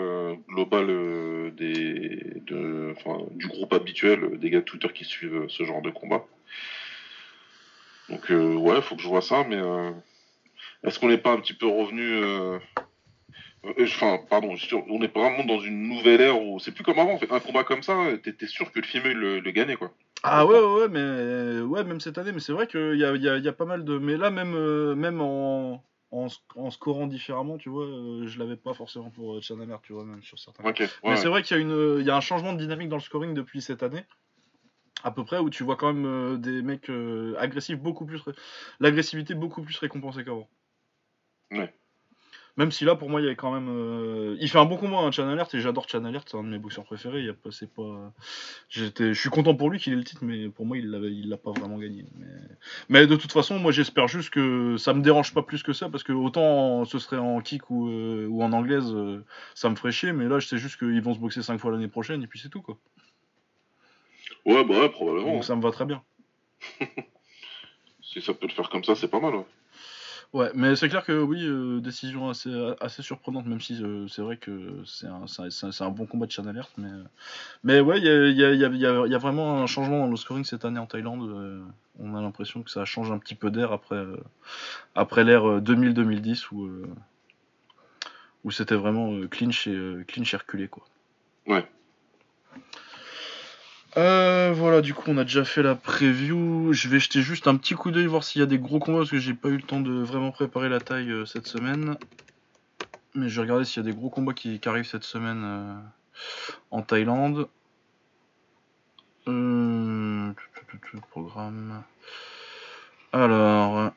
globale 0.49 1.53
du 1.55 3.47
groupe 3.47 3.73
habituel 3.73 4.37
des 4.39 4.49
gars 4.49 4.59
de 4.59 4.65
Twitter 4.65 4.89
qui 4.93 5.05
suivent 5.05 5.45
ce 5.47 5.63
genre 5.63 5.81
de 5.81 5.91
combat. 5.91 6.25
Donc 8.09 8.29
euh, 8.31 8.55
ouais, 8.55 8.81
faut 8.81 8.95
que 8.95 9.01
je 9.01 9.07
vois 9.07 9.21
ça, 9.21 9.43
mais 9.47 9.55
euh, 9.57 9.91
est-ce 10.83 10.99
qu'on 10.99 11.07
n'est 11.09 11.17
pas 11.17 11.31
un 11.31 11.39
petit 11.39 11.53
peu 11.53 11.67
revenu 11.67 12.01
euh, 12.17 12.59
euh, 13.65 13.73
Enfin, 13.83 14.19
pardon, 14.29 14.55
on 14.89 15.01
est 15.01 15.13
vraiment 15.15 15.45
dans 15.45 15.59
une 15.59 15.87
nouvelle 15.87 16.21
ère 16.21 16.41
où 16.41 16.59
c'est 16.59 16.71
plus 16.73 16.83
comme 16.83 16.99
avant. 16.99 17.13
En 17.13 17.17
fait, 17.17 17.31
un 17.31 17.39
combat 17.39 17.63
comme 17.63 17.83
ça, 17.83 17.95
t'étais 18.21 18.47
sûr 18.47 18.71
que 18.71 18.79
le 18.79 18.85
film 18.85 19.05
le, 19.07 19.39
le 19.39 19.51
gagnait 19.51 19.75
quoi. 19.77 19.93
Ah 20.25 20.45
ouais, 20.45 20.57
ouais, 20.59 20.81
ouais, 20.81 20.87
mais 20.87 21.61
ouais, 21.61 21.83
même 21.83 21.99
cette 21.99 22.17
année, 22.17 22.31
mais 22.31 22.39
c'est 22.39 22.53
vrai 22.53 22.65
qu'il 22.67 22.95
y 22.97 23.03
a, 23.03 23.13
il 23.13 23.21
y, 23.21 23.27
a, 23.27 23.37
il 23.37 23.43
y 23.43 23.47
a 23.49 23.53
pas 23.53 23.65
mal 23.65 23.83
de. 23.83 23.97
Mais 23.97 24.15
là, 24.15 24.29
même, 24.31 24.55
même 24.95 25.19
en, 25.19 25.83
en, 26.11 26.27
en 26.55 26.71
scorant 26.71 27.07
différemment, 27.07 27.57
tu 27.57 27.67
vois, 27.69 27.85
je 28.25 28.39
l'avais 28.39 28.55
pas 28.55 28.73
forcément 28.73 29.09
pour 29.09 29.41
Chan 29.43 29.59
Alert, 29.59 29.81
tu 29.83 29.91
vois, 29.91 30.05
même 30.05 30.23
sur 30.23 30.39
certains. 30.39 30.63
Ok. 30.63 30.79
Ouais, 30.79 30.87
Mais 31.03 31.15
c'est 31.17 31.27
vrai 31.27 31.43
qu'il 31.43 31.57
y, 31.57 31.59
a 31.59 31.61
une- 31.63 31.97
il 31.99 32.05
y 32.05 32.09
a 32.09 32.15
un 32.15 32.21
changement 32.21 32.53
de 32.53 32.57
dynamique 32.57 32.87
dans 32.87 32.95
le 32.95 33.01
scoring 33.01 33.33
depuis 33.33 33.61
cette 33.61 33.83
année. 33.83 34.05
À 35.03 35.11
peu 35.11 35.25
près, 35.25 35.37
où 35.39 35.49
tu 35.49 35.63
vois 35.63 35.75
quand 35.75 35.93
même 35.93 36.05
euh, 36.05 36.37
des 36.37 36.61
mecs 36.61 36.89
euh, 36.89 37.35
agressifs 37.37 37.79
beaucoup 37.79 38.05
plus. 38.05 38.21
L'agressivité 38.79 39.33
beaucoup 39.33 39.61
plus 39.61 39.77
récompensée 39.77 40.23
qu'avant. 40.23 40.49
Ouais. 41.51 41.73
Même 42.55 42.71
si 42.71 42.85
là, 42.85 42.95
pour 42.95 43.09
moi, 43.09 43.19
il 43.19 43.25
y 43.25 43.29
a 43.29 43.35
quand 43.35 43.51
même. 43.51 43.67
euh, 43.67 44.37
Il 44.39 44.47
fait 44.47 44.59
un 44.59 44.65
bon 44.65 44.77
combat, 44.77 44.97
hein, 44.97 45.11
Chan 45.11 45.27
Alert, 45.27 45.53
et 45.55 45.59
j'adore 45.59 45.89
Chan 45.89 46.05
Alert, 46.05 46.29
c'est 46.29 46.37
un 46.37 46.43
de 46.43 46.49
mes 46.49 46.59
boxeurs 46.59 46.83
préférés. 46.85 47.19
Il 47.19 47.25
y 47.25 47.29
a 47.29 47.33
pas, 47.33 47.49
c'est 47.51 47.71
pas... 47.73 48.13
J'étais... 48.69 49.13
Je 49.13 49.19
suis 49.19 49.31
content 49.31 49.55
pour 49.55 49.71
lui 49.71 49.79
qu'il 49.79 49.91
ait 49.93 49.95
le 49.95 50.03
titre, 50.03 50.23
mais 50.23 50.49
pour 50.49 50.65
moi, 50.67 50.77
il 50.77 50.89
l'a, 50.91 50.99
il 50.99 51.29
l'a 51.29 51.37
pas 51.37 51.51
vraiment 51.51 51.79
gagné. 51.79 52.05
Mais... 52.15 52.27
mais 52.89 53.07
de 53.07 53.15
toute 53.15 53.31
façon, 53.31 53.57
moi, 53.57 53.71
j'espère 53.71 54.07
juste 54.07 54.29
que 54.29 54.77
ça 54.77 54.93
me 54.93 55.01
dérange 55.01 55.33
pas 55.33 55.41
plus 55.41 55.63
que 55.63 55.73
ça, 55.73 55.89
parce 55.89 56.03
que 56.03 56.13
autant 56.13 56.85
ce 56.85 56.99
serait 56.99 57.17
en 57.17 57.41
kick 57.41 57.71
ou, 57.71 57.89
euh, 57.89 58.27
ou 58.27 58.43
en 58.43 58.53
anglaise, 58.53 58.93
euh, 58.93 59.25
ça 59.55 59.69
me 59.69 59.75
ferait 59.75 59.91
chier, 59.91 60.13
mais 60.13 60.25
là, 60.29 60.37
je 60.39 60.47
sais 60.47 60.57
juste 60.57 60.77
qu'ils 60.77 61.01
vont 61.01 61.15
se 61.15 61.19
boxer 61.19 61.41
5 61.41 61.59
fois 61.59 61.71
l'année 61.71 61.87
prochaine, 61.87 62.21
et 62.21 62.27
puis 62.27 62.39
c'est 62.39 62.49
tout, 62.49 62.61
quoi. 62.61 62.77
Ouais, 64.45 64.63
bah 64.63 64.79
ouais, 64.79 64.89
probablement. 64.89 65.33
Donc 65.33 65.43
ça 65.45 65.55
me 65.55 65.61
va 65.61 65.71
très 65.71 65.85
bien. 65.85 66.01
Si 68.01 68.21
ça 68.21 68.33
peut 68.33 68.45
le 68.47 68.53
faire 68.53 68.69
comme 68.69 68.83
ça, 68.83 68.93
c'est 68.95 69.07
pas 69.07 69.19
mal. 69.19 69.33
Ouais. 69.33 69.45
Ouais, 70.33 70.51
mais 70.53 70.75
c'est 70.75 70.87
clair 70.89 71.03
que 71.03 71.19
oui, 71.21 71.43
euh, 71.47 71.79
décision 71.79 72.29
assez, 72.29 72.51
assez 72.79 73.01
surprenante, 73.01 73.45
même 73.47 73.61
si 73.61 73.83
euh, 73.83 74.07
c'est 74.07 74.21
vrai 74.21 74.37
que 74.37 74.83
c'est 74.85 75.07
un, 75.07 75.23
un- 75.39 75.85
un 75.85 75.89
bon 75.89 76.05
combat 76.05 76.25
de 76.27 76.31
Chan 76.31 76.45
Alert. 76.45 76.69
Mais, 76.77 76.89
mais 77.63 77.79
ouais, 77.79 77.97
il 77.99 78.03
y 78.03 78.09
a, 78.09 78.29
y, 78.29 78.43
a, 78.43 78.51
y, 78.53 78.85
a, 78.85 79.07
y 79.07 79.15
a- 79.15 79.17
vraiment 79.17 79.61
un 79.63 79.67
changement 79.67 79.99
dans 79.99 80.07
le 80.11 80.15
scoring 80.15 80.43
cette 80.43 80.65
année 80.65 80.79
en 80.79 80.85
Thaïlande. 80.85 81.27
euh, 81.29 81.63
on 81.99 82.15
a 82.15 82.21
l'impression 82.21 82.61
que 82.61 82.69
ça 82.71 82.83
change 82.85 83.11
un 83.11 83.17
petit 83.19 83.35
peu 83.35 83.49
d'air 83.51 83.71
après, 83.71 84.03
après 84.95 85.23
l'ère 85.23 85.47
euh, 85.49 85.59
2000-2010 85.61 86.51
où, 86.51 86.67
où 88.43 88.51
c'était 88.51 88.75
vraiment 88.75 89.25
clinch, 89.27 89.67
et, 89.67 90.03
clinch 90.07 90.33
et 90.33 90.37
reculé. 90.37 90.67
Quoi. 90.67 90.83
Ouais. 91.47 91.65
Euh, 93.95 94.51
voilà, 94.55 94.81
du 94.81 94.93
coup, 94.93 95.03
on 95.07 95.17
a 95.17 95.23
déjà 95.23 95.45
fait 95.45 95.61
la 95.61 95.75
preview. 95.75 96.73
Je 96.73 96.87
vais 96.87 96.99
jeter 96.99 97.21
juste 97.21 97.47
un 97.47 97.55
petit 97.57 97.75
coup 97.75 97.91
d'œil 97.91 98.07
voir 98.07 98.23
s'il 98.23 98.39
y 98.39 98.43
a 98.43 98.47
des 98.47 98.57
gros 98.57 98.79
combats 98.79 98.99
parce 98.99 99.11
que 99.11 99.19
j'ai 99.19 99.33
pas 99.33 99.49
eu 99.49 99.57
le 99.57 99.61
temps 99.61 99.81
de 99.81 99.91
vraiment 99.91 100.31
préparer 100.31 100.69
la 100.69 100.79
taille 100.79 101.11
euh, 101.11 101.25
cette 101.25 101.47
semaine. 101.47 101.97
Mais 103.13 103.29
je 103.29 103.35
vais 103.35 103.41
regarder 103.43 103.65
s'il 103.65 103.83
y 103.83 103.87
a 103.87 103.91
des 103.91 103.95
gros 103.95 104.09
combats 104.09 104.33
qui, 104.33 104.59
arrivent 104.65 104.87
cette 104.87 105.03
semaine 105.03 105.43
euh, 105.45 105.75
en 106.71 106.81
Thaïlande. 106.81 107.47
Euh, 109.27 110.33
programme. 111.11 111.83
Alors, 113.11 113.91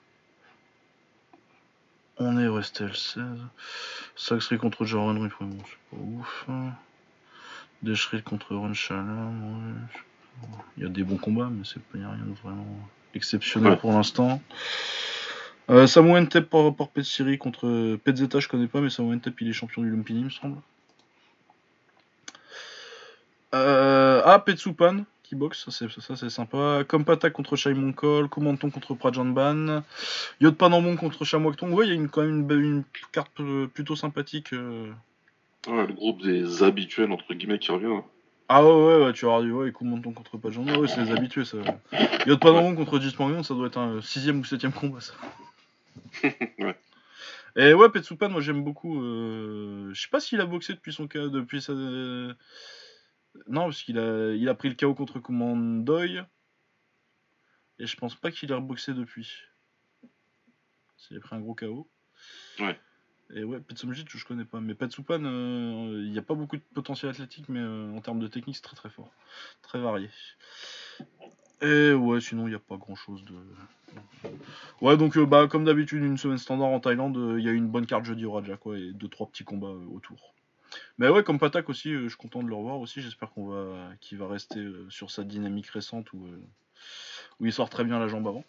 on 2.19 2.39
est 2.39 2.49
resté 2.49 2.85
le 2.85 2.95
16. 2.95 3.25
Saxry 4.15 4.59
contre 4.59 4.85
Rui, 4.85 5.31
bon, 5.41 5.59
c'est 5.65 5.97
pas 5.97 5.97
ouf. 5.97 6.47
Contre 8.25 8.55
Ron 8.55 8.75
Chala, 8.75 9.03
ouais, 9.03 9.75
je 9.93 9.99
sais 9.99 10.05
pas. 10.41 10.65
il 10.77 10.83
y 10.83 10.87
a 10.87 10.89
des 10.89 11.05
bons 11.05 11.17
combats, 11.17 11.49
mais 11.51 11.65
c'est 11.65 11.83
pas 11.83 11.99
y 11.99 12.03
a 12.03 12.11
rien 12.11 12.25
de 12.25 12.35
vraiment 12.43 12.67
exceptionnel 13.15 13.73
Ouais. 13.73 13.79
pour 13.79 13.93
l'instant. 13.93 14.41
Euh, 15.69 15.87
par 16.51 16.65
rapport 16.65 16.91
Petsiri 16.91 17.39
contre 17.39 17.97
Petzeta, 17.97 18.39
je 18.39 18.49
connais 18.49 18.69
pas, 18.69 18.81
mais 18.81 18.91
Samoa 18.91 19.17
Ntep 19.17 19.41
il 19.41 19.49
est 19.49 19.53
champion 19.53 19.83
du 19.83 19.91
Lumpini, 19.91 20.21
il 20.21 20.25
me 20.27 20.31
semble. 20.31 20.59
Euh, 23.55 24.23
ah, 24.25 24.39
Petsupan 24.39 25.05
qui 25.23 25.35
boxe, 25.35 25.69
ça 25.71 26.17
c'est, 26.17 26.31
sympa. 26.31 26.85
Kompata 26.87 27.31
contre 27.31 27.57
Shai 27.57 27.75
Monkol, 27.75 28.29
Kumanton 28.29 28.71
contre 28.71 28.95
Prajanban, 28.95 29.83
Yotpanambon 30.41 30.97
contre 30.97 31.25
Shamwaktong. 31.25 31.73
Ouais, 31.73 31.87
il 31.87 31.89
y 31.89 31.93
a 31.93 31.95
une, 31.95 32.09
quand 32.09 32.23
même 32.23 32.49
une, 32.49 32.85
carte 33.11 33.41
euh, 33.41 33.67
plutôt 33.67 33.97
sympathique. 33.97 34.53
euh. 34.53 34.93
Le 35.67 35.93
groupe 35.93 36.23
des 36.23 36.63
habituels, 36.63 37.11
entre 37.13 37.35
guillemets, 37.35 37.59
qui 37.59 37.71
revient. 37.73 37.87
hein. 37.87 38.05
Ah 38.49 38.65
ouais, 38.65 38.71
ouais, 38.73 39.05
ouais, 39.07 39.13
tu 39.13 39.25
auras 39.25 39.43
dit, 39.43 39.51
ouais, 39.51 39.73
Kumanton 39.73 40.13
contre 40.13 40.39
Prajanban, 40.39 40.79
ouais, 40.79 40.87
c'est 40.87 41.03
les 41.05 41.11
habitués 41.11 41.45
ça. 41.45 41.59
Yotpanambon 42.27 42.77
contre 42.77 43.01
Jismorion, 43.01 43.43
ça 43.43 43.55
doit 43.55 43.67
être 43.67 43.79
un 43.79 44.01
6 44.01 44.31
ou 44.31 44.45
7 44.45 44.69
combat 44.73 45.01
ça. 45.01 45.15
Ouais. 46.59 46.79
Et 47.57 47.73
ouais, 47.75 47.89
Petsupan, 47.89 48.29
moi 48.29 48.41
j'aime 48.41 48.63
beaucoup. 48.63 49.03
euh, 49.03 49.91
Je 49.93 50.01
sais 50.01 50.09
pas 50.11 50.21
s'il 50.21 50.41
a 50.41 50.47
boxé 50.47 50.75
depuis 50.75 50.93
son 50.93 51.09
cas, 51.09 51.27
depuis 51.29 51.61
sa. 51.63 51.73
Non, 51.73 52.35
parce 53.65 53.83
qu'il 53.83 53.99
a, 53.99 54.33
il 54.35 54.49
a 54.49 54.55
pris 54.55 54.69
le 54.69 54.75
KO 54.75 54.95
contre 54.95 55.19
Kumandoy. 55.21 56.21
Et 57.79 57.87
je 57.87 57.97
pense 57.97 58.15
pas 58.15 58.31
qu'il 58.31 58.53
a 58.53 58.57
reboxé 58.57 58.95
depuis. 58.95 59.31
S'il 60.97 61.17
a 61.17 61.21
pris 61.21 61.35
un 61.37 61.41
gros 61.41 61.55
KO. 61.55 61.89
Ouais. 62.61 62.79
Et 63.35 63.43
ouais, 63.43 63.59
Petsumjit, 63.61 64.05
je 64.09 64.25
connais 64.25 64.45
pas. 64.45 64.61
Mais 64.61 64.75
Petsupan, 64.75 65.25
euh, 65.25 66.03
il 66.05 66.11
n'y 66.11 66.19
a 66.19 66.23
pas 66.23 66.35
beaucoup 66.35 66.57
de 66.57 66.63
potentiel 66.75 67.11
athlétique, 67.11 67.49
mais 67.49 67.61
euh, 67.61 67.93
en 67.93 68.01
termes 68.01 68.21
de 68.21 68.29
technique, 68.29 68.57
c'est 68.57 68.63
très 68.63 68.77
très 68.77 68.91
fort. 68.91 69.11
Très 69.63 69.81
varié. 69.81 70.09
Et 71.63 71.93
ouais, 71.93 72.21
sinon, 72.21 72.47
il 72.47 72.51
n'y 72.51 72.57
a 72.57 72.61
pas 72.61 72.77
grand 72.77 72.95
chose 72.95 73.25
de. 73.25 73.35
Ouais, 74.81 74.97
donc, 74.97 75.17
euh, 75.17 75.27
bah, 75.27 75.49
comme 75.49 75.65
d'habitude, 75.65 76.03
une 76.03 76.19
semaine 76.19 76.39
standard 76.39 76.69
en 76.69 76.81
Thaïlande, 76.81 77.37
il 77.39 77.45
y 77.45 77.49
a 77.49 77.53
une 77.53 77.67
bonne 77.67 77.87
carte 77.87 78.05
jeudi 78.05 78.25
au 78.25 78.33
Raja, 78.33 78.57
quoi, 78.57 78.79
et 78.79 78.93
deux 78.93 79.09
trois 79.09 79.27
petits 79.27 79.45
combats 79.45 79.75
autour. 79.93 80.35
Mais 80.99 81.09
ouais, 81.09 81.25
comme 81.25 81.39
Patak 81.39 81.69
aussi, 81.69 81.93
je 81.93 82.09
suis 82.09 82.17
content 82.17 82.43
de 82.43 82.49
le 82.49 82.55
revoir 82.55 82.79
aussi. 82.79 83.01
J'espère 83.01 83.31
qu'on 83.31 83.49
va, 83.49 83.91
qu'il 84.01 84.19
va 84.19 84.29
rester 84.29 84.65
sur 84.89 85.11
sa 85.11 85.25
dynamique 85.25 85.69
récente 85.69 86.13
où, 86.13 86.27
où 87.41 87.47
il 87.47 87.53
sort 87.53 87.71
très 87.71 87.85
bien 87.85 87.99
la 87.99 88.09
jambe 88.09 88.29
avant. 88.29 88.45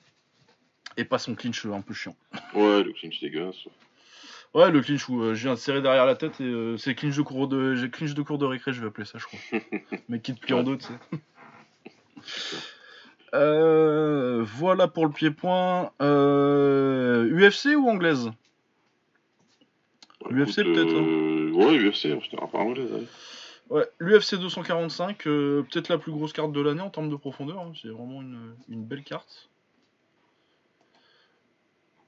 Et 0.98 1.06
pas 1.06 1.20
son 1.20 1.36
clinch 1.36 1.66
un 1.66 1.82
peu 1.82 1.94
chiant. 1.94 2.16
Ouais, 2.54 2.84
le 2.84 2.92
clinch 2.92 3.20
dégueulasse. 3.22 3.68
Ouais. 4.58 4.72
Le 4.72 4.82
clinch 4.82 5.08
où 5.10 5.22
euh, 5.22 5.34
je 5.36 5.44
viens 5.44 5.54
de 5.54 5.60
serrer 5.60 5.82
derrière 5.82 6.06
la 6.06 6.16
tête 6.16 6.40
et 6.42 6.46
euh, 6.46 6.78
c'est 6.78 6.96
clinch 6.96 7.16
de 7.16 7.22
cours 7.22 7.48
de, 7.48 7.76
j'ai 7.76 7.90
clinch 7.90 8.14
de 8.14 8.22
cours 8.22 8.38
de 8.38 8.46
récré, 8.46 8.74
je 8.74 8.82
vais 8.82 8.88
appeler 8.88 9.06
ça, 9.06 9.18
je 9.18 9.26
crois. 9.26 9.40
Mais 10.10 10.20
qui 10.20 10.34
te 10.36 10.40
plie 10.40 10.54
en 10.54 10.64
deux, 10.64 10.78
tu 10.78 10.86
sais. 10.88 10.94
Euh, 13.34 14.42
voilà 14.56 14.88
pour 14.88 15.06
le 15.06 15.12
pied-point. 15.12 15.92
Euh, 16.02 17.30
UFC 17.30 17.76
ou 17.76 17.90
anglaise? 17.90 18.32
Bah, 20.22 20.30
UFC, 20.32 20.64
peut-être, 20.64 20.96
hein. 20.96 21.06
euh, 21.06 21.52
Ouais, 21.52 21.78
UFC, 21.78 22.18
apparemment, 22.42 22.74
les 22.74 22.92
allez. 22.94 23.08
Ouais, 23.70 23.86
l'UFC 24.00 24.36
245, 24.40 25.28
euh, 25.28 25.62
peut-être 25.64 25.90
la 25.90 25.98
plus 25.98 26.14
grosse 26.14 26.32
carte 26.32 26.54
de 26.54 26.62
l'année 26.62 26.80
en 26.82 26.90
termes 26.90 27.10
de 27.10 27.18
profondeur. 27.18 27.60
hein, 27.60 27.74
C'est 27.82 27.90
vraiment 27.90 28.22
une, 28.22 28.56
une 28.70 28.86
belle 28.86 29.04
carte. 29.04 29.50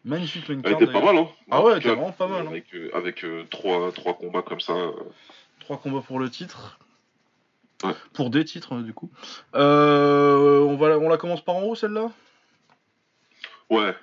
Magnifique 0.05 0.47
main 0.49 0.61
Elle 0.63 0.73
était 0.73 0.87
pas 0.87 1.01
mal, 1.01 1.17
hein. 1.17 1.27
Ah 1.51 1.61
ouais, 1.63 1.71
elle 1.73 1.77
était 1.79 1.89
cas, 1.89 1.95
vraiment 1.95 2.11
pas 2.11 2.27
mal, 2.27 2.45
hein. 2.45 2.49
Avec, 2.49 2.73
euh, 2.73 2.89
avec 2.95 3.23
euh, 3.25 3.43
trois, 3.49 3.91
trois 3.91 4.13
combats 4.13 4.41
comme 4.41 4.61
ça. 4.61 4.73
euh, 4.73 4.91
Trois 5.59 5.77
combats 5.77 6.01
pour 6.01 6.19
le 6.19 6.29
titre. 6.29 6.79
Ouais. 7.83 7.93
Pour 8.13 8.29
des 8.29 8.43
titres, 8.45 8.75
euh, 8.75 8.81
du 8.81 8.93
coup. 8.93 9.09
Euh, 9.55 10.59
on, 10.61 10.75
va, 10.77 10.89
la- 10.89 10.99
on 10.99 11.09
la 11.09 11.17
commence 11.17 11.41
par 11.43 11.55
en 11.55 11.63
haut, 11.63 11.75
celle-là? 11.75 12.11
Ouais. 13.69 13.95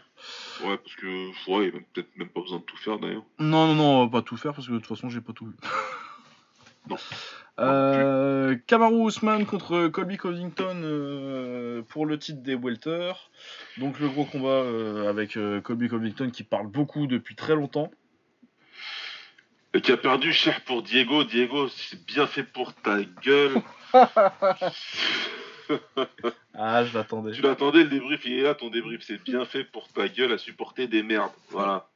Ouais, 0.64 0.76
parce 0.78 0.94
que, 0.96 1.50
ouais, 1.50 1.68
il 1.68 1.76
a 1.76 1.80
peut-être 1.92 2.16
même 2.16 2.28
pas 2.28 2.40
besoin 2.40 2.58
de 2.58 2.62
tout 2.64 2.76
faire 2.76 2.98
d'ailleurs. 2.98 3.24
Non, 3.38 3.66
non, 3.68 3.74
non, 3.74 3.84
on 4.00 4.06
va 4.06 4.20
pas 4.20 4.22
tout 4.22 4.36
faire 4.36 4.52
parce 4.54 4.66
que 4.66 4.72
de 4.72 4.78
toute 4.78 4.86
façon, 4.86 5.08
j'ai 5.10 5.20
pas 5.20 5.32
tout 5.32 5.46
vu. 5.46 5.52
Non. 6.88 6.96
Euh, 7.58 8.56
Kamaru 8.66 9.08
Usman 9.08 9.46
contre 9.46 9.88
Colby 9.88 10.18
Covington 10.18 10.76
euh, 10.82 11.82
pour 11.88 12.04
le 12.04 12.18
titre 12.18 12.42
des 12.42 12.54
welter. 12.54 13.12
Donc 13.78 13.98
le 13.98 14.08
gros 14.08 14.24
combat 14.24 14.48
euh, 14.48 15.08
avec 15.08 15.36
euh, 15.36 15.60
Colby 15.62 15.88
Covington 15.88 16.30
qui 16.30 16.42
parle 16.42 16.66
beaucoup 16.66 17.06
depuis 17.06 17.34
très 17.34 17.54
longtemps. 17.54 17.90
Et 19.72 19.80
qui 19.80 19.92
a 19.92 19.96
perdu 19.96 20.32
cher 20.32 20.60
pour 20.64 20.82
Diego. 20.82 21.24
Diego, 21.24 21.68
c'est 21.68 22.04
bien 22.04 22.26
fait 22.26 22.44
pour 22.44 22.74
ta 22.74 22.98
gueule. 23.22 23.54
Ah, 26.58 26.84
je 26.84 26.96
l'attendais. 26.96 27.32
tu 27.32 27.42
l'attendais, 27.42 27.82
le 27.82 27.90
débrief, 27.90 28.24
il 28.24 28.38
est 28.38 28.42
là, 28.42 28.54
ton 28.54 28.70
débrief. 28.70 29.02
C'est 29.06 29.22
bien 29.22 29.44
fait 29.44 29.64
pour 29.64 29.88
ta 29.88 30.08
gueule 30.08 30.32
à 30.32 30.38
supporter 30.38 30.86
des 30.86 31.02
merdes. 31.02 31.32
Voilà. 31.50 31.88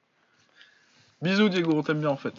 Bisous 1.22 1.48
Diego, 1.48 1.72
on 1.74 1.82
t'aime 1.82 2.00
bien 2.00 2.10
en 2.10 2.16
fait. 2.16 2.34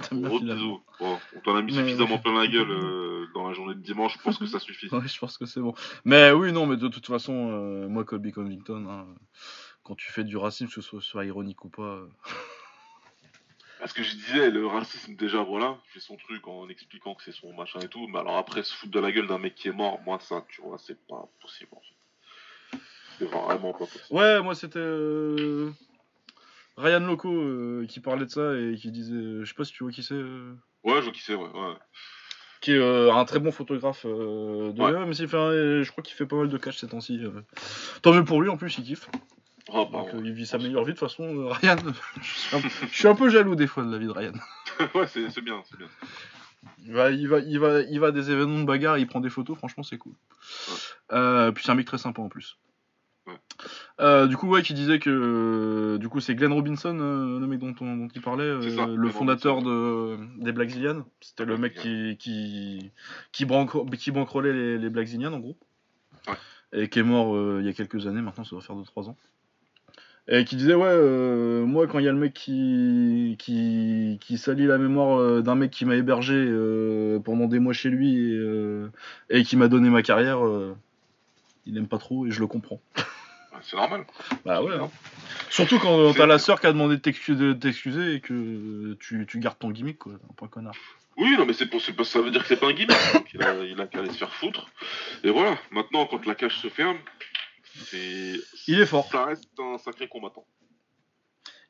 Gros 0.12 0.38
finalement. 0.38 0.54
bisous. 0.54 0.82
Bon, 1.00 1.18
on 1.36 1.40
t'en 1.40 1.56
a 1.56 1.62
mis 1.62 1.72
Mais- 1.74 1.82
suffisamment 1.82 2.18
plein 2.18 2.34
la 2.38 2.46
gueule 2.46 2.70
euh, 2.70 3.26
dans 3.34 3.48
la 3.48 3.54
journée 3.54 3.74
de 3.74 3.80
dimanche. 3.80 4.14
Je 4.18 4.22
pense 4.22 4.38
que 4.38 4.46
ça 4.46 4.58
suffit. 4.58 4.88
Ouais, 4.92 5.06
je 5.08 5.18
pense 5.18 5.38
que 5.38 5.46
c'est 5.46 5.60
bon. 5.60 5.74
Mais 6.04 6.30
oui, 6.32 6.52
non, 6.52 6.66
mais 6.66 6.76
de 6.76 6.88
toute 6.88 7.06
façon, 7.06 7.50
euh, 7.52 7.88
moi, 7.88 8.04
Colby 8.04 8.32
Covington, 8.32 8.86
hein, 8.88 9.06
quand 9.82 9.94
tu 9.94 10.10
fais 10.12 10.24
du 10.24 10.36
racisme, 10.36 10.68
que 10.68 10.74
ce 10.74 10.80
soit, 10.82 11.00
soit 11.02 11.24
ironique 11.24 11.64
ou 11.64 11.68
pas. 11.68 11.82
euh, 11.82 12.06
Parce 13.80 13.92
que 13.92 14.02
je 14.02 14.14
disais, 14.14 14.50
le 14.50 14.66
racisme, 14.66 15.14
déjà, 15.14 15.42
voilà, 15.42 15.76
il 15.88 15.92
fait 15.92 16.00
son 16.00 16.16
truc 16.16 16.48
en 16.48 16.68
expliquant 16.70 17.14
que 17.14 17.22
c'est 17.22 17.32
son 17.32 17.52
machin 17.52 17.80
et 17.80 17.88
tout. 17.88 18.06
Mais 18.08 18.18
alors 18.18 18.36
après, 18.38 18.62
se 18.62 18.72
foutre 18.74 18.92
de 18.92 19.00
la 19.00 19.12
gueule 19.12 19.26
d'un 19.26 19.38
mec 19.38 19.54
qui 19.54 19.68
est 19.68 19.72
mort, 19.72 20.00
moi, 20.06 20.18
ça, 20.20 20.42
tu 20.48 20.62
vois, 20.62 20.78
c'est 20.78 20.98
pas 21.06 21.28
possible. 21.42 21.70
En 21.72 21.80
fait. 21.80 22.78
C'est 23.18 23.26
vraiment 23.26 23.72
pas 23.72 23.78
possible. 23.86 24.04
Ouais, 24.10 24.42
moi, 24.42 24.54
c'était 24.54 24.80
Ryan 26.76 27.00
Loco 27.00 27.30
euh, 27.32 27.86
qui 27.88 28.00
parlait 28.00 28.24
de 28.26 28.30
ça 28.30 28.54
et 28.56 28.74
qui 28.76 28.90
disait. 28.90 29.14
Je 29.40 29.44
sais 29.44 29.54
pas 29.54 29.64
si 29.64 29.72
tu 29.72 29.84
vois 29.84 29.92
qui 29.92 30.02
c'est. 30.02 30.14
euh, 30.14 30.54
Ouais, 30.82 30.96
je 30.98 31.04
vois 31.04 31.12
qui 31.12 31.22
c'est, 31.22 31.34
ouais. 31.34 31.42
ouais. 31.44 31.74
qui 32.60 32.72
est 32.72 32.78
euh, 32.78 33.12
un 33.14 33.24
très 33.24 33.38
bon 33.38 33.52
photographe 33.52 34.04
euh, 34.06 34.72
de 34.72 34.80
Ouais. 34.82 34.90
MMA, 34.92 35.06
mais 35.06 35.14
s'il 35.14 35.28
fait 35.28 35.36
un- 35.38 35.82
je 35.82 35.90
crois 35.90 36.02
qu'il 36.02 36.14
fait 36.16 36.26
pas 36.26 36.36
mal 36.36 36.48
de 36.48 36.58
cash 36.58 36.76
ces 36.78 36.88
temps-ci. 36.88 37.18
euh. 37.22 37.42
Tant 38.02 38.12
mieux 38.12 38.24
pour 38.24 38.42
lui, 38.42 38.48
en 38.50 38.56
plus, 38.56 38.76
il 38.78 38.84
kiffe. 38.84 39.08
Ah, 39.72 39.84
bah, 39.90 40.00
Donc, 40.00 40.14
euh, 40.14 40.20
il 40.24 40.32
vit 40.32 40.44
sa 40.46 40.58
meilleure 40.58 40.84
vie, 40.84 40.92
de 40.92 40.98
toute 40.98 41.08
façon, 41.08 41.24
euh, 41.24 41.46
Ryan. 41.52 41.76
je, 42.20 42.22
suis 42.38 42.56
un, 42.56 42.60
je 42.60 42.94
suis 42.98 43.08
un 43.08 43.14
peu 43.14 43.30
jaloux 43.30 43.54
des 43.56 43.66
fois 43.66 43.82
de 43.84 43.90
la 43.92 43.98
vie 43.98 44.06
de 44.06 44.10
Ryan. 44.12 44.32
ouais, 44.94 45.06
c'est 45.06 45.40
bien, 45.40 45.62
c'est 45.64 45.78
bien. 45.78 45.86
Il 46.84 46.92
va, 46.92 47.10
il, 47.10 47.28
va, 47.28 47.38
il, 47.40 47.58
va, 47.58 47.80
il 47.80 48.00
va 48.00 48.06
à 48.08 48.10
des 48.10 48.30
événements 48.30 48.60
de 48.60 48.64
bagarre, 48.66 48.98
il 48.98 49.06
prend 49.06 49.20
des 49.20 49.30
photos, 49.30 49.56
franchement, 49.56 49.82
c'est 49.82 49.98
cool. 49.98 50.14
Euh, 51.12 51.52
puis 51.52 51.64
c'est 51.64 51.70
un 51.70 51.74
mec 51.74 51.86
très 51.86 51.98
sympa 51.98 52.20
en 52.22 52.28
plus. 52.28 52.58
Ouais. 53.26 53.32
Euh, 54.00 54.26
du 54.26 54.36
coup, 54.36 54.48
ouais, 54.48 54.62
qui 54.62 54.74
disait 54.74 54.98
que 54.98 55.08
euh, 55.08 55.98
du 55.98 56.08
coup 56.10 56.20
c'est 56.20 56.34
Glenn 56.34 56.52
Robinson, 56.52 56.98
euh, 57.00 57.40
le 57.40 57.46
mec 57.46 57.58
dont, 57.58 57.74
on- 57.80 57.96
dont 57.96 58.08
il 58.14 58.20
parlait, 58.20 58.70
ça, 58.70 58.86
le 58.86 59.08
fondateur 59.08 59.62
de, 59.62 60.18
des 60.42 60.52
Black 60.52 60.68
Zillion. 60.70 61.04
C'était 61.22 61.46
le 61.46 61.56
mec 61.56 61.74
qui 61.74 62.16
qui 62.18 62.90
qui, 63.32 63.46
qui 63.98 64.10
bankrollait 64.10 64.52
les, 64.52 64.78
les 64.78 64.90
Black 64.90 65.06
Zillion 65.06 65.32
en 65.32 65.38
gros, 65.40 65.56
Ouais. 66.28 66.34
et 66.82 66.88
qui 66.90 66.98
est 66.98 67.02
mort 67.04 67.34
il 67.60 67.64
y 67.64 67.68
a 67.68 67.72
quelques 67.72 68.06
années. 68.06 68.20
Maintenant, 68.20 68.44
ça 68.44 68.50
doit 68.50 68.60
faire 68.60 68.76
2-3 68.76 69.08
ans. 69.08 69.16
Et 70.28 70.44
qui 70.44 70.56
disait 70.56 70.74
ouais, 70.74 71.62
moi 71.64 71.86
quand 71.86 71.98
il 71.98 72.04
y 72.04 72.08
a 72.08 72.12
le 72.12 72.18
mec 72.18 72.34
qui 72.34 73.36
qui 73.38 74.18
qui 74.20 74.36
salit 74.38 74.66
la 74.66 74.76
mémoire 74.78 75.42
d'un 75.42 75.54
mec 75.54 75.70
qui 75.70 75.84
m'a 75.86 75.96
hébergé 75.96 76.46
pendant 77.24 77.46
des 77.46 77.58
mois 77.58 77.72
chez 77.74 77.88
lui 77.90 78.34
et, 78.34 78.84
et 79.30 79.44
qui 79.44 79.56
m'a 79.56 79.68
donné 79.68 79.88
ma 79.88 80.02
carrière, 80.02 80.40
il 81.66 81.78
aime 81.78 81.88
pas 81.88 81.98
trop 81.98 82.26
et 82.26 82.30
je 82.30 82.40
le 82.40 82.46
comprends. 82.46 82.80
C'est 83.64 83.76
normal. 83.76 84.06
Bah 84.44 84.62
ouais. 84.62 84.74
hein. 84.76 84.90
Surtout 85.50 85.78
quand 85.78 86.12
t'as 86.14 86.26
la 86.26 86.38
sœur 86.38 86.60
qui 86.60 86.66
a 86.66 86.72
demandé 86.72 86.96
de 86.96 87.00
t'excu- 87.00 87.34
de 87.36 87.52
t'excuser 87.52 88.14
et 88.14 88.20
que 88.20 88.94
tu, 89.00 89.24
tu 89.26 89.38
gardes 89.38 89.58
ton 89.58 89.70
gimmick, 89.70 89.98
quoi. 89.98 90.12
Un 90.12 90.34
point 90.34 90.48
connard. 90.48 90.74
Oui, 91.16 91.34
non, 91.38 91.46
mais 91.46 91.52
c'est 91.52 91.66
pour, 91.66 91.80
ça 91.80 92.20
veut 92.20 92.30
dire 92.30 92.42
que 92.42 92.48
c'est 92.48 92.56
pas 92.58 92.66
un 92.66 92.72
gimmick. 92.72 92.96
donc 93.14 93.32
il 93.32 93.42
a, 93.42 93.54
il 93.64 93.80
a 93.80 93.86
qu'à 93.86 94.00
aller 94.00 94.10
se 94.10 94.18
faire 94.18 94.32
foutre. 94.34 94.66
Et 95.22 95.30
voilà, 95.30 95.56
maintenant, 95.70 96.06
quand 96.06 96.24
la 96.26 96.34
cage 96.34 96.58
se 96.58 96.68
ferme, 96.68 96.98
c'est. 97.86 98.34
Il 98.68 98.80
est 98.80 98.86
fort. 98.86 99.08
Ça 99.10 99.24
reste 99.24 99.48
un 99.58 99.78
sacré 99.78 100.08
combattant. 100.08 100.44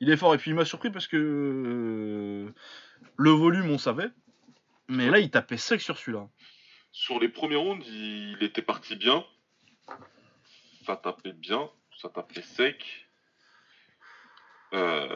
Il 0.00 0.10
est 0.10 0.16
fort 0.16 0.34
et 0.34 0.38
puis 0.38 0.50
il 0.50 0.54
m'a 0.54 0.64
surpris 0.64 0.90
parce 0.90 1.06
que 1.06 1.16
euh, 1.16 2.52
le 3.16 3.30
volume 3.30 3.70
on 3.70 3.78
savait, 3.78 4.08
mais 4.88 5.08
là 5.08 5.20
il 5.20 5.30
tapait 5.30 5.56
sec 5.56 5.80
sur 5.80 5.96
celui-là. 5.96 6.26
Sur 6.92 7.20
les 7.20 7.28
premiers 7.28 7.56
rounds, 7.56 7.86
il 7.88 8.36
était 8.42 8.60
parti 8.60 8.96
bien. 8.96 9.24
Ça 10.84 10.96
tapait 10.96 11.32
bien, 11.32 11.70
ça 12.04 12.10
tapait 12.10 12.42
sec. 12.42 13.06
Euh, 14.74 15.08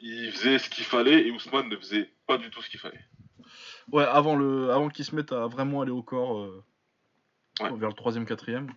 il 0.00 0.30
faisait 0.32 0.58
ce 0.58 0.70
qu'il 0.70 0.84
fallait 0.84 1.26
et 1.26 1.30
Ousmane 1.32 1.68
ne 1.68 1.76
faisait 1.76 2.10
pas 2.26 2.38
du 2.38 2.50
tout 2.50 2.62
ce 2.62 2.70
qu'il 2.70 2.78
fallait. 2.78 3.04
Ouais, 3.90 4.04
avant 4.04 4.36
le, 4.36 4.70
avant 4.70 4.88
qu'il 4.88 5.04
se 5.04 5.14
mette 5.14 5.32
à 5.32 5.46
vraiment 5.46 5.82
aller 5.82 5.90
au 5.90 6.02
corps 6.02 6.38
euh, 6.38 6.64
Ouais. 7.60 7.70
vers 7.76 7.88
le 7.88 7.94
troisième, 7.94 8.24
quatrième. 8.24 8.72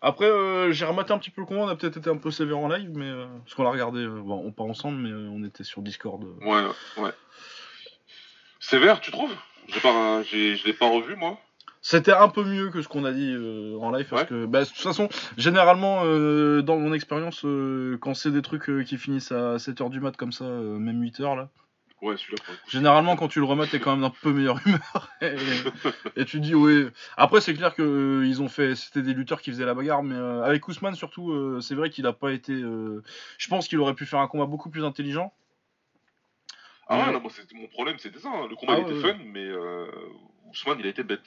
Après, 0.00 0.24
euh, 0.24 0.72
j'ai 0.72 0.84
rematé 0.86 1.12
un 1.12 1.18
petit 1.18 1.30
peu 1.30 1.42
le 1.42 1.46
combat. 1.46 1.62
On 1.62 1.68
a 1.68 1.76
peut-être 1.76 1.98
été 1.98 2.08
un 2.08 2.16
peu 2.16 2.30
sévère 2.30 2.58
en 2.58 2.68
live, 2.68 2.90
mais 2.94 3.04
euh, 3.08 3.26
parce 3.40 3.54
qu'on 3.54 3.64
l'a 3.64 3.70
regardé, 3.70 4.06
bon, 4.06 4.42
on 4.44 4.50
pas 4.50 4.64
ensemble, 4.64 4.98
mais 4.98 5.12
on 5.12 5.44
était 5.44 5.62
sur 5.64 5.82
Discord. 5.82 6.24
Ouais, 6.40 6.64
ouais. 6.98 7.12
Sévère, 8.60 9.00
tu 9.00 9.10
trouves? 9.10 9.34
J'ai 9.68 9.80
pas, 9.80 10.22
j'ai, 10.22 10.56
je 10.56 10.66
l'ai 10.66 10.72
pas 10.72 10.88
revu 10.88 11.16
moi. 11.16 11.38
C'était 11.84 12.12
un 12.12 12.28
peu 12.28 12.44
mieux 12.44 12.70
que 12.70 12.80
ce 12.80 12.86
qu'on 12.88 13.04
a 13.04 13.12
dit 13.12 13.32
euh, 13.34 13.76
en 13.80 13.90
live 13.90 14.06
parce 14.08 14.22
Ouais. 14.22 14.28
que, 14.28 14.46
bah, 14.46 14.60
de 14.62 14.68
toute 14.68 14.76
façon, 14.78 15.08
généralement, 15.36 16.02
euh, 16.04 16.62
dans 16.62 16.78
mon 16.78 16.92
expérience, 16.92 17.44
euh, 17.44 17.98
quand 18.00 18.14
c'est 18.14 18.30
des 18.30 18.40
trucs 18.40 18.70
qui 18.86 18.96
finissent 18.96 19.32
à 19.32 19.58
7h 19.58 19.90
du 19.90 19.98
mat 20.00 20.16
comme 20.16 20.30
ça, 20.32 20.44
même 20.44 21.02
8h 21.02 21.34
là, 21.36 21.48
Ouais, 22.00 22.16
celui-là. 22.16 22.42
généralement 22.68 23.14
quand 23.16 23.28
tu 23.28 23.38
le 23.40 23.44
remates, 23.44 23.70
t'es 23.70 23.78
quand 23.78 23.92
même 23.92 24.00
d'un 24.00 24.10
peu 24.10 24.32
meilleure 24.32 24.58
humeur. 24.66 25.08
et, 25.22 25.34
et 26.16 26.24
tu 26.24 26.38
te 26.40 26.44
dis, 26.44 26.54
oui. 26.54 26.88
Après, 27.16 27.40
c'est 27.40 27.54
clair 27.54 27.74
que 27.74 28.22
ils 28.24 28.40
ont 28.42 28.48
fait, 28.48 28.74
c'était 28.76 29.02
des 29.02 29.14
lutteurs 29.14 29.40
qui 29.40 29.50
faisaient 29.50 29.64
la 29.66 29.74
bagarre, 29.74 30.02
mais 30.04 30.16
avec 30.44 30.66
Ousmane 30.68 30.94
surtout, 30.94 31.60
c'est 31.60 31.74
vrai 31.74 31.90
qu'il 31.90 32.06
a 32.06 32.12
pas 32.12 32.32
été. 32.32 32.54
je 32.54 33.48
pense 33.48 33.66
qu'il 33.68 33.78
aurait 33.80 33.94
pu 33.94 34.06
faire 34.06 34.20
un 34.20 34.26
combat 34.28 34.46
beaucoup 34.46 34.70
plus 34.70 34.84
intelligent. 34.84 35.32
Ah 36.88 36.96
ouais, 36.98 37.06
Ouais. 37.06 37.12
non, 37.12 37.20
moi, 37.20 37.30
mon 37.54 37.66
problème, 37.68 37.98
c'était 37.98 38.18
ça. 38.18 38.28
hein. 38.28 38.46
Le 38.48 38.56
combat 38.56 38.74
Ah 38.74 38.78
il 38.80 38.82
était 38.92 38.94
ouais, 39.06 39.12
fun, 39.14 39.18
mais 39.26 39.44
euh, 39.46 39.86
Ousmane 40.50 40.78
il 40.80 40.86
a 40.86 40.90
été 40.90 41.02
bête. 41.04 41.22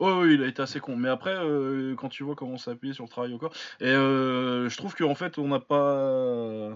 Ouais, 0.00 0.12
ouais, 0.12 0.34
il 0.34 0.42
a 0.42 0.46
été 0.46 0.62
assez 0.62 0.80
con. 0.80 0.96
Mais 0.96 1.08
après, 1.08 1.34
euh, 1.34 1.94
quand 1.96 2.08
tu 2.08 2.22
vois 2.22 2.34
comment 2.34 2.58
ça 2.58 2.72
appuyé 2.72 2.94
sur 2.94 3.04
le 3.04 3.08
travail 3.08 3.32
au 3.32 3.38
corps, 3.38 3.52
et 3.80 3.86
euh, 3.86 4.68
je 4.68 4.76
trouve 4.76 4.94
qu'en 4.94 5.14
fait, 5.14 5.38
on 5.38 5.48
n'a 5.48 5.60
pas. 5.60 6.70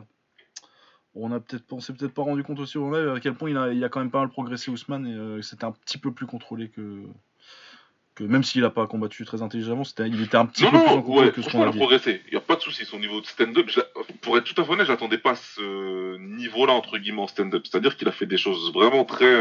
On 1.15 1.33
a 1.33 1.41
peut-être, 1.41 1.73
on 1.73 1.81
s'est 1.81 1.95
peut-être 1.95 2.15
pas 2.15 2.23
rendu 2.23 2.45
compte 2.45 2.61
aussi 2.61 2.79
au 2.79 2.93
live 2.95 3.09
à 3.09 3.19
quel 3.21 3.35
point 3.35 3.51
il 3.51 3.57
a, 3.57 3.73
il 3.73 3.83
a 3.83 3.89
quand 3.89 3.99
même 4.01 4.11
pas 4.11 4.21
mal 4.21 4.29
progressé 4.29 4.71
Ousmane 4.71 5.07
et 5.07 5.15
euh, 5.15 5.43
c'était 5.43 5.65
un 5.65 5.73
petit 5.73 5.99
peu 5.99 6.13
plus 6.13 6.27
contrôlé 6.27 6.69
que. 6.69 7.03
que 8.15 8.25
même 8.25 8.45
s'il 8.45 8.65
a 8.65 8.71
pas 8.71 8.87
combattu 8.87 9.25
très 9.25 9.43
intelligemment, 9.43 9.85
c'était, 9.85 10.07
il 10.07 10.23
était 10.23 10.37
un 10.37 10.47
petit 10.47 10.65
Non, 10.65 10.71
peu 10.71 10.79
plus 10.79 10.87
en 10.87 10.91
non, 10.97 11.03
contrôle 11.03 11.25
ouais, 11.25 11.33
que 11.33 11.43
ce 11.43 11.51
qu'on 11.51 11.63
il 11.63 11.69
a 11.69 11.73
progressé. 11.73 12.23
Il 12.27 12.33
n'y 12.33 12.37
a 12.37 12.41
pas 12.41 12.57
de 12.57 12.61
souci, 12.61 12.85
son 12.85 12.99
niveau 13.01 13.21
de 13.21 13.27
stand-up. 13.27 13.69
Pour 14.21 14.37
être 14.39 14.45
tout 14.45 14.61
à 14.61 14.65
fait 14.65 14.73
honnête, 14.73 14.87
j'attendais 14.87 15.19
pas 15.19 15.35
ce 15.35 16.19
niveau-là, 16.19 16.73
entre 16.75 16.99
guillemets, 16.99 17.23
en 17.23 17.27
stand-up. 17.27 17.63
C'est-à-dire 17.67 17.97
qu'il 17.97 18.07
a 18.07 18.13
fait 18.13 18.27
des 18.27 18.37
choses 18.39 18.73
vraiment 18.73 19.05
très, 19.05 19.35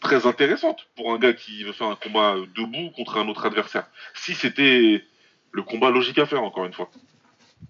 très 0.00 0.26
intéressantes 0.26 0.86
pour 0.96 1.12
un 1.12 1.18
gars 1.18 1.32
qui 1.32 1.64
veut 1.64 1.72
faire 1.72 1.88
un 1.88 1.96
combat 1.96 2.36
debout 2.54 2.90
contre 2.90 3.16
un 3.18 3.28
autre 3.28 3.46
adversaire. 3.46 3.86
Si 4.14 4.34
c'était 4.34 5.04
le 5.52 5.62
combat 5.62 5.90
logique 5.90 6.18
à 6.18 6.26
faire, 6.26 6.42
encore 6.42 6.64
une 6.66 6.72
fois. 6.72 6.90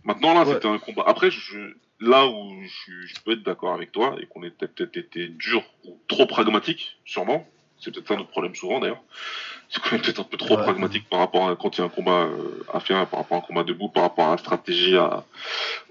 Maintenant, 0.05 0.35
là, 0.35 0.45
Ouais. 0.45 0.55
c'était 0.55 0.69
un 0.69 0.79
combat. 0.79 1.05
Après, 1.07 1.31
je, 1.31 1.59
là 2.01 2.27
où 2.27 2.63
je, 2.63 3.07
je 3.07 3.15
peux 3.25 3.33
être 3.33 3.43
d'accord 3.43 3.73
avec 3.75 3.93
toi 3.93 4.17
et 4.21 4.27
qu'on 4.27 4.43
était 4.43 4.69
peut-être 4.69 4.97
été 4.97 5.29
dur 5.29 5.63
ou 5.85 5.99
trop 6.09 6.27
pragmatique, 6.27 6.99
sûrement. 7.05 7.47
C'est 7.81 7.93
peut-être 7.95 8.09
ça 8.09 8.17
notre 8.17 8.31
problème 8.31 8.55
souvent, 8.55 8.81
d'ailleurs. 8.81 9.03
C'est 9.71 9.83
quand 9.83 9.93
même 9.93 10.01
peut-être 10.01 10.21
un 10.21 10.25
peu 10.25 10.37
trop 10.39 10.57
Ouais. 10.57 10.63
pragmatique 10.63 11.09
par 11.11 11.19
rapport 11.21 11.49
à 11.49 11.55
quand 11.57 11.77
il 11.77 11.81
y 11.81 11.83
a 11.83 11.87
un 11.87 11.91
combat 11.91 12.23
euh, 12.25 12.65
à 12.73 12.81
faire, 12.81 13.07
par 13.07 13.21
rapport 13.21 13.37
à 13.37 13.41
un 13.41 13.45
combat 13.45 13.65
debout, 13.65 13.89
par 13.89 14.03
rapport 14.05 14.27
à 14.29 14.31
la 14.33 14.39
stratégie, 14.39 14.97
à, 14.97 15.25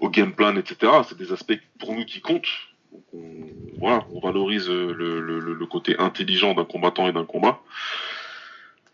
au 0.00 0.10
game 0.10 0.32
plan, 0.32 0.54
etc. 0.56 0.92
C'est 1.08 1.16
des 1.16 1.32
aspects 1.32 1.58
pour 1.78 1.94
nous 1.94 2.04
qui 2.04 2.20
comptent. 2.20 2.48
Donc 2.92 3.04
on, 3.12 3.46
voilà, 3.80 4.06
on 4.12 4.20
valorise 4.20 4.68
euh, 4.70 4.92
le, 4.92 5.20
le, 5.20 5.38
le- 5.40 5.54
le 5.54 5.66
côté 5.66 5.98
intelligent 5.98 6.54
d'un 6.54 6.64
combattant 6.64 7.08
et 7.08 7.12
d'un 7.12 7.24
combat. 7.24 7.60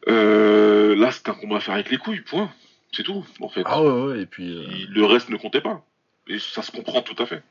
Euh, 0.09 0.95
là, 0.97 1.11
c'est 1.11 1.29
un 1.29 1.35
combat 1.35 1.57
à 1.57 1.61
faire 1.61 1.75
avec 1.75 1.91
les 1.91 1.97
couilles, 1.99 2.21
point. 2.21 2.51
C'est 2.93 3.03
tout, 3.03 3.25
en 3.41 3.49
fait. 3.49 3.63
Ah 3.65 3.83
ouais, 3.83 3.91
ouais, 4.13 4.21
et 4.21 4.27
puis. 4.27 4.55
euh, 4.57 4.87
le 4.89 5.05
reste 5.05 5.29
ne 5.31 5.37
comptait 5.37 5.61
pas. 5.61 5.85
Et 6.29 6.39
ça 6.39 6.63
se 6.63 6.71
comprend 6.71 7.03
tout 7.03 7.21
à 7.23 7.27
fait. 7.27 7.43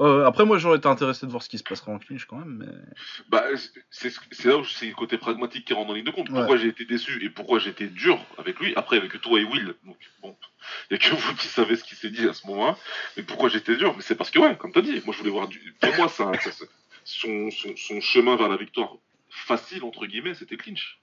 Euh, 0.00 0.24
après, 0.26 0.44
moi, 0.44 0.58
j'aurais 0.58 0.78
été 0.78 0.88
intéressé 0.88 1.26
de 1.26 1.30
voir 1.30 1.42
ce 1.42 1.48
qui 1.48 1.58
se 1.58 1.62
passerait 1.62 1.92
en 1.92 1.98
clinch 1.98 2.24
quand 2.24 2.36
même, 2.38 2.56
mais. 2.58 2.94
Bah, 3.28 3.44
c'est 3.90 4.44
là 4.44 4.58
où 4.58 4.64
c'est 4.64 4.86
le 4.86 4.94
côté 4.94 5.18
pragmatique 5.18 5.66
qui 5.66 5.74
rentre 5.74 5.90
en 5.90 5.94
ligne 5.94 6.04
de 6.04 6.10
compte. 6.10 6.28
Ouais. 6.30 6.36
Pourquoi 6.36 6.56
j'ai 6.56 6.68
été 6.68 6.84
déçu 6.84 7.24
et 7.24 7.30
pourquoi 7.30 7.60
été 7.66 7.86
dur 7.88 8.18
avec 8.38 8.58
lui? 8.60 8.72
Après, 8.76 8.96
avec 8.96 9.20
toi 9.20 9.40
et 9.40 9.44
Will, 9.44 9.74
donc 9.84 9.96
bon, 10.22 10.36
il 10.90 10.96
n'y 10.96 11.04
a 11.04 11.08
que 11.10 11.14
vous 11.14 11.34
qui 11.34 11.48
savez 11.48 11.76
ce 11.76 11.84
qui 11.84 11.94
s'est 11.94 12.10
dit 12.10 12.28
à 12.28 12.32
ce 12.32 12.46
moment-là. 12.46 12.76
Mais 13.16 13.22
pourquoi 13.22 13.48
j'étais 13.48 13.76
dur? 13.76 13.94
Mais 13.96 14.02
c'est 14.02 14.14
parce 14.14 14.30
que, 14.30 14.38
ouais, 14.38 14.56
comme 14.56 14.72
tu 14.72 14.78
as 14.78 14.82
dit, 14.82 15.02
moi 15.04 15.12
je 15.12 15.18
voulais 15.18 15.30
voir 15.30 15.48
du. 15.48 15.74
Pour 15.80 15.94
moi, 15.96 16.08
ça, 16.08 16.32
ça- 16.40 16.52
ça- 16.52 16.64
son, 17.04 17.50
son, 17.50 17.76
son 17.76 18.00
chemin 18.00 18.36
vers 18.36 18.48
la 18.48 18.56
victoire 18.56 18.96
facile, 19.28 19.84
entre 19.84 20.06
guillemets, 20.06 20.34
c'était 20.34 20.56
clinch. 20.56 21.00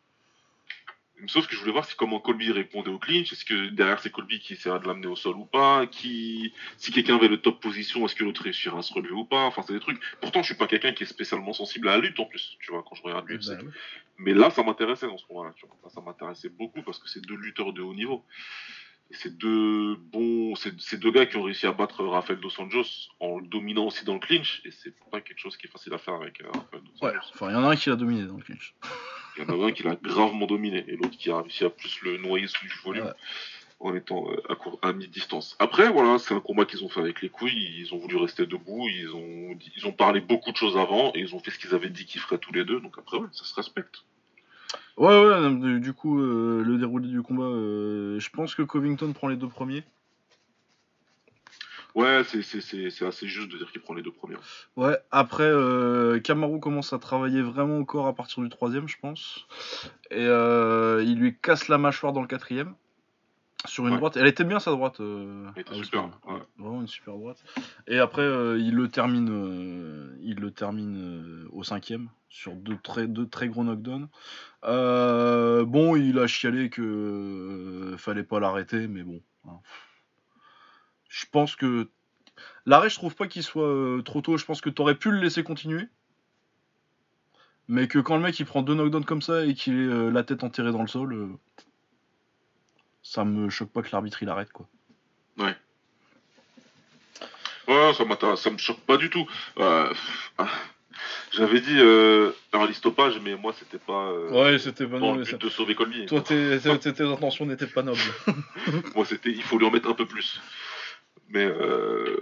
Sauf 1.27 1.47
que 1.47 1.53
je 1.55 1.59
voulais 1.59 1.71
voir 1.71 1.85
si 1.85 1.95
comment 1.95 2.19
Colby 2.19 2.51
répondait 2.51 2.89
au 2.89 2.97
clinch. 2.99 3.31
Est-ce 3.31 3.45
que 3.45 3.69
derrière 3.69 3.99
c'est 3.99 4.11
Colby 4.11 4.39
qui 4.39 4.53
essaiera 4.53 4.79
de 4.79 4.87
l'amener 4.87 5.07
au 5.07 5.15
sol 5.15 5.35
ou 5.35 5.45
pas 5.45 5.85
qui... 5.87 6.53
Si 6.77 6.91
quelqu'un 6.91 7.15
avait 7.15 7.27
le 7.27 7.37
top 7.41 7.59
position, 7.61 8.05
est-ce 8.05 8.15
que 8.15 8.23
l'autre 8.23 8.43
réussira 8.43 8.79
à 8.79 8.81
se 8.81 8.93
relever 8.93 9.13
ou 9.13 9.25
pas 9.25 9.43
Enfin, 9.45 9.61
c'est 9.65 9.73
des 9.73 9.79
trucs. 9.79 9.99
Pourtant, 10.19 10.41
je 10.41 10.47
suis 10.47 10.55
pas 10.55 10.67
quelqu'un 10.67 10.93
qui 10.93 11.03
est 11.03 11.07
spécialement 11.07 11.53
sensible 11.53 11.89
à 11.89 11.93
la 11.97 11.99
lutte 11.99 12.19
en 12.19 12.25
plus, 12.25 12.57
tu 12.61 12.71
vois, 12.71 12.83
quand 12.87 12.95
je 12.95 13.03
regarde 13.03 13.27
l'UFC. 13.27 13.49
Ouais. 13.49 13.57
Mais 14.17 14.33
là, 14.33 14.49
ça 14.51 14.63
m'intéressait 14.63 15.07
dans 15.07 15.17
ce 15.17 15.25
combat-là, 15.25 15.53
tu 15.55 15.65
vois. 15.65 15.75
Là, 15.83 15.89
ça 15.89 16.01
m'intéressait 16.01 16.49
beaucoup 16.49 16.81
parce 16.83 16.99
que 16.99 17.09
c'est 17.09 17.21
deux 17.25 17.35
lutteurs 17.35 17.73
de 17.73 17.81
haut 17.81 17.93
niveau. 17.93 18.23
Et 19.09 19.15
c'est 19.15 19.37
deux 19.37 19.95
bons, 19.95 20.55
c'est 20.55 20.97
deux 20.97 21.11
gars 21.11 21.25
qui 21.25 21.35
ont 21.35 21.43
réussi 21.43 21.67
à 21.67 21.73
battre 21.73 22.05
Rafael 22.05 22.39
Dos 22.39 22.51
Anjos 22.59 23.09
en 23.19 23.39
le 23.39 23.47
dominant 23.47 23.87
aussi 23.87 24.05
dans 24.05 24.13
le 24.13 24.19
clinch. 24.21 24.61
Et 24.63 24.71
c'est 24.71 24.93
pas 25.11 25.19
quelque 25.19 25.39
chose 25.39 25.57
qui 25.57 25.67
est 25.67 25.69
facile 25.69 25.93
à 25.93 25.97
faire 25.97 26.13
avec 26.13 26.39
euh, 26.41 26.45
Rafael 26.53 26.81
Dos 26.81 27.05
Ouais, 27.05 27.09
Anjos. 27.11 27.31
enfin, 27.33 27.49
il 27.49 27.53
y 27.53 27.55
en 27.57 27.63
a 27.65 27.71
un 27.71 27.75
qui 27.75 27.89
l'a 27.89 27.95
dominé 27.97 28.23
dans 28.25 28.37
le 28.37 28.43
clinch. 28.43 28.73
Il 29.37 29.43
y 29.43 29.45
en 29.45 29.61
a 29.61 29.67
un 29.67 29.71
qui 29.71 29.83
l'a 29.83 29.95
gravement 29.95 30.45
dominé 30.45 30.83
et 30.87 30.95
l'autre 30.95 31.17
qui 31.17 31.29
a 31.31 31.41
réussi 31.41 31.63
à 31.63 31.69
plus 31.69 32.01
le 32.01 32.17
noyer 32.17 32.47
sous 32.47 32.65
du 32.65 32.73
volume 32.83 33.05
Ouais. 33.05 33.13
en 33.79 33.95
étant 33.95 34.29
euh, 34.29 34.41
à, 34.51 34.55
court, 34.55 34.77
à 34.81 34.93
mi-distance. 34.93 35.55
Après, 35.59 35.89
voilà, 35.89 36.19
c'est 36.19 36.33
un 36.33 36.39
combat 36.39 36.65
qu'ils 36.65 36.83
ont 36.83 36.89
fait 36.89 36.99
avec 36.99 37.21
les 37.21 37.29
couilles. 37.29 37.75
Ils 37.79 37.93
ont 37.93 37.97
voulu 37.97 38.17
rester 38.17 38.45
debout. 38.45 38.87
Ils 38.89 39.09
ont, 39.15 39.57
ils 39.75 39.87
ont 39.87 39.91
parlé 39.91 40.21
beaucoup 40.21 40.51
de 40.51 40.57
choses 40.57 40.77
avant 40.77 41.11
et 41.15 41.19
ils 41.19 41.33
ont 41.33 41.39
fait 41.39 41.51
ce 41.51 41.57
qu'ils 41.59 41.73
avaient 41.73 41.89
dit 41.89 42.05
qu'ils 42.05 42.21
feraient 42.21 42.37
tous 42.37 42.53
les 42.53 42.63
deux. 42.65 42.79
Donc 42.79 42.97
après, 42.99 43.17
ouais, 43.17 43.27
ça 43.31 43.43
se 43.45 43.55
respecte. 43.55 44.03
Ouais, 44.97 45.07
ouais, 45.07 45.79
du 45.79 45.93
coup, 45.93 46.19
euh, 46.21 46.63
le 46.63 46.77
déroulé 46.77 47.07
du 47.07 47.21
combat, 47.21 47.43
euh, 47.43 48.19
je 48.19 48.29
pense 48.29 48.53
que 48.55 48.61
Covington 48.61 49.11
prend 49.13 49.27
les 49.29 49.35
deux 49.35 49.47
premiers. 49.49 49.83
Ouais, 51.95 52.23
c'est- 52.23 52.41
assez 53.05 53.27
juste 53.27 53.51
de 53.51 53.57
dire 53.57 53.71
qu'il 53.71 53.81
prend 53.81 53.93
les 53.93 54.01
deux 54.03 54.11
premières. 54.11 54.39
Ouais, 54.75 54.97
après, 55.11 55.43
euh, 55.43 56.19
Kamaru 56.19 56.59
commence 56.59 56.93
à 56.93 56.99
travailler 56.99 57.41
vraiment 57.41 57.77
au 57.79 57.85
corps 57.85 58.07
à 58.07 58.13
partir 58.15 58.41
du 58.43 58.49
troisième, 58.49 58.87
je 58.87 58.97
pense. 59.01 59.45
Et 60.09 60.25
euh, 60.25 61.03
il 61.05 61.19
lui 61.19 61.37
casse 61.37 61.67
la 61.67 61.77
mâchoire 61.77 62.13
dans 62.13 62.21
le 62.21 62.27
quatrième. 62.27 62.75
Sur 63.65 63.85
une 63.85 63.91
Ouais. 63.93 63.97
droite. 63.99 64.17
Elle 64.17 64.25
était 64.25 64.43
bien 64.43 64.59
sa 64.59 64.71
droite. 64.71 64.99
euh, 65.01 65.45
Elle 65.55 65.61
était 65.61 65.75
super, 65.75 66.05
ouais. 66.27 66.39
Vraiment 66.57 66.81
une 66.81 66.87
super 66.87 67.13
droite. 67.13 67.43
Et 67.87 67.99
après, 67.99 68.23
euh, 68.23 68.57
il 68.57 68.73
le 68.73 68.87
termine, 68.87 69.29
euh, 69.29 70.17
il 70.23 70.39
le 70.39 70.49
termine 70.49 71.45
au 71.51 71.61
cinquième 71.63 72.09
sur 72.27 72.55
deux 72.55 72.77
très, 72.81 73.07
deux 73.07 73.27
très 73.27 73.49
gros 73.49 73.63
knockdowns. 73.63 74.07
Bon, 74.63 75.95
il 75.95 76.17
a 76.17 76.25
chialé 76.25 76.69
que 76.71 77.93
fallait 77.99 78.23
pas 78.23 78.39
l'arrêter, 78.39 78.87
mais 78.87 79.03
bon. 79.03 79.21
hein. 79.47 79.59
Je 81.11 81.25
pense 81.29 81.57
que 81.57 81.89
l'arrêt, 82.65 82.89
je 82.89 82.95
trouve 82.95 83.15
pas 83.15 83.27
qu'il 83.27 83.43
soit 83.43 83.67
euh, 83.67 84.01
trop 84.01 84.21
tôt. 84.21 84.37
Je 84.37 84.45
pense 84.45 84.61
que 84.61 84.69
t'aurais 84.69 84.95
pu 84.95 85.11
le 85.11 85.19
laisser 85.19 85.43
continuer. 85.43 85.87
Mais 87.67 87.87
que 87.89 87.99
quand 87.99 88.15
le 88.15 88.23
mec 88.23 88.39
il 88.39 88.45
prend 88.45 88.61
deux 88.61 88.73
knockdowns 88.75 89.03
comme 89.05 89.21
ça 89.21 89.45
et 89.45 89.53
qu'il 89.53 89.73
ait 89.73 89.85
euh, 89.93 90.09
la 90.09 90.23
tête 90.23 90.43
enterrée 90.43 90.71
dans 90.71 90.81
le 90.81 90.87
sol, 90.87 91.13
euh, 91.13 91.27
ça 93.03 93.25
me 93.25 93.49
choque 93.49 93.71
pas 93.71 93.81
que 93.81 93.89
l'arbitre 93.91 94.23
il 94.23 94.29
arrête 94.29 94.51
quoi. 94.53 94.67
Ouais, 97.67 97.93
ça 97.93 98.05
m'intéresse, 98.05 98.41
ça 98.41 98.49
me 98.49 98.57
choque 98.57 98.79
pas 98.81 98.97
du 98.97 99.09
tout. 99.09 99.25
Ah, 99.57 99.89
J'avais 101.31 101.61
dit 101.61 101.77
euh, 101.79 102.31
early 102.53 102.73
stoppage, 102.73 103.19
mais 103.21 103.35
moi 103.35 103.53
c'était 103.57 103.77
pas 103.77 104.07
euh, 104.11 104.29
Ouais, 104.29 104.59
c'était 104.59 104.85
pas 104.85 104.99
dans 104.99 105.07
non, 105.07 105.13
le 105.15 105.19
mais 105.23 105.25
but 105.25 105.39
de 105.41 105.49
sauver 105.49 105.75
Colby. 105.75 106.05
Toi, 106.05 106.21
tes 106.21 106.67
intentions 106.67 107.45
n'étaient 107.45 107.67
pas 107.67 107.83
nobles. 107.83 107.99
Moi 108.95 109.05
c'était, 109.05 109.31
il 109.31 109.43
faut 109.43 109.57
lui 109.57 109.65
en 109.65 109.71
mettre 109.71 109.89
un 109.89 109.93
peu 109.93 110.05
plus. 110.05 110.41
Mais 111.33 111.45
euh, 111.45 112.17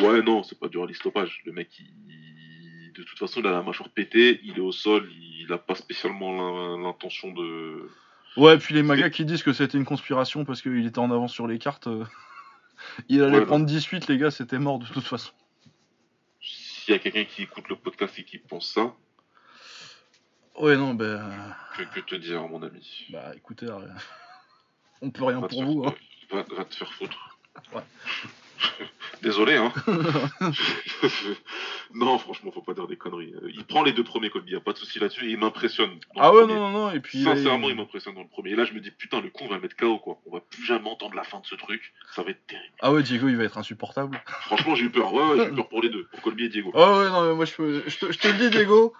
ouais, 0.00 0.22
non, 0.22 0.42
c'est 0.42 0.58
pas 0.58 0.68
du 0.68 0.78
early 0.78 0.94
stoppage. 0.94 1.42
Le 1.44 1.52
mec, 1.52 1.68
il, 1.80 2.92
de 2.94 3.02
toute 3.02 3.18
façon, 3.18 3.40
il 3.40 3.46
a 3.46 3.50
la 3.52 3.62
mâchoire 3.62 3.88
pétée, 3.88 4.40
il 4.44 4.56
est 4.58 4.60
au 4.60 4.72
sol, 4.72 5.10
il 5.12 5.52
a 5.52 5.58
pas 5.58 5.74
spécialement 5.74 6.32
l'in- 6.32 6.82
l'intention 6.82 7.32
de 7.32 7.88
Ouais, 8.36 8.56
puis 8.58 8.74
les 8.74 8.82
magas 8.82 9.10
qui 9.10 9.24
disent 9.24 9.42
que 9.42 9.52
c'était 9.52 9.76
une 9.76 9.84
conspiration 9.84 10.44
parce 10.44 10.62
qu'il 10.62 10.86
était 10.86 10.98
en 10.98 11.10
avance 11.10 11.32
sur 11.32 11.46
les 11.46 11.58
cartes. 11.58 11.86
euh, 11.88 12.04
Il 13.08 13.22
allait 13.22 13.38
Ouais, 13.40 13.46
prendre 13.46 13.66
18, 13.66 14.08
les 14.08 14.18
gars, 14.18 14.30
c'était 14.30 14.58
mort 14.58 14.78
de 14.78 14.86
toute 14.86 15.04
façon. 15.04 15.32
S'il 16.40 16.92
y 16.92 16.96
a 16.96 16.98
quelqu'un 16.98 17.24
qui 17.24 17.42
écoute 17.42 17.68
le 17.68 17.76
podcast 17.76 18.18
et 18.18 18.24
qui 18.24 18.38
pense 18.38 18.72
ça, 18.72 18.94
Ouais, 20.58 20.76
non, 20.76 20.92
bah. 20.94 21.56
que, 21.76 21.82
que 21.82 22.00
te 22.00 22.14
dire, 22.14 22.46
mon 22.46 22.62
ami? 22.62 23.06
Bah 23.10 23.32
écoutez, 23.34 23.66
euh, 23.66 23.78
on 25.02 25.10
peut 25.10 25.24
rien 25.24 25.40
va 25.40 25.48
pour 25.48 25.64
vous. 25.64 25.84
Hein. 25.86 25.94
va, 26.30 26.42
va 26.56 26.64
te 26.64 26.74
faire 26.74 26.92
foutre. 26.92 27.38
Ouais. 27.74 27.82
Désolé, 29.22 29.54
hein. 29.56 29.72
non, 31.94 32.18
franchement, 32.18 32.50
faut 32.50 32.62
pas 32.62 32.74
dire 32.74 32.86
des 32.88 32.96
conneries. 32.96 33.34
Euh, 33.42 33.50
Il 33.54 33.64
prend 33.64 33.82
les 33.82 33.92
deux 33.92 34.02
premiers 34.04 34.30
Colby, 34.30 34.52
y 34.52 34.56
a 34.56 34.60
pas 34.60 34.72
de 34.72 34.78
souci 34.78 34.98
là-dessus, 34.98 35.26
et 35.28 35.30
il 35.32 35.38
m'impressionne. 35.38 35.98
Ah 36.16 36.32
ouais, 36.32 36.46
non, 36.46 36.54
non, 36.56 36.70
non, 36.70 36.90
et 36.90 37.00
puis. 37.00 37.22
Sincèrement, 37.22 37.68
il- 37.68 37.72
il 37.72 37.76
m'impressionne 37.76 38.14
dans 38.14 38.22
le 38.22 38.28
premier. 38.28 38.50
Et 38.50 38.56
là, 38.56 38.64
je 38.64 38.72
me 38.72 38.80
dis, 38.80 38.90
putain, 38.90 39.20
le 39.20 39.30
con 39.30 39.46
va 39.48 39.58
mettre 39.58 39.76
KO, 39.76 39.98
quoi. 39.98 40.18
On 40.26 40.32
va 40.34 40.40
plus 40.40 40.64
jamais 40.64 40.88
entendre 40.88 41.14
la 41.14 41.24
fin 41.24 41.40
de 41.40 41.46
ce 41.46 41.54
truc. 41.54 41.92
Ça 42.14 42.22
va 42.22 42.30
être 42.30 42.44
terrible. 42.46 42.74
Ah 42.80 42.92
ouais, 42.92 43.02
Diego, 43.02 43.28
il 43.28 43.36
va 43.36 43.44
être 43.44 43.58
insupportable. 43.58 44.20
Franchement, 44.42 44.74
j'ai 44.74 44.84
eu 44.86 44.90
peur. 44.90 45.12
Ouais, 45.12 45.22
ouais, 45.22 45.36
j'ai 45.44 45.50
eu 45.52 45.54
peur 45.54 45.68
pour 45.70 45.82
les 45.82 45.88
deux, 45.90 46.04
pour 46.06 46.20
Colby 46.22 46.44
et 46.44 46.48
Diego. 46.48 46.72
Ah 46.74 46.98
ouais, 46.98 47.08
non, 47.10 47.28
mais 47.28 47.34
moi 47.34 47.44
je, 47.44 47.54
peux, 47.54 47.84
je, 47.86 47.98
te, 47.98 48.10
je 48.12 48.18
te 48.18 48.28
le 48.28 48.34
dis, 48.34 48.50
Diego. 48.50 48.92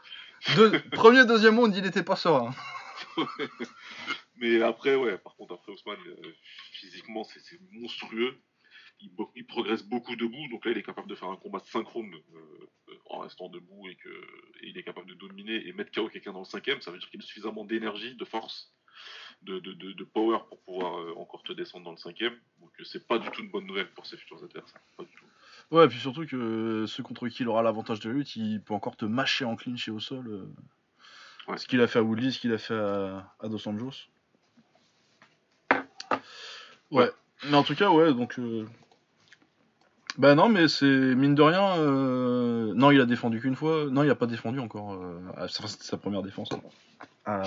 Deux- 0.56 0.80
premier, 0.92 1.24
deuxième 1.24 1.54
monde, 1.54 1.74
il 1.76 1.84
était 1.86 2.02
pas 2.02 2.16
serein. 2.16 2.52
Mais 4.36 4.60
après, 4.62 4.94
ouais, 4.96 5.18
par 5.18 5.34
contre, 5.36 5.54
après 5.54 5.72
Ousmane, 5.72 5.96
euh, 6.08 6.28
physiquement, 6.72 7.24
c'est 7.24 7.40
monstrueux. 7.72 8.36
Il, 9.34 9.46
progresse 9.46 9.82
beaucoup 9.82 10.14
debout, 10.16 10.48
donc 10.50 10.64
là, 10.64 10.70
il 10.70 10.78
est 10.78 10.82
capable 10.82 11.08
de 11.08 11.14
faire 11.14 11.28
un 11.28 11.36
combat 11.36 11.58
synchrone 11.60 12.14
euh, 12.34 12.96
en 13.06 13.18
restant 13.18 13.48
debout 13.48 13.88
et 13.88 13.96
que 13.96 14.08
et 14.08 14.68
il 14.68 14.78
est 14.78 14.82
capable 14.84 15.08
de 15.08 15.14
dominer 15.14 15.66
et 15.66 15.72
mettre 15.72 15.90
KO 15.92 16.08
quelqu'un 16.08 16.32
dans 16.32 16.38
le 16.40 16.44
cinquième. 16.44 16.80
Ça 16.80 16.90
veut 16.90 16.98
dire 16.98 17.10
qu'il 17.10 17.20
a 17.20 17.24
suffisamment 17.24 17.64
d'énergie, 17.64 18.14
de 18.14 18.24
force, 18.24 18.72
de, 19.42 19.58
de, 19.58 19.72
de, 19.72 19.92
de 19.92 20.04
power 20.04 20.38
pour 20.48 20.60
pouvoir 20.62 20.98
euh, 21.00 21.14
encore 21.16 21.42
te 21.42 21.52
descendre 21.52 21.84
dans 21.84 21.90
le 21.90 21.96
cinquième. 21.96 22.34
Donc, 22.60 22.70
euh, 22.80 22.84
c'est 22.84 23.06
pas 23.06 23.18
du 23.18 23.28
tout 23.30 23.42
une 23.42 23.50
bonne 23.50 23.66
nouvelle 23.66 23.90
pour 23.92 24.06
ses 24.06 24.16
futurs 24.16 24.42
adversaires. 24.42 24.80
Pas 24.96 25.04
du 25.04 25.10
tout. 25.16 25.24
Ouais, 25.74 25.84
et 25.84 25.88
puis 25.88 25.98
surtout 25.98 26.26
que 26.26 26.84
ceux 26.86 27.02
contre 27.02 27.28
qui 27.28 27.42
il 27.42 27.48
aura 27.48 27.62
l'avantage 27.62 28.00
de 28.00 28.08
la 28.08 28.14
lutte, 28.14 28.36
il 28.36 28.62
peut 28.62 28.74
encore 28.74 28.96
te 28.96 29.04
mâcher 29.04 29.44
en 29.44 29.56
clinch 29.56 29.88
et 29.88 29.90
au 29.90 30.00
sol. 30.00 30.26
euh, 30.28 30.46
Ouais. 31.48 31.58
Ce 31.58 31.66
qu'il 31.66 31.80
a 31.80 31.88
fait 31.88 31.98
à 31.98 32.02
Woodley, 32.04 32.30
ce 32.30 32.38
qu'il 32.38 32.52
a 32.52 32.58
fait 32.58 32.72
à, 32.74 33.34
à 33.40 33.48
Dos 33.48 33.66
Anjos. 33.66 34.06
Ouais. 36.92 37.10
Mais 37.48 37.56
en 37.56 37.64
tout 37.64 37.74
cas, 37.74 37.90
ouais, 37.90 38.14
donc. 38.14 38.38
euh, 38.38 38.64
Bah 40.18 40.34
non, 40.34 40.48
mais 40.48 40.68
c'est 40.68 40.86
mine 40.86 41.34
de 41.34 41.42
rien. 41.42 41.76
euh, 41.78 42.72
Non, 42.74 42.90
il 42.90 43.00
a 43.00 43.06
défendu 43.06 43.40
qu'une 43.40 43.56
fois. 43.56 43.86
Non, 43.90 44.02
il 44.02 44.10
a 44.10 44.14
pas 44.14 44.26
défendu 44.26 44.58
encore. 44.60 44.92
euh, 44.94 45.18
ah, 45.36 45.44
Enfin, 45.44 45.66
c'était 45.66 45.84
sa 45.84 45.96
première 45.96 46.22
défense. 46.22 46.48
À... 47.24 47.42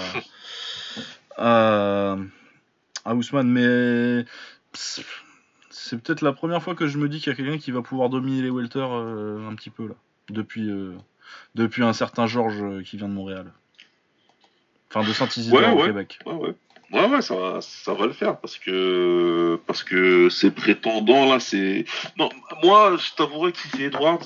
à... 1.38 2.16
à 3.06 3.14
Ousmane, 3.16 3.50
mais. 3.50 4.26
pss, 4.72 5.04
C'est 5.70 6.02
peut-être 6.02 6.22
la 6.22 6.34
première 6.34 6.64
fois 6.64 6.74
que 6.76 6.88
je 6.88 6.98
me 6.98 7.08
dis 7.08 7.20
qu'il 7.20 7.30
y 7.32 7.34
a 7.34 7.36
quelqu'un 7.36 7.58
qui 7.60 7.72
va 7.72 7.82
pouvoir 7.84 8.10
dominer 8.10 8.42
les 8.42 8.50
welters 8.50 8.92
euh, 8.94 9.48
un 9.48 9.54
petit 9.56 9.70
peu 9.70 9.88
là. 9.88 9.96
Depuis, 10.30 10.70
euh, 10.72 10.94
depuis 11.54 11.84
un 11.84 11.94
certain 11.94 12.26
Georges 12.26 12.64
euh, 12.64 12.82
qui 12.82 12.98
vient 12.98 13.08
de 13.10 13.14
Montréal. 13.14 13.52
Enfin, 14.90 15.08
de 15.08 15.14
Saint-Isidore 15.14 15.60
Ouais, 15.60 15.72
au 15.72 15.76
ouais. 15.82 15.86
Québec. 15.86 16.20
Ouais, 16.26 16.34
ouais. 16.34 16.56
Ouais, 16.92 17.06
ouais, 17.08 17.22
ça 17.22 17.36
va, 17.36 17.62
ça 17.62 17.94
va 17.94 18.06
le 18.06 18.14
faire 18.14 18.38
parce 18.40 18.58
que 18.58 19.60
parce 19.66 19.84
que 19.84 20.30
ces 20.30 20.52
prétendants 20.52 21.26
là, 21.26 21.40
c'est. 21.40 21.86
Non, 22.18 22.30
moi, 22.64 22.96
je 22.98 23.14
t'avouerai 23.16 23.52
que 23.52 23.58
si 23.58 23.68
c'est 23.70 23.84
Edwards, 23.84 24.24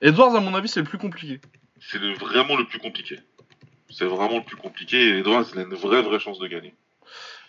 Edwards, 0.00 0.34
à 0.34 0.40
mon 0.40 0.54
avis, 0.54 0.68
c'est 0.68 0.80
le 0.80 0.86
plus 0.86 0.98
compliqué. 0.98 1.40
c'est 1.80 1.98
le- 1.98 2.14
vraiment 2.14 2.56
le 2.56 2.64
plus 2.64 2.78
compliqué. 2.78 3.18
C'est 3.90 4.04
vraiment 4.06 4.38
le 4.38 4.44
plus 4.44 4.56
compliqué 4.56 4.96
et 4.96 5.18
Edwards, 5.18 5.44
il 5.52 5.58
a 5.60 5.62
une 5.62 5.74
vraie, 5.74 6.02
vraie 6.02 6.18
chance 6.18 6.38
de 6.38 6.46
gagner. 6.46 6.74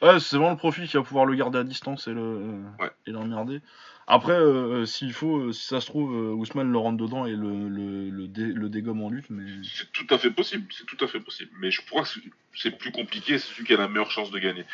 Ouais, 0.01 0.19
c'est 0.19 0.35
vraiment 0.35 0.51
le 0.51 0.57
profil 0.57 0.87
qui 0.87 0.97
va 0.97 1.03
pouvoir 1.03 1.25
le 1.25 1.35
garder 1.35 1.57
à 1.59 1.63
distance 1.63 2.07
et 2.07 2.11
le 2.13 2.61
Ouais. 2.79 2.91
et 3.07 3.11
l'emmerder. 3.11 3.61
Après, 4.05 4.33
euh, 4.33 4.85
s'il 4.85 5.13
faut, 5.13 5.37
euh, 5.37 5.51
si 5.53 5.65
ça 5.65 5.79
se 5.79 5.85
trouve, 5.85 6.13
euh, 6.13 6.33
Ousmane 6.33 6.71
le 6.71 6.77
rentre 6.77 6.97
dedans 6.97 7.25
et 7.25 7.31
le, 7.31 7.69
le, 7.69 8.09
le, 8.09 8.27
dé- 8.27 8.51
le 8.53 8.67
dégomme 8.69 9.01
en 9.01 9.09
lutte, 9.09 9.29
mais. 9.29 9.49
C'est 9.63 9.91
tout 9.93 10.05
à 10.13 10.17
fait 10.17 10.29
possible, 10.31 10.65
c'est 10.77 10.85
tout 10.85 10.97
à 11.03 11.07
fait 11.07 11.21
possible. 11.21 11.51
Mais 11.59 11.71
je 11.71 11.81
crois 11.85 12.03
que 12.03 12.09
c'est- 12.53 12.77
plus 12.77 12.91
compliqué, 12.91 13.39
c'est 13.39 13.53
celui 13.53 13.63
qui 13.65 13.73
a 13.73 13.77
la 13.77 13.87
meilleure 13.87 14.11
chance 14.11 14.29
de 14.31 14.39
gagner. 14.39 14.65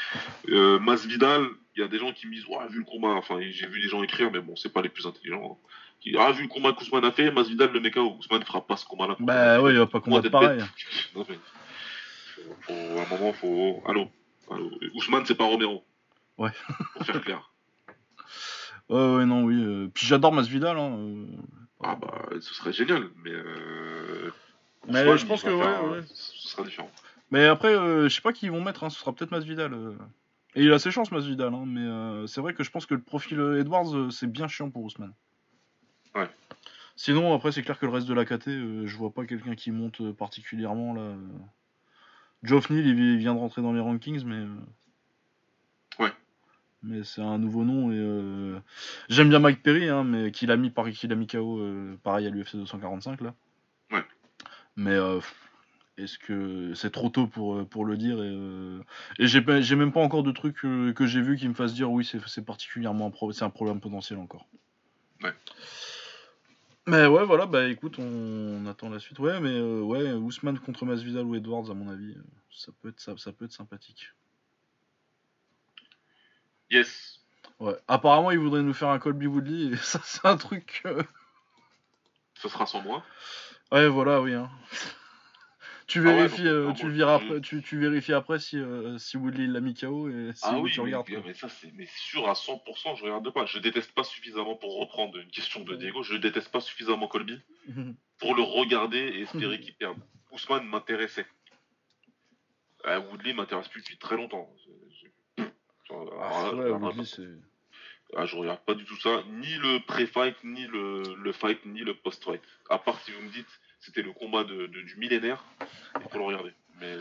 Euh, 0.50 0.80
Masvidal, 0.80 1.46
il 1.76 1.82
y 1.82 1.84
a 1.84 1.88
des 1.88 2.00
gens 2.00 2.12
qui 2.12 2.26
me 2.28 2.34
disent, 2.34 2.46
ouais, 2.48 2.68
vu 2.70 2.80
le 2.80 2.86
combat, 2.86 3.10
enfin, 3.10 3.40
j'ai 3.40 3.68
vu 3.68 3.82
des 3.82 3.88
gens 3.88 4.02
écrire, 4.04 4.32
mais 4.32 4.40
bon, 4.42 4.56
c'est 4.56 4.74
pas 4.74 4.82
les 4.82 4.90
plus 4.90 5.06
intelligents. 5.06 5.60
hein. 5.62 5.68
Qui, 6.02 6.16
ah, 6.18 6.32
vu 6.32 6.44
le 6.44 6.48
combat 6.48 6.72
qu'Ousmane 6.74 7.06
a 7.06 7.12
fait, 7.12 7.30
Masvidal 7.30 7.72
le 7.72 7.80
méca, 7.82 8.02
Ousmane 8.02 8.44
fera 8.46 8.66
pas 8.66 8.78
ce 8.78 8.86
combat-là. 8.86 9.16
Bah 9.20 9.62
ouais, 9.62 9.74
il 9.74 9.78
va 9.78 9.86
pas 9.86 10.00
combattre 10.00 10.30
pareil. 10.32 10.58
bête. 10.60 10.68
Non, 11.16 11.26
mais, 11.30 11.36
faut, 12.36 12.56
faut- 12.62 13.00
à 13.00 13.04
un 13.06 13.10
moment, 13.10 13.34
faut. 13.34 13.84
Allô, 13.86 14.10
allô. 14.50 14.72
Ousmane, 14.96 15.26
c'est 15.26 15.36
pas 15.36 15.44
Romero. 15.46 15.84
Ouais. 16.38 16.52
Pour 16.96 17.06
faire 17.06 17.22
clair. 17.22 17.49
Ouais, 18.90 19.16
ouais, 19.18 19.26
non, 19.26 19.44
oui. 19.44 19.56
euh, 19.64 19.88
Puis 19.94 20.06
j'adore 20.08 20.34
Masvidal. 20.34 20.78
Hein, 20.78 20.98
euh. 20.98 21.26
Ah 21.82 21.96
bah, 21.96 22.26
ce 22.40 22.54
serait 22.54 22.74
génial, 22.74 23.04
mais. 23.24 23.32
Euh... 23.32 24.32
Mais 24.88 25.18
je 25.18 25.26
pense 25.26 25.44
va 25.44 25.50
que 25.52 25.56
ouais, 25.56 25.64
faire, 25.64 25.84
ouais. 25.84 25.98
euh, 25.98 26.02
Ce 26.14 26.50
sera 26.50 26.64
différent. 26.64 26.90
Mais 27.32 27.46
après, 27.46 27.76
euh, 27.76 28.10
je 28.10 28.16
sais 28.16 28.22
pas 28.22 28.34
qui 28.34 28.48
ils 28.48 28.52
vont 28.52 28.64
mettre, 28.64 28.84
hein, 28.84 28.90
ce 28.90 29.00
sera 29.00 29.14
peut-être 29.14 29.32
Masvidal. 29.32 29.74
euh. 29.74 29.94
Et 30.56 30.64
il 30.64 30.74
a 30.74 30.80
ses 30.80 30.90
chances, 30.90 31.12
Masvidal, 31.12 31.54
hein, 31.54 31.64
mais 31.68 31.82
euh, 31.82 32.26
c'est 32.26 32.42
vrai 32.42 32.56
que 32.56 32.64
je 32.64 32.72
pense 32.72 32.88
que 32.88 32.96
le 32.96 33.02
profil 33.02 33.40
euh, 33.40 33.60
Edwards, 33.60 33.96
euh, 33.96 34.10
c'est 34.10 34.26
bien 34.26 34.48
chiant 34.48 34.72
pour 34.72 34.84
Ousmane. 34.84 35.14
Ouais. 36.16 36.28
Sinon, 36.96 37.36
après, 37.36 37.52
c'est 37.52 37.62
clair 37.62 37.78
que 37.78 37.86
le 37.86 37.92
reste 37.92 38.08
de 38.08 38.14
la 38.16 38.26
KT, 38.26 38.48
euh, 38.48 38.88
je 38.88 38.98
vois 38.98 39.12
pas 39.14 39.26
quelqu'un 39.26 39.54
qui 39.56 39.70
monte 39.72 40.02
euh, 40.02 40.12
particulièrement 40.12 40.94
là. 40.96 41.02
euh. 41.02 41.16
Geoff 42.42 42.70
Neal, 42.72 42.88
il, 42.88 42.96
vi- 42.96 43.14
il 43.14 43.18
vient 43.20 43.36
de 43.36 43.40
rentrer 43.40 43.62
dans 43.62 43.74
les 43.74 43.80
rankings, 43.80 44.24
mais. 44.26 44.36
euh. 44.38 44.48
Mais 46.82 47.04
c'est 47.04 47.22
un 47.22 47.38
nouveau 47.38 47.66
nom 47.66 47.92
et 47.92 47.98
euh, 47.98 48.58
j'aime 49.10 49.30
bien 49.30 49.40
Mike 49.40 49.62
Perry, 49.62 49.90
hein, 49.90 50.04
mais 50.06 50.32
qu'il 50.32 50.50
a 50.50 50.56
mis 50.58 50.70
par 50.70 50.90
qu'il 50.90 51.12
a 51.12 51.16
mis 51.16 51.28
KO, 51.28 51.60
euh, 51.60 51.98
pareil 52.04 52.26
à 52.26 52.30
l'UFC 52.30 52.56
245 52.56 53.20
là. 53.22 53.36
Ouais. 53.92 54.04
Mais 54.78 54.94
euh, 54.94 55.20
est-ce 55.98 56.18
que 56.18 56.74
c'est 56.76 56.92
trop 56.92 57.10
tôt 57.10 57.28
pour, 57.28 57.68
pour 57.68 57.84
le 57.84 57.98
dire 57.98 58.24
Et, 58.24 59.24
et 59.24 59.28
j'ai, 59.28 59.76
même 59.76 59.92
pas 59.92 60.00
encore 60.00 60.24
de 60.24 60.32
trucs 60.32 60.64
euh, 60.64 60.94
que 60.94 61.06
j'ai 61.06 61.22
vu 61.22 61.36
qui 61.36 61.50
me 61.50 61.54
fassent 61.54 61.74
dire 61.74 61.92
oui, 61.92 62.06
c'est, 62.06 62.26
c'est 62.28 62.46
particulièrement 62.46 63.08
un, 63.08 63.12
pro- 63.12 63.34
c'est 63.34 63.44
un 63.44 63.50
problème 63.50 63.82
potentiel 63.82 64.20
encore. 64.20 64.48
Ouais. 65.22 65.34
Mais 66.88 67.06
ouais, 67.08 67.26
voilà, 67.26 67.46
bah 67.46 67.68
écoute, 67.68 68.00
on, 68.00 68.04
on 68.04 68.66
attend 68.68 68.90
la 68.90 69.00
suite. 69.00 69.20
Ouais, 69.20 69.42
mais 69.42 69.60
ouais, 69.62 70.14
Ousmane 70.14 70.60
contre 70.60 70.86
Masvidal 70.86 71.26
ou 71.26 71.36
Edwards, 71.36 71.70
à 71.70 71.74
mon 71.74 71.90
avis, 71.90 72.16
ça 72.50 72.72
peut 72.82 72.88
être, 72.88 73.02
ça, 73.02 73.16
ça 73.18 73.34
peut 73.34 73.46
être 73.46 73.52
sympathique. 73.52 74.14
Yes. 76.72 77.20
Ouais. 77.60 77.76
Apparemment, 77.88 78.32
il 78.32 78.40
voudrait 78.40 78.62
nous 78.62 78.74
faire 78.74 78.90
un 78.90 79.00
Colby 79.00 79.28
Woodley, 79.28 79.74
et 79.74 79.76
ça, 79.82 80.00
c'est 80.04 80.26
un 80.26 80.38
truc. 80.38 80.82
euh, 80.86 81.04
Ce 82.36 82.48
sera 82.50 82.66
sans 82.66 82.82
moi. 82.82 83.04
Ouais, 83.72 83.88
voilà, 83.88 84.22
oui. 84.22 84.34
hein. 84.34 84.50
tu 85.88 86.00
Ah 86.00 86.04
ouais, 86.04 86.14
vérifies, 86.16 86.48
euh, 86.48 86.72
tu, 86.74 86.86
le 86.88 86.94
verras 86.94 87.16
après, 87.16 87.42
tu, 87.42 87.62
tu 87.62 87.78
vérifies 87.80 88.14
après 88.14 88.40
si, 88.40 88.58
euh, 88.58 88.98
si 88.98 89.18
Woodley 89.18 89.48
l'a 89.48 89.60
mis 89.60 89.74
KO 89.74 90.10
et 90.10 90.32
si 90.34 90.42
ah 90.46 90.58
oui, 90.60 90.72
tu 90.72 90.80
mais, 90.82 90.86
regardes. 90.96 91.10
mais 91.26 91.34
ça 91.34 91.50
c'est 91.50 91.72
mais 91.74 91.88
sûr 91.98 92.28
à 92.30 92.34
100%, 92.34 92.96
je 92.98 93.04
regarde 93.04 93.30
pas. 93.32 93.46
Je 93.46 93.60
déteste 93.60 93.92
pas 93.94 94.04
suffisamment 94.04 94.56
pour 94.56 94.80
reprendre 94.80 95.18
une 95.18 95.30
question 95.32 95.64
de 95.64 95.76
Diego, 95.76 96.02
je 96.04 96.16
déteste 96.16 96.52
pas 96.52 96.62
suffisamment 96.62 97.08
Colby 97.08 97.40
quoi. 97.74 97.84
pour 98.20 98.36
le 98.36 98.42
regarder 98.44 98.98
et 99.00 99.22
espérer 99.22 99.58
Mhm. 99.58 99.64
qu'il 99.64 99.74
perde. 99.76 99.98
Ousmane 100.32 100.66
m'intéressait. 100.68 101.26
Euh, 102.86 103.00
Woodley 103.10 103.34
m'intéresse 103.34 103.68
plus 103.68 103.82
depuis 103.82 103.98
très 103.98 104.16
longtemps. 104.16 104.50
Je- 104.66 104.96
je- 105.02 105.08
Ah, 105.92 106.52
là, 106.54 106.74
ouais, 106.74 106.94
c'est. 107.06 107.24
ah, 108.16 108.26
je 108.26 108.36
regarde 108.36 108.60
pas 108.60 108.74
du 108.76 108.86
tout 108.86 109.00
ça, 109.00 109.24
ni 109.30 109.54
le 109.56 109.80
pré-fight, 109.86 110.36
ni 110.44 110.66
le, 110.68 111.04
le 111.22 111.32
fight, 111.32 111.66
ni 111.66 111.80
le 111.82 111.94
post-fight. 111.94 112.42
À 112.70 112.78
part 112.78 113.00
si 113.02 113.12
vous 113.12 113.22
me 113.22 113.30
dites 113.30 113.48
c'était 113.80 114.02
le 114.02 114.12
combat 114.12 114.44
de, 114.44 114.68
de- 114.68 114.82
du 114.82 114.96
millénaire, 114.98 115.44
il 115.96 116.10
faut 116.10 116.18
le 116.20 116.26
regarder. 116.26 116.52
Mais. 116.82 116.96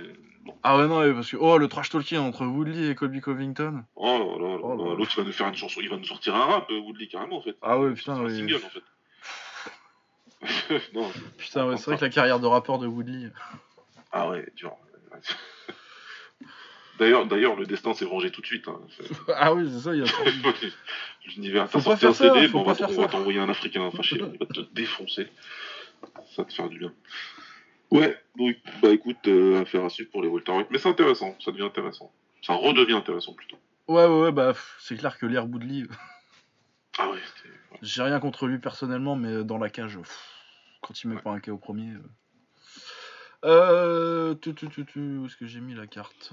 Ah 0.63 0.77
ouais, 0.79 0.87
non, 0.89 1.15
parce 1.15 1.31
que. 1.31 1.37
Oh, 1.37 1.59
le 1.59 1.69
trash 1.69 1.91
talking 1.91 2.19
entre 2.19 2.47
Woodley 2.47 2.91
et 2.91 2.95
Colby 2.95 3.21
Covington. 3.21 3.85
Oh 3.97 4.07
là 4.07 4.47
là, 4.49 4.55
là 4.57 4.61
Oh 4.63 4.77
là 4.77 4.91
là, 4.91 4.95
l'autre 4.97 5.13
il 5.17 5.21
va 5.21 5.25
nous 5.27 5.33
faire 5.33 5.49
une 5.49 5.57
chanson, 5.57 5.81
il 5.81 5.89
va 5.89 5.97
nous 5.97 6.05
sortir 6.05 6.35
un 6.35 6.45
rap, 6.45 6.71
euh, 6.71 6.79
Woodley 6.79 7.09
carrément 7.09 7.39
en 7.39 7.43
fait. 7.43 7.57
Ah 7.63 7.79
ouais, 7.79 7.93
putain, 7.95 8.21
ouais. 8.23 8.35
single 8.35 8.57
en 8.65 8.69
fait. 8.71 8.83
non, 10.95 11.11
Putain, 11.37 11.67
ouais, 11.69 11.77
c'est 11.77 11.87
vrai 11.91 11.99
que 11.99 12.05
la 12.05 12.11
carrière 12.11 12.39
de 12.41 12.47
rappeur 12.47 12.79
de 12.79 12.87
Woodley. 12.87 13.31
ah 14.13 14.29
ouais, 14.31 14.47
dur. 14.55 14.77
D'ailleurs, 16.99 17.27
d'ailleurs, 17.27 17.57
le 17.57 17.65
destin 17.67 17.95
s'est 17.95 18.05
vengé 18.05 18.31
tout 18.31 18.41
de 18.41 18.47
suite. 18.47 18.67
Hein. 18.69 18.81
Ah 19.37 19.55
oui, 19.55 19.69
c'est 19.73 19.81
ça, 19.81 19.95
il 19.95 20.01
y 20.01 20.03
a. 20.03 20.07
L'univers 21.27 21.71
Faut 21.71 21.79
t'a 21.79 21.85
pas 21.85 21.97
sorti 21.97 22.07
un 22.07 22.13
ça, 22.13 22.35
CD, 22.35 22.49
bon, 22.49 22.61
on 22.61 22.65
va, 22.65 22.75
faire 22.75 22.89
on 22.91 22.95
va 22.95 23.03
ça. 23.05 23.09
t'envoyer 23.09 23.39
un 23.39 23.49
Africain 23.49 23.91
fâché, 23.91 24.17
il 24.17 24.39
va 24.39 24.47
te 24.47 24.61
défoncer. 24.73 25.29
Ça 26.35 26.43
va 26.43 26.45
te 26.45 26.53
faire 26.55 26.69
du 26.69 26.79
bien. 26.79 26.93
Ouais, 27.91 28.19
donc, 28.37 28.57
bah 28.83 28.91
écoute, 28.91 29.17
euh, 29.29 29.63
affaire 29.63 29.85
à 29.85 29.89
suivre 29.91 30.11
pour 30.11 30.23
les 30.23 30.29
welterweight. 30.29 30.69
Mais 30.71 30.79
c'est 30.79 30.89
intéressant, 30.89 31.37
ça 31.41 31.51
devient 31.53 31.65
intéressant. 31.65 32.13
Ça 32.43 32.55
redevient 32.55 32.93
intéressant 32.95 33.33
plutôt. 33.35 33.57
Ouais, 33.89 34.05
ouais, 34.07 34.21
ouais, 34.23 34.33
bah, 34.33 34.53
c'est 34.81 34.97
clair 34.97 35.19
que 35.19 35.27
l'air 35.27 35.47
Woodley. 35.47 35.83
euh, 35.83 35.89
Ah 36.99 37.09
ouais. 37.11 37.19
J'ai 37.83 38.03
rien 38.03 38.19
contre 38.21 38.47
lui 38.47 38.59
personnellement, 38.59 39.17
mais 39.17 39.45
dans 39.45 39.59
la 39.59 39.71
cage, 39.71 39.97
pff, 39.97 40.19
quand 40.83 41.03
il 41.03 41.09
met 41.09 41.17
Ouais. 41.17 41.23
pas 41.23 41.31
un 41.31 41.41
KO 41.41 41.57
premier. 41.59 41.93
euh. 41.93 42.03
Euh, 43.45 44.35
tu, 44.43 44.55
tu, 44.55 44.69
tu, 44.69 44.85
tu, 44.85 44.99
où 45.19 45.27
est-ce 45.27 45.37
que 45.37 45.47
j'ai 45.47 45.61
mis 45.61 45.75
la 45.75 45.87
carte 45.87 46.33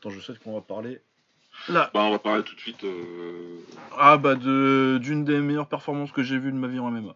Attends, 0.00 0.10
je 0.10 0.20
sais 0.20 0.32
de 0.32 0.38
quoi 0.38 0.52
on 0.52 0.56
va 0.56 0.60
parler. 0.62 1.00
Là. 1.68 1.90
Bah, 1.94 2.00
on 2.04 2.10
va 2.10 2.18
parler 2.18 2.42
tout 2.42 2.54
de 2.54 2.60
suite. 2.60 2.82
euh, 2.84 3.58
Ah 3.96 4.16
bah 4.16 4.34
de 4.34 4.98
d'une 5.02 5.24
des 5.24 5.40
meilleures 5.40 5.68
performances 5.68 6.10
que 6.12 6.22
j'ai 6.22 6.38
vues 6.38 6.52
de 6.52 6.56
ma 6.56 6.68
vie 6.68 6.78
en 6.78 6.90
MMA. 6.90 7.14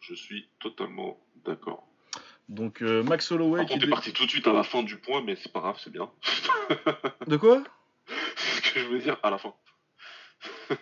Je 0.00 0.14
suis 0.14 0.48
totalement 0.60 1.18
d'accord. 1.44 1.86
Donc 2.48 2.82
euh, 2.82 3.02
Max 3.02 3.30
Holloway 3.32 3.58
Par 3.60 3.66
qui 3.66 3.72
contre, 3.74 3.80
t'es 3.82 3.86
dé- 3.86 3.90
parti 3.90 4.12
tout 4.12 4.24
de 4.26 4.30
suite 4.30 4.46
à 4.46 4.52
la 4.52 4.62
fin 4.64 4.82
du 4.82 4.96
point, 4.98 5.22
mais 5.22 5.36
c'est 5.36 5.52
pas 5.52 5.60
grave, 5.60 5.78
c'est 5.82 5.90
bien. 5.92 6.10
De 7.26 7.36
quoi 7.36 7.62
c'est 8.36 8.56
ce 8.68 8.72
que 8.74 8.80
je 8.80 8.86
voulais 8.86 9.00
dire 9.00 9.18
à 9.22 9.30
la 9.30 9.38
fin. 9.38 9.54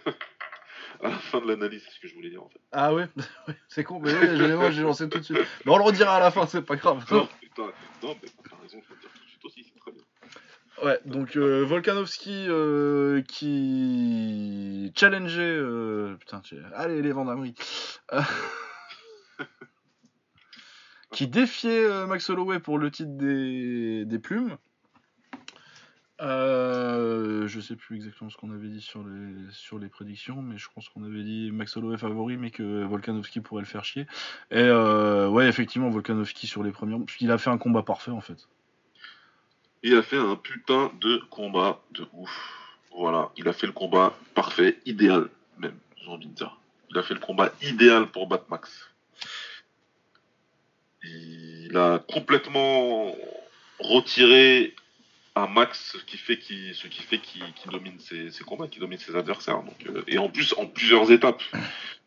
à 1.03 1.09
la 1.09 1.19
fin 1.19 1.41
de 1.41 1.47
l'analyse, 1.49 1.83
c'est 1.85 1.95
ce 1.95 2.01
que 2.01 2.09
je 2.09 2.15
voulais 2.15 2.31
dire 2.31 2.43
en 2.43 2.49
fait. 2.49 2.61
Ah 2.73 2.95
ouais, 2.95 3.07
c'est 3.69 3.85
con, 3.85 4.01
mais 4.01 4.13
ouais, 4.15 4.73
j'ai 4.73 4.83
lancé 4.83 5.09
tout 5.09 5.19
de 5.19 5.25
suite. 5.25 5.39
Mais 5.65 5.73
on 5.73 5.79
le 5.79 5.85
redira 5.85 6.17
à 6.17 6.21
la 6.21 6.31
fin, 6.31 6.47
c'est 6.47 6.63
pas 6.63 6.77
grave. 6.77 7.05
Non, 7.11 7.29
t'as 7.55 7.63
non, 8.03 8.17
mais 8.23 8.29
t'as 8.49 8.57
raison, 8.63 8.81
faut 8.83 8.95
le 8.95 9.01
dire 9.01 9.11
tout 9.15 9.25
de 9.25 9.29
suite 9.29 9.45
aussi, 9.45 9.65
c'est 9.65 9.79
très 9.81 9.93
bien. 9.93 10.03
Ouais, 10.83 10.99
donc 11.05 11.37
euh, 11.37 11.65
Volkanovski 11.65 12.47
euh, 12.49 13.23
qui 13.23 14.93
challengeait. 14.97 15.43
euh, 15.43 16.17
Putain, 16.17 16.41
allez 16.75 17.03
les 17.03 17.13
Vandamerie. 17.13 17.55
Euh, 18.13 18.23
qui 21.13 21.29
défiait 21.29 22.07
Max 22.07 22.29
Holloway 22.31 22.59
pour 22.59 22.79
le 22.79 22.91
titre 22.91 23.11
des, 23.17 24.05
des 24.07 24.19
plumes. 24.19 24.57
Euh, 26.23 27.49
je 27.49 27.61
sais 27.61 27.75
plus 27.75 27.97
exactement 27.97 28.31
ce 28.31 28.37
qu'on 28.37 28.53
avait 28.53 28.69
dit 28.69 28.81
sur 28.81 29.03
les, 29.03 29.35
sur 29.51 29.79
les 29.79 29.89
prédictions, 29.89 30.41
mais 30.41 30.57
je 30.57 30.69
pense 30.73 30.89
qu'on 30.89 31.03
avait 31.03 31.25
dit 31.25 31.51
Max 31.53 31.77
Holloway 31.77 31.99
favori, 31.99 32.37
mais 32.37 32.51
que 32.51 32.85
Volkanovski 32.85 33.41
pourrait 33.41 33.63
le 33.63 33.67
faire 33.67 33.85
chier. 33.85 34.07
Et 34.53 34.59
euh, 34.59 35.29
ouais, 35.29 35.49
effectivement, 35.49 35.91
Volkanovski 35.91 36.47
sur 36.47 36.63
les 36.63 36.71
premiers. 36.71 36.97
Il 37.21 37.31
a 37.33 37.39
fait 37.39 37.51
un 37.51 37.59
combat 37.59 37.83
parfait 37.83 38.13
en 38.13 38.21
fait. 38.21 38.49
Il 39.83 39.97
a 39.97 40.03
fait 40.03 40.19
un 40.19 40.37
putain 40.37 40.93
de 41.01 41.21
combat 41.29 41.81
de 41.91 42.07
ouf. 42.13 42.31
Voilà, 42.97 43.31
il 43.37 43.49
a 43.49 43.53
fait 43.53 43.67
le 43.67 43.73
combat 43.73 44.15
parfait, 44.35 44.79
idéal 44.87 45.29
même, 45.59 45.77
j'ai 45.97 46.09
envie 46.09 46.27
de 46.27 46.35
dire. 46.35 46.57
Il 46.91 46.99
a 46.99 47.03
fait 47.03 47.15
le 47.15 47.21
combat 47.21 47.51
idéal 47.63 48.07
pour 48.07 48.29
battre 48.29 48.45
Max. 48.51 48.91
Il 51.03 51.77
a 51.77 51.99
complètement 51.99 53.13
retiré 53.81 54.75
à 55.35 55.47
Max 55.47 55.97
ce 55.99 56.05
qui 56.05 56.17
fait 56.19 56.39
qu'il 56.39 56.75
qui 56.75 57.69
domine 57.71 57.99
ses, 57.99 58.45
combats, 58.45 58.69
qu'il 58.69 58.81
domine 58.81 58.99
ses 58.99 59.17
adversaires. 59.17 59.63
Euh, 59.89 60.03
et 60.07 60.19
en 60.19 60.29
plus 60.29 60.55
en 60.59 60.67
plusieurs 60.67 61.11
étapes, 61.11 61.43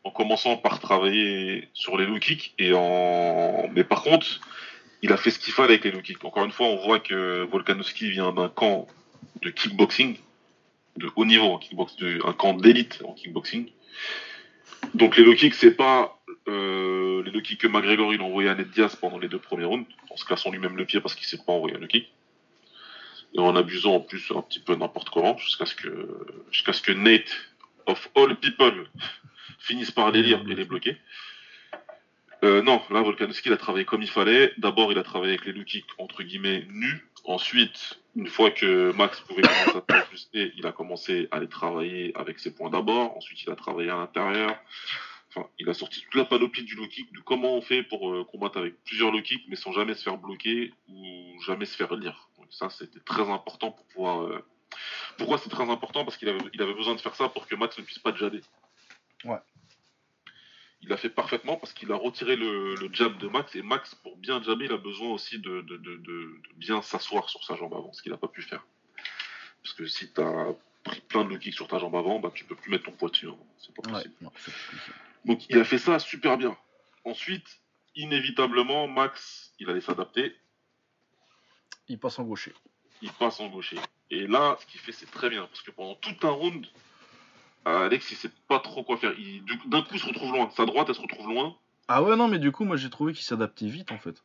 en 0.04 0.12
commençant 0.12 0.58
par 0.58 0.80
travailler 0.80 1.70
sur 1.74 1.98
les 1.98 2.06
low 2.06 2.20
kicks 2.20 2.54
et 2.60 2.74
en 2.74 3.68
mais 3.74 3.84
par 3.84 4.04
contre 4.04 4.40
il 5.02 5.12
a 5.12 5.18
fait 5.18 5.32
ce 5.32 5.40
qu'il 5.40 5.54
fallait 5.54 5.74
avec 5.74 5.84
les 5.84 5.92
low 5.92 6.02
kicks. 6.02 6.24
Encore 6.24 6.46
une 6.46 6.52
fois, 6.52 6.68
on 6.68 6.78
voit 6.78 7.00
que 7.00 7.44
Volkanovski 7.52 8.10
vient 8.10 8.32
d'un 8.32 8.50
camp 8.50 8.88
de 9.42 9.50
kickboxing 9.50 10.18
de 10.98 11.10
haut 11.16 11.26
niveau 11.26 11.48
en 11.48 11.58
kickbox, 11.58 11.96
un 12.24 12.34
camp 12.34 12.54
d'élite 12.54 13.02
en 13.06 13.14
kickboxing. 13.14 13.70
Donc 14.94 15.18
les 15.18 15.24
low 15.24 15.36
kicks, 15.36 15.54
c'est 15.54 15.76
pas 15.76 16.20
euh, 16.48 17.24
les 17.24 17.32
low 17.32 17.42
kicks 17.42 17.60
que 17.60 17.68
McGregor 17.68 18.14
il 18.14 18.22
a 18.48 18.52
à 18.52 18.56
Ned 18.56 18.70
Diaz 18.70 18.96
pendant 18.96 19.18
les 19.18 19.28
deux 19.28 19.40
premiers 19.40 19.66
rounds, 19.66 19.88
en 20.10 20.18
se 20.18 20.26
cassant 20.26 20.52
lui-même 20.52 20.78
le 20.78 20.86
pied 20.86 21.02
parce 21.02 21.16
qu'il 21.16 21.28
s'est 21.28 21.44
pas 21.46 21.54
envoyé 21.54 21.76
un 21.76 21.80
low 21.80 21.88
kick. 21.88 22.12
Et 23.36 23.40
en 23.40 23.56
abusant 23.56 23.96
en 23.96 24.00
plus 24.00 24.32
un 24.36 24.42
petit 24.42 24.60
peu 24.60 24.76
n'importe 24.76 25.10
comment, 25.10 25.38
jusqu'à 25.38 25.66
ce 25.66 25.76
que 25.76 26.26
jusqu'à 26.52 26.74
ce 26.74 26.82
que 26.82 26.94
Nate 26.94 27.30
of 27.86 28.10
all 28.16 28.36
people 28.38 28.88
finisse 29.60 29.92
par 29.92 30.12
les 30.12 30.24
lire 30.24 30.42
et 30.50 30.56
les 30.56 30.66
bloquer. 30.66 30.98
Euh, 32.44 32.62
non, 32.62 32.82
là, 32.92 33.02
Volkanovski, 33.02 33.50
il 33.50 33.54
a 33.54 33.58
travaillé 33.58 33.86
comme 33.86 34.04
il 34.04 34.10
fallait. 34.10 34.54
D'abord, 34.58 34.92
il 34.92 34.98
a 35.00 35.04
travaillé 35.04 35.34
avec 35.34 35.46
les 35.46 35.52
low 35.54 35.64
kicks, 35.64 35.86
entre 35.98 36.22
guillemets, 36.22 36.66
nus. 36.70 37.08
Ensuite, 37.24 38.00
une 38.16 38.28
fois 38.28 38.52
que 38.52 38.92
Max 38.96 39.20
pouvait 39.22 39.42
commencer 39.42 39.84
à 39.88 40.02
s'ajuster, 40.06 40.54
il 40.56 40.68
a 40.68 40.72
commencé 40.72 41.28
à 41.32 41.40
les 41.40 41.50
travailler 41.50 42.12
avec 42.16 42.40
ses 42.40 42.54
points 42.54 42.70
d'abord. 42.70 43.18
Ensuite, 43.18 43.42
il 43.44 43.50
a 43.50 43.56
travaillé 43.56 43.90
à 43.90 43.96
l'intérieur. 43.96 44.56
Enfin, 45.30 45.48
il 45.60 45.68
a 45.70 45.74
sorti 45.74 46.02
toute 46.02 46.16
la 46.16 46.26
panoplie 46.26 46.64
du 46.64 46.76
low 46.76 46.88
kick, 46.88 47.12
de 47.14 47.20
comment 47.20 47.56
on 47.56 47.62
fait 47.62 47.82
pour 47.82 48.12
euh, 48.12 48.24
combattre 48.24 48.60
avec 48.60 48.76
plusieurs 48.84 49.12
low 49.12 49.22
kicks, 49.22 49.46
mais 49.48 49.56
sans 49.56 49.72
jamais 49.72 49.96
se 49.96 50.04
faire 50.04 50.18
bloquer 50.18 50.72
ou 50.88 51.42
jamais 51.46 51.66
se 51.66 51.76
faire 51.76 51.96
lire. 51.96 52.30
Ça, 52.50 52.70
c'était 52.70 53.00
très 53.00 53.30
important 53.30 53.72
pour 53.72 53.86
pouvoir... 53.88 54.24
euh, 54.24 54.44
Pourquoi 55.18 55.38
c'est 55.38 55.50
très 55.50 55.70
important? 55.70 56.04
Parce 56.06 56.18
qu'il 56.18 56.30
avait, 56.30 56.40
il 56.54 56.62
avait 56.62 56.74
besoin 56.74 56.96
de 56.96 57.02
faire 57.02 57.16
ça 57.16 57.30
pour 57.30 57.48
que 57.48 57.56
Max 57.56 57.78
ne 57.78 57.84
puisse 57.84 58.00
pas 58.00 58.14
jabber. 58.16 58.42
Ouais. 59.24 59.38
Il 60.82 60.90
l'a 60.90 60.98
fait 60.98 61.10
parfaitement 61.10 61.58
parce 61.58 61.74
qu'il 61.74 61.92
a 61.92 61.96
retiré 61.96 62.36
le, 62.36 62.76
le 62.76 62.94
jab 62.94 63.18
de 63.18 63.28
Max 63.28 63.56
et 63.56 63.62
Max, 63.64 63.96
pour 63.96 64.18
bien 64.18 64.42
jabber, 64.44 64.66
il 64.66 64.72
a 64.72 64.78
besoin 64.78 65.10
aussi 65.10 65.40
de, 65.40 65.62
de, 65.62 65.78
de, 65.78 65.96
de- 65.96 65.98
de 65.98 66.54
bien 66.58 66.82
s'asseoir 66.82 67.28
sur 67.30 67.44
sa 67.44 67.56
jambe 67.56 67.74
avant, 67.74 67.92
ce 67.94 68.02
qu'il 68.04 68.12
n'a 68.12 68.18
pas 68.20 68.28
pu 68.28 68.42
faire. 68.44 68.64
Parce 69.64 69.74
que 69.74 69.88
si 69.88 70.12
tu 70.14 70.22
as 70.22 70.54
pris 70.84 71.02
plein 71.02 71.24
de 71.26 71.30
low 71.30 71.40
kicks 71.40 71.56
sur 71.56 71.68
ta 71.68 71.80
jambe 71.80 71.96
avant, 71.96 72.20
bah, 72.20 72.30
tu 72.36 72.44
peux 72.46 72.54
plus 72.56 72.70
mettre 72.70 72.84
ton 72.86 72.92
poids 72.92 73.10
dessus. 73.10 73.28
hein. 73.28 73.38
C'est 73.58 73.74
pas 73.74 73.82
Ouais, 73.88 73.94
possible. 73.94 74.14
non. 74.22 74.32
Donc 75.26 75.50
il 75.50 75.58
a 75.58 75.64
fait 75.64 75.80
ça 75.80 75.98
super 75.98 76.38
bien. 76.38 76.56
Ensuite, 77.04 77.48
inévitablement, 77.96 78.88
Max, 78.88 79.54
il 79.58 79.68
allait 79.72 79.82
s'adapter, 79.82 80.36
Il 81.90 81.98
passe 82.00 82.20
en 82.20 82.24
gaucher. 82.24 82.54
il 83.02 83.12
passe 83.12 83.40
en 83.40 83.48
gaucher. 83.48 83.78
Et 84.12 84.28
là, 84.28 84.58
ce 84.60 84.66
qu'il 84.66 84.80
fait, 84.80 84.92
c'est 84.92 85.10
très 85.10 85.30
bien. 85.30 85.46
Parce 85.48 85.62
que 85.62 85.72
pendant 85.72 85.96
tout 85.96 86.16
un 86.28 86.32
round, 86.32 86.66
euh, 87.68 87.86
Alex, 87.86 88.12
il 88.12 88.16
sait 88.18 88.32
pas 88.48 88.60
trop 88.60 88.84
quoi 88.84 88.98
faire. 88.98 89.14
D'un 89.68 89.82
coup, 89.82 89.90
il 89.94 90.00
se 90.00 90.08
retrouve 90.08 90.32
loin. 90.32 90.50
Sa 90.56 90.66
droite, 90.66 90.88
elle 90.90 90.96
se 90.96 91.02
retrouve 91.02 91.28
loin. 91.28 91.56
Ah 91.88 92.02
ouais, 92.04 92.16
non, 92.16 92.28
mais 92.28 92.40
du 92.40 92.52
coup, 92.52 92.66
moi 92.66 92.78
j'ai 92.78 92.90
trouvé 92.90 93.14
qu'il 93.14 93.24
s'adaptait 93.24 93.68
vite 93.68 93.92
en 93.92 94.00
fait. 94.00 94.24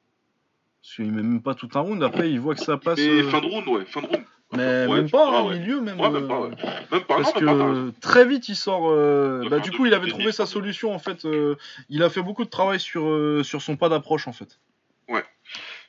Parce 0.83 0.95
qu'il 0.97 1.13
met 1.13 1.23
même 1.23 1.43
pas 1.43 1.55
tout 1.55 1.69
un 1.75 1.81
round, 1.81 2.03
après 2.03 2.31
il 2.31 2.41
voit 2.41 2.55
que 2.55 2.63
ça 2.63 2.79
passe. 2.79 2.99
Et 2.99 3.21
euh, 3.21 3.29
fin 3.31 3.41
de 3.43 3.47
round, 3.47 3.69
ouais, 3.69 3.85
fin 3.85 4.01
de 4.01 4.07
round. 4.07 4.25
Mais 4.53 4.87
Ouais, 4.87 4.97
même 5.03 5.11
pas, 5.11 5.31
ah 5.31 5.43
au 5.43 5.49
ouais. 5.51 5.59
milieu 5.59 5.81
même. 5.83 6.01
Ouais, 6.01 6.09
même 6.11 6.27
pas, 6.27 6.37
euh, 6.41 6.49
ouais. 6.49 6.57
Même 6.91 7.03
pas, 7.03 7.17
Parce 7.21 7.35
non, 7.35 7.41
même 7.43 7.59
pas, 7.59 7.65
raison. 7.67 7.91
que 7.93 8.01
très 8.01 8.25
vite 8.27 8.49
il 8.49 8.57
sort. 8.57 8.89
euh, 8.91 9.47
Bah, 9.51 9.59
du 9.61 9.71
coup, 9.73 9.85
il 9.85 9.93
avait 9.93 10.09
trouvé 10.09 10.33
sa 10.33 10.47
solution 10.47 10.95
en 10.95 10.99
fait. 10.99 11.27
euh, 11.27 11.57
Il 11.91 12.03
a 12.03 12.09
fait 12.09 12.23
beaucoup 12.23 12.45
de 12.47 12.51
travail 12.51 12.81
sur, 12.81 13.07
euh, 13.11 13.43
sur 13.45 13.61
son 13.61 13.77
pas 13.77 13.91
d'approche 13.91 14.27
en 14.27 14.33
fait. 14.33 14.59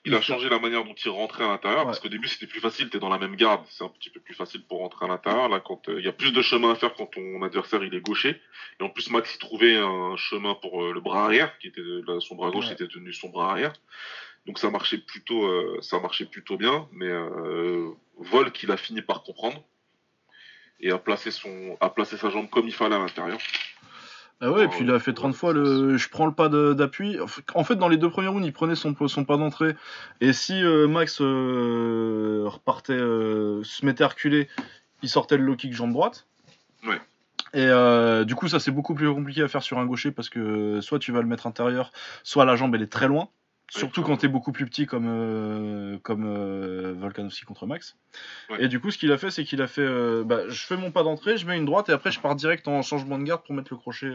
Il 0.04 0.16
a 0.16 0.22
changé 0.22 0.50
la 0.50 0.58
manière 0.58 0.84
dont 0.84 0.96
il 0.96 1.10
rentrait 1.10 1.44
à 1.44 1.48
l'intérieur, 1.48 1.82
Ouais. 1.82 1.86
parce 1.86 2.00
qu'au 2.00 2.10
début 2.10 2.28
c'était 2.28 2.48
plus 2.48 2.60
facile, 2.60 2.90
t'es 2.90 2.98
dans 2.98 3.10
la 3.10 3.20
même 3.20 3.36
garde, 3.36 3.64
c'est 3.70 3.84
un 3.84 3.90
petit 3.90 4.10
peu 4.10 4.20
plus 4.20 4.34
facile 4.34 4.64
pour 4.64 4.80
rentrer 4.80 5.06
à 5.06 5.08
l'intérieur. 5.10 5.48
Là, 5.48 5.60
quand 5.60 5.90
euh, 5.90 6.00
il 6.00 6.06
y 6.06 6.08
a 6.08 6.12
plus 6.12 6.32
de 6.32 6.42
chemin 6.42 6.72
à 6.72 6.76
faire 6.76 6.96
quand 6.96 7.06
ton 7.06 7.42
adversaire 7.44 7.84
il 7.84 7.94
est 7.94 8.02
gaucher, 8.02 8.42
et 8.80 8.84
en 8.84 8.90
plus 8.90 9.12
Max 9.12 9.36
il 9.36 9.38
trouvait 9.38 9.76
un 9.78 10.16
chemin 10.18 10.56
pour 10.56 10.84
euh, 10.84 10.92
le 10.94 11.02
bras 11.02 11.26
arrière, 11.26 11.56
qui 11.60 11.68
était 11.68 11.82
là, 11.82 12.20
son 12.20 12.36
bras 12.36 12.50
gauche 12.50 12.66
Ouais. 12.68 12.74
était 12.74 12.88
tenu 12.88 13.14
son 13.14 13.30
bras 13.30 13.52
arrière, 13.52 13.74
donc 14.48 14.58
ça 14.58 14.72
marchait 14.72 14.98
plutôt, 14.98 15.46
euh, 15.46 15.78
ça 15.82 16.00
marchait 16.00 16.26
plutôt 16.26 16.58
bien. 16.58 16.88
Mais 16.94 17.06
euh, 17.08 17.92
Volk 18.18 18.64
il 18.64 18.72
a 18.72 18.78
fini 18.78 19.04
par 19.04 19.22
comprendre 19.22 19.64
et 20.80 20.90
a 20.90 20.98
placé 20.98 21.30
son, 21.30 21.78
a 21.80 21.92
placé 21.92 22.18
sa 22.18 22.32
jambe 22.32 22.50
comme 22.50 22.66
il 22.68 22.74
fallait 22.74 22.96
à 22.96 23.00
l'intérieur. 23.00 23.38
Ah 24.42 24.52
ouais, 24.52 24.64
et 24.64 24.66
Oh, 24.66 24.70
puis 24.70 24.80
il 24.82 24.92
a 24.92 24.98
fait 24.98 25.12
ouais, 25.12 25.16
30 25.16 25.36
fois 25.36 25.54
le 25.54 25.98
je 25.98 26.10
prends 26.10 26.26
le 26.26 26.34
pas 26.34 26.50
d'appui. 26.50 27.18
En 27.54 27.64
fait, 27.64 27.76
dans 27.76 27.88
les 27.88 27.98
deux 27.98 28.10
premiers 28.10 28.28
rounds, 28.28 28.46
il 28.46 28.52
prenait 28.52 28.76
son, 28.76 28.96
son 29.08 29.24
pas 29.24 29.38
d'entrée. 29.38 29.76
Et 30.20 30.34
si 30.34 30.64
euh, 30.64 30.88
Max 30.88 31.22
euh, 31.22 32.44
repartait, 32.46 32.94
euh, 32.94 33.64
se 33.64 33.86
mettait 33.86 34.04
à 34.04 34.08
reculer, 34.08 34.50
il 35.04 35.10
sortait 35.10 35.38
le 35.38 35.44
low 35.44 35.56
kick 35.56 35.74
jambe 35.74 35.94
droite. 35.94 36.26
Ouais. 36.88 37.00
Et 37.54 37.68
du 38.26 38.34
coup, 38.34 38.48
ça 38.48 38.60
c'est 38.60 38.72
beaucoup 38.72 38.96
plus 38.96 39.14
compliqué 39.14 39.44
à 39.44 39.48
faire 39.48 39.62
sur 39.62 39.78
un 39.78 39.86
gaucher 39.86 40.12
parce 40.12 40.30
que 40.30 40.80
soit 40.82 41.00
tu 41.00 41.12
vas 41.12 41.22
le 41.22 41.28
mettre 41.28 41.48
intérieur, 41.48 41.92
soit 42.24 42.46
la 42.46 42.56
jambe 42.56 42.74
elle 42.76 42.82
est 42.82 42.92
très 42.92 43.08
loin. 43.08 43.30
Surtout 43.78 44.04
quand 44.04 44.18
t'es 44.18 44.28
beaucoup 44.28 44.52
plus 44.52 44.66
petit 44.66 44.86
comme, 44.86 45.08
euh, 45.08 45.98
comme 46.04 46.26
euh, 46.26 46.94
Volkanovski 46.98 47.46
contre 47.46 47.66
Max. 47.66 47.96
Ouais. 48.50 48.66
Et 48.66 48.68
du 48.68 48.82
coup, 48.82 48.92
ce 48.92 48.98
qu'il 48.98 49.12
a 49.14 49.18
fait, 49.18 49.32
c'est 49.32 49.46
qu'il 49.46 49.62
a 49.62 49.68
fait 49.68 49.82
euh, 49.82 50.26
bah, 50.26 50.42
je 50.50 50.66
fais 50.66 50.76
mon 50.76 50.92
pas 50.92 51.04
d'entrée, 51.04 51.38
je 51.38 51.48
mets 51.48 51.58
une 51.58 51.64
droite 51.64 51.88
et 51.88 51.94
après 51.94 52.12
je 52.12 52.20
pars 52.20 52.36
direct 52.36 52.68
en 52.68 52.82
changement 52.82 53.18
de 53.18 53.24
garde 53.24 53.44
pour 53.46 53.56
mettre 53.56 53.72
le 53.72 53.78
crochet. 53.78 54.12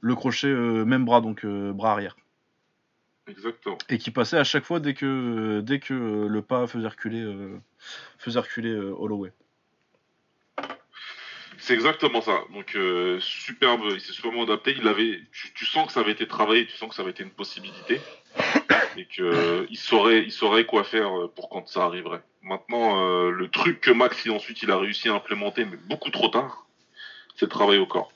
le 0.00 0.14
crochet 0.16 0.48
même 0.48 1.04
bras, 1.04 1.20
donc 1.20 1.46
bras 1.46 1.92
arrière. 1.92 2.16
Exactement. 3.28 3.78
Et 3.88 3.98
qui 3.98 4.10
passait 4.10 4.38
à 4.38 4.44
chaque 4.44 4.64
fois 4.64 4.80
dès 4.80 4.94
que, 4.94 5.60
dès 5.60 5.78
que 5.78 6.26
le 6.26 6.42
pas 6.42 6.66
faisait 6.66 6.88
reculer, 6.88 7.24
faisait 8.18 8.40
reculer 8.40 8.74
Holloway. 8.74 9.32
C'est 11.58 11.74
exactement 11.74 12.20
ça. 12.20 12.40
Donc 12.52 12.74
euh, 12.76 13.18
superbe, 13.20 13.82
il 13.92 14.00
s'est 14.00 14.12
superbement 14.12 14.42
adapté. 14.42 14.74
Il 14.78 14.86
avait, 14.88 15.20
tu, 15.32 15.52
tu 15.54 15.64
sens 15.64 15.86
que 15.86 15.92
ça 15.92 16.00
avait 16.00 16.12
été 16.12 16.26
travaillé, 16.26 16.66
tu 16.66 16.76
sens 16.76 16.88
que 16.90 16.94
ça 16.94 17.02
avait 17.02 17.12
été 17.12 17.22
une 17.22 17.30
possibilité 17.30 18.00
et 18.96 19.06
que 19.06 19.22
euh, 19.22 19.66
il 19.70 19.76
saurait, 19.76 20.22
il 20.22 20.32
saurait 20.32 20.66
quoi 20.66 20.84
faire 20.84 21.16
euh, 21.18 21.32
pour 21.34 21.48
quand 21.48 21.66
ça 21.68 21.84
arriverait. 21.84 22.22
Maintenant, 22.42 23.00
euh, 23.02 23.30
le 23.30 23.48
truc 23.48 23.80
que 23.80 23.90
Max 23.90 24.28
ensuite 24.28 24.62
il 24.62 24.70
a 24.70 24.78
réussi 24.78 25.08
à 25.08 25.14
implémenter, 25.14 25.64
mais 25.64 25.76
beaucoup 25.88 26.10
trop 26.10 26.28
tard, 26.28 26.66
c'est 27.36 27.46
le 27.46 27.50
travail 27.50 27.78
au 27.78 27.86
corps. 27.86 28.12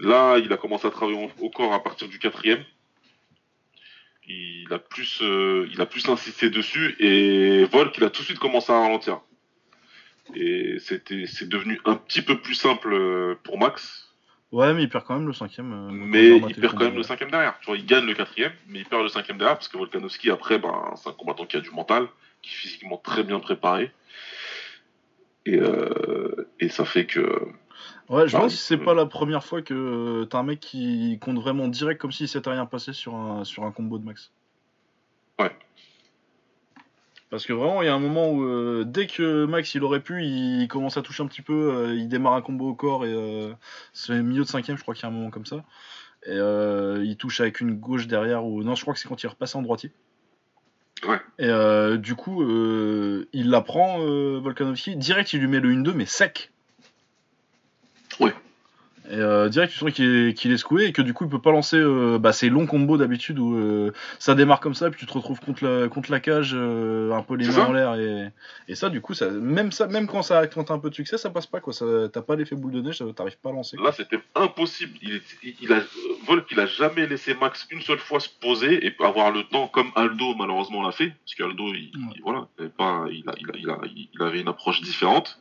Là, 0.00 0.38
il 0.38 0.52
a 0.52 0.56
commencé 0.56 0.86
à 0.86 0.90
travailler 0.90 1.30
au- 1.40 1.50
corps 1.50 1.72
à 1.72 1.82
partir 1.82 2.08
du 2.08 2.18
quatrième. 2.18 2.64
Il 4.26 4.72
a 4.72 4.78
plus, 4.78 5.20
il 5.22 5.80
a 5.80 5.86
plus 5.86 6.08
insisté 6.08 6.50
dessus 6.50 6.96
et 6.98 7.64
Volk 7.64 7.96
il 7.98 8.04
a 8.04 8.10
tout 8.10 8.22
de 8.22 8.26
suite 8.26 8.38
commencé 8.38 8.72
à 8.72 8.80
ralentir. 8.80 9.20
Et 10.34 10.78
c'était, 10.78 11.26
c'est 11.26 11.48
devenu 11.48 11.80
un 11.84 11.96
petit 11.96 12.22
peu 12.22 12.40
plus 12.40 12.54
simple 12.54 12.92
euh, 12.94 13.34
pour 13.44 13.58
Max. 13.58 14.08
Ouais, 14.52 14.72
mais 14.72 14.84
il 14.84 14.88
perd 14.88 15.04
quand 15.04 15.14
même 15.18 15.26
le 15.26 15.32
cinquième. 15.32 15.72
euh, 15.72 15.88
Mais 15.90 16.36
il 16.38 16.54
perd 16.54 16.74
quand 16.78 16.84
même 16.84 16.94
le 16.96 17.02
cinquième 17.02 17.30
derrière. 17.30 17.58
Tu 17.60 17.66
vois, 17.66 17.76
il 17.76 17.84
gagne 17.84 18.06
le 18.06 18.14
quatrième, 18.14 18.52
mais 18.68 18.80
il 18.80 18.86
perd 18.86 19.02
le 19.02 19.08
cinquième 19.08 19.36
derrière 19.36 19.56
parce 19.56 19.68
que 19.68 19.76
Volkanovski, 19.76 20.30
après, 20.30 20.58
ben, 20.58 20.94
c'est 20.96 21.08
un 21.08 21.12
combattant 21.12 21.44
qui 21.44 21.56
a 21.56 21.60
du 21.60 21.70
mental, 21.70 22.06
qui 22.40 22.50
est 22.50 22.56
physiquement 22.56 22.96
très 22.96 23.24
bien 23.24 23.40
préparé. 23.40 23.90
Et, 25.46 25.58
euh, 25.58 26.48
et 26.60 26.68
ça 26.68 26.84
fait 26.84 27.04
que. 27.04 27.20
Ouais, 28.08 28.26
je 28.28 28.32
me 28.32 28.36
Ah, 28.36 28.38
demande 28.38 28.50
si 28.50 28.56
c'est 28.58 28.78
pas 28.78 28.94
la 28.94 29.06
première 29.06 29.44
fois 29.44 29.60
que 29.60 29.74
euh, 29.74 30.24
t'as 30.26 30.38
un 30.38 30.42
mec 30.42 30.60
qui 30.60 31.18
compte 31.20 31.36
vraiment 31.38 31.68
direct 31.68 32.00
comme 32.00 32.12
s'il 32.12 32.28
s'était 32.28 32.50
rien 32.50 32.64
passé 32.66 32.92
sur 32.92 33.14
un, 33.14 33.44
sur 33.44 33.64
un 33.64 33.72
combo 33.72 33.98
de 33.98 34.04
max. 34.04 34.30
Ouais. 35.38 35.50
Parce 37.34 37.46
que 37.46 37.52
vraiment, 37.52 37.82
il 37.82 37.86
y 37.86 37.88
a 37.88 37.94
un 37.96 37.98
moment 37.98 38.30
où 38.30 38.44
euh, 38.44 38.84
dès 38.86 39.08
que 39.08 39.44
Max 39.44 39.74
il 39.74 39.82
aurait 39.82 39.98
pu, 39.98 40.22
il 40.22 40.68
commence 40.68 40.96
à 40.98 41.02
toucher 41.02 41.24
un 41.24 41.26
petit 41.26 41.42
peu, 41.42 41.74
euh, 41.74 41.92
il 41.92 42.06
démarre 42.06 42.34
un 42.34 42.42
combo 42.42 42.68
au 42.68 42.74
corps 42.74 43.04
et 43.04 43.12
euh, 43.12 43.52
c'est 43.92 44.22
milieu 44.22 44.44
de 44.44 44.48
cinquième, 44.48 44.76
je 44.76 44.82
crois 44.82 44.94
qu'il 44.94 45.02
y 45.02 45.06
a 45.06 45.08
un 45.08 45.10
moment 45.10 45.30
comme 45.30 45.44
ça. 45.44 45.64
Et 46.26 46.30
euh, 46.30 47.02
il 47.04 47.16
touche 47.16 47.40
avec 47.40 47.58
une 47.58 47.74
gauche 47.74 48.06
derrière, 48.06 48.44
ou 48.44 48.62
non, 48.62 48.76
je 48.76 48.82
crois 48.82 48.94
que 48.94 49.00
c'est 49.00 49.08
quand 49.08 49.20
il 49.20 49.26
est 49.26 49.30
repassé 49.30 49.58
en 49.58 49.62
droitier. 49.62 49.90
Ouais. 51.08 51.20
Et 51.40 51.48
euh, 51.48 51.96
du 51.96 52.14
coup, 52.14 52.44
il 52.44 53.50
la 53.50 53.60
prend, 53.62 53.98
Volkanovski, 53.98 54.94
direct 54.94 55.32
il 55.32 55.40
lui 55.40 55.48
met 55.48 55.58
le 55.58 55.74
1-2, 55.74 55.92
mais 55.92 56.06
sec. 56.06 56.52
Et 59.10 59.16
euh, 59.16 59.50
direct, 59.50 59.70
tu 59.70 59.78
sens 59.78 59.90
qu'il 59.92 60.28
est, 60.28 60.34
qu'il 60.34 60.50
est 60.50 60.56
secoué 60.56 60.86
et 60.86 60.92
que 60.92 61.02
du 61.02 61.12
coup, 61.12 61.24
il 61.24 61.30
peut 61.30 61.38
pas 61.40 61.52
lancer 61.52 61.76
euh, 61.76 62.18
bah, 62.18 62.32
ces 62.32 62.48
longs 62.48 62.64
combos 62.66 62.96
d'habitude 62.96 63.38
où 63.38 63.54
euh, 63.54 63.92
ça 64.18 64.34
démarre 64.34 64.60
comme 64.60 64.72
ça, 64.74 64.88
puis 64.90 64.98
tu 64.98 65.04
te 65.04 65.12
retrouves 65.12 65.40
contre 65.40 65.62
la, 65.62 65.88
contre 65.88 66.10
la 66.10 66.20
cage, 66.20 66.52
euh, 66.54 67.12
un 67.12 67.22
peu 67.22 67.34
les 67.36 67.46
mains 67.48 67.66
en 67.66 67.72
l'air. 67.72 67.94
Et, 67.96 68.30
et 68.66 68.74
ça, 68.74 68.88
du 68.88 69.02
coup, 69.02 69.12
ça, 69.12 69.28
même, 69.28 69.72
ça, 69.72 69.88
même 69.88 70.06
quand 70.06 70.22
ça 70.22 70.46
quand 70.46 70.70
un 70.70 70.78
peu 70.78 70.88
de 70.88 70.94
succès, 70.94 71.18
ça 71.18 71.28
passe 71.28 71.46
pas. 71.46 71.60
quoi. 71.60 71.74
T'as 72.10 72.22
pas 72.22 72.34
l'effet 72.34 72.56
boule 72.56 72.72
de 72.72 72.80
neige, 72.80 73.02
t'arrives 73.14 73.36
pas 73.42 73.50
à 73.50 73.52
lancer. 73.52 73.76
quoi. 73.76 73.88
Là, 73.88 73.92
c'était 73.92 74.20
impossible. 74.34 74.96
Il, 75.02 75.20
il- 75.42 75.54
il 75.60 75.72
a, 75.74 75.82
Volk, 76.26 76.46
il 76.50 76.58
a 76.60 76.66
jamais 76.66 77.06
laissé 77.06 77.34
Max 77.34 77.66
une 77.70 77.82
seule 77.82 77.98
fois 77.98 78.20
se 78.20 78.30
poser 78.40 78.86
et 78.86 78.94
avoir 79.04 79.30
le 79.30 79.42
temps, 79.44 79.68
comme 79.68 79.90
Aldo 79.96 80.34
malheureusement 80.34 80.82
l'a 80.82 80.92
fait, 80.92 81.08
parce 81.24 81.34
qu'Aldo, 81.36 81.74
il, 81.74 81.90
Ouais. 81.94 82.12
il- 82.16 82.22
voilà, 82.22 82.48
pas, 82.78 83.04
il, 83.10 83.28
a- 83.28 83.34
il, 83.38 83.50
a- 83.50 83.56
il, 83.58 83.68
a- 83.70 83.80
il 84.14 84.22
avait 84.22 84.40
une 84.40 84.48
approche 84.48 84.80
différente. 84.80 85.38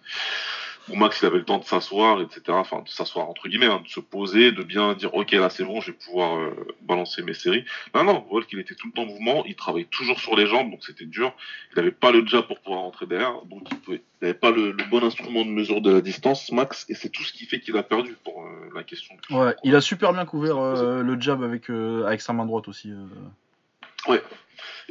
Où 0.90 0.96
Max, 0.96 1.22
il 1.22 1.26
avait 1.26 1.38
le 1.38 1.46
temps 1.46 1.60
de 1.60 1.64
s'asseoir, 1.64 2.22
etc. 2.22 2.42
Enfin, 2.50 2.82
de 2.82 2.90
s'asseoir 2.90 3.30
entre 3.30 3.48
guillemets, 3.48 3.68
hein, 3.68 3.82
de 3.84 3.90
se 3.90 4.00
poser, 4.00 4.52
de 4.52 4.64
bien 4.64 4.94
dire, 4.94 5.14
ok, 5.14 5.32
là 5.32 5.50
c'est 5.50 5.64
bon, 5.64 5.80
je 5.80 5.92
vais 5.92 5.98
pouvoir 5.98 6.38
euh, 6.38 6.68
balancer 6.82 7.22
mes 7.22 7.34
séries. 7.34 7.64
Non, 7.96 8.04
non, 8.04 8.26
Volk, 8.30 8.48
il 8.52 8.60
était 8.60 8.76
tout 8.76 8.88
le 8.88 8.94
temps 8.94 9.04
en 9.04 9.06
mouvement, 9.06 9.46
il 9.46 9.56
travaillait 9.56 9.88
toujours 9.90 10.20
sur 10.20 10.36
les 10.36 10.46
jambes, 10.46 10.72
donc 10.72 10.84
c'était 10.84 11.06
dur. 11.06 11.34
Il 11.72 11.78
n'avait 11.78 11.92
pas 11.92 12.12
le 12.12 12.26
jab 12.26 12.46
pour 12.48 12.60
pouvoir 12.60 12.82
rentrer 12.82 13.06
derrière, 13.06 13.42
donc 13.46 13.68
il 13.88 14.02
n'avait 14.22 14.34
pas 14.34 14.52
le, 14.52 14.76
bon 14.90 15.04
instrument 15.04 15.46
de 15.46 15.50
mesure 15.50 15.80
de 15.80 15.92
la 15.92 16.02
distance, 16.02 16.52
Max, 16.52 16.86
et 16.90 16.96
c'est 16.96 17.10
tout 17.10 17.24
ce 17.24 17.32
qui 17.32 17.46
fait 17.46 17.62
qu'il 17.62 17.78
a 17.78 17.84
perdu 17.84 18.18
pour 18.24 18.44
euh, 18.44 18.70
la 18.76 18.84
question. 18.84 19.16
Ouais, 19.30 19.56
il 19.64 19.76
a 19.76 19.82
super 19.82 20.12
bien 20.12 20.26
couvert 20.26 20.58
euh, 20.58 21.02
le 21.02 21.20
jab 21.20 21.44
avec, 21.44 21.70
avec 21.70 22.20
sa 22.22 22.34
main 22.34 22.46
droite 22.46 22.68
aussi. 22.68 22.92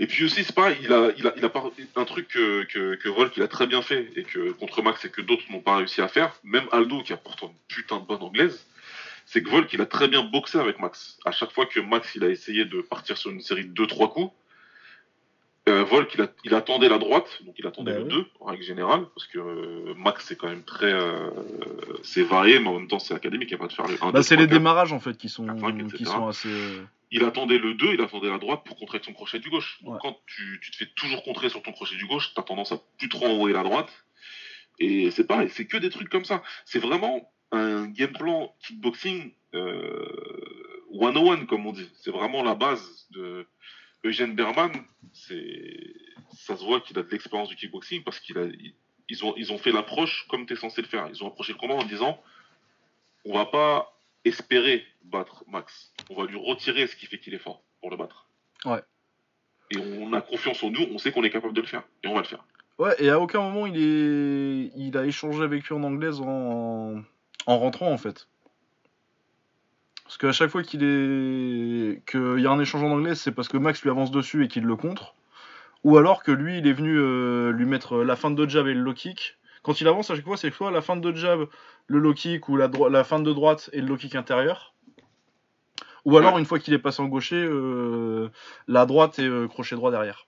Et 0.03 0.09
puis 0.09 0.25
aussi, 0.25 0.43
c'est 0.43 0.53
pareil, 0.53 0.77
il 0.83 0.93
a, 0.93 1.13
il 1.17 1.29
a, 1.29 1.33
il 1.37 1.45
a 1.45 1.49
pas, 1.49 1.63
un 1.95 2.05
truc 2.05 2.27
que, 2.27 2.65
que, 2.65 2.97
que 2.97 3.09
Volk 3.09 3.37
il 3.37 3.43
a 3.45 3.47
très 3.47 3.69
bien 3.69 3.83
fait 3.83 4.11
et 4.17 4.25
que 4.25 4.51
contre 4.51 4.83
Max 4.83 5.05
et 5.05 5.11
que 5.11 5.21
d'autres 5.21 5.45
n'ont 5.49 5.61
pas 5.61 5.77
réussi 5.77 6.01
à 6.01 6.09
faire, 6.09 6.35
même 6.43 6.67
Aldo 6.73 7.05
qui 7.05 7.13
a 7.13 7.17
pourtant 7.17 7.51
une 7.51 7.55
putain 7.69 8.01
de 8.01 8.05
bonne 8.05 8.21
anglaise, 8.21 8.67
c'est 9.27 9.45
que 9.45 9.49
Volk 9.49 9.73
il 9.73 9.81
a 9.81 9.87
très 9.87 10.09
bien 10.09 10.25
boxé 10.25 10.59
avec 10.59 10.81
Max. 10.81 11.21
À 11.25 11.31
chaque 11.31 11.53
fois 11.53 11.67
que 11.67 11.79
Max 11.79 12.17
il 12.17 12.25
a 12.25 12.31
essayé 12.31 12.65
de 12.65 12.81
partir 12.81 13.17
sur 13.17 13.31
une 13.31 13.41
série 13.41 13.65
de 13.65 13.73
2-3 13.81 14.13
coups, 14.13 14.33
euh, 15.69 15.85
Volk 15.85 16.13
il, 16.15 16.23
a, 16.23 16.29
il 16.45 16.55
attendait 16.55 16.89
la 16.89 16.99
droite, 16.99 17.41
donc 17.45 17.55
il 17.59 17.67
attendait 17.67 17.93
Bah 17.93 17.99
le 17.99 18.05
oui. 18.05 18.11
2 18.11 18.27
en 18.41 18.47
règle 18.47 18.63
générale, 18.65 19.07
parce 19.15 19.27
que 19.29 19.39
euh, 19.39 19.95
Max 19.97 20.25
c'est 20.27 20.37
quand 20.37 20.49
même 20.49 20.65
très. 20.65 20.93
euh, 20.93 21.31
c'est 22.03 22.23
varié, 22.25 22.59
mais 22.59 22.69
en 22.69 22.79
même 22.79 22.89
temps 22.89 22.99
c'est 22.99 23.15
académique, 23.15 23.49
il 23.51 23.55
n'y 23.55 23.61
a 23.61 23.65
pas 23.65 23.69
de 23.69 23.73
faire 23.73 23.87
le 23.87 23.95
1, 23.95 24.11
Bah, 24.11 24.19
2, 24.19 24.23
c'est 24.23 24.35
3, 24.35 24.43
les 24.45 24.49
4. 24.49 24.59
démarrages 24.59 24.93
en 24.93 25.01
fait 25.01 25.17
qui 25.17 25.29
sont, 25.29 25.47
qui 25.97 26.05
sont 26.05 26.27
assez. 26.29 26.49
il 27.13 27.23
attendait 27.25 27.59
le 27.59 27.75
2, 27.75 27.95
il 27.95 28.01
attendait 28.01 28.29
la 28.31 28.39
droite 28.39 28.63
pour 28.65 28.77
contrer 28.77 29.01
son 29.05 29.13
crochet 29.13 29.39
du 29.39 29.51
gauche. 29.51 29.79
Donc 29.83 29.95
Ouais. 29.95 29.99
quand 30.03 30.19
tu, 30.27 30.59
tu 30.63 30.71
te 30.73 30.77
fais 30.77 30.89
toujours 30.97 31.23
contrer 31.23 31.49
sur 31.49 31.63
ton 31.63 31.73
crochet 31.73 31.97
du 31.97 32.07
gauche, 32.07 32.33
t'as 32.35 32.43
tendance 32.43 32.73
à 32.73 32.79
plus 32.99 33.09
trop 33.09 33.27
envoyer 33.27 33.55
la 33.55 33.63
droite. 33.63 33.93
Et 34.81 35.11
c'est 35.13 35.27
pareil, 35.27 35.49
c'est 35.51 35.67
que 35.67 35.77
des 35.77 35.91
trucs 35.91 36.09
comme 36.09 36.25
ça. 36.25 36.43
C'est 36.65 36.79
vraiment 36.81 37.31
un 37.53 37.87
game 37.87 38.13
plan 38.13 38.53
kickboxing 38.67 39.31
euh, 39.55 40.07
101, 40.99 41.47
comme 41.47 41.67
on 41.67 41.73
dit. 41.73 41.89
C'est 42.03 42.11
vraiment 42.11 42.43
la 42.43 42.55
base 42.55 43.07
de 43.11 43.47
Eugène 44.05 44.35
Berman. 44.35 44.73
Ça 45.13 46.57
se 46.57 46.65
voit 46.65 46.81
qu'il 46.81 46.99
a 46.99 47.03
de 47.03 47.11
l'expérience 47.11 47.49
du 47.49 47.57
kickboxing 47.57 48.03
parce 48.03 48.19
qu'il 48.21 48.39
a, 48.39 48.47
ils 49.09 49.25
ont, 49.25 49.35
ils 49.37 49.53
ont 49.53 49.59
fait 49.59 49.73
l'approche 49.73 50.27
comme 50.29 50.47
tu 50.47 50.55
es 50.55 50.57
censé 50.57 50.83
le 50.83 50.89
faire. 50.89 51.09
Ils 51.09 51.23
ont 51.23 51.29
approché 51.29 51.53
le 51.53 51.59
combat 51.59 51.75
en 51.75 51.85
disant, 51.85 52.21
on 53.25 53.35
va 53.35 53.47
pas 53.47 53.99
espérer 54.25 54.85
battre 55.05 55.45
Max. 55.49 55.93
On 56.11 56.15
va 56.15 56.27
lui 56.27 56.39
retirer 56.39 56.87
ce 56.87 56.97
qui 56.97 57.07
fait 57.07 57.19
qu'il 57.19 57.35
est 57.35 57.39
fort 57.39 57.63
pour 57.81 57.91
le 57.91 57.97
battre. 57.97 58.27
Ouais. 58.65 58.83
Et 59.71 59.79
on 59.79 60.13
a 60.13 60.21
confiance 60.21 60.63
en 60.63 60.71
nous, 60.71 60.87
on 60.91 60.99
sait 60.99 61.13
qu'on 61.13 61.25
est 61.25 61.31
capable 61.31 61.55
de 61.55 61.61
le 61.61 61.67
faire. 61.67 61.83
Et 62.03 62.09
on 62.09 62.15
va 62.15 62.21
le 62.21 62.27
faire. 62.27 62.45
Ouais, 62.79 62.95
et 62.99 63.11
à 63.11 63.21
aucun 63.21 63.41
moment 63.41 63.67
il 63.67 63.77
est, 63.77 64.73
il 64.77 64.97
a 64.97 65.05
échangé 65.05 65.43
avec 65.43 65.65
lui 65.65 65.75
en 65.75 65.83
anglaise 65.83 66.21
en, 66.21 67.03
en 67.47 67.59
rentrant 67.59 67.93
en 67.93 67.99
fait. 67.99 68.29
Parce 70.13 70.19
qu'à 70.19 70.33
chaque 70.33 70.51
fois 70.51 70.63
qu'il 70.63 70.83
est, 70.85 72.03
qu'il 72.07 72.39
y 72.41 72.47
a 72.47 72.51
un 72.51 72.61
échange 72.61 72.83
en 72.83 72.91
anglais, 72.91 73.15
c'est 73.15 73.33
parce 73.33 73.49
que 73.49 73.57
Max 73.57 73.81
lui 73.83 73.89
avance 73.89 74.11
dessus 74.11 74.45
et 74.45 74.49
qu'il 74.49 74.63
le 74.65 74.77
contre, 74.77 75.15
ou 75.85 75.97
alors 75.97 76.23
que 76.23 76.31
lui 76.31 76.59
il 76.59 76.67
est 76.67 76.75
venu 76.75 76.99
euh, 76.99 77.51
lui 77.51 77.65
mettre 77.65 77.97
la 78.05 78.15
fin 78.15 78.31
de 78.31 78.47
jab 78.47 78.67
et 78.67 78.75
le 78.75 78.81
low 78.83 78.93
kick. 78.93 79.39
Quand 79.63 79.81
il 79.81 79.89
avance 79.89 80.11
à 80.11 80.15
chaque 80.15 80.27
fois, 80.27 80.37
c'est 80.37 80.53
soit 80.53 80.71
la 80.71 80.83
fin 80.83 80.97
de 80.97 81.15
jab, 81.15 81.47
le 81.87 81.99
low 81.99 82.13
kick 82.13 82.51
ou 82.51 82.59
la, 82.59 82.69
dro- 82.69 82.91
la 82.91 83.05
fin 83.05 83.21
de 83.21 83.33
droite 83.33 83.71
et 83.73 83.81
le 83.81 83.87
low 83.87 83.97
kick 83.97 84.15
intérieur. 84.15 84.75
Ou 86.05 86.19
alors 86.19 86.35
Ouais. 86.35 86.41
une 86.41 86.45
fois 86.47 86.59
qu'il 86.59 86.75
est 86.75 86.79
passé 86.79 87.01
en 87.01 87.07
gaucher, 87.07 87.43
euh, 87.43 88.29
la 88.69 88.85
droite 88.85 89.19
et 89.19 89.25
euh, 89.27 89.49
crochet 89.49 89.77
droit 89.77 89.91
derrière. 89.93 90.27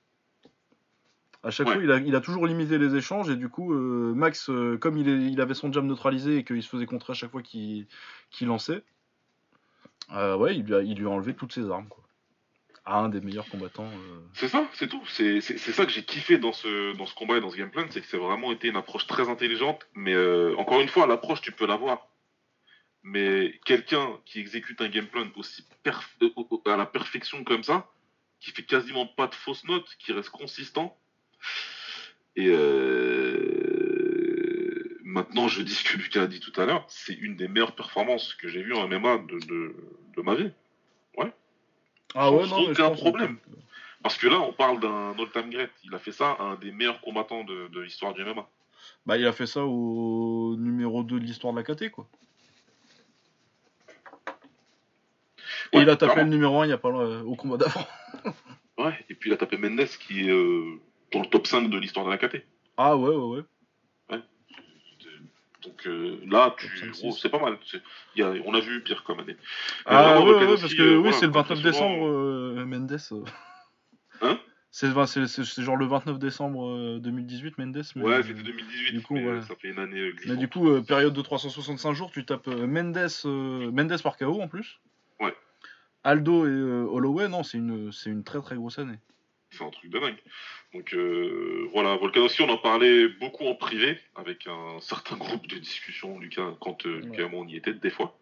À 1.43 1.51
chaque 1.51 1.67
Ouais. 1.67 1.75
fois, 1.75 1.83
il 1.85 1.91
a, 1.91 1.99
il 1.99 2.17
a 2.17 2.23
toujours 2.23 2.47
limité 2.47 2.79
les 2.79 2.95
échanges 2.97 3.29
et 3.29 3.37
du 3.37 3.51
coup, 3.51 3.75
euh, 3.75 4.15
Max, 4.15 4.49
euh, 4.49 4.79
comme 4.79 4.97
il, 4.97 5.11
est- 5.11 5.31
il 5.31 5.43
avait 5.43 5.53
son 5.53 5.71
jab 5.71 5.85
neutralisé 5.85 6.39
et 6.39 6.45
qu'il 6.45 6.63
se 6.63 6.71
faisait 6.71 6.87
contrer 6.87 7.11
à 7.11 7.15
chaque 7.15 7.31
fois 7.33 7.43
qu'il 7.43 7.87
qu'il 8.31 8.49
lançait, 8.49 8.83
euh, 10.13 10.37
ouais, 10.37 10.57
il 10.57 10.65
lui, 10.65 10.75
a, 10.75 11.09
a 11.09 11.11
enlevé 11.11 11.35
toutes 11.35 11.53
ses 11.53 11.71
armes. 11.71 11.89
Quoi. 11.89 12.05
Un 12.87 13.09
des 13.09 13.21
meilleurs 13.21 13.49
combattants. 13.49 13.87
euh. 13.89 14.21
C'est 14.35 14.49
ça, 14.49 14.69
c'est 14.75 14.89
tout. 14.89 15.03
C'est 15.07 15.41
ça 15.41 15.87
que 15.87 15.93
j'ai 15.93 16.05
kiffé 16.05 16.37
dans 16.37 16.53
ce, 16.53 16.95
dans 16.97 17.07
ce 17.07 17.15
combat 17.15 17.39
et 17.39 17.41
dans 17.41 17.49
ce 17.51 17.57
game 17.57 17.71
plan, 17.71 17.87
c'est 17.89 18.01
que 18.03 18.07
c'est 18.07 18.19
vraiment 18.19 18.53
été 18.53 18.69
une 18.69 18.77
approche 18.77 19.07
très 19.07 19.29
intelligente. 19.31 19.87
Mais 19.95 20.13
euh, 20.13 20.55
encore 20.59 20.81
une 20.81 20.89
fois, 20.89 21.07
l'approche, 21.07 21.41
tu 21.41 21.53
peux 21.53 21.67
l'avoir. 21.67 22.09
Mais 23.03 23.59
quelqu'un 23.65 24.19
qui 24.25 24.41
exécute 24.41 24.81
un 24.81 24.89
game 24.89 25.07
plan 25.07 25.27
aussi 25.37 25.65
à 26.67 26.77
la 26.77 26.87
perfection 26.87 27.45
comme 27.45 27.63
ça, 27.63 27.91
qui 28.41 28.51
fait 28.51 28.65
quasiment 28.65 29.07
pas 29.07 29.27
de 29.27 29.35
fausses 29.35 29.65
notes, 29.65 29.89
qui 29.99 30.13
reste 30.13 30.31
consistant. 30.31 30.97
Et 32.37 32.49
maintenant, 35.15 35.49
je 35.49 35.63
dis 35.63 35.75
ce 35.75 35.85
que 35.85 35.97
Lucas 35.97 36.23
a 36.23 36.27
dit 36.27 36.41
tout 36.41 36.53
à 36.61 36.67
l'heure, 36.67 36.85
c'est 36.89 37.15
une 37.15 37.37
des 37.37 37.49
meilleures 37.49 37.75
performances 37.75 38.35
que 38.35 38.49
j'ai 38.49 38.63
vues 38.63 38.75
en 38.75 38.89
MMA 38.89 39.19
de, 39.19 39.39
de, 39.47 39.77
de 40.17 40.23
ma 40.23 40.35
vie. 40.35 40.51
Ah 42.17 42.29
Sans 42.29 42.37
ouais, 42.37 42.47
non, 42.47 42.59
mais 42.69 42.75
je 42.75 42.83
aucun 42.83 42.91
que- 42.91 43.01
problème. 43.01 43.37
Parce 44.03 44.17
que 44.19 44.29
là, 44.29 44.39
on 44.41 44.53
parle 44.53 44.79
d'un 44.79 45.15
all-time 45.19 45.51
great. 45.51 45.71
Il 45.83 45.93
a 45.95 45.99
fait 45.99 46.13
ça 46.13 46.33
à 46.39 46.43
un 46.43 46.55
des 46.57 46.71
meilleurs 46.71 47.01
combattants 47.01 47.43
de, 47.43 47.67
de 47.69 47.81
l'histoire 47.81 48.15
du 48.15 48.23
MMA. 48.25 48.47
Bah, 49.07 49.17
il 49.19 49.27
a 49.27 49.33
fait 49.33 49.47
ça 49.47 49.65
au 49.65 50.55
numéro 50.57 51.03
2 51.03 51.19
de 51.19 51.25
l'histoire 51.25 51.53
de 51.55 51.59
la 51.59 51.65
KT, 51.65 51.91
quoi. 51.91 52.07
Et 55.73 55.79
Ouais, 55.79 55.83
il 55.83 55.91
a 55.91 55.97
tapé 55.97 56.13
clairement. 56.13 56.31
le 56.31 56.37
numéro 56.37 56.61
1 56.61 56.67
il 56.67 56.71
y 56.71 56.73
a 56.73 56.79
pas 56.79 56.89
euh, 56.91 57.23
au 57.23 57.35
combat 57.35 57.57
d'avant. 57.57 57.87
Ouais, 58.77 58.93
et 59.09 59.15
puis 59.15 59.31
il 59.31 59.33
a 59.33 59.37
tapé 59.37 59.57
Mendes 59.57 59.87
qui 59.87 60.29
est 60.29 60.31
euh, 60.31 60.81
dans 61.13 61.21
le 61.23 61.27
top 61.27 61.47
5 61.47 61.71
de 61.71 61.79
l'histoire 61.79 62.05
de 62.07 62.11
la 62.11 62.19
KT. 62.19 62.45
Ah 62.77 62.97
ouais, 62.97 63.09
ouais, 63.09 63.37
ouais. 63.39 63.43
Donc 65.65 65.87
euh, 65.87 66.19
là, 66.27 66.55
tu... 66.59 66.93
Oh, 67.05 67.11
c'est 67.13 67.29
pas 67.29 67.39
mal. 67.39 67.59
Y 68.17 68.23
a- 68.23 68.35
On 68.45 68.55
a 68.55 68.61
vu 68.61 68.83
pire 68.83 69.03
comme 69.05 69.21
année. 69.21 69.37
Ah 69.87 70.19
ouais, 70.21 70.27
ouais, 70.27 70.33
Volkanovski, 70.33 70.61
parce 70.63 70.75
que 70.75 70.83
euh, 70.83 70.97
oui, 70.97 71.03
voilà, 71.03 71.17
c'est 71.17 71.27
le 71.27 71.33
29 71.33 71.59
impressionnant. 71.59 71.89
décembre, 71.91 72.09
euh, 72.09 72.65
Mendes. 72.67 72.99
euh. 73.13 73.25
Hein 74.23 74.39
c'est, 74.71 75.63
genre 75.63 75.77
le 75.77 75.87
29 75.87 76.19
décembre 76.19 76.67
euh, 76.69 76.99
2018, 77.01 77.59
Mendes. 77.59 77.83
Mais, 77.97 78.03
Ouais, 78.03 78.23
c'était 78.23 78.43
2018, 78.43 78.93
du 78.93 79.03
coup, 79.03 79.15
mais 79.15 79.25
ouais. 79.25 79.31
euh, 79.35 79.43
ça 79.43 79.55
fait 79.55 79.69
une 79.71 79.79
année 79.79 79.99
euh, 80.01 80.07
mais 80.09 80.13
glissante. 80.17 80.39
du 80.39 80.49
coup, 80.49 80.69
euh, 80.69 80.83
période 80.83 81.13
de 81.15 81.23
365 81.23 81.93
jours, 81.95 82.11
tu 82.11 82.25
tapes 82.27 82.49
euh, 82.49 82.67
Mendes, 82.67 82.97
euh, 83.25 83.71
Mendes 83.71 84.03
par 84.03 84.17
KO 84.17 84.41
en 84.41 84.49
plus. 84.49 84.81
Ouais. 85.21 85.35
Aldo 86.03 86.45
et 86.47 86.51
euh, 86.51 86.87
Holloway, 86.91 87.29
non, 87.29 87.43
c'est 87.45 87.59
une, 87.59 87.93
c'est 87.93 88.11
une 88.11 88.25
très 88.25 88.41
très 88.43 88.57
grosse 88.57 88.79
année. 88.79 88.99
C'est 89.57 89.65
un 89.65 89.71
truc 89.71 89.91
de 89.91 89.99
dingue. 89.99 90.17
Donc 90.73 90.93
euh, 90.93 91.69
voilà, 91.73 91.97
Volkanovski, 91.97 92.43
on 92.43 92.49
en 92.49 92.59
parlait 92.59 93.09
beaucoup 93.09 93.47
en 93.47 93.55
privé 93.55 93.99
avec 94.17 94.47
un 94.47 94.81
certain 94.81 95.17
groupe 95.25 95.47
de 95.47 95.59
discussion, 95.59 96.19
Lucas, 96.19 96.55
quand 96.61 96.87
euh, 96.87 97.01
Lucas 97.01 97.25
et 97.25 97.29
moi 97.29 97.41
on 97.41 97.49
y 97.49 97.57
était 97.57 97.75
des 97.75 97.91
fois. 97.91 98.19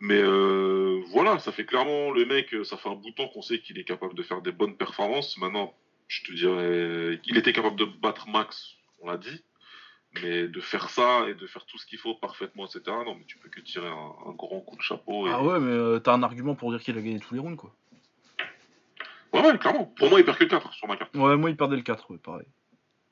Mais 0.00 0.20
euh, 0.20 1.02
voilà, 1.08 1.38
ça 1.40 1.52
fait 1.52 1.64
clairement 1.64 2.10
le 2.12 2.24
mec, 2.24 2.54
ça 2.64 2.76
fait 2.76 2.88
un 2.88 2.94
bout 2.94 3.10
de 3.10 3.14
temps 3.14 3.28
qu'on 3.28 3.42
sait 3.42 3.58
qu'il 3.58 3.78
est 3.78 3.84
capable 3.84 4.14
de 4.14 4.22
faire 4.22 4.42
des 4.42 4.52
bonnes 4.52 4.76
performances. 4.76 5.36
Maintenant, 5.38 5.74
je 6.06 6.22
te 6.22 6.32
dirais, 6.32 7.20
il 7.24 7.36
était 7.36 7.52
capable 7.52 7.76
de 7.76 7.84
battre 7.84 8.28
Max, 8.28 8.76
on 9.00 9.08
l'a 9.08 9.16
dit. 9.16 9.42
Mais 10.22 10.48
de 10.48 10.60
faire 10.60 10.88
ça 10.88 11.28
et 11.28 11.34
de 11.34 11.46
faire 11.46 11.66
tout 11.66 11.76
ce 11.78 11.84
qu'il 11.84 11.98
faut 11.98 12.14
parfaitement, 12.14 12.64
etc. 12.64 12.80
Non, 12.86 13.14
mais 13.14 13.24
tu 13.26 13.36
peux 13.38 13.50
que 13.50 13.60
tirer 13.60 13.88
un, 13.88 14.12
un 14.26 14.32
grand 14.32 14.60
coup 14.60 14.76
de 14.76 14.80
chapeau. 14.80 15.26
Et... 15.26 15.30
Ah 15.30 15.42
ouais, 15.42 15.60
mais 15.60 15.70
euh, 15.70 15.98
t'as 15.98 16.14
un 16.14 16.22
argument 16.22 16.54
pour 16.54 16.70
dire 16.70 16.80
qu'il 16.80 16.96
a 16.96 17.02
gagné 17.02 17.20
tous 17.20 17.34
les 17.34 17.40
rounds, 17.40 17.58
quoi. 17.58 17.74
Ouais, 19.32 19.40
ouais, 19.40 19.58
clairement. 19.58 19.84
Pour 19.96 20.10
moi, 20.10 20.20
il 20.20 20.24
perd 20.24 20.38
que 20.38 20.44
4 20.44 20.72
sur 20.72 20.88
ma 20.88 20.96
carte. 20.96 21.14
Ouais, 21.16 21.36
moi, 21.36 21.50
il 21.50 21.56
perdait 21.56 21.76
le 21.76 21.82
4, 21.82 22.10
ouais, 22.10 22.18
pareil. 22.18 22.46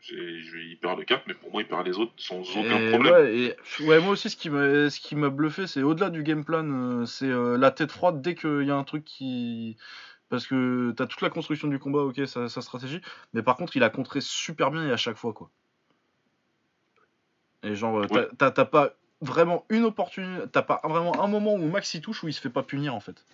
Il 0.08 0.78
perd 0.80 0.98
le 0.98 1.04
4, 1.04 1.24
mais 1.26 1.34
pour 1.34 1.50
moi, 1.50 1.62
il 1.62 1.68
perd 1.68 1.86
les 1.86 1.98
autres 1.98 2.12
sans 2.16 2.40
aucun 2.56 2.78
Et 2.78 2.88
problème. 2.90 3.14
Ouais, 3.14 3.36
et, 3.36 3.56
ouais, 3.82 4.00
moi 4.00 4.10
aussi, 4.10 4.30
ce 4.30 4.36
qui 4.36 4.50
m'a, 4.50 4.88
ce 4.88 5.00
qui 5.00 5.16
m'a 5.16 5.30
bluffé, 5.30 5.66
c'est 5.66 5.82
au-delà 5.82 6.10
du 6.10 6.22
game 6.22 6.44
plan, 6.44 6.64
euh, 6.64 7.06
c'est 7.06 7.26
euh, 7.28 7.56
la 7.58 7.70
tête 7.70 7.90
froide 7.90 8.20
dès 8.22 8.34
qu'il 8.34 8.62
y 8.64 8.70
a 8.70 8.76
un 8.76 8.84
truc 8.84 9.04
qui. 9.04 9.76
Parce 10.28 10.46
que 10.46 10.92
t'as 10.96 11.06
toute 11.06 11.20
la 11.22 11.30
construction 11.30 11.68
du 11.68 11.78
combat, 11.78 12.00
ok, 12.00 12.26
sa, 12.26 12.48
sa 12.48 12.60
stratégie, 12.60 13.00
mais 13.32 13.42
par 13.42 13.56
contre, 13.56 13.76
il 13.76 13.82
a 13.84 13.90
contré 13.90 14.20
super 14.20 14.70
bien 14.70 14.86
et 14.86 14.90
à 14.92 14.96
chaque 14.96 15.16
fois, 15.16 15.32
quoi. 15.32 15.50
Et 17.62 17.74
genre, 17.74 17.98
euh, 17.98 18.06
t'as- 18.06 18.14
Ouais. 18.14 18.28
t'as 18.36 18.50
t'as 18.50 18.64
pas 18.64 18.90
vraiment 19.20 19.64
une 19.70 19.84
opportunité, 19.84 20.44
t'as 20.52 20.62
pas 20.62 20.80
vraiment 20.84 21.22
un 21.22 21.26
moment 21.28 21.54
où 21.54 21.68
Max 21.68 21.94
il 21.94 22.00
touche 22.00 22.22
où 22.22 22.28
il 22.28 22.32
se 22.32 22.40
fait 22.40 22.50
pas 22.50 22.62
punir 22.62 22.94
en 22.94 23.00
fait. 23.00 23.24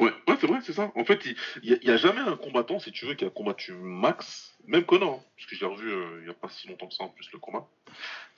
Ouais, 0.00 0.12
ouais 0.26 0.36
c'est 0.40 0.46
vrai, 0.46 0.58
c'est 0.62 0.72
ça. 0.72 0.90
En 0.96 1.04
fait, 1.04 1.24
il 1.62 1.78
n'y 1.84 1.90
a, 1.90 1.96
jamais 1.96 2.20
un 2.20 2.36
combattant, 2.36 2.78
si 2.78 2.90
tu 2.90 3.06
veux, 3.06 3.14
qui 3.14 3.24
a 3.24 3.30
combattu 3.30 3.72
Max, 3.72 4.56
même 4.66 4.84
Connor, 4.84 5.20
hein, 5.20 5.24
parce 5.36 5.46
que 5.46 5.56
je 5.56 5.60
l'ai 5.60 5.66
revu 5.66 5.90
euh, 5.90 6.18
il 6.20 6.24
n'y 6.24 6.30
a 6.30 6.34
pas 6.34 6.48
si 6.48 6.68
longtemps 6.68 6.88
que 6.88 6.94
ça 6.94 7.04
en 7.04 7.08
plus 7.08 7.30
le 7.32 7.38
combat. 7.38 7.68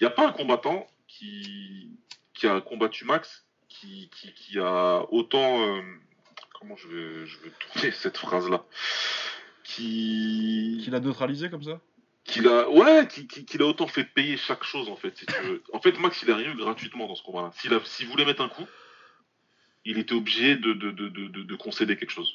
Il 0.01 0.05
n'y 0.05 0.07
a 0.07 0.11
pas 0.11 0.27
un 0.27 0.33
combattant 0.33 0.87
qui, 1.07 1.91
qui 2.35 2.47
a 2.47 2.61
combattu 2.61 3.05
Max 3.05 3.45
qui, 3.69 4.11
qui, 4.11 4.35
qui 4.35 4.59
a 4.59 5.07
autant. 5.11 5.61
euh, 5.63 5.83
comment 6.63 6.77
je 6.77 6.89
vais, 6.89 7.27
je 7.27 7.39
vais 7.41 7.51
tourner 7.59 7.91
cette 7.93 8.19
phrase-là? 8.19 8.65
Qui. 9.65 10.81
Qu'il 10.83 10.95
a 10.95 11.01
neutralisé 11.01 11.49
comme 11.51 11.63
ça? 11.63 11.81
Qu'il 12.25 12.47
a 12.47 12.69
ouais 12.71 13.09
qui, 13.09 13.27
qui, 13.27 13.45
qu'il 13.45 13.63
a 13.63 13.67
autant 13.67 13.89
fait 13.89 14.05
payer 14.05 14.37
chaque 14.37 14.63
chose 14.63 14.89
en 14.89 14.95
fait 14.95 15.17
si 15.17 15.27
tu 15.27 15.35
veux 15.43 15.63
en 15.73 15.81
fait 15.81 15.99
Max 15.99 16.23
il 16.23 16.31
a 16.31 16.37
rien 16.37 16.53
eu 16.53 16.57
gratuitement 16.57 17.09
dans 17.09 17.17
ce 17.17 17.23
combat 17.25 17.43
là 17.43 17.51
s'il 17.57 17.75
a 17.75 17.81
s'il 17.85 18.07
voulait 18.07 18.25
mettre 18.25 18.43
un 18.43 18.49
coup 18.49 18.65
il 19.85 19.99
était 19.99 20.15
obligé 20.15 20.57
de, 20.57 20.73
de, 20.73 20.91
de, 20.91 21.09
de, 21.09 21.27
de- 21.29 21.43
de 21.43 21.55
concéder 21.57 21.97
quelque 21.97 22.11
chose 22.13 22.35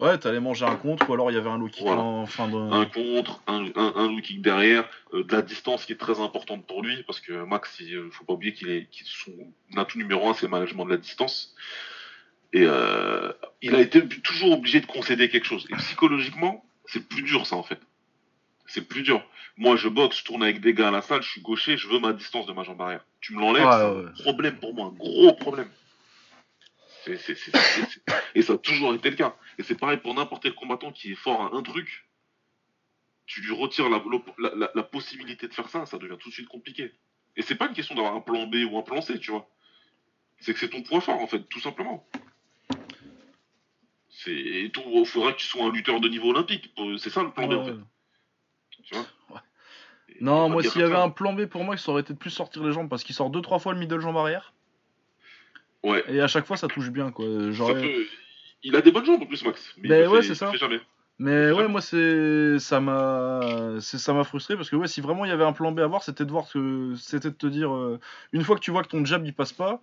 Ouais, 0.00 0.18
t'allais 0.18 0.40
manger 0.40 0.64
un 0.66 0.74
contre, 0.74 1.08
ou 1.08 1.14
alors 1.14 1.30
il 1.30 1.34
y 1.34 1.36
avait 1.36 1.48
un 1.48 1.56
low 1.56 1.68
kick 1.68 1.84
Voilà. 1.84 2.00
en 2.02 2.26
fin 2.26 2.48
de. 2.48 2.56
un 2.56 2.84
contre 2.84 3.40
un, 3.46 3.64
un, 3.76 3.92
un 3.94 4.08
low 4.08 4.20
kick 4.20 4.42
derrière 4.42 4.88
euh, 5.12 5.22
de 5.22 5.32
la 5.32 5.40
distance 5.40 5.86
qui 5.86 5.92
est 5.92 5.96
très 5.96 6.18
importante 6.20 6.66
pour 6.66 6.82
lui 6.82 7.04
parce 7.04 7.20
que 7.20 7.32
Max 7.44 7.76
il 7.78 7.94
euh, 7.94 8.10
faut 8.10 8.24
pas 8.24 8.32
oublier 8.32 8.52
qu'il 8.52 8.70
est 8.70 8.88
qu'il 8.90 9.06
son 9.06 9.30
atout 9.76 9.98
numéro 9.98 10.28
un 10.28 10.34
c'est 10.34 10.46
le 10.46 10.50
management 10.50 10.84
de 10.86 10.90
la 10.90 10.96
distance 10.96 11.54
et 12.52 12.64
euh, 12.64 13.32
il 13.62 13.76
a 13.76 13.80
été 13.80 14.06
toujours 14.08 14.50
obligé 14.52 14.80
de 14.80 14.86
concéder 14.86 15.28
quelque 15.28 15.46
chose 15.46 15.64
et 15.70 15.76
psychologiquement 15.76 16.64
c'est 16.86 17.08
plus 17.08 17.22
dur 17.22 17.46
ça 17.46 17.54
en 17.54 17.62
fait 17.62 17.78
c'est 18.66 18.88
plus 18.88 19.02
dur 19.02 19.24
moi 19.56 19.76
je 19.76 19.88
boxe 19.88 20.18
je 20.18 20.24
tourne 20.24 20.42
avec 20.42 20.60
des 20.60 20.74
gars 20.74 20.88
à 20.88 20.90
la 20.90 21.02
salle 21.02 21.22
je 21.22 21.30
suis 21.30 21.40
gaucher 21.40 21.76
je 21.76 21.86
veux 21.86 22.00
ma 22.00 22.12
distance 22.12 22.46
de 22.46 22.52
ma 22.52 22.64
jambe 22.64 22.82
arrière 22.82 23.04
tu 23.20 23.32
me 23.34 23.40
l'enlèves 23.40 23.64
Ouais, 23.64 23.72
c'est 23.78 23.84
ouais. 23.84 24.06
un 24.08 24.22
problème 24.22 24.56
pour 24.56 24.74
moi 24.74 24.86
un 24.86 24.96
gros 24.98 25.32
problème 25.34 25.68
C'est- 27.04 27.16
c'est- 27.18 27.34
c'est- 27.34 27.56
c'est- 27.56 27.84
c'est- 27.86 28.02
et 28.34 28.42
ça 28.42 28.54
a 28.54 28.58
toujours 28.58 28.94
été 28.94 29.10
le 29.10 29.16
cas 29.16 29.36
et 29.58 29.62
c'est 29.62 29.74
pareil 29.74 29.98
pour 29.98 30.14
n'importe 30.14 30.42
quel 30.42 30.54
combattant 30.54 30.90
qui 30.92 31.12
est 31.12 31.16
fort 31.16 31.42
à 31.42 31.56
un 31.56 31.62
truc 31.62 32.06
tu 33.26 33.40
lui 33.40 33.54
retires 33.54 33.88
la, 33.88 34.02
la, 34.38 34.54
la- 34.54 34.70
la 34.74 34.82
possibilité 34.82 35.48
de 35.48 35.54
faire 35.54 35.68
ça, 35.68 35.86
ça 35.86 35.98
devient 35.98 36.16
tout 36.18 36.28
de 36.28 36.34
suite 36.34 36.48
compliqué. 36.48 36.92
Et 37.36 37.42
c'est 37.42 37.54
pas 37.54 37.66
une 37.68 37.72
question 37.74 37.94
d'avoir 37.94 38.14
un 38.14 38.20
plan 38.20 38.46
B 38.46 38.56
ou 38.70 38.78
un 38.78 38.82
plan 38.82 39.00
C, 39.00 39.18
tu 39.18 39.30
vois. 39.30 39.48
C'est 40.40 40.52
que 40.52 40.58
c'est 40.60 40.68
ton 40.68 40.82
point 40.82 41.00
fort, 41.00 41.18
en 41.20 41.26
fait, 41.26 41.40
tout 41.48 41.60
simplement. 41.60 42.06
C'est, 44.08 44.32
il 44.32 44.72
faudrait 45.06 45.32
que 45.32 45.38
tu 45.38 45.46
sois 45.46 45.64
un 45.64 45.72
lutteur 45.72 46.00
de 46.00 46.08
niveau 46.08 46.30
olympique. 46.30 46.72
C'est 46.98 47.10
ça 47.10 47.22
le 47.22 47.30
plan 47.32 47.48
B, 47.48 47.52
en 47.52 47.64
Ouais. 47.64 47.72
fait. 47.72 47.78
Tu 48.84 48.94
vois 48.94 49.06
Ouais. 49.30 49.40
Et 50.10 50.16
Non, 50.22 50.48
moi, 50.48 50.62
s'il 50.62 50.80
y 50.80 50.84
avait 50.84 50.94
ça. 50.94 51.02
un 51.02 51.10
plan 51.10 51.32
B 51.32 51.46
pour 51.46 51.64
moi, 51.64 51.76
ça 51.76 51.90
aurait 51.92 52.02
été 52.02 52.12
de 52.12 52.18
plus 52.18 52.30
sortir 52.30 52.62
les 52.64 52.72
jambes 52.72 52.88
parce 52.88 53.02
qu'il 53.04 53.14
sort 53.14 53.30
deux 53.30 53.42
trois 53.42 53.58
fois 53.58 53.72
le 53.72 53.78
middle 53.78 54.00
jambe 54.00 54.16
arrière 54.16 54.53
Ouais. 55.84 56.02
et 56.08 56.20
à 56.20 56.26
chaque 56.26 56.46
fois 56.46 56.56
ça 56.56 56.66
touche 56.68 56.90
bien 56.90 57.10
quoi. 57.12 57.24
Ça 57.26 57.50
J'aurais- 57.52 57.80
peut- 57.80 58.06
Il 58.62 58.74
a 58.76 58.80
des 58.80 58.90
bonnes 58.90 59.04
jambes 59.04 59.22
en 59.22 59.26
plus, 59.26 59.44
Max. 59.44 59.74
Mais 59.76 59.88
Ben 59.88 60.04
il 60.04 60.08
ouais, 60.08 60.22
fait- 60.22 60.28
c'est 60.28 60.34
ça. 60.34 60.46
le 60.46 60.52
fait 60.52 60.58
jamais. 60.58 60.80
Mais 61.18 61.52
ouais, 61.52 61.68
moi 61.68 61.80
c'est 61.80 62.58
ça 62.58 62.80
m'a 62.80 63.76
ça 63.80 64.12
m'a 64.12 64.24
frustré 64.24 64.56
parce 64.56 64.68
que 64.70 64.74
ouais, 64.76 64.88
si 64.88 65.00
vraiment 65.00 65.24
il 65.24 65.28
y 65.28 65.32
avait 65.32 65.44
un 65.44 65.52
plan 65.52 65.70
B 65.70 65.78
à 65.80 65.86
voir, 65.86 66.02
c'était 66.02 66.24
de 66.24 66.30
voir 66.32 66.48
que 66.50 66.94
c'était 66.96 67.30
de 67.30 67.34
te 67.36 67.46
dire 67.46 67.72
euh, 67.72 68.00
une 68.32 68.42
fois 68.42 68.56
que 68.56 68.60
tu 68.60 68.70
vois 68.72 68.82
que 68.82 68.88
ton 68.88 69.04
jab 69.04 69.24
il 69.24 69.32
passe 69.34 69.52
pas, 69.52 69.80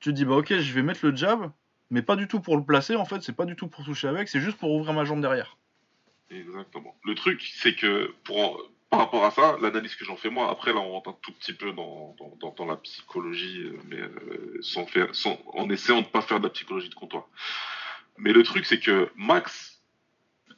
tu 0.00 0.10
te 0.10 0.14
dis 0.14 0.24
bah 0.26 0.34
OK, 0.34 0.52
je 0.58 0.72
vais 0.74 0.82
mettre 0.82 1.06
le 1.06 1.16
jab, 1.16 1.50
mais 1.90 2.02
pas 2.02 2.16
du 2.16 2.28
tout 2.28 2.40
pour 2.40 2.56
le 2.56 2.64
placer 2.64 2.96
en 2.96 3.04
fait, 3.06 3.22
c'est 3.22 3.32
pas 3.34 3.46
du 3.46 3.56
tout 3.56 3.68
pour 3.68 3.82
toucher 3.84 4.08
avec, 4.08 4.28
c'est 4.28 4.40
juste 4.40 4.58
pour 4.58 4.72
ouvrir 4.72 4.92
ma 4.92 5.04
jambe 5.04 5.20
derrière. 5.22 5.56
Exactement. 6.30 6.94
Le 7.04 7.14
truc, 7.14 7.40
c'est 7.54 7.74
que 7.74 8.12
pour 8.24 8.60
par 8.90 9.00
rapport 9.00 9.24
à 9.24 9.30
ça, 9.30 9.56
l'analyse 9.60 9.94
que 9.96 10.04
j'en 10.04 10.16
fais 10.16 10.30
moi, 10.30 10.50
après 10.50 10.72
là 10.72 10.80
on 10.80 10.92
rentre 10.92 11.10
un 11.10 11.16
tout 11.20 11.32
petit 11.32 11.52
peu 11.52 11.72
dans, 11.72 12.16
dans, 12.56 12.66
la 12.66 12.76
psychologie, 12.76 13.60
euh, 13.60 13.78
mais 13.88 13.98
euh, 13.98 14.58
sans 14.62 14.86
faire, 14.86 15.14
sans, 15.14 15.38
en 15.52 15.68
essayant 15.68 16.00
de 16.00 16.06
pas 16.06 16.22
faire 16.22 16.38
de 16.38 16.44
la 16.44 16.50
psychologie 16.50 16.88
de 16.88 16.94
comptoir. 16.94 17.28
Mais 18.16 18.32
le 18.32 18.42
truc, 18.42 18.64
c'est 18.64 18.80
que 18.80 19.10
Max, 19.14 19.82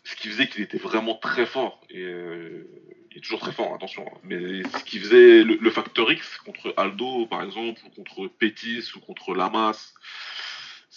ce 0.05 0.15
qui 0.15 0.29
faisait 0.29 0.49
qu'il 0.49 0.63
était 0.63 0.79
vraiment 0.79 1.17
très 1.17 1.45
fort, 1.45 1.81
et 1.91 2.03
euh, 2.03 2.67
il 3.11 3.19
est 3.19 3.21
toujours 3.21 3.41
très 3.41 3.53
fort, 3.53 3.75
attention, 3.75 4.07
hein, 4.07 4.19
mais 4.23 4.63
ce 4.63 4.85
qui 4.85 5.01
faisait 5.01 5.43
le, 5.43 5.57
le 5.61 5.71
facteur 5.71 6.11
X 6.13 6.39
contre 6.39 6.73
Aldo 6.77 7.27
par 7.27 7.43
exemple, 7.43 7.81
ou 7.85 7.91
contre 7.91 8.29
Pétis, 8.29 8.93
ou 8.95 9.01
contre 9.01 9.35
Lamas, 9.35 9.93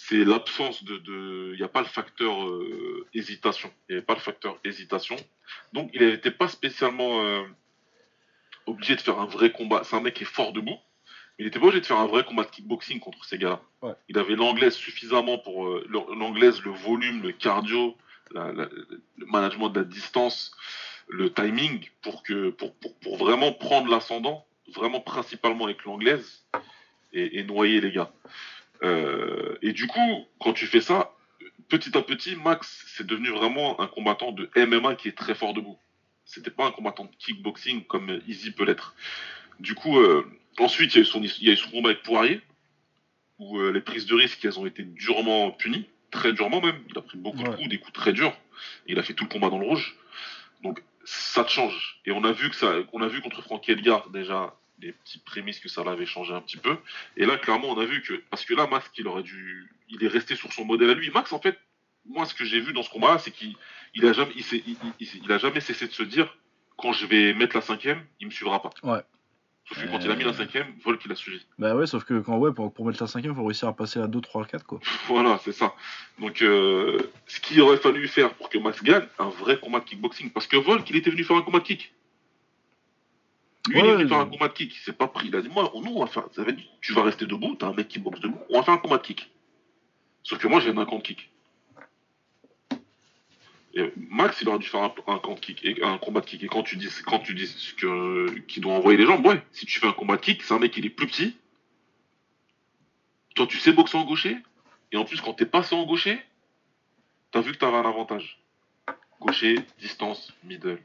c'est 0.06 0.24
l'absence 0.24 0.84
de, 0.84 1.52
il 1.52 1.56
n'y 1.56 1.62
a 1.62 1.68
pas 1.68 1.80
le 1.80 1.86
facteur 1.86 2.46
euh, 2.46 3.06
hésitation. 3.14 3.70
Il 3.88 3.92
n'y 3.92 3.96
avait 3.98 4.04
pas 4.06 4.14
le 4.14 4.20
facteur 4.20 4.58
hésitation. 4.64 5.16
Donc, 5.72 5.90
il 5.94 6.04
n'était 6.04 6.30
pas 6.30 6.48
spécialement 6.48 7.22
euh, 7.24 7.42
obligé 8.66 8.96
de 8.96 9.00
faire 9.00 9.18
un 9.18 9.26
vrai 9.26 9.50
combat. 9.52 9.82
C'est 9.84 9.96
un 9.96 10.00
mec 10.00 10.14
qui 10.14 10.24
est 10.24 10.26
fort 10.26 10.52
debout, 10.52 10.78
il 11.38 11.44
n'était 11.46 11.58
pas 11.58 11.66
obligé 11.66 11.80
de 11.80 11.86
faire 11.86 11.98
un 11.98 12.06
vrai 12.06 12.24
combat 12.24 12.44
de 12.44 12.50
kickboxing 12.50 13.00
contre 13.00 13.24
ces 13.24 13.38
gars-là. 13.38 13.60
Ouais. 13.82 13.94
Il 14.08 14.18
avait 14.18 14.36
l'anglaise 14.36 14.74
suffisamment 14.74 15.38
pour 15.38 15.66
euh, 15.66 15.84
le- 15.88 16.14
l'anglaise, 16.18 16.62
le 16.62 16.70
volume, 16.70 17.22
le 17.22 17.32
cardio, 17.32 17.96
la- 18.30 18.52
la- 18.52 18.68
le 19.16 19.26
management 19.26 19.70
de 19.70 19.80
la 19.80 19.84
distance, 19.84 20.52
le 21.08 21.32
timing 21.32 21.88
pour 22.02 22.22
que 22.22 22.50
pour, 22.50 22.74
pour, 22.76 22.94
pour 23.00 23.16
vraiment 23.16 23.52
prendre 23.52 23.90
l'ascendant, 23.90 24.46
vraiment 24.74 25.00
principalement 25.00 25.64
avec 25.64 25.84
l'anglaise 25.84 26.44
et, 27.12 27.38
et 27.38 27.44
noyer 27.44 27.80
les 27.80 27.92
gars. 27.92 28.10
Euh, 28.84 29.56
et 29.62 29.72
du 29.72 29.86
coup, 29.86 30.26
quand 30.38 30.52
tu 30.52 30.66
fais 30.66 30.80
ça, 30.80 31.12
petit 31.68 31.96
à 31.96 32.02
petit, 32.02 32.36
Max, 32.36 32.84
c'est 32.88 33.06
devenu 33.06 33.30
vraiment 33.30 33.80
un 33.80 33.86
combattant 33.86 34.32
de 34.32 34.48
MMA 34.56 34.94
qui 34.96 35.08
est 35.08 35.16
très 35.16 35.34
fort 35.34 35.54
debout. 35.54 35.78
C'était 36.24 36.50
pas 36.50 36.66
un 36.66 36.70
combattant 36.70 37.04
de 37.04 37.16
kickboxing 37.18 37.84
comme 37.84 38.20
Easy 38.28 38.52
peut 38.52 38.64
l'être. 38.64 38.94
Du 39.60 39.74
coup, 39.74 39.98
euh, 39.98 40.26
ensuite, 40.58 40.94
il 40.94 40.98
y, 40.98 41.00
a 41.00 41.02
eu 41.02 41.06
son, 41.06 41.22
il 41.22 41.44
y 41.44 41.50
a 41.50 41.52
eu 41.52 41.56
son 41.56 41.70
combat 41.70 41.90
avec 41.90 42.02
Poirier, 42.02 42.40
où 43.38 43.58
euh, 43.58 43.72
les 43.72 43.80
prises 43.80 44.06
de 44.06 44.14
risque, 44.14 44.44
elles 44.44 44.58
ont 44.58 44.66
été 44.66 44.82
durement 44.82 45.50
punies, 45.50 45.86
très 46.10 46.32
durement 46.32 46.60
même. 46.60 46.80
Il 46.90 46.98
a 46.98 47.02
pris 47.02 47.18
beaucoup 47.18 47.42
de 47.42 47.48
coups, 47.48 47.68
des 47.68 47.78
coups 47.78 47.92
très 47.92 48.12
durs. 48.12 48.36
Et 48.86 48.92
il 48.92 48.98
a 48.98 49.02
fait 49.02 49.14
tout 49.14 49.24
le 49.24 49.30
combat 49.30 49.50
dans 49.50 49.58
le 49.58 49.66
rouge. 49.66 49.96
Donc, 50.62 50.82
ça 51.04 51.44
te 51.44 51.50
change. 51.50 52.00
Et 52.06 52.12
on 52.12 52.24
a 52.24 52.32
vu 52.32 52.50
que 52.50 52.56
ça, 52.56 52.74
on 52.92 53.02
a 53.02 53.08
vu 53.08 53.20
contre 53.20 53.42
Frankie 53.42 53.72
Edgar 53.72 54.10
déjà 54.10 54.54
des 54.78 54.92
petites 54.92 55.24
prémices 55.24 55.60
que 55.60 55.68
ça 55.68 55.84
l'avait 55.84 56.06
changé 56.06 56.32
un 56.34 56.40
petit 56.40 56.56
peu. 56.56 56.76
Et 57.16 57.26
là, 57.26 57.36
clairement, 57.38 57.70
on 57.70 57.78
a 57.80 57.84
vu 57.84 58.02
que 58.02 58.14
parce 58.30 58.44
que 58.44 58.54
là, 58.54 58.66
Max, 58.66 58.90
il 58.98 59.06
aurait 59.06 59.22
dû, 59.22 59.70
il 59.88 60.02
est 60.04 60.08
resté 60.08 60.34
sur 60.36 60.52
son 60.52 60.64
modèle 60.64 60.90
à 60.90 60.94
lui. 60.94 61.10
Max, 61.10 61.32
en 61.32 61.40
fait, 61.40 61.58
moi, 62.06 62.26
ce 62.26 62.34
que 62.34 62.44
j'ai 62.44 62.60
vu 62.60 62.72
dans 62.72 62.82
ce 62.82 62.90
combat, 62.90 63.18
c'est 63.18 63.30
qu'il, 63.30 63.56
il 63.94 64.04
a 64.06 64.12
jamais, 64.12 64.32
il, 64.36 64.44
il- 64.66 64.76
il- 65.00 65.22
il 65.24 65.32
a 65.32 65.38
jamais 65.38 65.60
cessé 65.60 65.86
de 65.86 65.92
se 65.92 66.02
dire, 66.02 66.36
quand 66.76 66.92
je 66.92 67.06
vais 67.06 67.32
mettre 67.34 67.56
la 67.56 67.62
cinquième, 67.62 68.04
il 68.20 68.26
me 68.26 68.32
suivra 68.32 68.60
pas. 68.60 68.70
Ouais. 68.82 69.00
Sauf 69.66 69.82
que 69.82 69.88
quand 69.88 70.00
il 70.00 70.10
a 70.10 70.14
mis 70.16 70.24
la 70.24 70.30
Euh. 70.30 70.34
cinquième, 70.34 70.66
Volk 70.84 71.02
il 71.06 71.12
a 71.12 71.14
suivi. 71.14 71.40
Bah 71.58 71.74
ouais, 71.74 71.86
sauf 71.86 72.04
que 72.04 72.20
quand 72.20 72.36
ouais, 72.36 72.52
pour, 72.52 72.70
pour 72.74 72.84
mettre 72.84 73.02
la 73.02 73.06
cinquième, 73.06 73.34
faut 73.34 73.44
réussir 73.46 73.66
à 73.68 73.74
passer 73.74 73.98
à 73.98 74.06
2, 74.06 74.20
3, 74.20 74.44
4 74.44 74.66
quoi. 74.66 74.80
Voilà, 75.08 75.40
c'est 75.42 75.52
ça. 75.52 75.74
Donc, 76.18 76.42
euh, 76.42 76.98
ce 77.26 77.40
qu'il 77.40 77.58
aurait 77.62 77.78
fallu 77.78 78.06
faire 78.06 78.34
pour 78.34 78.50
que 78.50 78.58
Max 78.58 78.82
gagne, 78.82 79.06
un 79.18 79.30
vrai 79.30 79.58
combat 79.58 79.80
de 79.80 79.84
kickboxing. 79.86 80.30
Parce 80.32 80.46
que 80.46 80.56
Volk, 80.58 80.90
il 80.90 80.96
était 80.96 81.08
venu 81.10 81.24
faire 81.24 81.36
un 81.36 81.42
combat 81.42 81.60
de 81.60 81.64
kick. 81.64 81.94
Lui, 83.68 83.80
il 83.80 83.86
est 83.86 84.08
faire 84.08 84.18
un 84.18 84.26
combat 84.26 84.48
de 84.48 84.52
kick. 84.52 84.74
Il 84.74 84.80
s'est 84.80 84.92
pas 84.92 85.08
pris. 85.08 85.28
Il 85.28 85.36
a 85.36 85.40
dit, 85.40 85.48
moi, 85.48 85.72
nous, 85.74 85.92
on 85.92 86.04
va 86.04 86.06
faire. 86.06 86.24
Ça 86.32 86.42
veut 86.42 86.52
dire, 86.52 86.64
tu 86.80 86.92
vas 86.92 87.02
rester 87.02 87.26
debout, 87.26 87.54
t'as 87.54 87.68
un 87.68 87.72
mec 87.72 87.88
qui 87.88 87.98
boxe 87.98 88.20
debout, 88.20 88.38
on 88.50 88.58
va 88.58 88.64
faire 88.64 88.74
un 88.74 88.78
combat 88.78 88.98
de 88.98 89.02
kick. 89.02 89.30
Sauf 90.22 90.38
que 90.38 90.48
moi, 90.48 90.60
j'ai 90.60 90.70
un 90.70 90.84
camp 90.84 90.98
de 90.98 91.02
kick. 91.02 91.30
Et 93.76 93.92
Max, 93.96 94.40
il 94.40 94.48
aurait 94.48 94.58
dû 94.58 94.68
faire 94.68 94.82
un, 94.82 94.94
un 95.08 95.18
camp 95.18 95.34
de 95.34 95.40
kick, 95.40 95.64
et, 95.64 95.82
un 95.82 95.98
combat 95.98 96.20
de 96.20 96.26
kick. 96.26 96.42
Et 96.44 96.46
quand 96.46 96.62
tu 96.62 96.76
dis, 96.76 96.88
quand 97.04 97.18
tu 97.18 97.34
dis 97.34 97.74
que, 97.76 98.38
qu'il 98.40 98.62
doit 98.62 98.74
envoyer 98.74 98.96
les 98.96 99.06
jambes, 99.06 99.26
ouais, 99.26 99.42
si 99.50 99.66
tu 99.66 99.80
fais 99.80 99.88
un 99.88 99.92
combat 99.92 100.16
de 100.16 100.20
kick, 100.20 100.42
c'est 100.42 100.54
un 100.54 100.58
mec, 100.58 100.76
il 100.76 100.86
est 100.86 100.90
plus 100.90 101.06
petit. 101.06 101.36
Toi, 103.34 103.46
tu 103.46 103.58
sais 103.58 103.72
boxer 103.72 103.98
en 103.98 104.04
gaucher. 104.04 104.36
Et 104.92 104.96
en 104.96 105.04
plus, 105.04 105.20
quand 105.20 105.34
t'es 105.34 105.46
passé 105.46 105.74
en 105.74 105.84
gaucher, 105.84 106.20
t'as 107.32 107.40
vu 107.40 107.52
que 107.52 107.58
t'avais 107.58 107.76
un 107.76 107.88
avantage. 107.88 108.38
Gaucher, 109.20 109.56
distance, 109.80 110.32
middle. 110.44 110.78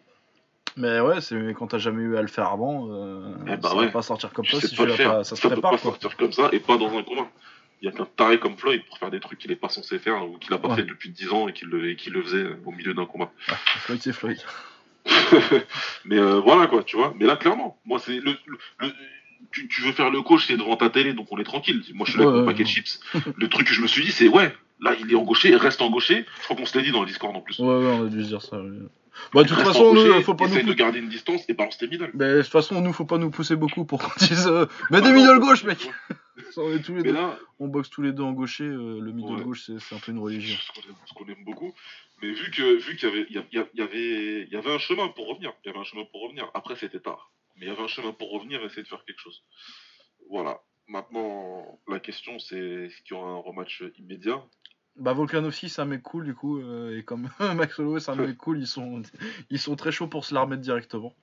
Mais 0.77 0.99
ouais, 0.99 1.21
c'est 1.21 1.53
quand 1.57 1.67
t'as 1.67 1.77
jamais 1.77 2.03
eu 2.03 2.17
à 2.17 2.21
le 2.21 2.27
faire 2.27 2.47
avant, 2.49 2.87
euh, 2.91 3.33
Eh 3.47 3.57
bah 3.57 3.69
ça 3.69 3.75
ouais. 3.75 3.85
va 3.85 3.91
pas 3.91 4.01
sortir 4.01 4.31
comme 4.31 4.45
ça 4.45 4.59
si 4.61 4.75
pas 4.75 4.85
tu 4.85 4.91
faire. 4.93 5.11
pas, 5.17 5.23
ça 5.23 5.35
se 5.35 5.41
peut 5.41 5.49
prépare 5.49 5.71
pas 5.71 5.77
quoi. 5.77 5.91
sortir 5.91 6.15
comme 6.17 6.31
ça 6.31 6.49
et 6.51 6.59
pas 6.59 6.77
dans 6.77 6.97
un 6.97 7.03
combat. 7.03 7.27
Il 7.81 7.85
y 7.85 7.87
a 7.87 7.91
qu'un 7.93 8.05
taré 8.05 8.39
comme 8.39 8.57
Floyd 8.57 8.81
pour 8.87 8.97
faire 8.97 9.09
des 9.09 9.19
trucs 9.21 9.39
qu'il 9.39 9.51
est 9.51 9.55
pas 9.55 9.69
censé 9.69 9.99
faire 9.99 10.27
ou 10.29 10.37
qu'il 10.37 10.53
a 10.53 10.57
pas 10.57 10.69
Ouais. 10.69 10.75
fait 10.77 10.83
depuis 10.83 11.09
10 11.09 11.31
ans 11.31 11.47
et 11.47 11.53
qu'il 11.53 11.69
le, 11.69 11.95
faisait 12.23 12.45
au 12.65 12.71
milieu 12.71 12.93
d'un 12.93 13.05
combat. 13.05 13.31
Ouais, 13.47 13.55
Floyd 13.79 14.01
c'est 14.03 14.11
Floyd. 14.13 14.37
mais 16.05 16.17
euh, 16.17 16.39
voilà 16.39 16.67
quoi, 16.67 16.83
tu 16.83 16.97
vois. 16.97 17.13
Mais 17.17 17.25
là, 17.25 17.35
clairement, 17.37 17.77
moi, 17.85 17.99
c'est 17.99 18.19
le, 18.19 18.33
tu, 19.51 19.67
tu 19.67 19.81
veux 19.81 19.91
faire 19.93 20.09
le 20.09 20.21
coach, 20.21 20.45
c'est 20.47 20.57
devant 20.57 20.75
ta 20.75 20.89
télé, 20.89 21.13
donc 21.13 21.27
on 21.31 21.37
est 21.37 21.43
tranquille. 21.45 21.81
Moi, 21.93 22.05
je 22.05 22.11
suis 22.11 22.19
là 22.19 22.27
avec 22.27 22.39
mon 22.41 22.45
paquet 22.45 22.63
de 22.63 22.67
chips. 22.69 22.99
le 23.37 23.47
truc 23.47 23.67
que 23.67 23.73
je 23.73 23.81
me 23.81 23.87
suis 23.87 24.03
dit, 24.03 24.11
c'est 24.11 24.27
ouais, 24.27 24.53
là, 24.81 24.93
il 24.99 25.11
est 25.11 25.15
en 25.15 25.23
gaucher, 25.23 25.55
reste 25.55 25.81
en 25.81 25.89
gaucher. 25.89 26.25
Je 26.39 26.43
crois 26.43 26.55
qu'on 26.57 26.65
se 26.65 26.77
l'a 26.77 26.83
dit 26.83 26.91
dans 26.91 27.01
le 27.01 27.07
Discord 27.07 27.35
en 27.35 27.41
plus. 27.41 27.59
Ouais, 27.59 27.65
ouais, 27.67 27.97
on 27.99 28.05
a 28.05 28.09
dû 28.09 28.21
se 28.23 28.27
dire 28.27 28.41
ça. 28.41 28.57
ouais. 28.61 28.69
Bah, 29.33 29.43
de 29.43 29.47
toute 29.49 29.57
façon, 29.59 29.93
nous, 29.93 30.21
faut 30.23 30.33
pas 30.35 30.45
nous 30.45 30.51
essaye 30.51 30.63
de 30.63 30.71
pousser. 30.71 30.75
garder 30.77 30.99
une 30.99 31.09
distance 31.09 31.43
et 31.49 31.53
balance 31.53 31.77
tes 31.77 31.87
middle. 31.87 32.11
Mais 32.13 32.33
de 32.35 32.41
toute 32.41 32.51
façon, 32.51 32.81
nous, 32.81 32.93
faut 32.93 33.05
pas 33.05 33.17
nous 33.17 33.29
pousser 33.31 33.55
beaucoup 33.55 33.85
pour 33.85 33.99
qu'on 34.01 34.11
dise. 34.25 34.47
euh, 34.47 34.65
Mais 34.91 35.01
des 35.01 35.11
middle 35.11 35.39
gauche, 35.39 35.63
mec 35.63 35.89
on 36.57 36.71
est 36.73 36.81
tous 36.81 36.93
les 36.95 37.01
Mais 37.03 37.09
deux. 37.09 37.13
là, 37.15 37.37
On 37.59 37.67
boxe 37.67 37.89
tous 37.89 38.01
les 38.01 38.11
deux 38.13 38.23
en 38.23 38.31
gaucher. 38.31 38.63
euh, 38.63 38.99
le 38.99 39.11
middle 39.11 39.33
Ouais. 39.33 39.43
gauche, 39.43 39.69
c'est 39.79 39.95
un 39.95 39.99
peu 39.99 40.11
une 40.11 40.19
religion. 40.19 40.57
ce 41.05 41.13
qu'on 41.13 41.25
aime, 41.27 41.43
beaucoup. 41.45 41.73
Mais 42.21 42.31
vu 42.31 42.49
que 42.51 42.77
vu 42.77 42.95
qu'il 42.97 43.07
y 43.09 43.11
avait, 43.11 43.27
il 43.29 44.47
y 44.51 44.55
avait 44.57 44.73
un 44.73 44.77
chemin 44.79 45.07
pour 45.09 45.27
revenir. 45.27 45.53
Il 45.63 45.67
y 45.67 45.69
avait 45.71 45.79
un 45.79 45.83
chemin 45.83 46.05
pour 46.11 46.21
revenir. 46.23 46.49
Après, 46.53 46.75
c'était 46.75 46.99
tard. 46.99 47.31
Mais 47.57 47.65
il 47.65 47.69
y 47.69 47.71
avait 47.71 47.81
un 47.83 47.87
chemin 47.87 48.13
pour 48.13 48.31
revenir 48.31 48.61
et 48.61 48.65
essayer 48.65 48.83
de 48.83 48.87
faire 48.87 49.03
quelque 49.05 49.19
chose. 49.21 49.43
Voilà. 50.29 50.59
Maintenant, 50.87 51.79
la 51.87 51.99
question, 51.99 52.39
c'est 52.39 52.57
est-ce 52.57 53.01
qu'il 53.03 53.15
y 53.15 53.19
aura 53.19 53.29
un 53.31 53.37
rematch 53.37 53.83
immédiat? 53.99 54.41
Bah, 54.95 55.13
Volkanovski, 55.13 55.69
c'est 55.69 55.81
un 55.81 55.85
mec 55.85 56.03
cool, 56.03 56.25
du 56.25 56.35
coup. 56.35 56.59
euh, 56.59 56.97
et 56.97 57.03
comme 57.03 57.29
Max 57.55 57.79
Holloway, 57.79 57.99
c'est 57.99 58.11
un 58.11 58.15
mec 58.15 58.37
cool, 58.37 58.59
ils 58.59 58.67
sont, 58.67 59.01
ils 59.49 59.59
sont 59.59 59.75
très 59.75 59.91
chauds 59.91 60.07
pour 60.07 60.25
se 60.25 60.33
la 60.33 60.41
remettre 60.41 60.61
directement. 60.61 61.13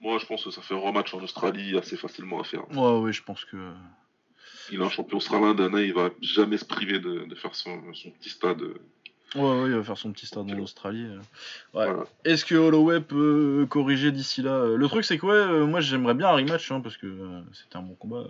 Moi, 0.00 0.18
je 0.18 0.26
pense 0.26 0.44
que 0.44 0.50
ça 0.50 0.60
fait 0.62 0.74
un 0.74 0.78
rematch 0.78 1.14
en 1.14 1.22
Australie 1.22 1.76
assez 1.78 1.96
facilement 1.96 2.40
à 2.40 2.44
faire. 2.44 2.68
Ouais, 2.76 2.98
ouais, 3.00 3.12
je 3.12 3.22
pense 3.22 3.44
que. 3.44 3.72
Il 4.70 4.80
est 4.80 4.84
un 4.84 4.90
champion 4.90 5.16
australien, 5.18 5.54
Dana, 5.54 5.82
il 5.82 5.92
va 5.92 6.10
jamais 6.20 6.58
se 6.58 6.64
priver 6.64 6.98
de, 6.98 7.24
de 7.24 7.34
faire 7.34 7.54
son, 7.54 7.92
son 7.94 8.10
petit 8.12 8.30
stade. 8.30 8.62
Ouais, 9.34 9.42
ouais, 9.42 9.66
il 9.68 9.74
va 9.74 9.82
faire 9.82 9.98
son 9.98 10.12
petit 10.12 10.26
stade 10.26 10.48
en 10.48 10.58
Australie. 10.60 11.06
euh. 11.06 11.16
Ouais. 11.18 11.86
Voilà. 11.86 12.04
Est-ce 12.24 12.44
que 12.44 12.54
Holloway 12.54 13.00
peut 13.00 13.66
corriger 13.68 14.12
d'ici 14.12 14.42
là 14.42 14.52
euh, 14.52 14.76
Le 14.76 14.86
truc, 14.88 15.04
c'est 15.04 15.18
que 15.18 15.26
ouais, 15.26 15.32
euh, 15.34 15.66
moi 15.66 15.80
j'aimerais 15.80 16.14
bien 16.14 16.28
un 16.28 16.36
rematch 16.36 16.70
hein, 16.70 16.80
parce 16.80 16.96
que 16.96 17.06
euh, 17.08 17.40
c'était 17.52 17.76
un 17.76 17.82
bon 17.82 17.94
combat. 17.96 18.18
euh, 18.18 18.28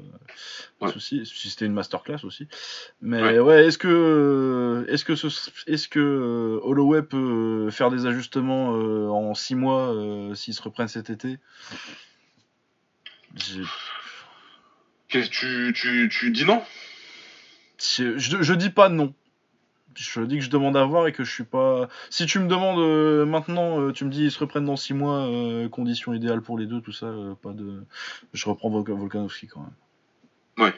pas 0.79 0.87
de 0.87 0.87
Ouais. 0.87 0.93
souci. 0.93 1.27
Si 1.27 1.51
c'était 1.51 1.67
une 1.67 1.75
masterclass 1.75 2.25
aussi. 2.25 2.49
Mais 3.03 3.23
Ouais. 3.23 3.39
ouais, 3.39 3.67
est-ce 3.67 3.77
que, 3.77 3.87
euh, 3.87 4.87
est-ce 4.91 5.05
que, 5.05 5.15
ce, 5.15 5.27
est-ce 5.67 5.89
que 5.89 6.01
euh, 6.01 6.61
Holloway 6.63 7.03
peut 7.03 7.67
euh, 7.67 7.71
faire 7.71 7.91
des 7.91 8.07
ajustements 8.07 8.75
euh, 8.75 9.09
en 9.09 9.35
6 9.35 9.57
mois 9.57 9.93
euh, 9.95 10.35
s'ils 10.35 10.55
se 10.55 10.63
reprennent 10.63 10.89
cet 10.89 11.11
été? 11.11 11.39
Tu, 15.09 15.29
tu, 15.75 16.09
tu 16.11 16.31
dis 16.31 16.45
non? 16.47 16.63
Je 17.79 18.55
dis 18.55 18.71
pas 18.71 18.89
non. 18.89 19.13
Je 19.97 20.21
dis 20.23 20.39
que 20.39 20.45
je 20.45 20.51
demande 20.51 20.77
à 20.77 20.85
voir 20.85 21.07
et 21.07 21.13
que 21.13 21.25
je 21.25 21.31
suis 21.33 21.45
pas. 21.45 21.89
Si 22.11 22.27
tu 22.27 22.39
me 22.39 22.49
demandes 22.49 22.79
euh, 22.81 23.25
maintenant, 23.25 23.81
euh, 23.81 23.93
tu 23.93 24.05
me 24.05 24.11
dis 24.11 24.25
ils 24.25 24.31
se 24.31 24.39
reprennent 24.39 24.65
dans 24.65 24.77
6 24.77 24.95
mois, 24.95 25.27
euh, 25.29 25.69
conditions 25.69 26.13
idéales 26.15 26.41
pour 26.43 26.59
les 26.59 26.67
deux, 26.67 26.81
tout 26.81 26.93
ça, 26.93 27.13
pas 27.43 27.53
de. 27.53 27.83
Je 28.33 28.49
reprends 28.49 28.71
Volka- 28.71 28.97
Volkanovski 28.97 29.47
quand 29.47 29.61
même. 29.61 30.73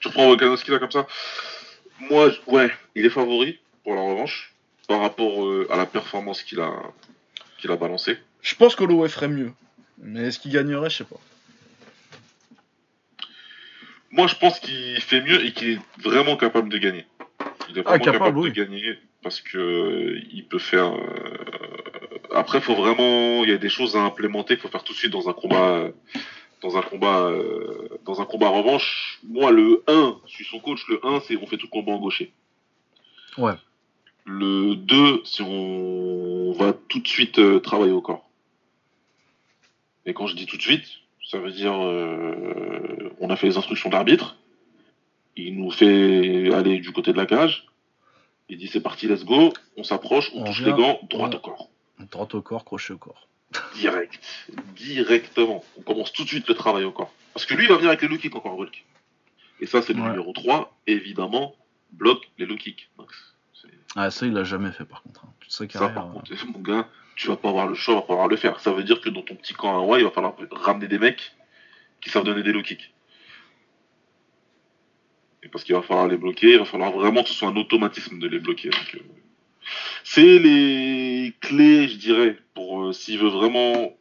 Tu 0.00 0.08
reprends 0.08 0.26
Volkanovski 0.26 0.70
là 0.70 0.78
comme 0.78 0.90
ça 0.90 1.06
Moi, 2.10 2.30
je- 2.30 2.50
ouais, 2.50 2.70
il 2.94 3.04
est 3.06 3.10
favori 3.10 3.58
pour 3.84 3.94
la 3.94 4.00
revanche 4.02 4.54
par 4.88 5.00
rapport 5.00 5.48
à 5.70 5.76
la 5.76 5.86
performance 5.86 6.42
qu'il 6.42 6.60
a, 6.60 6.72
qu'il 7.58 7.70
a 7.70 7.76
balancée. 7.76 8.18
Je 8.42 8.54
pense 8.56 8.74
qu'Holloway 8.74 9.08
ferait 9.08 9.28
mieux. 9.28 9.52
Mais 9.98 10.22
est-ce 10.22 10.38
qu'il 10.40 10.50
gagnerait 10.52 10.90
Je 10.90 10.98
sais 10.98 11.04
pas. 11.04 11.20
Moi, 14.10 14.26
je 14.26 14.34
pense 14.34 14.58
qu'il 14.60 15.00
fait 15.00 15.22
mieux 15.22 15.42
et 15.44 15.52
qu'il 15.52 15.70
est 15.70 15.80
vraiment 16.02 16.36
capable 16.36 16.68
de 16.68 16.76
gagner. 16.78 17.06
Il 17.72 17.78
est 17.78 17.82
Ah, 17.86 17.90
vraiment 17.90 18.04
capable, 18.04 18.18
capable, 18.24 18.38
oui. 18.40 18.50
de 18.50 18.54
gagner 18.64 18.98
parce 19.22 19.40
que 19.40 19.58
euh, 19.58 20.20
il 20.32 20.44
peut 20.46 20.58
faire. 20.58 20.92
euh, 20.94 22.34
Après, 22.34 22.60
faut 22.60 22.74
vraiment, 22.74 23.42
il 23.44 23.50
y 23.50 23.52
a 23.52 23.58
des 23.58 23.68
choses 23.68 23.96
à 23.96 24.00
implémenter. 24.00 24.56
Faut 24.56 24.68
faire 24.68 24.84
tout 24.84 24.92
de 24.92 24.98
suite 24.98 25.12
dans 25.12 25.28
un 25.28 25.32
combat, 25.32 25.88
dans 26.62 26.76
un 26.76 26.82
combat, 26.82 27.26
euh, 27.26 27.88
dans 28.04 28.20
un 28.20 28.24
combat 28.24 28.48
revanche. 28.48 29.20
Moi, 29.24 29.50
le 29.50 29.82
1, 29.86 30.18
je 30.26 30.32
suis 30.32 30.44
son 30.44 30.58
coach. 30.60 30.86
Le 30.88 31.00
1, 31.06 31.20
c'est 31.20 31.36
on 31.36 31.46
fait 31.46 31.56
tout 31.56 31.66
le 31.66 31.70
combat 31.70 31.92
en 31.92 31.98
gaucher. 31.98 32.32
Ouais. 33.38 33.54
Le 34.24 34.74
2, 34.76 35.22
c'est 35.24 35.42
on 35.42 36.52
va 36.52 36.72
tout 36.88 37.00
de 37.00 37.08
suite 37.08 37.40
travailler 37.62 37.92
au 37.92 38.00
corps. 38.00 38.28
Et 40.06 40.14
quand 40.14 40.26
je 40.26 40.34
dis 40.36 40.46
tout 40.46 40.56
de 40.56 40.62
suite, 40.62 40.84
ça 41.30 41.38
veut 41.38 41.52
dire 41.52 41.74
euh, 41.74 43.12
on 43.20 43.30
a 43.30 43.36
fait 43.36 43.46
les 43.46 43.56
instructions 43.56 43.88
d'arbitre. 43.90 44.36
Il 45.36 45.56
nous 45.58 45.70
fait 45.70 46.52
aller 46.52 46.78
du 46.80 46.92
côté 46.92 47.12
de 47.12 47.16
la 47.16 47.26
cage. 47.26 47.66
Il 48.48 48.58
dit 48.58 48.66
c'est 48.68 48.82
parti, 48.82 49.06
let's 49.08 49.24
go. 49.24 49.52
On 49.76 49.84
s'approche, 49.84 50.30
on, 50.34 50.42
On 50.42 50.44
touche 50.44 50.60
vient, 50.60 50.76
les 50.76 50.82
gants, 50.82 51.00
droit 51.10 51.28
on- 51.28 51.36
au 51.36 51.38
corps. 51.40 51.68
Droite 52.10 52.34
au 52.34 52.42
corps, 52.42 52.64
crochet 52.64 52.92
au 52.92 52.98
corps. 52.98 53.28
Direct. 53.76 54.18
Directement. 54.76 55.62
On 55.78 55.82
commence 55.82 56.12
tout 56.12 56.24
de 56.24 56.28
suite 56.28 56.48
le 56.48 56.54
travail 56.54 56.84
au 56.84 56.92
corps. 56.92 57.12
Parce 57.34 57.46
que 57.46 57.54
lui, 57.54 57.64
il 57.64 57.68
va 57.68 57.76
venir 57.76 57.88
avec 57.88 58.02
les 58.02 58.08
low 58.08 58.16
kicks 58.18 58.34
encore, 58.34 58.56
Volk. 58.56 58.84
Et 59.60 59.66
ça, 59.66 59.80
c'est 59.82 59.92
le 59.92 60.02
Ouais. 60.02 60.08
numéro 60.10 60.32
3. 60.32 60.74
Évidemment, 60.86 61.54
bloque 61.92 62.28
les 62.38 62.46
low 62.46 62.56
kicks. 62.56 62.88
Ah, 63.94 64.10
ça, 64.10 64.24
il 64.26 64.32
l'a 64.32 64.44
jamais 64.44 64.72
fait 64.72 64.84
par 64.86 65.02
contre. 65.02 65.24
hein. 65.24 65.28
Toute 65.40 65.50
sa 65.52 65.58
Ça, 65.58 65.66
carrière. 65.66 65.94
par 65.94 66.06
euh, 66.08 66.12
contre, 66.12 66.32
mon 66.52 66.60
gars, 66.60 66.88
tu 67.14 67.28
vas 67.28 67.36
pas 67.36 67.50
avoir 67.50 67.66
le 67.66 67.74
choix, 67.74 67.94
il 67.94 68.00
va 68.00 68.02
falloir 68.06 68.26
le 68.28 68.36
faire. 68.36 68.58
Ça 68.60 68.72
veut 68.72 68.82
dire 68.84 69.00
que 69.02 69.10
dans 69.10 69.20
ton 69.22 69.34
petit 69.34 69.52
camp 69.52 69.74
à 69.74 69.82
Hawaï, 69.82 70.00
il 70.00 70.04
va 70.04 70.10
falloir 70.10 70.34
ramener 70.50 70.88
des 70.88 70.98
mecs 70.98 71.32
qui 72.00 72.08
savent 72.10 72.24
donner 72.24 72.42
des 72.42 72.52
low 72.52 72.62
kicks. 72.62 72.92
Et 75.42 75.48
parce 75.48 75.64
qu'il 75.64 75.74
va 75.74 75.82
falloir 75.82 76.08
les 76.08 76.16
bloquer, 76.16 76.52
il 76.52 76.58
va 76.58 76.64
falloir 76.64 76.92
vraiment 76.92 77.22
que 77.22 77.28
ce 77.28 77.34
soit 77.34 77.48
un 77.48 77.56
automatisme 77.56 78.18
de 78.18 78.28
les 78.28 78.38
bloquer. 78.38 78.68
Euh, 78.68 78.98
c'est 80.04 80.38
les 80.38 81.32
clés, 81.40 81.88
je 81.88 81.96
dirais, 81.96 82.38
pour 82.54 82.84
euh, 82.84 82.92
s'il 82.92 83.18
veut 83.18 83.28
vraiment 83.28 83.92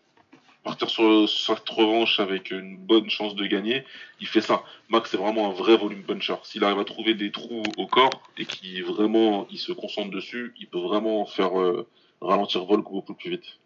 partir 0.64 0.90
sur, 0.90 1.28
sur 1.28 1.58
cette 1.58 1.70
revanche 1.70 2.20
avec 2.20 2.52
une 2.52 2.78
bonne 2.78 3.10
chance 3.10 3.36
de 3.36 3.46
gagner, 3.46 3.84
il 4.20 4.28
fait 4.28 4.42
ça. 4.42 4.64
Max, 4.90 5.10
c'est 5.10 5.18
vraiment 5.18 5.50
un 5.50 5.54
vrai 5.54 5.76
volume 5.78 6.04
puncher. 6.04 6.36
S'il 6.44 6.64
arrive 6.64 6.80
à 6.80 6.86
trouver 6.86 7.16
des 7.16 7.32
trous 7.32 7.64
au 7.78 7.88
corps 7.88 8.22
et 8.38 8.46
qu'il 8.46 8.84
vraiment 8.84 9.48
il 9.50 9.58
se 9.58 9.72
concentre 9.72 10.12
dessus, 10.12 10.54
il 10.60 10.68
peut 10.68 10.80
vraiment 10.80 11.26
faire 11.26 11.60
euh, 11.60 11.88
ralentir 12.22 12.66
Volk 12.66 12.84
beaucoup 12.84 13.16
plus 13.16 13.32
vite. 13.32 13.58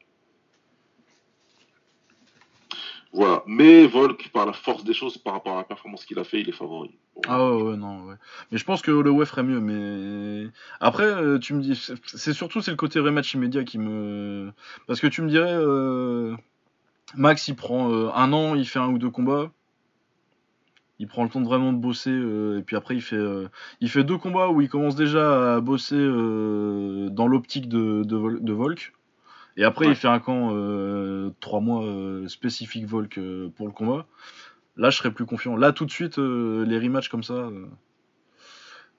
Voilà. 3.15 3.43
Mais 3.47 3.87
Volk, 3.87 4.29
par 4.33 4.45
la 4.45 4.51
force 4.51 4.83
des 4.83 4.93
choses, 4.93 5.17
par 5.17 5.33
rapport 5.33 5.53
à 5.53 5.59
la 5.59 5.63
performance 5.63 6.03
qu'il 6.03 6.19
a 6.19 6.25
fait, 6.25 6.41
il 6.41 6.49
est 6.49 6.51
favori. 6.51 6.91
Ah 7.29 7.55
ouais, 7.55 7.77
non, 7.77 8.03
ouais. 8.07 8.15
Mais 8.51 8.57
je 8.57 8.65
pense 8.65 8.81
que 8.81 8.91
Holloway 8.91 9.25
ferait 9.25 9.43
mieux, 9.43 9.61
mais... 9.61 10.49
Après, 10.81 11.05
euh, 11.05 11.39
tu 11.39 11.53
me 11.53 11.61
dis... 11.61 11.75
c'est- 12.05 12.33
surtout, 12.33 12.59
c'est 12.59 12.71
le 12.71 12.77
côté 12.77 12.99
rematch 12.99 13.33
immédiat 13.33 13.63
qui 13.63 13.77
me... 13.79 14.51
Parce 14.85 14.99
que 14.99 15.07
tu 15.07 15.21
me 15.21 15.29
dirais, 15.29 15.53
euh, 15.53 16.35
Max, 17.15 17.47
il 17.47 17.55
prend 17.55 17.89
euh, 17.89 18.09
un 18.13 18.33
an, 18.33 18.53
il 18.53 18.67
fait 18.67 18.79
un 18.79 18.89
ou 18.89 18.97
deux 18.97 19.11
combats. 19.11 19.49
Il 20.99 21.07
prend 21.07 21.23
le 21.23 21.29
temps 21.29 21.41
vraiment 21.41 21.71
de 21.71 21.77
bosser, 21.77 22.11
et 22.11 22.61
puis 22.63 22.75
après, 22.75 22.95
il 22.95 23.01
fait, 23.01 23.21
il 23.81 23.89
fait 23.89 24.05
deux 24.05 24.17
combats 24.17 24.49
où 24.49 24.61
il 24.61 24.69
commence 24.69 24.95
déjà 24.95 25.55
à 25.55 25.59
bosser 25.59 25.97
dans 25.97 27.27
l'optique 27.27 27.67
de 27.67 28.51
Volk. 28.53 28.93
Et 29.57 29.63
après, 29.63 29.85
Ouais. 29.85 29.93
il 29.93 29.95
fait 29.95 30.07
un 30.07 30.19
camp 30.19 30.49
euh, 30.53 31.31
trois 31.39 31.61
mois 31.61 31.83
euh, 31.85 32.27
spécifique 32.27 32.85
Volk 32.85 33.17
euh, 33.17 33.49
pour 33.55 33.67
le 33.67 33.71
combat. 33.73 34.05
Là, 34.75 34.89
je 34.89 34.97
serais 34.97 35.11
plus 35.11 35.25
confiant. 35.25 35.55
Là, 35.55 35.71
tout 35.71 35.85
de 35.85 35.91
suite, 35.91 36.19
euh, 36.19 36.65
les 36.65 36.77
rematchs 36.77 37.07
comme 37.09 37.23
ça. 37.23 37.49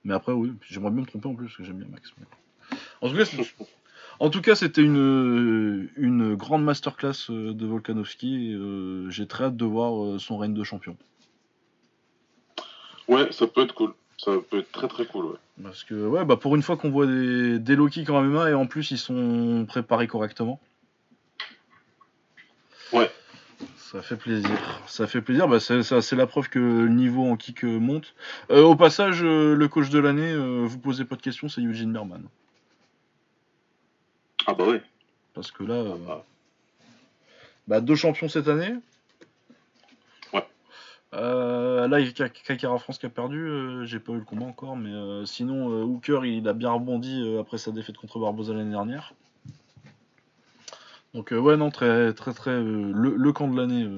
Mais 0.04 0.14
après, 0.14 0.32
oui, 0.32 0.52
j'aimerais 0.68 0.90
bien 0.90 1.02
me 1.02 1.06
tromper 1.06 1.28
en 1.28 1.34
plus, 1.34 1.46
parce 1.46 1.56
que 1.58 1.64
j'aime 1.64 1.76
bien 1.78 1.88
Max. 1.90 2.14
En 3.02 3.10
tout 3.10 3.16
cas, 3.16 3.24
c'est- 3.26 3.54
en 4.18 4.30
tout 4.30 4.40
cas, 4.40 4.54
c'était 4.54 4.82
une, 4.82 5.90
une 5.96 6.34
grande 6.36 6.64
masterclass 6.64 7.26
de 7.28 7.66
Volkanovski. 7.66 8.56
J'ai 9.10 9.26
très 9.26 9.44
hâte 9.44 9.56
de 9.56 9.64
voir 9.66 10.18
son 10.18 10.38
règne 10.38 10.54
de 10.54 10.64
champion. 10.64 10.96
Ouais, 13.08 13.30
ça 13.32 13.46
peut 13.46 13.62
être 13.62 13.74
cool. 13.74 13.92
Ça 14.18 14.32
peut 14.50 14.60
être 14.60 14.72
très 14.72 14.88
très 14.88 15.06
cool, 15.06 15.26
ouais. 15.26 15.36
Parce 15.62 15.84
que, 15.84 15.94
ouais, 15.94 16.24
bah 16.24 16.36
pour 16.36 16.56
une 16.56 16.62
fois 16.62 16.76
qu'on 16.76 16.90
voit 16.90 17.06
des, 17.06 17.58
des 17.58 17.76
kicks 17.90 18.10
en 18.10 18.22
MMA 18.22 18.50
et 18.50 18.54
en 18.54 18.66
plus 18.66 18.90
ils 18.90 18.98
sont 18.98 19.64
préparés 19.68 20.06
correctement. 20.06 20.60
Ouais. 22.92 23.10
Ça 23.76 24.02
fait 24.02 24.16
plaisir. 24.16 24.50
Ça 24.86 25.06
fait 25.06 25.20
plaisir. 25.22 25.48
Bah, 25.48 25.60
c'est 25.60 26.12
la 26.12 26.26
preuve 26.26 26.48
que 26.48 26.58
le 26.58 26.88
niveau 26.88 27.24
en 27.24 27.36
kick 27.36 27.64
euh, 27.64 27.78
monte. 27.78 28.14
Euh, 28.50 28.62
au 28.62 28.76
passage, 28.76 29.22
euh, 29.22 29.54
le 29.54 29.68
coach 29.68 29.90
de 29.90 29.98
l'année, 29.98 30.32
euh, 30.32 30.64
vous 30.66 30.78
posez 30.78 31.04
pas 31.04 31.16
de 31.16 31.22
questions, 31.22 31.48
c'est 31.48 31.60
Eugene 31.62 31.90
Merman. 31.92 32.22
Ah 34.46 34.54
bah 34.54 34.64
ouais. 34.64 34.82
Parce 35.34 35.50
que 35.50 35.62
là, 35.64 35.84
Ah. 36.08 36.22
bah, 37.68 37.80
deux 37.80 37.94
champions 37.96 38.28
cette 38.28 38.48
année. 38.48 38.74
Euh, 41.16 41.88
là, 41.88 42.00
il 42.00 42.06
y 42.06 42.22
a 42.22 42.28
Kakara 42.28 42.78
France 42.78 42.98
qui 42.98 43.06
a 43.06 43.08
perdu. 43.08 43.38
euh, 43.38 43.84
J'ai 43.86 43.98
pas 43.98 44.12
eu 44.12 44.18
le 44.18 44.24
combat 44.24 44.46
encore, 44.46 44.76
mais 44.76 44.90
euh, 44.90 45.24
sinon, 45.24 45.66
Hooker 45.82 46.20
il 46.24 46.46
a 46.46 46.52
bien 46.52 46.70
rebondi 46.70 47.36
après 47.40 47.58
sa 47.58 47.72
défaite 47.72 47.96
contre 47.96 48.18
Barbosa 48.18 48.52
l'année 48.52 48.70
dernière. 48.70 49.14
Donc 51.14 51.30
ouais 51.30 51.56
non 51.56 51.70
très 51.70 52.12
très 52.12 52.34
très 52.34 52.60
le, 52.60 53.16
le 53.16 53.32
camp 53.32 53.48
de 53.48 53.58
l'année 53.58 53.88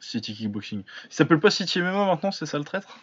City 0.00 0.34
Kickboxing. 0.34 0.82
Il 1.04 1.14
s'appelle 1.14 1.40
pas 1.40 1.50
City 1.50 1.80
MMA 1.80 2.04
maintenant, 2.04 2.30
c'est 2.30 2.44
ça 2.44 2.58
le 2.58 2.64
traître? 2.64 2.98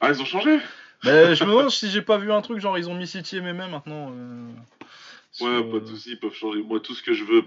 Ah, 0.00 0.10
ils 0.10 0.20
ont 0.20 0.26
changé 0.26 0.58
bah, 1.02 1.32
Je 1.32 1.44
me 1.44 1.50
demande 1.50 1.70
si 1.70 1.88
j'ai 1.88 2.02
pas 2.02 2.18
vu 2.18 2.30
un 2.30 2.42
truc 2.42 2.60
genre 2.60 2.76
ils 2.76 2.90
ont 2.90 2.94
mis 2.94 3.06
City 3.06 3.40
MMA 3.40 3.68
maintenant. 3.68 4.10
Ouais, 5.40 5.56
sur, 5.58 5.70
pas 5.70 5.80
de 5.80 5.86
soucis, 5.86 6.10
ils 6.10 6.18
peuvent 6.20 6.34
changer. 6.34 6.62
Moi, 6.62 6.80
tout 6.80 6.94
ce 6.94 7.02
que 7.02 7.14
je 7.14 7.24
veux, 7.24 7.42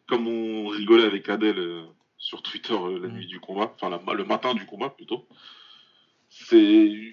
comme 0.08 0.26
on 0.26 0.68
rigolait 0.68 1.04
avec 1.04 1.28
Adèle 1.28 1.82
sur 2.22 2.40
Twitter 2.40 2.72
euh, 2.72 3.00
la 3.00 3.08
Mhm. 3.08 3.14
nuit 3.16 3.26
du 3.26 3.40
combat, 3.40 3.72
enfin 3.74 3.90
la- 3.90 4.14
le 4.14 4.24
matin 4.24 4.54
du 4.54 4.64
combat 4.64 4.90
plutôt, 4.90 5.26
c'est, 6.28 6.56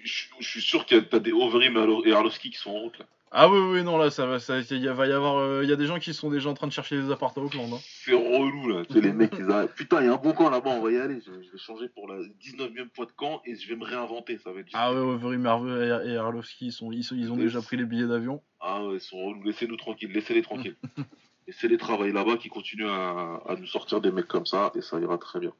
je 0.04 0.24
je 0.38 0.48
suis 0.48 0.60
sûr 0.62 0.86
qu'il 0.86 0.96
y 0.96 1.00
a 1.00 1.02
t'as 1.02 1.18
des 1.18 1.32
Overeem 1.32 1.76
et 1.76 1.80
Arlo- 1.80 2.04
et 2.06 2.12
Arlovski 2.12 2.50
qui 2.50 2.58
sont 2.58 2.70
en 2.70 2.80
route 2.80 2.98
là. 2.98 3.06
Ah 3.32 3.48
oui, 3.48 3.58
oui, 3.60 3.84
non, 3.84 3.96
là, 3.96 4.10
ça 4.10 4.26
va, 4.26 4.40
ça, 4.40 4.58
il 4.58 4.78
y 4.82 4.88
a- 4.88 4.92
va 4.92 5.06
y 5.06 5.12
avoir, 5.12 5.36
euh, 5.38 5.60
il 5.62 5.70
y 5.70 5.72
a 5.72 5.76
des 5.76 5.86
gens 5.86 6.00
qui 6.00 6.12
sont 6.14 6.30
déjà 6.30 6.48
en 6.50 6.54
train 6.54 6.66
de 6.66 6.72
chercher 6.72 6.96
des 7.00 7.10
appartements 7.12 7.44
à 7.46 7.48
Auckland. 7.48 7.72
Hein. 7.74 7.78
C'est 7.80 8.12
relou 8.12 8.68
là. 8.68 8.82
Les 8.90 9.12
mecs, 9.12 9.32
ils 9.38 9.48
arrivent. 9.50 9.72
Putain, 9.76 10.00
il 10.00 10.06
y 10.06 10.08
a 10.08 10.14
un 10.14 10.16
bon 10.16 10.32
camp 10.32 10.50
là-bas, 10.50 10.70
on 10.70 10.80
va 10.82 10.90
y 10.90 10.96
aller. 10.96 11.20
Je, 11.24 11.30
je 11.40 11.50
vais 11.52 11.58
changer 11.58 11.88
pour 11.88 12.08
la 12.08 12.18
19ème 12.40 12.88
fois 12.94 13.06
de 13.06 13.12
camp 13.12 13.40
et 13.46 13.54
je 13.54 13.68
vais 13.68 13.76
me 13.76 13.84
réinventer. 13.84 14.38
Ça 14.38 14.52
va 14.52 14.60
être 14.60 14.68
Ah 14.72 14.92
ouais, 14.92 14.98
Overeem 14.98 15.46
Harvey 15.46 16.10
et 16.10 16.16
Arlovski, 16.16 16.66
ils, 16.66 16.72
sont, 16.72 16.90
ils, 16.90 17.04
sont- 17.04 17.14
ils 17.16 17.30
ont 17.30 17.36
déjà 17.36 17.60
pris 17.62 17.76
les 17.76 17.84
billets 17.84 18.08
d'avion. 18.08 18.42
Ah 18.60 18.84
ouais, 18.84 18.94
ils 18.96 19.00
sont 19.00 19.24
relous. 19.24 19.42
Laissez-nous 19.44 19.76
tranquilles, 19.76 20.10
laissez-les 20.12 20.42
tranquilles. 20.42 20.76
Laissez-les 21.46 21.78
travailler 21.78 22.12
là-bas 22.12 22.36
qui 22.36 22.48
continuent 22.48 22.88
à, 22.88 23.40
à 23.48 23.56
nous 23.56 23.66
sortir 23.66 24.00
des 24.00 24.12
mecs 24.12 24.28
comme 24.28 24.46
ça 24.46 24.70
et 24.74 24.82
ça 24.82 25.00
ira 25.00 25.18
très 25.18 25.40
bien. 25.40 25.52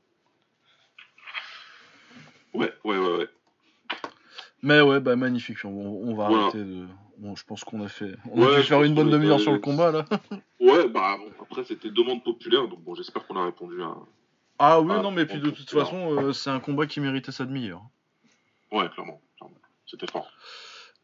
Ouais, 2.55 2.73
ouais, 2.85 2.99
ouais, 2.99 3.17
ouais. 3.19 3.29
Mais 4.63 4.81
ouais, 4.83 5.01
bah 5.01 5.17
magnifique, 5.17 5.65
on, 5.65 5.69
on 5.69 6.15
va 6.15 6.29
Voilà. 6.29 6.43
arrêter 6.45 6.59
de... 6.59 6.87
Bon, 7.19 7.35
je 7.37 7.45
pense 7.45 7.65
qu'on 7.65 7.83
a 7.83 7.89
fait... 7.89 8.15
On 8.31 8.47
a 8.47 8.57
dû 8.57 8.63
faire 8.63 8.83
une 8.83 8.95
bonne 8.95 9.11
demi-heure 9.11 9.41
sur 9.41 9.53
le 9.53 9.59
combat, 9.59 9.91
là. 9.91 10.05
Ouais, 10.61 10.87
bah 10.89 11.17
bon, 11.19 11.31
après 11.43 11.65
c'était 11.65 11.91
demande 11.91 12.23
populaire, 12.23 12.69
donc 12.69 12.81
bon, 12.81 12.95
j'espère 12.95 13.27
qu'on 13.27 13.37
a 13.37 13.45
répondu 13.47 13.83
à. 13.83 13.95
Ah 14.59 14.81
oui, 14.81 14.89
non, 14.89 15.11
mais 15.11 15.25
puis 15.25 15.41
de 15.41 15.49
toute 15.51 15.71
façon, 15.71 16.15
euh, 16.19 16.33
c'est 16.33 16.51
un 16.51 16.61
combat 16.61 16.87
qui 16.87 17.01
méritait 17.01 17.33
sa 17.33 17.47
demi-heure. 17.47 17.83
Ouais, 18.71 18.89
clairement, 18.91 19.21
clairement. 19.39 19.57
C'était 19.87 20.07
fort. 20.07 20.31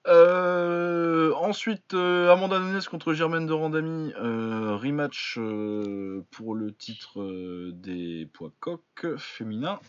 Euh, 0.08 1.32
ensuite, 1.34 1.94
euh, 1.94 2.32
Amanda 2.32 2.60
Nunes 2.60 2.80
contre 2.88 3.12
Germaine 3.12 3.46
de 3.46 3.52
Randami, 3.52 4.12
euh, 4.20 4.76
rematch 4.76 5.38
pour 6.30 6.54
le 6.54 6.72
titre 6.72 7.70
des 7.72 8.28
poids 8.32 8.52
coq 8.60 8.80
féminin. 9.18 9.80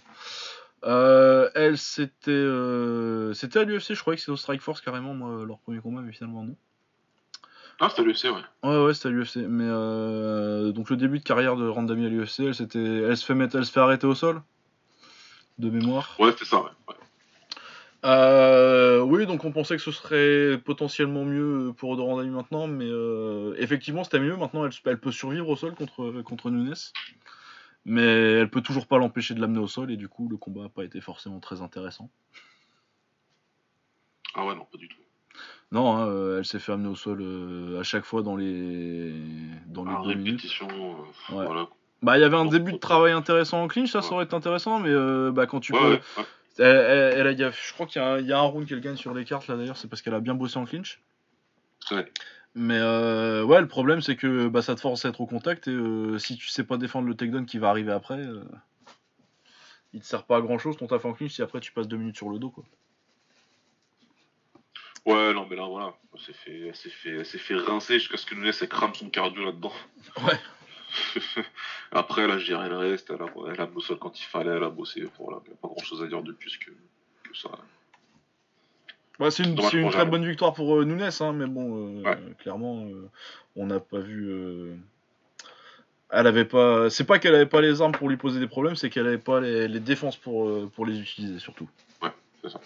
Euh, 0.83 1.49
elle, 1.55 1.77
c'était 1.77 2.47
c'était 3.35 3.59
à 3.59 3.63
l'UFC, 3.63 3.93
je 3.93 4.01
croyais 4.01 4.15
que 4.17 4.21
c'était 4.21 4.31
au 4.31 4.37
Strike 4.37 4.61
Force 4.61 4.81
carrément, 4.81 5.13
moi, 5.13 5.45
leur 5.45 5.59
premier 5.59 5.79
combat, 5.79 6.01
mais 6.01 6.11
finalement 6.13 6.43
non. 6.43 6.55
Ah, 7.79 7.89
c'était 7.89 8.01
l'UFC, 8.03 8.25
ouais. 8.25 8.41
Ouais, 8.63 8.85
ouais, 8.85 8.93
c'était 8.95 9.09
à 9.09 9.11
l'UFC. 9.11 9.37
Mais 9.47 9.67
donc 10.73 10.89
le 10.89 10.97
début 10.97 11.19
de 11.19 11.23
carrière 11.23 11.55
de 11.55 11.67
Randami 11.67 12.05
à 12.05 12.09
l'UFC, 12.09 12.39
elle, 12.39 12.55
se 12.55 13.23
fait 13.25 13.35
mettre- 13.35 13.55
elle 13.55 13.65
se 13.65 13.71
fait 13.71 13.79
arrêter 13.79 14.07
au 14.07 14.15
sol, 14.15 14.41
de 15.59 15.69
mémoire. 15.69 16.15
Ouais, 16.19 16.31
c'était 16.31 16.45
ça, 16.45 16.57
ouais. 16.57 16.69
ouais. 16.87 16.95
Euh, 18.07 19.01
oui, 19.01 19.25
donc 19.25 19.43
on 19.43 19.51
pensait 19.51 19.75
que 19.75 19.81
ce 19.81 19.91
serait 19.91 20.57
potentiellement 20.63 21.25
mieux 21.25 21.73
pour 21.75 21.97
Dorandami 21.97 22.29
maintenant, 22.29 22.67
mais 22.67 22.87
euh, 22.87 23.53
effectivement 23.57 24.03
c'était 24.05 24.19
mieux. 24.19 24.37
Maintenant 24.37 24.65
elle, 24.65 24.71
elle 24.85 24.99
peut 24.99 25.11
survivre 25.11 25.49
au 25.49 25.55
sol 25.57 25.75
contre, 25.75 26.21
contre 26.21 26.49
Nunes, 26.49 26.73
mais 27.85 28.01
elle 28.01 28.49
peut 28.49 28.61
toujours 28.61 28.87
pas 28.87 28.97
l'empêcher 28.97 29.33
de 29.33 29.41
l'amener 29.41 29.59
au 29.59 29.67
sol 29.67 29.91
et 29.91 29.97
du 29.97 30.07
coup 30.07 30.29
le 30.29 30.37
combat 30.37 30.61
n'a 30.63 30.69
pas 30.69 30.85
été 30.85 31.01
forcément 31.01 31.39
très 31.39 31.61
intéressant. 31.61 32.09
Ah 34.35 34.45
ouais, 34.45 34.55
non, 34.55 34.65
pas 34.71 34.77
du 34.77 34.87
tout. 34.87 34.97
Non, 35.73 35.97
hein, 35.97 36.07
euh, 36.07 36.37
elle 36.39 36.45
s'est 36.45 36.59
fait 36.59 36.71
amener 36.71 36.87
au 36.87 36.95
sol 36.95 37.19
euh, 37.21 37.79
à 37.79 37.83
chaque 37.83 38.05
fois 38.05 38.21
dans 38.21 38.37
les, 38.37 39.11
dans 39.65 39.83
les 39.83 39.91
Ah, 39.93 40.01
deux 40.05 40.13
minutes. 40.13 40.41
répétition, 40.41 40.67
Ouais. 41.29 41.45
voilà. 41.45 41.67
Bah 42.03 42.17
il 42.17 42.21
y 42.21 42.23
avait 42.23 42.37
un 42.37 42.45
début 42.45 42.71
de 42.71 42.77
travail 42.77 43.11
intéressant 43.11 43.63
en 43.63 43.67
clinch, 43.67 43.91
ça, 43.91 44.01
ça 44.01 44.13
aurait 44.13 44.25
été 44.25 44.35
intéressant, 44.35 44.79
mais 44.79 44.93
bah, 45.31 45.45
quand 45.47 45.59
tu 45.59 45.73
Ouais, 45.73 45.97
peux... 45.97 46.23
Elle, 46.59 46.65
elle- 46.65 47.27
elle 47.27 47.43
a- 47.43 47.51
je 47.51 47.73
crois 47.73 47.85
qu'il 47.85 48.01
y, 48.01 48.05
a 48.05 48.07
un- 48.13 48.19
il 48.19 48.25
y 48.25 48.33
a 48.33 48.39
un 48.39 48.41
round 48.41 48.67
qu'elle 48.67 48.81
gagne 48.81 48.95
sur 48.95 49.13
les 49.13 49.25
cartes 49.25 49.47
là 49.47 49.55
d'ailleurs, 49.57 49.77
c'est 49.77 49.87
parce 49.87 50.01
qu'elle 50.01 50.13
a 50.13 50.19
bien 50.19 50.33
bossé 50.35 50.57
en 50.57 50.65
clinch. 50.65 51.01
Ouais. 51.91 52.11
Mais 52.55 52.77
euh, 52.79 53.43
ouais, 53.43 53.61
le 53.61 53.67
problème 53.67 54.01
c'est 54.01 54.15
que 54.15 54.47
bah, 54.47 54.61
ça 54.61 54.73
te 54.75 54.81
force 54.81 55.05
à 55.05 55.09
être 55.09 55.21
au 55.21 55.27
contact 55.27 55.67
et 55.67 55.71
euh, 55.71 56.17
si 56.17 56.37
tu 56.37 56.47
sais 56.47 56.63
pas 56.63 56.77
défendre 56.77 57.07
le 57.07 57.15
takedown 57.15 57.45
qui 57.45 57.59
va 57.59 57.69
arriver 57.69 57.91
après, 57.91 58.17
euh, 58.17 58.43
il 59.93 60.01
te 60.01 60.05
sert 60.05 60.23
pas 60.23 60.37
à 60.37 60.41
grand 60.41 60.57
chose 60.57 60.77
ton 60.77 60.87
taf 60.87 61.05
en 61.05 61.13
clinch 61.13 61.33
si 61.33 61.41
après 61.41 61.59
tu 61.59 61.71
passes 61.71 61.87
deux 61.87 61.97
minutes 61.97 62.17
sur 62.17 62.29
le 62.29 62.39
dos 62.39 62.49
quoi. 62.49 62.63
Ouais, 65.05 65.33
non, 65.33 65.47
mais 65.49 65.55
là, 65.55 65.65
voilà. 65.67 65.93
Elle 66.13 66.19
s'est 66.19 66.33
fait, 66.33 67.23
fait, 67.23 67.23
fait 67.37 67.55
rincer 67.55 67.93
jusqu'à 67.93 68.17
ce 68.17 68.25
que 68.25 68.35
Nunes 68.35 68.51
elle 68.59 68.67
crame 68.67 68.93
son 68.93 69.09
cardio 69.09 69.45
là-dedans. 69.45 69.71
Ouais. 70.21 70.37
Après, 71.91 72.23
elle 72.23 72.31
a 72.31 72.37
géré 72.37 72.69
le 72.69 72.77
reste. 72.77 73.11
Elle 73.11 73.21
a, 73.21 73.27
elle 73.53 73.61
a 73.61 73.65
bossé 73.65 73.93
quand 73.99 74.19
il 74.19 74.23
fallait. 74.25 74.51
Elle 74.51 74.63
a 74.63 74.69
bossé. 74.69 75.05
Voilà, 75.19 75.39
il 75.45 75.49
n'y 75.49 75.53
a 75.53 75.57
pas 75.61 75.67
grand-chose 75.67 76.03
à 76.03 76.07
dire 76.07 76.21
de 76.21 76.31
plus 76.31 76.57
que, 76.57 76.71
que 77.23 77.35
ça. 77.37 77.49
Bah, 79.19 79.31
c'est 79.31 79.43
une, 79.43 79.55
pour 79.55 79.69
très 79.91 80.05
bonne 80.05 80.25
victoire 80.25 80.53
pour 80.53 80.77
euh, 80.77 80.85
Nunes, 80.85 81.09
hein, 81.19 81.33
mais 81.33 81.47
bon, 81.47 81.99
euh, 81.99 82.03
Ouais. 82.03 82.17
clairement, 82.39 82.85
euh, 82.85 83.09
on 83.55 83.65
n'a 83.65 83.79
pas 83.79 83.99
vu. 83.99 84.77
Elle 86.11 86.27
avait 86.27 86.45
pas. 86.45 86.89
C'est 86.89 87.03
pas 87.03 87.17
qu'elle 87.19 87.33
avait 87.35 87.47
pas 87.47 87.61
les 87.61 87.81
armes 87.81 87.93
pour 87.93 88.09
lui 88.09 88.17
poser 88.17 88.39
des 88.39 88.47
problèmes, 88.47 88.75
c'est 88.75 88.89
qu'elle 88.89 89.07
avait 89.07 89.17
pas 89.17 89.39
les, 89.41 89.67
les 89.67 89.79
défenses 89.79 90.17
pour, 90.17 90.69
pour 90.71 90.85
les 90.85 90.99
utiliser 90.99 91.39
surtout. 91.39 91.67
Ouais, 92.01 92.11
c'est 92.43 92.49
ça. 92.49 92.59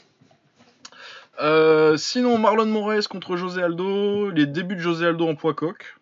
Euh, 1.39 1.97
sinon, 1.97 2.37
Marlon 2.37 2.65
Moraes 2.65 3.07
contre 3.09 3.35
José 3.35 3.63
Aldo, 3.63 4.29
les 4.29 4.45
débuts 4.45 4.75
de 4.75 4.81
José 4.81 5.07
Aldo 5.07 5.27
en 5.27 5.35
poids 5.35 5.53
coq. 5.53 5.97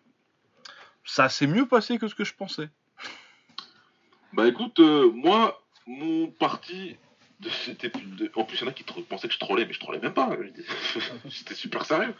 Ça 1.12 1.28
s'est 1.28 1.48
mieux 1.48 1.66
passé 1.66 1.98
que 1.98 2.06
ce 2.06 2.14
que 2.14 2.22
je 2.22 2.34
pensais. 2.34 2.68
Bah 4.32 4.46
écoute, 4.46 4.78
euh, 4.78 5.10
moi, 5.10 5.60
mon 5.88 6.28
parti, 6.28 6.96
de, 7.40 7.48
c'était 7.50 7.88
de- 7.90 8.30
en 8.36 8.44
plus 8.44 8.58
il 8.58 8.60
y 8.60 8.64
en 8.64 8.68
a 8.68 8.72
qui 8.72 8.84
pensaient 8.84 9.26
que 9.26 9.34
je 9.34 9.40
trollais, 9.40 9.66
mais 9.66 9.72
je 9.72 9.80
trollais 9.80 9.98
même 9.98 10.14
pas. 10.14 10.30
J'étais 11.24 11.54
super 11.56 11.84
sérieux. 11.84 12.14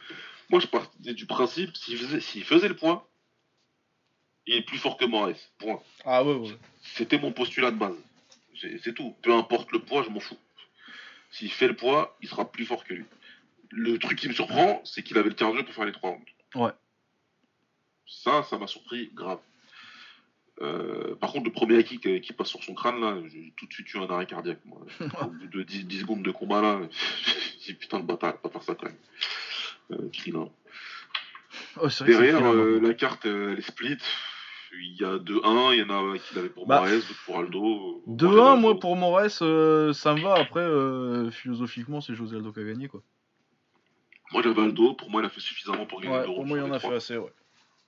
Moi, 0.51 0.59
je 0.59 0.67
partais 0.67 1.15
du 1.15 1.27
principe, 1.27 1.77
s'il 1.77 1.99
faisait, 1.99 2.21
s'il 2.21 2.43
faisait 2.43 2.67
le 2.67 2.75
point, 2.75 3.05
il 4.47 4.57
est 4.57 4.63
plus 4.63 4.79
fort 4.79 4.97
que 4.97 5.05
Moraes. 5.05 5.39
Point. 5.59 5.81
Ah 6.05 6.25
ouais, 6.25 6.35
ouais. 6.35 6.59
C'était 6.83 7.19
mon 7.21 7.31
postulat 7.31 7.71
de 7.71 7.77
base. 7.77 7.95
C'est 8.61 8.77
c'est 8.83 8.93
tout. 8.93 9.15
Peu 9.23 9.33
importe 9.33 9.71
le 9.71 9.79
poids, 9.79 10.03
je 10.03 10.11
m'en 10.11 10.19
fous. 10.19 10.37
S'il 11.31 11.53
fait 11.53 11.69
le 11.69 11.77
poids, 11.77 12.17
il 12.23 12.29
sera 12.29 12.51
plus 12.51 12.67
fort 12.67 12.83
que 12.83 12.95
lui. 12.95 13.05
Le 13.71 14.01
truc 14.01 14.19
qui 14.19 14.27
me 14.27 14.33
surprend, 14.33 14.83
c'est 14.85 15.05
qu'il 15.05 15.17
avait 15.17 15.29
le 15.29 15.37
cardio 15.37 15.63
pour 15.63 15.73
faire 15.75 15.85
les 15.85 15.93
trois 15.93 16.11
rounds. 16.11 16.27
Ouais. 16.57 16.73
Ça, 18.11 18.43
ça 18.43 18.59
m'a 18.59 18.67
surpris 18.67 19.11
grave. 19.15 19.39
Euh, 20.61 21.15
par 21.15 21.33
contre, 21.33 21.47
le 21.47 21.53
premier 21.53 21.83
kick 21.85 22.03
qui, 22.03 22.21
qui 22.21 22.33
passe 22.33 22.49
sur 22.49 22.63
son 22.63 22.75
crâne, 22.75 23.01
là, 23.01 23.17
j'ai 23.29 23.55
tout 23.57 23.67
de 23.67 23.73
suite 23.73 23.95
eu 23.95 23.99
un 23.99 24.11
arrêt 24.11 24.27
cardiaque. 24.27 24.59
Moi. 24.65 24.81
Au 25.23 25.27
bout 25.27 25.47
de 25.47 25.63
10, 25.63 25.87
10 25.87 26.01
secondes 26.01 26.23
de 26.23 26.31
combat, 26.33 26.61
là, 26.61 26.81
j'ai 27.61 27.73
dit 27.73 27.79
putain, 27.79 27.99
le 27.99 28.05
bâtard, 28.05 28.37
pas 28.39 28.51
faire 28.51 28.63
ça 28.63 28.75
quand 28.75 28.87
même. 28.87 28.97
Euh, 29.93 30.09
Krillin. 30.13 30.49
Oh, 31.81 31.87
Derrière, 32.05 32.45
euh, 32.45 32.75
maintenant. 32.75 32.89
la 32.89 32.95
carte, 32.95 33.27
euh, 33.27 33.53
elle 33.53 33.59
est 33.59 33.63
split. 33.63 33.99
Il 34.73 34.97
y 35.01 35.05
a 35.05 35.17
2-1, 35.19 35.73
il 35.75 35.79
y 35.79 35.83
en 35.83 36.13
a 36.15 36.19
qui 36.19 36.35
l'avaient 36.35 36.49
pour 36.49 36.67
Bah, 36.67 36.81
Moraes, 36.81 36.97
d'autres 36.97 37.25
pour 37.25 37.39
Aldo. 37.39 38.03
2-1, 38.09 38.61
moi 38.61 38.79
pour 38.79 38.97
Moraes, 38.97 39.31
ça 39.31 39.45
me 40.15 40.21
va. 40.21 40.35
Après, 40.35 41.33
philosophiquement, 41.33 42.01
c'est 42.01 42.15
José 42.15 42.37
Aldo 42.37 42.53
qui 42.53 42.61
a 42.61 42.65
gagné 42.65 42.89
quoi. 42.89 43.03
Moi 44.33 44.43
j'avais 44.43 44.63
Aldo, 44.63 44.95
pour 44.95 45.11
moi 45.11 45.23
il 45.23 45.27
a 45.27 45.29
fait 45.29 45.41
suffisamment 45.41 45.87
pour 45.87 46.01
gagner 46.01 46.15
Ouais, 46.15 46.21
le 46.21 46.27
pour 46.27 46.47
moi, 46.47 46.59
il 46.59 46.63
en 46.63 46.73
a 46.73 46.79
fait 46.79 46.95
assez, 46.95 47.17
ouais. 47.17 47.33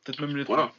Peut-être 0.05 0.21
même 0.21 0.37
les 0.37 0.45
trois. 0.45 0.73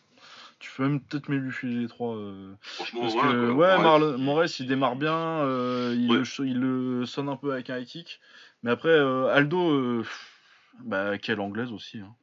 Tu 0.60 0.72
peux 0.78 0.84
même 0.84 1.02
peut-être 1.02 1.28
même 1.30 1.44
lui 1.44 1.52
filer 1.52 1.82
les 1.82 1.88
trois. 1.88 2.16
euh, 2.16 2.54
franchement, 2.62 3.02
Parce 3.02 3.14
voilà. 3.14 3.32
que, 3.32 3.52
quoi. 3.52 3.54
ouais, 3.56 3.78
Moraes, 3.78 4.00
Marlon- 4.00 4.18
Moraes, 4.18 4.56
il 4.60 4.68
démarre 4.68 4.96
bien, 4.96 5.14
euh, 5.18 5.94
il, 5.98 6.10
Ouais. 6.10 6.18
le, 6.20 6.26
ch- 6.26 6.48
il 6.48 6.60
le 6.60 7.06
sonne 7.06 7.28
un 7.28 7.36
peu 7.36 7.52
avec 7.52 7.70
un 7.70 7.78
high 7.80 7.86
kick. 7.86 8.22
Mais 8.64 8.72
après, 8.72 8.90
euh, 8.90 9.28
Aldo, 9.28 10.04
bah, 10.84 11.18
quelle 11.18 11.42
anglaise 11.42 11.72
aussi. 11.74 12.00
hein. 12.00 12.16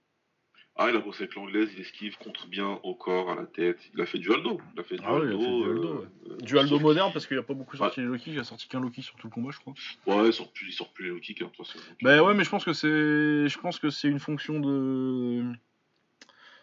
Ah, 0.76 0.88
il 0.88 0.96
a 0.96 1.00
bossé 1.00 1.24
avec 1.24 1.34
l'anglaise, 1.34 1.68
il 1.74 1.80
esquive, 1.82 2.16
contre 2.16 2.46
bien 2.46 2.78
au 2.82 2.94
corps, 2.94 3.30
à 3.30 3.34
la 3.34 3.44
tête. 3.44 3.78
Il 3.92 4.00
a 4.00 4.06
fait 4.06 4.16
du 4.18 4.32
Aldo. 4.32 4.58
Il 4.74 4.80
a 4.80 4.84
fait 4.84 4.96
du 4.96 5.02
Ah 5.04 5.14
ouais, 5.16 5.20
Aldo. 5.26 5.38
fait 5.38 5.46
du 5.46 5.64
Aldo, 5.64 5.88
euh, 5.88 5.98
ouais. 6.30 6.42
Du 6.42 6.58
Aldo 6.58 6.68
sauf- 6.76 6.82
moderne, 6.82 7.10
parce 7.12 7.26
qu'il 7.26 7.36
a 7.36 7.42
pas 7.42 7.52
beaucoup 7.52 7.76
sorti 7.76 8.00
les 8.00 8.06
low 8.06 8.16
kicks, 8.16 8.32
il 8.32 8.38
a 8.40 8.44
sorti 8.44 8.66
qu'un 8.68 8.80
low 8.80 8.88
kick 8.88 9.04
sur 9.04 9.16
tout 9.16 9.26
le 9.26 9.32
combat, 9.32 9.50
je 9.50 9.58
crois. 9.58 9.74
Ouais, 10.06 10.28
il 10.28 10.32
sort 10.32 10.50
plus, 10.50 10.68
il 10.68 10.72
sort 10.72 10.90
plus 10.94 11.04
les 11.04 11.10
low 11.10 11.18
kicks, 11.20 11.42
hein, 11.42 11.46
de 11.46 11.50
toute 11.56 11.66
façon. 11.66 11.78
Donc, 11.78 11.98
Bah 12.00 12.22
ouais, 12.22 12.32
mais 12.32 12.44
je 12.44 12.48
pense 12.50 12.64
que 12.64 12.72
c'est, 12.72 12.88
je 12.88 13.58
pense 13.58 13.78
que 13.78 13.90
c'est 13.90 14.08
une 14.08 14.20
fonction 14.20 14.58
de 14.60 15.42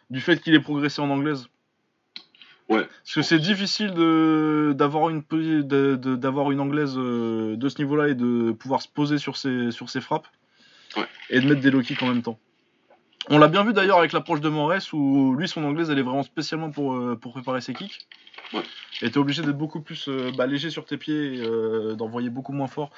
du 0.10 0.22
fait 0.22 0.42
qu'il 0.42 0.53
ait 0.56 0.60
progressé 0.60 1.02
en 1.02 1.10
anglaise. 1.10 1.48
Ouais. 2.69 2.86
Parce 2.86 3.14
que 3.16 3.22
c'est 3.22 3.40
difficile 3.40 3.94
de 3.94 4.74
d'avoir 4.76 5.10
une 5.10 5.22
posi- 5.22 5.64
de- 5.66 5.95
de- 5.95 6.16
d'avoir 6.18 6.52
une 6.52 6.60
anglaise 6.60 6.95
euh, 6.98 7.56
de 7.56 7.69
ce 7.69 7.77
niveau-là 7.80 8.10
et 8.10 8.16
de 8.16 8.52
pouvoir 8.52 8.82
se 8.82 8.90
poser 8.90 9.18
sur 9.18 9.38
ses 9.38 9.72
sur 9.72 9.90
ses 9.90 10.02
frappes 10.02 10.27
Ouais. 10.98 11.06
et 11.30 11.40
de 11.40 11.48
mettre 11.48 11.61
des 11.61 11.72
low 11.72 11.82
kicks 11.82 12.02
en 12.03 12.08
même 12.08 12.22
temps. 12.24 12.38
On 13.30 13.38
l'a 13.40 13.48
bien 13.48 13.64
vu 13.64 13.72
d'ailleurs 13.74 14.00
avec 14.00 14.11
l'approche 14.14 14.42
de 14.42 14.50
Moraes 14.50 14.90
où 14.94 15.34
lui 15.36 15.48
son 15.48 15.64
anglaise 15.64 15.90
elle 15.90 16.00
est 16.00 16.03
vraiment 16.03 16.24
spécialement 16.24 16.69
pour 16.69 16.94
euh, 16.95 17.16
pour 17.16 17.32
préparer 17.34 17.61
ses 17.61 17.74
kicks. 17.74 18.06
Ouais. 18.53 18.64
Et 19.02 19.11
t'es 19.11 19.18
obligé 19.18 19.42
d'être 19.44 19.58
beaucoup 19.58 19.82
plus 19.82 20.08
euh, 20.10 20.32
bah, 20.38 20.45
léger 20.45 20.69
sur 20.69 20.86
tes 20.86 20.98
pieds 20.98 21.36
et 21.36 21.42
euh, 21.42 21.95
d'envoyer 21.95 22.30
beaucoup 22.30 22.53
moins 22.53 22.68
fort. 22.68 22.92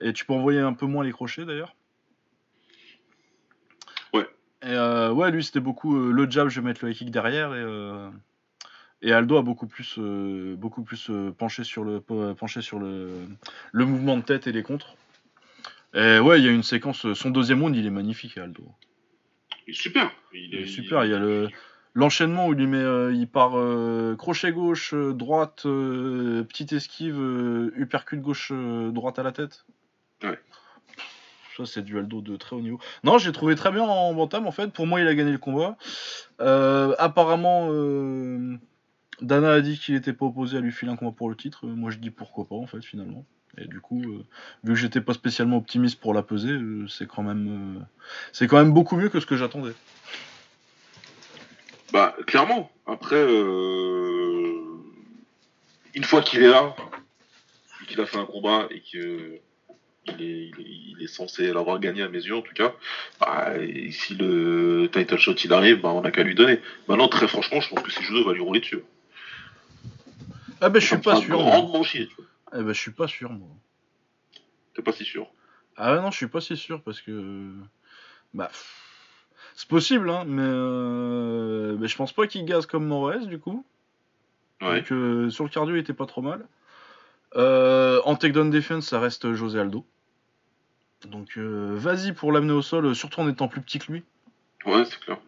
Et 0.00 0.12
tu 0.12 0.24
peux 0.24 0.32
envoyer 0.34 0.60
un 0.60 0.72
peu 0.72 0.86
moins 0.86 1.02
les 1.04 1.12
crochets 1.12 1.44
d'ailleurs. 1.44 1.74
Ouais. 4.66 4.72
Et 4.72 4.74
euh, 4.76 5.12
ouais, 5.12 5.30
lui 5.30 5.44
c'était 5.44 5.60
beaucoup 5.60 5.96
euh, 5.96 6.12
le 6.12 6.30
jab, 6.30 6.48
je 6.48 6.60
vais 6.60 6.66
mettre 6.66 6.84
le 6.84 6.90
high 6.90 6.96
kick 6.96 7.10
derrière 7.10 7.54
et 7.54 7.60
euh, 7.60 8.10
et 9.02 9.12
Aldo 9.12 9.36
a 9.36 9.42
beaucoup 9.42 9.66
plus 9.66 9.98
beaucoup 10.56 10.82
plus 10.82 11.10
penché 11.38 11.64
sur 11.64 11.84
le 11.84 12.00
pe- 12.00 12.34
penché 12.34 12.62
sur 12.62 12.78
le 12.78 13.10
le 13.72 13.84
mouvement 13.84 14.16
de 14.16 14.22
tête 14.22 14.46
et 14.46 14.52
les 14.52 14.62
contres. 14.62 14.96
Et 15.94 16.18
ouais, 16.18 16.40
il 16.40 16.44
y 16.44 16.48
a 16.48 16.52
une 16.52 16.62
séquence 16.62 17.12
son 17.12 17.30
deuxième 17.30 17.62
round, 17.62 17.76
il 17.76 17.86
est 17.86 17.90
magnifique 17.90 18.38
Aldo. 18.38 18.64
Il 19.66 19.70
est 19.70 19.74
super. 19.74 20.10
Il 20.32 20.54
est 20.54 20.66
super, 20.66 21.04
il 21.04 21.10
y 21.10 21.14
a 21.14 21.18
le 21.18 21.48
l'enchaînement 21.94 22.48
où 22.48 22.52
il 22.52 22.58
lui 22.58 22.66
met, 22.66 23.14
il 23.14 23.26
part 23.26 23.52
crochet 24.16 24.52
gauche, 24.52 24.94
droite, 24.94 25.62
petite 25.62 26.72
esquive, 26.72 27.18
uppercut 27.76 28.18
gauche, 28.20 28.52
droite 28.52 29.18
à 29.18 29.22
la 29.22 29.32
tête. 29.32 29.64
Ouais. 30.22 30.38
C'est 31.64 31.82
du 31.82 31.98
Aldo 31.98 32.20
de 32.20 32.36
très 32.36 32.56
haut 32.56 32.60
niveau. 32.60 32.78
Non, 33.04 33.18
j'ai 33.18 33.32
trouvé 33.32 33.54
très 33.54 33.70
bien 33.70 33.82
en 33.82 34.12
bantam 34.14 34.46
en 34.46 34.52
fait. 34.52 34.72
Pour 34.72 34.86
moi, 34.86 35.00
il 35.00 35.08
a 35.08 35.14
gagné 35.14 35.32
le 35.32 35.38
combat. 35.38 35.76
Euh, 36.40 36.94
apparemment, 36.98 37.68
euh, 37.70 38.56
Dana 39.22 39.52
a 39.52 39.60
dit 39.60 39.78
qu'il 39.78 39.94
était 39.94 40.12
pas 40.12 40.26
opposé 40.26 40.58
à 40.58 40.60
lui 40.60 40.72
filer 40.72 40.92
un 40.92 40.96
combat 40.96 41.12
pour 41.16 41.30
le 41.30 41.36
titre. 41.36 41.66
Euh, 41.66 41.74
Moi, 41.74 41.90
je 41.90 41.98
dis 41.98 42.10
pourquoi 42.10 42.46
pas 42.46 42.56
en 42.56 42.66
fait 42.66 42.84
finalement. 42.84 43.24
Et 43.58 43.66
du 43.66 43.80
coup, 43.80 44.02
vu 44.64 44.74
que 44.74 44.74
j'étais 44.74 45.00
pas 45.00 45.14
spécialement 45.14 45.56
optimiste 45.56 45.98
pour 45.98 46.12
la 46.12 46.22
peser, 46.22 46.58
c'est 46.88 47.06
quand 47.06 47.22
même, 47.22 47.86
c'est 48.32 48.48
quand 48.48 48.58
même 48.58 48.72
beaucoup 48.72 48.96
mieux 48.96 49.08
que 49.08 49.18
ce 49.18 49.24
que 49.24 49.34
j'attendais. 49.34 49.72
Bah, 51.90 52.14
clairement. 52.26 52.70
Après, 52.86 53.22
une 55.94 56.04
fois 56.04 56.20
qu'il 56.20 56.42
est 56.42 56.50
là, 56.50 56.76
qu'il 57.86 58.00
a 58.00 58.06
fait 58.06 58.18
un 58.18 58.26
combat 58.26 58.66
et 58.70 58.80
que 58.80 59.40
il 60.08 60.22
est, 60.22 60.48
il 60.48 60.60
est, 60.60 60.94
il 60.98 61.02
est 61.02 61.06
censé 61.06 61.52
l'avoir 61.52 61.78
gagné 61.78 62.02
à 62.02 62.08
mes 62.08 62.22
yeux 62.22 62.36
en 62.36 62.42
tout 62.42 62.54
cas, 62.54 62.74
bah, 63.20 63.54
et 63.58 63.90
si 63.92 64.14
le 64.14 64.88
title 64.92 65.18
shot 65.18 65.34
il 65.34 65.52
arrive, 65.52 65.80
bah, 65.80 65.90
on 65.90 66.02
a 66.02 66.10
qu'à 66.10 66.22
lui 66.22 66.34
donner. 66.34 66.60
Maintenant, 66.88 67.08
très 67.08 67.28
franchement, 67.28 67.60
je 67.60 67.68
pense 67.68 67.82
que 67.82 67.90
Judo 67.90 68.24
va 68.24 68.32
lui 68.32 68.40
rouler 68.40 68.60
dessus. 68.60 68.82
Ah 70.60 70.68
ben, 70.68 70.80
je 70.80 70.86
suis 70.86 70.98
pas 70.98 71.16
sûr. 71.16 71.38
Grandement 71.38 71.82
chier. 71.82 72.08
Eh 72.54 72.62
ben, 72.62 72.72
je 72.72 72.80
suis 72.80 72.92
pas 72.92 73.08
sûr 73.08 73.30
moi. 73.30 73.48
T'es 74.74 74.82
pas 74.82 74.92
si 74.92 75.04
sûr. 75.04 75.26
Ah 75.76 75.96
non, 75.96 76.10
je 76.10 76.16
suis 76.16 76.28
pas 76.28 76.40
si 76.40 76.56
sûr 76.56 76.82
parce 76.82 77.00
que. 77.00 77.52
Bah. 78.34 78.50
C'est 79.54 79.68
possible, 79.68 80.10
hein, 80.10 80.24
mais, 80.26 80.42
euh, 80.44 81.76
mais 81.78 81.88
je 81.88 81.96
pense 81.96 82.12
pas 82.12 82.26
qu'il 82.26 82.44
gaze 82.44 82.66
comme 82.66 82.86
Moraes 82.86 83.24
du 83.26 83.38
coup. 83.38 83.64
Ouais. 84.60 84.80
Donc 84.80 84.92
euh, 84.92 85.30
sur 85.30 85.44
le 85.44 85.50
cardio, 85.50 85.74
il 85.74 85.78
était 85.78 85.94
pas 85.94 86.04
trop 86.04 86.20
mal. 86.20 86.46
Euh, 87.36 88.00
en 88.04 88.16
takedown 88.16 88.50
defense, 88.50 88.86
ça 88.86 89.00
reste 89.00 89.32
José 89.32 89.58
Aldo. 89.58 89.84
Donc 91.04 91.36
euh, 91.36 91.74
vas-y 91.76 92.12
pour 92.12 92.32
l'amener 92.32 92.52
au 92.52 92.62
sol, 92.62 92.94
surtout 92.94 93.20
en 93.20 93.28
étant 93.28 93.48
plus 93.48 93.60
petit 93.60 93.78
que 93.78 93.92
lui. 93.92 94.04
Ouais, 94.64 94.84
c'est 94.84 94.98
clair. 94.98 95.18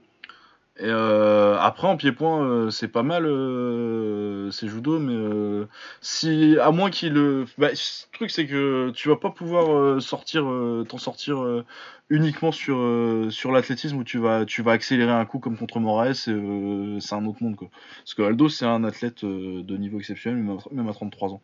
Et 0.80 0.84
euh, 0.84 1.58
après 1.58 1.88
en 1.88 1.96
pied-point, 1.96 2.40
euh, 2.44 2.70
c'est 2.70 2.86
pas 2.86 3.02
mal, 3.02 3.26
euh, 3.26 4.48
c'est 4.52 4.68
judo, 4.68 5.00
mais 5.00 5.12
euh, 5.12 5.66
si 6.00 6.56
à 6.60 6.70
moins 6.70 6.90
qu'il 6.90 7.14
le, 7.14 7.46
bah, 7.58 7.70
le 7.72 8.12
truc 8.16 8.30
c'est 8.30 8.46
que 8.46 8.90
tu 8.94 9.08
vas 9.08 9.16
pas 9.16 9.30
pouvoir 9.30 9.74
euh, 9.76 9.98
sortir, 9.98 10.48
euh, 10.48 10.86
t'en 10.88 10.98
sortir 10.98 11.42
euh, 11.42 11.64
uniquement 12.10 12.52
sur 12.52 12.78
euh, 12.78 13.28
sur 13.28 13.50
l'athlétisme 13.50 13.96
où 13.96 14.04
tu 14.04 14.18
vas 14.18 14.44
tu 14.44 14.62
vas 14.62 14.70
accélérer 14.70 15.10
un 15.10 15.24
coup 15.24 15.40
comme 15.40 15.56
contre 15.56 15.80
Moraes, 15.80 16.28
euh, 16.28 17.00
c'est 17.00 17.14
un 17.16 17.26
autre 17.26 17.42
monde 17.42 17.56
quoi. 17.56 17.70
Parce 17.98 18.14
que 18.14 18.22
Aldo 18.22 18.48
c'est 18.48 18.66
un 18.66 18.84
athlète 18.84 19.24
euh, 19.24 19.64
de 19.64 19.76
niveau 19.76 19.98
exceptionnel 19.98 20.40
même 20.40 20.58
à, 20.58 20.74
même 20.74 20.88
à 20.88 20.92
33 20.92 21.30
ans. 21.32 21.42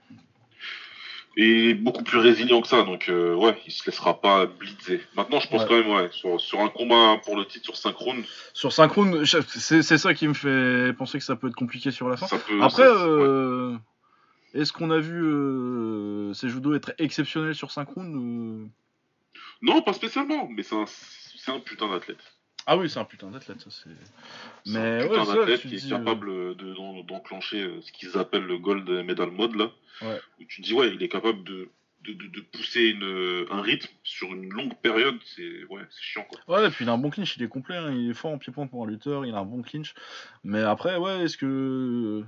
Et 1.36 1.74
beaucoup 1.74 2.04
plus 2.04 2.18
résilient 2.18 2.60
que 2.62 2.68
ça, 2.68 2.84
donc 2.84 3.08
euh, 3.08 3.34
ouais, 3.34 3.60
il 3.66 3.72
se 3.72 3.84
laissera 3.90 4.20
pas 4.20 4.46
blitzer. 4.46 5.00
Maintenant, 5.16 5.40
je 5.40 5.48
pense 5.48 5.62
Ouais. 5.62 5.68
quand 5.68 5.74
même, 5.76 5.90
ouais, 5.90 6.08
sur, 6.12 6.40
sur 6.40 6.60
un 6.60 6.68
combat 6.68 7.20
pour 7.24 7.36
le 7.36 7.44
titre 7.44 7.64
sur 7.64 7.76
synchrone, 7.76 8.22
Sur 8.52 8.72
synchrone, 8.72 9.24
je- 9.24 9.38
c'est 9.48 9.82
c'est 9.82 9.98
ça 9.98 10.14
qui 10.14 10.28
me 10.28 10.34
fait 10.34 10.92
penser 10.96 11.18
que 11.18 11.24
ça 11.24 11.34
peut 11.34 11.48
être 11.48 11.56
compliqué 11.56 11.90
sur 11.90 12.08
la 12.08 12.16
fin. 12.16 12.28
ça 12.28 12.38
peut. 12.38 12.62
Après, 12.62 12.82
ça- 12.84 12.92
ouais. 12.92 13.22
euh, 13.24 13.76
est-ce 14.54 14.72
qu'on 14.72 14.92
a 14.92 14.98
vu 15.00 15.20
euh, 15.24 16.32
ces 16.34 16.48
judo 16.48 16.72
être 16.74 16.92
exceptionnels 16.98 17.56
sur 17.56 17.72
synchrone 17.72 18.14
euh 18.14 18.68
Non, 19.60 19.82
pas 19.82 19.92
spécialement, 19.92 20.48
mais 20.48 20.62
c'est 20.62 20.76
un, 20.76 20.84
c'est 20.86 21.50
un 21.50 21.58
putain 21.58 21.88
d'athlète. 21.90 22.18
Ah 22.66 22.76
oui, 22.78 22.88
c'est 22.88 22.98
un 22.98 23.04
putain 23.04 23.30
d'athlète, 23.30 23.60
ça 23.60 23.70
c'est. 23.70 23.90
Un 24.76 25.02
putain 25.08 25.24
ouais, 25.24 25.36
d'athlète 25.36 25.60
qui 25.60 25.68
dis, 25.68 25.86
est 25.86 25.90
capable 25.90 26.56
de- 26.56 26.74
d'en- 26.74 27.02
d'enclencher 27.04 27.62
euh, 27.62 27.80
ce 27.82 27.92
qu'ils 27.92 28.16
appellent 28.16 28.46
le 28.46 28.58
gold 28.58 28.88
medal 29.04 29.30
mode 29.30 29.54
là. 29.56 29.70
Ouais. 30.02 30.18
Où 30.40 30.44
tu 30.44 30.62
te 30.62 30.66
dis 30.66 30.72
ouais, 30.74 30.88
il 30.94 31.02
est 31.02 31.08
capable 31.08 31.44
de, 31.44 31.68
de, 32.04 32.12
de, 32.14 32.26
de 32.28 32.40
pousser 32.40 32.86
une, 32.88 33.46
un 33.50 33.60
rythme 33.60 33.90
sur 34.02 34.28
une 34.32 34.50
longue 34.50 34.74
période. 34.76 35.16
C'est 35.36 35.64
ouais, 35.64 35.82
c'est 35.90 36.02
chiant 36.02 36.24
quoi. 36.28 36.40
Ouais, 36.60 36.66
et 36.66 36.70
puis 36.70 36.84
il 36.84 36.88
a 36.88 36.92
un 36.92 36.98
bon 36.98 37.10
clinch, 37.10 37.36
il 37.36 37.42
est 37.42 37.48
complet, 37.48 37.76
hein, 37.76 37.92
il 37.92 38.10
est 38.10 38.14
fort 38.14 38.32
en 38.32 38.38
pied-point 38.38 38.66
pour 38.66 38.84
un 38.84 38.86
lutteur, 38.88 39.26
il 39.26 39.34
a 39.34 39.38
un 39.38 39.44
bon 39.44 39.60
clinch. 39.62 39.94
Mais 40.42 40.62
après, 40.62 40.96
ouais, 40.96 41.22
est-ce 41.24 41.36
que. 41.36 42.24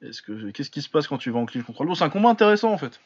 Est-ce 0.00 0.22
que. 0.22 0.50
Qu'est-ce 0.52 0.70
qui 0.70 0.80
se 0.82 0.88
passe 0.88 1.08
quand 1.08 1.18
tu 1.18 1.30
vas 1.30 1.40
en 1.40 1.46
clinch 1.46 1.64
contre 1.64 1.82
Aldo 1.82 1.94
C'est 1.96 2.04
un 2.04 2.10
combat 2.10 2.28
intéressant 2.30 2.72
en 2.72 2.78
fait. 2.78 3.00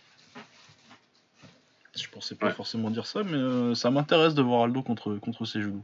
Je 1.97 2.07
pensais 2.11 2.35
pas 2.37 2.47
Ouais. 2.49 2.53
forcément 2.53 2.91
dire 2.91 3.07
ça, 3.07 3.23
mais 3.25 3.33
euh, 3.35 3.75
ça 3.75 3.91
m'intéresse 3.91 4.35
de 4.35 4.43
voir 4.43 4.65
Aldo 4.65 4.83
contre, 4.83 5.15
contre 5.17 5.45
ces 5.47 5.61
judo. 5.63 5.83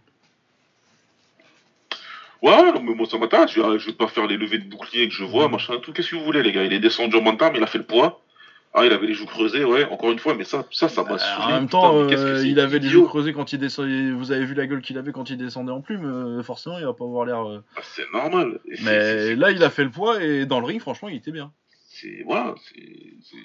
Ouais, 2.42 2.72
non, 2.72 2.82
mais 2.82 2.94
moi 2.94 3.06
ça 3.06 3.16
m'intéresse. 3.18 3.50
Je, 3.52 3.78
je 3.78 3.86
vais 3.86 3.92
pas 3.96 4.08
faire 4.08 4.26
les 4.26 4.36
levées 4.36 4.58
de 4.58 4.68
bouclier 4.68 5.08
que 5.08 5.14
je 5.14 5.24
vois, 5.24 5.46
Mhm. 5.46 5.52
machin, 5.52 5.78
tout. 5.78 5.92
Qu'est-ce 5.92 6.10
que 6.10 6.16
vous 6.16 6.24
voulez, 6.24 6.42
les 6.42 6.52
gars? 6.52 6.64
Il 6.64 6.72
est 6.72 6.80
descendu 6.80 7.16
en 7.16 7.22
bantam, 7.22 7.54
il 7.56 7.62
a 7.62 7.66
fait 7.66 7.78
le 7.78 7.84
poids. 7.84 8.20
Ah, 8.76 8.84
il 8.84 8.92
avait 8.92 9.06
les 9.06 9.14
joues 9.14 9.26
creusées, 9.26 9.64
ouais, 9.64 9.84
encore 9.84 10.10
une 10.10 10.18
fois, 10.18 10.34
mais 10.34 10.42
ça, 10.42 10.66
ça, 10.72 10.88
ça 10.88 11.04
m'a 11.04 11.12
Euh, 11.12 11.18
saoulé. 11.18 11.44
en 11.54 11.60
même 11.60 11.68
temps, 11.68 12.02
mais 12.06 12.16
euh, 12.18 12.44
il 12.44 12.58
avait 12.58 12.80
les 12.80 12.88
idiot. 12.88 13.02
yeux 13.02 13.06
creusés 13.06 13.32
quand 13.32 13.52
il 13.52 13.60
descendait. 13.60 14.10
Vous 14.10 14.32
avez 14.32 14.44
vu 14.44 14.54
la 14.54 14.66
gueule 14.66 14.82
qu'il 14.82 14.98
avait 14.98 15.12
quand 15.12 15.30
il 15.30 15.36
descendait 15.38 15.70
en 15.70 15.80
plume, 15.80 16.04
euh, 16.04 16.42
forcément, 16.42 16.76
il 16.78 16.84
va 16.84 16.92
pas 16.92 17.04
avoir 17.04 17.24
l'air. 17.24 17.48
euh, 17.48 17.62
Ah, 17.76 17.80
c'est 17.84 18.10
normal. 18.12 18.58
Mais 18.82 19.36
là, 19.36 19.52
il 19.52 19.62
a 19.62 19.70
fait 19.70 19.84
le 19.84 19.90
poids 19.90 20.20
et 20.22 20.44
dans 20.44 20.58
le 20.58 20.66
ring, 20.66 20.80
franchement, 20.80 21.08
il 21.08 21.14
était 21.16 21.30
bien. 21.30 21.52
C'est. 21.88 22.22
Voilà, 22.26 22.56
c'est. 22.64 23.36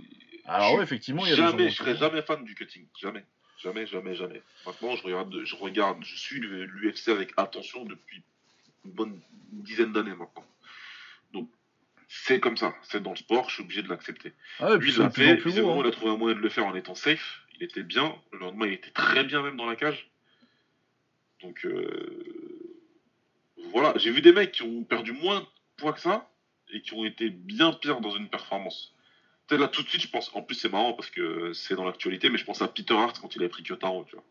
Alors, 0.45 0.71
Je- 0.71 0.77
ouais, 0.77 0.83
effectivement, 0.83 1.21
il 1.25 1.29
y 1.29 1.33
a 1.33 1.35
des 1.35 1.41
Jamais, 1.43 1.63
gens- 1.65 1.69
je 1.69 1.75
serai 1.75 1.95
jamais 1.95 2.21
fan 2.23 2.43
du 2.43 2.55
cutting. 2.55 2.85
Jamais. 2.99 3.23
Jamais, 3.63 3.85
jamais, 3.85 4.15
jamais. 4.15 4.41
Maintenant, 4.65 4.95
je 4.95 5.03
regarde, 5.03 5.35
je 5.43 5.55
regarde, 5.57 5.97
je 6.01 6.15
suis 6.17 6.39
l'UFC 6.39 7.09
avec 7.09 7.29
attention 7.37 7.85
depuis 7.85 8.23
une 8.85 8.91
bonne 8.91 9.19
dizaine 9.51 9.91
d'années 9.93 10.15
maintenant. 10.15 10.45
Donc, 11.33 11.49
c'est 12.07 12.39
comme 12.39 12.57
ça. 12.57 12.73
C'est 12.83 13.01
dans 13.03 13.11
le 13.11 13.15
sport, 13.17 13.49
je 13.49 13.55
suis 13.55 13.63
obligé 13.63 13.81
de 13.83 13.89
l'accepter. 13.89 14.33
Ah, 14.59 14.71
Lui, 14.75 14.79
puis 14.79 14.91
il 14.91 14.97
l'a 14.99 15.09
plus 15.09 15.51
gros. 15.61 15.71
hein. 15.79 15.81
il 15.83 15.87
a 15.87 15.91
trouvé 15.91 16.11
un 16.11 16.17
moyen 16.17 16.35
de 16.35 16.41
le 16.41 16.49
faire 16.49 16.65
en 16.65 16.75
étant 16.75 16.95
safe. 16.95 17.41
Il 17.55 17.63
était 17.63 17.83
bien. 17.83 18.15
Le 18.31 18.39
lendemain, 18.39 18.67
il 18.67 18.73
était 18.73 18.91
très 18.91 19.23
bien 19.23 19.41
même 19.41 19.57
dans 19.57 19.65
la 19.65 19.75
cage. 19.75 20.09
Donc, 21.41 21.65
euh, 21.65 22.23
voilà. 23.71 23.93
J'ai 23.97 24.11
vu 24.11 24.21
des 24.21 24.31
mecs 24.31 24.51
qui 24.51 24.63
ont 24.63 24.83
perdu 24.83 25.11
moins 25.11 25.41
de 25.41 25.45
poids 25.77 25.93
que 25.93 25.99
ça 26.01 26.29
et 26.71 26.81
qui 26.81 26.93
ont 26.93 27.05
été 27.05 27.29
bien 27.29 27.73
pires 27.73 27.99
dans 28.01 28.11
une 28.11 28.29
performance. 28.29 28.93
Tu 29.47 29.55
sais, 29.55 29.61
là, 29.61 29.67
tout 29.67 29.81
de 29.83 29.89
suite, 29.89 30.01
je 30.01 30.07
pense. 30.09 30.31
En 30.35 30.41
plus, 30.43 30.55
c'est 30.55 30.69
marrant 30.69 30.93
parce 30.93 31.09
que 31.09 31.53
c'est 31.53 31.75
dans 31.75 31.85
l'actualité, 31.85 32.29
mais 32.29 32.37
je 32.37 32.45
pense 32.45 32.61
à 32.61 32.67
Peter 32.67 32.93
Hart 32.93 33.19
quand 33.19 33.35
il 33.35 33.41
avait 33.41 33.49
pris 33.49 33.63
Kyotaro. 33.63 34.05
Tu 34.05 34.15
vois. 34.15 34.23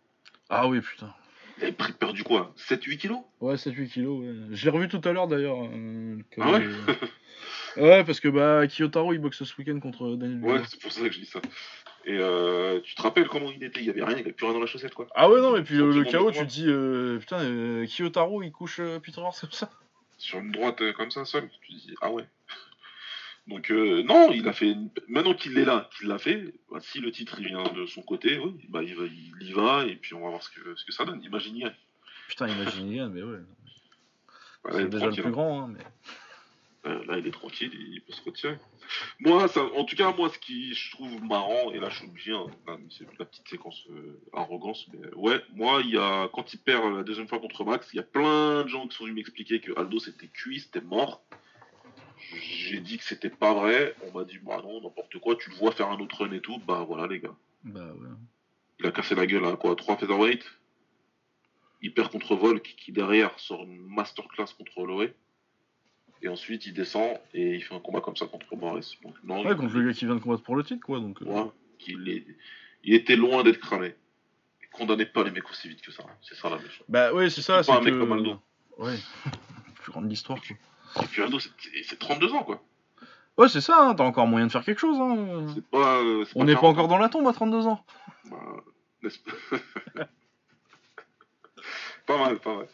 Ah 0.49 0.69
oui, 0.69 0.81
putain. 0.81 1.13
Il 1.59 1.65
avait 1.65 1.73
pris, 1.73 1.93
perdu 1.93 2.25
quoi? 2.25 2.55
7-8 2.57 2.97
kilos? 2.99 3.19
Ouais, 3.41 3.57
7-8 3.57 3.89
kilos. 3.89 4.21
Ouais. 4.21 4.35
Je 4.53 4.65
l'ai 4.65 4.71
revu 4.71 4.89
tout 4.89 5.01
à 5.05 5.13
l'heure 5.13 5.29
d'ailleurs. 5.29 5.59
euh, 5.65 6.17
Ah 6.41 6.53
ouais? 6.53 6.67
Ouais, 7.77 8.03
parce 8.03 8.19
que 8.19 8.29
bah, 8.29 8.67
Kiyotaro 8.67 9.13
il 9.13 9.19
boxe 9.21 9.45
ce 9.45 9.55
week-end 9.59 9.79
contre 9.79 10.17
Daniel 10.17 10.43
Ouais, 10.43 10.61
c'est 10.69 10.81
pour 10.81 10.91
ça 10.91 11.01
que 11.03 11.13
je 11.13 11.21
dis 11.21 11.27
ça. 11.27 11.41
Et 12.07 12.17
euh, 12.19 12.81
tu 12.81 12.95
te 12.97 13.03
rappelles 13.03 13.29
comment 13.29 13.53
il 13.53 13.63
était? 13.63 13.81
Il 13.81 13.87
y 13.87 13.91
avait 13.91 14.03
rien, 14.03 14.17
il 14.17 14.21
avait 14.23 14.33
plus 14.33 14.47
rien 14.47 14.55
dans 14.55 14.61
la 14.61 14.67
chaussette, 14.67 14.95
quoi. 14.95 15.07
Ah 15.15 15.31
ouais, 15.31 15.41
non, 15.41 15.53
mais 15.53 15.63
puis 15.63 15.77
le, 15.77 15.91
le 15.93 16.05
Sentiment 16.05 16.25
KO, 16.25 16.31
tu 16.33 16.39
te 16.39 16.45
dis, 16.45 16.65
euh, 16.67 17.19
putain, 17.19 17.39
euh, 17.41 17.87
Kiyotaro 17.87 18.43
il 18.43 18.51
couche 18.51 18.81
euh, 18.81 18.99
Peter 18.99 19.21
Hart 19.21 19.39
comme 19.41 19.53
ça? 19.53 19.71
sur 20.17 20.41
une 20.41 20.51
droite 20.51 20.81
euh, 20.81 20.93
comme 20.93 21.11
ça 21.13 21.25
seul. 21.25 21.49
Tu 21.63 21.75
te 21.75 21.79
dis 21.79 21.95
ah 22.01 22.11
ouais. 22.11 22.25
Donc 23.49 23.71
euh, 23.71 24.03
non, 24.03 24.31
il 24.31 24.47
a 24.47 24.53
fait. 24.53 24.77
Maintenant 25.09 25.35
qu'il 25.35 25.57
est 25.57 25.65
là, 25.65 25.89
qu'il 25.97 26.09
l'a 26.09 26.19
fait, 26.19 26.55
bah, 26.71 26.79
si 26.81 27.01
le 27.01 27.11
titre 27.11 27.37
il 27.41 27.49
vient 27.49 27.65
de 27.65 27.87
son 27.87 28.03
côté, 28.03 28.39
oui, 28.39 28.55
bah 28.69 28.83
il, 28.83 28.95
va, 28.95 29.05
il 29.07 29.49
y 29.49 29.53
va 29.53 29.87
et 29.87 29.97
puis 29.97 30.15
on 30.15 30.21
va 30.21 30.29
voir 30.29 30.43
ce 30.43 30.51
que, 30.51 30.77
ce 30.77 30.85
que 30.85 30.93
ça 30.93 31.07
donne. 31.07 31.23
Imaginez. 31.23 31.67
Putain, 32.29 32.49
imagine 32.49 32.93
Yann, 32.93 33.13
mais 33.13 33.23
ouais. 33.23 33.39
Bah, 34.63 34.71
C'est 34.73 34.83
est 34.83 34.89
déjà 34.89 35.07
le 35.07 35.13
plus 35.13 35.27
hein. 35.27 35.31
grand, 35.31 35.63
hein, 35.63 35.75
mais. 35.75 35.85
Euh, 36.87 37.05
là, 37.07 37.19
il 37.19 37.27
est 37.27 37.33
tranquille, 37.33 37.73
il 37.75 38.01
peut 38.03 38.13
se 38.13 38.23
retirer. 38.23 38.57
Moi, 39.19 39.49
ça, 39.49 39.63
en 39.77 39.85
tout 39.85 39.97
cas, 39.97 40.13
moi, 40.13 40.31
ce 40.33 40.39
qui 40.39 40.75
je 40.75 40.93
trouve 40.93 41.23
marrant, 41.25 41.73
et 41.73 41.81
là, 41.81 41.89
je 41.91 41.97
suis 41.97 42.07
obligé, 42.07 42.33
hein, 42.33 42.79
c'est 42.91 43.05
la 43.19 43.25
petite 43.25 43.49
séquence 43.49 43.85
euh, 43.91 44.21
arrogance, 44.33 44.87
mais 44.93 45.13
ouais, 45.17 45.43
moi, 45.55 45.81
il 45.83 45.91
y 45.91 45.99
a, 45.99 46.29
quand 46.33 46.53
il 46.55 46.59
perd 46.59 46.97
la 46.97 47.03
deuxième 47.03 47.27
fois 47.27 47.41
contre 47.41 47.65
Max, 47.65 47.89
il 47.93 47.97
y 47.97 48.01
a 48.01 48.05
plein 48.05 48.63
de 48.63 48.69
gens 48.69 48.87
qui 48.87 48.97
sont 48.97 49.05
venus 49.05 49.17
m'expliquer 49.17 49.61
que 49.61 49.77
Aldo 49.79 49.99
c'était 49.99 50.29
cuit, 50.29 50.61
c'était 50.61 50.81
mort. 50.81 51.23
J'ai 52.35 52.81
dit 52.81 52.99
que 52.99 53.05
c'était 53.05 53.31
pas 53.31 53.55
vrai. 53.55 53.95
On 54.07 54.17
m'a 54.19 54.25
dit, 54.25 54.39
bah 54.39 54.61
non, 54.63 54.81
n'importe 54.83 55.19
quoi, 55.19 55.37
tu 55.37 55.51
le 55.51 55.57
vois 55.57 55.73
faire 55.73 55.89
un 55.91 55.99
autre 55.99 56.25
run 56.25 56.33
et 56.33 56.41
tout. 56.41 56.59
Bah 56.67 56.85
voilà, 56.87 57.07
les 57.07 57.21
gars. 57.21 57.35
Bah 57.65 57.87
ouais. 57.95 58.09
Il 58.81 58.87
a 58.87 58.91
cassé 58.93 59.15
la 59.15 59.27
gueule 59.27 59.45
à 59.47 59.57
quoi 59.57 59.75
3 59.75 59.97
featherweight. 59.97 60.45
Il 61.83 61.95
perd 61.95 62.11
contre 62.11 62.35
Volk, 62.37 62.75
qui 62.77 62.93
derrière 62.93 63.39
sort 63.39 63.63
une 63.65 63.77
masterclass 63.87 64.47
contre 64.57 64.85
Loé. 64.85 65.15
Et 66.23 66.29
ensuite, 66.29 66.67
il 66.67 66.75
descend 66.75 67.17
et 67.33 67.55
il 67.55 67.63
fait 67.63 67.75
un 67.75 67.81
combat 67.81 68.01
comme 68.01 68.17
ça 68.17 68.27
contre. 68.27 68.47
Donc, 68.57 69.15
non, 69.25 69.45
Ouais, 69.45 69.53
il- 69.53 69.57
contre 69.57 69.77
le 69.77 69.87
gars 69.87 69.93
qui 69.93 70.05
vient 70.05 70.17
de 70.17 70.21
combattre 70.21 70.43
pour 70.43 70.57
le 70.57 70.65
titre, 70.65 70.85
quoi. 70.85 70.99
Donc, 70.99 71.23
euh, 71.23 71.25
Ouais, 71.27 71.51
qu'il 71.79 72.09
est... 72.09 72.27
il 72.83 72.95
était 72.95 73.15
loin 73.17 73.43
d'être 73.45 73.61
cramé. 73.61 73.95
Condamnez 74.73 75.07
pas 75.07 75.25
les 75.25 75.31
mecs 75.31 75.49
aussi 75.51 75.69
vite 75.69 75.81
que 75.83 75.91
ça. 75.91 76.05
C'est 76.23 76.35
ça 76.37 76.51
la 76.51 76.57
méchante. 76.57 76.85
Bah 76.89 77.13
ouais, 77.13 77.31
c'est 77.31 77.43
ça. 77.43 77.63
C'est 77.63 77.73
pas 77.73 77.79
un 77.79 77.81
mec 77.81 77.99
comme 77.99 78.13
Aldo. 78.13 78.39
Ouais. 78.77 78.97
plus 79.83 79.91
grande 79.93 80.09
l'histoire, 80.11 80.39
quoi. 80.41 80.57
Et 81.03 81.07
puis 81.07 81.23
c'est 81.41 81.85
c'est 81.85 81.99
32 81.99 82.33
ans, 82.35 82.45
quoi. 82.45 82.63
Ouais, 83.37 83.49
c'est 83.49 83.61
ça, 83.61 83.77
hein, 83.81 83.95
t'as 83.95 84.05
encore 84.05 84.27
moyen 84.27 84.47
de 84.47 84.53
faire 84.53 84.65
quelque 84.65 84.81
chose. 84.81 84.99
Hein. 85.01 85.47
Pas. 85.71 85.99
euh, 85.99 86.25
On 86.35 86.45
n'est 86.45 86.55
pas 86.55 86.61
40 86.63 86.73
encore 86.75 86.89
dans 86.89 86.99
la 86.99 87.09
tombe 87.09 87.29
à 87.29 87.33
32 87.33 87.67
ans. 87.69 87.85
Bah, 88.31 88.37
n'est-ce 89.03 89.19
pas? 89.21 89.59
Pas 92.07 92.17
mal, 92.17 92.39
pas 92.39 92.57
mal. 92.57 92.67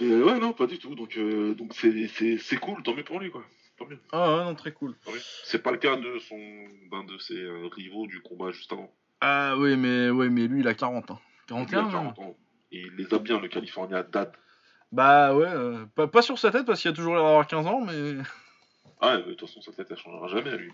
Mais 0.00 0.22
ouais, 0.22 0.38
non, 0.38 0.52
pas 0.52 0.68
du 0.68 0.78
tout. 0.78 0.94
Donc, 0.94 1.16
euh, 1.18 1.54
donc 1.54 1.74
c'est, 1.74 2.56
cool, 2.60 2.82
tant 2.84 2.94
mieux 2.94 3.02
pour 3.02 3.18
lui, 3.18 3.30
quoi. 3.32 3.42
Tant 3.76 3.86
mieux, 3.86 3.98
Ah 4.12 4.36
ouais, 4.36 4.44
non, 4.44 4.54
très 4.54 4.72
cool. 4.72 4.94
C'est 5.42 5.60
pas 5.62 5.72
le 5.72 5.78
cas 5.78 5.96
de 5.96 6.18
son, 6.20 6.38
d'un 6.92 7.02
de 7.04 7.18
ses 7.18 7.34
euh, 7.40 7.68
rivaux 7.72 8.06
du 8.06 8.20
combat 8.22 8.52
juste 8.52 8.72
avant. 8.72 8.92
Ah 9.20 9.56
oui, 9.58 9.76
mais, 9.76 10.10
ouais, 10.10 10.28
mais 10.28 10.46
lui, 10.46 10.60
il 10.60 10.68
a 10.68 10.74
40. 10.74 11.10
Hein. 11.10 11.18
Lui, 11.50 11.56
il 11.56 11.62
a 11.62 11.66
41 11.66 11.82
non 11.82 11.90
40 11.90 12.18
ans. 12.20 12.36
Et 12.70 12.78
il 12.82 12.94
les 12.96 13.12
a 13.12 13.18
bien, 13.18 13.40
le 13.40 13.48
California 13.48 14.04
Dad. 14.04 14.32
Bah 14.92 15.34
ouais, 15.34 15.46
euh, 15.46 15.84
pas, 15.94 16.06
pas 16.06 16.22
sur 16.22 16.38
sa 16.38 16.50
tête 16.50 16.64
parce 16.66 16.80
qu'il 16.80 16.90
a 16.90 16.94
toujours 16.94 17.14
l'air 17.14 17.24
d'avoir 17.24 17.46
15 17.46 17.66
ans, 17.66 17.80
mais... 17.80 18.14
Ah, 19.00 19.16
ouais, 19.16 19.22
de 19.22 19.32
toute 19.34 19.48
façon, 19.48 19.60
sa 19.60 19.72
tête, 19.72 19.86
elle 19.90 19.96
changera 19.98 20.28
jamais, 20.28 20.56
lui. 20.56 20.72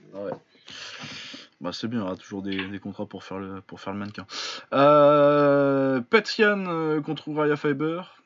Bah 1.60 1.72
c'est 1.72 1.88
bien, 1.88 2.00
il 2.00 2.02
y 2.02 2.06
aura 2.06 2.16
toujours 2.16 2.42
des, 2.42 2.68
des 2.68 2.78
contrats 2.78 3.06
pour 3.06 3.24
faire 3.24 3.38
le, 3.38 3.60
pour 3.60 3.80
faire 3.80 3.92
le 3.92 3.98
mannequin. 3.98 4.26
Euh, 4.72 6.00
Petian 6.00 6.64
euh, 6.66 7.00
contre 7.00 7.32
Raya 7.32 7.56
Fiber. 7.56 8.16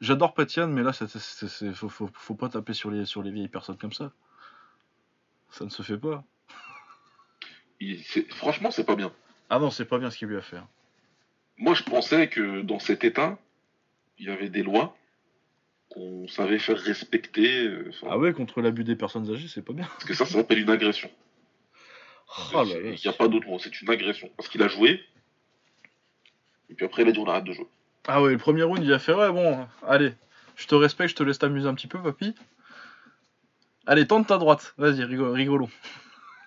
J'adore 0.00 0.34
Petian, 0.34 0.68
mais 0.68 0.82
là, 0.82 0.92
c'est, 0.92 1.08
c'est, 1.08 1.48
c'est- 1.48 1.72
faut, 1.72 1.88
faut, 1.88 2.08
faut 2.12 2.34
pas 2.34 2.48
taper 2.48 2.74
sur 2.74 2.90
les, 2.90 3.04
sur 3.04 3.22
les 3.22 3.30
vieilles 3.30 3.48
personnes 3.48 3.76
comme 3.78 3.92
ça. 3.92 4.12
Ça 5.50 5.64
ne 5.64 5.70
se 5.70 5.82
fait 5.82 5.96
pas. 5.98 6.22
Il- 7.80 8.02
c'est- 8.04 8.30
Franchement, 8.32 8.70
c'est 8.70 8.84
pas 8.84 8.96
bien. 8.96 9.12
Ah 9.50 9.58
non, 9.58 9.70
c'est 9.70 9.84
pas 9.84 9.98
bien 9.98 10.10
ce 10.10 10.18
qu'il 10.18 10.28
lui 10.28 10.36
a 10.36 10.42
fait. 10.42 10.56
hein. 10.56 10.68
Moi, 11.58 11.74
je 11.74 11.82
pensais 11.82 12.28
que 12.28 12.62
dans 12.62 12.78
cet 12.78 13.04
état, 13.04 13.38
il 14.18 14.26
y 14.26 14.30
avait 14.30 14.48
des 14.48 14.62
lois 14.62 14.96
qu'on 15.90 16.26
savait 16.28 16.58
faire 16.58 16.78
respecter. 16.78 17.66
euh, 17.66 17.90
Ah 18.06 18.18
ouais, 18.18 18.32
contre 18.32 18.60
l'abus 18.60 18.84
des 18.84 18.96
personnes 18.96 19.30
âgées, 19.30 19.48
c'est 19.48 19.62
pas 19.64 19.72
bien. 19.72 19.86
Parce 19.86 20.04
que 20.04 20.14
ça, 20.14 20.24
ça 20.26 20.34
s'appelle 20.34 20.58
une 20.58 20.70
agression. 20.70 21.10
Oh 22.52 22.64
Il 22.64 22.90
n'y 22.94 23.08
a 23.08 23.12
pas 23.12 23.28
d'autre 23.28 23.46
mot, 23.46 23.58
c'est 23.58 23.80
une 23.80 23.90
agression. 23.90 24.28
Parce 24.36 24.48
qu'il 24.48 24.62
a 24.62 24.68
joué, 24.68 25.00
et 26.70 26.74
puis 26.74 26.84
après, 26.86 27.02
il 27.02 27.08
a 27.08 27.12
dit 27.12 27.18
on 27.18 27.26
arrête 27.28 27.44
de 27.44 27.52
jouer. 27.52 27.66
Ah 28.08 28.22
ouais, 28.22 28.32
le 28.32 28.38
premier 28.38 28.62
round, 28.64 28.82
il 28.82 28.92
a 28.92 28.98
fait 28.98 29.14
ouais, 29.14 29.30
bon, 29.30 29.66
allez, 29.86 30.12
je 30.56 30.66
te 30.66 30.74
respecte, 30.74 31.10
je 31.10 31.16
te 31.16 31.22
laisse 31.22 31.38
t'amuser 31.38 31.68
un 31.68 31.74
petit 31.74 31.86
peu, 31.86 32.02
papy. 32.02 32.34
Allez, 33.86 34.06
tente 34.06 34.26
ta 34.26 34.38
droite, 34.38 34.74
vas-y, 34.78 35.02
rigo- 35.04 35.30
rigolons. 35.32 35.70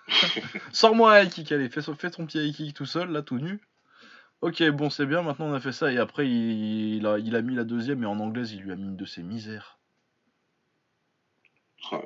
Sors-moi 0.72 1.14
un 1.16 1.22
high 1.22 1.30
kick, 1.30 1.52
allez, 1.52 1.68
fais, 1.68 1.80
fais 1.82 2.10
ton 2.10 2.26
petit 2.26 2.38
high 2.48 2.54
kick 2.54 2.74
tout 2.74 2.86
seul, 2.86 3.10
là, 3.10 3.22
tout 3.22 3.38
nu. 3.38 3.60
Ok, 4.40 4.62
bon, 4.70 4.90
c'est 4.90 5.06
bien, 5.06 5.22
maintenant 5.22 5.46
on 5.46 5.54
a 5.54 5.60
fait 5.60 5.70
ça, 5.72 5.92
et 5.92 5.98
après 5.98 6.28
il, 6.28 6.96
il 6.96 7.06
a, 7.06 7.18
il 7.18 7.36
a 7.36 7.42
mis 7.42 7.54
la 7.54 7.64
deuxième, 7.64 8.02
et 8.02 8.06
en 8.06 8.18
anglaise, 8.20 8.52
il 8.52 8.60
lui 8.62 8.72
a 8.72 8.76
mis 8.76 8.84
une 8.84 8.96
de 8.96 9.04
ses 9.04 9.22
misères. 9.22 9.78
Ah, 11.92 12.02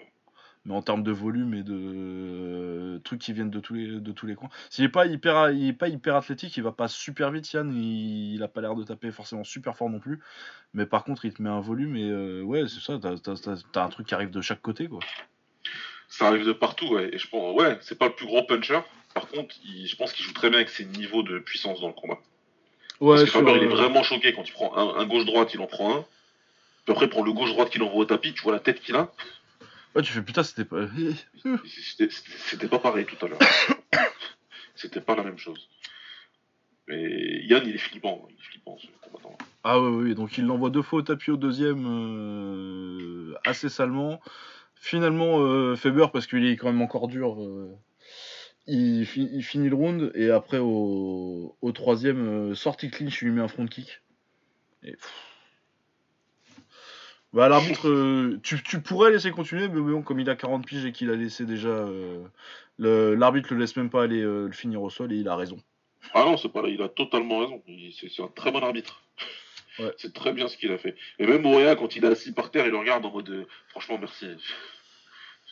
Mais 0.65 0.75
en 0.75 0.83
termes 0.83 1.03
de 1.03 1.13
volume 1.13 1.55
et 1.55 1.63
de 1.63 1.75
euh, 1.75 2.99
trucs 3.01 3.21
qui 3.21 3.33
viennent 3.33 3.51
de 3.51 3.61
tous 3.61 3.75
les, 3.75 4.01
de 4.01 4.13
tous 4.13 4.27
les 4.27 4.35
coins. 4.37 4.51
S'il 4.71 4.85
est 4.85 4.89
pas 4.89 5.07
hyper, 5.07 5.51
il 5.51 5.69
est 5.69 5.73
pas 5.73 5.89
hyper 5.89 6.17
athlétique, 6.17 6.57
il 6.57 6.63
va 6.63 6.73
pas 6.73 6.89
super 6.89 7.31
vite, 7.33 7.53
Yann. 7.53 7.73
Il, 7.75 8.35
il 8.35 8.43
a 8.43 8.49
pas 8.49 8.61
l'air 8.61 8.75
de 8.77 8.85
taper 8.85 9.11
forcément 9.13 9.45
super 9.45 9.77
fort 9.77 9.91
non 9.91 10.01
plus. 10.01 10.21
Mais 10.75 10.87
par 10.87 11.05
contre, 11.05 11.25
il 11.25 11.35
te 11.35 11.43
met 11.43 11.51
un 11.51 11.61
volume 11.61 11.97
et 11.97 12.09
euh, 12.11 12.43
ouais, 12.43 12.69
c'est 12.69 12.81
ça. 12.81 12.99
T'as 13.73 13.85
un 13.85 13.89
truc 13.89 14.07
qui 14.09 14.15
arrive 14.15 14.31
de 14.31 14.41
chaque 14.41 14.63
côté, 14.63 14.89
quoi. 14.89 15.01
Ça 16.15 16.27
arrive 16.29 16.45
de 16.45 16.53
partout, 16.53 16.89
ouais. 16.89 17.09
Et 17.15 17.19
je 17.19 17.27
pense, 17.27 17.59
ouais, 17.59 17.79
c'est 17.81 17.99
pas 17.99 18.07
le 18.09 18.13
plus 18.15 18.27
gros 18.27 18.43
puncher. 18.43 18.81
Par 19.15 19.29
contre, 19.29 19.55
il- 19.65 19.87
je 19.87 19.97
pense 19.97 20.13
qu'il 20.13 20.25
joue 20.27 20.35
très 20.35 20.51
bien 20.51 20.59
avec 20.59 20.69
ses 20.69 20.85
niveaux 20.85 21.23
de 21.23 21.39
puissance 21.39 21.81
dans 21.81 21.87
le 21.89 21.95
combat. 21.95 22.19
Ouais, 23.01 23.17
Parce 23.17 23.25
que 23.25 23.31
Faber, 23.31 23.53
il 23.57 23.63
est 23.63 23.67
euh, 23.67 23.71
vraiment 23.71 24.03
choqué 24.03 24.33
quand 24.35 24.47
il 24.47 24.53
prend 24.53 24.77
un, 24.77 25.01
un 25.01 25.07
gauche-droite, 25.07 25.55
il 25.55 25.61
en 25.61 25.67
prend 25.67 25.97
un. 25.97 26.05
Puis 26.85 26.93
après, 26.93 27.09
pour 27.09 27.25
le 27.25 27.33
gauche-droite 27.33 27.71
qu'il 27.71 27.83
envoie 27.83 28.01
au 28.03 28.05
tapis, 28.05 28.35
tu 28.35 28.43
vois 28.43 28.53
la 28.53 28.61
tête 28.61 28.81
qu'il 28.83 28.95
a. 28.95 29.11
ouais, 29.95 30.03
tu 30.03 30.13
fais 30.13 30.21
putain, 30.23 30.43
c'était 30.43 30.67
pas. 30.67 30.83
C'était 32.47 32.69
pas 32.69 32.79
pareil 32.79 33.07
tout 33.07 33.25
à 33.25 33.29
l'heure. 33.29 33.39
C'était 34.75 35.01
pas 35.01 35.15
la 35.15 35.23
même 35.23 35.39
chose. 35.39 35.69
Mais 36.89 37.43
Yann, 37.47 37.63
il 37.67 37.75
est 37.75 37.79
flippant. 37.79 38.27
Il 38.29 38.35
est 38.35 38.43
flippant, 38.43 38.77
ce 38.79 38.87
combattant. 39.01 39.39
Ah 39.65 39.81
ouais, 39.81 39.89
oui, 39.89 40.15
donc 40.15 40.37
il 40.39 40.45
l'envoie 40.45 40.71
deux 40.71 40.83
fois 40.83 40.99
au 41.01 41.03
tapis 41.03 41.31
au 41.31 41.37
deuxième, 41.37 41.87
euh, 41.87 43.35
assez 43.47 43.69
salement. 43.69 44.21
Finalement, 44.83 45.39
euh, 45.39 45.77
parce 46.13 46.27
qu'il 46.27 46.45
est 46.45 46.57
quand 46.57 46.67
même 46.67 46.83
encore 46.83 47.07
dur, 47.07 47.41
euh, 47.41 47.71
il, 48.67 49.03
il 49.17 49.43
finit 49.45 49.69
le 49.69 49.77
round, 49.77 50.11
et 50.17 50.29
après 50.29 50.59
au, 50.59 51.57
au 51.63 51.71
troisième, 51.71 52.51
euh, 52.51 52.55
sortie 52.57 52.91
clinch, 52.91 53.23
il 53.23 53.27
lui 53.27 53.35
met 53.35 53.43
un 53.43 53.47
front 53.47 53.67
kick. 53.67 54.03
Bah 57.33 57.49
l'arbitre, 57.49 57.89
euh, 57.89 58.41
tu, 58.43 58.81
pourrais 58.81 59.13
laisser 59.13 59.31
continuer, 59.31 59.69
mais 59.69 59.81
bon, 59.81 60.03
comme 60.03 60.19
il 60.19 60.29
a 60.29 60.35
40 60.35 60.67
piges 60.67 60.85
et 60.85 60.91
qu'il 60.91 61.11
a 61.11 61.15
laissé 61.15 61.47
déjà... 61.47 61.69
euh, 61.69 62.27
l'arbitre 62.81 63.55
le 63.55 63.61
laisse 63.61 63.77
même 63.77 63.89
pas 63.89 64.03
aller 64.03 64.21
le 64.21 64.51
finir 64.51 64.83
au 64.83 64.91
sol, 64.91 65.13
et 65.13 65.17
il 65.17 65.29
a 65.29 65.37
raison. 65.37 65.59
Ah 66.13 66.25
non, 66.25 66.37
c'est 66.37 66.49
pas 66.49 66.63
il 66.67 66.83
a 66.83 66.89
totalement 66.89 67.39
raison. 67.39 67.63
C'est 67.93 68.21
un 68.21 68.27
très 68.35 68.51
bon 68.51 68.61
arbitre. 68.61 69.01
Ouais. 69.79 69.93
C'est 69.97 70.13
très 70.13 70.33
bien 70.33 70.49
ce 70.49 70.57
qu'il 70.57 70.71
a 70.73 70.79
fait. 70.79 70.97
Et 71.19 71.27
même 71.27 71.43
Moria, 71.43 71.77
quand 71.77 71.97
il 71.97 72.05
est 72.05 72.09
assis 72.09 72.33
par 72.33 72.51
terre, 72.51 72.67
il 72.67 72.73
le 72.73 72.79
regarde 72.79 73.05
en 73.07 73.11
mode 73.11 73.31
euh, 73.31 73.47
franchement, 73.69 73.99
merci. 73.99 74.27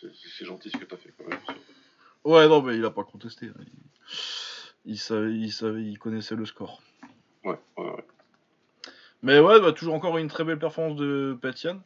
C'est- 0.01 0.45
gentil 0.45 0.71
ce 0.71 0.79
que 0.79 0.85
t'as 0.85 0.97
fait 0.97 1.13
quand 1.19 1.29
même. 1.29 1.39
Ouais, 2.25 2.49
non, 2.49 2.63
mais 2.63 2.77
il 2.77 2.85
a 2.85 2.91
pas 2.91 3.05
contesté. 3.05 3.47
hein. 3.47 3.65
Il, 4.85 4.93
il 4.93 4.99
savait, 4.99 5.33
il 5.33 5.53
savait, 5.53 5.83
il 5.83 5.99
connaissait 5.99 6.35
le 6.37 6.47
score. 6.47 6.83
Ouais, 7.45 7.59
ouais, 7.77 7.85
ouais. 7.91 8.05
Mais 9.23 9.39
ouais, 9.39 9.61
bah, 9.61 9.73
toujours 9.73 9.95
encore 9.95 10.17
une 10.19 10.29
très 10.29 10.45
belle 10.45 10.59
performance 10.59 10.97
de 10.97 11.37
Patian. 11.41 11.83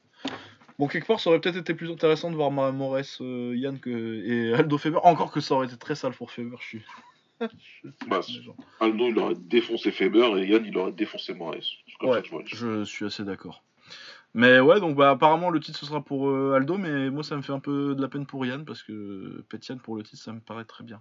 Bon, 0.79 0.87
quelque 0.89 1.07
part, 1.07 1.21
ça 1.21 1.31
aurait 1.31 1.41
peut-être 1.41 1.57
été 1.57 1.75
plus 1.75 1.91
intéressant 1.91 2.31
de 2.31 2.37
voir 2.37 2.51
Ma- 2.51 2.73
Morès, 2.73 3.19
euh, 3.21 3.55
Yann 3.57 3.79
que... 3.79 3.91
et 3.91 4.55
Aldo 4.55 4.79
Faber. 4.79 4.99
Encore 5.03 5.31
que 5.33 5.41
ça 5.41 5.55
aurait 5.55 5.67
été 5.67 5.77
très 5.77 5.95
sale 5.97 6.15
pour 6.15 6.31
Faber, 6.33 6.57
je 6.61 6.65
suis. 6.67 6.83
Bah. 8.09 8.21
Aldo, 8.81 9.09
il 9.09 9.19
aurait 9.19 9.35
défoncé 9.35 9.91
Faber 9.91 10.39
et 10.39 10.47
Yann, 10.47 10.65
il 10.65 10.77
aurait 10.79 10.93
défoncé 10.93 11.35
Moraes. 11.35 11.59
Ouais, 12.03 12.23
je 12.47 12.85
suis 12.85 13.05
assez 13.05 13.25
d'accord. 13.25 13.63
Mais 14.35 14.59
ouais, 14.59 14.81
donc 14.81 14.97
bah, 14.97 15.11
apparemment 15.11 15.51
le 15.51 15.61
titre 15.61 15.79
ce 15.79 15.87
sera 15.87 16.03
pour 16.03 16.29
euh, 16.29 16.55
Aldo, 16.57 16.77
mais 16.77 17.11
moi 17.11 17.23
ça 17.23 17.37
me 17.37 17.43
fait 17.43 17.53
un 17.53 17.61
peu 17.61 17.95
de 17.95 18.03
la 18.03 18.09
peine 18.09 18.27
pour 18.27 18.45
Yann 18.45 18.65
parce 18.65 18.83
que 18.83 19.45
Petian 19.49 19.79
pour 19.79 19.97
le 19.97 20.03
titre 20.03 20.23
ça 20.23 20.33
me 20.33 20.41
paraît 20.41 20.65
très 20.65 20.83
bien. 20.83 21.01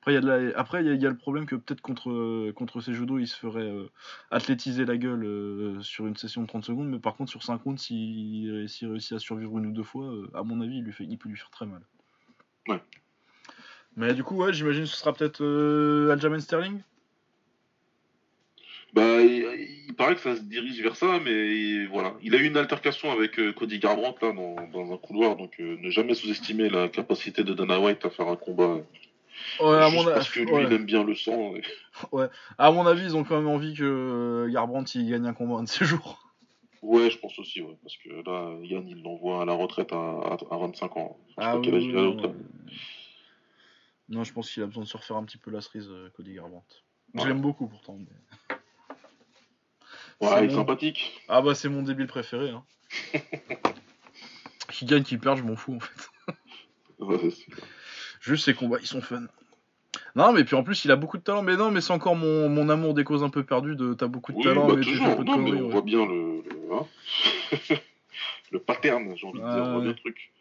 Après, 0.00 0.12
il 0.12 0.14
y, 0.14 0.18
a 0.18 0.20
de 0.22 0.26
la- 0.28 0.58
Après, 0.58 0.82
il 0.82 0.86
y 0.86 0.90
a- 0.90 0.94
il 0.94 1.02
y 1.02 1.06
a 1.06 1.10
le 1.10 1.16
problème 1.16 1.44
que 1.44 1.56
peut-être 1.56 1.82
contre, 1.82 2.50
contre 2.52 2.80
ces 2.80 2.94
judo 2.94 3.18
il 3.18 3.26
se 3.26 3.36
ferait 3.36 3.70
euh, 3.70 3.90
athlétiser 4.30 4.84
la 4.86 4.96
gueule 4.96 5.24
euh, 5.24 5.80
sur 5.82 6.06
une 6.06 6.16
session 6.16 6.40
de 6.42 6.46
30 6.46 6.64
secondes, 6.64 6.88
mais 6.88 6.98
par 6.98 7.16
contre 7.16 7.30
sur 7.30 7.42
5 7.42 7.62
rounds, 7.62 7.80
s'il 7.82 8.50
réussit 8.50 9.12
à 9.12 9.18
survivre 9.18 9.58
une 9.58 9.66
ou 9.66 9.72
deux 9.72 9.82
fois, 9.82 10.10
à 10.34 10.42
mon 10.42 10.60
avis, 10.62 10.78
il, 10.78 10.84
lui 10.84 10.92
fait, 10.92 11.04
il 11.04 11.18
peut 11.18 11.28
lui 11.28 11.36
faire 11.36 11.50
très 11.50 11.66
mal. 11.66 11.82
Ouais. 12.68 12.82
Mais 13.96 14.14
du 14.14 14.22
coup, 14.24 14.36
ouais, 14.36 14.52
j'imagine 14.52 14.84
que 14.84 14.88
ce 14.88 14.96
sera 14.96 15.12
peut-être 15.12 15.42
euh, 15.42 16.10
Aljamain 16.10 16.40
Sterling? 16.40 16.80
Bah, 18.92 19.20
il, 19.22 19.84
il 19.88 19.94
paraît 19.94 20.14
que 20.14 20.20
ça 20.20 20.36
se 20.36 20.42
dirige 20.42 20.80
vers 20.80 20.96
ça, 20.96 21.18
mais 21.24 21.86
voilà. 21.86 22.14
Il 22.22 22.34
a 22.34 22.38
eu 22.38 22.46
une 22.46 22.56
altercation 22.56 23.10
avec 23.12 23.38
euh, 23.38 23.52
Cody 23.52 23.78
Garbrandt 23.78 24.24
là, 24.24 24.32
dans, 24.32 24.56
dans 24.72 24.92
un 24.92 24.96
couloir, 24.96 25.36
donc 25.36 25.52
euh, 25.60 25.76
ne 25.80 25.90
jamais 25.90 26.14
sous-estimer 26.14 26.68
la 26.68 26.88
capacité 26.88 27.44
de 27.44 27.54
Dana 27.54 27.78
White 27.78 28.04
à 28.04 28.10
faire 28.10 28.28
un 28.28 28.36
combat. 28.36 28.78
Ouais, 29.60 29.76
à 29.76 29.90
mon, 29.90 30.04
parce 30.04 30.30
que 30.30 30.40
lui, 30.40 30.52
ouais. 30.52 30.64
il 30.64 30.72
aime 30.72 30.86
bien 30.86 31.04
le 31.04 31.14
sang. 31.14 31.54
et- 31.56 31.62
À 32.58 32.72
mon 32.72 32.86
avis, 32.86 33.04
ils 33.04 33.16
ont 33.16 33.24
quand 33.24 33.36
même 33.36 33.48
envie 33.48 33.74
que 33.74 33.84
euh, 33.84 34.50
Garbrandt 34.50 34.98
il 34.98 35.08
gagne 35.10 35.26
un 35.26 35.34
combat 35.34 35.56
un 35.56 35.64
de 35.64 35.68
ces 35.68 35.84
jours. 35.84 36.26
Ouais, 36.82 37.10
je 37.10 37.18
pense 37.18 37.38
aussi, 37.38 37.60
ouais, 37.60 37.76
parce 37.82 37.96
que 37.98 38.08
là, 38.08 38.56
Yann, 38.62 38.88
il 38.88 39.02
l'envoie 39.02 39.42
à 39.42 39.44
la 39.44 39.52
retraite 39.52 39.92
à, 39.92 39.96
à, 39.96 40.38
à 40.50 40.56
25 40.58 40.96
ans. 40.96 41.18
Je 41.28 41.34
Ah 41.36 41.58
oui, 41.58 41.68
oui, 41.70 41.90
il 41.92 41.96
oui. 41.96 42.16
Non, 44.10 44.24
je 44.24 44.32
pense 44.32 44.50
qu'il 44.50 44.62
a 44.62 44.66
besoin 44.66 44.82
de 44.84 44.88
se 44.88 44.96
refaire 44.96 45.16
un 45.16 45.24
petit 45.24 45.38
peu 45.38 45.50
la 45.50 45.60
cerise, 45.60 45.88
euh, 45.88 46.10
Cody 46.16 46.34
Garbrandt. 46.34 46.66
Je 47.14 47.20
Ouais. 47.20 47.28
l'aime 47.28 47.40
beaucoup 47.40 47.66
pourtant. 47.68 47.96
mais- 47.98 48.56
Ouais, 50.20 50.44
il 50.44 50.50
est 50.50 50.54
sympathique. 50.54 51.22
Ah 51.28 51.40
bah 51.40 51.54
c'est 51.54 51.68
mon 51.70 51.82
débile 51.82 52.06
préféré. 52.06 52.50
Hein. 52.50 52.64
qui 54.70 54.84
gagne, 54.84 55.02
qui 55.02 55.16
perd, 55.16 55.38
je 55.38 55.42
m'en 55.42 55.56
fous 55.56 55.76
en 55.76 55.80
fait. 55.80 56.08
Ouais, 56.98 57.30
Juste 58.20 58.44
ses 58.44 58.52
combats, 58.54 58.76
ils 58.80 58.86
sont 58.86 59.00
fun. 59.00 59.22
Non, 60.14 60.32
mais 60.32 60.44
puis 60.44 60.54
en 60.56 60.62
plus, 60.62 60.84
il 60.84 60.90
a 60.90 60.96
beaucoup 60.96 61.16
de 61.16 61.22
talent. 61.22 61.42
Mais 61.42 61.56
non, 61.56 61.70
mais 61.70 61.80
c'est 61.80 61.92
encore 61.92 62.16
mon, 62.16 62.48
mon 62.50 62.68
amour 62.68 62.92
des 62.94 63.04
causes 63.04 63.22
un 63.24 63.30
peu 63.30 63.44
perdues. 63.44 63.76
De 63.76 63.94
t'as 63.94 64.08
beaucoup 64.08 64.32
de 64.32 64.36
Oui, 64.38 64.44
talent, 64.44 64.66
bah, 64.66 64.74
mais 64.76 64.84
tu 64.84 64.96
fais 64.96 65.16
peu 65.16 65.24
de 65.24 65.30
Non, 65.30 65.38
mais 65.38 65.52
on 65.52 65.64
ouais. 65.66 65.70
voit 65.70 65.82
bien 65.82 66.04
le, 66.04 66.42
le, 66.42 66.74
hein 66.74 66.86
le 68.52 68.58
pattern, 68.58 69.16
j'ai 69.16 69.26
envie 69.26 69.40
de 69.40 69.44
dire, 69.44 69.54
on 69.54 69.64
voit 69.64 69.74
Ouais. 69.76 69.80
bien 69.84 69.90
le 69.92 69.94
truc. 69.94 70.32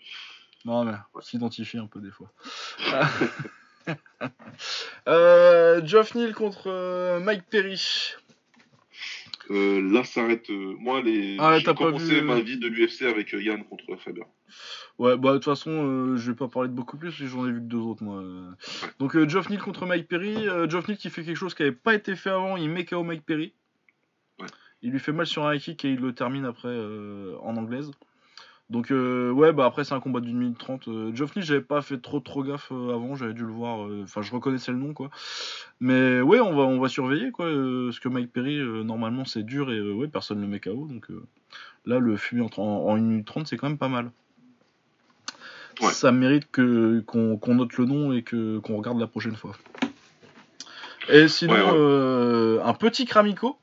Non, 0.65 0.83
mais 0.83 0.93
on 1.13 1.21
s'identifie 1.21 1.77
un 1.77 1.87
peu 1.87 1.99
des 2.01 2.11
fois. 2.11 2.31
euh, 5.07 5.85
Geoff 5.85 6.15
Neal 6.15 6.33
contre 6.33 6.67
euh, 6.67 7.19
Mike 7.19 7.43
Perry. 7.49 8.13
Euh, 9.51 9.81
là, 9.81 10.03
ça 10.03 10.23
arrête. 10.23 10.49
euh, 10.51 10.75
moi, 10.77 11.01
les... 11.01 11.37
Ah, 11.39 11.57
j'ai 11.57 11.73
commencé 11.73 12.19
vu- 12.19 12.21
ma 12.21 12.39
vie 12.39 12.57
de 12.59 12.67
l'UFC 12.67 13.03
avec 13.03 13.33
euh, 13.33 13.41
Yann 13.41 13.63
contre 13.63 13.95
Faber. 13.95 14.21
Ouais, 14.99 15.17
bah 15.17 15.31
de 15.31 15.37
toute 15.37 15.45
façon, 15.45 15.71
euh, 15.71 16.17
je 16.17 16.31
vais 16.31 16.35
pas 16.37 16.49
parler 16.49 16.67
de 16.69 16.73
beaucoup 16.73 16.97
plus, 16.97 17.09
j'en 17.11 17.47
ai 17.47 17.51
vu 17.51 17.59
que 17.59 17.65
deux 17.65 17.77
autres, 17.77 18.03
moi. 18.03 18.17
euh. 18.21 18.51
Donc, 18.99 19.15
euh, 19.15 19.27
Geoff 19.27 19.49
Neal 19.49 19.59
contre 19.61 19.85
Mike 19.87 20.07
Perry. 20.07 20.47
Euh, 20.47 20.69
Geoff 20.69 20.87
Neal 20.87 20.97
qui 20.97 21.09
fait 21.09 21.23
quelque 21.23 21.37
chose 21.37 21.55
qui 21.55 21.63
avait 21.63 21.71
pas 21.71 21.95
été 21.95 22.15
fait 22.15 22.29
avant, 22.29 22.57
il 22.57 22.69
met 22.69 22.85
KO 22.85 23.01
Mike 23.03 23.25
Perry. 23.25 23.53
Ouais. 24.39 24.47
Il 24.81 24.91
lui 24.91 24.99
fait 24.99 25.13
mal 25.13 25.25
sur 25.25 25.47
un 25.47 25.55
high 25.55 25.61
kick 25.61 25.83
et 25.85 25.89
il 25.93 25.99
le 25.99 26.13
termine 26.13 26.45
après 26.45 26.67
euh, 26.69 27.35
en 27.41 27.55
anglaise. 27.57 27.89
Donc 28.69 28.91
euh, 28.91 29.31
ouais, 29.31 29.51
bah 29.51 29.65
après 29.65 29.83
c'est 29.83 29.95
un 29.95 29.99
combat 29.99 30.19
d'une 30.19 30.37
minute 30.37 30.57
trente. 30.59 30.87
Euh, 30.87 31.11
Geoff 31.15 31.35
Neal, 31.35 31.43
j'avais 31.43 31.61
pas 31.61 31.81
fait 31.81 31.97
trop 31.97 32.19
trop 32.19 32.43
gaffe 32.43 32.71
euh, 32.71 32.93
avant, 32.93 33.15
j'avais 33.15 33.33
dû 33.33 33.41
le 33.43 33.51
voir. 33.51 33.85
euh, 33.87 34.01
Enfin, 34.03 34.21
je 34.21 34.31
reconnaissais 34.31 34.71
le 34.71 34.77
nom 34.77 34.93
quoi. 34.93 35.09
Mais 35.79 36.21
ouais, 36.21 36.39
on 36.39 36.55
va 36.55 36.63
on 36.63 36.79
va 36.79 36.87
surveiller 36.87 37.31
quoi. 37.31 37.45
euh, 37.47 37.87
parce 37.87 37.99
que 37.99 38.09
Mike 38.09 38.31
Perry, 38.31 38.59
normalement 38.83 39.25
c'est 39.25 39.41
dur 39.41 39.71
et 39.71 39.81
ouais, 39.81 40.07
personne 40.07 40.39
le 40.39 40.45
met 40.47 40.59
KO. 40.59 40.85
Donc 40.87 41.09
euh, 41.09 41.23
là, 41.87 41.97
le 41.97 42.15
fumier 42.15 42.43
en, 42.43 42.61
en, 42.61 42.89
en 42.89 42.95
1 42.95 42.99
minute 43.01 43.25
30, 43.25 43.47
c'est 43.47 43.57
quand 43.57 43.69
même 43.69 43.79
pas 43.79 43.87
mal. 43.89 44.11
Ouais. 45.81 45.91
Ça 45.91 46.11
mérite 46.11 46.51
que 46.51 46.99
qu'on 47.07 47.55
note 47.55 47.75
le 47.77 47.85
nom 47.85 48.11
et 48.13 48.21
que 48.21 48.59
qu'on 48.59 48.77
regarde 48.77 48.99
la 48.99 49.07
prochaine 49.07 49.35
fois. 49.35 49.53
Et 51.11 51.27
sinon, 51.27 51.53
Ouais, 51.53 51.61
ouais. 51.61 51.71
euh, 51.73 52.63
un 52.63 52.73
petit 52.75 53.05
Kramiko 53.05 53.57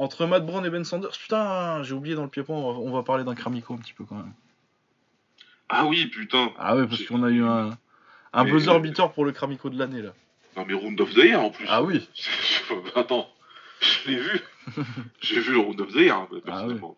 entre 0.00 0.26
Matt 0.26 0.44
Brown 0.46 0.64
et 0.64 0.70
Ben 0.70 0.84
Sanders. 0.84 1.12
Putain, 1.18 1.82
j'ai 1.82 1.94
oublié 1.94 2.14
dans 2.16 2.22
le 2.22 2.28
pied-point, 2.28 2.56
on, 2.56 2.90
va- 2.90 3.02
parler 3.02 3.24
d'un 3.24 3.34
Kramiko 3.34 3.74
un 3.74 3.78
petit 3.78 3.92
peu 3.92 4.04
quand 4.04 4.16
même. 4.16 4.32
Ah 5.68 5.86
oui, 5.86 6.06
putain. 6.06 6.50
Ah 6.58 6.74
ouais, 6.76 6.86
parce 6.86 7.02
qu'on 7.02 7.22
a 7.22 7.28
eu 7.30 7.44
un, 7.44 7.70
un 8.32 8.44
Mais- 8.44 8.50
buzzer 8.50 8.78
beater 8.80 9.12
pour 9.12 9.24
le 9.24 9.32
Kramiko 9.32 9.70
de 9.70 9.78
l'année 9.78 10.02
là. 10.02 10.10
Non, 10.56 10.64
mais 10.66 10.74
Round 10.74 11.00
of 11.00 11.10
the 11.14 11.18
Year 11.18 11.40
en 11.40 11.50
plus. 11.50 11.66
Ah 11.68 11.82
oui. 11.82 12.08
Attends, 12.96 13.28
je 13.80 14.10
l'ai 14.10 14.16
vu. 14.16 14.40
J'ai 15.20 15.40
vu 15.40 15.52
le 15.52 15.58
Round 15.60 15.80
of 15.80 15.92
the 15.92 15.96
Year, 15.96 16.16
hein, 16.16 16.28
personnellement. 16.44 16.96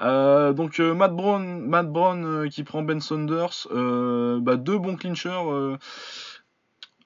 Euh, 0.00 0.52
donc 0.52 0.80
euh, 0.80 0.94
Matt 0.94 1.12
Brown, 1.14 1.60
Matt 1.66 1.88
Brown 1.92 2.24
euh, 2.24 2.48
qui 2.48 2.64
prend 2.64 2.82
Ben 2.82 3.00
Saunders, 3.00 3.66
euh, 3.72 4.38
bah, 4.40 4.56
deux 4.56 4.78
bons 4.78 4.96
clinchers. 4.96 5.76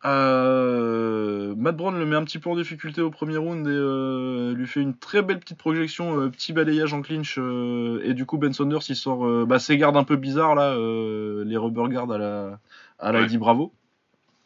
Euh, 0.04 1.54
Matt 1.56 1.76
Brown 1.76 1.96
le 1.98 2.04
met 2.06 2.16
un 2.16 2.24
petit 2.24 2.38
peu 2.38 2.50
en 2.50 2.56
difficulté 2.56 3.00
au 3.00 3.10
premier 3.10 3.36
round 3.36 3.66
et 3.66 3.70
euh, 3.70 4.52
lui 4.54 4.66
fait 4.66 4.80
une 4.80 4.96
très 4.96 5.22
belle 5.22 5.38
petite 5.38 5.58
projection, 5.58 6.18
euh, 6.20 6.28
petit 6.28 6.52
balayage 6.52 6.92
en 6.92 7.02
clinch 7.02 7.36
euh, 7.38 8.00
et 8.04 8.14
du 8.14 8.26
coup 8.26 8.36
Ben 8.38 8.52
Saunders 8.52 8.82
il 8.88 8.96
sort 8.96 9.26
euh, 9.26 9.44
bah, 9.46 9.58
ses 9.58 9.76
gardes 9.78 9.96
un 9.96 10.04
peu 10.04 10.16
bizarres 10.16 10.54
là, 10.54 10.70
euh, 10.72 11.44
les 11.44 11.56
rubber 11.56 11.88
guards 11.88 12.10
à 12.10 12.18
la 12.18 12.58
à 12.98 13.12
la 13.12 13.20
Ouais. 13.20 13.24
Eddie 13.26 13.38
Bravo, 13.38 13.72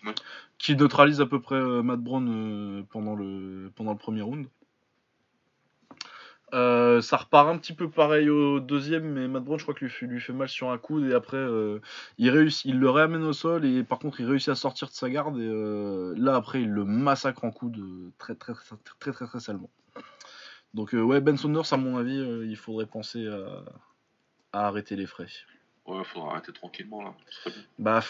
Ouais. 0.04 0.12
qui 0.58 0.76
neutralise 0.76 1.20
à 1.20 1.26
peu 1.26 1.40
près 1.40 1.60
Matt 1.60 2.00
Brown 2.00 2.84
pendant 2.90 3.14
le 3.14 3.70
pendant 3.74 3.92
le 3.92 3.98
premier 3.98 4.22
round. 4.22 4.46
Euh, 6.56 7.02
ça 7.02 7.18
repart 7.18 7.48
un 7.48 7.58
petit 7.58 7.74
peu 7.74 7.90
pareil 7.90 8.30
au 8.30 8.60
deuxième, 8.60 9.04
mais 9.12 9.28
Matt 9.28 9.44
Brown, 9.44 9.58
je 9.58 9.64
crois 9.64 9.74
que 9.74 9.84
lui, 9.84 10.20
fait- 10.20 10.32
mal 10.32 10.48
sur 10.48 10.70
un 10.70 10.78
coude 10.78 11.04
et 11.04 11.12
après 11.12 11.36
euh, 11.36 11.80
il 12.18 12.30
le 12.32 12.90
réamène 12.90 13.24
au 13.24 13.34
sol 13.34 13.66
et 13.66 13.84
par 13.84 13.98
contre 13.98 14.20
il 14.20 14.26
réussit 14.26 14.48
à 14.48 14.54
sortir 14.54 14.88
de 14.88 14.94
sa 14.94 15.10
garde 15.10 15.38
et 15.38 15.46
euh, 15.46 16.14
là 16.16 16.34
après 16.34 16.62
il 16.62 16.70
le 16.70 16.84
massacre 16.84 17.44
en 17.44 17.50
coude 17.50 17.78
très 18.18 18.34
très 18.34 18.54
très 18.54 18.64
très 18.98 19.12
très 19.12 19.26
très, 19.26 19.40
salement. 19.40 19.70
Donc 20.72 20.94
ouais 20.94 21.20
Ben 21.20 21.36
Saunders 21.36 21.70
à 21.72 21.76
mon 21.76 21.98
avis 21.98 22.18
il 22.18 22.56
faudrait 22.56 22.86
penser 22.86 23.26
à 24.52 24.66
arrêter 24.66 24.96
les 24.96 25.06
frais. 25.06 25.26
Ouais, 25.86 26.02
faudra 26.02 26.32
arrêter 26.32 26.52
tranquillement 26.52 27.00
là. 27.02 27.14
Bah 27.78 28.02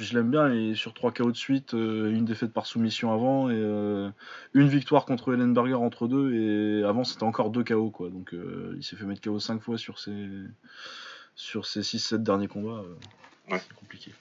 je 0.00 0.14
l'aime 0.14 0.30
bien 0.30 0.52
et 0.52 0.74
sur 0.74 0.92
3 0.94 1.12
KO 1.12 1.30
de 1.30 1.36
suite, 1.36 1.74
euh, 1.74 2.10
une 2.10 2.24
défaite 2.24 2.52
par 2.52 2.66
soumission 2.66 3.12
avant 3.12 3.50
et 3.50 3.54
euh, 3.54 4.10
une 4.52 4.66
victoire 4.66 5.04
contre 5.04 5.32
Ellenberger 5.32 5.74
entre 5.74 6.08
deux 6.08 6.34
et 6.34 6.82
avant 6.84 7.04
c'était 7.04 7.22
encore 7.22 7.50
2 7.50 7.62
KO 7.62 7.90
quoi 7.90 8.10
donc 8.10 8.34
euh, 8.34 8.74
il 8.76 8.82
s'est 8.82 8.96
fait 8.96 9.04
mettre 9.04 9.20
KO 9.20 9.38
5 9.38 9.62
fois 9.62 9.78
sur 9.78 10.00
ses 10.00 10.28
sur 11.36 11.66
ses 11.66 11.82
6-7 11.82 12.16
derniers 12.16 12.48
combats. 12.48 12.82
Ouais. 13.48 13.60
C'est 13.60 13.74
compliqué. 13.74 14.12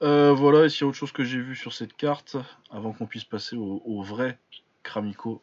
Voilà, 0.00 0.64
et 0.64 0.68
s'il 0.68 0.82
y 0.82 0.84
a 0.84 0.88
autre 0.88 0.96
chose 0.96 1.12
que 1.12 1.24
j'ai 1.24 1.40
vu 1.40 1.56
sur 1.56 1.72
cette 1.72 1.96
carte, 1.96 2.36
avant 2.70 2.92
qu'on 2.92 3.06
puisse 3.06 3.24
passer 3.24 3.56
au, 3.56 3.82
au 3.84 4.02
vrai 4.02 4.38
Kramiko 4.82 5.42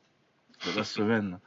de 0.65 0.77
la 0.77 0.83
semaine. 0.83 1.39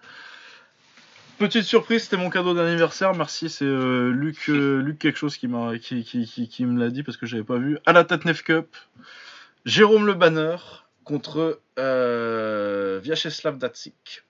Petite 1.38 1.62
surprise, 1.64 2.02
c'était 2.04 2.16
mon 2.16 2.30
cadeau 2.30 2.52
d'anniversaire. 2.54 3.14
Merci, 3.14 3.48
c'est 3.48 3.64
euh, 3.64 4.10
Luc, 4.10 4.48
euh, 4.48 4.78
Luc 4.82 4.98
quelque 4.98 5.18
chose 5.18 5.36
qui, 5.36 5.46
m'a, 5.46 5.78
qui, 5.78 6.02
qui, 6.04 6.26
qui, 6.26 6.48
qui 6.48 6.66
me 6.66 6.78
l'a 6.80 6.90
dit 6.90 7.02
parce 7.02 7.16
que 7.16 7.26
j'avais 7.26 7.44
pas 7.44 7.58
vu. 7.58 7.78
À 7.86 7.92
la 7.92 8.04
Tatnef 8.04 8.42
Cup, 8.42 8.76
Jérôme 9.64 10.06
Le 10.06 10.14
Banner 10.14 10.56
contre 11.04 11.60
euh, 11.78 12.98
Vyacheslav 13.02 13.56
Datsik. 13.58 14.24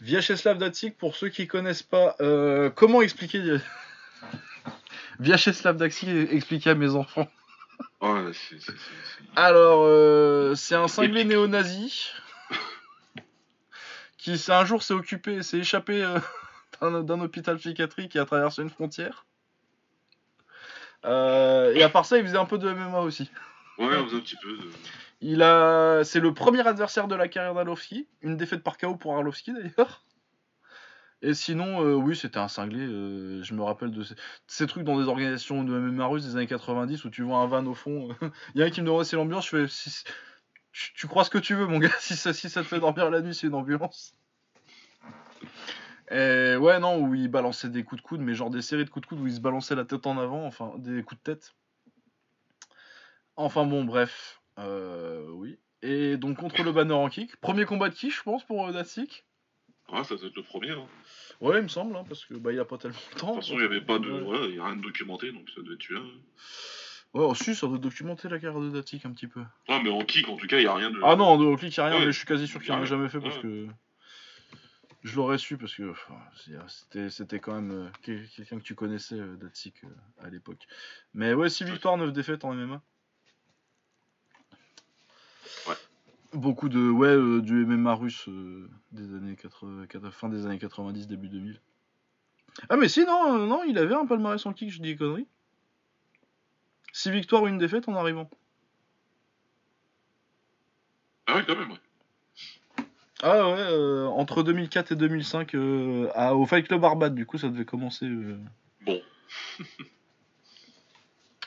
Vyacheslav 0.00 0.58
Datsik, 0.58 0.96
pour 0.98 1.16
ceux 1.16 1.30
qui 1.30 1.46
connaissent 1.48 1.82
pas, 1.82 2.14
euh, 2.20 2.70
comment 2.70 3.02
expliquer 3.02 3.42
Vyacheslav 5.20 5.76
Datsik 5.76 6.08
expliquer 6.30 6.70
à 6.70 6.74
mes 6.74 6.90
enfants. 6.94 7.28
Ouais, 8.00 8.30
c'est. 8.32 8.60
c'est- 8.60 8.72
c'est- 8.72 8.72
c'est- 8.72 9.24
Alors, 9.40 10.56
c'est 10.56 10.74
un 10.76 10.86
cinglé 10.88 11.24
néo-nazi 11.24 12.10
qui, 14.34 14.52
un 14.52 14.64
jour, 14.64 14.82
s'est 14.82 14.94
occupé, 14.94 15.42
s'est 15.42 15.58
échappé 15.58 16.02
euh, 16.02 16.18
d'un 17.02 17.20
hôpital 17.20 17.56
psychiatrique 17.58 18.16
et 18.16 18.18
a 18.18 18.24
traversé 18.24 18.62
une 18.62 18.70
frontière. 18.70 19.24
Euh, 21.04 21.72
et 21.74 21.82
à 21.82 21.88
part 21.88 22.04
ça, 22.06 22.18
il 22.18 22.24
faisait 22.24 22.38
un 22.38 22.44
peu 22.44 22.58
de 22.58 22.68
MMA 22.68 23.00
aussi. 23.00 23.30
Ouais, 23.78 23.86
on 23.96 24.04
faisait 24.04 24.16
un 24.16 24.20
petit 24.20 24.36
peu 24.42 24.56
de. 24.56 24.64
Il 25.20 25.42
a, 25.42 26.02
c'est 26.04 26.20
le 26.20 26.34
premier 26.34 26.66
adversaire 26.66 27.08
de 27.08 27.14
la 27.14 27.28
carrière 27.28 27.54
d'Arlovski, 27.54 28.06
une 28.22 28.36
défaite 28.36 28.62
par 28.62 28.76
KO 28.78 28.96
pour 28.96 29.14
Arlovski 29.14 29.52
d'ailleurs. 29.52 30.02
Et 31.22 31.32
sinon, 31.32 31.82
euh, 31.82 31.94
oui, 31.94 32.14
c'était 32.14 32.38
un 32.38 32.48
cinglé. 32.48 32.80
euh, 32.80 33.42
je 33.42 33.54
me 33.54 33.62
rappelle 33.62 33.90
de 33.90 34.02
ces, 34.02 34.14
ces 34.46 34.66
trucs 34.66 34.84
dans 34.84 35.00
des 35.00 35.08
organisations 35.08 35.64
de 35.64 35.78
MMA 35.78 36.06
russe 36.06 36.24
des 36.24 36.36
années 36.36 36.46
90 36.46 37.04
où 37.04 37.10
tu 37.10 37.22
vois 37.22 37.38
un 37.38 37.46
van 37.46 37.64
au 37.66 37.74
fond. 37.74 38.08
Il 38.54 38.60
y 38.60 38.62
a 38.62 38.66
un 38.66 38.70
qui 38.70 38.82
me 38.82 38.86
demande 38.86 39.04
c'est 39.04 39.16
l'ambiance. 39.16 39.46
Je 39.46 39.56
fais, 39.56 39.68
si- 39.68 40.04
tu, 40.94 41.06
crois 41.06 41.24
ce 41.24 41.30
que 41.30 41.38
tu 41.38 41.54
veux, 41.54 41.66
mon 41.66 41.78
gars. 41.78 41.90
Si 42.00 42.16
ça, 42.16 42.32
si 42.32 42.48
ça 42.50 42.62
te 42.62 42.68
fait 42.68 42.80
dormir 42.80 43.10
la 43.10 43.20
nuit, 43.20 43.34
c'est 43.34 43.46
une 43.46 43.54
ambulance. 43.54 44.14
Et 46.10 46.54
ouais, 46.56 46.78
non, 46.78 46.98
où 47.02 47.14
il 47.14 47.28
balançait 47.28 47.68
des 47.68 47.82
coups 47.82 48.00
de 48.02 48.06
coude, 48.06 48.20
mais 48.20 48.34
genre 48.34 48.50
des 48.50 48.62
séries 48.62 48.84
de 48.84 48.90
coups 48.90 49.02
de 49.02 49.08
coude 49.08 49.20
où 49.20 49.26
il 49.26 49.34
se 49.34 49.40
balançait 49.40 49.74
la 49.74 49.84
tête 49.84 50.06
en 50.06 50.18
avant, 50.18 50.44
enfin 50.46 50.72
des 50.78 51.02
coups 51.02 51.20
de 51.24 51.32
tête. 51.32 51.54
Enfin 53.36 53.66
bon, 53.66 53.84
bref. 53.84 54.40
Euh, 54.58 55.26
oui. 55.30 55.58
Et 55.82 56.16
donc 56.16 56.38
contre 56.38 56.62
le 56.62 56.72
banner 56.72 56.94
en 56.94 57.08
kick. 57.08 57.36
Premier 57.36 57.64
combat 57.64 57.88
de 57.88 57.94
kick, 57.94 58.14
je 58.14 58.22
pense, 58.22 58.44
pour 58.44 58.66
euh, 58.66 58.72
Datsik. 58.72 59.24
Ouais, 59.92 60.02
ça 60.04 60.16
doit 60.16 60.26
être 60.28 60.36
le 60.36 60.42
premier. 60.42 60.70
Hein. 60.70 60.86
Ouais, 61.40 61.58
il 61.58 61.62
me 61.64 61.68
semble, 61.68 61.94
hein, 61.96 62.04
parce 62.08 62.24
que 62.24 62.34
bah, 62.34 62.52
il 62.52 62.58
a 62.58 62.64
pas 62.64 62.78
tellement 62.78 62.96
de 63.10 63.14
De 63.14 63.20
temps. 63.20 63.34
toute 63.34 63.42
façon, 63.42 63.54
il 63.54 63.58
n'y 63.58 63.64
avait 63.64 63.80
pas 63.82 63.98
de. 63.98 64.08
Ouais. 64.10 64.48
Il 64.48 64.54
n'y 64.54 64.58
a 64.58 64.64
rien 64.66 64.76
de 64.76 64.82
documenté, 64.82 65.32
donc 65.32 65.48
ça 65.54 65.60
doit 65.62 65.74
être 65.74 65.82
celui-là. 65.82 66.00
hein. 66.00 66.20
Ouais, 67.16 67.24
oh, 67.24 67.34
si, 67.34 67.54
ça 67.54 67.66
doit 67.66 67.78
documenter 67.78 68.28
la 68.28 68.38
carrière 68.38 68.60
de 68.60 68.68
Datsik 68.70 69.06
un 69.06 69.10
petit 69.12 69.26
peu. 69.26 69.42
Ah, 69.68 69.80
mais 69.82 69.88
en 69.90 70.00
kick, 70.04 70.28
en 70.28 70.36
tout 70.36 70.46
cas, 70.46 70.58
il 70.58 70.62
n'y 70.62 70.66
a 70.66 70.74
rien 70.74 70.90
de. 70.90 71.00
Ah 71.02 71.16
non, 71.16 71.32
au 71.32 71.56
clic, 71.56 71.74
il 71.74 71.80
a 71.80 71.86
rien, 71.86 71.94
Ouais. 71.98 72.06
mais 72.06 72.12
je 72.12 72.18
suis 72.18 72.26
quasi 72.26 72.46
sûr 72.46 72.60
qu'il 72.62 72.72
en 72.72 72.76
a 72.76 72.80
Ouais. 72.80 72.86
jamais 72.86 73.08
fait 73.08 73.20
parce 73.20 73.36
Ouais. 73.36 73.42
que. 73.42 73.66
Je 75.02 75.16
l'aurais 75.16 75.38
su 75.38 75.56
parce 75.56 75.74
que 75.74 75.92
c'est- 76.36 76.52
c'était 76.68 77.10
c'était 77.10 77.38
quand 77.38 77.54
même 77.54 77.70
euh, 77.70 77.88
quel- 78.02 78.28
quelqu'un 78.28 78.58
que 78.58 78.64
tu 78.64 78.74
connaissais, 78.74 79.14
euh, 79.14 79.36
Datsik, 79.36 79.84
euh, 79.84 79.88
à 80.26 80.28
l'époque. 80.30 80.66
Mais 81.14 81.32
ouais, 81.32 81.48
6 81.48 81.62
victoires, 81.64 81.96
9 81.96 82.12
défaites 82.12 82.44
en 82.44 82.52
MMA. 82.52 82.82
Ouais. 85.68 85.74
Beaucoup 86.32 86.68
de. 86.68 86.90
Ouais, 86.90 87.08
euh, 87.08 87.40
du 87.40 87.64
MMA 87.64 87.94
russe 87.94 88.28
euh, 88.28 88.68
des 88.92 89.14
années 89.14 89.36
80, 89.36 89.86
80 89.86 90.10
fin 90.10 90.28
des 90.28 90.44
années 90.44 90.58
90, 90.58 91.06
début 91.06 91.28
2000. 91.28 91.60
Ah, 92.68 92.76
mais 92.76 92.88
si, 92.88 93.04
non, 93.04 93.36
euh, 93.42 93.46
non, 93.46 93.62
il 93.64 93.78
avait 93.78 93.94
un 93.94 94.06
palmarès 94.06 94.44
en 94.44 94.52
kick, 94.52 94.70
je 94.70 94.82
dis 94.82 94.96
conneries. 94.96 95.28
6 96.96 97.10
victoires, 97.10 97.46
une 97.46 97.58
défaite 97.58 97.88
en 97.88 97.94
arrivant. 97.94 98.30
Ah, 101.26 101.34
oui, 101.36 101.42
quand 101.46 101.56
même, 101.56 101.70
ouais. 101.70 102.84
Ah 103.22 103.48
ouais, 103.50 103.58
euh, 103.58 104.06
entre 104.06 104.42
2004 104.42 104.92
et 104.92 104.96
2005 104.96 105.54
euh, 105.54 106.08
à, 106.14 106.34
au 106.34 106.46
Fight 106.46 106.66
Club 106.66 106.84
Arbat, 106.84 107.10
du 107.10 107.24
coup 107.26 107.36
ça 107.38 107.48
devait 107.48 107.64
commencer. 107.66 108.06
euh, 108.06 108.38
Bon. 108.82 109.00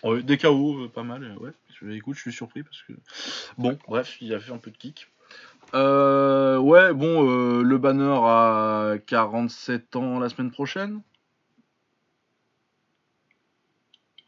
Ouais, 0.03 0.23
des 0.23 0.37
KO, 0.37 0.87
pas 0.87 1.03
mal, 1.03 1.35
ouais. 1.39 1.51
Je- 1.81 1.89
Écoute, 1.89 2.15
je 2.15 2.21
suis 2.21 2.31
surpris 2.31 2.63
parce 2.63 2.81
que. 2.83 2.93
Bon, 3.57 3.77
bref, 3.87 4.17
il 4.21 4.33
a 4.33 4.39
fait 4.39 4.53
un 4.53 4.57
peu 4.57 4.71
de 4.71 4.77
kick. 4.77 5.09
Ouais, 5.73 6.93
bon, 6.93 7.61
le 7.61 7.77
banner 7.77 8.17
a 8.23 8.93
47 9.07 9.95
ans 9.97 10.19
la 10.19 10.29
semaine 10.29 10.51
prochaine. 10.51 11.01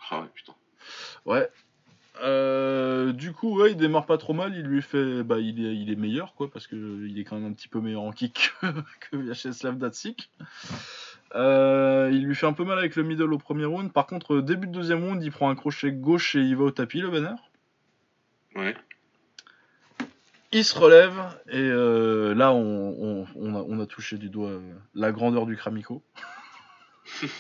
Ah, 0.09 0.21
ouais, 0.21 0.27
putain. 0.33 0.53
Ouais. 1.25 1.49
Euh, 2.23 3.13
du 3.13 3.31
coup, 3.31 3.59
ouais, 3.59 3.71
il 3.71 3.77
démarre 3.77 4.05
pas 4.05 4.17
trop 4.17 4.33
mal. 4.33 4.55
Il 4.55 4.63
lui 4.63 4.81
fait, 4.81 5.23
bah, 5.23 5.39
il 5.39 5.65
est, 5.65 5.75
il 5.75 5.91
est 5.91 5.95
meilleur, 5.95 6.33
quoi, 6.35 6.49
parce 6.51 6.67
que 6.67 6.75
euh, 6.75 7.07
il 7.07 7.17
est 7.19 7.23
quand 7.23 7.37
même 7.39 7.49
un 7.49 7.53
petit 7.53 7.67
peu 7.67 7.79
meilleur 7.81 8.01
en 8.03 8.11
kick 8.11 8.51
que, 8.61 8.67
que 9.11 9.17
Vyacheslav 9.17 9.77
Datsik. 9.77 10.29
Euh, 11.35 12.09
il 12.11 12.25
lui 12.25 12.35
fait 12.35 12.45
un 12.45 12.53
peu 12.53 12.65
mal 12.65 12.77
avec 12.77 12.95
le 12.95 13.03
middle 13.03 13.33
au 13.33 13.37
premier 13.37 13.65
round. 13.65 13.91
Par 13.91 14.05
contre, 14.05 14.41
début 14.41 14.67
de 14.67 14.73
deuxième 14.73 15.03
round, 15.03 15.23
il 15.23 15.31
prend 15.31 15.49
un 15.49 15.55
crochet 15.55 15.91
gauche 15.91 16.35
et 16.35 16.41
il 16.41 16.55
va 16.57 16.65
au 16.65 16.71
tapis, 16.71 16.99
le 17.01 17.09
banner. 17.09 17.35
Ouais. 18.55 18.75
Il 20.51 20.65
se 20.65 20.77
relève 20.77 21.17
et 21.47 21.57
euh, 21.57 22.35
là, 22.35 22.51
on, 22.51 23.21
on- 23.21 23.27
on 23.35 23.55
a, 23.55 23.59
on 23.65 23.79
a 23.79 23.85
touché 23.85 24.17
du 24.17 24.29
doigt 24.29 24.59
la 24.93 25.13
grandeur 25.13 25.45
du 25.45 25.55
Kramiko. 25.55 26.03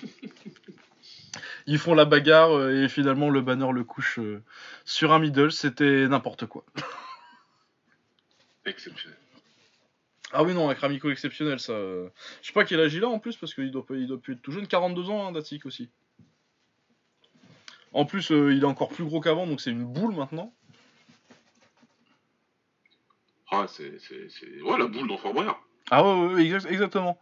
Ils 1.65 1.77
font 1.79 1.93
la 1.93 2.05
bagarre 2.05 2.51
euh, 2.51 2.83
et 2.83 2.89
finalement 2.89 3.29
le 3.29 3.41
banner 3.41 3.71
le 3.71 3.83
couche 3.83 4.19
euh, 4.19 4.41
sur 4.85 5.13
un 5.13 5.19
middle. 5.19 5.51
C'était 5.51 6.07
n'importe 6.07 6.45
quoi. 6.45 6.65
Exceptionnel. 8.65 9.17
Ah 10.33 10.43
oui, 10.43 10.53
non, 10.53 10.69
un 10.69 10.75
Kramiko 10.75 11.09
exceptionnel, 11.09 11.59
ça. 11.59 11.73
euh. 11.73 12.09
Je 12.41 12.47
sais 12.47 12.53
pas 12.53 12.63
quel 12.63 12.79
âge 12.79 12.93
il 12.93 13.03
a 13.03 13.07
en 13.09 13.19
plus, 13.19 13.35
parce 13.35 13.53
qu'il 13.53 13.69
doit, 13.71 13.85
il 13.91 14.07
doit 14.07 14.19
plus 14.21 14.33
être 14.33 14.41
tout 14.41 14.51
jeune. 14.51 14.67
42 14.67 15.09
ans, 15.09 15.27
hein, 15.27 15.31
Datsik 15.33 15.65
aussi. 15.65 15.89
En 17.93 18.05
plus, 18.05 18.31
euh, 18.31 18.53
il 18.53 18.61
est 18.61 18.65
encore 18.65 18.87
plus 18.89 19.03
gros 19.03 19.19
qu'avant, 19.19 19.45
donc 19.45 19.59
c'est 19.59 19.71
une 19.71 19.83
boule 19.85 20.15
maintenant. 20.15 20.53
Ah, 23.51 23.65
c'est. 23.67 23.91
Ouais, 24.63 24.77
la 24.77 24.87
boule 24.87 25.09
dans 25.09 25.17
Fort 25.17 25.33
Boyard. 25.33 25.61
Ah 25.89 26.03
ouais, 26.03 26.13
ouais, 26.27 26.33
ouais, 26.35 26.43
exact- 26.45 26.71
exactement. 26.71 27.19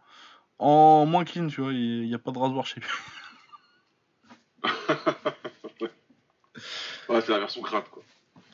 En 0.60 1.06
moins 1.06 1.24
clean, 1.24 1.48
tu 1.48 1.60
vois, 1.60 1.72
il 1.72 2.02
n'y 2.06 2.14
a 2.14 2.18
pas 2.18 2.30
de 2.30 2.38
rasoir 2.38 2.66
chez 2.66 2.78
lui. 2.80 2.88
Ouais, 7.08 7.20
c'est 7.20 7.32
la 7.32 7.38
version 7.40 7.62
crade, 7.62 7.84
quoi. 7.90 8.02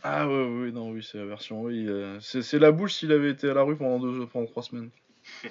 Ah 0.02 0.26
ouais, 0.28 0.32
ouais, 0.34 0.60
ouais, 0.64 0.70
non, 0.72 0.90
oui, 0.90 1.02
c'est 1.08 1.18
la 1.18 1.26
version, 1.26 1.62
oui. 1.62 1.86
euh, 1.88 2.18
c'est 2.20 2.58
la 2.58 2.70
boule 2.72 2.90
s'il 2.90 3.12
avait 3.12 3.30
été 3.30 3.50
à 3.50 3.54
la 3.54 3.62
rue 3.62 3.76
pendant, 3.76 3.98
deux, 3.98 4.26
pendant 4.26 4.46
trois 4.46 4.62
semaines. 4.62 4.90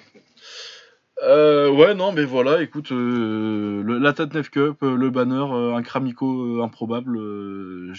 Euh, 1.22 1.70
ouais, 1.70 1.94
non, 1.94 2.12
mais 2.12 2.26
voilà, 2.26 2.60
écoute, 2.60 2.92
euh, 2.92 3.82
le- 3.82 3.96
la 3.96 4.12
Tatnef 4.12 4.50
Cup, 4.50 4.82
euh, 4.82 4.96
le 4.96 5.08
banner, 5.08 5.46
euh, 5.50 5.74
un 5.74 5.80
Kramiko 5.82 6.58
euh, 6.58 6.62
improbable. 6.62 7.16
euh, 7.16 7.94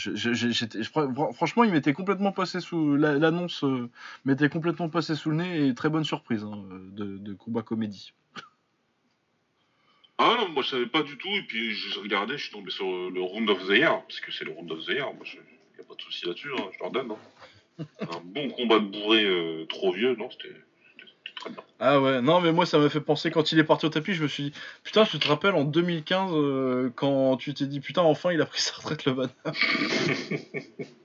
franchement, 1.33 1.63
il 1.63 1.71
m'était 1.71 1.93
complètement 1.93 2.31
passé 2.31 2.59
sous. 2.59 2.95
la- 2.95 3.17
L'annonce 3.17 3.63
euh, 3.63 3.89
m'était 4.25 4.49
complètement 4.49 4.87
passé 4.89 5.15
sous 5.15 5.31
le 5.31 5.37
nez 5.37 5.67
et 5.67 5.73
très 5.73 5.89
bonne 5.89 6.03
surprise 6.03 6.43
hein, 6.43 6.63
de, 6.91 7.17
de 7.17 7.33
combat 7.33 7.63
comédie. 7.63 8.13
Ah 10.19 10.35
non, 10.39 10.49
moi 10.49 10.63
je 10.63 10.69
savais 10.69 10.87
pas 10.87 11.03
du 11.03 11.17
tout, 11.17 11.29
et 11.29 11.43
puis 11.43 11.73
j'ai 11.75 11.99
regardé, 11.99 12.37
je 12.37 12.43
suis 12.43 12.51
tombé 12.51 12.71
sur 12.71 12.85
le 12.87 13.21
Round 13.21 13.49
of 13.49 13.65
the 13.67 13.71
Year, 13.71 14.01
parce 14.03 14.19
que 14.19 14.31
c'est 14.31 14.45
le 14.45 14.51
Round 14.51 14.71
of 14.71 14.85
the 14.85 14.89
Year, 14.89 15.13
moi 15.13 15.23
je... 15.23 15.35
y 15.35 15.81
a 15.81 15.83
pas 15.87 15.93
de 15.95 16.01
souci 16.01 16.25
là-dessus, 16.25 16.49
hein, 16.57 16.65
je 16.73 16.79
leur 16.79 16.91
donne. 16.91 17.11
hein. 17.11 17.85
Un 18.01 18.21
bon 18.23 18.49
combat 18.49 18.79
de 18.79 18.85
bourré 18.85 19.23
euh, 19.23 19.65
trop 19.67 19.91
vieux, 19.93 20.15
non, 20.15 20.29
c'était 20.31 20.55
très 21.35 21.51
bien. 21.51 21.61
Ah 21.79 22.01
ouais, 22.01 22.21
non, 22.21 22.41
mais 22.41 22.51
moi 22.51 22.65
ça 22.65 22.79
m'a 22.79 22.89
fait 22.89 23.01
penser 23.01 23.29
quand 23.29 23.51
il 23.51 23.59
est 23.59 23.63
parti 23.63 23.85
au 23.85 23.89
tapis, 23.89 24.13
je 24.15 24.23
me 24.23 24.27
suis 24.27 24.45
dit, 24.45 24.53
putain, 24.83 25.05
tu 25.05 25.19
te 25.19 25.27
rappelles 25.27 25.53
en 25.53 25.63
2015 25.63 26.31
euh, 26.33 26.89
quand 26.95 27.37
tu 27.37 27.53
t'es 27.53 27.67
dit, 27.67 27.79
putain, 27.79 28.01
enfin 28.01 28.31
il 28.31 28.41
a 28.41 28.47
pris 28.47 28.59
sa 28.61 28.73
retraite 28.73 29.05
le 29.05 29.13
banner. 29.13 29.33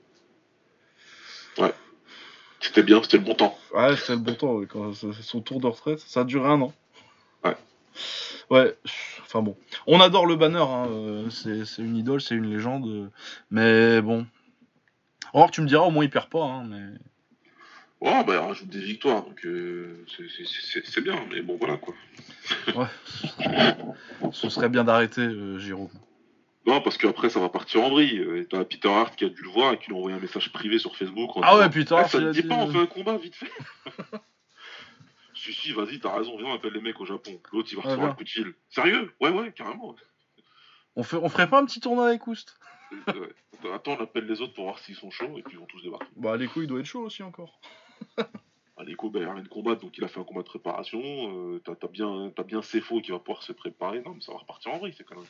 C'était 2.59 2.83
bien, 2.83 3.03
c'était 3.03 3.17
le 3.17 3.23
bon 3.23 3.35
temps. 3.35 3.57
Ouais, 3.73 3.95
c'était 3.97 4.13
le 4.13 4.19
bon 4.19 4.35
temps, 4.35 4.53
ouais, 4.55 4.65
quand 4.65 4.93
c'est 4.93 5.11
son 5.21 5.41
tour 5.41 5.59
de 5.59 5.67
retraite. 5.67 5.99
Ça 5.99 6.21
a 6.21 6.23
duré 6.23 6.47
un 6.49 6.61
an. 6.61 6.73
Ouais. 7.43 7.55
Ouais, 8.49 8.75
enfin 9.21 9.41
bon. 9.41 9.55
On 9.87 9.99
adore 10.01 10.25
le 10.25 10.35
banner, 10.35 10.57
hein, 10.59 10.87
euh, 10.89 11.29
c'est 11.29 11.81
une 11.81 11.95
idole, 11.97 12.21
c'est 12.21 12.35
une 12.35 12.49
légende. 12.53 12.87
euh, 12.87 13.07
Mais 13.51 14.01
bon. 14.01 14.25
Alors 15.33 15.49
tu 15.51 15.61
me 15.61 15.67
diras, 15.67 15.83
au 15.85 15.91
moins 15.91 16.03
il 16.03 16.09
perd 16.09 16.29
pas, 16.29 16.43
hein, 16.43 16.63
mais. 16.67 16.83
Ouais, 18.01 18.23
bah 18.25 18.33
il 18.33 18.37
rajoute 18.37 18.67
des 18.67 18.81
victoires, 18.81 19.23
donc 19.23 19.45
euh, 19.45 20.05
c'est- 20.07 21.01
bien, 21.01 21.15
mais 21.31 21.41
bon 21.41 21.57
voilà 21.57 21.77
quoi. 21.77 21.93
Ce 24.33 24.49
serait 24.49 24.69
bien 24.69 24.83
d'arrêter, 24.83 25.21
euh, 25.21 25.57
Jérôme. 25.59 25.89
Non, 26.65 26.81
parce 26.81 26.97
qu'après 26.97 27.29
ça 27.29 27.39
va 27.39 27.49
partir 27.49 27.81
en 27.83 27.89
vrille. 27.89 28.21
Et 28.37 28.45
T'as 28.45 28.63
Peter 28.65 28.89
Hart 28.89 29.15
qui 29.15 29.25
a 29.25 29.29
dû 29.29 29.41
le 29.41 29.49
voir 29.49 29.73
et 29.73 29.77
qui 29.79 29.87
lui 29.87 29.95
a 29.95 29.97
envoyé 29.99 30.15
un 30.17 30.19
message 30.19 30.51
privé 30.51 30.79
sur 30.79 30.95
Facebook. 30.95 31.35
en 31.37 31.41
Ah 31.43 31.57
ouais, 31.57 31.69
Peter 31.69 31.95
Hart, 31.95 32.09
ça 32.09 32.17
il 32.19 32.23
te 32.25 32.29
a 32.29 32.31
dit 32.33 32.41
dit- 32.41 32.47
pas, 32.47 32.55
on 32.55 32.71
fait 32.71 32.79
un 32.79 32.85
combat 32.85 33.17
vite 33.17 33.35
fait 33.35 33.51
Si, 35.43 35.51
si, 35.51 35.73
vas-y, 35.73 35.99
t'as 35.99 36.15
raison, 36.15 36.37
viens, 36.37 36.47
on 36.47 36.53
appelle 36.53 36.71
les 36.71 36.79
mecs 36.79 37.01
au 37.01 37.05
Japon. 37.05 37.37
L'autre 37.51 37.67
il 37.69 37.75
va 37.75 37.81
recevoir 37.81 38.11
un 38.11 38.15
coup 38.15 38.23
de 38.23 38.29
fil. 38.29 38.53
Sérieux? 38.69 39.13
Ouais, 39.19 39.29
ouais, 39.29 39.51
carrément. 39.51 39.93
On, 40.95 41.03
fait, 41.03 41.17
on 41.17 41.27
ferait 41.27 41.49
pas 41.49 41.59
un 41.59 41.65
petit 41.65 41.81
tournoi 41.81 42.07
avec 42.07 42.25
Oust? 42.27 42.57
Ouais. 43.07 43.73
Attends, 43.73 43.97
on 43.99 44.03
appelle 44.03 44.25
les 44.25 44.39
autres 44.39 44.53
pour 44.53 44.63
voir 44.63 44.79
s'ils 44.79 44.95
sont 44.95 45.11
chauds 45.11 45.37
et 45.37 45.41
puis 45.43 45.55
ils 45.55 45.59
vont 45.59 45.65
tous 45.65 45.81
débarquer. 45.81 46.05
Bah, 46.15 46.37
les 46.37 46.47
couilles, 46.47 46.63
il 46.63 46.67
doit 46.67 46.79
être 46.79 46.85
chaud 46.85 47.01
aussi 47.01 47.23
encore. 47.23 47.59
Aléco, 48.77 49.09
bah, 49.09 49.19
il 49.19 49.25
a 49.25 49.33
rien 49.33 49.43
de 49.43 49.49
combattre, 49.49 49.81
donc 49.81 49.97
il 49.97 50.03
a 50.05 50.07
fait 50.07 50.21
un 50.21 50.23
combat 50.23 50.43
de 50.43 50.47
préparation. 50.47 51.01
Euh, 51.01 51.59
T'as 51.59 51.75
t'as 51.75 51.89
bien, 51.89 52.31
t'as 52.33 52.43
bien 52.43 52.61
qui 52.61 53.11
va 53.11 53.19
pouvoir 53.19 53.43
se 53.43 53.51
préparer. 53.51 54.01
Non, 54.01 54.13
mais 54.13 54.21
ça 54.21 54.31
va 54.31 54.37
repartir 54.37 54.73
en 54.73 54.77
vrille, 54.77 54.93
c'est 54.97 55.03
quand 55.03 55.17
même. 55.17 55.25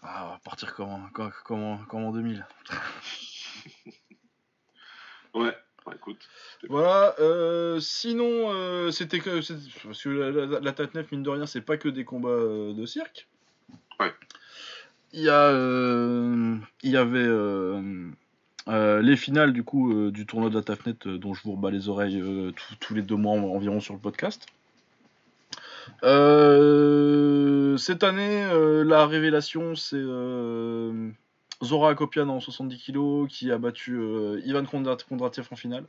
Ah, 0.00 0.26
on 0.26 0.30
va 0.30 0.38
partir 0.38 0.74
comme 0.74 0.90
en, 0.90 1.08
comme, 1.08 1.32
comme 1.44 1.86
comme 1.86 2.04
en 2.04 2.12
2000. 2.12 2.46
Ouais, 5.34 5.52
bah, 5.86 5.92
écoute. 5.96 6.28
Voilà, 6.68 7.14
euh, 7.20 7.78
sinon, 7.80 8.52
euh, 8.52 8.90
c'était 8.90 9.20
que. 9.20 9.40
Parce 9.84 10.02
que 10.02 10.08
la, 10.08 10.30
la, 10.60 10.74
mine 11.12 11.22
de 11.22 11.30
rien, 11.30 11.46
c'est 11.46 11.60
pas 11.60 11.76
que 11.76 11.88
des 11.88 12.04
combats 12.04 12.28
euh, 12.30 12.72
de 12.72 12.84
cirque. 12.86 13.28
Ouais. 14.00 14.12
Il 15.12 15.20
y, 15.22 15.28
a, 15.28 15.52
il 16.82 16.90
y 16.90 16.96
avait 16.96 17.28
les 19.00 19.16
finales 19.16 19.52
du 19.52 19.62
coup 19.62 20.10
du 20.10 20.26
tournoi 20.26 20.50
de 20.50 20.56
la 20.56 20.62
Tafnet 20.62 20.96
dont 21.04 21.34
je 21.34 21.42
vous 21.44 21.52
rebats 21.52 21.70
les 21.70 21.88
oreilles 21.88 22.20
tous- 22.80 22.94
les 22.94 23.02
deux 23.02 23.14
mois 23.14 23.34
en- 23.34 23.44
environ 23.54 23.78
sur 23.78 23.94
le 23.94 24.00
podcast. 24.00 24.44
Cette 26.02 26.10
année, 28.02 28.44
la 28.84 29.06
révélation, 29.06 29.76
c'est 29.76 30.02
Zora 31.62 31.90
Akopian 31.90 32.28
en 32.28 32.40
70 32.40 32.78
kg 32.78 33.26
qui 33.28 33.50
a 33.50 33.58
battu 33.58 33.96
euh, 33.96 34.40
Ivan 34.44 34.64
Kondrat- 34.64 35.04
Kondratiev 35.08 35.46
en 35.50 35.56
finale. 35.56 35.84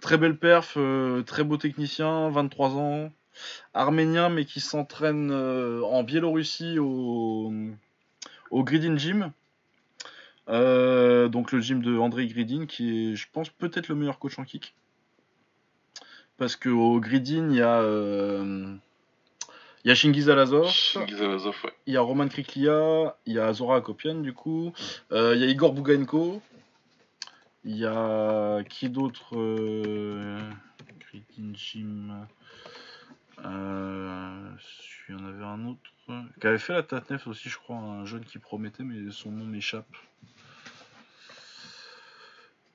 Très 0.00 0.18
belle 0.18 0.38
perf, 0.38 0.74
euh, 0.76 1.22
très 1.22 1.44
beau 1.44 1.56
technicien, 1.56 2.30
23 2.30 2.76
ans, 2.76 3.10
arménien 3.74 4.28
mais 4.28 4.44
qui 4.44 4.60
s'entraîne 4.60 5.30
euh, 5.30 5.82
en 5.82 6.02
Biélorussie 6.02 6.78
au, 6.78 7.52
au 8.50 8.64
Gridin 8.64 8.96
Gym. 8.96 9.32
Donc 10.48 11.52
le 11.52 11.60
gym 11.60 11.82
de 11.82 11.96
André 11.98 12.26
Gridin 12.26 12.66
qui 12.66 13.12
est, 13.12 13.14
je 13.16 13.26
pense, 13.32 13.50
peut-être 13.50 13.88
le 13.88 13.94
meilleur 13.94 14.18
coach 14.18 14.38
en 14.38 14.44
kick. 14.44 14.74
Parce 16.38 16.56
qu'au 16.56 17.00
Gridin, 17.00 17.50
il 17.50 17.56
y 17.56 17.62
a, 17.62 17.82
il 19.84 19.88
y 19.88 19.90
a 19.90 19.94
Shingiz 19.94 20.28
Alazov, 20.28 20.68
Shingiz 20.68 21.20
Alazov, 21.22 21.56
ouais. 21.64 21.72
il 21.86 21.94
y 21.94 21.96
a 21.96 22.00
Roman 22.00 22.28
Kriklia, 22.28 23.16
il 23.26 23.34
y 23.34 23.38
a 23.38 23.52
Zora 23.52 23.76
Akopian 23.76 24.16
du 24.16 24.32
coup, 24.32 24.72
euh, 25.12 25.34
il 25.34 25.40
y 25.40 25.44
a 25.44 25.48
Igor 25.48 25.72
Bugaenko, 25.72 26.42
il 27.64 27.76
y 27.76 27.86
a 27.86 28.62
qui 28.64 28.88
d'autre 28.88 29.36
euh... 29.36 30.38
Gridin 31.00 31.52
Gym. 31.54 32.26
Euh... 33.44 34.50
Il 35.08 35.14
y 35.14 35.18
en 35.18 35.24
avait 35.24 35.44
un 35.44 35.66
autre 35.66 35.80
qui 36.40 36.46
avait 36.46 36.58
fait 36.58 36.72
la 36.72 36.82
Tatnef 36.82 37.26
aussi, 37.26 37.48
je 37.48 37.58
crois, 37.58 37.76
un 37.76 38.04
jeune 38.04 38.24
qui 38.24 38.38
promettait, 38.38 38.82
mais 38.82 39.10
son 39.10 39.30
nom 39.30 39.44
m'échappe. 39.44 39.88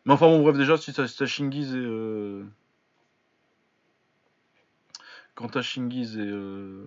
Mais 0.06 0.14
enfin 0.14 0.28
bon, 0.28 0.42
bref, 0.42 0.58
déjà, 0.58 0.78
si 0.78 0.94
t'as 0.94 1.26
Shingiz 1.26 1.74
et. 1.74 1.78
Euh... 1.78 2.44
Quand 5.36 5.50
t'as 5.50 5.62
Shingiz 5.62 6.18
et. 6.18 6.22
Euh... 6.22 6.86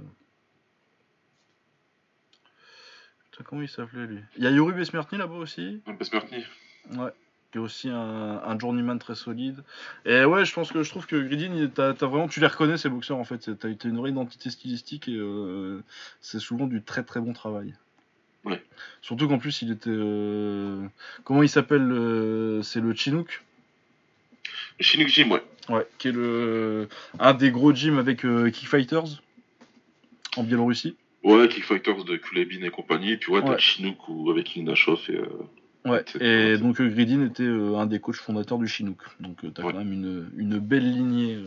Putain, 3.31 3.45
comment 3.45 3.63
il 3.63 3.69
s'appelait 3.69 4.07
lui? 4.07 4.21
Il 4.37 4.45
y 4.45 4.47
a 4.47 4.51
Yoru 4.51 4.73
Besmertny 4.73 5.19
là-bas 5.19 5.35
aussi? 5.35 5.83
Besmertny. 5.87 6.45
Ouais. 6.93 7.11
Qui 7.53 7.59
est 7.59 7.61
aussi 7.61 7.89
un, 7.91 8.41
un 8.45 8.59
journeyman 8.59 8.99
très 8.99 9.15
solide. 9.15 9.63
Et 10.05 10.25
ouais, 10.25 10.45
je 10.45 10.53
pense 10.53 10.73
que 10.73 10.83
je 10.83 10.91
trouve 10.91 11.07
que 11.07 11.17
Gridin, 11.17 11.69
t'as 11.73 11.95
t'as 11.95 12.07
vraiment, 12.07 12.27
tu 12.27 12.41
les 12.41 12.47
reconnais 12.49 12.77
ces 12.77 12.89
boxeurs 12.89 13.19
en 13.19 13.25
fait. 13.25 13.57
T'as 13.59 13.69
une 13.85 13.99
vraie 13.99 14.11
identité 14.11 14.51
stylistique 14.51 15.09
et 15.09 15.17
euh, 15.17 15.81
c'est 16.21 16.41
souvent 16.41 16.67
du 16.67 16.83
très 16.83 17.05
très 17.05 17.21
bon 17.21 17.33
travail. 17.33 17.75
Ouais. 18.45 18.65
Surtout 19.01 19.29
qu'en 19.29 19.39
plus 19.39 19.63
il 19.63 19.71
était, 19.71 19.91
euh, 19.91 20.87
comment 21.25 21.43
il 21.43 21.49
s'appelle 21.49 21.91
euh, 21.91 22.63
C'est 22.63 22.81
le 22.81 22.95
Chinook? 22.95 23.45
Le 24.79 24.85
Chinook 24.85 25.09
Gym, 25.09 25.31
ouais. 25.31 25.43
Ouais. 25.69 25.87
Qui 25.99 26.09
est 26.09 26.13
le 26.13 26.89
un 27.19 27.35
des 27.35 27.51
gros 27.51 27.73
gyms 27.75 27.99
avec 27.99 28.25
euh, 28.25 28.51
Kickfighters 28.51 29.21
en 30.37 30.43
Biélorussie. 30.45 30.97
Ouais, 31.25 31.49
Kickfighters 31.49 32.05
de 32.05 32.17
Kulebin 32.17 32.63
et 32.65 32.71
compagnie. 32.71 33.13
Et 33.13 33.17
puis 33.17 33.33
ouais, 33.33 33.43
t'as 33.45 33.59
Chinook 33.59 34.09
ou 34.09 34.31
avec 34.31 34.55
Ignashov 34.57 35.01
et. 35.09 35.17
euh, 35.17 35.27
Ouais, 35.85 36.05
et 36.21 36.59
donc 36.59 36.81
euh, 36.81 36.89
Gridin 36.89 37.25
était 37.25 37.45
euh, 37.45 37.77
un 37.77 37.87
des 37.87 38.01
coachs 38.01 38.17
fondateurs 38.17 38.59
du 38.59 38.67
Chinook. 38.67 38.99
Donc 39.21 39.37
t'as 39.55 39.63
Ouais. 39.63 39.73
quand 39.73 39.79
même 39.79 39.93
une, 39.93 40.29
une 40.37 40.59
belle 40.59 40.91
lignée 40.91 41.39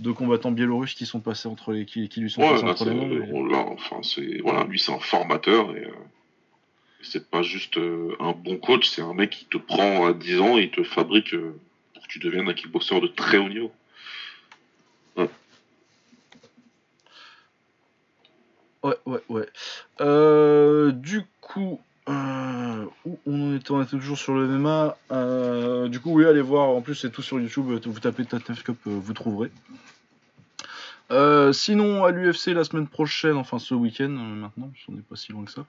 de 0.00 0.10
combattants 0.10 0.50
biélorusses 0.50 0.94
qui 0.94 1.06
sont 1.06 1.20
passés 1.20 1.46
entre 1.48 1.72
les 1.72 1.84
qui, 1.84 2.08
qui 2.08 2.20
lui 2.20 2.28
sont 2.28 2.42
Ouais, 2.42 2.50
passés 2.50 2.64
là, 2.64 2.70
entre 2.72 2.84
c'est- 2.84 2.90
les 2.92 3.32
mains. 3.32 3.64
enfin, 3.68 4.00
c'est 4.02 4.40
voilà, 4.42 4.64
lui 4.64 4.80
c'est 4.80 4.92
un 4.92 4.98
formateur 4.98 5.76
et, 5.76 5.86
c'est 7.02 7.30
pas 7.30 7.42
juste 7.42 7.78
un 8.20 8.32
bon 8.32 8.56
coach, 8.56 8.88
c'est 8.88 9.02
un 9.02 9.14
mec 9.14 9.30
qui 9.30 9.44
te 9.46 9.58
prend 9.58 10.06
à 10.06 10.12
10 10.12 10.40
ans 10.40 10.58
et 10.58 10.62
il 10.62 10.70
te 10.70 10.82
fabrique 10.82 11.34
tu 12.12 12.18
deviennes 12.18 12.46
un 12.46 12.52
kickboxer 12.52 13.00
de 13.00 13.06
très 13.06 13.38
haut 13.38 13.48
niveau. 13.48 13.72
Ouais, 18.82 18.96
ouais, 19.06 19.20
ouais. 19.30 19.48
Euh, 20.02 20.92
du 20.92 21.22
coup, 21.40 21.80
euh, 22.08 22.84
on 23.06 23.18
on 23.26 23.54
était 23.54 23.96
toujours 23.96 24.18
sur 24.18 24.34
le 24.34 24.46
MMA. 24.46 24.98
Euh, 25.10 25.88
du 25.88 26.00
coup, 26.00 26.12
oui, 26.12 26.26
allez 26.26 26.42
voir. 26.42 26.68
En 26.68 26.82
plus, 26.82 26.96
c'est 26.96 27.10
tout 27.10 27.22
sur 27.22 27.40
YouTube. 27.40 27.64
Vous 27.64 28.00
tapez 28.00 28.24
euh, 28.34 28.68
vous 28.84 29.12
trouverez. 29.14 29.50
Sinon, 31.52 32.04
à 32.04 32.10
l'UFC 32.10 32.48
la 32.48 32.64
semaine 32.64 32.88
prochaine, 32.88 33.36
enfin 33.36 33.58
ce 33.58 33.74
week-end 33.74 34.08
maintenant, 34.08 34.70
qu'on 34.84 34.92
n'est 34.92 35.00
pas 35.00 35.16
si 35.16 35.32
loin 35.32 35.44
que 35.44 35.52
ça. 35.52 35.64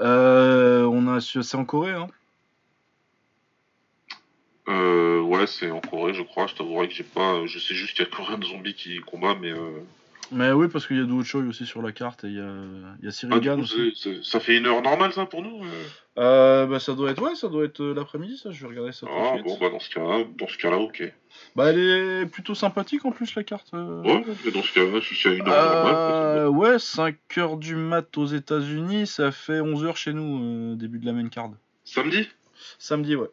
On 0.00 1.06
a, 1.06 1.20
c'est 1.20 1.54
en 1.54 1.64
Corée, 1.64 1.92
hein. 1.92 2.08
Euh, 4.70 5.20
ouais, 5.20 5.46
c'est 5.46 5.70
en 5.70 5.80
Corée, 5.80 6.14
je 6.14 6.22
crois. 6.22 6.46
Je 6.46 6.54
t'avouerai 6.54 6.88
que 6.88 6.94
j'ai 6.94 7.04
pas. 7.04 7.46
Je 7.46 7.58
sais 7.58 7.74
juste 7.74 7.96
qu'il 7.96 8.04
y 8.04 8.08
a 8.08 8.10
Korean 8.10 8.40
Zombie 8.42 8.74
qui 8.74 8.98
combat, 9.00 9.36
mais. 9.40 9.50
Euh... 9.50 9.80
Mais 10.32 10.52
oui, 10.52 10.68
parce 10.68 10.86
qu'il 10.86 10.96
y 10.96 11.00
a 11.00 11.04
Do 11.04 11.24
Choi 11.24 11.40
aussi 11.42 11.66
sur 11.66 11.82
la 11.82 11.90
carte 11.90 12.22
et 12.22 12.28
il 12.28 12.36
y 12.36 12.40
a, 12.40 12.52
il 13.02 13.04
y 13.04 13.08
a 13.08 13.56
ah, 13.56 14.22
ça 14.22 14.38
fait 14.38 14.56
une 14.56 14.66
heure 14.66 14.80
normale, 14.80 15.12
ça, 15.12 15.26
pour 15.26 15.42
nous 15.42 15.64
euh 15.64 15.68
Euh, 16.18 16.66
bah 16.66 16.78
ça 16.78 16.94
doit 16.94 17.10
être 17.10 17.20
ouais, 17.20 17.34
ça 17.34 17.48
doit 17.48 17.64
être 17.64 17.84
l'après-midi 17.84 18.38
ça. 18.38 18.52
Je 18.52 18.62
vais 18.62 18.68
regarder 18.68 18.92
ça 18.92 19.08
Ah, 19.10 19.38
de 19.38 19.42
bon, 19.42 19.48
suite. 19.48 19.60
bah, 19.60 19.70
dans 19.70 19.80
ce 19.80 19.90
cas-là, 19.90 20.24
dans 20.38 20.46
ce 20.46 20.56
cas-là, 20.58 20.76
ok. 20.76 21.12
Bah 21.56 21.70
elle 21.70 21.78
est 21.80 22.26
plutôt 22.26 22.54
sympathique 22.54 23.04
en 23.04 23.10
plus 23.10 23.34
la 23.34 23.42
carte. 23.42 23.72
Ouais, 23.72 24.24
mais 24.44 24.52
dans 24.52 24.62
ce 24.62 24.72
cas-là, 24.72 25.00
si 25.00 25.16
c'est 25.16 25.36
une 25.36 25.48
heure 25.48 25.84
normale. 25.84 26.48
Ouais, 26.50 26.76
5h 26.76 27.58
du 27.58 27.74
mat 27.74 28.16
aux 28.16 28.26
États-Unis, 28.26 29.08
ça 29.08 29.32
fait 29.32 29.60
11h 29.60 29.96
chez 29.96 30.12
nous, 30.12 30.76
début 30.76 31.00
de 31.00 31.06
la 31.06 31.12
main 31.12 31.28
card. 31.28 31.50
Samedi? 31.84 32.28
Samedi, 32.78 33.16
ouais. 33.16 33.30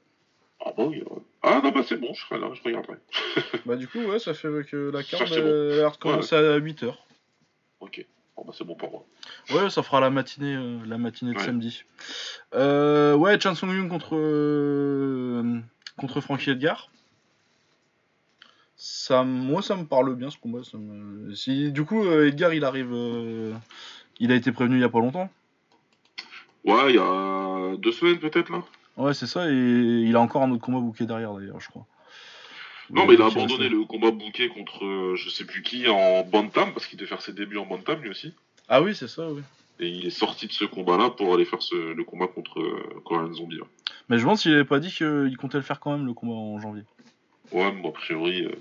Ah, 0.65 0.71
bah 0.77 0.83
oui. 0.85 1.01
ouais. 1.01 1.21
Ah, 1.43 1.61
non, 1.63 1.71
bah, 1.71 1.81
c'est 1.87 1.97
bon, 1.97 2.13
je 2.13 2.21
serai 2.25 2.39
là, 2.39 2.49
je 2.53 2.61
regarderai. 2.63 2.97
Bah, 3.65 3.75
du 3.75 3.87
coup, 3.87 3.99
ouais, 3.99 4.19
ça 4.19 4.33
fait 4.33 4.49
que 4.69 4.91
la 4.91 5.03
carte 5.03 5.31
elle 5.31 5.43
bon. 5.43 5.81
a 5.81 6.53
à 6.53 6.59
8h. 6.59 6.93
Ok. 7.79 8.05
Bon, 8.35 8.43
bah, 8.45 8.53
c'est 8.57 8.63
bon 8.65 8.75
pour 8.75 8.91
moi. 8.91 9.05
Ouais, 9.51 9.69
ça 9.69 9.83
fera 9.83 9.99
la 9.99 10.09
matinée, 10.09 10.55
euh, 10.55 10.79
la 10.85 10.97
matinée 10.97 11.33
de 11.33 11.37
Ouais. 11.39 11.45
samedi. 11.45 11.83
Euh, 12.53 13.15
ouais, 13.15 13.39
Chan 13.39 13.53
Young 13.63 13.89
contre, 13.89 14.15
euh, 14.15 15.59
contre 15.97 16.21
Frankie 16.21 16.49
Edgar. 16.51 16.89
Ça, 18.75 19.23
moi, 19.23 19.61
ça 19.61 19.75
me 19.75 19.85
parle 19.85 20.15
bien 20.15 20.29
ce 20.29 20.37
combat. 20.37 20.63
ça 20.63 20.77
me- 20.77 21.33
Si, 21.33 21.71
du 21.71 21.83
coup, 21.85 22.05
Edgar, 22.11 22.53
il 22.53 22.63
arrive. 22.63 22.93
il 24.19 24.31
a 24.31 24.35
été 24.35 24.51
prévenu 24.51 24.77
il 24.77 24.81
y 24.81 24.83
a 24.83 24.89
pas 24.89 24.99
longtemps. 24.99 25.29
Ouais, 26.63 26.89
il 26.89 26.95
y 26.95 26.99
a 26.99 27.75
deux 27.77 27.91
semaines, 27.91 28.19
peut-être, 28.19 28.51
là. 28.51 28.63
Ouais, 28.97 29.13
c'est 29.13 29.27
ça, 29.27 29.49
et 29.49 29.53
il 29.53 30.15
a 30.15 30.19
encore 30.19 30.41
un 30.43 30.51
autre 30.51 30.61
combat 30.63 30.79
bouqué 30.79 31.05
derrière 31.05 31.33
d'ailleurs, 31.33 31.59
je 31.59 31.69
crois. 31.69 31.85
Non, 32.89 33.05
mais 33.05 33.13
il 33.15 33.21
a 33.21 33.25
abandonné 33.27 33.69
le 33.69 33.83
combat 33.83 34.11
bouquet 34.11 34.47
contre 34.49 34.85
euh, 34.85 35.15
je 35.15 35.29
sais 35.29 35.45
plus 35.45 35.61
qui 35.61 35.87
en 35.87 36.23
Bantam, 36.23 36.73
parce 36.73 36.87
qu'il 36.87 36.97
devait 36.97 37.09
faire 37.09 37.21
ses 37.21 37.33
débuts 37.33 37.57
en 37.57 37.65
Bantam, 37.65 38.01
lui 38.01 38.09
aussi. 38.09 38.33
Ah 38.69 38.81
oui, 38.81 38.95
c'est 38.95 39.07
ça, 39.07 39.29
oui. 39.29 39.41
Et 39.79 39.87
il 39.89 40.07
est 40.07 40.09
sorti 40.09 40.47
de 40.47 40.51
ce 40.53 40.65
combat-là 40.65 41.11
pour 41.11 41.33
aller 41.33 41.45
faire 41.45 41.61
ce- 41.61 41.93
le 41.93 42.03
combat 42.03 42.27
contre 42.27 42.59
euh, 42.59 43.01
Korean 43.05 43.31
Zombie. 43.33 43.59
Mais 44.09 44.17
je 44.17 44.21
me 44.21 44.25
demande 44.25 44.37
s'il 44.37 44.53
avait 44.53 44.63
pas 44.65 44.79
dit 44.79 44.91
qu'il 44.91 45.35
comptait 45.37 45.57
le 45.57 45.63
faire 45.63 45.79
quand 45.79 45.91
même, 45.95 46.05
le 46.07 46.13
combat 46.13 46.33
en 46.33 46.59
janvier. 46.59 46.83
Ouais, 47.51 47.71
mais 47.71 47.81
bon, 47.81 47.89
a 47.89 47.91
priori, 47.91 48.45
euh, 48.45 48.51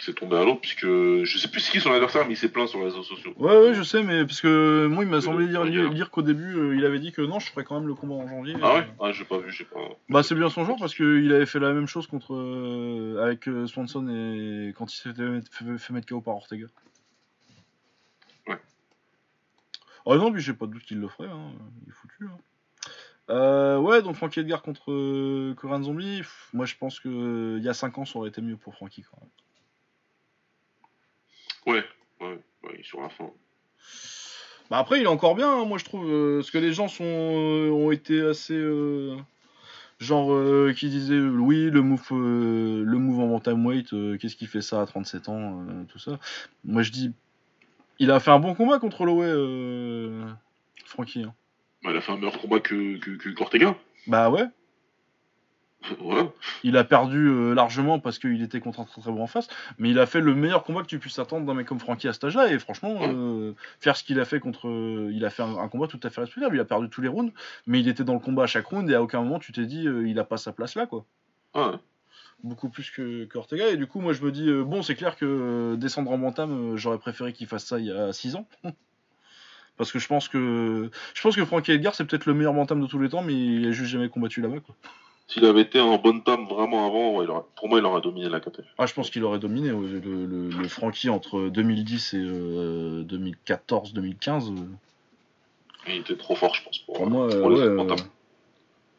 c'est 0.00 0.14
tombé 0.14 0.36
à 0.36 0.44
l'eau, 0.44 0.54
puisque 0.56 0.84
je 0.86 1.38
sais 1.38 1.48
plus 1.48 1.60
c'est 1.60 1.72
qui 1.72 1.80
son 1.80 1.90
adversaire, 1.92 2.26
mais 2.26 2.34
il 2.34 2.36
s'est 2.36 2.48
plaint 2.50 2.68
sur 2.68 2.78
les 2.78 2.86
réseaux 2.86 3.02
sociaux. 3.02 3.32
Ouais, 3.36 3.56
ouais, 3.58 3.74
je 3.74 3.82
sais, 3.82 4.02
mais 4.02 4.24
parce 4.24 4.40
que 4.40 4.86
moi, 4.86 5.02
il 5.04 5.10
m'a 5.10 5.16
Euh, 5.16 5.20
semblé 5.20 5.46
dire, 5.48 6.10
qu'au 6.10 6.22
début, 6.22 6.54
euh, 6.56 6.76
il 6.76 6.84
avait 6.84 7.00
dit 7.00 7.12
que 7.12 7.22
non, 7.22 7.38
je 7.40 7.50
ferais 7.50 7.64
quand 7.64 7.78
même 7.78 7.88
le 7.88 7.94
combat 7.94 8.14
en 8.14 8.28
janvier. 8.28 8.54
Ah 8.62 8.74
ouais? 8.74 8.80
Euh, 8.80 8.84
Ah, 9.04 9.12
j'ai 9.12 9.24
pas 9.24 9.38
vu, 9.38 9.50
j'ai 9.52 9.64
pas. 9.64 9.80
Bah, 10.08 10.22
c'est 10.22 10.34
bien 10.34 10.48
son 10.50 10.64
genre 10.64 10.78
parce 10.78 10.94
qu'il 10.94 11.32
avait 11.32 11.46
fait 11.46 11.58
la 11.58 11.72
même 11.72 11.86
chose 11.86 12.06
contre 12.06 12.34
euh, 12.34 13.22
avec 13.24 13.48
euh, 13.48 13.66
Swanson 13.66 14.08
et 14.08 14.72
quand 14.76 14.92
il 14.92 14.96
s'était 14.96 15.40
fait, 15.50 15.78
fait 15.78 15.92
mettre 15.92 16.06
KO 16.08 16.20
par 16.20 16.36
Ortega. 16.36 16.66
Ouais. 18.46 18.58
Oh 20.04 20.16
non, 20.16 20.30
mais 20.30 20.40
j'ai 20.40 20.54
pas 20.54 20.66
de 20.66 20.72
doute 20.72 20.84
qu'il 20.84 21.00
le 21.00 21.08
ferait, 21.08 21.28
hein. 21.28 21.50
il 21.84 21.90
est 21.90 21.92
foutu. 21.92 22.24
hein. 22.24 22.38
Euh, 23.30 23.76
ouais, 23.78 24.00
donc 24.00 24.16
Frankie 24.16 24.40
Edgar 24.40 24.62
contre 24.62 24.90
euh, 24.90 25.52
Korean 25.54 25.82
Zombie, 25.82 26.18
pff, 26.20 26.48
moi 26.54 26.64
je 26.64 26.74
pense 26.76 26.98
que 26.98 27.58
il 27.58 27.62
y 27.62 27.68
a 27.68 27.74
5 27.74 27.98
ans 27.98 28.06
ça 28.06 28.18
aurait 28.18 28.30
été 28.30 28.40
mieux 28.40 28.56
pour 28.56 28.74
Frankie 28.74 29.02
quand 29.02 29.18
même. 29.20 29.28
Ouais, 31.68 31.84
ouais, 32.20 32.38
ouais, 32.64 32.80
sur 32.82 33.00
la 33.00 33.08
fin. 33.08 33.30
Bah 34.70 34.78
après 34.78 34.98
il 34.98 35.04
est 35.04 35.06
encore 35.06 35.34
bien, 35.34 35.50
hein, 35.50 35.64
moi 35.64 35.78
je 35.78 35.84
trouve, 35.84 36.10
euh, 36.10 36.38
parce 36.38 36.50
que 36.50 36.58
les 36.58 36.72
gens 36.72 36.88
sont, 36.88 37.04
euh, 37.04 37.70
ont 37.70 37.90
été 37.90 38.20
assez... 38.20 38.54
euh, 38.54 39.16
genre 39.98 40.30
qui 40.74 40.88
disaient 40.88 41.18
oui 41.18 41.70
le 41.70 41.82
move, 41.82 42.06
le 42.12 42.98
move 42.98 43.20
en 43.20 43.28
bantamweight, 43.28 43.92
euh, 43.94 44.16
qu'est-ce 44.18 44.36
qui 44.36 44.46
fait 44.46 44.60
ça 44.62 44.80
à 44.82 44.86
37 44.86 45.28
ans, 45.28 45.64
tout 45.88 45.98
ça. 45.98 46.18
Moi 46.64 46.82
je 46.82 46.90
dis, 46.90 47.12
il 47.98 48.10
a 48.10 48.20
fait 48.20 48.30
un 48.30 48.38
bon 48.38 48.54
combat 48.54 48.78
contre 48.78 49.04
euh, 49.06 50.24
Frankie. 50.84 51.22
hein. 51.24 51.34
Bah, 51.82 51.90
il 51.92 51.96
a 51.96 52.00
fait 52.00 52.12
un 52.12 52.16
meilleur 52.16 52.38
combat 52.38 52.60
que, 52.60 52.96
que, 52.98 53.10
que 53.12 53.28
Cortega. 53.30 53.76
Bah 54.06 54.30
ouais, 54.30 54.44
il 56.64 56.76
a 56.76 56.84
perdu 56.84 57.28
euh, 57.28 57.54
largement 57.54 57.98
parce 57.98 58.18
qu'il 58.18 58.42
était 58.42 58.60
contre 58.60 58.80
un 58.80 58.84
très 58.84 59.00
très 59.00 59.10
bon 59.10 59.22
en 59.22 59.26
face, 59.26 59.48
mais 59.78 59.90
il 59.90 59.98
a 59.98 60.06
fait 60.06 60.20
le 60.20 60.34
meilleur 60.34 60.64
combat 60.64 60.82
que 60.82 60.86
tu 60.86 60.98
puisses 60.98 61.18
attendre 61.18 61.46
d'un 61.46 61.54
mec 61.54 61.66
comme 61.66 61.78
Frankie 61.78 62.08
à 62.08 62.12
cet 62.12 62.24
âge-là, 62.24 62.52
et 62.52 62.58
franchement, 62.58 62.98
euh, 63.02 63.54
faire 63.80 63.96
ce 63.96 64.04
qu'il 64.04 64.18
a 64.20 64.24
fait 64.24 64.40
contre... 64.40 64.68
euh, 64.68 65.10
il 65.12 65.24
a 65.24 65.30
fait 65.30 65.42
un, 65.42 65.56
un 65.56 65.68
combat 65.68 65.86
tout 65.86 66.00
à 66.02 66.10
fait 66.10 66.20
respectable, 66.20 66.56
il 66.56 66.60
a 66.60 66.64
perdu 66.64 66.88
tous 66.88 67.00
les 67.00 67.08
rounds, 67.08 67.32
mais 67.66 67.80
il 67.80 67.88
était 67.88 68.04
dans 68.04 68.14
le 68.14 68.20
combat 68.20 68.44
à 68.44 68.46
chaque 68.46 68.66
round, 68.66 68.90
et 68.90 68.94
à 68.94 69.02
aucun 69.02 69.22
moment 69.22 69.38
tu 69.38 69.52
t'es 69.52 69.66
dit, 69.66 69.86
euh, 69.86 70.08
il 70.08 70.18
a 70.18 70.24
pas 70.24 70.36
sa 70.36 70.52
place 70.52 70.74
là, 70.74 70.86
quoi. 70.86 71.04
Ouais. 71.54 71.76
Beaucoup 72.42 72.68
plus 72.68 72.90
que, 72.90 73.24
que 73.24 73.38
Ortega, 73.38 73.68
et 73.68 73.76
du 73.76 73.86
coup, 73.86 74.00
moi 74.00 74.12
je 74.12 74.22
me 74.22 74.30
dis, 74.30 74.52
bon, 74.64 74.82
c'est 74.82 74.94
clair 74.94 75.16
que 75.16 75.76
descendre 75.76 76.10
en 76.10 76.18
bantam, 76.18 76.76
j'aurais 76.76 76.98
préféré 76.98 77.32
qu'il 77.32 77.46
fasse 77.46 77.64
ça 77.64 77.78
il 77.78 77.86
y 77.86 77.92
a 77.92 78.12
6 78.12 78.36
ans. 78.36 78.46
Parce 79.76 79.92
que 79.92 80.00
je 80.00 80.08
pense 80.08 80.28
que 80.28 80.90
je 81.14 81.22
pense 81.22 81.36
que 81.36 81.44
Frankie 81.44 81.70
Edgar 81.70 81.94
c'est 81.94 82.04
peut-être 82.04 82.26
le 82.26 82.34
meilleur 82.34 82.52
bantam 82.52 82.80
de 82.80 82.86
tous 82.88 82.98
les 82.98 83.08
temps, 83.08 83.22
mais 83.22 83.32
il 83.34 83.68
a 83.68 83.70
juste 83.70 83.90
jamais 83.90 84.08
combattu 84.08 84.40
là-bas 84.40 84.58
quoi. 84.58 84.74
S'il 85.28 85.44
avait 85.44 85.60
été 85.60 85.78
en 85.78 85.98
bonne 85.98 86.22
tame 86.22 86.46
vraiment 86.46 86.86
avant, 86.86 87.16
ouais, 87.16 87.24
il 87.26 87.30
aurait- 87.30 87.44
pour 87.56 87.68
moi, 87.68 87.78
il 87.78 87.84
aurait 87.84 88.00
dominé 88.00 88.28
la 88.30 88.40
KT. 88.40 88.62
Ah, 88.78 88.86
je 88.86 88.94
pense 88.94 89.10
qu'il 89.10 89.22
aurait 89.24 89.38
dominé 89.38 89.68
le, 89.68 90.00
le, 90.00 90.48
le 90.48 90.68
Frankie 90.68 91.10
entre 91.10 91.48
2010 91.48 92.14
et 92.14 92.16
euh, 92.18 93.02
2014-2015. 93.04 94.50
euh, 94.52 94.54
Il 95.86 95.96
était 95.96 96.16
trop 96.16 96.34
fort, 96.34 96.54
je 96.54 96.62
pense, 96.64 96.78
pour, 96.78 96.94
Pour 96.94 97.10
moi, 97.10 97.28
pour 97.28 97.50
euh, 97.50 97.54
les 97.54 97.56
ouais, 97.60 97.66
euh, 97.66 97.96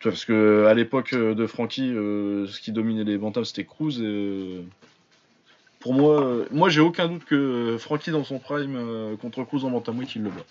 parce 0.04 0.24
que 0.24 0.66
à 0.68 0.74
l'époque 0.76 1.14
euh, 1.14 1.34
de 1.34 1.48
Frankie, 1.48 1.92
euh, 1.92 2.46
ce 2.48 2.62
qui 2.62 2.72
dominait 2.72 3.04
les 3.04 3.18
bantams 3.18 3.44
c'était 3.44 3.66
Cruz. 3.66 4.00
Et, 4.00 4.06
euh, 4.06 4.62
pour 5.80 5.94
moi, 5.94 6.22
euh, 6.22 6.46
moi 6.52 6.70
j'ai 6.70 6.80
aucun 6.82 7.08
doute 7.10 7.26
que 7.26 7.36
euh, 7.36 7.78
Frankie 7.80 8.12
dans 8.12 8.24
son 8.24 8.38
prime 8.40 8.76
euh, 8.78 9.18
contre 9.18 9.44
Cruz 9.44 9.66
en 9.66 9.72
bantamweight 9.72 10.16
il 10.16 10.24
le 10.24 10.30
bat. 10.30 10.46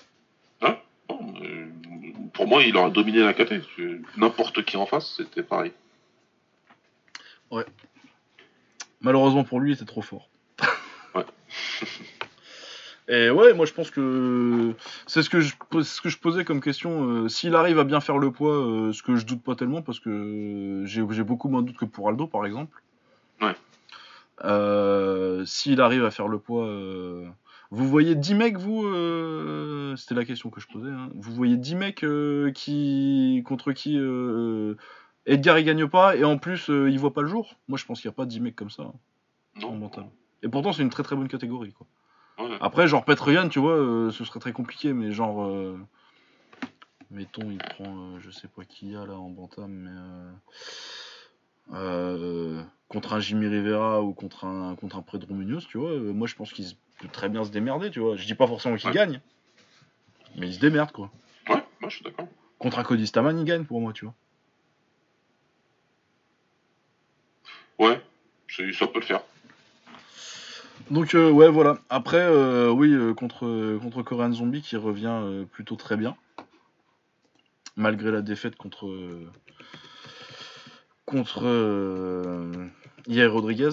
Pour 2.38 2.46
moi, 2.46 2.62
il 2.62 2.76
aurait 2.76 2.92
dominé 2.92 3.18
la 3.18 3.34
KT. 3.34 3.54
N'importe 4.16 4.64
qui 4.64 4.76
en 4.76 4.86
face, 4.86 5.16
c'était 5.16 5.42
pareil. 5.42 5.72
Malheureusement 9.00 9.42
pour 9.42 9.58
lui, 9.58 9.72
il 9.72 9.74
était 9.74 9.84
trop 9.84 10.02
fort. 10.02 10.28
Ouais. 11.16 11.24
Et 13.08 13.28
ouais, 13.30 13.54
moi 13.54 13.66
je 13.66 13.72
pense 13.72 13.90
que 13.90 14.72
c'est 15.08 15.24
ce 15.24 15.30
que 15.30 15.40
je 15.40 15.54
ce 15.82 16.00
que 16.00 16.08
je 16.10 16.18
posais 16.18 16.44
comme 16.44 16.60
question. 16.60 17.24
euh, 17.24 17.28
S'il 17.28 17.56
arrive 17.56 17.80
à 17.80 17.84
bien 17.84 18.00
faire 18.00 18.18
le 18.18 18.30
poids, 18.30 18.54
euh, 18.54 18.92
ce 18.92 19.02
que 19.02 19.16
je 19.16 19.26
doute 19.26 19.42
pas 19.42 19.56
tellement 19.56 19.82
parce 19.82 19.98
que 19.98 20.84
j'ai 20.84 21.24
beaucoup 21.24 21.48
moins 21.48 21.62
de 21.62 21.68
doutes 21.68 21.78
que 21.78 21.86
pour 21.86 22.08
Aldo 22.08 22.28
par 22.28 22.46
exemple. 22.46 22.80
Ouais. 23.40 23.56
Euh, 24.44 25.44
S'il 25.44 25.80
arrive 25.80 26.04
à 26.04 26.12
faire 26.12 26.28
le 26.28 26.38
poids, 26.38 26.68
vous 27.70 27.86
voyez 27.88 28.14
10 28.14 28.34
mecs 28.34 28.56
vous 28.58 28.84
euh, 28.86 29.94
C'était 29.96 30.14
la 30.14 30.24
question 30.24 30.50
que 30.50 30.60
je 30.60 30.66
posais. 30.68 30.90
hein. 30.90 31.10
Vous 31.14 31.34
voyez 31.34 31.56
10 31.56 31.74
mecs 31.74 32.02
euh, 32.04 32.50
qui 32.52 33.42
contre 33.46 33.72
qui 33.72 33.96
euh, 33.98 34.74
Edgar 35.26 35.58
il 35.58 35.64
gagne 35.64 35.86
pas 35.86 36.16
et 36.16 36.24
en 36.24 36.38
plus 36.38 36.68
il 36.68 36.98
voit 36.98 37.12
pas 37.12 37.22
le 37.22 37.28
jour? 37.28 37.54
Moi 37.68 37.78
je 37.78 37.84
pense 37.84 38.00
qu'il 38.00 38.08
y 38.08 38.12
a 38.12 38.14
pas 38.14 38.26
10 38.26 38.40
mecs 38.40 38.56
comme 38.56 38.70
ça 38.70 38.84
hein, 38.84 39.62
en 39.62 39.72
mental. 39.76 40.06
Et 40.42 40.48
pourtant 40.48 40.72
c'est 40.72 40.82
une 40.82 40.90
très 40.90 41.02
très 41.02 41.16
bonne 41.16 41.28
catégorie 41.28 41.72
quoi. 41.72 41.86
Ouais. 42.38 42.56
Après, 42.60 42.86
genre 42.86 43.04
Petroyan, 43.04 43.48
tu 43.48 43.58
vois, 43.58 43.76
ce 44.12 44.24
serait 44.24 44.38
très 44.38 44.52
compliqué, 44.52 44.92
mais 44.92 45.10
genre. 45.10 45.50
mettons, 47.10 47.50
il 47.50 47.58
prend, 47.58 48.20
je 48.20 48.30
sais 48.30 48.46
pas 48.48 48.64
qui 48.64 48.86
il 48.86 48.92
y 48.92 48.96
a 48.96 49.04
là 49.04 49.14
en 49.14 49.28
bantam, 49.30 49.72
mais. 49.72 49.90
contre 52.88 53.12
un 53.14 53.20
Jimmy 53.20 53.46
Rivera 53.48 54.02
ou 54.02 54.12
contre 54.14 54.44
un, 54.44 54.74
contre 54.76 54.96
un 54.96 55.02
Pedro 55.02 55.34
Munoz, 55.34 55.66
tu 55.66 55.78
vois, 55.78 55.98
moi 55.98 56.26
je 56.28 56.34
pense 56.36 56.52
qu'il 56.52 56.64
se- 56.64 56.74
peut 56.98 57.08
très 57.08 57.28
bien 57.28 57.44
se 57.44 57.50
démerder, 57.50 57.90
tu 57.90 58.00
vois. 58.00 58.16
Je 58.16 58.26
dis 58.26 58.34
pas 58.34 58.46
forcément 58.46 58.76
qu'il 58.76 58.88
Ouais. 58.88 58.94
gagne, 58.94 59.20
mais 60.36 60.48
il 60.48 60.54
se 60.54 60.60
démerde, 60.60 60.92
quoi. 60.92 61.10
Ouais, 61.48 61.64
moi, 61.80 61.88
je 61.88 61.96
suis 61.96 62.04
d'accord. 62.04 62.28
Contre 62.58 62.78
un 62.78 62.82
Cody 62.82 63.06
Staman, 63.06 63.38
il 63.38 63.44
gagne 63.44 63.64
pour 63.64 63.80
moi, 63.80 63.92
tu 63.92 64.04
vois. 64.04 64.14
Ouais, 67.78 68.00
ça 68.48 68.86
peut 68.88 68.98
le 68.98 69.04
faire. 69.04 69.20
Donc 70.90 71.14
euh, 71.14 71.30
ouais 71.30 71.48
voilà. 71.48 71.78
Après 71.90 72.20
euh, 72.20 72.70
oui 72.70 72.92
euh, 72.92 73.12
contre 73.12 73.78
contre 73.78 74.02
Korean 74.02 74.32
Zombie 74.32 74.62
qui 74.62 74.76
revient 74.76 75.44
plutôt 75.52 75.76
très 75.76 75.96
bien 75.96 76.16
malgré 77.76 78.10
la 78.10 78.22
défaite 78.22 78.56
contre 78.56 78.88
contre 81.04 81.44
Yair 83.06 83.32
Rodriguez. 83.32 83.70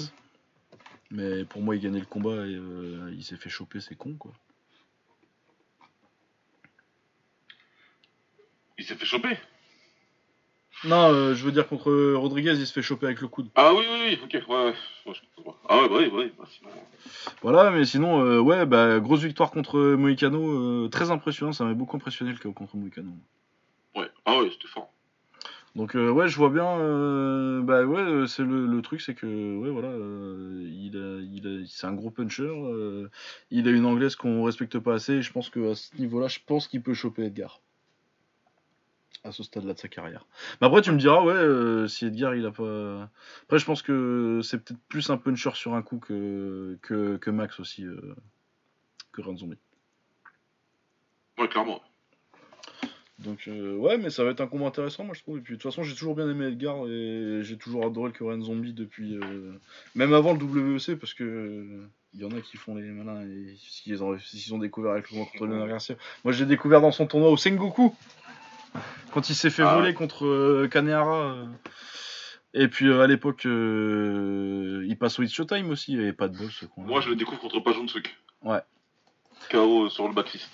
Mais 1.12 1.46
pour 1.46 1.62
moi 1.62 1.76
il 1.76 1.82
gagnait 1.82 2.00
le 2.00 2.06
combat 2.06 2.48
et 2.48 2.56
euh, 2.56 3.12
il 3.16 3.24
s'est 3.24 3.38
fait 3.38 3.50
choper 3.50 3.80
c'est 3.80 3.96
con 3.96 4.16
quoi. 4.16 4.32
Il 8.78 8.86
s'est 8.86 8.96
fait 8.96 9.06
choper? 9.06 9.38
Non 10.84 11.14
euh, 11.14 11.36
je 11.36 11.46
veux 11.46 11.52
dire 11.52 11.68
contre 11.68 12.14
Rodriguez 12.16 12.56
il 12.56 12.68
se 12.68 12.74
fait 12.74 12.82
choper 12.82 13.06
avec 13.06 13.22
le 13.22 13.28
coude. 13.28 13.50
Ah 13.56 13.74
oui, 13.74 13.86
oui, 13.90 14.00
oui, 14.08 14.20
ok, 14.24 14.50
ouais, 14.50 14.74
ouais. 15.06 15.14
Ah 15.70 15.82
ouais, 15.82 15.90
bah 15.90 15.96
oui, 16.00 16.10
bah 16.10 16.18
oui. 16.18 16.32
Bah, 16.38 16.46
sinon... 16.50 16.70
Voilà 17.42 17.72
mais 17.72 17.86
sinon 17.86 18.26
euh, 18.26 18.40
ouais 18.40 18.66
bah 18.66 19.00
grosse 19.00 19.22
victoire 19.22 19.52
contre 19.52 19.80
Moicano 19.96 20.86
euh, 20.86 20.90
très 20.90 21.12
impressionnant 21.12 21.54
ça 21.54 21.64
m'a 21.66 21.74
beaucoup 21.74 21.96
impressionné 21.96 22.32
le 22.32 22.38
KO 22.38 22.52
contre 22.52 22.76
Moicano. 22.78 23.12
Ouais, 23.96 24.10
ah 24.26 24.40
ouais, 24.40 24.50
c'était 24.52 24.68
fort. 24.68 24.92
Donc 25.76 25.96
euh, 25.96 26.10
ouais, 26.10 26.28
je 26.30 26.38
vois 26.38 26.50
bien. 26.50 26.80
euh, 26.80 27.62
bah 27.62 27.84
ouais, 27.84 28.00
euh, 28.00 28.28
c'est 28.28 28.44
le, 28.44 28.82
truc, 28.82 29.02
c'est 29.02 29.14
que 29.14 29.58
ouais 29.58 29.70
voilà, 29.70 29.90
il 29.90 30.96
a, 30.96 31.20
il 31.22 31.64
a- 31.64 31.66
c'est 31.68 31.86
un 31.86 31.94
gros 31.94 32.12
puncher. 32.12 32.50
il 33.52 33.68
a 33.68 33.72
une 33.72 33.86
anglaise 33.86 34.16
qu'on 34.16 34.44
respecte 34.44 34.80
pas 34.80 34.94
assez. 34.96 35.16
Et 35.16 35.22
je 35.22 35.32
pense 35.34 35.50
que 35.50 35.72
à 35.72 35.76
ce 35.76 35.96
niveau-là, 35.98 36.28
je 36.28 36.40
pense 36.46 36.68
qu'il 36.68 36.82
peut 36.82 36.94
choper 36.94 37.26
Edgar. 37.26 37.60
À 39.26 39.32
ce 39.32 39.44
stade-là 39.44 39.74
de 39.74 39.80
sa 39.80 39.88
carrière. 39.88 40.26
Mais 40.62 40.68
après, 40.68 40.82
tu 40.82 40.92
me 40.92 40.98
diras, 40.98 41.22
ouais, 41.24 41.88
si 41.90 42.06
Edgar 42.06 42.36
il 42.36 42.46
a 42.46 42.52
pas. 42.52 43.10
Après, 43.44 43.60
je 43.60 43.66
pense 43.66 43.82
que 43.82 44.40
c'est 44.44 44.64
peut-être 44.64 44.80
plus 44.88 45.10
un 45.10 45.18
puncher 45.18 45.52
sur 45.56 45.74
un 45.74 45.82
coup 45.82 45.98
que, 46.00 46.78
Max 47.28 47.60
aussi, 47.60 47.86
que 49.12 49.22
Ren 49.22 49.36
Zombie. 49.36 49.58
Ouais, 51.38 51.50
clairement. 51.50 51.82
Donc 53.20 53.48
euh, 53.48 53.76
ouais, 53.78 53.98
mais 53.98 54.10
ça 54.10 54.24
va 54.24 54.32
être 54.32 54.42
un 54.42 54.48
combat 54.48 54.66
intéressant, 54.68 55.06
moi 55.06 55.16
je 55.16 55.22
trouve. 55.22 55.38
Et 55.38 55.42
puis 55.42 55.56
de 55.56 55.62
toute 55.62 55.72
façon, 55.72 55.84
j'ai 55.84 55.94
toujours 55.96 56.16
bien 56.16 56.30
aimé 56.30 56.48
Edgar 56.48 56.86
et 56.88 57.40
j'ai 57.44 57.58
toujours 57.58 57.86
adoré 57.86 58.12
le 58.12 58.18
Korean 58.18 58.42
Zombie 58.42 58.74
depuis, 58.74 59.16
euh, 59.16 59.54
même 59.96 60.14
avant 60.14 60.34
le 60.34 60.44
WEC, 60.44 61.00
parce 61.00 61.14
que 61.14 61.24
euh, 61.24 61.90
il 62.14 62.22
y 62.22 62.26
en 62.26 62.32
a 62.32 62.42
qui 62.42 62.58
font 62.58 62.76
les 62.76 62.84
malins 62.84 63.22
et 63.22 63.56
s'ils 63.58 64.04
ont, 64.04 64.18
ont 64.52 64.58
découvert 64.58 64.92
avec 64.92 65.10
le 65.10 65.16
combat 65.18 65.30
contre 65.32 65.46
Leonard 65.48 65.68
Garcia. 65.68 65.96
Moi, 66.24 66.34
j'ai 66.34 66.46
découvert 66.46 66.82
dans 66.82 66.92
son 66.92 67.08
tournoi 67.08 67.30
au 67.30 67.38
Sengoku 67.38 67.96
quand 69.12 69.30
il 69.30 69.36
s'est 69.36 69.50
fait 69.50 69.64
Ah 69.64 69.76
voler 69.78 69.94
contre 69.94 70.26
euh, 70.26 70.68
Kanehara. 70.68 71.34
euh. 71.34 71.46
Et 72.54 72.70
puis 72.70 72.88
euh, 72.88 73.02
à 73.02 73.08
l'époque, 73.08 73.46
euh, 73.46 74.86
il 74.88 74.98
passe 74.98 75.20
au 75.20 75.24
It's 75.24 75.34
Showtime 75.34 75.70
aussi, 75.70 75.96
avait 75.96 76.14
pas 76.14 76.30
de 76.30 76.38
con. 76.74 76.82
Moi, 76.82 77.02
je 77.02 77.10
le 77.10 77.16
découvre 77.16 77.40
contre 77.42 77.60
Pajunsuk. 77.60 78.16
Ouais. 78.44 78.62
KO 79.52 79.90
sur 79.90 80.08
le 80.08 80.14
backfist. 80.14 80.50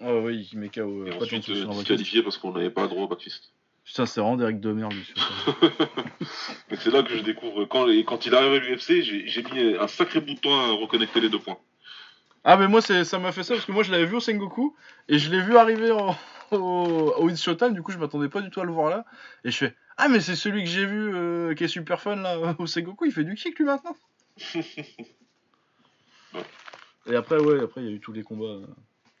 Ah 0.00 0.14
ouais, 0.14 0.36
il 0.36 0.58
met 0.58 0.68
KO. 0.68 1.06
Et 1.06 1.12
ensuite, 1.12 1.48
euh, 1.48 1.64
disqualifié 1.66 2.22
parce 2.22 2.38
qu'on 2.38 2.52
n'avait 2.52 2.70
pas 2.70 2.86
droit 2.86 3.04
au 3.04 3.08
backfist. 3.08 3.52
Putain, 3.84 4.04
c'est 4.04 4.20
vraiment 4.20 4.36
Derek 4.36 4.60
de 4.60 4.72
merde. 4.72 4.92
Mais 6.70 6.76
c'est 6.76 6.90
là 6.90 7.02
que 7.02 7.16
je 7.16 7.22
découvre. 7.22 7.64
Quand, 7.64 7.86
il 7.88 8.34
arrive 8.34 8.52
à 8.52 8.58
l'UFC, 8.58 9.02
j'ai 9.02 9.42
mis 9.42 9.74
un 9.76 9.86
sacré 9.86 10.20
bout 10.20 10.34
de 10.34 10.40
temps 10.40 10.58
à 10.58 10.72
reconnecter 10.72 11.20
les 11.20 11.28
deux 11.28 11.38
points. 11.38 11.58
Ah 12.48 12.56
mais 12.56 12.68
moi 12.68 12.80
ça 12.80 13.18
m'a 13.18 13.32
fait 13.32 13.42
ça 13.42 13.54
parce 13.54 13.66
que 13.66 13.72
moi 13.72 13.82
je 13.82 13.90
l'avais 13.90 14.06
vu 14.06 14.14
au 14.14 14.20
Sengoku 14.20 14.76
et 15.08 15.18
je 15.18 15.32
l'ai 15.32 15.40
vu 15.40 15.56
arriver 15.56 15.90
en- 15.90 16.14
au, 16.52 17.12
au 17.18 17.34
Showtime 17.34 17.74
du 17.74 17.82
coup 17.82 17.90
je 17.90 17.98
m'attendais 17.98 18.28
pas 18.28 18.40
du 18.40 18.50
tout 18.50 18.60
à 18.60 18.64
le 18.64 18.70
voir 18.70 18.88
là 18.88 19.04
et 19.42 19.50
je 19.50 19.56
fais 19.56 19.74
ah 19.96 20.06
mais 20.06 20.20
c'est 20.20 20.36
celui 20.36 20.62
que 20.62 20.70
j'ai 20.70 20.86
vu 20.86 21.12
euh, 21.12 21.54
qui 21.54 21.64
est 21.64 21.68
super 21.68 22.00
fun 22.00 22.14
là 22.14 22.54
au 22.60 22.66
Sengoku 22.68 23.04
il 23.04 23.10
fait 23.10 23.24
du 23.24 23.34
kick 23.34 23.58
lui 23.58 23.64
maintenant 23.64 23.96
et 27.08 27.16
après 27.16 27.38
ouais 27.38 27.60
après 27.60 27.82
il 27.82 27.88
y 27.88 27.92
a 27.92 27.96
eu 27.96 27.98
tous 27.98 28.12
les 28.12 28.22
combats 28.22 28.44
euh, 28.44 28.66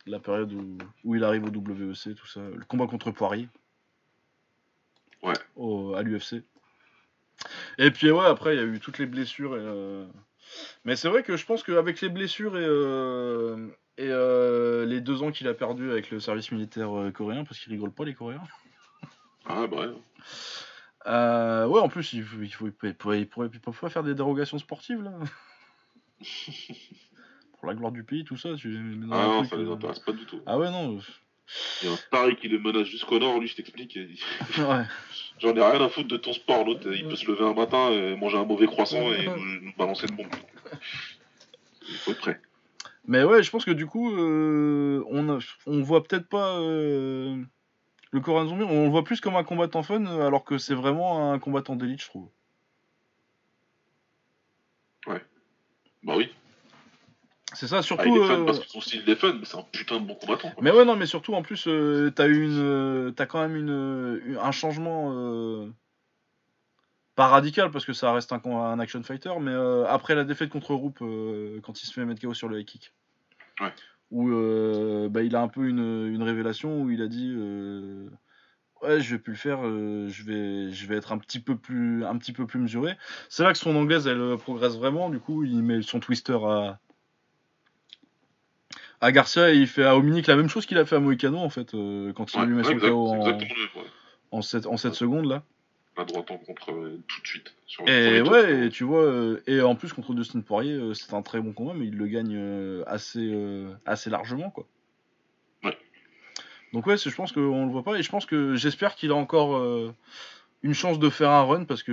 la 0.06 0.18
période 0.18 0.52
où, 0.52 0.78
où 1.04 1.14
il 1.14 1.24
arrive 1.24 1.44
au 1.44 1.50
WEC 1.50 2.14
tout 2.14 2.26
ça 2.26 2.40
le 2.40 2.64
combat 2.64 2.86
contre 2.86 3.10
Poirier 3.10 3.48
Ouais. 5.22 5.34
au, 5.56 5.94
à 5.94 6.02
l'UFC 6.02 6.44
et 7.78 7.90
puis 7.90 8.10
ouais 8.10 8.24
après 8.26 8.54
il 8.54 8.58
y 8.60 8.62
a 8.62 8.66
eu 8.66 8.78
toutes 8.80 8.98
les 8.98 9.06
blessures 9.06 9.56
et 9.56 9.60
euh, 9.60 10.06
mais 10.84 10.94
c'est 10.94 11.08
vrai 11.08 11.22
que 11.22 11.36
je 11.36 11.44
pense 11.44 11.62
qu'avec 11.62 12.00
les 12.00 12.08
blessures 12.08 12.56
et, 12.56 12.64
euh, 12.64 13.68
et 13.98 14.08
euh, 14.08 14.84
les 14.86 15.00
deux 15.00 15.22
ans 15.22 15.32
qu'il 15.32 15.48
a 15.48 15.54
perdu 15.54 15.90
avec 15.90 16.10
le 16.10 16.20
service 16.20 16.52
militaire 16.52 16.90
coréen, 17.12 17.44
parce 17.44 17.58
qu'ils 17.58 17.72
rigolent 17.72 17.92
pas 17.92 18.04
les 18.04 18.14
Coréens. 18.14 18.42
Ah, 19.46 19.66
bah 19.66 19.88
ouais. 21.66 21.80
En 21.80 21.88
plus, 21.88 22.12
il, 22.12 22.24
faut, 22.24 22.40
il, 22.40 22.52
faut, 22.52 22.66
il, 22.66 22.72
pourrait, 22.72 23.20
il, 23.20 23.28
pourrait, 23.28 23.48
il 23.52 23.60
pourrait 23.60 23.76
pas 23.80 23.88
faire 23.88 24.04
des 24.04 24.14
dérogations 24.14 24.58
sportives 24.58 25.02
là. 25.02 25.12
Pour 27.58 27.68
la 27.68 27.74
gloire 27.74 27.92
du 27.92 28.04
pays, 28.04 28.24
tout 28.24 28.36
ça. 28.36 28.54
Tu 28.56 28.76
Ah 29.10 29.26
non, 29.26 29.38
truc, 29.38 29.50
ça 29.50 29.56
les 29.56 29.64
euh, 29.68 29.72
intéresse 29.74 29.98
pas 30.00 30.12
du 30.12 30.24
tout. 30.26 30.40
Ah 30.46 30.58
ouais, 30.58 30.70
non. 30.70 30.98
Il 31.82 31.88
y 31.88 31.90
a 31.90 31.94
un 31.94 31.98
Paris 32.10 32.36
qui 32.36 32.48
le 32.48 32.58
menace 32.58 32.86
jusqu'au 32.88 33.18
nord, 33.18 33.38
lui, 33.38 33.46
je 33.48 33.56
t'explique. 33.56 33.96
ouais. 34.58 34.84
J'en 35.38 35.54
ai 35.54 35.62
rien 35.62 35.80
à 35.80 35.88
foutre 35.88 36.08
de 36.08 36.16
ton 36.16 36.32
sport. 36.32 36.64
L'autre, 36.64 36.92
il 36.92 37.08
peut 37.08 37.16
se 37.16 37.26
lever 37.30 37.44
un 37.44 37.54
matin, 37.54 37.90
et 37.90 38.16
manger 38.16 38.38
un 38.38 38.44
mauvais 38.44 38.66
croissant 38.66 39.12
et 39.12 39.26
nous, 39.26 39.60
nous 39.62 39.72
balancer 39.76 40.06
une 40.08 40.16
bombe. 40.16 40.26
Il 41.88 41.94
faut 41.96 42.10
être 42.12 42.18
prêt. 42.20 42.40
Mais 43.06 43.22
ouais, 43.22 43.42
je 43.42 43.50
pense 43.50 43.64
que 43.64 43.70
du 43.70 43.86
coup, 43.86 44.10
euh, 44.16 45.04
on, 45.08 45.28
a- 45.28 45.38
on 45.66 45.80
voit 45.82 46.02
peut-être 46.02 46.28
pas 46.28 46.58
euh, 46.58 47.40
le 48.10 48.20
Coréen 48.20 48.46
Zombie, 48.46 48.64
on 48.64 48.84
le 48.84 48.90
voit 48.90 49.04
plus 49.04 49.20
comme 49.20 49.36
un 49.36 49.44
combattant 49.44 49.84
fun, 49.84 50.04
alors 50.06 50.44
que 50.44 50.58
c'est 50.58 50.74
vraiment 50.74 51.32
un 51.32 51.38
combattant 51.38 51.76
d'élite, 51.76 52.02
je 52.02 52.08
trouve. 52.08 52.28
Bah 56.02 56.14
oui. 56.16 56.28
C'est 57.56 57.66
ça, 57.68 57.78
Ah, 57.78 57.82
surtout. 57.82 58.08
il 58.08 58.16
est 58.16 58.26
fun 58.26 58.40
euh, 58.40 58.44
parce 58.44 58.58
que 58.60 58.68
son 58.68 58.80
style 58.80 59.08
est 59.08 59.14
fun, 59.16 59.32
mais 59.38 59.44
c'est 59.44 59.56
un 59.56 59.62
putain 59.72 59.98
de 60.00 60.06
bon 60.06 60.14
combattant. 60.14 60.50
quoi. 60.50 60.62
Mais 60.62 60.70
ouais, 60.70 60.84
non, 60.84 60.94
mais 60.96 61.06
surtout 61.06 61.34
en 61.34 61.42
plus, 61.42 61.66
euh, 61.68 62.10
t'as 62.14 62.26
eu 62.28 62.44
une, 62.44 62.58
euh, 62.60 63.10
t'as 63.12 63.26
quand 63.26 63.40
même 63.40 63.56
une, 63.56 64.36
un 64.40 64.52
changement 64.52 65.12
euh, 65.14 65.66
pas 67.14 67.28
radical 67.28 67.70
parce 67.70 67.84
que 67.86 67.92
ça 67.94 68.12
reste 68.12 68.32
un, 68.32 68.40
un 68.44 68.78
action 68.78 69.02
fighter, 69.02 69.32
mais 69.40 69.52
euh, 69.52 69.86
après 69.88 70.14
la 70.14 70.24
défaite 70.24 70.50
contre 70.50 70.74
Roop, 70.74 70.98
euh, 71.00 71.60
quand 71.62 71.82
il 71.82 71.86
se 71.86 71.92
fait 71.92 72.04
mettre 72.04 72.20
KO 72.20 72.34
sur 72.34 72.48
le 72.48 72.60
high 72.60 72.66
kick, 72.66 72.92
Ouais. 73.60 73.72
où 74.10 74.28
bah, 75.08 75.22
il 75.22 75.34
a 75.34 75.40
un 75.40 75.48
peu 75.48 75.66
une, 75.66 76.06
une 76.12 76.22
révélation 76.22 76.82
où 76.82 76.90
il 76.90 77.00
a 77.00 77.06
dit, 77.08 77.34
ouais, 78.82 79.00
je 79.00 79.14
vais 79.14 79.18
plus 79.18 79.32
le 79.32 79.38
faire, 79.38 79.60
euh, 79.64 80.08
je 80.10 80.22
vais, 80.24 80.72
je 80.72 80.86
vais 80.86 80.96
être 80.96 81.12
un 81.12 81.18
petit 81.18 81.40
peu 81.40 81.56
plus, 81.56 82.04
un 82.04 82.18
petit 82.18 82.34
peu 82.34 82.46
plus 82.46 82.58
mesuré. 82.60 82.98
C'est 83.30 83.44
là 83.44 83.52
que 83.52 83.58
son 83.58 83.74
anglaise 83.76 84.06
elle 84.06 84.36
progresse 84.36 84.76
vraiment. 84.76 85.08
Du 85.08 85.20
coup, 85.20 85.42
il 85.44 85.62
met 85.62 85.80
son 85.80 86.00
twister 86.00 86.36
à 86.46 86.78
à 89.00 89.12
Garcia 89.12 89.50
il 89.52 89.66
fait 89.66 89.84
à 89.84 89.96
Ominic 89.96 90.26
la 90.26 90.36
même 90.36 90.48
chose 90.48 90.66
qu'il 90.66 90.78
a 90.78 90.84
fait 90.84 90.96
à 90.96 91.00
Moicano 91.00 91.38
en 91.38 91.50
fait 91.50 91.74
euh, 91.74 92.12
quand 92.12 92.32
il 92.34 92.40
Ouais, 92.40 92.46
lui 92.46 92.54
met 92.54 92.64
son 92.64 92.76
KO 92.78 93.08
en, 93.08 93.16
exactement 93.16 93.54
le 93.54 93.80
même. 93.80 93.84
Ouais. 93.84 93.90
en 94.32 94.42
7, 94.42 94.66
en 94.66 94.76
7 94.76 94.94
secondes 94.94 95.26
là. 95.26 95.42
La 95.98 96.04
droite 96.04 96.30
en 96.30 96.36
contre 96.36 96.72
euh, 96.72 97.00
tout 97.08 97.22
de 97.22 97.26
suite. 97.26 97.54
Sur 97.66 97.88
Et 97.88 98.20
tour, 98.20 98.30
ouais, 98.32 98.66
et 98.66 98.68
tu 98.70 98.84
vois, 98.84 99.02
euh, 99.02 99.42
et 99.46 99.62
en 99.62 99.74
plus 99.74 99.92
contre 99.94 100.12
Dustin 100.12 100.40
Poirier, 100.40 100.78
c'est 100.94 101.14
un 101.14 101.22
très 101.22 101.40
bon 101.40 101.52
combat, 101.52 101.72
mais 101.74 101.86
il 101.86 101.96
le 101.96 102.06
gagne 102.06 102.38
assez, 102.86 103.34
assez 103.86 104.10
largement 104.10 104.50
quoi. 104.50 104.66
Ouais. 105.64 105.76
Donc 106.74 106.86
ouais, 106.86 106.98
je 106.98 107.14
pense 107.14 107.32
qu'on 107.32 107.64
le 107.64 107.72
voit 107.72 107.82
pas 107.82 107.98
et 107.98 108.02
je 108.02 108.10
pense 108.10 108.26
que 108.26 108.56
j'espère 108.56 108.94
qu'il 108.94 109.10
a 109.10 109.14
encore 109.14 109.58
une 110.62 110.74
chance 110.74 110.98
de 110.98 111.08
faire 111.08 111.30
un 111.30 111.42
run 111.44 111.64
parce 111.64 111.82
que 111.82 111.92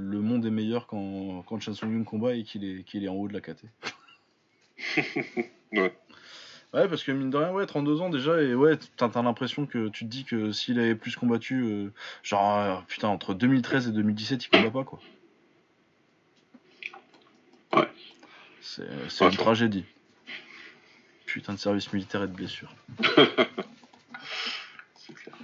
le 0.00 0.20
monde 0.20 0.44
est 0.46 0.50
meilleur 0.50 0.86
quand, 0.86 1.42
quand 1.48 1.58
Chan 1.60 1.74
Sung 1.74 1.90
Young 1.92 2.04
combat 2.04 2.34
et 2.34 2.42
qu'il 2.44 2.64
est, 2.64 2.84
qu'il 2.84 3.04
est 3.04 3.08
en 3.08 3.14
haut 3.14 3.28
de 3.28 3.32
la 3.32 3.40
KT. 3.40 3.64
Ouais. 5.72 5.92
Ouais, 6.74 6.88
parce 6.88 7.04
que 7.04 7.12
mine 7.12 7.30
de 7.30 7.36
rien, 7.36 7.52
ouais, 7.52 7.66
32 7.66 8.00
ans 8.00 8.10
déjà, 8.10 8.42
et 8.42 8.52
ouais, 8.54 8.76
t'as 8.96 9.08
t'as 9.08 9.22
l'impression 9.22 9.64
que 9.64 9.88
tu 9.88 10.04
te 10.04 10.10
dis 10.10 10.24
que 10.24 10.50
s'il 10.50 10.80
avait 10.80 10.96
plus 10.96 11.14
combattu, 11.14 11.62
euh, 11.62 11.92
genre, 12.24 12.58
euh, 12.58 12.74
putain, 12.88 13.06
entre 13.08 13.32
2013 13.32 13.86
et 13.88 13.92
2017, 13.92 14.44
il 14.46 14.50
combat 14.50 14.70
pas, 14.70 14.84
quoi. 14.84 14.98
Ouais. 17.74 17.88
C'est 18.60 18.82
c'est 19.08 19.24
Ouais, 19.24 19.30
une 19.30 19.36
tragédie. 19.36 19.84
Putain 21.26 21.52
de 21.52 21.58
service 21.58 21.92
militaire 21.92 22.24
et 22.24 22.26
de 22.28 22.32
blessures. 22.32 22.74
C'est 24.96 25.14
clair. 25.14 25.36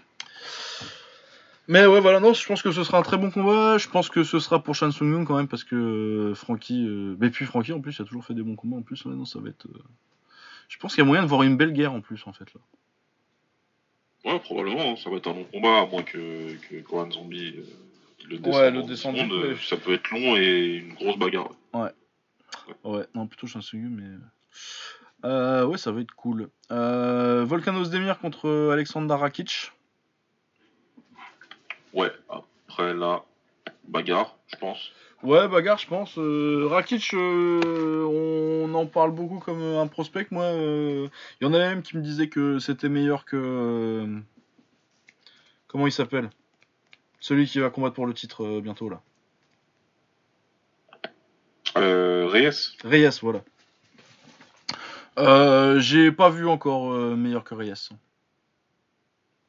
Mais 1.68 1.86
ouais, 1.86 2.00
voilà, 2.00 2.18
non, 2.18 2.32
je 2.32 2.44
pense 2.44 2.62
que 2.62 2.72
ce 2.72 2.82
sera 2.82 2.98
un 2.98 3.02
très 3.02 3.18
bon 3.18 3.30
combat. 3.30 3.78
Je 3.78 3.88
pense 3.88 4.08
que 4.08 4.24
ce 4.24 4.40
sera 4.40 4.60
pour 4.62 4.74
Shan 4.74 4.90
Sung 4.90 5.12
Young 5.12 5.24
quand 5.26 5.36
même, 5.36 5.46
parce 5.48 5.62
que 5.62 5.76
euh, 5.76 6.34
Frankie. 6.34 6.84
euh, 6.88 7.14
Mais 7.20 7.30
puis 7.30 7.44
Frankie, 7.46 7.72
en 7.72 7.80
plus, 7.80 7.96
il 7.98 8.02
a 8.02 8.04
toujours 8.04 8.24
fait 8.24 8.34
des 8.34 8.42
bons 8.42 8.56
combats. 8.56 8.78
En 8.78 8.82
plus, 8.82 9.04
ouais, 9.04 9.14
non, 9.14 9.24
ça 9.24 9.38
va 9.38 9.48
être. 9.50 9.68
Je 10.70 10.78
pense 10.78 10.94
qu'il 10.94 11.02
y 11.02 11.04
a 11.04 11.06
moyen 11.06 11.24
de 11.24 11.28
voir 11.28 11.42
une 11.42 11.56
belle 11.56 11.72
guerre 11.72 11.92
en 11.92 12.00
plus, 12.00 12.24
en 12.26 12.32
fait, 12.32 12.46
là. 12.54 12.60
Ouais, 14.24 14.38
probablement, 14.38 14.92
hein, 14.92 14.96
ça 14.96 15.10
va 15.10 15.16
être 15.16 15.28
un 15.28 15.34
long 15.34 15.44
combat, 15.44 15.80
à 15.80 15.86
moins 15.86 16.04
que, 16.04 16.54
que 16.68 16.80
Koran 16.82 17.10
Zombie 17.10 17.56
euh, 17.58 17.64
le 18.28 18.38
descende. 18.38 18.54
Ouais, 18.54 18.70
le 18.70 18.82
descende 18.84 19.16
secondes, 19.16 19.32
euh, 19.32 19.56
Ça 19.56 19.76
peut 19.76 19.92
être 19.94 20.08
long 20.10 20.36
et 20.36 20.76
une 20.76 20.94
grosse 20.94 21.18
bagarre. 21.18 21.50
Ouais, 22.84 23.04
non, 23.14 23.26
plutôt 23.26 23.48
Young, 23.48 23.90
mais. 23.90 24.16
Euh, 25.24 25.66
ouais, 25.66 25.76
ça 25.76 25.90
va 25.90 26.02
être 26.02 26.14
cool. 26.14 26.48
Euh, 26.70 27.44
Volkanos 27.44 27.90
Demir 27.90 28.20
contre 28.20 28.70
Alexander 28.72 29.14
Rakic. 29.14 29.72
Ouais, 31.92 32.12
après 32.28 32.94
là, 32.94 33.24
bagarre, 33.88 34.36
je 34.46 34.56
pense. 34.56 34.92
Ouais, 35.22 35.48
bagarre, 35.48 35.76
je 35.78 35.86
pense. 35.86 36.16
Euh, 36.18 36.66
Rakic, 36.68 37.12
euh, 37.12 38.04
on 38.64 38.72
en 38.74 38.86
parle 38.86 39.10
beaucoup 39.12 39.38
comme 39.38 39.60
un 39.62 39.86
prospect. 39.86 40.26
Moi, 40.30 40.44
euh, 40.44 41.08
il 41.40 41.44
y 41.44 41.46
en 41.46 41.52
a 41.52 41.58
même 41.58 41.82
qui 41.82 41.96
me 41.98 42.02
disaient 42.02 42.28
que 42.28 42.58
c'était 42.58 42.88
meilleur 42.88 43.26
que. 43.26 43.36
euh, 43.36 44.18
comment 45.66 45.86
il 45.86 45.92
s'appelle? 45.92 46.30
Celui 47.20 47.46
qui 47.46 47.58
va 47.58 47.68
combattre 47.68 47.94
pour 47.96 48.06
le 48.06 48.14
titre 48.14 48.44
euh, 48.44 48.60
bientôt, 48.62 48.88
là. 48.88 49.02
Euh, 51.76 52.26
Reyes 52.26 52.76
Reyes, 52.82 53.18
voilà. 53.20 53.42
Euh, 55.18 55.78
J'ai 55.80 56.12
pas 56.12 56.30
vu 56.30 56.48
encore 56.48 56.92
euh, 56.92 57.14
meilleur 57.14 57.44
que 57.44 57.54
Reyes. 57.54 57.90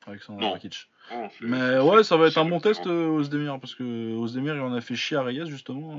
Alexander 0.06 0.42
Non. 0.42 0.52
Rakic. 0.52 0.90
Oh, 1.14 1.28
Mais 1.42 1.80
ouais, 1.80 2.04
ça 2.04 2.16
va 2.18 2.28
être 2.28 2.38
un 2.38 2.46
bon 2.46 2.60
test, 2.60 2.86
euh, 2.88 3.08
Ozdemir, 3.08 3.60
parce 3.60 3.76
que 3.76 4.16
Ozdemir, 4.16 4.56
il 4.56 4.62
en 4.62 4.74
a 4.74 4.82
fait 4.82 4.96
chier 4.96 5.18
à 5.18 5.24
Reyes, 5.24 5.46
justement. 5.48 5.96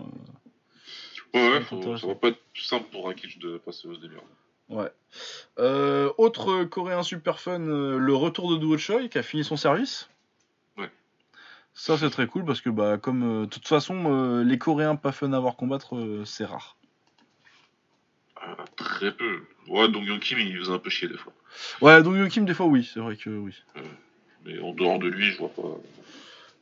euh. 1.34 1.38
Ouais, 1.38 1.40
ça 1.40 1.48
va 1.50 1.58
ouais, 1.58 1.64
faut- 1.64 1.96
ça 1.96 2.06
va 2.06 2.14
pas 2.14 2.28
être 2.28 2.40
simple 2.54 2.86
pour 2.90 3.06
Rakic 3.06 3.38
de 3.38 3.58
passer 3.58 3.88
début. 4.00 4.16
Ouais. 4.68 4.90
Euh, 5.58 6.10
autre 6.18 6.64
coréen 6.64 7.02
super 7.02 7.40
fun, 7.40 7.58
le 7.58 8.14
retour 8.14 8.50
de 8.50 8.56
Duo 8.58 8.76
Choi 8.78 9.08
qui 9.08 9.18
a 9.18 9.22
fini 9.22 9.44
son 9.44 9.56
service. 9.56 10.08
Ouais. 10.78 10.90
Ça, 11.74 11.96
c'est 11.98 12.10
très 12.10 12.26
cool 12.26 12.44
parce 12.44 12.60
que, 12.60 12.70
bah, 12.70 12.96
comme 12.98 13.22
euh, 13.22 13.40
de 13.46 13.50
toute 13.50 13.66
façon, 13.68 14.04
euh, 14.06 14.44
les 14.44 14.58
Coréens 14.58 14.96
pas 14.96 15.12
fun 15.12 15.32
à 15.32 15.40
voir 15.40 15.56
combattre, 15.56 16.22
c'est 16.24 16.44
rare. 16.44 16.76
Euh, 18.46 18.54
très 18.76 19.12
peu. 19.12 19.42
Ouais, 19.68 19.88
donc 19.88 20.04
Young 20.04 20.20
Kim, 20.20 20.38
il 20.38 20.56
faisait 20.58 20.72
un 20.72 20.78
peu 20.78 20.90
chier 20.90 21.08
des 21.08 21.16
fois. 21.16 21.32
Ouais, 21.80 22.02
donc 22.02 22.14
Young 22.16 22.28
Kim, 22.28 22.44
des 22.44 22.54
fois, 22.54 22.66
oui, 22.66 22.88
c'est 22.92 23.00
vrai 23.00 23.16
que 23.16 23.30
oui. 23.30 23.54
Mais 24.44 24.58
en 24.58 24.72
dehors 24.72 24.98
de 24.98 25.08
lui, 25.08 25.24
je 25.24 25.38
vois 25.38 25.50
pas. 25.50 25.62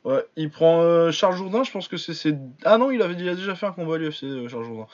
Ouais, 0.05 0.25
il 0.37 0.51
prend 0.51 0.81
euh, 0.81 1.11
Charles 1.11 1.37
Jourdain, 1.37 1.63
je 1.63 1.71
pense 1.71 1.87
que 1.87 1.99
c'est. 1.99 2.35
Ah 2.65 2.79
non, 2.79 2.91
il, 2.91 3.03
avait, 3.03 3.15
il 3.15 3.29
a 3.29 3.35
déjà 3.35 3.55
fait 3.55 3.67
un 3.67 3.73
combat 3.73 3.97
à 3.97 3.99
l'UFC, 3.99 4.25
euh, 4.25 4.49
Charles 4.49 4.65
Jourdain. 4.65 4.87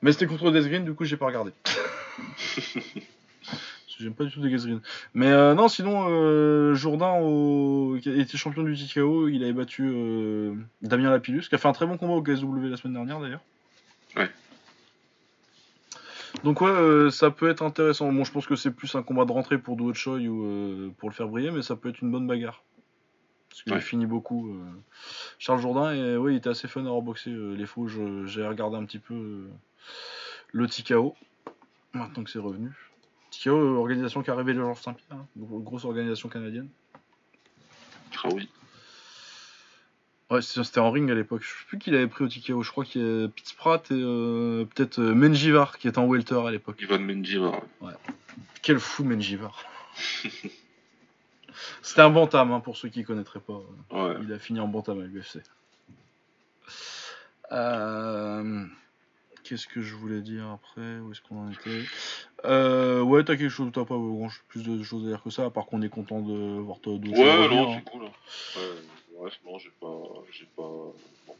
Mais 0.00 0.12
c'était 0.12 0.26
contre 0.26 0.52
Death 0.52 0.68
Green, 0.68 0.84
du 0.84 0.94
coup, 0.94 1.04
j'ai 1.04 1.16
pas 1.16 1.26
regardé. 1.26 1.50
J'aime 3.98 4.14
pas 4.14 4.24
du 4.24 4.32
tout 4.32 4.40
des 4.40 4.50
Green. 4.50 4.80
Mais 5.14 5.28
euh, 5.28 5.54
non, 5.54 5.68
sinon, 5.68 6.74
Jourdain 6.74 7.14
au... 7.20 7.96
qui 8.02 8.10
était 8.10 8.36
champion 8.36 8.64
du 8.64 8.74
TKO, 8.76 9.28
il 9.28 9.42
avait 9.42 9.52
battu 9.52 9.88
Damien 10.82 11.10
Lapillus, 11.10 11.48
qui 11.48 11.54
a 11.54 11.58
fait 11.58 11.68
un 11.68 11.72
très 11.72 11.86
bon 11.86 11.96
combat 11.96 12.14
au 12.14 12.22
KSW 12.22 12.68
la 12.68 12.76
semaine 12.76 12.94
dernière 12.94 13.20
d'ailleurs. 13.20 13.42
Ouais. 14.16 14.28
Donc 16.44 16.60
ouais, 16.60 16.68
euh, 16.70 17.10
ça 17.10 17.30
peut 17.30 17.48
être 17.48 17.62
intéressant. 17.62 18.12
Bon, 18.12 18.22
je 18.22 18.30
pense 18.30 18.46
que 18.46 18.54
c'est 18.54 18.70
plus 18.70 18.94
un 18.94 19.02
combat 19.02 19.24
de 19.24 19.32
rentrée 19.32 19.58
pour 19.58 19.76
Duo 19.76 19.92
Choi 19.94 20.18
ou 20.18 20.44
euh, 20.44 20.90
pour 20.98 21.08
le 21.08 21.14
faire 21.14 21.26
briller, 21.28 21.50
mais 21.50 21.62
ça 21.62 21.74
peut 21.74 21.88
être 21.88 22.00
une 22.02 22.10
bonne 22.12 22.26
bagarre. 22.26 22.62
Parce 23.48 23.62
qu'il 23.62 23.72
Ouais. 23.72 23.78
a 23.78 23.80
fini 23.80 24.04
beaucoup. 24.06 24.50
euh, 24.52 24.62
Charles 25.38 25.60
Jourdain, 25.60 25.92
et 25.94 26.16
ouais, 26.16 26.34
il 26.34 26.36
était 26.36 26.50
assez 26.50 26.68
fun 26.68 26.84
à 26.86 26.90
reboxer 26.90 27.30
les 27.30 27.66
faux. 27.66 27.88
je- 27.88 28.26
J'ai 28.26 28.46
regardé 28.46 28.76
un 28.76 28.84
petit 28.84 28.98
peu 28.98 29.48
le 30.52 30.66
TKO, 30.68 31.14
maintenant 31.94 32.22
que 32.24 32.30
c'est 32.30 32.38
revenu. 32.38 32.70
TKO, 33.30 33.76
organisation 33.78 34.22
qui 34.22 34.30
a 34.30 34.34
révélé 34.34 34.58
Georges 34.58 34.80
Saint-Pierre, 34.82 35.18
hein, 35.18 35.26
gros- 35.36 35.60
grosse 35.60 35.84
organisation 35.84 36.28
canadienne. 36.28 36.68
Ah 38.22 38.28
oui. 38.34 38.48
Ouais, 40.34 40.42
c'était 40.42 40.80
en 40.80 40.90
ring 40.90 41.10
à 41.10 41.14
l'époque. 41.14 41.42
Je 41.42 41.48
sais 41.48 41.54
plus 41.68 41.78
qui 41.78 41.90
l'avait 41.90 42.06
pris 42.06 42.24
au 42.24 42.28
TKO. 42.28 42.62
Je 42.62 42.70
crois 42.70 42.84
qu'il 42.84 43.00
y 43.02 43.24
a 43.24 43.28
Pete 43.28 43.46
Spratt 43.48 43.90
et 43.90 43.94
euh, 43.94 44.64
peut-être 44.64 44.98
euh, 44.98 45.14
Menjivar 45.14 45.78
qui 45.78 45.88
était 45.88 45.98
en 45.98 46.06
welter 46.06 46.46
à 46.46 46.50
l'époque. 46.50 46.76
Ivan 46.80 46.98
Menjivar. 46.98 47.60
Quel 48.62 48.78
fou 48.80 49.04
Menjivar. 49.04 49.64
C'était 51.82 52.00
un 52.00 52.10
bantam 52.10 52.50
hein, 52.52 52.60
pour 52.60 52.76
ceux 52.76 52.88
qui 52.88 53.04
connaîtraient 53.04 53.40
pas. 53.40 53.60
Ouais. 53.92 54.16
Il 54.22 54.32
a 54.32 54.38
fini 54.38 54.58
en 54.60 54.66
bantam 54.68 55.00
à 55.00 55.04
l'UFC. 55.04 55.38
Euh, 57.52 58.64
Qu'est-ce 59.44 59.66
que 59.66 59.82
je 59.82 59.94
voulais 59.94 60.20
dire 60.22 60.48
après? 60.48 60.98
Où 61.00 61.12
est-ce 61.12 61.20
qu'on 61.20 61.46
en 61.46 61.50
était? 61.50 61.84
Euh, 62.46 63.02
Ouais, 63.02 63.22
t'as 63.22 63.36
quelque 63.36 63.50
chose, 63.50 63.70
t'as 63.74 63.84
pas 63.84 63.94
plus 64.48 64.62
de 64.64 64.82
choses 64.82 65.04
à 65.04 65.08
dire 65.08 65.22
que 65.22 65.28
ça, 65.28 65.44
à 65.44 65.50
part 65.50 65.66
qu'on 65.66 65.82
est 65.82 65.90
content 65.90 66.20
de 66.22 66.58
voir 66.60 66.80
toi 66.80 66.94
Ouais, 66.94 67.48
non, 67.48 67.74
c'est 67.76 67.84
cool. 67.84 68.04
hein. 68.06 68.10
Ouais, 68.56 68.62
bref, 69.18 69.40
non, 69.44 69.58
j'ai 69.58 69.72
pas. 69.80 70.02
J'ai 70.32 70.46
pas. 70.56 70.62
bon. 71.26 71.34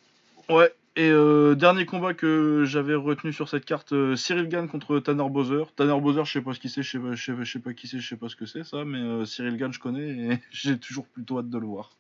Ouais, 0.49 0.75
et 0.97 1.09
euh, 1.11 1.57
dernier 1.57 1.87
combat 1.87 2.15
que 2.15 2.65
j'avais 2.67 2.95
retenu 2.95 3.33
sur 3.33 3.49
cette 3.49 3.65
carte, 3.65 3.93
euh, 3.93 4.15
Cyril 4.15 4.49
Gann 4.49 4.69
contre 4.69 5.01
Tanner 5.01 5.29
Bowser. 5.29 5.65
Tanner 5.75 6.01
Bowser, 6.01 6.25
je 6.25 6.33
sais 6.33 6.41
pas 6.41 6.55
ce 6.55 6.61
qui 6.61 6.69
c'est, 6.69 6.83
je 6.83 7.15
sais 7.45 7.59
pas, 7.59 7.75
qui 7.75 7.89
c'est, 7.89 7.99
je 7.99 8.09
sais 8.09 8.17
pas 8.17 8.29
ce 8.29 8.37
que 8.37 8.47
c'est 8.47 8.63
ça, 8.63 8.85
mais 8.85 8.99
euh, 8.99 9.25
Cyril 9.25 9.57
Gann, 9.57 9.73
je 9.73 9.81
connais 9.81 10.09
et 10.09 10.39
j'ai 10.51 10.79
toujours 10.79 11.07
plutôt 11.07 11.39
hâte 11.39 11.51
de 11.51 11.59
le 11.59 11.67
voir. 11.67 11.91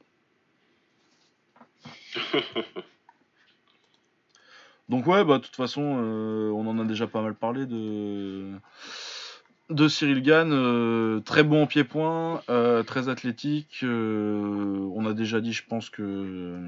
Donc 4.89 5.07
ouais, 5.07 5.25
bah 5.25 5.39
de 5.39 5.45
toute 5.45 5.57
façon, 5.57 5.81
on 5.81 6.67
en 6.67 6.79
a 6.79 6.85
déjà 6.85 7.07
pas 7.07 7.23
mal 7.23 7.35
parlé 7.35 7.65
de 7.65 8.53
de 9.71 9.89
Cyril 9.89 10.23
Gann, 10.23 10.51
euh, 10.53 11.21
très 11.21 11.43
bon 11.43 11.63
en 11.63 11.67
pied-point, 11.67 12.43
euh, 12.51 12.83
très 12.83 13.09
athlétique. 13.09 13.81
euh, 13.83 14.89
on 14.95 15.07
a 15.07 15.13
déjà 15.15 15.41
dit, 15.41 15.53
je 15.53 15.63
pense 15.67 15.91
que 15.91 16.59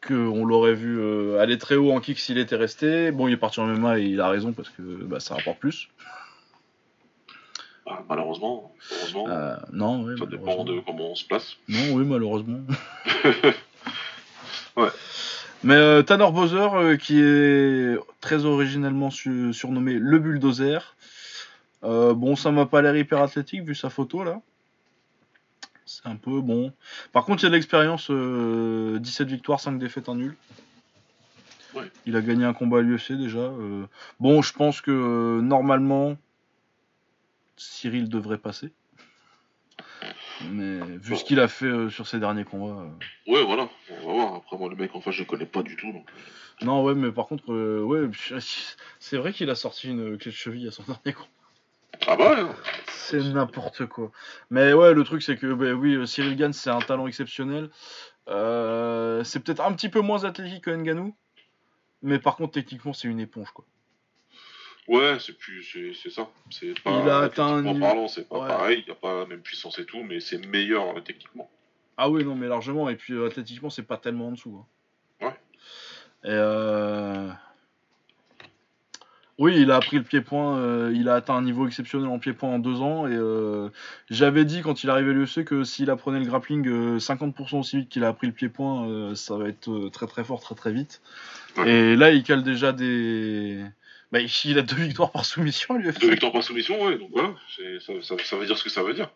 que 0.00 0.14
on 0.14 0.44
l'aurait 0.46 0.74
vu 0.74 1.36
aller 1.38 1.58
très 1.58 1.76
haut 1.76 1.92
en 1.92 2.00
kick 2.00 2.18
s'il 2.18 2.38
était 2.38 2.56
resté. 2.56 3.10
Bon, 3.10 3.28
il 3.28 3.34
est 3.34 3.36
parti 3.36 3.60
en 3.60 3.66
MMA 3.66 3.98
et 3.98 4.04
il 4.04 4.20
a 4.20 4.28
raison 4.28 4.52
parce 4.52 4.70
que 4.70 4.80
bah, 4.82 5.20
ça 5.20 5.34
rapporte 5.34 5.58
plus. 5.58 5.88
Ah, 7.86 8.02
malheureusement, 8.08 8.72
heureusement, 8.92 9.26
non, 9.72 10.02
oui, 10.04 10.14
ça 10.18 10.24
dépend 10.26 10.64
de 10.64 10.80
comment 10.80 11.10
on 11.10 11.14
se 11.14 11.24
place. 11.26 11.56
Non, 11.68 11.92
oui, 11.94 12.04
malheureusement. 12.06 12.60
Ouais. 14.76 14.88
Mais 15.64 15.74
euh, 15.74 16.02
Tanner 16.02 16.30
Bowser, 16.32 16.68
euh, 16.74 16.96
qui 16.96 17.20
est 17.20 17.98
très 18.20 18.44
originellement 18.44 19.10
su- 19.10 19.52
surnommé 19.52 19.94
le 19.94 20.18
bulldozer. 20.18 20.94
Euh, 21.84 22.14
bon, 22.14 22.36
ça 22.36 22.50
m'a 22.50 22.66
pas 22.66 22.82
l'air 22.82 22.96
hyper 22.96 23.22
athlétique 23.22 23.62
vu 23.62 23.74
sa 23.74 23.90
photo 23.90 24.22
là. 24.24 24.40
C'est 25.86 26.06
un 26.06 26.16
peu 26.16 26.40
bon. 26.40 26.72
Par 27.12 27.24
contre, 27.24 27.42
il 27.42 27.44
y 27.44 27.46
a 27.46 27.50
de 27.50 27.54
l'expérience. 27.54 28.10
euh, 28.10 28.98
17 29.00 29.28
victoires, 29.28 29.58
5 29.60 29.78
défaites, 29.78 30.08
un 30.08 30.14
nul. 30.14 30.36
Ouais. 31.74 31.90
Il 32.06 32.16
a 32.16 32.20
gagné 32.20 32.44
un 32.44 32.52
combat 32.52 32.78
à 32.78 32.80
l'UFC 32.82 33.12
déjà. 33.12 33.38
euh. 33.38 33.86
Bon, 34.20 34.40
je 34.42 34.52
pense 34.52 34.80
que 34.80 34.90
euh, 34.90 35.40
normalement, 35.40 36.16
Cyril 37.56 38.08
devrait 38.08 38.38
passer. 38.38 38.72
Mais 40.50 40.80
vu 40.98 41.16
ce 41.16 41.24
qu'il 41.24 41.40
a 41.40 41.48
fait 41.48 41.66
euh, 41.66 41.90
sur 41.90 42.06
ses 42.06 42.18
derniers 42.18 42.44
combats. 42.44 42.82
euh, 42.82 43.32
Ouais, 43.32 43.44
voilà, 43.44 43.68
on 43.90 44.06
va 44.06 44.12
voir. 44.12 44.34
Après, 44.36 44.56
moi, 44.56 44.68
le 44.70 44.76
mec 44.76 44.94
en 44.94 45.00
face, 45.00 45.14
je 45.14 45.20
le 45.20 45.26
connais 45.26 45.46
pas 45.46 45.62
du 45.62 45.76
tout. 45.76 45.92
Donc... 45.92 46.06
Non, 46.62 46.82
ouais, 46.84 46.94
mais 46.94 47.10
par 47.12 47.26
contre, 47.26 47.52
euh, 47.52 47.82
ouais, 47.82 48.08
c'est 49.00 49.16
vrai 49.16 49.32
qu'il 49.32 49.50
a 49.50 49.54
sorti 49.54 49.88
une 49.90 50.16
clé 50.18 50.30
de 50.30 50.36
cheville 50.36 50.68
à 50.68 50.70
son 50.70 50.82
dernier 50.86 51.12
combat. 51.14 51.28
Ah 52.06 52.16
bah 52.16 52.30
ouais, 52.34 52.40
hein. 52.40 52.54
C'est 52.86 53.22
n'importe 53.22 53.86
quoi. 53.86 54.10
Mais 54.50 54.72
ouais, 54.72 54.94
le 54.94 55.04
truc, 55.04 55.22
c'est 55.22 55.36
que, 55.36 55.52
bah, 55.52 55.72
oui, 55.72 55.94
euh, 55.94 56.06
Cyril 56.06 56.36
Gann, 56.36 56.52
c'est 56.52 56.70
un 56.70 56.78
talent 56.80 57.06
exceptionnel. 57.06 57.70
Euh, 58.28 59.24
c'est 59.24 59.40
peut-être 59.40 59.60
un 59.62 59.72
petit 59.72 59.88
peu 59.88 60.00
moins 60.00 60.24
athlétique 60.24 60.64
que 60.64 60.70
Nganou. 60.70 61.14
Mais 62.02 62.18
par 62.18 62.36
contre, 62.36 62.52
techniquement, 62.52 62.92
c'est 62.92 63.08
une 63.08 63.20
éponge, 63.20 63.50
quoi. 63.50 63.64
Ouais, 64.88 65.18
c'est 65.20 65.36
plus, 65.36 65.62
c'est, 66.02 66.10
ça. 66.10 66.28
C'est 66.50 66.80
pas, 66.82 66.90
Il 67.02 67.08
a 67.08 67.18
atteint 67.18 67.58
un 67.64 67.78
parlant, 67.78 68.08
c'est 68.08 68.28
pas 68.28 68.38
Ouais. 68.38 68.48
pareil. 68.48 68.84
Il 68.86 68.90
a 68.90 68.94
pas 68.94 69.20
la 69.20 69.26
même 69.26 69.42
puissance 69.42 69.78
et 69.78 69.84
tout, 69.84 70.02
mais 70.02 70.20
c'est 70.20 70.38
meilleur 70.46 70.96
euh, 70.96 71.00
techniquement. 71.00 71.50
Ah 71.96 72.08
oui, 72.08 72.24
non, 72.24 72.34
mais 72.34 72.48
largement. 72.48 72.88
Et 72.88 72.96
puis, 72.96 73.22
athlétiquement, 73.24 73.70
c'est 73.70 73.82
pas 73.82 73.98
tellement 73.98 74.28
en 74.28 74.32
dessous. 74.32 74.64
hein. 75.20 75.26
Ouais. 75.26 75.34
Et 76.24 76.32
euh... 76.32 77.28
Oui, 79.40 79.56
il 79.58 79.70
a 79.70 79.76
appris 79.76 79.96
le 79.96 80.02
pied-point. 80.02 80.58
euh, 80.58 80.92
il 80.94 81.08
a 81.08 81.14
atteint 81.14 81.34
un 81.34 81.40
niveau 81.40 81.66
exceptionnel 81.66 82.08
en 82.08 82.18
pied-point 82.18 82.50
en 82.50 82.58
deux 82.58 82.82
ans. 82.82 83.06
Et 83.06 83.14
euh, 83.14 83.70
j'avais 84.10 84.44
dit 84.44 84.60
quand 84.60 84.84
il 84.84 84.90
arrivait 84.90 85.12
à 85.12 85.14
l'UFC 85.14 85.44
que 85.46 85.64
s'il 85.64 85.88
apprenait 85.88 86.18
le 86.18 86.26
grappling 86.26 86.68
euh, 86.68 86.98
50% 86.98 87.58
aussi 87.58 87.78
vite 87.78 87.88
qu'il 87.88 88.04
a 88.04 88.08
appris 88.08 88.26
le 88.26 88.34
pied-point, 88.34 88.86
euh, 88.86 89.14
ça 89.14 89.38
va 89.38 89.48
être 89.48 89.70
euh, 89.70 89.88
très 89.88 90.06
très 90.06 90.24
fort, 90.24 90.42
très 90.42 90.54
très 90.54 90.72
vite. 90.72 91.00
Et 91.64 91.96
là, 91.96 92.10
il 92.10 92.22
cale 92.22 92.42
déjà 92.42 92.72
des. 92.72 93.64
Bah, 94.12 94.18
il 94.44 94.58
a 94.58 94.62
deux 94.62 94.76
victoires 94.76 95.10
par 95.10 95.24
soumission 95.24 95.74
à 95.74 95.78
l'UFC. 95.78 96.00
Deux 96.02 96.10
victoires 96.10 96.32
par 96.32 96.42
soumission, 96.42 96.84
ouais, 96.84 96.98
donc 96.98 97.08
voilà. 97.10 97.32
Ça, 97.80 97.92
ça, 98.02 98.14
ça 98.22 98.36
veut 98.36 98.44
dire 98.44 98.58
ce 98.58 98.64
que 98.64 98.70
ça 98.70 98.82
veut 98.82 98.92
dire. 98.92 99.08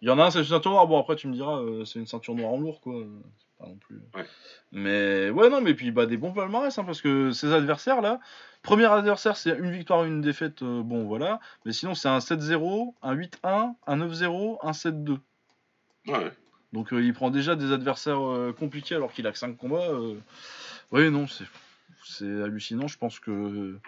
Il 0.00 0.08
y 0.08 0.10
en 0.10 0.18
a 0.18 0.24
un, 0.24 0.30
c'est 0.30 0.38
une 0.38 0.44
ceinture 0.44 0.70
noire. 0.70 0.86
Bon, 0.86 0.98
après, 0.98 1.16
tu 1.16 1.28
me 1.28 1.34
diras, 1.34 1.58
euh, 1.58 1.84
c'est 1.84 1.98
une 1.98 2.06
ceinture 2.06 2.34
noire 2.34 2.52
en 2.52 2.58
lourd, 2.58 2.80
quoi. 2.80 2.94
C'est 3.38 3.47
pas 3.58 3.66
non 3.66 3.76
plus. 3.76 4.00
Ouais. 4.14 4.24
Mais 4.72 5.30
ouais, 5.30 5.50
non, 5.50 5.60
mais 5.60 5.74
puis 5.74 5.90
bah, 5.90 6.06
des 6.06 6.16
bons 6.16 6.32
palmarès, 6.32 6.76
hein, 6.78 6.84
parce 6.84 7.02
que 7.02 7.30
ces 7.32 7.52
adversaires 7.52 8.00
là, 8.00 8.20
premier 8.62 8.86
adversaire, 8.86 9.36
c'est 9.36 9.56
une 9.56 9.70
victoire, 9.70 10.04
une 10.04 10.20
défaite, 10.20 10.62
euh, 10.62 10.82
bon 10.82 11.04
voilà. 11.04 11.40
Mais 11.64 11.72
sinon, 11.72 11.94
c'est 11.94 12.08
un 12.08 12.18
7-0, 12.18 12.94
un 13.02 13.14
8-1, 13.14 13.74
un 13.86 13.96
9-0, 13.96 14.58
un 14.62 14.70
7-2. 14.72 15.18
Ouais. 16.06 16.32
Donc 16.72 16.92
euh, 16.92 17.02
il 17.02 17.12
prend 17.14 17.30
déjà 17.30 17.56
des 17.56 17.72
adversaires 17.72 18.20
euh, 18.20 18.52
compliqués 18.52 18.94
alors 18.94 19.12
qu'il 19.12 19.26
a 19.26 19.32
que 19.32 19.38
5 19.38 19.56
combats. 19.56 19.88
Oui, 20.90 21.10
non, 21.10 21.26
c'est. 21.26 21.44
C'est 22.04 22.42
hallucinant, 22.42 22.88
je 22.88 22.96
pense 22.96 23.20
que 23.20 23.78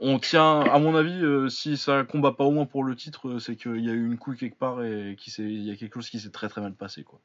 on 0.00 0.18
tient, 0.18 0.62
à 0.62 0.80
mon 0.80 0.96
avis, 0.96 1.22
si 1.48 1.76
ça 1.76 2.02
combat 2.02 2.32
pas 2.32 2.42
au 2.42 2.50
moins 2.50 2.66
pour 2.66 2.82
le 2.82 2.96
titre, 2.96 3.38
c'est 3.38 3.54
qu'il 3.54 3.84
y 3.84 3.88
a 3.88 3.92
eu 3.92 4.04
une 4.04 4.18
couille 4.18 4.36
quelque 4.36 4.58
part 4.58 4.82
et 4.82 5.14
qu'il 5.16 5.62
y 5.62 5.70
a 5.70 5.76
quelque 5.76 5.94
chose 5.94 6.10
qui 6.10 6.18
s'est 6.18 6.30
très 6.30 6.48
très 6.48 6.60
mal 6.60 6.74
passé 6.74 7.04
quoi. 7.04 7.20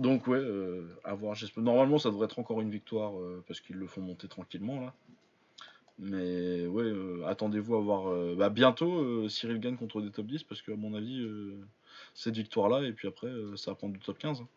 Ouais. 0.00 0.04
Donc 0.08 0.26
ouais, 0.26 0.38
euh, 0.38 0.82
à 1.04 1.14
voir. 1.14 1.34
j'espère- 1.34 1.62
Normalement, 1.62 1.98
ça 1.98 2.10
devrait 2.10 2.24
être 2.26 2.38
encore 2.38 2.60
une 2.60 2.70
victoire 2.70 3.18
euh, 3.18 3.44
parce 3.46 3.60
qu'ils 3.60 3.76
le 3.76 3.86
font 3.86 4.00
monter 4.00 4.28
tranquillement 4.28 4.80
là. 4.80 4.92
Mais 5.98 6.66
ouais, 6.66 6.84
euh, 6.84 7.22
attendez-vous 7.26 7.76
à 7.76 7.80
voir 7.80 8.08
euh, 8.08 8.34
bah, 8.36 8.48
bientôt 8.48 9.28
Cyril 9.28 9.60
gagne 9.60 9.76
contre 9.76 10.00
des 10.00 10.10
top 10.10 10.26
10 10.26 10.44
parce 10.44 10.62
qu'à 10.62 10.74
mon 10.74 10.94
avis, 10.94 11.28
cette 12.14 12.36
victoire 12.36 12.68
là 12.70 12.82
et 12.86 12.92
puis 12.92 13.06
après, 13.08 13.28
ça 13.56 13.72
va 13.72 13.74
prendre 13.74 13.92
du 13.92 14.00
top 14.00 14.16
15. 14.18 14.40
hein. 14.40 14.48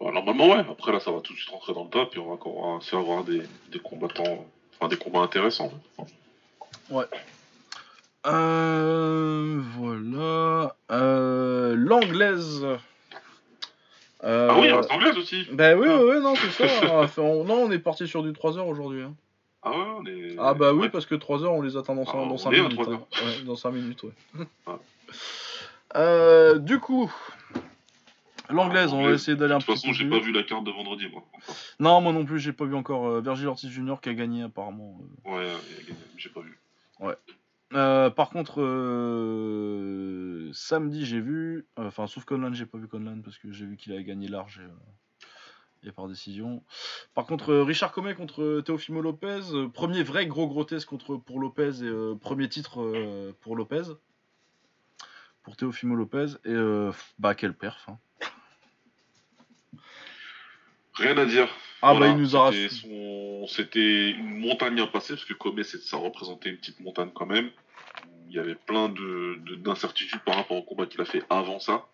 Bah, 0.00 0.10
normalement, 0.10 0.48
ouais. 0.48 0.60
Après, 0.60 0.90
là, 0.90 1.00
ça 1.00 1.12
va 1.12 1.20
tout 1.20 1.32
de 1.34 1.38
suite 1.38 1.50
rentrer 1.50 1.74
dans 1.74 1.84
le 1.84 1.90
top 1.90 2.16
et 2.16 2.18
on 2.18 2.26
va 2.28 2.32
encore 2.32 2.56
aussi 2.78 2.96
avoir 2.96 3.22
des, 3.24 3.42
des 3.70 3.78
combattants, 3.78 4.46
enfin 4.74 4.88
des 4.88 4.96
combats 4.96 5.20
intéressants. 5.20 5.70
Euh, 6.90 7.04
voilà. 9.76 10.76
Euh, 10.90 11.74
L'anglaise. 11.76 12.64
Euh, 14.24 14.48
Ah 14.50 14.56
oui, 14.60 14.66
il 14.68 14.72
reste 14.74 14.90
anglaise 14.92 15.16
aussi. 15.18 15.46
Bah 15.52 15.74
oui, 15.74 15.88
oui, 15.88 16.10
oui, 16.10 16.20
non, 16.22 16.34
c'est 16.36 16.50
ça. 16.68 16.94
Enfin, 17.02 17.22
on- 17.22 17.44
non, 17.44 17.54
on 17.64 17.70
est 17.72 17.78
parti 17.80 18.06
sur 18.06 18.22
du 18.22 18.32
3 18.32 18.56
heures 18.58 18.68
aujourd'hui. 18.68 19.02
hein. 19.02 19.14
Ah 19.64 19.70
ouais, 19.70 19.76
on 19.98 20.06
est. 20.06 20.36
Ah 20.38 20.54
bah 20.54 20.72
oui, 20.72 20.82
ouais. 20.82 20.90
parce 20.90 21.06
que 21.06 21.14
3 21.14 21.42
heures, 21.44 21.52
on 21.52 21.62
les 21.62 21.76
attend 21.76 21.94
dans 21.94 22.04
5, 22.04 22.12
Ah, 22.14 22.18
dans 22.26 22.30
on 22.32 22.38
5 22.38 22.52
est 22.52 22.58
à 22.58 22.62
minutes. 22.62 22.80
3 22.82 22.94
hein. 22.94 23.04
Ouais, 23.24 23.42
dans 23.44 23.56
5 23.56 23.70
minutes, 23.72 24.02
ouais. 24.04 24.12
Ah. 24.66 24.78
Euh, 25.94 26.56
du 26.58 26.78
coup, 26.80 27.12
l'anglaise, 28.48 28.94
on 28.94 29.02
va 29.04 29.10
essayer 29.10 29.36
d'aller 29.36 29.52
un 29.52 29.58
De 29.58 29.62
petit 29.62 29.72
toute 29.72 29.82
façon, 29.82 29.88
peu 29.88 29.92
j'ai 29.92 30.08
pas 30.08 30.20
vu 30.20 30.32
la 30.32 30.42
carte 30.42 30.64
de 30.64 30.70
vendredi, 30.70 31.06
moi. 31.12 31.22
Non, 31.80 32.00
moi 32.00 32.14
non 32.14 32.24
plus, 32.24 32.38
j'ai 32.40 32.54
pas 32.54 32.64
vu 32.64 32.74
encore 32.74 33.06
euh, 33.08 33.20
Virgil 33.20 33.46
Ortiz 33.48 33.68
Jr. 33.70 33.96
qui 34.00 34.08
a 34.08 34.14
gagné 34.14 34.42
apparemment. 34.44 34.98
euh. 35.26 35.30
Ouais, 35.34 35.44
euh, 35.50 35.92
j'ai 36.16 36.30
pas 36.30 36.40
vu. 36.40 36.58
Euh, 37.74 38.10
par 38.10 38.30
contre, 38.30 38.60
euh, 38.60 40.50
samedi, 40.52 41.06
j'ai 41.06 41.20
vu. 41.20 41.66
Enfin, 41.76 42.06
sauf 42.06 42.24
Conlan, 42.24 42.52
j'ai 42.52 42.66
pas 42.66 42.78
vu 42.78 42.88
Conlan 42.88 43.20
parce 43.22 43.38
que 43.38 43.52
j'ai 43.52 43.66
vu 43.66 43.76
qu'il 43.76 43.92
avait 43.92 44.04
gagné 44.04 44.28
large 44.28 44.60
et, 44.60 44.64
euh, 44.64 45.88
et 45.88 45.92
par 45.92 46.08
décision. 46.08 46.62
Par 47.14 47.26
contre, 47.26 47.54
Richard 47.54 47.92
Comet 47.92 48.14
contre 48.14 48.60
Teofimo 48.60 49.00
Lopez. 49.00 49.40
premier 49.72 50.02
vrai 50.02 50.26
gros 50.26 50.64
test 50.64 50.86
contre, 50.86 51.16
pour 51.16 51.40
Lopez 51.40 51.82
et 51.82 52.16
premier 52.20 52.48
titre 52.48 53.32
pour 53.40 53.56
Lopez. 53.56 53.82
Pour 55.42 55.56
Teofimo 55.56 55.96
Lopez. 55.96 56.36
Et 56.44 56.56
bah, 57.18 57.34
quel 57.34 57.54
perf. 57.54 57.88
hein. 57.88 57.98
Rien 60.94 61.16
à 61.16 61.24
dire. 61.24 61.48
Ah, 61.80 61.92
Voilà, 61.92 62.06
bah, 62.06 62.12
il 62.16 62.20
nous 62.22 62.36
a 62.36 62.52
c'était 62.52 62.68
son- 62.68 63.46
une 64.10 64.38
montagne 64.38 64.80
à 64.80 64.86
passer, 64.86 65.14
parce 65.14 65.24
que 65.24 65.34
c'est- 65.64 65.82
ça 65.82 65.96
représentait 65.96 66.50
une 66.50 66.58
petite 66.58 66.80
montagne 66.80 67.10
quand 67.14 67.26
même. 67.26 67.50
Il 68.28 68.34
y 68.36 68.38
avait 68.38 68.54
plein 68.54 68.88
de- 68.88 69.38
de- 69.44 69.56
d'incertitudes 69.56 70.20
par 70.20 70.36
rapport 70.36 70.56
au 70.56 70.62
combat 70.62 70.86
qu'il 70.86 71.00
a 71.00 71.04
fait 71.04 71.22
avant 71.28 71.58
ça, 71.58 71.86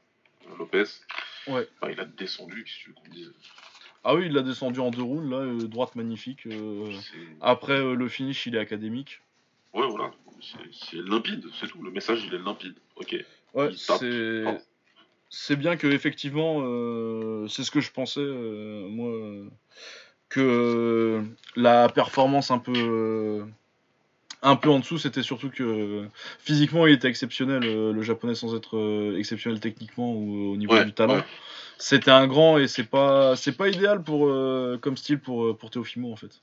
euh, 0.46 0.56
Lopez. 0.58 0.84
Ouais. 1.46 1.66
Bah, 1.80 1.90
il 1.90 1.98
a 1.98 2.04
descendu, 2.04 2.64
veux 2.88 2.94
qu'on 2.94 3.08
dise? 3.10 3.32
Ah 4.04 4.14
oui, 4.14 4.26
il 4.26 4.32
l'a 4.32 4.42
descendu 4.42 4.78
en 4.80 4.90
deux 4.90 5.02
rounds, 5.02 5.28
là, 5.30 5.38
euh, 5.38 5.58
droite 5.66 5.96
magnifique. 5.96 6.46
euh. 6.46 6.92
Après, 7.40 7.80
euh, 7.80 7.94
le 7.94 8.08
finish, 8.08 8.46
il 8.46 8.54
est 8.54 8.60
académique. 8.60 9.20
Ouais, 9.74 9.86
voilà. 9.88 10.12
C'est- 10.40 10.72
limpide, 11.02 11.44
c'est 11.58 11.66
tout. 11.66 11.82
Le 11.82 11.90
message, 11.90 12.22
il 12.26 12.34
est 12.34 12.38
limpide. 12.38 12.74
Ok. 12.96 13.16
Ouais, 13.54 13.70
c'est 13.98 14.42
Pardon. 14.44 14.60
C'est 15.30 15.56
bien 15.56 15.76
que 15.76 15.86
effectivement, 15.86 16.60
euh, 16.62 17.46
c'est 17.48 17.62
ce 17.62 17.70
que 17.70 17.80
je 17.80 17.90
pensais 17.90 18.20
euh, 18.20 18.88
moi 18.88 19.12
que 20.28 21.22
la 21.56 21.88
performance 21.88 22.50
un 22.50 22.58
peu 22.58 22.72
euh, 22.74 23.44
un 24.42 24.56
peu 24.56 24.68
en 24.70 24.78
dessous, 24.78 24.98
c'était 24.98 25.22
surtout 25.22 25.50
que 25.50 26.06
physiquement 26.38 26.86
il 26.86 26.94
était 26.94 27.08
exceptionnel, 27.08 27.62
le 27.62 28.02
japonais 28.02 28.34
sans 28.34 28.54
être 28.54 29.14
exceptionnel 29.18 29.60
techniquement 29.60 30.12
ou 30.12 30.52
au 30.52 30.56
niveau 30.56 30.74
Ouais, 30.74 30.84
du 30.84 30.92
talent. 30.92 31.16
ouais. 31.16 31.24
C'était 31.78 32.10
un 32.10 32.26
grand 32.26 32.58
et 32.58 32.68
c'est 32.68 32.84
pas 32.84 33.36
c'est 33.36 33.56
pas 33.56 33.68
idéal 33.68 34.02
pour 34.02 34.26
comme 34.80 34.96
style 34.96 35.18
pour 35.18 35.56
pour 35.56 35.70
Teofimo 35.70 36.12
en 36.12 36.16
fait. 36.16 36.40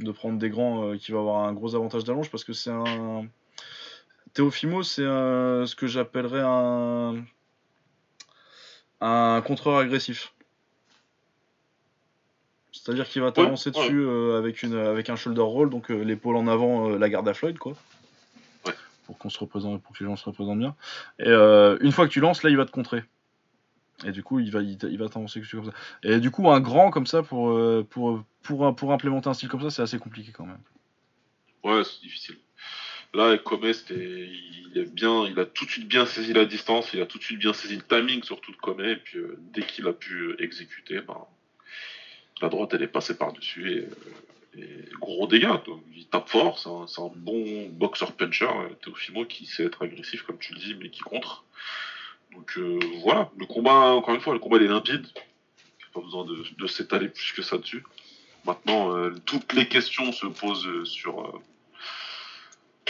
De 0.00 0.10
prendre 0.12 0.38
des 0.38 0.50
grands 0.50 0.96
qui 0.96 1.12
va 1.12 1.18
avoir 1.20 1.44
un 1.44 1.52
gros 1.52 1.74
avantage 1.74 2.04
d'allonge 2.04 2.30
parce 2.30 2.44
que 2.44 2.52
c'est 2.52 2.70
un 2.70 3.26
Teofimo, 4.34 4.82
c'est 4.82 5.02
ce 5.02 5.74
que 5.74 5.86
j'appellerais 5.86 6.42
un 6.42 7.24
un 9.04 9.42
contreur 9.42 9.78
agressif. 9.78 10.32
C'est-à-dire 12.72 13.08
qu'il 13.08 13.22
va 13.22 13.32
t'avancer 13.32 13.70
ouais. 13.70 13.80
dessus 13.80 14.00
euh, 14.00 14.38
avec, 14.38 14.62
une, 14.62 14.74
avec 14.74 15.08
un 15.08 15.16
shoulder 15.16 15.42
roll, 15.42 15.70
donc 15.70 15.90
euh, 15.90 16.02
l'épaule 16.02 16.36
en 16.36 16.46
avant, 16.46 16.90
euh, 16.90 16.98
la 16.98 17.08
garde 17.08 17.28
à 17.28 17.34
Floyd, 17.34 17.58
quoi. 17.58 17.74
Ouais. 18.66 18.72
Pour, 19.06 19.18
qu'on 19.18 19.30
se 19.30 19.38
représente, 19.38 19.82
pour 19.82 19.94
que 19.94 20.02
les 20.02 20.10
gens 20.10 20.16
se 20.16 20.24
représentent 20.24 20.58
bien. 20.58 20.74
Et 21.18 21.30
une 21.30 21.92
fois 21.92 22.06
que 22.06 22.12
tu 22.12 22.20
lances, 22.20 22.42
là, 22.42 22.50
il 22.50 22.56
va 22.56 22.64
te 22.64 22.72
contrer. 22.72 23.04
Et 24.04 24.10
du 24.10 24.22
coup, 24.22 24.40
il 24.40 24.50
va, 24.50 24.60
il, 24.60 24.98
va 24.98 25.08
t'avancer 25.08 25.38
dessus 25.38 25.56
comme 25.56 25.66
ça. 25.66 25.72
Et 26.02 26.18
du 26.18 26.30
coup, 26.30 26.50
un 26.50 26.60
grand 26.60 26.90
comme 26.90 27.06
ça, 27.06 27.22
pour, 27.22 27.56
pour, 27.90 28.22
pour, 28.42 28.74
pour 28.74 28.92
implémenter 28.92 29.28
un 29.28 29.34
style 29.34 29.48
comme 29.48 29.62
ça, 29.62 29.70
c'est 29.70 29.82
assez 29.82 29.98
compliqué 29.98 30.32
quand 30.32 30.46
même. 30.46 30.60
Ouais, 31.62 31.84
c'est 31.84 32.00
difficile. 32.02 32.36
Là, 33.14 33.38
c'était, 33.72 33.94
il 33.94 34.54
il 34.74 35.38
a 35.38 35.44
tout 35.46 35.64
de 35.64 35.70
suite 35.70 35.86
bien 35.86 36.04
saisi 36.04 36.32
la 36.32 36.44
distance, 36.44 36.92
il 36.94 37.00
a 37.00 37.06
tout 37.06 37.18
de 37.18 37.22
suite 37.22 37.38
bien 37.38 37.52
saisi 37.52 37.76
le 37.76 37.82
timing 37.82 38.24
surtout 38.24 38.50
de 38.50 38.56
Comé, 38.56 38.90
et 38.90 38.96
puis 38.96 39.18
euh, 39.18 39.38
dès 39.52 39.62
qu'il 39.62 39.86
a 39.86 39.92
pu 39.92 40.14
euh, 40.14 40.42
exécuter, 40.42 41.00
ben, 41.00 41.18
la 42.42 42.48
droite 42.48 42.74
elle 42.74 42.82
est 42.82 42.88
passée 42.88 43.16
par 43.16 43.32
dessus 43.32 43.70
et, 43.70 44.58
euh, 44.58 44.84
gros 45.00 45.28
dégâts. 45.28 45.48
il 45.96 46.06
tape 46.06 46.28
fort, 46.28 46.58
c'est 46.58 47.00
un, 47.00 47.12
bon 47.14 47.68
boxer 47.68 48.12
puncher, 48.16 48.46
euh, 48.46 48.74
Teofimo 48.82 49.24
qui 49.24 49.46
sait 49.46 49.64
être 49.64 49.82
agressif 49.82 50.22
comme 50.22 50.38
tu 50.38 50.52
le 50.52 50.58
dis, 50.58 50.74
mais 50.74 50.90
qui 50.90 51.00
contre. 51.00 51.44
Donc 52.32 52.58
voilà, 53.02 53.30
le 53.38 53.46
combat, 53.46 53.94
encore 53.94 54.14
une 54.14 54.20
fois, 54.20 54.32
le 54.32 54.40
combat 54.40 54.56
il 54.56 54.64
est 54.64 54.68
limpide. 54.68 55.06
Il 55.06 55.78
n'y 55.78 55.84
a 55.84 55.92
pas 55.94 56.00
besoin 56.00 56.24
de, 56.24 56.66
s'étaler 56.66 57.08
plus 57.08 57.32
que 57.32 57.42
ça 57.42 57.58
dessus. 57.58 57.84
Maintenant, 58.44 58.92
toutes 59.24 59.52
les 59.52 59.68
questions 59.68 60.10
se 60.10 60.26
posent 60.26 60.82
sur 60.82 61.40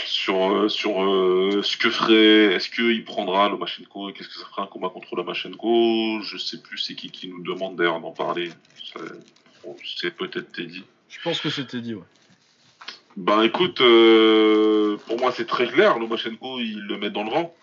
sur, 0.05 0.51
euh, 0.51 0.69
sur 0.69 1.01
euh, 1.03 1.61
ce 1.63 1.77
que 1.77 1.89
ferait, 1.89 2.53
est-ce 2.55 2.69
qu'il 2.69 3.03
prendra 3.05 3.49
Lomachenko 3.49 4.09
et 4.09 4.13
qu'est-ce 4.13 4.27
que 4.29 4.35
ça 4.35 4.45
ferait 4.45 4.61
un 4.63 4.67
combat 4.67 4.89
contre 4.89 5.15
Lomachenko 5.15 6.21
Je 6.21 6.37
sais 6.37 6.61
plus 6.61 6.77
c'est 6.77 6.95
qui 6.95 7.09
qui 7.11 7.29
nous 7.29 7.41
demande 7.41 7.75
d'ailleurs 7.75 7.99
d'en 8.01 8.11
parler. 8.11 8.49
C'est 9.83 10.15
peut-être 10.15 10.51
Teddy. 10.51 10.83
Je 11.09 11.19
pense 11.23 11.39
que 11.39 11.49
c'était 11.49 11.81
dit, 11.81 11.95
ouais. 11.95 12.03
Ben 13.17 13.43
écoute, 13.43 13.79
euh, 13.79 14.97
pour 15.07 15.17
moi 15.19 15.31
c'est 15.31 15.45
très 15.47 15.67
clair, 15.67 15.97
Lomachenko 15.97 16.59
il 16.59 16.81
le 16.81 16.97
met 16.97 17.09
dans 17.09 17.23
le 17.23 17.29
vent. 17.31 17.55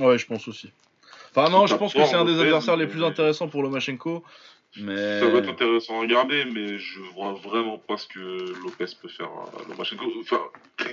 Ouais, 0.00 0.18
je 0.18 0.26
pense 0.26 0.48
aussi. 0.48 0.70
Enfin, 1.34 1.48
non, 1.48 1.66
je 1.66 1.76
pense 1.76 1.94
que 1.94 2.04
c'est 2.04 2.14
un 2.16 2.24
des 2.24 2.40
adversaires 2.40 2.76
les 2.76 2.88
plus 2.88 3.04
intéressants 3.04 3.48
pour 3.48 3.62
Lomachenko. 3.62 4.24
Mais. 4.76 5.20
Ça 5.20 5.28
va 5.28 5.38
être 5.38 5.48
intéressant 5.48 5.98
à 5.98 6.00
regarder, 6.02 6.44
mais 6.44 6.78
je 6.78 7.00
vois 7.14 7.32
vraiment 7.32 7.78
pas 7.78 7.96
ce 7.96 8.06
que 8.06 8.52
Lopez 8.62 8.86
peut 9.00 9.08
faire 9.08 9.26
à 9.28 9.68
Lomachenko. 9.68 10.04
Enfin, 10.20 10.40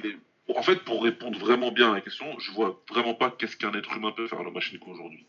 il 0.04 0.06
est- 0.12 0.18
en 0.56 0.62
fait, 0.62 0.78
pour 0.84 1.04
répondre 1.04 1.38
vraiment 1.38 1.72
bien 1.72 1.92
à 1.92 1.96
la 1.96 2.02
question, 2.02 2.26
je 2.40 2.52
vois 2.52 2.82
vraiment 2.90 3.14
pas 3.14 3.32
qu'est-ce 3.32 3.58
qu'un 3.58 3.74
être 3.74 3.96
humain 3.96 4.12
peut 4.16 4.28
faire 4.28 4.40
à 4.40 4.44
Lomachenko 4.44 4.92
aujourd'hui. 4.92 5.26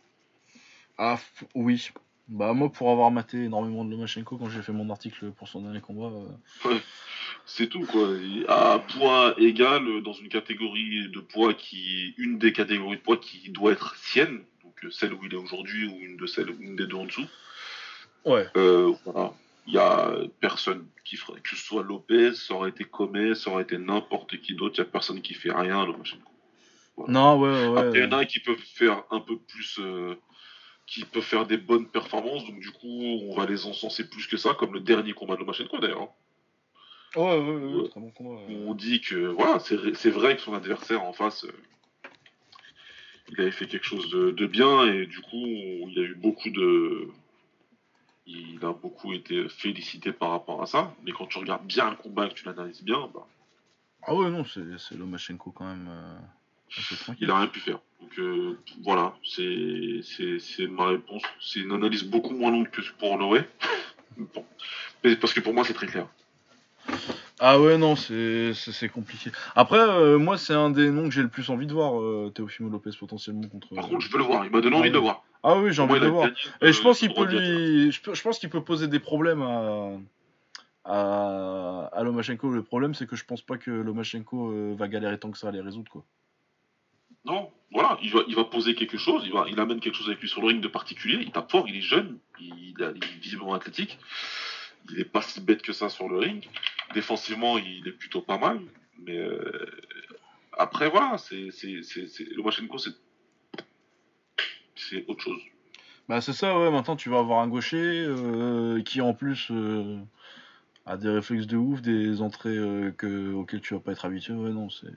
Ah, 0.96 1.18
oui. 1.54 1.90
Bah, 2.28 2.52
moi, 2.52 2.70
pour 2.70 2.90
avoir 2.90 3.10
maté 3.10 3.44
énormément 3.44 3.84
de 3.84 3.90
Lomachenko 3.90 4.36
quand 4.36 4.50
j'ai 4.50 4.60
fait 4.62 4.72
mon 4.72 4.90
article 4.90 5.30
pour 5.32 5.48
son 5.48 5.62
dernier 5.62 5.80
combat. 5.80 6.12
euh, 6.66 6.78
C'est 7.46 7.68
tout 7.68 7.86
quoi. 7.86 8.10
À 8.48 8.78
poids 8.78 9.34
égal, 9.38 9.86
euh, 9.88 10.00
dans 10.02 10.12
une 10.12 10.28
catégorie 10.28 11.08
de 11.08 11.20
poids 11.20 11.54
qui, 11.54 12.14
une 12.18 12.38
des 12.38 12.52
catégories 12.52 12.98
de 12.98 13.02
poids 13.02 13.16
qui 13.16 13.48
doit 13.50 13.72
être 13.72 13.96
sienne, 13.96 14.42
donc 14.62 14.84
euh, 14.84 14.90
celle 14.90 15.14
où 15.14 15.24
il 15.24 15.32
est 15.32 15.38
aujourd'hui 15.38 15.88
ou 15.88 15.98
une 16.02 16.16
de 16.18 16.26
celles, 16.26 16.50
une 16.60 16.76
des 16.76 16.86
deux 16.86 16.96
en 16.96 17.06
dessous. 17.06 17.26
Ouais. 18.26 18.46
Euh, 18.56 18.92
voilà. 19.06 19.32
Il 19.70 19.74
y 19.74 19.78
a 19.78 20.14
personne 20.40 20.88
qui 21.04 21.16
ferait, 21.16 21.40
que 21.42 21.50
ce 21.50 21.56
soit 21.56 21.82
Lopez, 21.82 22.34
ça 22.34 22.54
aurait 22.54 22.70
été 22.70 22.84
Comé, 22.84 23.34
ça 23.34 23.50
aurait 23.50 23.64
été 23.64 23.76
n'importe 23.76 24.40
qui 24.40 24.54
d'autre, 24.54 24.76
il 24.76 24.78
y 24.78 24.80
a 24.80 24.86
personne 24.86 25.20
qui 25.20 25.34
fait 25.34 25.52
rien 25.52 25.82
à 25.82 25.84
Lomachenko. 25.86 26.32
Non, 27.06 27.38
ouais, 27.38 27.68
ouais. 27.68 27.78
Après, 27.78 27.98
il 28.00 28.04
y 28.04 28.06
en 28.06 28.12
a 28.18 28.24
qui 28.24 28.40
peuvent 28.40 28.56
faire 28.58 29.04
un 29.10 29.20
peu 29.20 29.38
plus, 29.38 29.78
euh, 29.78 30.14
qui 30.86 31.04
peuvent 31.04 31.22
faire 31.22 31.46
des 31.46 31.58
bonnes 31.58 31.86
performances, 31.86 32.46
donc 32.46 32.58
du 32.60 32.70
coup, 32.70 32.88
on 33.28 33.34
va 33.36 33.44
les 33.44 33.66
encenser 33.66 34.08
plus 34.08 34.26
que 34.26 34.38
ça, 34.38 34.54
comme 34.54 34.72
le 34.72 34.80
dernier 34.80 35.12
combat 35.12 35.34
de 35.34 35.40
Lomachenko 35.40 35.78
d'ailleurs. 35.78 36.00
hein. 36.02 36.08
Ouais, 37.16 37.38
ouais, 37.38 37.54
ouais, 37.54 37.82
ouais, 37.82 37.88
très 37.90 38.00
bon 38.00 38.10
combat. 38.10 38.40
On 38.48 38.74
dit 38.74 39.00
que, 39.02 39.16
voilà, 39.16 39.58
c'est 39.60 39.76
vrai- 39.76 39.92
c'est 39.94 40.10
vrai 40.10 40.34
que 40.36 40.40
son 40.42 40.54
adversaire 40.54 41.02
en 41.02 41.12
face, 41.12 41.44
euh, 41.44 41.52
il 43.30 43.40
avait 43.42 43.50
fait 43.50 43.66
quelque 43.66 43.84
chose 43.86 44.08
de, 44.10 44.30
de 44.30 44.46
bien, 44.46 44.86
et 44.92 45.06
du 45.06 45.20
coup, 45.20 45.44
il 45.46 45.92
y 45.94 45.98
a 46.00 46.02
eu 46.04 46.14
beaucoup 46.14 46.48
de. 46.50 47.08
Il 48.30 48.58
a 48.62 48.72
beaucoup 48.74 49.14
été 49.14 49.48
félicité 49.48 50.12
par 50.12 50.30
rapport 50.30 50.62
à 50.62 50.66
ça, 50.66 50.94
mais 51.02 51.12
quand 51.12 51.26
tu 51.26 51.38
regardes 51.38 51.66
bien 51.66 51.88
le 51.90 51.96
combat 51.96 52.26
et 52.26 52.28
que 52.28 52.34
tu 52.34 52.44
l'analyses 52.44 52.82
bien, 52.84 53.08
bah, 53.14 53.26
Ah, 54.02 54.14
ouais, 54.14 54.28
non, 54.30 54.44
c'est 54.44 54.94
Lomachenko 54.96 55.50
quand 55.50 55.64
même. 55.64 55.88
euh, 55.90 56.18
assez 56.78 56.96
tranquille. 56.96 57.24
il 57.26 57.30
a 57.30 57.38
rien 57.38 57.46
pu 57.46 57.60
faire. 57.60 57.78
Donc 58.02 58.18
euh, 58.18 58.58
voilà, 58.84 59.14
c'est 59.24 60.66
ma 60.68 60.88
réponse. 60.88 61.22
C'est 61.40 61.60
une 61.60 61.72
analyse 61.72 62.04
beaucoup 62.04 62.34
moins 62.34 62.50
longue 62.50 62.68
que 62.70 62.82
pour 62.98 63.16
Noé. 63.18 63.44
bon. 64.18 64.44
Mais 65.02 65.16
parce 65.16 65.32
que 65.32 65.40
pour 65.40 65.54
moi, 65.54 65.64
c'est 65.64 65.74
très 65.74 65.86
clair. 65.86 66.06
Ah, 67.40 67.60
ouais, 67.60 67.78
non, 67.78 67.94
c'est 67.96 68.52
c'est- 68.54 68.72
c'est 68.72 68.88
compliqué. 68.88 69.30
Après, 69.54 69.78
euh, 69.78 70.18
moi, 70.18 70.36
c'est 70.38 70.54
un 70.54 70.70
des 70.70 70.90
noms 70.90 71.04
que 71.04 71.10
j'ai 71.14 71.22
le 71.22 71.28
plus 71.28 71.50
envie 71.50 71.66
de 71.66 71.72
voir, 71.72 72.00
euh, 72.00 72.32
Teofimo 72.34 72.68
Lopez 72.68 72.90
potentiellement 72.98 73.46
contre. 73.48 73.74
Par 73.74 73.88
contre, 73.88 74.00
je 74.00 74.10
veux 74.10 74.18
le 74.18 74.24
voir. 74.24 74.44
Il 74.44 74.50
m'a 74.50 74.60
donné 74.60 74.76
envie 74.76 74.88
de 74.90 74.94
le 74.94 75.00
voir. 75.00 75.22
Ah, 75.44 75.56
oui, 75.58 75.72
j'ai 75.72 75.82
envie 75.82 75.94
de 76.00 76.04
le 76.04 76.10
voir. 76.10 76.28
Et 76.60 76.72
je 76.72 76.78
de- 76.78 76.82
pense 76.82 76.98
qu'il 76.98 77.14
peut 77.14 77.24
lui, 77.24 77.92
je, 77.92 78.00
pe- 78.00 78.14
je 78.14 78.22
pense 78.22 78.38
qu'il 78.40 78.48
peut 78.50 78.62
poser 78.64 78.88
des 78.88 78.98
problèmes 78.98 79.42
à, 79.42 79.90
à, 80.84 81.90
à 81.92 82.02
Lomachenko. 82.02 82.50
Le 82.50 82.62
problème, 82.62 82.94
c'est 82.94 83.06
que 83.06 83.14
je 83.16 83.24
pense 83.24 83.42
pas 83.42 83.56
que 83.56 83.70
Lomachenko 83.70 84.50
euh, 84.50 84.74
va 84.76 84.88
galérer 84.88 85.18
tant 85.18 85.30
que 85.30 85.38
ça 85.38 85.48
à 85.48 85.50
les 85.52 85.60
résoudre, 85.60 85.90
quoi. 85.90 86.04
Non, 87.24 87.50
voilà, 87.72 87.98
il 88.02 88.10
va, 88.10 88.20
il 88.26 88.34
va 88.34 88.44
poser 88.44 88.74
quelque 88.74 88.96
chose, 88.96 89.22
il, 89.26 89.32
va, 89.32 89.44
il 89.48 89.58
amène 89.60 89.80
quelque 89.80 89.94
chose 89.96 90.06
avec 90.06 90.20
lui 90.20 90.28
sur 90.28 90.40
le 90.40 90.46
ring 90.48 90.60
de 90.62 90.68
particulier, 90.68 91.18
il 91.20 91.30
tape 91.30 91.50
fort, 91.50 91.68
il 91.68 91.76
est 91.76 91.80
jeune, 91.82 92.18
il 92.40 92.74
est 92.80 93.04
visiblement 93.20 93.52
athlétique, 93.54 93.98
il 94.90 95.00
est 95.00 95.04
pas 95.04 95.22
si 95.22 95.40
bête 95.40 95.62
que 95.62 95.72
ça 95.72 95.88
sur 95.88 96.08
le 96.08 96.18
ring, 96.18 96.48
défensivement 96.94 97.58
il 97.58 97.86
est 97.86 97.92
plutôt 97.92 98.22
pas 98.22 98.38
mal, 98.38 98.60
mais 98.98 99.16
euh, 99.16 99.66
après 100.56 100.88
voilà, 100.88 101.18
c'est, 101.18 101.50
c'est, 101.50 101.82
c'est, 101.82 102.08
c'est- 102.08 102.28
Lomachenko 102.34 102.78
c'est, 102.78 102.94
c'est 104.74 105.04
autre 105.08 105.22
chose. 105.22 105.40
Bah, 106.08 106.20
c'est 106.22 106.32
ça, 106.32 106.58
ouais. 106.58 106.70
Maintenant, 106.70 106.96
tu 106.96 107.10
vas 107.10 107.18
avoir 107.18 107.40
un 107.40 107.48
gaucher 107.48 107.76
euh, 107.76 108.80
qui, 108.82 109.02
en 109.02 109.12
plus, 109.12 109.48
euh, 109.50 109.98
a 110.86 110.96
des 110.96 111.10
réflexes 111.10 111.46
de 111.46 111.58
ouf, 111.58 111.82
des 111.82 112.22
entrées 112.22 112.56
que, 112.96 113.34
auxquelles 113.34 113.60
tu 113.60 113.74
vas 113.74 113.80
pas 113.80 113.92
être 113.92 114.06
habitué. 114.06 114.32
Ouais, 114.32 114.48
non, 114.50 114.70
c'est. 114.70 114.88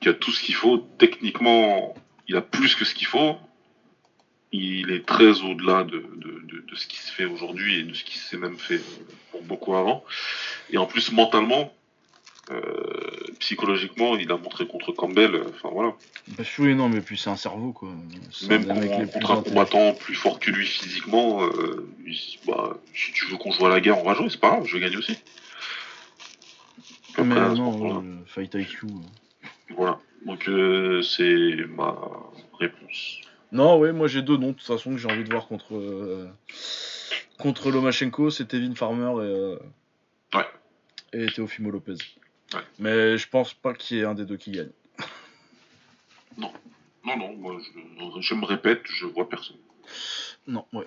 Qui 0.00 0.08
a 0.08 0.14
tout 0.14 0.30
ce 0.30 0.42
qu'il 0.42 0.54
faut 0.54 0.78
techniquement 0.78 1.94
il 2.26 2.36
a 2.36 2.40
plus 2.40 2.74
que 2.74 2.84
ce 2.86 2.94
qu'il 2.94 3.06
faut. 3.06 3.36
Il 4.54 4.90
est 4.90 5.06
très 5.06 5.40
au-delà 5.40 5.82
de, 5.84 5.98
de, 6.16 6.42
de, 6.44 6.64
de 6.68 6.74
ce 6.76 6.86
qui 6.86 6.98
se 6.98 7.10
fait 7.10 7.24
aujourd'hui 7.24 7.80
et 7.80 7.82
de 7.84 7.94
ce 7.94 8.04
qui 8.04 8.18
s'est 8.18 8.36
même 8.36 8.58
fait 8.58 8.80
pour 9.30 9.42
beaucoup 9.42 9.74
avant. 9.74 10.04
Et 10.70 10.76
en 10.76 10.84
plus, 10.86 11.10
mentalement, 11.12 11.72
euh, 12.50 12.62
psychologiquement, 13.38 14.16
il 14.16 14.30
a 14.30 14.36
montré 14.36 14.66
contre 14.66 14.92
Campbell. 14.92 15.34
euh, 15.36 15.44
Enfin 15.54 15.70
voilà. 15.72 15.94
Bah, 16.36 16.44
oui, 16.58 16.74
non, 16.74 16.90
mais 16.90 17.00
puis 17.00 17.16
c'est 17.16 17.30
un 17.30 17.36
cerveau, 17.36 17.72
quoi. 17.72 17.88
Même 18.50 18.66
contre, 19.06 19.30
un 19.32 19.42
combattant 19.42 19.94
plus 19.94 20.14
fort 20.14 20.38
que 20.38 20.50
lui 20.50 20.66
physiquement, 20.66 21.44
euh, 21.44 21.88
il- 22.06 22.38
bah, 22.46 22.76
si 22.94 23.12
tu 23.12 23.26
veux 23.26 23.38
qu'on 23.38 23.52
joue 23.52 23.64
à 23.66 23.70
la 23.70 23.80
guerre, 23.80 23.98
on 23.98 24.04
va 24.04 24.14
jouer, 24.14 24.28
c'est 24.28 24.40
pas 24.40 24.50
grave, 24.50 24.66
je 24.66 24.74
vais 24.74 24.80
gagner 24.80 24.96
aussi. 24.98 25.16
Mais 27.18 27.22
Après, 27.40 27.40
non, 27.58 28.04
Fight 28.26 28.54
IQ. 28.54 28.86
Voilà. 29.70 29.98
Donc 30.26 30.46
euh, 30.48 31.02
c'est 31.02 31.56
ma 31.68 31.94
réponse. 32.58 33.20
Non, 33.52 33.78
ouais, 33.78 33.92
moi 33.92 34.08
j'ai 34.08 34.22
deux 34.22 34.36
noms, 34.38 34.48
de 34.48 34.52
toute 34.52 34.66
façon, 34.66 34.92
que 34.92 34.96
j'ai 34.96 35.08
envie 35.10 35.24
de 35.24 35.30
voir 35.30 35.46
contre. 35.46 35.74
euh, 35.76 36.28
contre 37.38 37.70
Lomachenko, 37.70 38.30
c'est 38.30 38.52
Evin 38.54 38.74
Farmer 38.74 39.22
et. 39.24 39.28
euh, 39.28 39.58
Ouais. 40.34 40.46
Et 41.12 41.26
Teofimo 41.26 41.70
Lopez. 41.70 41.96
Ouais. 42.54 42.60
Mais 42.78 43.18
je 43.18 43.28
pense 43.28 43.52
pas 43.52 43.74
qu'il 43.74 43.98
y 43.98 44.00
ait 44.00 44.04
un 44.04 44.14
des 44.14 44.24
deux 44.24 44.36
qui 44.38 44.50
gagne. 44.52 44.70
Non, 46.38 46.50
non, 47.04 47.34
moi 47.36 47.56
je, 47.60 48.20
je 48.20 48.34
me 48.34 48.46
répète, 48.46 48.80
je 48.84 49.04
vois 49.06 49.28
personne. 49.28 49.56
Non, 50.46 50.64
ouais. 50.72 50.86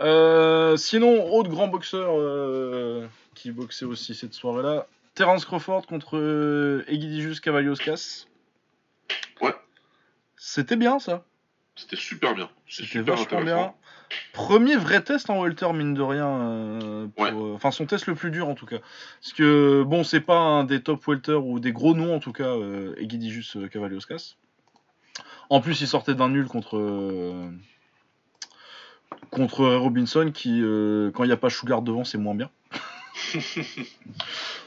Euh, 0.00 0.76
sinon, 0.78 1.30
autre 1.34 1.50
grand 1.50 1.68
boxeur 1.68 3.08
qui 3.34 3.50
boxait 3.50 3.84
aussi 3.84 4.14
cette 4.14 4.32
soirée-là, 4.32 4.86
Terence 5.14 5.44
Crawford 5.44 5.86
contre 5.86 6.84
Egidijus 6.86 7.40
Cavalioskas. 7.40 8.26
Ouais. 9.42 9.54
C'était 10.36 10.76
bien 10.76 10.98
ça. 10.98 11.24
C'était 11.78 11.96
super 11.96 12.34
bien. 12.34 12.50
C'était 12.68 12.88
super 12.88 13.14
intéressant. 13.20 13.44
bien. 13.44 13.74
Premier 14.32 14.76
vrai 14.76 15.02
test 15.02 15.30
en 15.30 15.40
welter, 15.42 15.72
mine 15.74 15.94
de 15.94 16.02
rien. 16.02 16.26
euh, 16.26 17.06
pour, 17.08 17.24
Ouais. 17.24 17.30
euh, 17.32 17.54
Enfin, 17.54 17.70
son 17.70 17.86
test 17.86 18.06
le 18.06 18.14
plus 18.14 18.30
dur 18.30 18.48
en 18.48 18.54
tout 18.54 18.66
cas. 18.66 18.78
Parce 19.20 19.32
que, 19.32 19.82
bon, 19.86 20.02
c'est 20.02 20.20
pas 20.20 20.38
un 20.38 20.64
des 20.64 20.82
top 20.82 21.06
welter 21.06 21.34
ou 21.34 21.60
des 21.60 21.72
gros 21.72 21.94
noms 21.94 22.14
en 22.14 22.18
tout 22.18 22.32
cas, 22.32 22.44
euh, 22.48 22.94
Egidijus 22.98 23.56
euh, 23.56 23.68
Cavalioskas. 23.68 24.34
En 25.50 25.60
plus, 25.60 25.80
il 25.80 25.86
sortait 25.86 26.14
d'un 26.14 26.28
nul 26.30 26.46
contre. 26.46 26.78
contre 29.30 29.64
Ray 29.66 29.76
Robinson 29.76 30.30
qui, 30.32 30.60
quand 31.14 31.24
il 31.24 31.26
n'y 31.28 31.32
a 31.32 31.36
pas 31.38 31.50
Sugar 31.50 31.82
devant, 31.82 32.04
c'est 32.04 32.18
moins 32.18 32.34
bien. 32.34 32.50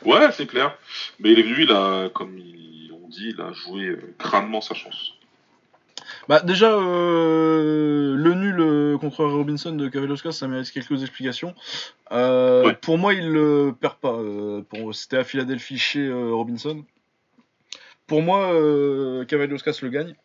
Ouais, 0.03 0.31
c'est 0.31 0.47
clair. 0.47 0.77
Mais 1.19 1.31
il 1.31 1.39
est 1.39 1.43
venu, 1.43 1.63
il 1.63 1.71
a, 1.71 2.09
comme 2.09 2.37
ils 2.37 2.91
ont 2.91 3.07
dit, 3.07 3.29
il 3.35 3.41
a 3.41 3.53
joué 3.53 3.95
crânement 4.17 4.61
sa 4.61 4.73
chance. 4.73 5.13
Bah 6.29 6.41
déjà 6.41 6.71
euh, 6.73 8.15
le 8.15 8.33
nul 8.35 8.59
euh, 8.59 8.97
contre 8.97 9.25
Robinson 9.25 9.71
de 9.73 9.87
Cavalioskas 9.89 10.31
ça 10.33 10.47
mérite 10.47 10.71
quelques 10.71 11.01
explications. 11.01 11.55
Euh, 12.11 12.63
Ouais. 12.65 12.75
Pour 12.75 12.97
moi 12.97 13.13
il 13.13 13.29
le 13.31 13.73
perd 13.79 13.95
pas. 13.95 14.17
pour- 14.69 14.93
C'était 14.95 15.17
à 15.17 15.23
Philadelphie 15.23 15.77
chez 15.79 16.11
Robinson. 16.11 16.83
Pour 18.07 18.21
moi 18.21 18.51
Cavalioskas 19.27 19.79
le 19.81 19.89
gagne. 19.89 20.15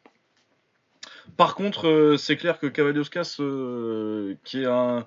Par 1.36 1.54
contre 1.54 2.14
c'est 2.18 2.36
clair 2.36 2.58
que 2.58 2.66
Cavalioskas 2.66 3.36
euh, 3.40 4.34
qui 4.44 4.62
est 4.62 4.66
un 4.66 5.04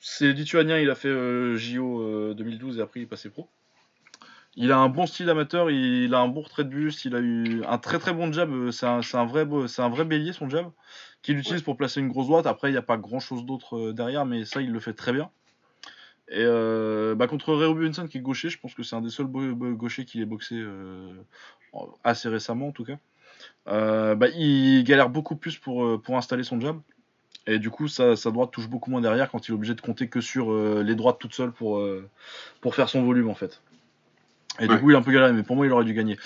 c'est 0.00 0.32
lituanien 0.32 0.78
il 0.78 0.90
a 0.90 0.94
fait 0.96 1.56
JO 1.56 2.00
euh, 2.02 2.34
2012 2.34 2.78
et 2.78 2.82
après 2.82 3.00
il 3.00 3.02
est 3.04 3.06
passé 3.06 3.28
pro. 3.30 3.48
Il 4.54 4.70
a 4.70 4.78
un 4.78 4.88
bon 4.88 5.06
style 5.06 5.30
amateur, 5.30 5.70
il 5.70 6.12
a 6.14 6.20
un 6.20 6.28
bon 6.28 6.42
retrait 6.42 6.64
de 6.64 6.68
buste, 6.68 7.06
il 7.06 7.14
a 7.16 7.20
eu 7.20 7.62
un 7.66 7.78
très 7.78 7.98
très 7.98 8.12
bon 8.12 8.30
jab. 8.32 8.50
euh, 8.52 8.70
C'est 8.70 8.86
un, 8.86 9.24
vrai, 9.24 9.46
c'est 9.66 9.80
un 9.82 9.88
vrai 9.88 10.04
bélier 10.04 10.32
son 10.32 10.48
jab 10.48 10.70
qu'il 11.22 11.38
utilise 11.38 11.62
pour 11.62 11.76
placer 11.76 12.00
une 12.00 12.08
grosse 12.08 12.26
droite. 12.26 12.46
Après, 12.46 12.68
il 12.68 12.72
n'y 12.72 12.78
a 12.78 12.82
pas 12.82 12.98
grand 12.98 13.20
chose 13.20 13.46
d'autre 13.46 13.76
euh, 13.78 13.92
derrière, 13.92 14.26
mais 14.26 14.44
ça, 14.44 14.60
il 14.60 14.70
le 14.70 14.80
fait 14.80 14.92
très 14.92 15.12
bien. 15.12 15.30
Et 16.28 16.36
euh, 16.38 17.14
bah, 17.14 17.28
contre 17.28 17.54
Ray 17.54 17.66
Robinson 17.66 18.06
qui 18.06 18.18
est 18.18 18.20
gaucher, 18.20 18.50
je 18.50 18.58
pense 18.58 18.74
que 18.74 18.82
c'est 18.82 18.96
un 18.96 19.00
des 19.00 19.10
seuls 19.10 19.26
gauchers 19.26 20.04
qu'il 20.04 20.20
ait 20.20 20.26
boxé 20.26 20.56
euh, 20.56 21.12
assez 22.04 22.28
récemment 22.28 22.68
en 22.68 22.72
tout 22.72 22.84
cas. 22.84 22.98
Euh, 23.68 24.14
bah, 24.14 24.28
il 24.28 24.84
galère 24.84 25.08
beaucoup 25.08 25.36
plus 25.36 25.56
pour, 25.58 26.00
pour 26.02 26.16
installer 26.16 26.44
son 26.44 26.60
jab. 26.60 26.78
Et 27.46 27.58
du 27.58 27.70
coup, 27.70 27.88
sa, 27.88 28.16
sa 28.16 28.30
droite 28.30 28.50
touche 28.52 28.68
beaucoup 28.68 28.90
moins 28.90 29.00
derrière 29.00 29.30
quand 29.30 29.48
il 29.48 29.52
est 29.52 29.54
obligé 29.54 29.74
de 29.74 29.80
compter 29.80 30.08
que 30.08 30.20
sur 30.20 30.52
les 30.82 30.94
droites 30.94 31.18
toutes 31.18 31.34
seules 31.34 31.52
pour, 31.52 31.84
pour 32.60 32.74
faire 32.74 32.88
son 32.88 33.02
volume 33.02 33.28
en 33.28 33.34
fait. 33.34 33.60
Et 34.60 34.68
du 34.68 34.78
coup, 34.78 34.90
il 34.90 34.94
est 34.94 34.98
un 34.98 35.02
peu 35.02 35.12
galéré, 35.12 35.32
mais 35.32 35.42
pour 35.42 35.56
moi, 35.56 35.66
il 35.66 35.72
aurait 35.72 35.84
dû 35.84 35.94
gagner. 35.94 36.18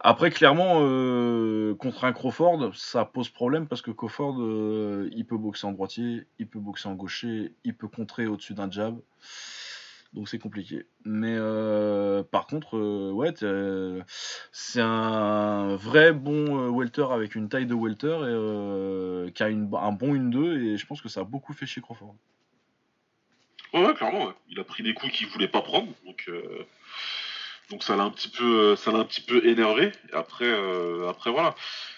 Après, 0.00 0.30
clairement, 0.30 0.80
euh, 0.82 1.74
contre 1.76 2.04
un 2.04 2.12
Crawford, 2.12 2.72
ça 2.74 3.04
pose 3.04 3.28
problème 3.28 3.66
parce 3.68 3.82
que 3.82 3.90
Crawford, 3.92 4.36
euh, 4.40 5.08
il 5.12 5.24
peut 5.24 5.36
boxer 5.36 5.66
en 5.66 5.72
droitier, 5.72 6.24
il 6.38 6.48
peut 6.48 6.58
boxer 6.58 6.88
en 6.88 6.94
gaucher, 6.94 7.52
il 7.64 7.74
peut 7.74 7.88
contrer 7.88 8.26
au-dessus 8.26 8.54
d'un 8.54 8.70
jab. 8.70 8.98
Donc 10.14 10.28
c'est 10.28 10.38
compliqué. 10.38 10.86
Mais 11.04 11.34
euh, 11.36 12.22
par 12.24 12.46
contre, 12.46 12.78
ouais, 13.12 13.32
c'est 14.52 14.80
un 14.80 15.76
vrai 15.76 16.12
bon 16.12 16.70
welter 16.70 17.06
avec 17.12 17.34
une 17.36 17.48
taille 17.48 17.66
de 17.66 17.74
welter 17.74 19.26
et 19.28 19.32
qui 19.32 19.42
a 19.42 19.48
une- 19.50 19.70
un 19.74 19.92
bon 19.92 20.14
1-2 20.14 20.58
et 20.62 20.76
je 20.78 20.86
pense 20.86 21.00
que 21.00 21.08
ça 21.08 21.20
a 21.20 21.24
beaucoup 21.24 21.52
fait 21.52 21.66
chez 21.66 21.80
Crawford. 21.80 22.14
Ouais, 23.74 23.84
ouais, 23.86 23.94
clairement, 23.94 24.26
ouais. 24.26 24.32
il 24.48 24.58
a 24.58 24.64
pris 24.64 24.82
des 24.82 24.94
coups 24.94 25.12
qu'il 25.12 25.26
voulait 25.28 25.46
pas 25.48 25.60
prendre, 25.60 25.88
donc 26.06 26.30
donc 27.70 27.82
ça 27.82 27.96
l'a 27.96 28.04
un 28.04 28.10
petit 28.10 28.28
peu, 28.28 28.76
ça 28.76 28.92
l'a 28.92 28.98
un 28.98 29.04
petit 29.04 29.20
peu 29.20 29.46
énervé. 29.46 29.92
Après, 30.12 30.46
euh, 30.46 31.08
après 31.08 31.30
voilà. 31.30 31.54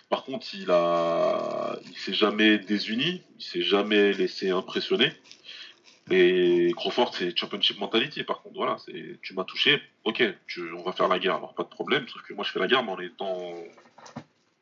Par 0.08 0.24
contre, 0.24 0.46
il 0.54 0.70
a, 0.70 1.76
il 1.88 1.96
s'est 1.96 2.12
jamais 2.14 2.58
désuni, 2.58 3.22
il 3.38 3.44
s'est 3.44 3.62
jamais 3.62 4.12
laissé 4.12 4.50
impressionner. 4.50 5.12
Et 6.10 6.72
Crawford, 6.76 7.14
c'est 7.14 7.36
championship 7.38 7.78
mentality. 7.78 8.24
Par 8.24 8.42
contre, 8.42 8.56
voilà, 8.56 8.76
c'est, 8.84 9.20
tu 9.22 9.34
m'as 9.34 9.44
touché, 9.44 9.80
ok, 10.02 10.24
tu- 10.48 10.72
on 10.72 10.82
va 10.82 10.90
faire 10.92 11.06
la 11.06 11.20
guerre, 11.20 11.36
alors 11.36 11.54
pas 11.54 11.62
de 11.62 11.68
problème. 11.68 12.08
Sauf 12.08 12.22
que 12.22 12.34
moi, 12.34 12.44
je 12.44 12.50
fais 12.50 12.58
la 12.58 12.66
guerre, 12.66 12.82
mais 12.82 12.90
en 12.90 12.98
étant 12.98 13.54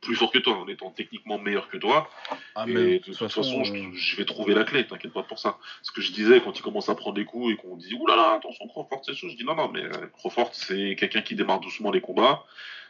plus 0.01 0.15
fort 0.15 0.31
que 0.31 0.39
toi, 0.39 0.55
en 0.57 0.69
étant 0.69 0.91
techniquement 0.91 1.39
meilleur 1.39 1.69
que 1.69 1.77
toi. 1.77 2.09
Ah, 2.55 2.65
Et 2.69 2.99
de 3.01 3.05
toute 3.05 3.15
façon, 3.35 3.65
je, 3.65 3.73
je 3.99 4.17
vais 4.17 4.25
trouver 4.25 4.55
la 4.55 4.65
clé, 4.65 4.87
t'inquiète 4.87 5.13
pas 5.13 5.23
pour 5.25 5.39
ça. 5.39 5.59
Ce 5.83 5.91
que 5.93 6.01
je 6.01 6.13
disais 6.13 6.41
quand 6.41 6.57
il 6.59 6.63
commence 6.63 6.89
à 6.89 6.95
prendre 6.95 7.17
des 7.17 7.25
coups 7.25 7.53
et 7.53 7.57
qu'on 7.57 7.77
dit 7.77 7.95
oulala, 7.95 8.33
attention 8.35 8.69
Crawford, 8.69 9.03
c'est 9.05 9.15
chaud, 9.15 9.29
je 9.29 9.37
dis 9.37 9.45
non, 9.45 9.57
non, 9.57 9.69
mais 9.73 9.83
euh, 9.83 10.07
Crawford, 10.17 10.51
c'est 10.53 10.95
quelqu'un 10.99 11.23
qui 11.23 11.35
démarre 11.35 11.61
doucement 11.61 11.91
les 11.91 12.01
combats. 12.01 12.45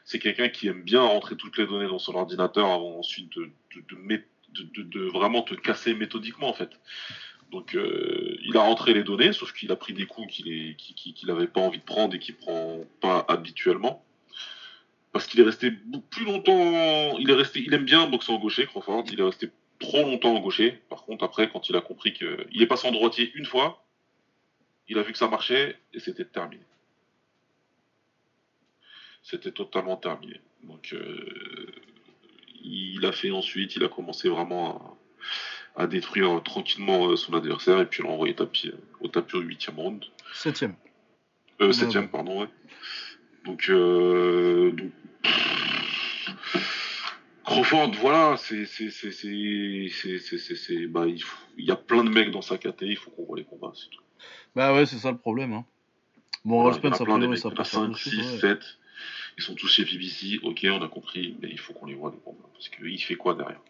C'est 0.05 0.19
quelqu'un 0.19 0.49
qui 0.49 0.69
aime 0.69 0.83
bien 0.83 1.03
rentrer 1.03 1.37
toutes 1.37 1.59
les 1.59 1.67
données 1.67 1.89
dans 1.89 1.99
son 1.99 2.15
ordinateur 2.15 2.67
avant 2.67 2.99
ensuite 2.99 3.31
de, 3.37 3.51
de, 4.73 5.01
vraiment 5.09 5.43
te 5.43 5.55
casser 5.55 5.95
méthodiquement 5.95 6.49
en 6.49 6.55
fait. 6.55 6.71
Donc 7.51 7.75
euh, 7.75 8.37
il 8.43 8.57
a 8.57 8.61
rentré 8.61 8.95
les 8.95 9.03
données, 9.05 9.33
sauf 9.33 9.53
qu'il 9.53 9.71
a 9.73 9.77
pris 9.77 9.93
des 9.95 10.07
coups 10.07 10.27
qu'il 10.33 10.49
est- 10.49 10.77
qu'il 10.77 10.95
qu'il- 10.95 11.15
qu'il 11.15 11.31
avait 11.31 11.47
pas 11.47 11.61
envie 11.61 11.79
de 11.79 11.85
prendre 11.85 12.15
et 12.15 12.19
qu'il 12.19 12.37
prend 12.37 12.81
pas 13.01 13.25
habituellement. 13.29 14.03
Parce 15.13 15.27
qu'il 15.27 15.41
est 15.41 15.45
resté 15.45 15.73
plus 16.11 16.25
longtemps. 16.25 17.17
Il 17.19 17.31
est 17.31 17.35
resté. 17.35 17.63
Il 17.65 17.73
aime 17.75 17.85
bien 17.85 18.07
boxer 18.07 18.33
en 18.33 18.39
gaucher, 18.39 18.67
Crawford. 18.67 19.05
Il 19.13 19.21
est 19.21 19.25
resté 19.25 19.51
trop 19.79 20.03
longtemps 20.03 20.35
en 20.35 20.41
gaucher. 20.41 20.81
Par 20.89 21.05
contre, 21.05 21.25
après, 21.25 21.49
quand 21.49 21.69
il 21.69 21.77
a 21.77 21.81
compris 21.81 22.13
que 22.13 22.47
il 22.53 22.63
est 22.63 22.67
passé 22.67 22.87
en 22.89 22.93
droitier 22.93 23.33
une 23.35 23.47
fois, 23.47 23.85
il 24.89 24.99
a 24.99 25.03
vu 25.03 25.13
que 25.13 25.19
ça 25.19 25.29
marchait 25.29 25.79
et 25.95 26.01
c'était 26.01 26.25
terminé. 26.25 26.63
C'était 29.23 29.53
totalement 29.53 29.97
terminé. 29.97 30.41
Donc, 30.63 30.93
euh, 30.93 31.73
il 32.63 33.05
a 33.05 33.13
fait 33.13 33.31
ensuite, 33.31 33.77
il 33.77 33.85
a 33.85 33.89
commencé 33.89 34.29
vraiment 34.29 34.99
à, 35.77 35.83
à 35.83 35.87
détruire 35.87 36.43
tranquillement 36.43 37.09
euh, 37.09 37.17
son 37.17 37.35
adversaire 37.35 37.81
et 37.81 37.87
puis 37.87 38.03
il 38.03 38.07
l'a 38.07 38.13
envoyé 38.13 38.35
tapis, 38.35 38.69
euh, 38.69 38.77
au 39.01 39.09
tapis 39.09 39.37
au 39.37 39.41
huitième 39.41 39.79
round. 39.79 40.05
Septième. 40.33 40.75
Euh, 41.61 41.73
septième, 41.73 42.09
pardon, 42.09 42.43
ouais. 42.43 42.49
Donc, 43.49 43.71
euh, 43.71 44.73
donc 44.73 44.91
Crawford, 47.45 47.93
voilà, 47.99 48.37
c'est, 48.37 48.67
bah, 50.89 51.07
il, 51.07 51.65
y 51.65 51.71
a 51.71 51.77
plein 51.77 52.05
de 52.05 52.11
mecs 52.11 52.31
dans 52.31 52.43
sa 52.43 52.59
KT, 52.59 52.83
il 52.83 52.97
faut 52.99 53.11
qu'on 53.11 53.25
voit 53.25 53.39
les 53.39 53.45
combats, 53.45 53.73
c'est 53.75 53.89
tout. 53.89 54.03
Bah 54.55 54.75
ouais, 54.75 54.85
c'est 54.85 54.99
ça 54.99 55.11
le 55.11 55.17
problème. 55.17 55.55
Hein. 55.55 55.65
Bon, 56.45 56.61
voilà, 56.61 56.77
Rollspence, 56.77 56.99
ça 56.99 57.05
plein 57.07 57.19
peut, 57.19 57.37
ça 57.37 57.51
peut 57.51 57.65
5, 57.65 57.97
6, 57.97 58.39
7, 58.41 58.61
ils 59.39 59.43
sont 59.43 59.55
tous 59.55 59.69
chez 59.69 59.85
BBC, 59.87 60.41
ok, 60.43 60.67
on 60.71 60.83
a 60.83 60.89
compris, 60.89 61.35
mais 61.41 61.49
il 61.51 61.59
faut 61.59 61.73
qu'on 61.73 61.87
les 61.87 61.95
voit 61.95 62.11
les 62.11 62.19
combats, 62.19 62.51
parce 62.53 62.69
qu'il 62.69 63.01
fait 63.01 63.17
quoi 63.17 63.35
derrière? 63.35 63.63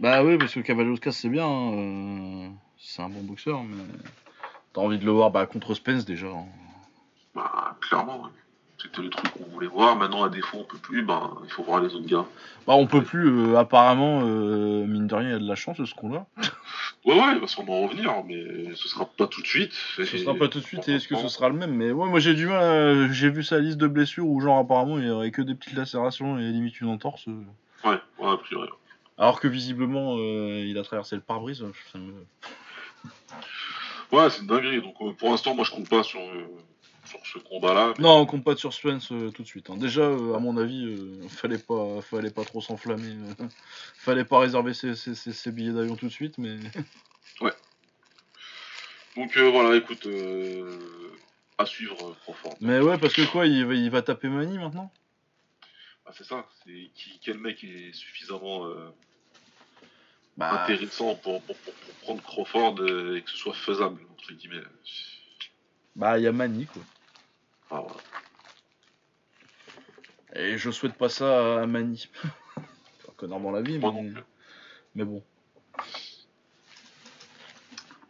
Bah 0.00 0.22
oui, 0.22 0.36
parce 0.36 0.52
que 0.52 0.60
Cavaloskas, 0.60 1.12
c'est 1.12 1.30
bien, 1.30 1.46
hein, 1.46 1.72
euh, 1.72 2.48
c'est 2.76 3.00
un 3.00 3.08
bon 3.08 3.22
boxeur, 3.22 3.64
mais 3.64 3.84
t'as 4.74 4.82
envie 4.82 4.98
de 4.98 5.06
le 5.06 5.12
voir 5.12 5.30
bah, 5.30 5.46
contre 5.46 5.72
Spence 5.72 6.04
déjà. 6.04 6.26
Hein. 6.26 6.46
Bah, 7.34 7.76
clairement, 7.80 8.22
ouais. 8.22 8.30
C'était 8.82 9.02
le 9.02 9.08
truc 9.10 9.32
qu'on 9.32 9.44
voulait 9.44 9.66
voir, 9.68 9.96
maintenant 9.96 10.24
à 10.24 10.28
défaut 10.28 10.58
on 10.60 10.64
peut 10.64 10.78
plus, 10.78 11.02
bah, 11.02 11.30
il 11.44 11.50
faut 11.50 11.62
voir 11.62 11.80
les 11.80 11.94
autres 11.94 12.06
gars. 12.06 12.26
Bah 12.66 12.74
on 12.74 12.86
peut 12.86 13.02
plus, 13.02 13.28
euh, 13.28 13.56
apparemment, 13.56 14.22
euh, 14.24 14.84
mine 14.84 15.06
de 15.06 15.14
rien, 15.14 15.28
il 15.28 15.32
y 15.32 15.36
a 15.36 15.38
de 15.38 15.48
la 15.48 15.54
chance 15.54 15.82
ce 15.82 15.94
qu'on 15.94 16.14
a. 16.14 16.26
Ouais, 17.06 17.14
ouais, 17.14 17.34
il 17.34 17.38
va 17.40 17.46
sûrement 17.46 17.82
revenir, 17.82 18.12
mais 18.26 18.74
ce 18.74 18.88
sera 18.88 19.04
pas 19.04 19.26
tout 19.26 19.42
de 19.42 19.46
suite. 19.46 19.72
Ce 19.72 20.04
sera 20.06 20.34
pas 20.34 20.48
tout 20.48 20.58
de 20.60 20.64
suite, 20.64 20.88
et 20.88 20.94
est-ce 20.94 21.06
que 21.06 21.16
ce 21.16 21.28
sera 21.28 21.50
le 21.50 21.54
même? 21.54 21.74
Mais 21.74 21.92
ouais, 21.92 22.08
moi 22.08 22.18
j'ai 22.18 22.32
du 22.34 22.46
mal, 22.46 22.62
à- 22.62 23.12
j'ai 23.12 23.28
vu 23.28 23.42
sa 23.44 23.58
liste 23.58 23.76
de 23.76 23.86
blessures 23.86 24.26
où 24.26 24.40
genre 24.40 24.58
apparemment 24.58 24.98
il 24.98 25.06
y 25.06 25.10
aurait 25.10 25.30
que 25.30 25.42
des 25.42 25.54
petites 25.54 25.74
lacérations 25.76 26.38
et 26.38 26.42
limite 26.50 26.80
une 26.80 26.88
entorse. 26.88 27.28
euh. 27.28 27.44
Ouais, 27.88 28.00
ouais, 28.18 28.30
a 28.32 28.36
priori. 28.38 28.70
Alors 29.18 29.38
que 29.38 29.48
visiblement, 29.48 30.16
euh, 30.16 30.64
il 30.66 30.78
a 30.78 30.82
traversé 30.82 31.14
le 31.14 31.20
pare-brise. 31.22 31.60
me- 31.62 32.24
Ouais, 34.12 34.30
c'est 34.30 34.40
une 34.40 34.46
dinguerie. 34.46 34.80
Donc 34.80 34.94
euh, 35.02 35.12
pour 35.12 35.30
l'instant, 35.30 35.54
moi 35.54 35.64
je 35.64 35.70
compte 35.72 35.88
pas 35.90 36.02
sur, 36.02 36.20
euh, 36.20 36.46
sur 37.06 37.24
ce 37.26 37.38
combat-là. 37.38 37.94
Non, 37.98 38.18
on 38.18 38.26
compte 38.26 38.44
pas 38.44 38.54
de 38.54 38.58
suspense 38.58 39.12
euh, 39.12 39.30
tout 39.30 39.42
de 39.42 39.46
suite. 39.48 39.70
hein. 39.70 39.76
Déjà, 39.76 40.02
euh, 40.02 40.34
à 40.34 40.38
mon 40.38 40.56
avis, 40.56 40.84
euh, 40.84 41.28
fallait 41.28 41.58
pas, 41.58 42.00
fallait 42.02 42.30
pas 42.30 42.44
trop 42.44 42.60
s'enflammer. 42.60 43.14
euh. 43.40 43.46
fallait 43.96 44.24
pas 44.24 44.38
réserver 44.40 44.74
ses, 44.74 44.94
ses- 44.94 45.14
ses- 45.14 45.32
ses 45.32 45.52
billets 45.52 45.72
d'avion 45.72 45.94
tout 45.96 46.06
de 46.06 46.12
suite, 46.12 46.38
mais 46.38 46.56
Donc 49.16 49.36
euh, 49.36 49.48
voilà, 49.50 49.76
écoute, 49.76 50.08
à 51.56 51.66
suivre 51.66 52.16
Crawford. 52.24 52.56
mais 52.60 52.80
ouais, 52.80 52.98
parce 52.98 53.14
que 53.14 53.22
quoi, 53.30 53.46
il 53.46 53.64
va, 53.64 53.74
il 53.74 53.88
va 53.90 54.02
taper 54.02 54.28
Mani 54.28 54.58
maintenant? 54.58 54.90
Ah, 56.04 56.10
c'est 56.12 56.24
ça. 56.24 56.44
C'est 56.64 56.90
qui, 56.96 57.20
quel 57.22 57.38
mec 57.38 57.62
est 57.62 57.92
suffisamment 57.92 58.66
Bah, 60.36 60.64
intéressant 60.64 61.14
pour, 61.14 61.40
pour, 61.42 61.56
pour- 61.58 61.74
pour 61.74 61.94
prendre 62.02 62.22
Crawford 62.22 62.74
et 63.14 63.22
que 63.22 63.30
ce 63.30 63.36
soit 63.36 63.54
faisable 63.54 64.00
entre 64.12 64.32
guillemets. 64.32 64.64
bah, 65.94 66.18
il 66.18 66.24
y 66.24 66.26
a 66.26 66.32
Mani 66.32 66.66
quoi. 66.66 66.82
Ah, 67.70 67.80
voilà. 67.80 68.00
Et 70.36 70.58
je 70.58 70.70
souhaite 70.70 70.94
pas 70.94 71.08
ça 71.08 71.62
à 71.62 71.66
Mani. 71.66 72.08
connard 73.16 73.40
dans 73.40 73.52
la 73.52 73.62
vie, 73.62 73.78
Moi 73.78 73.92
mais, 73.94 74.02
non 74.02 74.12
plus. 74.12 74.22
mais 74.96 75.04
bon. 75.04 75.22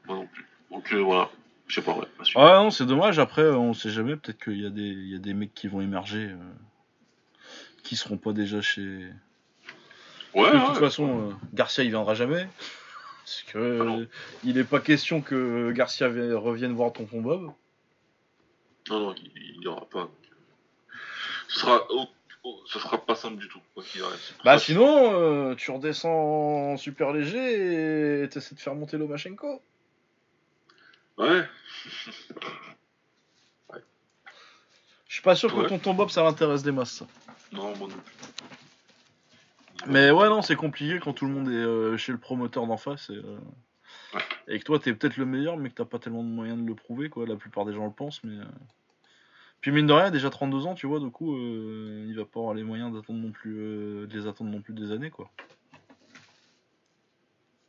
Moi 0.07 0.17
non 0.17 0.27
plus. 0.27 0.47
Donc 0.71 0.93
euh, 0.93 1.01
voilà, 1.03 1.31
je 1.69 1.75
sais 1.75 1.83
pas, 1.83 1.93
ouais. 1.97 2.07
Ah 2.37 2.55
non, 2.63 2.71
c'est 2.71 2.87
dommage. 2.87 3.19
Après, 3.19 3.45
on 3.51 3.75
sait 3.75 3.91
jamais. 3.91 4.17
Peut-être 4.17 4.43
qu'il 4.43 4.61
y 4.61 4.67
a 4.67 4.71
des, 4.71 4.83
il 4.83 5.09
y 5.11 5.15
a 5.15 5.19
des 5.19 5.35
mecs 5.35 5.55
qui 5.55 5.69
vont 5.69 5.81
émerger, 5.83 6.31
euh, 6.31 6.37
qui 7.83 7.97
seront 7.97 8.17
pas 8.17 8.33
déjà 8.33 8.61
chez. 8.63 9.09
Ouais, 10.35 10.51
de 10.51 10.57
ouais, 10.57 10.67
toute 10.67 10.79
façon, 10.79 11.31
euh, 11.31 11.33
Garcia 11.53 11.85
il 11.85 11.91
viendra 11.91 12.15
jamais. 12.15 12.49
Parce 13.25 13.43
que 13.49 14.07
Ah 14.07 14.17
il 14.43 14.55
n'est 14.57 14.65
pas 14.65 14.81
question 14.81 15.21
que 15.21 15.71
Garcia 15.73 16.09
vi- 16.09 16.33
revienne 16.33 16.73
voir 16.73 16.93
Tonton 16.93 17.21
Bob. 17.21 17.53
Non, 18.91 19.01
non, 19.01 19.15
il 19.37 19.59
n'y 19.61 19.67
aura 19.67 19.87
pas. 19.87 20.01
euh, 20.01 20.07
Ce 21.49 21.61
sera, 21.61 21.81
oh, 21.91 22.07
oh, 22.45 22.61
ce 22.67 22.79
sera 22.79 22.99
pas 23.05 23.15
simple 23.15 23.37
du 23.37 23.49
tout. 23.49 23.61
quoi 23.75 23.83
qu'il 23.83 24.03
arrive. 24.03 24.19
Bah 24.45 24.59
sinon, 24.59 25.21
euh, 25.21 25.55
tu 25.55 25.71
redescends 25.71 26.11
en 26.73 26.77
super 26.77 27.13
léger 27.13 28.23
et 28.25 28.29
t'essaies 28.29 28.55
de 28.55 28.61
faire 28.61 28.75
monter 28.75 28.97
Lomachenko. 28.99 29.63
Ouais. 31.19 31.45
Je 35.09 35.15
suis 35.21 35.23
pas 35.23 35.37
sûr 35.37 35.53
que 35.55 35.61
Ouais. 35.61 35.69
Tonton 35.69 35.95
Bob 35.95 36.11
ça 36.11 36.25
l'intéresse 36.25 36.63
des 36.65 36.73
masses. 36.73 36.91
ça. 36.99 37.07
Non, 37.53 37.75
moi 37.77 37.89
non 37.89 37.95
plus. 37.95 38.03
Mais 39.87 40.11
ouais, 40.11 40.29
non, 40.29 40.43
c'est 40.43 40.57
compliqué 40.57 40.99
quand 40.99 41.13
tout 41.13 41.27
le 41.27 41.33
monde 41.33 41.49
est 41.49 41.53
euh, 41.55 41.97
chez 41.97 42.11
le 42.11 42.19
promoteur 42.19 42.67
d'en 42.67 42.77
face 42.77 43.11
et, 43.11 43.15
euh, 43.17 43.39
Ouais. 44.15 44.21
et 44.49 44.59
que 44.59 44.65
toi 44.65 44.79
t'es 44.79 44.95
peut-être 44.95 45.17
le 45.17 45.27
meilleur, 45.27 45.57
mais 45.57 45.71
que 45.71 45.75
t'as 45.75 45.85
pas 45.85 45.99
tellement 45.99 46.23
de 46.23 46.29
moyens 46.29 46.61
de 46.61 46.67
le 46.67 46.75
prouver, 46.75 47.09
quoi. 47.09 47.27
La 47.27 47.37
plupart 47.37 47.65
des 47.65 47.73
gens 47.75 47.85
le 47.87 47.93
pensent, 47.93 48.23
mais. 48.25 48.39
euh. 48.39 48.45
Puis 49.61 49.73
mine 49.73 49.87
de 49.87 49.93
rien, 49.95 50.11
déjà 50.11 50.29
32 50.31 50.67
ans, 50.67 50.75
tu 50.75 50.87
vois, 50.87 51.01
du 51.01 51.11
coup, 51.11 51.35
euh, 51.35 52.05
il 52.07 52.15
va 52.17 52.25
pas 52.27 52.39
avoir 52.39 52.55
les 52.55 52.63
moyens 52.63 52.93
d'attendre 52.93 53.19
non 53.19 53.33
plus, 53.33 53.57
euh, 53.59 54.07
de 54.07 54.19
les 54.19 54.27
attendre 54.27 54.51
non 54.51 54.61
plus 54.61 54.75
des 54.75 54.93
années, 54.93 55.11
quoi. 55.11 55.31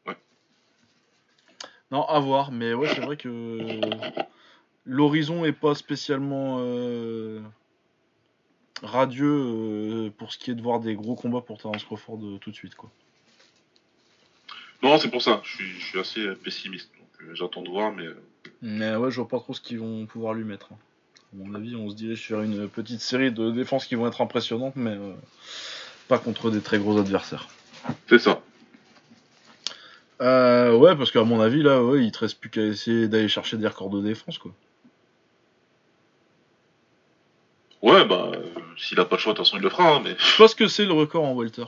Ouais. 0.06 0.18
Non, 1.92 2.04
à 2.04 2.20
voir, 2.20 2.52
mais 2.52 2.74
ouais, 2.74 2.90
c'est 2.90 3.00
vrai 3.02 3.16
que 3.16 3.80
l'horizon 4.86 5.46
est 5.46 5.54
pas 5.54 5.74
spécialement 5.74 6.58
radieux 8.84 10.12
pour 10.18 10.34
ce 10.34 10.38
qui 10.38 10.52
est 10.52 10.56
de 10.56 10.62
voir 10.62 10.82
des 10.82 10.96
gros 10.96 11.16
combats 11.16 11.42
pour 11.42 11.58
Terence 11.58 11.86
Crawford 11.86 12.20
tout 12.42 12.52
de 12.52 12.56
suite, 12.56 12.76
quoi. 12.76 12.92
Non, 14.84 14.98
c'est 15.00 15.10
pour 15.10 15.22
ça. 15.22 15.42
Je 15.44 15.50
suis, 15.56 15.80
je 15.80 15.86
suis 15.86 16.00
assez 16.00 16.20
euh, 16.22 16.36
pessimiste. 16.36 16.90
Donc 17.00 17.08
euh, 17.30 17.34
j'attends 17.36 17.62
de 17.64 17.70
voir, 17.70 17.92
mais 17.92 18.06
euh, 18.06 18.16
Mais 18.62 18.96
ouais, 18.96 19.10
je 19.12 19.16
vois 19.18 19.28
pas 19.28 19.40
trop 19.40 19.54
ce 19.54 19.62
qu'ils 19.62 19.80
vont 19.80 20.06
pouvoir 20.06 20.34
lui 20.34 20.44
mettre. 20.44 20.70
hein. 20.74 20.78
À 21.34 21.38
mon 21.38 21.54
avis, 21.56 21.76
on 21.76 21.90
se 21.90 21.96
dirige 21.96 22.22
sur 22.22 22.42
une 22.42 22.70
petite 22.70 23.02
série 23.02 23.32
de 23.32 23.52
défenses 23.52 23.86
qui 23.88 23.96
vont 23.96 24.08
être 24.08 24.22
impressionnantes, 24.22 24.76
mais 24.76 24.92
euh, 24.92 25.14
pas 26.08 26.18
contre 26.20 26.50
des 26.52 26.62
très 26.62 26.78
gros 26.80 26.98
adversaires. 27.00 27.48
c'est 28.08 28.20
ça. 28.20 28.42
Euh, 30.22 30.74
ouais, 30.78 30.96
parce 30.96 31.12
qu'à 31.12 31.24
mon 31.24 31.42
avis, 31.42 31.62
là, 31.62 31.84
ouais, 31.84 32.06
il 32.06 32.12
te 32.12 32.20
reste 32.20 32.40
plus 32.40 32.50
qu'à 32.50 32.62
essayer 32.62 33.10
d'aller 33.10 33.28
chercher 33.28 33.58
des 33.58 33.68
records 33.68 33.90
de 33.90 34.02
défense, 34.02 34.38
quoi. 34.38 34.52
Ouais, 37.82 38.06
bah, 38.06 38.32
euh, 38.34 38.46
s'il 38.78 38.98
a 39.02 39.06
pas 39.06 39.18
le 39.18 39.22
choix, 39.22 39.34
de 39.34 39.38
toute 39.38 39.46
façon, 39.46 39.58
il 39.58 39.64
le 39.64 39.70
fera. 39.70 39.96
hein, 39.96 40.02
mais 40.04 40.16
Je 40.18 40.24
sais 40.26 40.38
pas 40.38 40.48
ce 40.48 40.56
que 40.56 40.68
c'est 40.68 40.86
le 40.86 40.94
record 40.94 41.26
en 41.26 41.34
welter. 41.36 41.66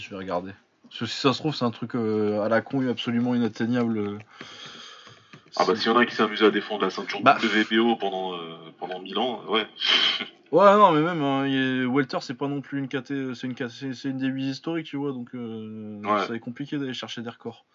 Je 0.00 0.10
vais 0.10 0.16
regarder. 0.16 0.52
Parce 0.84 1.00
que 1.00 1.06
si 1.06 1.16
ça 1.18 1.32
se 1.32 1.38
trouve, 1.38 1.54
c'est 1.54 1.64
un 1.64 1.70
truc 1.70 1.94
euh, 1.94 2.40
à 2.42 2.48
la 2.48 2.62
con 2.62 2.86
absolument 2.88 3.34
inatteignable. 3.34 3.98
euh. 3.98 4.18
ah 5.56 5.64
bah, 5.66 5.76
s'il 5.76 5.86
y 5.86 5.94
en 5.94 5.96
a 5.98 6.06
qui 6.06 6.14
s'amuse 6.14 6.42
à 6.42 6.50
défendre 6.50 6.82
la 6.82 6.90
ceinture 6.90 7.20
Bah. 7.22 7.36
WBO 7.42 7.96
pendant, 7.96 8.34
euh, 8.34 8.56
pendant 8.78 8.98
1000 9.00 9.18
ans, 9.18 9.44
ouais. 9.48 9.66
Ouais, 10.52 10.74
non, 10.74 10.90
mais 10.90 11.00
même, 11.00 11.22
hein, 11.22 11.44
est- 11.44 11.84
welter, 11.84 12.18
c'est 12.22 12.34
pas 12.34 12.48
non 12.48 12.60
plus 12.60 12.80
une 12.80 12.88
KT, 12.88 13.34
c'est 13.34 13.46
une, 13.46 13.54
KT 13.54 13.92
c'est 13.94 14.08
une 14.08 14.18
des 14.18 14.26
8 14.26 14.46
historiques, 14.50 14.86
tu 14.86 14.96
vois, 14.96 15.12
donc 15.12 15.32
euh, 15.36 16.00
Ouais. 16.02 16.18
ça 16.22 16.26
va 16.26 16.34
être 16.34 16.40
compliqué 16.42 16.76
d'aller 16.76 16.92
chercher 16.92 17.22
des 17.22 17.30
records. 17.30 17.66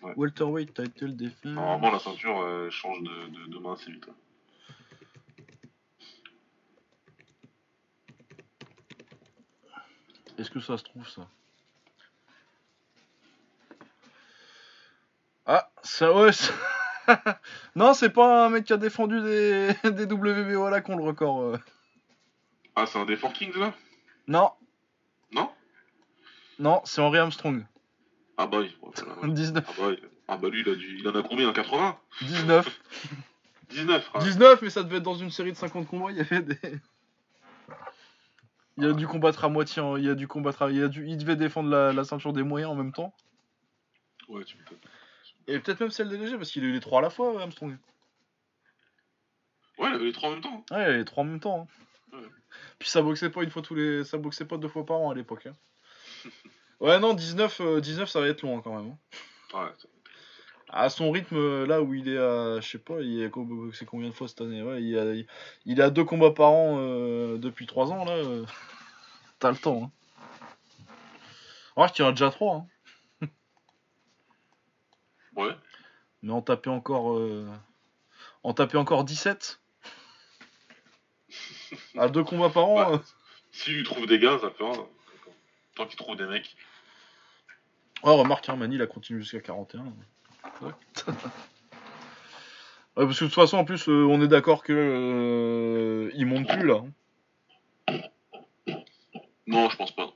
Ouais. 0.00 0.14
Welterweight 0.16 0.72
title 0.72 1.14
defense. 1.14 1.52
Normalement, 1.52 1.90
la 1.90 1.98
ceinture 1.98 2.40
euh, 2.40 2.70
change 2.70 3.02
de, 3.02 3.10
de, 3.48 3.52
de 3.52 3.58
main 3.58 3.74
assez 3.74 3.92
vite. 3.92 4.06
hein. 4.08 4.14
Est-ce 10.38 10.50
que 10.50 10.60
ça 10.60 10.78
se 10.78 10.84
trouve, 10.84 11.06
ça? 11.06 11.28
Ah, 15.46 15.70
ça, 15.82 16.12
ouais. 16.14 16.32
ça- 16.32 16.52
non, 17.76 17.94
c'est 17.94 18.10
pas 18.10 18.46
un 18.46 18.48
mec 18.48 18.64
qui 18.64 18.72
a 18.72 18.76
défendu 18.76 19.20
des, 19.22 19.74
des 19.90 20.04
WBO 20.04 20.64
à 20.64 20.70
la 20.70 20.80
con, 20.80 20.96
le 20.96 21.04
record. 21.04 21.40
euh. 21.42 21.58
Ah, 22.76 22.86
c'est 22.86 22.98
un 22.98 23.04
des 23.04 23.16
Four 23.16 23.32
Kings, 23.32 23.54
là? 23.56 23.74
Non, 24.28 24.52
Non? 25.32 25.50
Non, 26.58 26.80
c'est 26.84 27.00
Henry 27.00 27.18
Armstrong. 27.18 27.66
Ah 28.38 28.46
bah 28.46 28.58
voilà, 28.80 29.20
ouais. 29.22 29.32
19. 29.32 29.64
Ah 29.68 29.72
bah. 29.78 29.96
Ah 30.28 30.36
bah 30.36 30.48
lui, 30.48 30.60
il, 30.64 30.68
a 30.70 30.74
dû... 30.76 30.98
il 31.00 31.08
en 31.08 31.14
a 31.14 31.22
combien? 31.22 31.52
80 31.52 31.98
19. 32.22 32.80
19, 33.70 34.04
frère. 34.04 34.22
19, 34.22 34.62
mais 34.62 34.70
ça 34.70 34.82
devait 34.82 34.98
être 34.98 35.02
dans 35.02 35.16
une 35.16 35.30
série 35.30 35.52
de 35.52 35.56
50 35.56 35.86
combats, 35.88 36.10
il 36.12 36.16
y 36.16 36.20
avait 36.20 36.40
des... 36.42 36.58
Il 38.78 38.86
a 38.86 38.92
dû 38.92 39.06
combattre 39.06 39.44
à 39.44 39.48
moitié, 39.50 39.82
en- 39.82 39.96
il 39.96 40.08
a 40.08 40.14
dû 40.14 40.26
combattre, 40.28 40.62
à- 40.62 40.70
il, 40.70 40.82
a 40.82 40.88
dû... 40.88 41.06
il 41.06 41.18
devait 41.18 41.36
défendre 41.36 41.68
la, 41.68 41.92
la 41.92 42.04
ceinture 42.04 42.32
des 42.32 42.42
moyens 42.42 42.70
en 42.70 42.74
même 42.74 42.92
temps. 42.92 43.12
Ouais, 44.28 44.44
tu 44.44 44.56
m'étonnes. 44.56 44.78
Et 45.48 45.58
peut-être 45.58 45.80
même 45.80 45.90
celle 45.90 46.08
des 46.08 46.18
légers, 46.18 46.36
parce 46.36 46.50
qu'il 46.50 46.62
a 46.64 46.66
eu 46.66 46.72
les 46.72 46.80
trois 46.80 47.00
à 47.00 47.02
la 47.02 47.10
fois, 47.10 47.40
Armstrong. 47.40 47.76
Ouais, 49.78 49.88
il 49.88 49.94
avait 49.94 50.04
les 50.04 50.12
trois 50.12 50.28
en 50.28 50.32
même 50.32 50.40
temps. 50.42 50.64
Ouais, 50.70 50.82
il 50.82 50.86
a 50.86 50.90
eu 50.92 50.98
les 50.98 51.04
trois 51.04 51.22
en 51.22 51.26
même 51.26 51.40
temps. 51.40 51.66
hein. 52.12 52.16
Ouais. 52.18 52.28
Puis 52.78 52.88
ça 52.88 53.02
boxait 53.02 53.30
pas 53.30 53.42
une 53.42 53.50
fois 53.50 53.62
tous 53.62 53.74
les... 53.74 54.04
Ça 54.04 54.18
boxait 54.18 54.44
pas 54.44 54.56
deux 54.58 54.68
fois 54.68 54.84
par 54.86 54.98
an 54.98 55.10
à 55.10 55.14
l'époque. 55.14 55.46
hein. 55.46 55.56
Ouais, 56.80 56.98
non, 56.98 57.14
19, 57.14 57.60
euh, 57.60 57.80
19, 57.80 58.08
ça 58.10 58.20
va 58.20 58.26
être 58.26 58.42
long 58.42 58.58
hein, 58.58 58.60
quand 58.64 58.74
même. 58.76 58.96
hein. 59.54 59.58
Ouais, 59.66 59.70
À 60.68 60.88
son 60.90 61.12
rythme, 61.12 61.36
euh, 61.36 61.64
là 61.66 61.80
où 61.80 61.94
il 61.94 62.08
est 62.08 62.18
à, 62.18 62.60
je 62.60 62.68
sais 62.68 62.78
pas, 62.78 63.00
il 63.00 63.24
a 63.24 63.28
co- 63.28 63.44
boxé 63.44 63.86
combien 63.86 64.08
de 64.08 64.14
fois 64.14 64.26
cette 64.26 64.40
année? 64.40 64.62
Ouais, 64.64 64.82
il, 64.82 64.98
a, 64.98 65.04
il 65.64 65.80
a 65.80 65.90
deux 65.90 66.02
combats 66.04 66.32
par 66.32 66.50
an 66.50 66.78
euh, 66.80 67.38
depuis 67.38 67.66
3 67.66 67.92
ans, 67.92 68.04
là. 68.04 68.12
euh, 68.14 68.44
T'as 69.38 69.52
le 69.52 69.56
temps. 69.58 69.84
Hein. 69.84 69.90
Ouais, 71.76 71.86
je 71.88 71.94
dirais 71.94 72.10
déjà 72.10 72.30
3. 72.30 72.56
Hein. 72.56 72.66
Ouais. 75.36 75.56
Mais 76.22 76.32
en 76.32 76.42
taper 76.42 76.70
encore, 76.70 77.16
euh, 77.16 77.46
en 78.42 78.54
taper 78.54 78.78
encore 78.78 79.04
17. 79.04 79.60
À 81.96 82.08
deux 82.08 82.24
combats 82.24 82.50
par 82.50 82.66
an. 82.68 82.90
Ouais. 82.90 82.94
euh. 82.96 82.98
S'il 83.50 83.76
lui 83.76 83.82
trouve 83.84 84.06
des 84.06 84.18
gars, 84.18 84.38
ça 84.40 84.50
fera. 84.50 84.72
Tant 85.74 85.86
qu'il 85.86 85.96
trouve 85.96 86.16
des 86.16 86.26
mecs. 86.26 86.54
Ouais, 88.04 88.14
remarque, 88.14 88.48
hein, 88.48 88.56
Mani, 88.56 88.74
il 88.76 88.82
a 88.82 88.86
continué 88.86 89.20
jusqu'à 89.20 89.40
41. 89.40 89.84
Ouais. 90.60 90.72
Ouais, 92.94 93.06
parce 93.06 93.18
que 93.18 93.24
de 93.24 93.30
toute 93.30 93.34
façon, 93.34 93.56
en 93.56 93.64
plus, 93.64 93.88
euh, 93.88 94.04
on 94.04 94.20
est 94.20 94.28
d'accord 94.28 94.62
que 94.62 94.74
euh, 94.74 96.10
il 96.14 96.26
monte 96.26 96.46
plus 96.46 96.66
là. 96.66 96.82
hein. 97.88 97.98
Non, 99.46 99.70
je 99.70 99.76
pense 99.78 99.92
pas. 99.92 100.12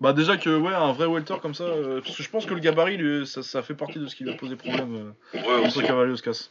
Bah 0.00 0.12
déjà 0.12 0.36
que 0.36 0.56
ouais, 0.56 0.72
un 0.72 0.92
vrai 0.92 1.06
welter 1.06 1.34
comme 1.42 1.54
ça, 1.54 1.64
euh, 1.64 2.00
parce 2.00 2.16
que 2.16 2.22
je 2.22 2.30
pense 2.30 2.46
que 2.46 2.54
le 2.54 2.60
gabarit, 2.60 2.96
lui, 2.96 3.26
ça, 3.26 3.42
ça 3.42 3.62
fait 3.62 3.74
partie 3.74 3.98
de 3.98 4.06
ce 4.06 4.14
qui 4.14 4.22
lui 4.22 4.30
a 4.30 4.36
posé 4.36 4.54
problème 4.54 5.14
euh, 5.34 5.38
Ouais, 5.40 5.62
contre 5.64 5.82
Cavalier 5.82 6.12
Oscas. 6.12 6.50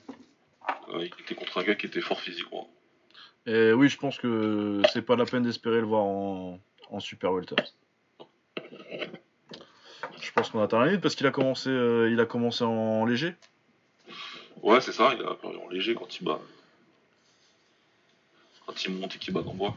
Ouais, 0.94 1.10
il 1.18 1.22
était 1.24 1.36
contre 1.36 1.58
un 1.60 1.64
gars 1.64 1.76
qui 1.76 1.86
était 1.86 2.02
fort 2.02 2.20
physiquement. 2.20 2.70
Et 3.46 3.72
oui, 3.72 3.88
je 3.88 3.98
pense 3.98 4.18
que 4.18 4.82
c'est 4.92 5.02
pas 5.02 5.16
la 5.16 5.24
peine 5.26 5.44
d'espérer 5.44 5.80
le 5.80 5.86
voir 5.86 6.04
en, 6.04 6.60
en 6.90 7.00
super 7.00 7.32
welter. 7.32 7.56
Je 10.20 10.32
pense 10.34 10.50
qu'on 10.50 10.62
atteint 10.62 10.80
la 10.80 10.88
limite 10.88 11.02
parce 11.02 11.16
qu'il 11.16 11.26
a 11.28 11.32
commencé, 11.32 11.70
euh, 11.70 12.10
il 12.12 12.20
a 12.20 12.26
commencé 12.26 12.66
en 12.66 13.06
léger. 13.06 13.34
Ouais, 14.62 14.82
c'est 14.82 14.92
ça, 14.92 15.14
il 15.18 15.26
a 15.26 15.32
apparu 15.32 15.56
en 15.58 15.70
léger 15.70 15.96
quand 15.96 16.20
il 16.20 16.26
bat. 16.26 16.40
Quand 18.68 18.84
il 18.86 18.92
monte 18.94 19.16
et 19.16 19.18
qu'il 19.18 19.34
bat 19.34 19.42
Gamboa. 19.42 19.76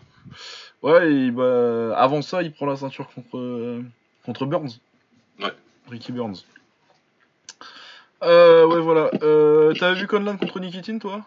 Ouais, 0.83 1.11
et 1.11 1.31
bah, 1.31 1.97
avant 1.97 2.21
ça, 2.23 2.43
il 2.43 2.53
prend 2.53 2.67
la 2.67 2.77
ceinture 2.77 3.09
contre, 3.15 3.81
contre 4.25 4.45
Burns. 4.47 4.79
Ouais. 5.39 5.53
Ricky 5.89 6.13
Burns. 6.13 6.45
Euh, 8.23 8.67
ouais, 8.67 8.81
voilà. 8.81 9.11
Euh, 9.23 9.73
T'avais 9.75 9.99
vu 10.01 10.07
Conlan 10.07 10.37
contre 10.37 10.61
Nikitin, 10.61 10.99
toi? 10.99 11.25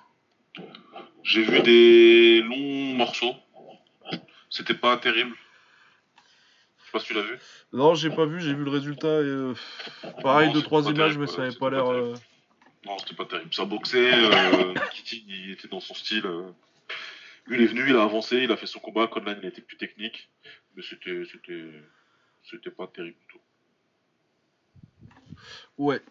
J'ai 1.24 1.42
vu 1.44 1.62
des 1.62 2.42
longs 2.44 2.96
morceaux. 2.98 3.34
C'était 4.50 4.76
pas 4.76 4.98
terrible. 4.98 5.36
Je 6.80 6.86
sais 6.86 6.92
pas 6.92 7.00
si 7.00 7.06
tu 7.08 7.14
l'as 7.16 7.22
vu. 7.24 7.40
Non, 7.72 7.96
j'ai 7.96 8.12
pas 8.12 8.26
vu, 8.26 8.40
j'ai 8.42 8.54
vu 8.54 8.64
le 8.64 8.70
résultat. 8.70 9.08
Et, 9.08 9.26
euh, 9.26 9.54
pareil, 10.22 10.48
Non, 10.50 10.54
deux, 10.54 10.60
c'est 10.60 10.66
trois 10.66 10.84
pas 10.84 10.90
images, 10.92 10.98
terrible, 11.14 11.22
mais 11.22 11.28
ça 11.28 11.38
ouais, 11.40 11.48
avait 11.48 11.56
pas 11.58 11.70
l'air. 11.72 11.92
euh, 11.92 12.14
Non, 12.86 12.98
c'était 13.00 13.16
pas 13.16 13.26
terrible. 13.26 13.52
Ça 13.54 13.66
boxait. 13.66 14.14
Euh, 14.14 14.74
Nikiti, 14.92 15.24
il 15.28 15.52
était 15.52 15.68
dans 15.70 15.80
son 15.80 15.96
style. 15.96 16.26
Lui, 17.46 17.58
il 17.58 17.64
est 17.64 17.68
venu, 17.68 17.90
il 17.90 17.96
a 17.96 18.04
avancé, 18.04 18.38
il 18.38 18.52
a 18.52 18.58
fait 18.58 18.66
son 18.68 18.80
combat. 18.80 19.08
Conlan, 19.08 19.36
il 19.42 19.48
était 19.48 19.62
plus 19.62 19.78
technique. 19.78 20.30
Mais 20.76 20.84
c'était. 20.84 21.24
C'était. 21.32 21.72
C'était 22.44 22.72
pas 22.72 22.88
terrible 22.88 23.18
du 23.20 23.28
tout. 23.28 23.40
Ouais. 25.78 26.02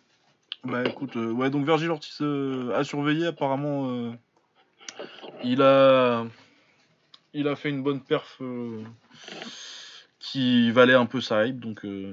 Bah 0.65 0.85
écoute, 0.87 1.17
euh, 1.17 1.31
ouais, 1.33 1.51
donc 1.51 1.67
Virgil 1.67 1.91
Ortiz 1.91 2.19
euh, 2.21 2.73
a 2.75 2.85
surveillé, 2.85 3.27
apparemment. 3.27 3.91
euh, 3.91 4.13
il 5.43 5.61
a. 5.63 6.25
Il 7.35 7.49
a 7.49 7.57
fait 7.57 7.71
une 7.71 7.83
bonne 7.83 8.03
perf 8.03 8.41
qui 10.19 10.71
valait 10.71 10.95
un 10.95 11.07
peu 11.07 11.21
sa 11.21 11.47
hype, 11.47 11.59
donc 11.61 11.85
euh, 11.85 12.13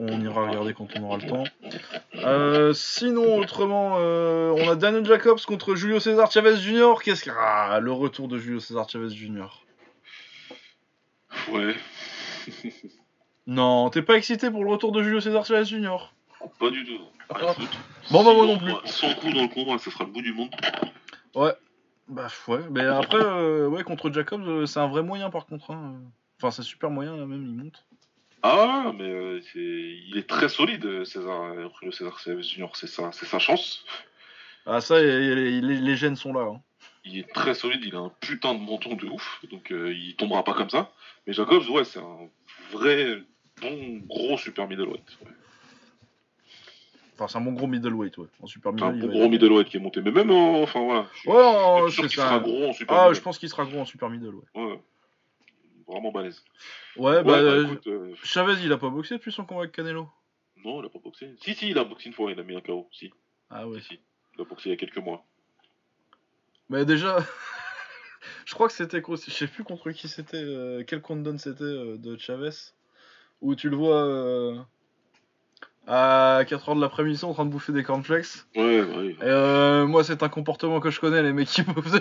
on 0.00 0.20
ira 0.20 0.46
regarder 0.48 0.74
quand 0.74 0.88
on 0.96 1.02
aura 1.04 1.16
le 1.18 1.26
temps. 1.28 1.44
Euh, 2.16 2.72
sinon, 2.72 3.36
autrement, 3.36 3.96
euh, 3.98 4.50
on 4.56 4.68
a 4.68 4.74
Daniel 4.76 5.04
Jacobs 5.04 5.40
contre 5.46 5.74
Julio 5.74 6.00
César 6.00 6.30
Chavez 6.30 6.56
Jr. 6.56 6.94
Qu'est-ce 7.02 7.24
que. 7.24 7.30
Ah, 7.36 7.78
le 7.80 7.92
retour 7.92 8.28
de 8.28 8.38
Julio 8.38 8.60
César 8.60 8.88
Chavez 8.88 9.10
Jr. 9.10 9.64
Ouais. 11.50 11.74
Non, 13.50 13.88
t'es 13.88 14.02
pas 14.02 14.18
excité 14.18 14.50
pour 14.50 14.62
le 14.62 14.70
retour 14.70 14.92
de 14.92 15.02
Julio 15.02 15.20
César 15.20 15.46
Chavez 15.46 15.64
Jr. 15.64 16.12
Pas 16.60 16.68
du 16.68 16.84
tout. 16.84 17.00
Ah. 17.30 17.54
Bon, 18.10 18.22
bah, 18.22 18.34
moi 18.34 18.44
non 18.44 18.58
plus. 18.58 18.74
Sans 18.84 19.14
coup 19.14 19.32
dans 19.32 19.40
le 19.40 19.48
combat, 19.48 19.78
ça 19.78 19.90
sera 19.90 20.04
le 20.04 20.10
bout 20.10 20.20
du 20.20 20.34
monde. 20.34 20.50
Bah 21.34 22.28
ouais, 22.48 22.60
mais 22.70 22.84
après, 22.84 23.22
euh, 23.22 23.68
ouais, 23.68 23.84
contre 23.84 24.10
Jacobs, 24.12 24.66
c'est 24.66 24.80
un 24.80 24.88
vrai 24.88 25.02
moyen 25.02 25.30
par 25.30 25.46
contre. 25.46 25.70
hein. 25.70 25.94
Enfin, 26.38 26.50
c'est 26.50 26.62
super 26.62 26.90
moyen 26.90 27.16
là 27.16 27.26
même, 27.26 27.42
il 27.42 27.54
monte. 27.54 27.84
Ah, 28.42 28.92
mais 28.96 29.08
euh, 29.10 29.40
c'est- 29.52 29.58
il 29.58 30.16
est 30.16 30.28
très 30.28 30.48
solide, 30.48 30.84
euh, 30.84 31.04
César, 31.04 31.42
euh, 31.42 31.68
Julio 31.80 31.92
César 31.92 32.18
Chavez 32.20 32.42
Junior. 32.42 32.76
C'est 32.76 32.86
sa, 32.86 33.10
sa 33.12 33.38
chance. 33.38 33.84
Ah, 34.66 34.80
ça, 34.80 35.00
les, 35.00 35.60
les- 35.60 35.96
gènes 35.96 36.16
sont 36.16 36.32
là. 36.32 36.42
hein. 36.42 36.60
Il 37.04 37.18
est 37.18 37.32
très 37.32 37.54
solide, 37.54 37.80
il 37.84 37.94
a 37.96 38.00
un 38.00 38.12
putain 38.20 38.54
de 38.54 38.60
menton 38.60 38.94
de 38.94 39.06
ouf, 39.06 39.40
donc 39.50 39.72
euh, 39.72 39.92
il 39.94 40.14
tombera 40.16 40.44
pas 40.44 40.52
comme 40.54 40.68
ça. 40.70 40.92
Mais 41.26 41.32
Jacobs, 41.32 41.68
ouais, 41.70 41.84
c'est 41.84 42.00
un 42.00 42.28
vrai 42.72 43.22
bon 43.62 44.02
gros 44.06 44.36
super 44.36 44.68
middleweight. 44.68 45.18
Ouais. 45.24 45.30
Enfin, 47.14 47.26
c'est 47.28 47.38
un 47.38 47.40
bon 47.40 47.52
gros 47.52 47.66
middleweight, 47.66 48.16
ouais. 48.18 48.26
En 48.42 48.46
super 48.46 48.70
un 48.72 48.74
bon 48.74 49.06
gros 49.08 49.28
middleweight 49.28 49.68
qui 49.68 49.78
est 49.78 49.80
monté. 49.80 50.00
Mais 50.02 50.10
même, 50.12 50.30
en- 50.30 50.62
enfin 50.62 50.80
voilà. 50.80 51.06
Je 51.14 51.28
Ouais, 51.30 51.88
je 51.88 51.94
sûr 51.94 52.02
qu'il 52.04 52.12
sera 52.12 52.38
gros 52.38 52.68
en 52.68 52.72
super 52.72 52.96
Ah, 52.96 53.12
je 53.12 53.20
pense 53.20 53.38
qu'il 53.38 53.48
sera 53.48 53.64
gros 53.64 53.80
en 53.80 53.84
super 53.84 54.08
middle, 54.10 54.34
ouais. 54.34 54.62
Ouais. 54.62 54.80
Vraiment 55.88 56.12
balèze. 56.12 56.44
Ouais, 56.96 57.22
bah, 57.24 57.32
Ouais, 57.32 57.38
euh, 57.38 57.64
écoute, 57.64 57.86
euh, 57.86 58.14
Chavez, 58.22 58.62
il 58.62 58.70
a 58.72 58.78
pas 58.78 58.90
boxé 58.90 59.14
depuis 59.16 59.32
son 59.32 59.44
combat 59.46 59.62
avec 59.62 59.72
Canelo? 59.72 60.08
non, 60.64 60.82
il 60.82 60.86
a 60.86 60.90
pas 60.90 60.98
boxé. 60.98 61.34
Si, 61.42 61.54
si, 61.54 61.70
il 61.70 61.78
a 61.78 61.84
boxé 61.84 62.08
une 62.08 62.12
fois, 62.12 62.30
il 62.30 62.38
a 62.38 62.42
mis 62.42 62.56
un 62.56 62.60
KO. 62.60 62.88
Si, 62.92 63.10
Ah 63.48 63.66
ouais. 63.66 63.80
si, 63.80 63.86
si. 63.86 64.00
Il 64.34 64.42
a 64.42 64.44
boxé 64.44 64.68
il 64.68 64.72
y 64.72 64.74
a 64.74 64.76
quelques 64.76 64.98
mois. 64.98 65.24
Mais 66.68 66.84
déjà, 66.84 67.18
je 68.44 68.54
crois 68.54 68.68
que 68.68 68.74
c'était, 68.74 69.00
je 69.08 69.30
sais 69.30 69.46
plus 69.46 69.64
contre 69.64 69.90
qui 69.92 70.08
c'était, 70.08 70.36
euh, 70.36 70.84
quel 70.86 71.00
countdown 71.00 71.38
c'était 71.38 71.62
euh, 71.64 71.96
de 71.96 72.18
Chavez, 72.18 72.50
où 73.40 73.54
tu 73.54 73.70
le 73.70 73.76
vois 73.76 74.68
à 75.90 76.42
4h 76.44 76.76
de 76.76 76.80
l'après-midi 76.82 77.24
en 77.24 77.32
train 77.32 77.46
de 77.46 77.50
bouffer 77.50 77.72
des 77.72 77.82
cornflakes. 77.82 78.44
Ouais. 78.54 78.84
Et 79.10 79.16
euh, 79.22 79.86
moi, 79.86 80.04
c'est 80.04 80.22
un 80.22 80.28
comportement 80.28 80.80
que 80.80 80.90
je 80.90 81.00
connais, 81.00 81.22
les 81.22 81.32
mecs 81.32 81.48
qui 81.48 81.62
bouffent. 81.64 82.00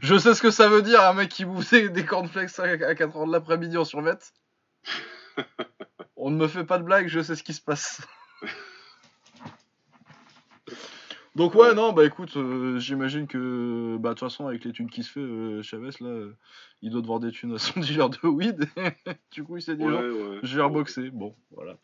je 0.00 0.16
sais 0.16 0.34
ce 0.34 0.40
que 0.40 0.50
ça 0.50 0.68
veut 0.70 0.80
dire, 0.80 1.02
un 1.02 1.12
mec 1.12 1.28
qui 1.28 1.44
bouffe 1.44 1.70
des- 1.72 2.04
cornflakes 2.06 2.58
à 2.58 2.94
4h 2.94 3.26
de 3.26 3.32
l'après-midi 3.32 3.76
en 3.76 3.84
survêt. 3.84 4.16
On 6.16 6.30
ne 6.30 6.36
me 6.36 6.48
fait 6.48 6.64
pas 6.64 6.78
de 6.78 6.84
blague, 6.84 7.08
je 7.08 7.20
sais 7.20 7.36
ce 7.36 7.42
qui 7.42 7.52
se 7.52 7.60
passe. 7.60 8.00
Donc 11.34 11.54
ouais, 11.54 11.74
non, 11.74 11.92
bah 11.92 12.04
écoute, 12.04 12.36
euh, 12.36 12.78
j'imagine 12.78 13.26
que, 13.26 13.96
bah 13.98 14.10
de 14.10 14.14
toute 14.14 14.28
façon, 14.28 14.46
avec 14.46 14.64
les 14.64 14.72
thunes 14.72 14.90
qui 14.90 15.02
se 15.02 15.10
fait, 15.10 15.20
euh, 15.20 15.62
Chavez, 15.62 15.88
là, 16.00 16.08
euh, 16.08 16.36
il 16.82 16.90
doit 16.90 17.00
devoir 17.00 17.20
des 17.20 17.30
thunes 17.32 17.54
à 17.54 17.58
son 17.58 17.80
dealer 17.80 18.10
de 18.10 18.26
weed. 18.28 18.68
du 19.32 19.42
coup, 19.42 19.56
il 19.56 19.62
s'est 19.62 19.74
dit, 19.76 19.82
Ouais, 19.84 19.90
non, 19.92 19.98
ouais. 20.00 20.38
je 20.42 20.56
vais 20.56 20.62
reboxer. 20.62 21.08
Bon, 21.10 21.34
voilà. 21.50 21.76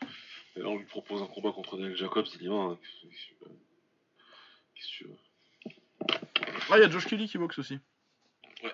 Et 0.55 0.59
là, 0.61 0.67
on 0.67 0.77
lui 0.77 0.85
propose 0.85 1.21
un 1.21 1.27
combat 1.27 1.51
contre 1.51 1.77
Daniel 1.77 1.95
Jacobs, 1.95 2.25
il 2.35 2.43
y 2.43 2.47
va. 2.47 2.55
hein. 2.55 2.77
Qu'est-ce 4.75 4.87
que 4.87 4.91
tu 4.97 5.03
veux 5.05 5.15
Ah, 6.69 6.77
il 6.77 6.81
y 6.81 6.85
a 6.85 6.89
Josh 6.89 7.05
Kelly 7.07 7.27
qui 7.27 7.37
boxe 7.37 7.59
aussi. 7.59 7.79
Ouais, 8.63 8.71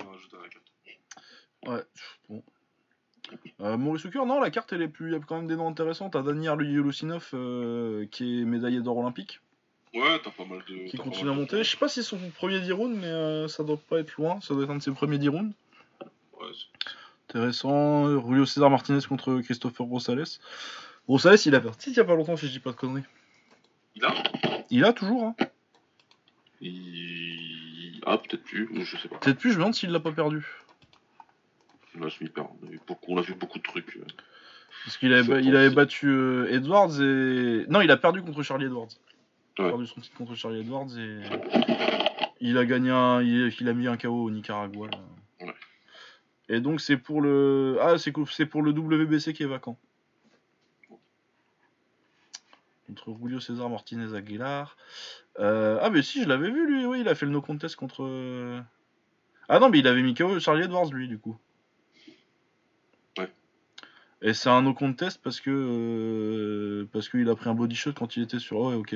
on 0.00 0.04
va 0.04 0.10
rajouter 0.12 0.36
à 0.36 0.42
la 0.42 0.48
carte. 0.48 0.64
Ouais, 1.66 1.84
bon. 2.28 2.42
Euh, 3.60 3.76
Maurice 3.76 4.04
Hooker, 4.04 4.24
non, 4.26 4.40
la 4.40 4.50
carte 4.50 4.72
elle 4.72 4.82
est 4.82 4.88
plus. 4.88 5.08
Il 5.10 5.12
y 5.12 5.16
a 5.16 5.20
quand 5.20 5.36
même 5.36 5.46
des 5.48 5.56
noms 5.56 5.68
intéressants. 5.68 6.10
T'as 6.10 6.22
Daniel 6.22 6.60
Yolusinov 6.60 7.30
euh, 7.34 8.06
qui 8.06 8.40
est 8.40 8.44
médaillé 8.44 8.80
d'or 8.80 8.98
olympique, 8.98 9.40
Ouais, 9.94 10.20
t'as 10.22 10.30
pas 10.30 10.44
mal 10.44 10.62
de. 10.68 10.86
qui 10.88 10.96
continue 10.96 11.30
à 11.30 11.32
monter. 11.34 11.64
Je 11.64 11.70
sais 11.70 11.76
pas 11.76 11.88
si 11.88 12.02
c'est 12.02 12.08
son 12.10 12.30
premier 12.30 12.60
10 12.60 12.72
rounds, 12.72 12.96
mais 13.00 13.06
euh, 13.06 13.48
ça 13.48 13.64
doit 13.64 13.78
pas 13.78 13.98
être 13.98 14.12
loin. 14.16 14.40
Ça 14.40 14.54
doit 14.54 14.64
être 14.64 14.70
un 14.70 14.76
de 14.76 14.82
ses 14.82 14.92
premiers 14.92 15.18
10 15.18 15.28
rounds. 15.28 15.54
Ouais, 16.38 16.46
c'est- 16.52 16.90
Intéressant. 17.28 18.20
Julio 18.20 18.46
César 18.46 18.70
Martinez 18.70 19.00
contre 19.08 19.40
Christopher 19.40 19.86
Rosales. 19.86 20.24
Rosales, 21.08 21.38
il 21.46 21.54
a 21.54 21.60
perdu 21.60 21.78
il 21.86 21.92
y 21.92 22.00
a 22.00 22.04
pas 22.04 22.14
longtemps, 22.14 22.36
si 22.36 22.46
je 22.46 22.52
dis 22.52 22.60
pas 22.60 22.70
de 22.72 22.76
conneries. 22.76 23.04
Il 23.94 24.04
a 24.04 24.14
Il 24.70 24.84
a 24.84 24.92
toujours, 24.92 25.24
hein. 25.24 25.36
il... 26.60 28.00
Ah, 28.06 28.18
peut-être 28.18 28.44
plus, 28.44 28.68
je 28.84 28.96
sais 28.96 29.08
pas. 29.08 29.18
Peut-être 29.18 29.38
plus, 29.38 29.50
je 29.50 29.56
me 29.56 29.60
demande 29.60 29.74
s'il 29.74 29.90
l'a 29.90 30.00
pas 30.00 30.12
perdu. 30.12 30.46
Là, 31.98 32.08
je 32.08 32.22
m'y 32.22 32.30
perds. 32.30 32.48
On 33.08 33.18
a, 33.18 33.22
vu 33.22 33.34
beaucoup, 33.34 33.58
de 33.58 33.64
trucs. 33.64 33.96
euh. 33.96 34.04
Parce 34.84 34.98
qu'il 34.98 35.12
avait, 35.12 35.42
il 35.42 35.74
battu 35.74 36.08
euh, 36.08 36.52
Edwards 36.52 37.00
et. 37.00 37.64
Non, 37.68 37.80
il 37.80 37.90
a 37.90 37.96
perdu 37.96 38.22
contre 38.22 38.42
Charlie 38.42 38.66
Edwards. 38.66 38.88
Il 39.58 39.64
a 39.64 39.68
perdu 39.68 39.86
son 39.86 40.00
titre 40.00 40.16
contre 40.16 40.34
Charlie 40.34 40.60
Edwards 40.60 40.88
et. 40.98 41.20
Il 42.40 42.58
a 42.58 42.64
gagné 42.66 42.90
un. 42.90 43.22
Il, 43.22 43.52
il 43.58 43.68
a 43.68 43.72
mis 43.72 43.88
un 43.88 43.96
KO 43.96 44.24
au 44.24 44.30
Nicaragua. 44.30 44.88
là. 44.88 44.98
Et 46.48 46.60
donc 46.60 46.80
c'est 46.80 46.96
pour 46.96 47.20
le. 47.20 47.78
Ah, 47.80 47.96
c'est 47.98 48.46
pour 48.46 48.62
le 48.62 48.70
WBC 48.72 49.32
qui 49.32 49.42
est 49.42 49.46
vacant. 49.46 49.78
Contre 52.86 53.16
Julio 53.20 53.40
César 53.40 53.68
Martinez 53.68 54.14
Aguilar. 54.16 54.76
Euh, 55.40 55.78
Ah, 55.82 55.90
mais 55.90 56.02
si, 56.02 56.22
je 56.22 56.28
l'avais 56.28 56.50
vu 56.50 56.66
lui, 56.66 56.86
oui, 56.86 57.00
il 57.00 57.08
a 57.08 57.14
fait 57.16 57.26
le 57.26 57.32
no 57.32 57.40
contest 57.42 57.74
contre. 57.74 58.04
euh, 58.04 58.60
Ah 59.48 59.58
non, 59.58 59.70
mais 59.70 59.80
il 59.80 59.86
avait 59.88 60.02
mis 60.02 60.14
KO 60.14 60.38
Charlie 60.38 60.62
Edwards 60.64 60.90
lui, 60.92 61.08
du 61.08 61.18
coup. 61.18 61.36
Ouais. 63.18 63.28
Et 64.22 64.34
c'est 64.34 64.50
un 64.50 64.62
no 64.62 64.72
contest 64.72 65.20
parce 65.22 65.40
que. 65.40 65.50
euh, 65.50 66.88
Parce 66.92 67.08
qu'il 67.08 67.28
a 67.28 67.34
pris 67.34 67.50
un 67.50 67.54
body 67.54 67.74
shot 67.74 67.92
quand 67.94 68.16
il 68.16 68.22
était 68.22 68.38
sur. 68.38 68.60
Ouais, 68.60 68.74
ok. 68.74 68.94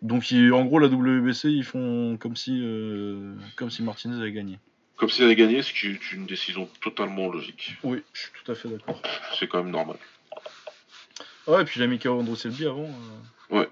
Donc 0.00 0.30
il- 0.30 0.52
en 0.52 0.64
gros, 0.64 0.78
la 0.78 0.86
WBC, 0.86 1.50
ils 1.50 1.64
font 1.64 2.16
comme 2.20 2.36
si. 2.36 2.60
euh, 2.62 3.34
Comme 3.56 3.70
si 3.70 3.82
Martinez 3.82 4.16
avait 4.20 4.30
gagné. 4.32 4.60
Comme 4.98 5.08
s'il 5.10 5.24
avait 5.24 5.36
gagné, 5.36 5.62
ce 5.62 5.72
qui 5.72 5.86
est 5.88 6.12
une 6.12 6.26
décision 6.26 6.68
totalement 6.80 7.28
logique. 7.30 7.74
Oui, 7.84 8.02
je 8.12 8.20
suis 8.20 8.30
tout 8.44 8.50
à 8.52 8.54
fait 8.54 8.68
d'accord. 8.68 9.00
C'est 9.38 9.46
quand 9.46 9.62
même 9.62 9.70
normal. 9.72 9.96
Ouais, 11.46 11.62
et 11.62 11.64
puis 11.64 11.80
il 11.80 11.82
a 11.82 11.86
mis 11.86 11.98
KO 11.98 12.18
Andrew 12.20 12.34
Selby 12.34 12.66
avant. 12.66 12.84
euh. 13.50 13.56
Ouais. 13.60 13.68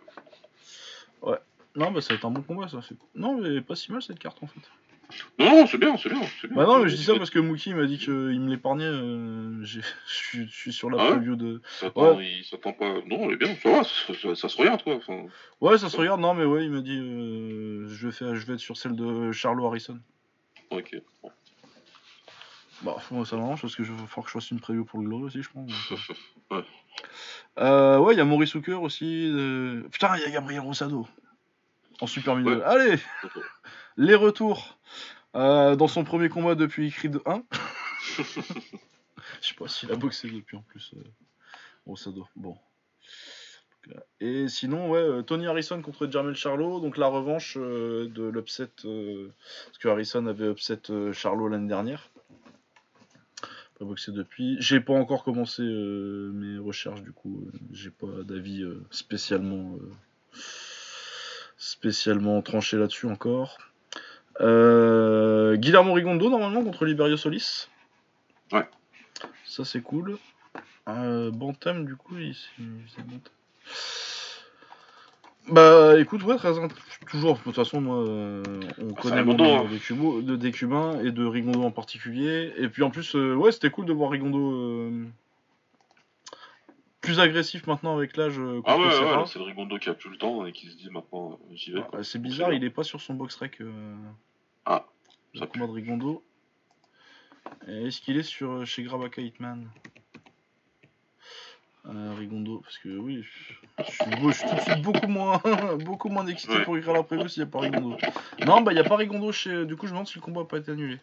Ouais. 1.23 1.39
Non, 1.75 1.91
bah 1.91 2.01
ça 2.01 2.11
va 2.11 2.15
être 2.19 2.25
un 2.25 2.31
bon 2.31 2.43
combat, 2.43 2.69
ça. 2.69 2.79
Non, 3.15 3.39
mais 3.39 3.61
pas 3.61 3.75
si 3.77 3.93
mal 3.93 4.01
cette 4.03 4.19
carte 4.19 4.39
en 4.43 4.47
fait. 4.47 4.61
Non, 5.39 5.51
non, 5.51 5.67
c'est 5.67 5.79
bien, 5.79 5.97
c'est 5.97 6.09
bien, 6.09 6.21
c'est 6.41 6.49
bien. 6.49 6.57
Bah 6.57 6.65
non, 6.67 6.79
mais 6.83 6.89
je 6.89 6.97
dis 6.97 7.05
ça 7.05 7.15
parce 7.17 7.31
que 7.31 7.39
Mookie 7.39 7.75
m'a 7.75 7.87
dit 7.87 7.99
qu'il 7.99 8.13
me 8.15 8.49
l'épargnait. 8.49 8.85
euh, 8.85 9.63
Je 9.63 9.81
suis- 10.49 10.73
sur 10.73 10.91
la 10.91 11.01
Ah 11.01 11.05
ouais 11.11 11.17
preview 11.17 11.37
de. 11.37 11.61
S'attend- 11.81 12.19
Il 12.21 12.45
s'attend 12.45 12.73
pas. 12.73 12.95
Non, 13.07 13.29
il 13.29 13.33
est 13.35 13.37
bien, 13.37 13.55
ça 13.63 13.71
va, 13.71 13.85
ça, 13.85 14.15
ça- 14.21 14.35
ça 14.35 14.49
se 14.49 14.57
regarde 14.57 14.83
quoi. 14.83 14.95
Enfin, 14.97 15.27
Ouais, 15.61 15.77
ça 15.79 15.89
se 15.91 15.97
regarde, 15.97 16.21
non, 16.21 16.35
mais 16.35 16.45
ouais, 16.45 16.65
il 16.65 16.71
m'a 16.71 16.81
dit 16.81 16.99
euh, 16.99 17.87
je, 17.89 18.07
vais 18.07 18.13
faire, 18.13 18.35
je 18.35 18.47
vais 18.47 18.55
être 18.55 18.61
sur 18.61 18.77
celle 18.77 18.97
de 18.97 19.33
Charlo 19.33 19.67
Harrison. 19.67 19.99
Ok. 20.71 20.97
Bon. 21.23 21.31
Bah, 22.83 22.97
moi, 23.11 23.25
ça 23.25 23.37
m'arrange 23.37 23.63
parce 23.63 23.75
que 23.75 23.85
je 23.85 23.93
vais 23.93 23.99
falloir 24.07 24.25
que 24.25 24.29
je 24.29 24.33
fasse 24.33 24.51
une 24.51 24.61
preview 24.61 24.85
pour 24.85 25.01
le 25.01 25.07
Glory 25.09 25.25
aussi, 25.25 25.43
je 25.43 25.51
pense. 25.51 25.71
Ouais. 26.51 26.65
Euh, 27.59 27.99
ouais, 27.99 28.15
il 28.15 28.19
y 28.19 28.21
a 28.21 28.25
Maurice 28.25 28.55
Hooker 28.55 28.81
aussi. 28.81 29.29
euh, 29.35 29.83
Putain, 29.91 30.17
il 30.17 30.23
y 30.23 30.25
a 30.27 30.31
Gabriel 30.31 30.61
Rosado. 30.61 31.09
En 32.01 32.07
super 32.07 32.37
middle. 32.37 32.59
Ouais. 32.59 32.63
Allez 32.63 32.99
Les 33.97 34.15
retours. 34.15 34.79
Euh, 35.35 35.75
dans 35.75 35.89
son 35.89 36.05
premier 36.05 36.29
combat 36.29 36.55
depuis 36.55 36.91
Creed 36.93 37.19
1. 37.27 37.43
Je 38.19 38.23
sais 39.49 39.55
pas 39.59 39.67
s'il 39.67 39.91
a 39.91 39.97
boxé 39.97 40.31
depuis 40.31 40.57
en 40.57 40.63
plus. 40.63 40.95
Rosado. 41.85 42.29
Bon. 42.37 42.57
Et 44.21 44.49
sinon, 44.49 44.91
ouais, 44.91 44.99
euh, 44.99 45.23
Tony 45.23 45.47
Harrison 45.47 45.81
contre 45.83 46.11
Jermel 46.11 46.35
Charlo, 46.35 46.81
donc 46.81 46.97
la 46.97 47.07
revanche 47.07 47.57
euh, 47.57 48.09
de 48.09 48.25
l'upset, 48.25 48.71
euh, 48.85 49.29
parce 49.67 49.79
que 49.79 49.89
Harrison 49.89 50.27
avait 50.27 50.51
upset 50.51 50.81
euh, 50.91 51.13
Charlo 51.13 51.49
l'année 51.49 51.69
dernière. 51.69 52.11
Pas 53.79 53.85
boxé 53.85 54.11
depuis. 54.11 54.57
J'ai 54.59 54.81
pas 54.81 54.95
encore 54.95 55.23
commencé 55.23 55.63
mes 55.63 56.59
recherches, 56.59 57.03
du 57.03 57.13
coup, 57.13 57.47
j'ai 57.73 57.91
pas 57.91 58.23
d'avis 58.25 58.65
spécialement, 58.91 59.77
spécialement 61.59 62.41
tranché 62.41 62.79
là-dessus 62.79 63.07
encore. 63.07 63.59
Guillermo 64.41 65.93
Rigondo, 65.93 66.31
normalement, 66.31 66.65
contre 66.65 66.87
Liberio 66.87 67.19
Solis. 67.19 67.69
Ouais. 68.51 68.67
Ça, 69.45 69.67
c'est 69.67 69.83
cool. 69.83 70.17
Bantam, 70.87 71.85
du 71.85 71.97
coup, 71.97 72.17
il, 72.17 72.35
il 72.59 72.83
faisait 72.89 73.03
Bantam. 73.03 73.33
Bah 75.49 75.99
écoute, 76.01 76.25
ouais, 76.25 76.37
très 76.37 76.53
toujours, 77.09 77.39
de 77.39 77.43
toute 77.43 77.55
façon, 77.55 77.81
moi, 77.81 77.99
euh, 77.99 78.43
on 78.79 78.95
Ah, 78.97 79.01
connaît 79.01 79.21
hein. 79.21 79.69
des, 79.71 79.79
Cubo- 79.79 80.21
de- 80.21 80.35
des 80.35 80.51
Cubains 80.51 81.01
et 81.05 81.13
de 81.13 81.25
Rigondo 81.25 81.63
en 81.63 81.71
particulier. 81.71 82.53
Et 82.57 82.69
puis 82.69 82.83
en 82.83 82.91
plus, 82.91 83.15
euh, 83.15 83.35
ouais, 83.35 83.53
c'était 83.53 83.71
cool 83.71 83.87
de 83.87 83.93
voir 83.93 84.11
Rigondo 84.11 84.53
euh, 84.53 85.07
plus 87.01 87.21
agressif 87.21 87.69
maintenant 87.69 87.97
avec 87.97 88.17
l'âge 88.17 88.41
Ah 88.65 88.77
ouais, 88.77 89.27
c'est 89.27 89.39
le 89.39 89.45
Rigondo 89.45 89.79
qui 89.79 89.89
a 89.89 89.95
plus 89.95 90.11
le 90.11 90.17
temps 90.19 90.45
et 90.47 90.53
qui 90.53 90.69
se 90.69 90.77
dit 90.77 90.91
maintenant 90.91 91.39
j'y 91.53 91.71
vais. 91.71 91.81
Ouais, 91.93 92.03
c'est 92.03 92.21
bizarre, 92.21 92.53
il 92.53 92.65
est 92.65 92.71
pas 92.71 92.83
sur 92.83 93.01
son 93.01 93.15
box 93.15 93.37
rec. 93.37 93.61
Ah, 94.65 94.85
le 95.35 95.39
ça 95.41 95.47
combat 95.47 95.69
de 95.69 95.73
Rigondo. 95.73 96.25
Est-ce 97.69 98.01
qu'il 98.01 98.17
est 98.17 98.25
sur 98.25 98.67
chez 98.67 98.83
Grabaka 98.83 99.23
Hitman? 99.23 99.69
Euh, 101.89 102.15
Rigondo, 102.19 102.59
parce 102.61 102.79
que 102.79 102.89
oui, 102.99 103.23
je 103.79 103.85
suis, 103.85 104.05
beau- 104.21 104.31
je 104.33 104.39
suis 104.39 104.49
tout 104.49 104.55
de 104.57 104.61
suite 104.61 104.83
beaucoup 104.83 105.07
moins, 105.07 105.41
beaucoup 105.85 106.09
moins 106.09 106.27
excité 106.27 106.55
Ouais. 106.55 106.65
pour 106.65 106.77
écrire 106.77 106.93
la 106.95 107.05
preview 107.05 107.29
s'il 107.29 107.45
n'y 107.45 107.49
a 107.49 107.53
pas 107.53 107.61
Rigondo. 107.61 107.97
Non, 108.45 108.61
bah 108.63 108.73
il 108.73 108.75
n'y 108.75 108.81
a 108.81 108.85
pas 108.85 108.97
Rigondo 108.97 109.31
chez. 109.31 109.65
Du 109.67 109.77
coup, 109.77 109.87
je 109.87 109.93
me 109.93 109.95
demande 109.95 110.09
si 110.09 110.17
le 110.17 110.21
combat 110.21 110.41
n'a 110.41 110.47
pas 110.47 110.59
été 110.59 110.73
annulé. 110.73 110.99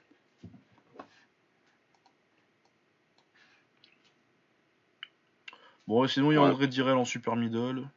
Bon, 5.87 6.03
et 6.03 6.07
sinon, 6.07 6.31
il 6.31 6.35
y 6.35 6.37
a 6.37 6.41
Ouais. 6.41 6.49
André 6.49 6.67
Direl 6.67 6.95
en 6.95 7.05
super 7.05 7.35
middle. 7.35 7.87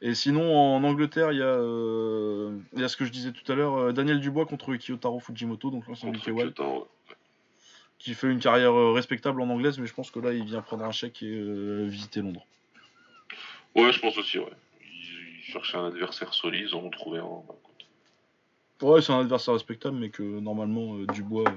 Et 0.00 0.14
sinon, 0.14 0.54
en 0.56 0.84
Angleterre, 0.84 1.32
il 1.32 1.38
y, 1.38 1.42
a, 1.42 1.46
euh, 1.46 2.58
il 2.74 2.80
y 2.80 2.84
a 2.84 2.88
ce 2.88 2.96
que 2.96 3.04
je 3.06 3.10
disais 3.10 3.32
tout 3.32 3.50
à 3.50 3.54
l'heure, 3.54 3.74
euh, 3.76 3.92
Daniel 3.92 4.20
Dubois 4.20 4.44
contre 4.44 4.74
Kiyotaro 4.76 5.18
Fujimoto, 5.20 5.70
donc 5.70 5.86
l'ancien 5.86 6.10
contre 6.10 6.24
qui 8.04 8.12
fait 8.12 8.30
une 8.30 8.38
carrière 8.38 8.74
euh, 8.74 8.92
respectable 8.92 9.40
en 9.40 9.48
anglaise, 9.48 9.78
mais 9.78 9.86
je 9.86 9.94
pense 9.94 10.10
que 10.10 10.18
là, 10.20 10.34
il 10.34 10.44
vient 10.44 10.60
prendre 10.60 10.84
un 10.84 10.92
chèque 10.92 11.22
et 11.22 11.26
euh, 11.26 11.86
visiter 11.86 12.20
Londres. 12.20 12.44
Ouais, 13.74 13.92
je 13.92 13.98
pense 13.98 14.18
aussi, 14.18 14.38
ouais. 14.38 14.52
Ils, 14.82 15.38
ils 15.38 15.52
cherchaient 15.52 15.78
un 15.78 15.86
adversaire 15.86 16.34
solide, 16.34 16.66
ils 16.68 16.74
en 16.74 16.80
ont 16.80 16.90
trouvé 16.90 17.18
un. 17.18 17.22
bah. 17.22 17.54
Ouais, 18.82 19.00
c'est 19.00 19.14
un 19.14 19.20
adversaire 19.20 19.54
respectable, 19.54 19.96
mais 19.96 20.10
que 20.10 20.22
normalement, 20.22 20.96
euh, 20.96 21.06
Dubois 21.14 21.48
euh, 21.48 21.54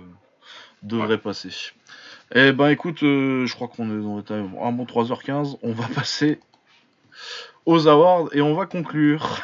devrait 0.84 1.17
passer. 1.17 1.50
Eh 2.34 2.53
ben, 2.53 2.69
écoute, 2.69 3.00
je 3.01 3.53
crois 3.53 3.67
qu'on 3.67 3.90
est 3.90 4.01
dans 4.01 4.64
un 4.64 4.72
bon 4.72 4.85
3h15. 4.85 5.58
On 5.64 5.74
va 5.74 5.85
passer 5.95 6.40
aux 7.66 7.90
awards 7.90 8.30
et 8.34 8.40
on 8.40 8.53
va 8.53 8.67
conclure. 8.67 9.42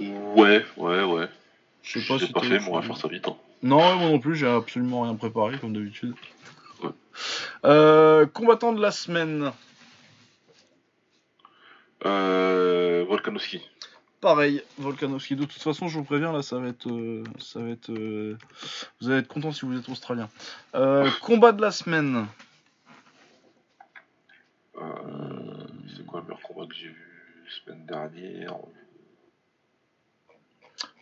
Ouais, 0.00 0.64
ouais, 0.76 1.04
ouais. 1.04 1.28
Je 1.84 2.00
sais 2.00 2.06
pas 2.08 2.18
C'est 2.18 2.26
si 2.26 2.32
pas 2.32 2.40
t'as 2.40 2.48
fait, 2.48 2.54
autre 2.56 2.64
mais 2.64 2.70
on 2.72 2.80
va 2.80 2.82
faire 2.82 2.96
ça 2.96 3.06
vite. 3.06 3.28
Hein. 3.28 3.36
Non, 3.62 3.96
moi 3.96 4.08
non 4.10 4.18
plus, 4.18 4.36
j'ai 4.36 4.46
absolument 4.46 5.02
rien 5.02 5.14
préparé, 5.14 5.58
comme 5.58 5.72
d'habitude. 5.72 6.14
Ouais. 6.82 6.90
Euh, 7.64 8.26
combattant 8.26 8.72
de 8.72 8.80
la 8.80 8.90
semaine. 8.90 9.50
Euh, 12.04 13.04
Volkanovski. 13.08 13.62
Pareil, 14.20 14.62
Volkanovski. 14.78 15.36
De 15.36 15.44
toute 15.44 15.62
façon, 15.62 15.88
je 15.88 15.98
vous 15.98 16.04
préviens, 16.04 16.32
là, 16.32 16.42
ça 16.42 16.58
va 16.58 16.68
être, 16.68 16.88
euh, 16.90 17.24
ça 17.38 17.60
va 17.60 17.70
être. 17.70 17.90
euh, 17.90 18.36
vous 19.00 19.10
allez 19.10 19.20
être 19.20 19.28
content 19.28 19.52
si 19.52 19.64
vous 19.64 19.78
êtes 19.78 19.88
australien. 19.88 20.28
Combat 21.22 21.52
de 21.52 21.62
la 21.62 21.70
semaine. 21.70 22.26
C'est 25.96 26.04
quoi 26.06 26.20
le 26.20 26.26
meilleur 26.26 26.42
combat 26.42 26.66
que 26.66 26.74
j'ai 26.74 26.88
vu 26.88 27.44
la 27.44 27.50
semaine 27.50 27.86
dernière? 27.86 28.54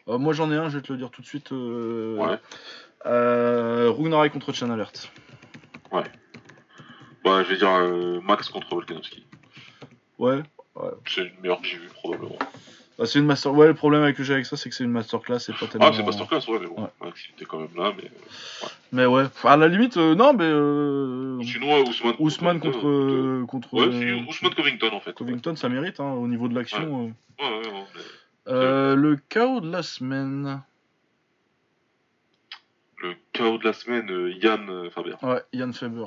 Euh, 0.08 0.18
moi, 0.18 0.32
j'en 0.34 0.50
ai 0.52 0.56
un, 0.56 0.68
je 0.68 0.78
vais 0.78 0.82
te 0.82 0.92
le 0.92 0.98
dire 0.98 1.10
tout 1.10 1.22
de 1.22 1.26
suite. 1.26 1.52
Euh, 1.52 2.16
Ouais. 2.16 2.38
euh, 3.06 3.90
Ragnarok 3.90 4.32
contre 4.32 4.52
Chan 4.52 4.70
Alert. 4.70 5.10
Bah, 7.24 7.42
je 7.42 7.48
vais 7.48 7.56
dire 7.56 7.70
euh, 7.74 8.20
Max 8.20 8.50
contre 8.50 8.68
Volkanovski. 8.68 9.24
Ouais. 10.18 10.40
C'est 11.06 11.22
le 11.22 11.30
meilleur 11.40 11.60
que 11.62 11.66
j'ai 11.66 11.78
vu, 11.78 11.88
probablement. 11.88 12.36
Bah, 12.98 13.06
c'est 13.06 13.18
une 13.18 13.24
master. 13.24 13.52
Ouais, 13.54 13.66
le 13.66 13.74
problème 13.74 14.02
avec 14.02 14.16
que 14.16 14.22
j'ai 14.22 14.34
avec 14.34 14.44
ça, 14.44 14.56
c'est 14.58 14.68
que 14.68 14.74
c'est 14.74 14.84
une 14.84 14.90
masterclass, 14.90 15.38
c'est 15.40 15.54
pas 15.56 15.66
tellement. 15.66 15.86
Ah, 15.88 15.92
c'est 15.96 16.02
Masterclass, 16.02 16.46
ouais, 16.48 16.58
mais 16.60 16.66
bon. 16.66 16.82
Ouais. 16.82 16.88
Max, 17.00 17.20
il 17.28 17.32
était 17.32 17.46
quand 17.46 17.58
même 17.60 17.74
là, 17.76 17.92
mais. 17.96 18.10
Mais 18.92 19.06
ouais, 19.06 19.24
à 19.44 19.56
la 19.56 19.68
limite, 19.68 19.96
euh, 19.96 20.14
non, 20.14 20.32
mais. 20.34 21.44
Sinon, 21.46 21.74
ouais, 21.74 21.88
Ousmane. 21.88 22.14
Ousmane 22.18 22.60
contre. 22.60 23.44
Contre 23.46 23.72
Ouais, 23.74 23.88
c'est 23.90 24.12
Ousmane 24.28 24.54
Covington, 24.54 24.90
en 24.92 25.00
fait. 25.00 25.14
Covington, 25.14 25.56
ça 25.56 25.68
mérite, 25.70 25.98
hein, 26.00 26.12
au 26.12 26.28
niveau 26.28 26.46
de 26.48 26.54
l'action. 26.54 27.06
Ouais, 27.06 27.12
ouais, 27.40 27.48
ouais. 27.48 27.84
mais 27.94 28.00
Euh, 28.48 28.94
le 28.94 29.16
chaos 29.16 29.60
de 29.60 29.70
la 29.70 29.82
semaine. 29.82 30.62
Le 32.98 33.14
chaos 33.32 33.58
de 33.58 33.64
la 33.64 33.72
semaine, 33.72 34.10
euh, 34.10 34.32
Yann 34.32 34.68
euh, 34.68 34.90
Faber. 34.90 35.14
Ouais, 35.22 35.42
Yann 35.52 35.72
Faber. 35.72 36.06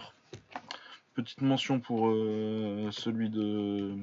Petite 1.16 1.42
mention 1.42 1.80
pour 1.80 2.10
euh, 2.10 2.90
celui 2.92 3.30
de 3.30 3.94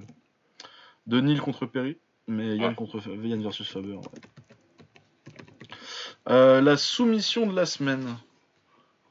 de 1.07 1.21
Neil 1.21 1.39
contre 1.39 1.67
Perry, 1.67 1.97
mais 2.27 2.57
Yann 2.57 2.71
Ouais. 2.71 2.75
contre 2.75 3.01
Yann 3.25 3.43
versus 3.43 3.69
Faber. 3.71 3.95
ouais. 3.95 4.03
Euh, 6.31 6.61
la 6.61 6.77
soumission 6.77 7.47
de 7.47 7.55
la 7.55 7.67
semaine. 7.67 8.03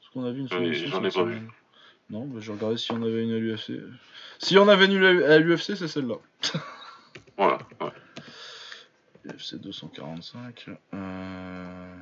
Est-ce 0.02 0.10
qu'on 0.12 0.24
a 0.24 0.32
vu 0.32 0.40
une 0.40 0.48
soumission 0.48 0.88
j'en 0.90 0.98
ai 1.04 1.10
pas 1.10 1.22
vu. 1.24 1.34
semaine 1.36 1.48
Non, 2.10 2.26
bah, 2.26 2.40
je 2.40 2.52
regardais 2.52 2.76
si 2.76 2.90
on 2.92 3.02
avait 3.02 3.22
une 3.22 3.32
à 3.32 3.38
l'UFC. 3.38 3.72
Si 4.38 4.58
on 4.58 4.68
avait 4.68 4.86
une 4.86 5.02
à 5.22 5.38
l'UFC, 5.38 5.76
c'est 5.76 5.88
celle-là. 5.88 6.16
Voilà, 7.38 7.58
UFC 9.26 9.56
245. 9.56 10.66
Euh... 10.94 11.96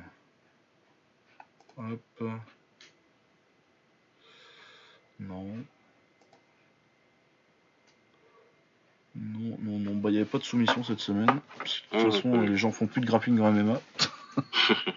Hop. 1.77 2.23
Non. 5.19 5.45
Non, 9.15 9.57
non, 9.61 9.79
non. 9.79 9.95
Bah, 9.95 10.09
il 10.09 10.13
n'y 10.13 10.17
avait 10.17 10.25
pas 10.25 10.39
de 10.39 10.43
soumission 10.43 10.83
cette 10.83 10.99
semaine. 10.99 11.39
Parce 11.57 11.79
que, 11.79 11.97
De 11.97 12.01
toute 12.01 12.11
ouais, 12.11 12.15
façon, 12.17 12.41
les 12.41 12.57
gens 12.57 12.71
font 12.71 12.87
plus 12.87 13.01
de 13.01 13.05
grappling 13.05 13.37
dans 13.37 13.51
MMA. 13.51 13.79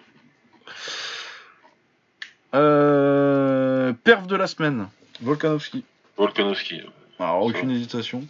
euh... 2.55 3.93
Perf 4.05 4.27
de 4.27 4.37
la 4.37 4.47
semaine. 4.47 4.89
Volkanovski. 5.21 5.85
Volkanovski, 6.17 6.81
Alors, 6.81 6.91
Ça. 7.19 7.35
aucune 7.59 7.71
hésitation. 7.71 8.27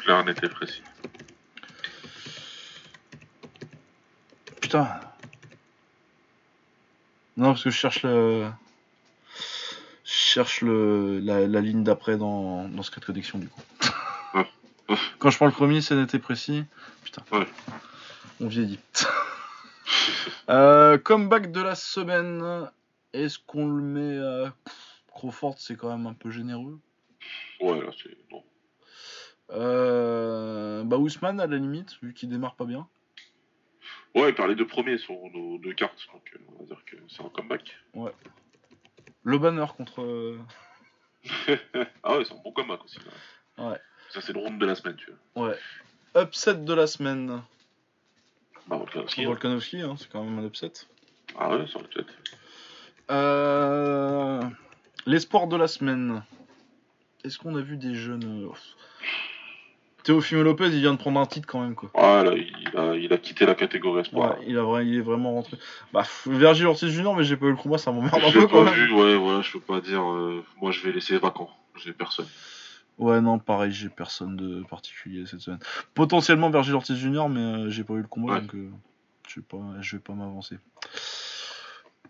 clair, 0.00 0.24
net 0.24 0.42
et 0.42 0.48
précis. 0.48 0.82
Putain. 4.72 5.00
Non, 7.36 7.48
parce 7.48 7.64
que 7.64 7.68
je 7.68 7.76
cherche 7.76 8.04
le. 8.04 8.48
Je 10.02 10.10
cherche 10.10 10.62
le... 10.62 11.18
la, 11.18 11.46
la 11.46 11.60
ligne 11.60 11.84
d'après 11.84 12.16
dans... 12.16 12.70
dans 12.70 12.82
Secret 12.82 13.02
Connection, 13.02 13.38
du 13.38 13.48
coup. 13.48 13.60
Ouais. 14.32 14.46
Ouais. 14.88 14.96
Quand 15.18 15.28
je 15.28 15.36
prends 15.36 15.44
le 15.44 15.52
premier, 15.52 15.82
c'est 15.82 16.14
et 16.14 16.18
précis. 16.18 16.64
Putain. 17.04 17.22
Ouais. 17.32 17.46
On 18.40 18.46
vieillit. 18.46 18.78
euh, 20.48 20.96
comeback 20.96 21.52
de 21.52 21.60
la 21.60 21.74
semaine. 21.74 22.70
Est-ce 23.12 23.38
qu'on 23.46 23.68
le 23.68 23.82
met 23.82 24.18
à. 24.18 24.54
Crawford, 25.08 25.56
c'est 25.58 25.76
quand 25.76 25.90
même 25.90 26.06
un 26.06 26.14
peu 26.14 26.30
généreux. 26.30 26.80
Ouais, 27.60 27.78
là, 27.78 27.90
c'est. 28.02 28.16
Non. 28.30 28.42
Euh... 29.50 30.82
Bah, 30.84 30.96
Ousmane, 30.96 31.40
à 31.40 31.46
la 31.46 31.58
limite, 31.58 31.98
vu 32.00 32.14
qu'il 32.14 32.30
démarre 32.30 32.54
pas 32.54 32.64
bien. 32.64 32.88
Ouais, 34.14 34.34
car 34.34 34.46
les 34.46 34.54
deux 34.54 34.66
premiers 34.66 34.98
sont 34.98 35.30
nos 35.30 35.58
deux 35.58 35.72
cartes, 35.72 36.06
donc 36.12 36.22
euh, 36.34 36.38
on 36.56 36.62
va 36.62 36.66
dire 36.66 36.84
que 36.84 36.96
c'est 37.08 37.22
un 37.22 37.28
comeback. 37.30 37.76
Le 39.24 39.38
banner 39.38 39.66
contre. 39.76 40.02
euh, 40.02 40.38
ah 42.02 42.16
ouais, 42.18 42.24
c'est 42.24 42.34
un 42.34 42.40
bon 42.44 42.52
comeback 42.52 42.84
aussi. 42.84 42.98
Là. 43.56 43.70
Ouais. 43.70 43.78
Ça, 44.10 44.20
c'est 44.20 44.32
le 44.32 44.40
round 44.40 44.58
de 44.60 44.66
la 44.66 44.74
semaine, 44.74 44.96
tu 44.96 45.10
vois. 45.34 45.48
Ouais. 45.48 45.56
Upset 46.22 46.54
de 46.56 46.74
la 46.74 46.86
semaine. 46.86 47.42
Bah, 48.66 48.76
Volkanovski. 48.76 49.22
hein. 49.22 49.26
Volkanovski, 49.26 49.80
hein, 49.80 49.94
c'est 49.98 50.10
quand 50.10 50.22
même 50.22 50.38
un 50.38 50.46
upset. 50.46 50.72
Ah 51.38 51.48
ouais, 51.48 51.64
aurait 51.74 51.88
pu 51.88 52.00
être. 52.00 52.12
Euh... 53.10 54.42
L'espoir 55.06 55.46
de 55.46 55.56
la 55.56 55.68
semaine. 55.68 56.22
Est-ce 57.24 57.38
qu'on 57.38 57.56
a 57.56 57.60
vu 57.62 57.76
des 57.76 57.94
jeunes. 57.94 58.50
Théophile 60.04 60.38
Lopez, 60.40 60.66
il 60.66 60.80
vient 60.80 60.92
de 60.94 60.98
prendre 60.98 61.20
un 61.20 61.26
titre 61.26 61.46
quand 61.46 61.60
même, 61.60 61.74
quoi. 61.74 61.90
Ah 61.94 62.22
là, 62.24 62.32
il 62.34 62.76
a, 62.78 62.96
il 62.96 63.12
a 63.12 63.18
quitté 63.18 63.46
la 63.46 63.54
catégorie 63.54 64.00
espoir. 64.00 64.38
Ouais, 64.38 64.44
il, 64.48 64.58
a, 64.58 64.82
il 64.82 64.96
est 64.96 65.00
vraiment 65.00 65.32
rentré. 65.32 65.56
Bah, 65.92 66.02
Virgil 66.26 66.66
Ortiz 66.66 66.88
Junior, 66.90 67.14
mais 67.14 67.22
j'ai 67.24 67.36
pas 67.36 67.46
eu 67.46 67.50
le 67.50 67.56
combat, 67.56 67.78
ça 67.78 67.92
m'emmerde 67.92 68.16
un 68.22 68.28
Je 68.30 68.38
peu 68.40 68.46
quand 68.48 68.64
pas 68.64 68.70
même. 68.70 68.74
vu, 68.74 68.92
ouais, 68.92 69.16
voilà, 69.16 69.42
je 69.42 69.52
peux 69.52 69.60
pas 69.60 69.80
dire. 69.80 70.02
euh, 70.02 70.44
moi, 70.60 70.72
je 70.72 70.82
vais 70.82 70.92
laisser 70.92 71.16
vacant. 71.18 71.50
J'ai 71.76 71.92
personne. 71.92 72.26
Ouais, 72.98 73.20
non, 73.20 73.38
pareil, 73.38 73.72
j'ai 73.72 73.88
personne 73.88 74.36
de 74.36 74.62
particulier 74.68 75.24
cette 75.26 75.40
semaine. 75.40 75.60
Potentiellement 75.94 76.50
Virgil 76.50 76.74
Ortiz 76.74 76.96
Junior, 76.96 77.28
mais 77.28 77.40
euh, 77.40 77.70
j'ai 77.70 77.84
pas 77.84 77.94
eu 77.94 78.02
le 78.02 78.08
combat, 78.08 78.34
Ouais. 78.34 78.40
donc 78.42 78.54
euh, 78.54 78.68
je 79.28 79.36
vais 79.40 79.46
pas, 79.48 79.58
je 79.80 79.96
vais 79.96 80.02
pas 80.02 80.12
m'avancer. 80.14 80.58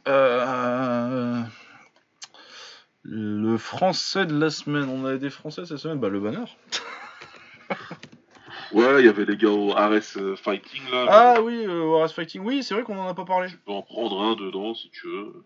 Euh, 0.09 1.41
Le 3.05 3.57
français 3.59 4.27
de 4.27 4.37
la 4.39 4.51
semaine, 4.51 4.89
on 4.89 5.05
avait 5.05 5.19
des 5.19 5.31
français 5.31 5.65
cette 5.67 5.79
semaine, 5.79 5.99
bah 5.99 6.09
le 6.09 6.21
banner. 6.21 6.45
Ouais, 8.73 9.01
il 9.01 9.07
y 9.07 9.09
avait 9.09 9.27
les 9.27 9.37
gars 9.37 9.51
au 9.51 9.73
RS 9.73 10.17
euh, 10.17 10.37
Fighting 10.37 10.83
là. 10.91 11.07
Ah 11.09 11.43
oui, 11.43 11.65
euh, 11.67 11.85
Warriors 11.85 12.15
Fighting, 12.15 12.43
oui, 12.43 12.63
c'est 12.63 12.73
vrai 12.73 12.83
qu'on 12.85 12.99
en 12.99 13.07
a 13.07 13.13
pas 13.13 13.27
parlé. 13.27 13.49
Tu 13.49 13.59
peux 13.59 13.73
en 13.73 13.83
prendre 13.83 14.23
un 14.23 14.35
dedans 14.35 14.75
si 14.75 14.91
tu 14.91 15.07
veux. 15.09 15.45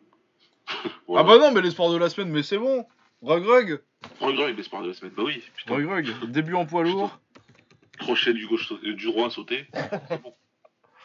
Ah 1.16 1.22
bah 1.22 1.38
non, 1.38 1.52
mais 1.52 1.60
les 1.60 1.70
sports 1.70 1.92
de 1.92 1.96
la 1.96 2.08
semaine, 2.08 2.28
mais 2.28 2.42
c'est 2.42 2.58
bon. 2.58 2.84
Rug 3.22 3.44
Rug, 3.44 3.80
Prends 4.18 4.28
le 4.28 4.42
avec 4.42 4.56
l'espoir 4.56 4.82
de 4.82 4.88
la 4.88 4.94
semaine. 4.94 5.12
Bah 5.16 5.22
oui, 5.24 5.42
putain. 5.56 5.74
Rug 5.74 5.86
Rug, 5.88 6.30
début 6.30 6.54
en 6.54 6.66
poids 6.66 6.82
lourd. 6.82 7.18
Crochet 7.98 8.34
du, 8.34 8.46
gauche, 8.46 8.72
euh, 8.72 8.94
du 8.94 9.06
droit 9.06 9.30
sauté. 9.30 9.66
C'est 10.08 10.22
bon. 10.22 10.34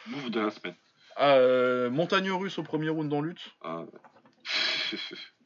Move 0.08 0.30
de 0.30 0.40
la 0.40 0.50
semaine. 0.50 0.74
Euh, 1.20 1.90
montagne 1.90 2.30
russe 2.30 2.58
au 2.58 2.62
premier 2.62 2.88
round 2.88 3.08
dans 3.08 3.20
lutte. 3.20 3.54
Ah. 3.62 3.84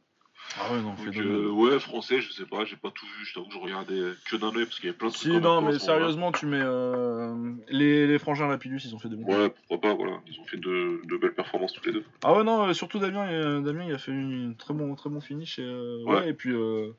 Ah 0.58 0.72
ouais, 0.72 0.80
non, 0.80 0.94
Donc, 0.94 1.16
euh, 1.18 1.50
ouais, 1.50 1.78
français, 1.78 2.20
je 2.22 2.32
sais 2.32 2.46
pas, 2.46 2.64
j'ai 2.64 2.76
pas 2.76 2.90
tout 2.90 3.04
vu, 3.04 3.24
je 3.26 3.34
t'avoue 3.34 3.46
que 3.48 3.52
je 3.54 3.58
regardais 3.58 4.00
que 4.30 4.36
d'un 4.36 4.48
œil 4.56 4.64
parce 4.64 4.76
qu'il 4.76 4.86
y 4.86 4.88
avait 4.88 4.96
plein 4.96 5.08
de 5.08 5.12
trucs. 5.12 5.30
Si, 5.30 5.38
non, 5.40 5.60
mais 5.60 5.78
sérieusement, 5.78 6.32
tu 6.32 6.46
mets 6.46 6.62
euh, 6.62 7.52
les, 7.68 8.06
les 8.06 8.18
frangins 8.18 8.48
Lapidus, 8.48 8.80
ils 8.84 8.94
ont 8.94 8.98
fait 8.98 9.10
des 9.10 9.16
bons. 9.16 9.26
Ouais, 9.30 9.50
pourquoi 9.50 9.80
pas, 9.80 9.94
voilà. 9.94 10.18
Ils 10.26 10.40
ont 10.40 10.44
fait 10.46 10.56
de, 10.56 11.02
de 11.04 11.16
belles 11.18 11.34
performances 11.34 11.74
tous 11.74 11.84
les 11.84 11.92
deux. 11.92 12.04
Ah 12.24 12.34
ouais, 12.34 12.42
non, 12.42 12.66
euh, 12.68 12.72
surtout 12.72 12.98
Damien, 12.98 13.28
euh, 13.28 13.60
Damien, 13.60 13.84
il 13.86 13.92
a 13.94 13.98
fait 13.98 14.12
une 14.12 14.54
très 14.56 14.72
bon, 14.72 14.94
très 14.94 15.10
bon 15.10 15.20
finish. 15.20 15.58
Et, 15.58 15.62
euh, 15.62 16.02
ouais. 16.04 16.14
Ouais. 16.20 16.28
et 16.30 16.32
puis. 16.32 16.52
euh, 16.52 16.90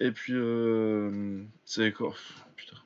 et 0.00 0.10
puis. 0.10 0.32
euh, 0.34 1.40
c'est 1.64 1.92
quoi 1.92 2.14
Putain. 2.56 2.76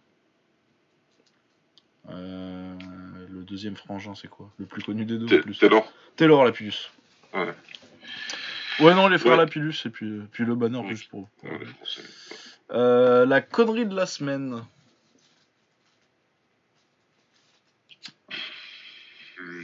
Le 2.10 3.44
deuxième 3.44 3.77
frangin, 3.77 4.15
c'est 4.15 4.28
quoi? 4.28 4.51
Le 4.59 4.67
plus 4.67 4.83
connu 4.83 5.05
des 5.05 5.17
deux. 5.18 5.41
Taylor 5.59 5.91
Taylor 6.17 6.44
Lapidus. 6.44 6.91
Ouais. 7.35 7.55
Ouais, 8.81 8.95
non, 8.95 9.09
les 9.09 9.19
frères 9.19 9.33
Ouais. 9.33 9.39
Lapidus, 9.39 9.75
et 9.87 9.91
puis, 9.91 10.07
euh, 10.07 10.29
puis 10.31 10.45
le 10.45 10.55
banner 10.55 10.79
Ouais. 10.79 10.89
juste 10.89 11.09
pour. 11.11 11.29
Ouais. 11.43 11.51
Euh, 12.71 13.27
la 13.27 13.41
connerie 13.41 13.87
de 13.87 13.95
la 13.97 14.07
semaine. 14.07 14.63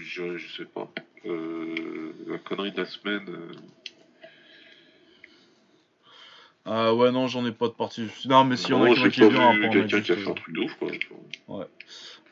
Je, 0.04 0.38
je 0.38 0.56
sais 0.56 0.64
pas. 0.64 0.88
Euh, 1.26 2.12
la 2.26 2.38
connerie 2.38 2.72
de 2.72 2.78
la 2.80 2.86
semaine. 2.86 3.24
euh, 3.28 3.52
Ah 6.66 6.94
ouais, 6.94 7.10
non, 7.12 7.26
j'en 7.26 7.44
ai 7.46 7.52
pas 7.52 7.66
de 7.68 7.72
partie. 7.72 8.08
Non, 8.26 8.44
mais 8.44 8.56
s'il 8.56 8.70
y 8.70 8.72
en 8.72 8.82
a 8.84 8.88
non, 8.88 8.94
qui 8.94 9.00
on 9.00 9.04
a 9.04 9.10
quelqu'un 9.68 10.00
qui 10.00 10.12
a 10.12 10.16
fait 10.16 10.28
un 10.30 10.32
truc 10.34 10.54
de 10.54 10.60
ouf, 10.60 10.76
quoi. 11.46 11.68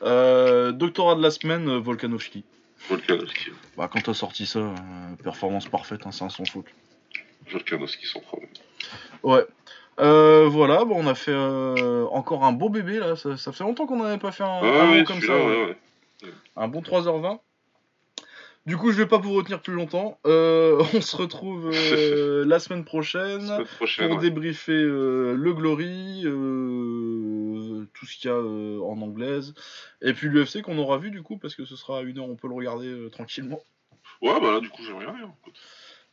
Euh, 0.01 0.71
doctorat 0.71 1.15
de 1.15 1.21
la 1.21 1.31
semaine, 1.31 1.77
Volkanovski. 1.77 2.43
Volkanovski. 2.89 3.51
Bah, 3.77 3.89
quand 3.91 4.01
t'as 4.01 4.13
sorti 4.13 4.45
ça, 4.45 4.59
euh, 4.59 4.73
performance 5.23 5.67
parfaite, 5.67 6.01
hein, 6.05 6.11
c'est 6.11 6.23
un 6.23 6.29
sans 6.29 6.45
faute. 6.45 6.65
Volkanovski 7.51 8.05
sans 8.07 8.19
problème. 8.21 8.49
Ouais. 9.23 9.45
Euh, 9.99 10.47
voilà, 10.49 10.85
bon, 10.85 11.03
on 11.03 11.07
a 11.07 11.15
fait 11.15 11.31
euh, 11.31 12.05
encore 12.11 12.43
un 12.43 12.51
beau 12.51 12.69
bébé 12.69 12.99
là. 12.99 13.15
Ça, 13.15 13.37
ça 13.37 13.51
fait 13.51 13.63
longtemps 13.63 13.85
qu'on 13.85 14.03
n'avait 14.03 14.17
pas 14.17 14.31
fait 14.31 14.43
un, 14.43 14.61
ouais, 14.91 15.03
comme 15.03 15.21
ça. 15.21 15.35
ouais. 15.35 15.77
Un 16.55 16.67
bon 16.67 16.81
3h20. 16.81 17.39
Du 18.65 18.77
coup, 18.77 18.91
je 18.91 18.97
vais 18.97 19.05
pas 19.05 19.17
vous 19.17 19.33
retenir 19.33 19.61
plus 19.61 19.73
longtemps. 19.73 20.17
Euh, 20.25 20.81
on 20.93 21.01
se 21.01 21.15
retrouve 21.17 21.69
la 21.69 22.59
semaine 22.59 22.85
prochaine. 22.85 23.41
Semaine 23.47 23.65
prochaine. 23.65 24.09
pour 24.09 24.19
débriefer 24.19 24.71
le 24.81 25.53
Glory, 25.53 26.23
euh, 27.83 27.89
tout 27.93 28.05
ce 28.05 28.17
qu'il 28.17 28.29
y 28.29 28.33
a 28.33 28.37
euh, 28.37 28.79
en 28.81 29.01
anglaise, 29.01 29.53
et 30.01 30.13
puis 30.13 30.27
l'UFC 30.29 30.61
qu'on 30.61 30.77
aura 30.77 30.97
vu 30.97 31.11
du 31.11 31.21
coup, 31.23 31.37
parce 31.37 31.55
que 31.55 31.65
ce 31.65 31.75
sera 31.75 31.99
à 31.99 32.01
une 32.01 32.17
heure, 32.19 32.29
on 32.29 32.35
peut 32.35 32.47
le 32.47 32.55
regarder 32.55 32.87
euh, 32.87 33.09
tranquillement. 33.09 33.61
Ouais, 34.21 34.39
bah 34.41 34.51
là, 34.51 34.59
du 34.59 34.69
coup, 34.69 34.83
j'ai 34.83 34.93
rien. 34.93 35.15
hein. 35.23 35.33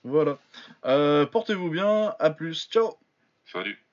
Voilà. 0.04 0.38
Euh, 0.84 1.26
Portez-vous 1.26 1.70
bien, 1.70 2.14
à 2.18 2.30
plus, 2.30 2.68
ciao 2.70 2.94
Salut. 3.46 3.84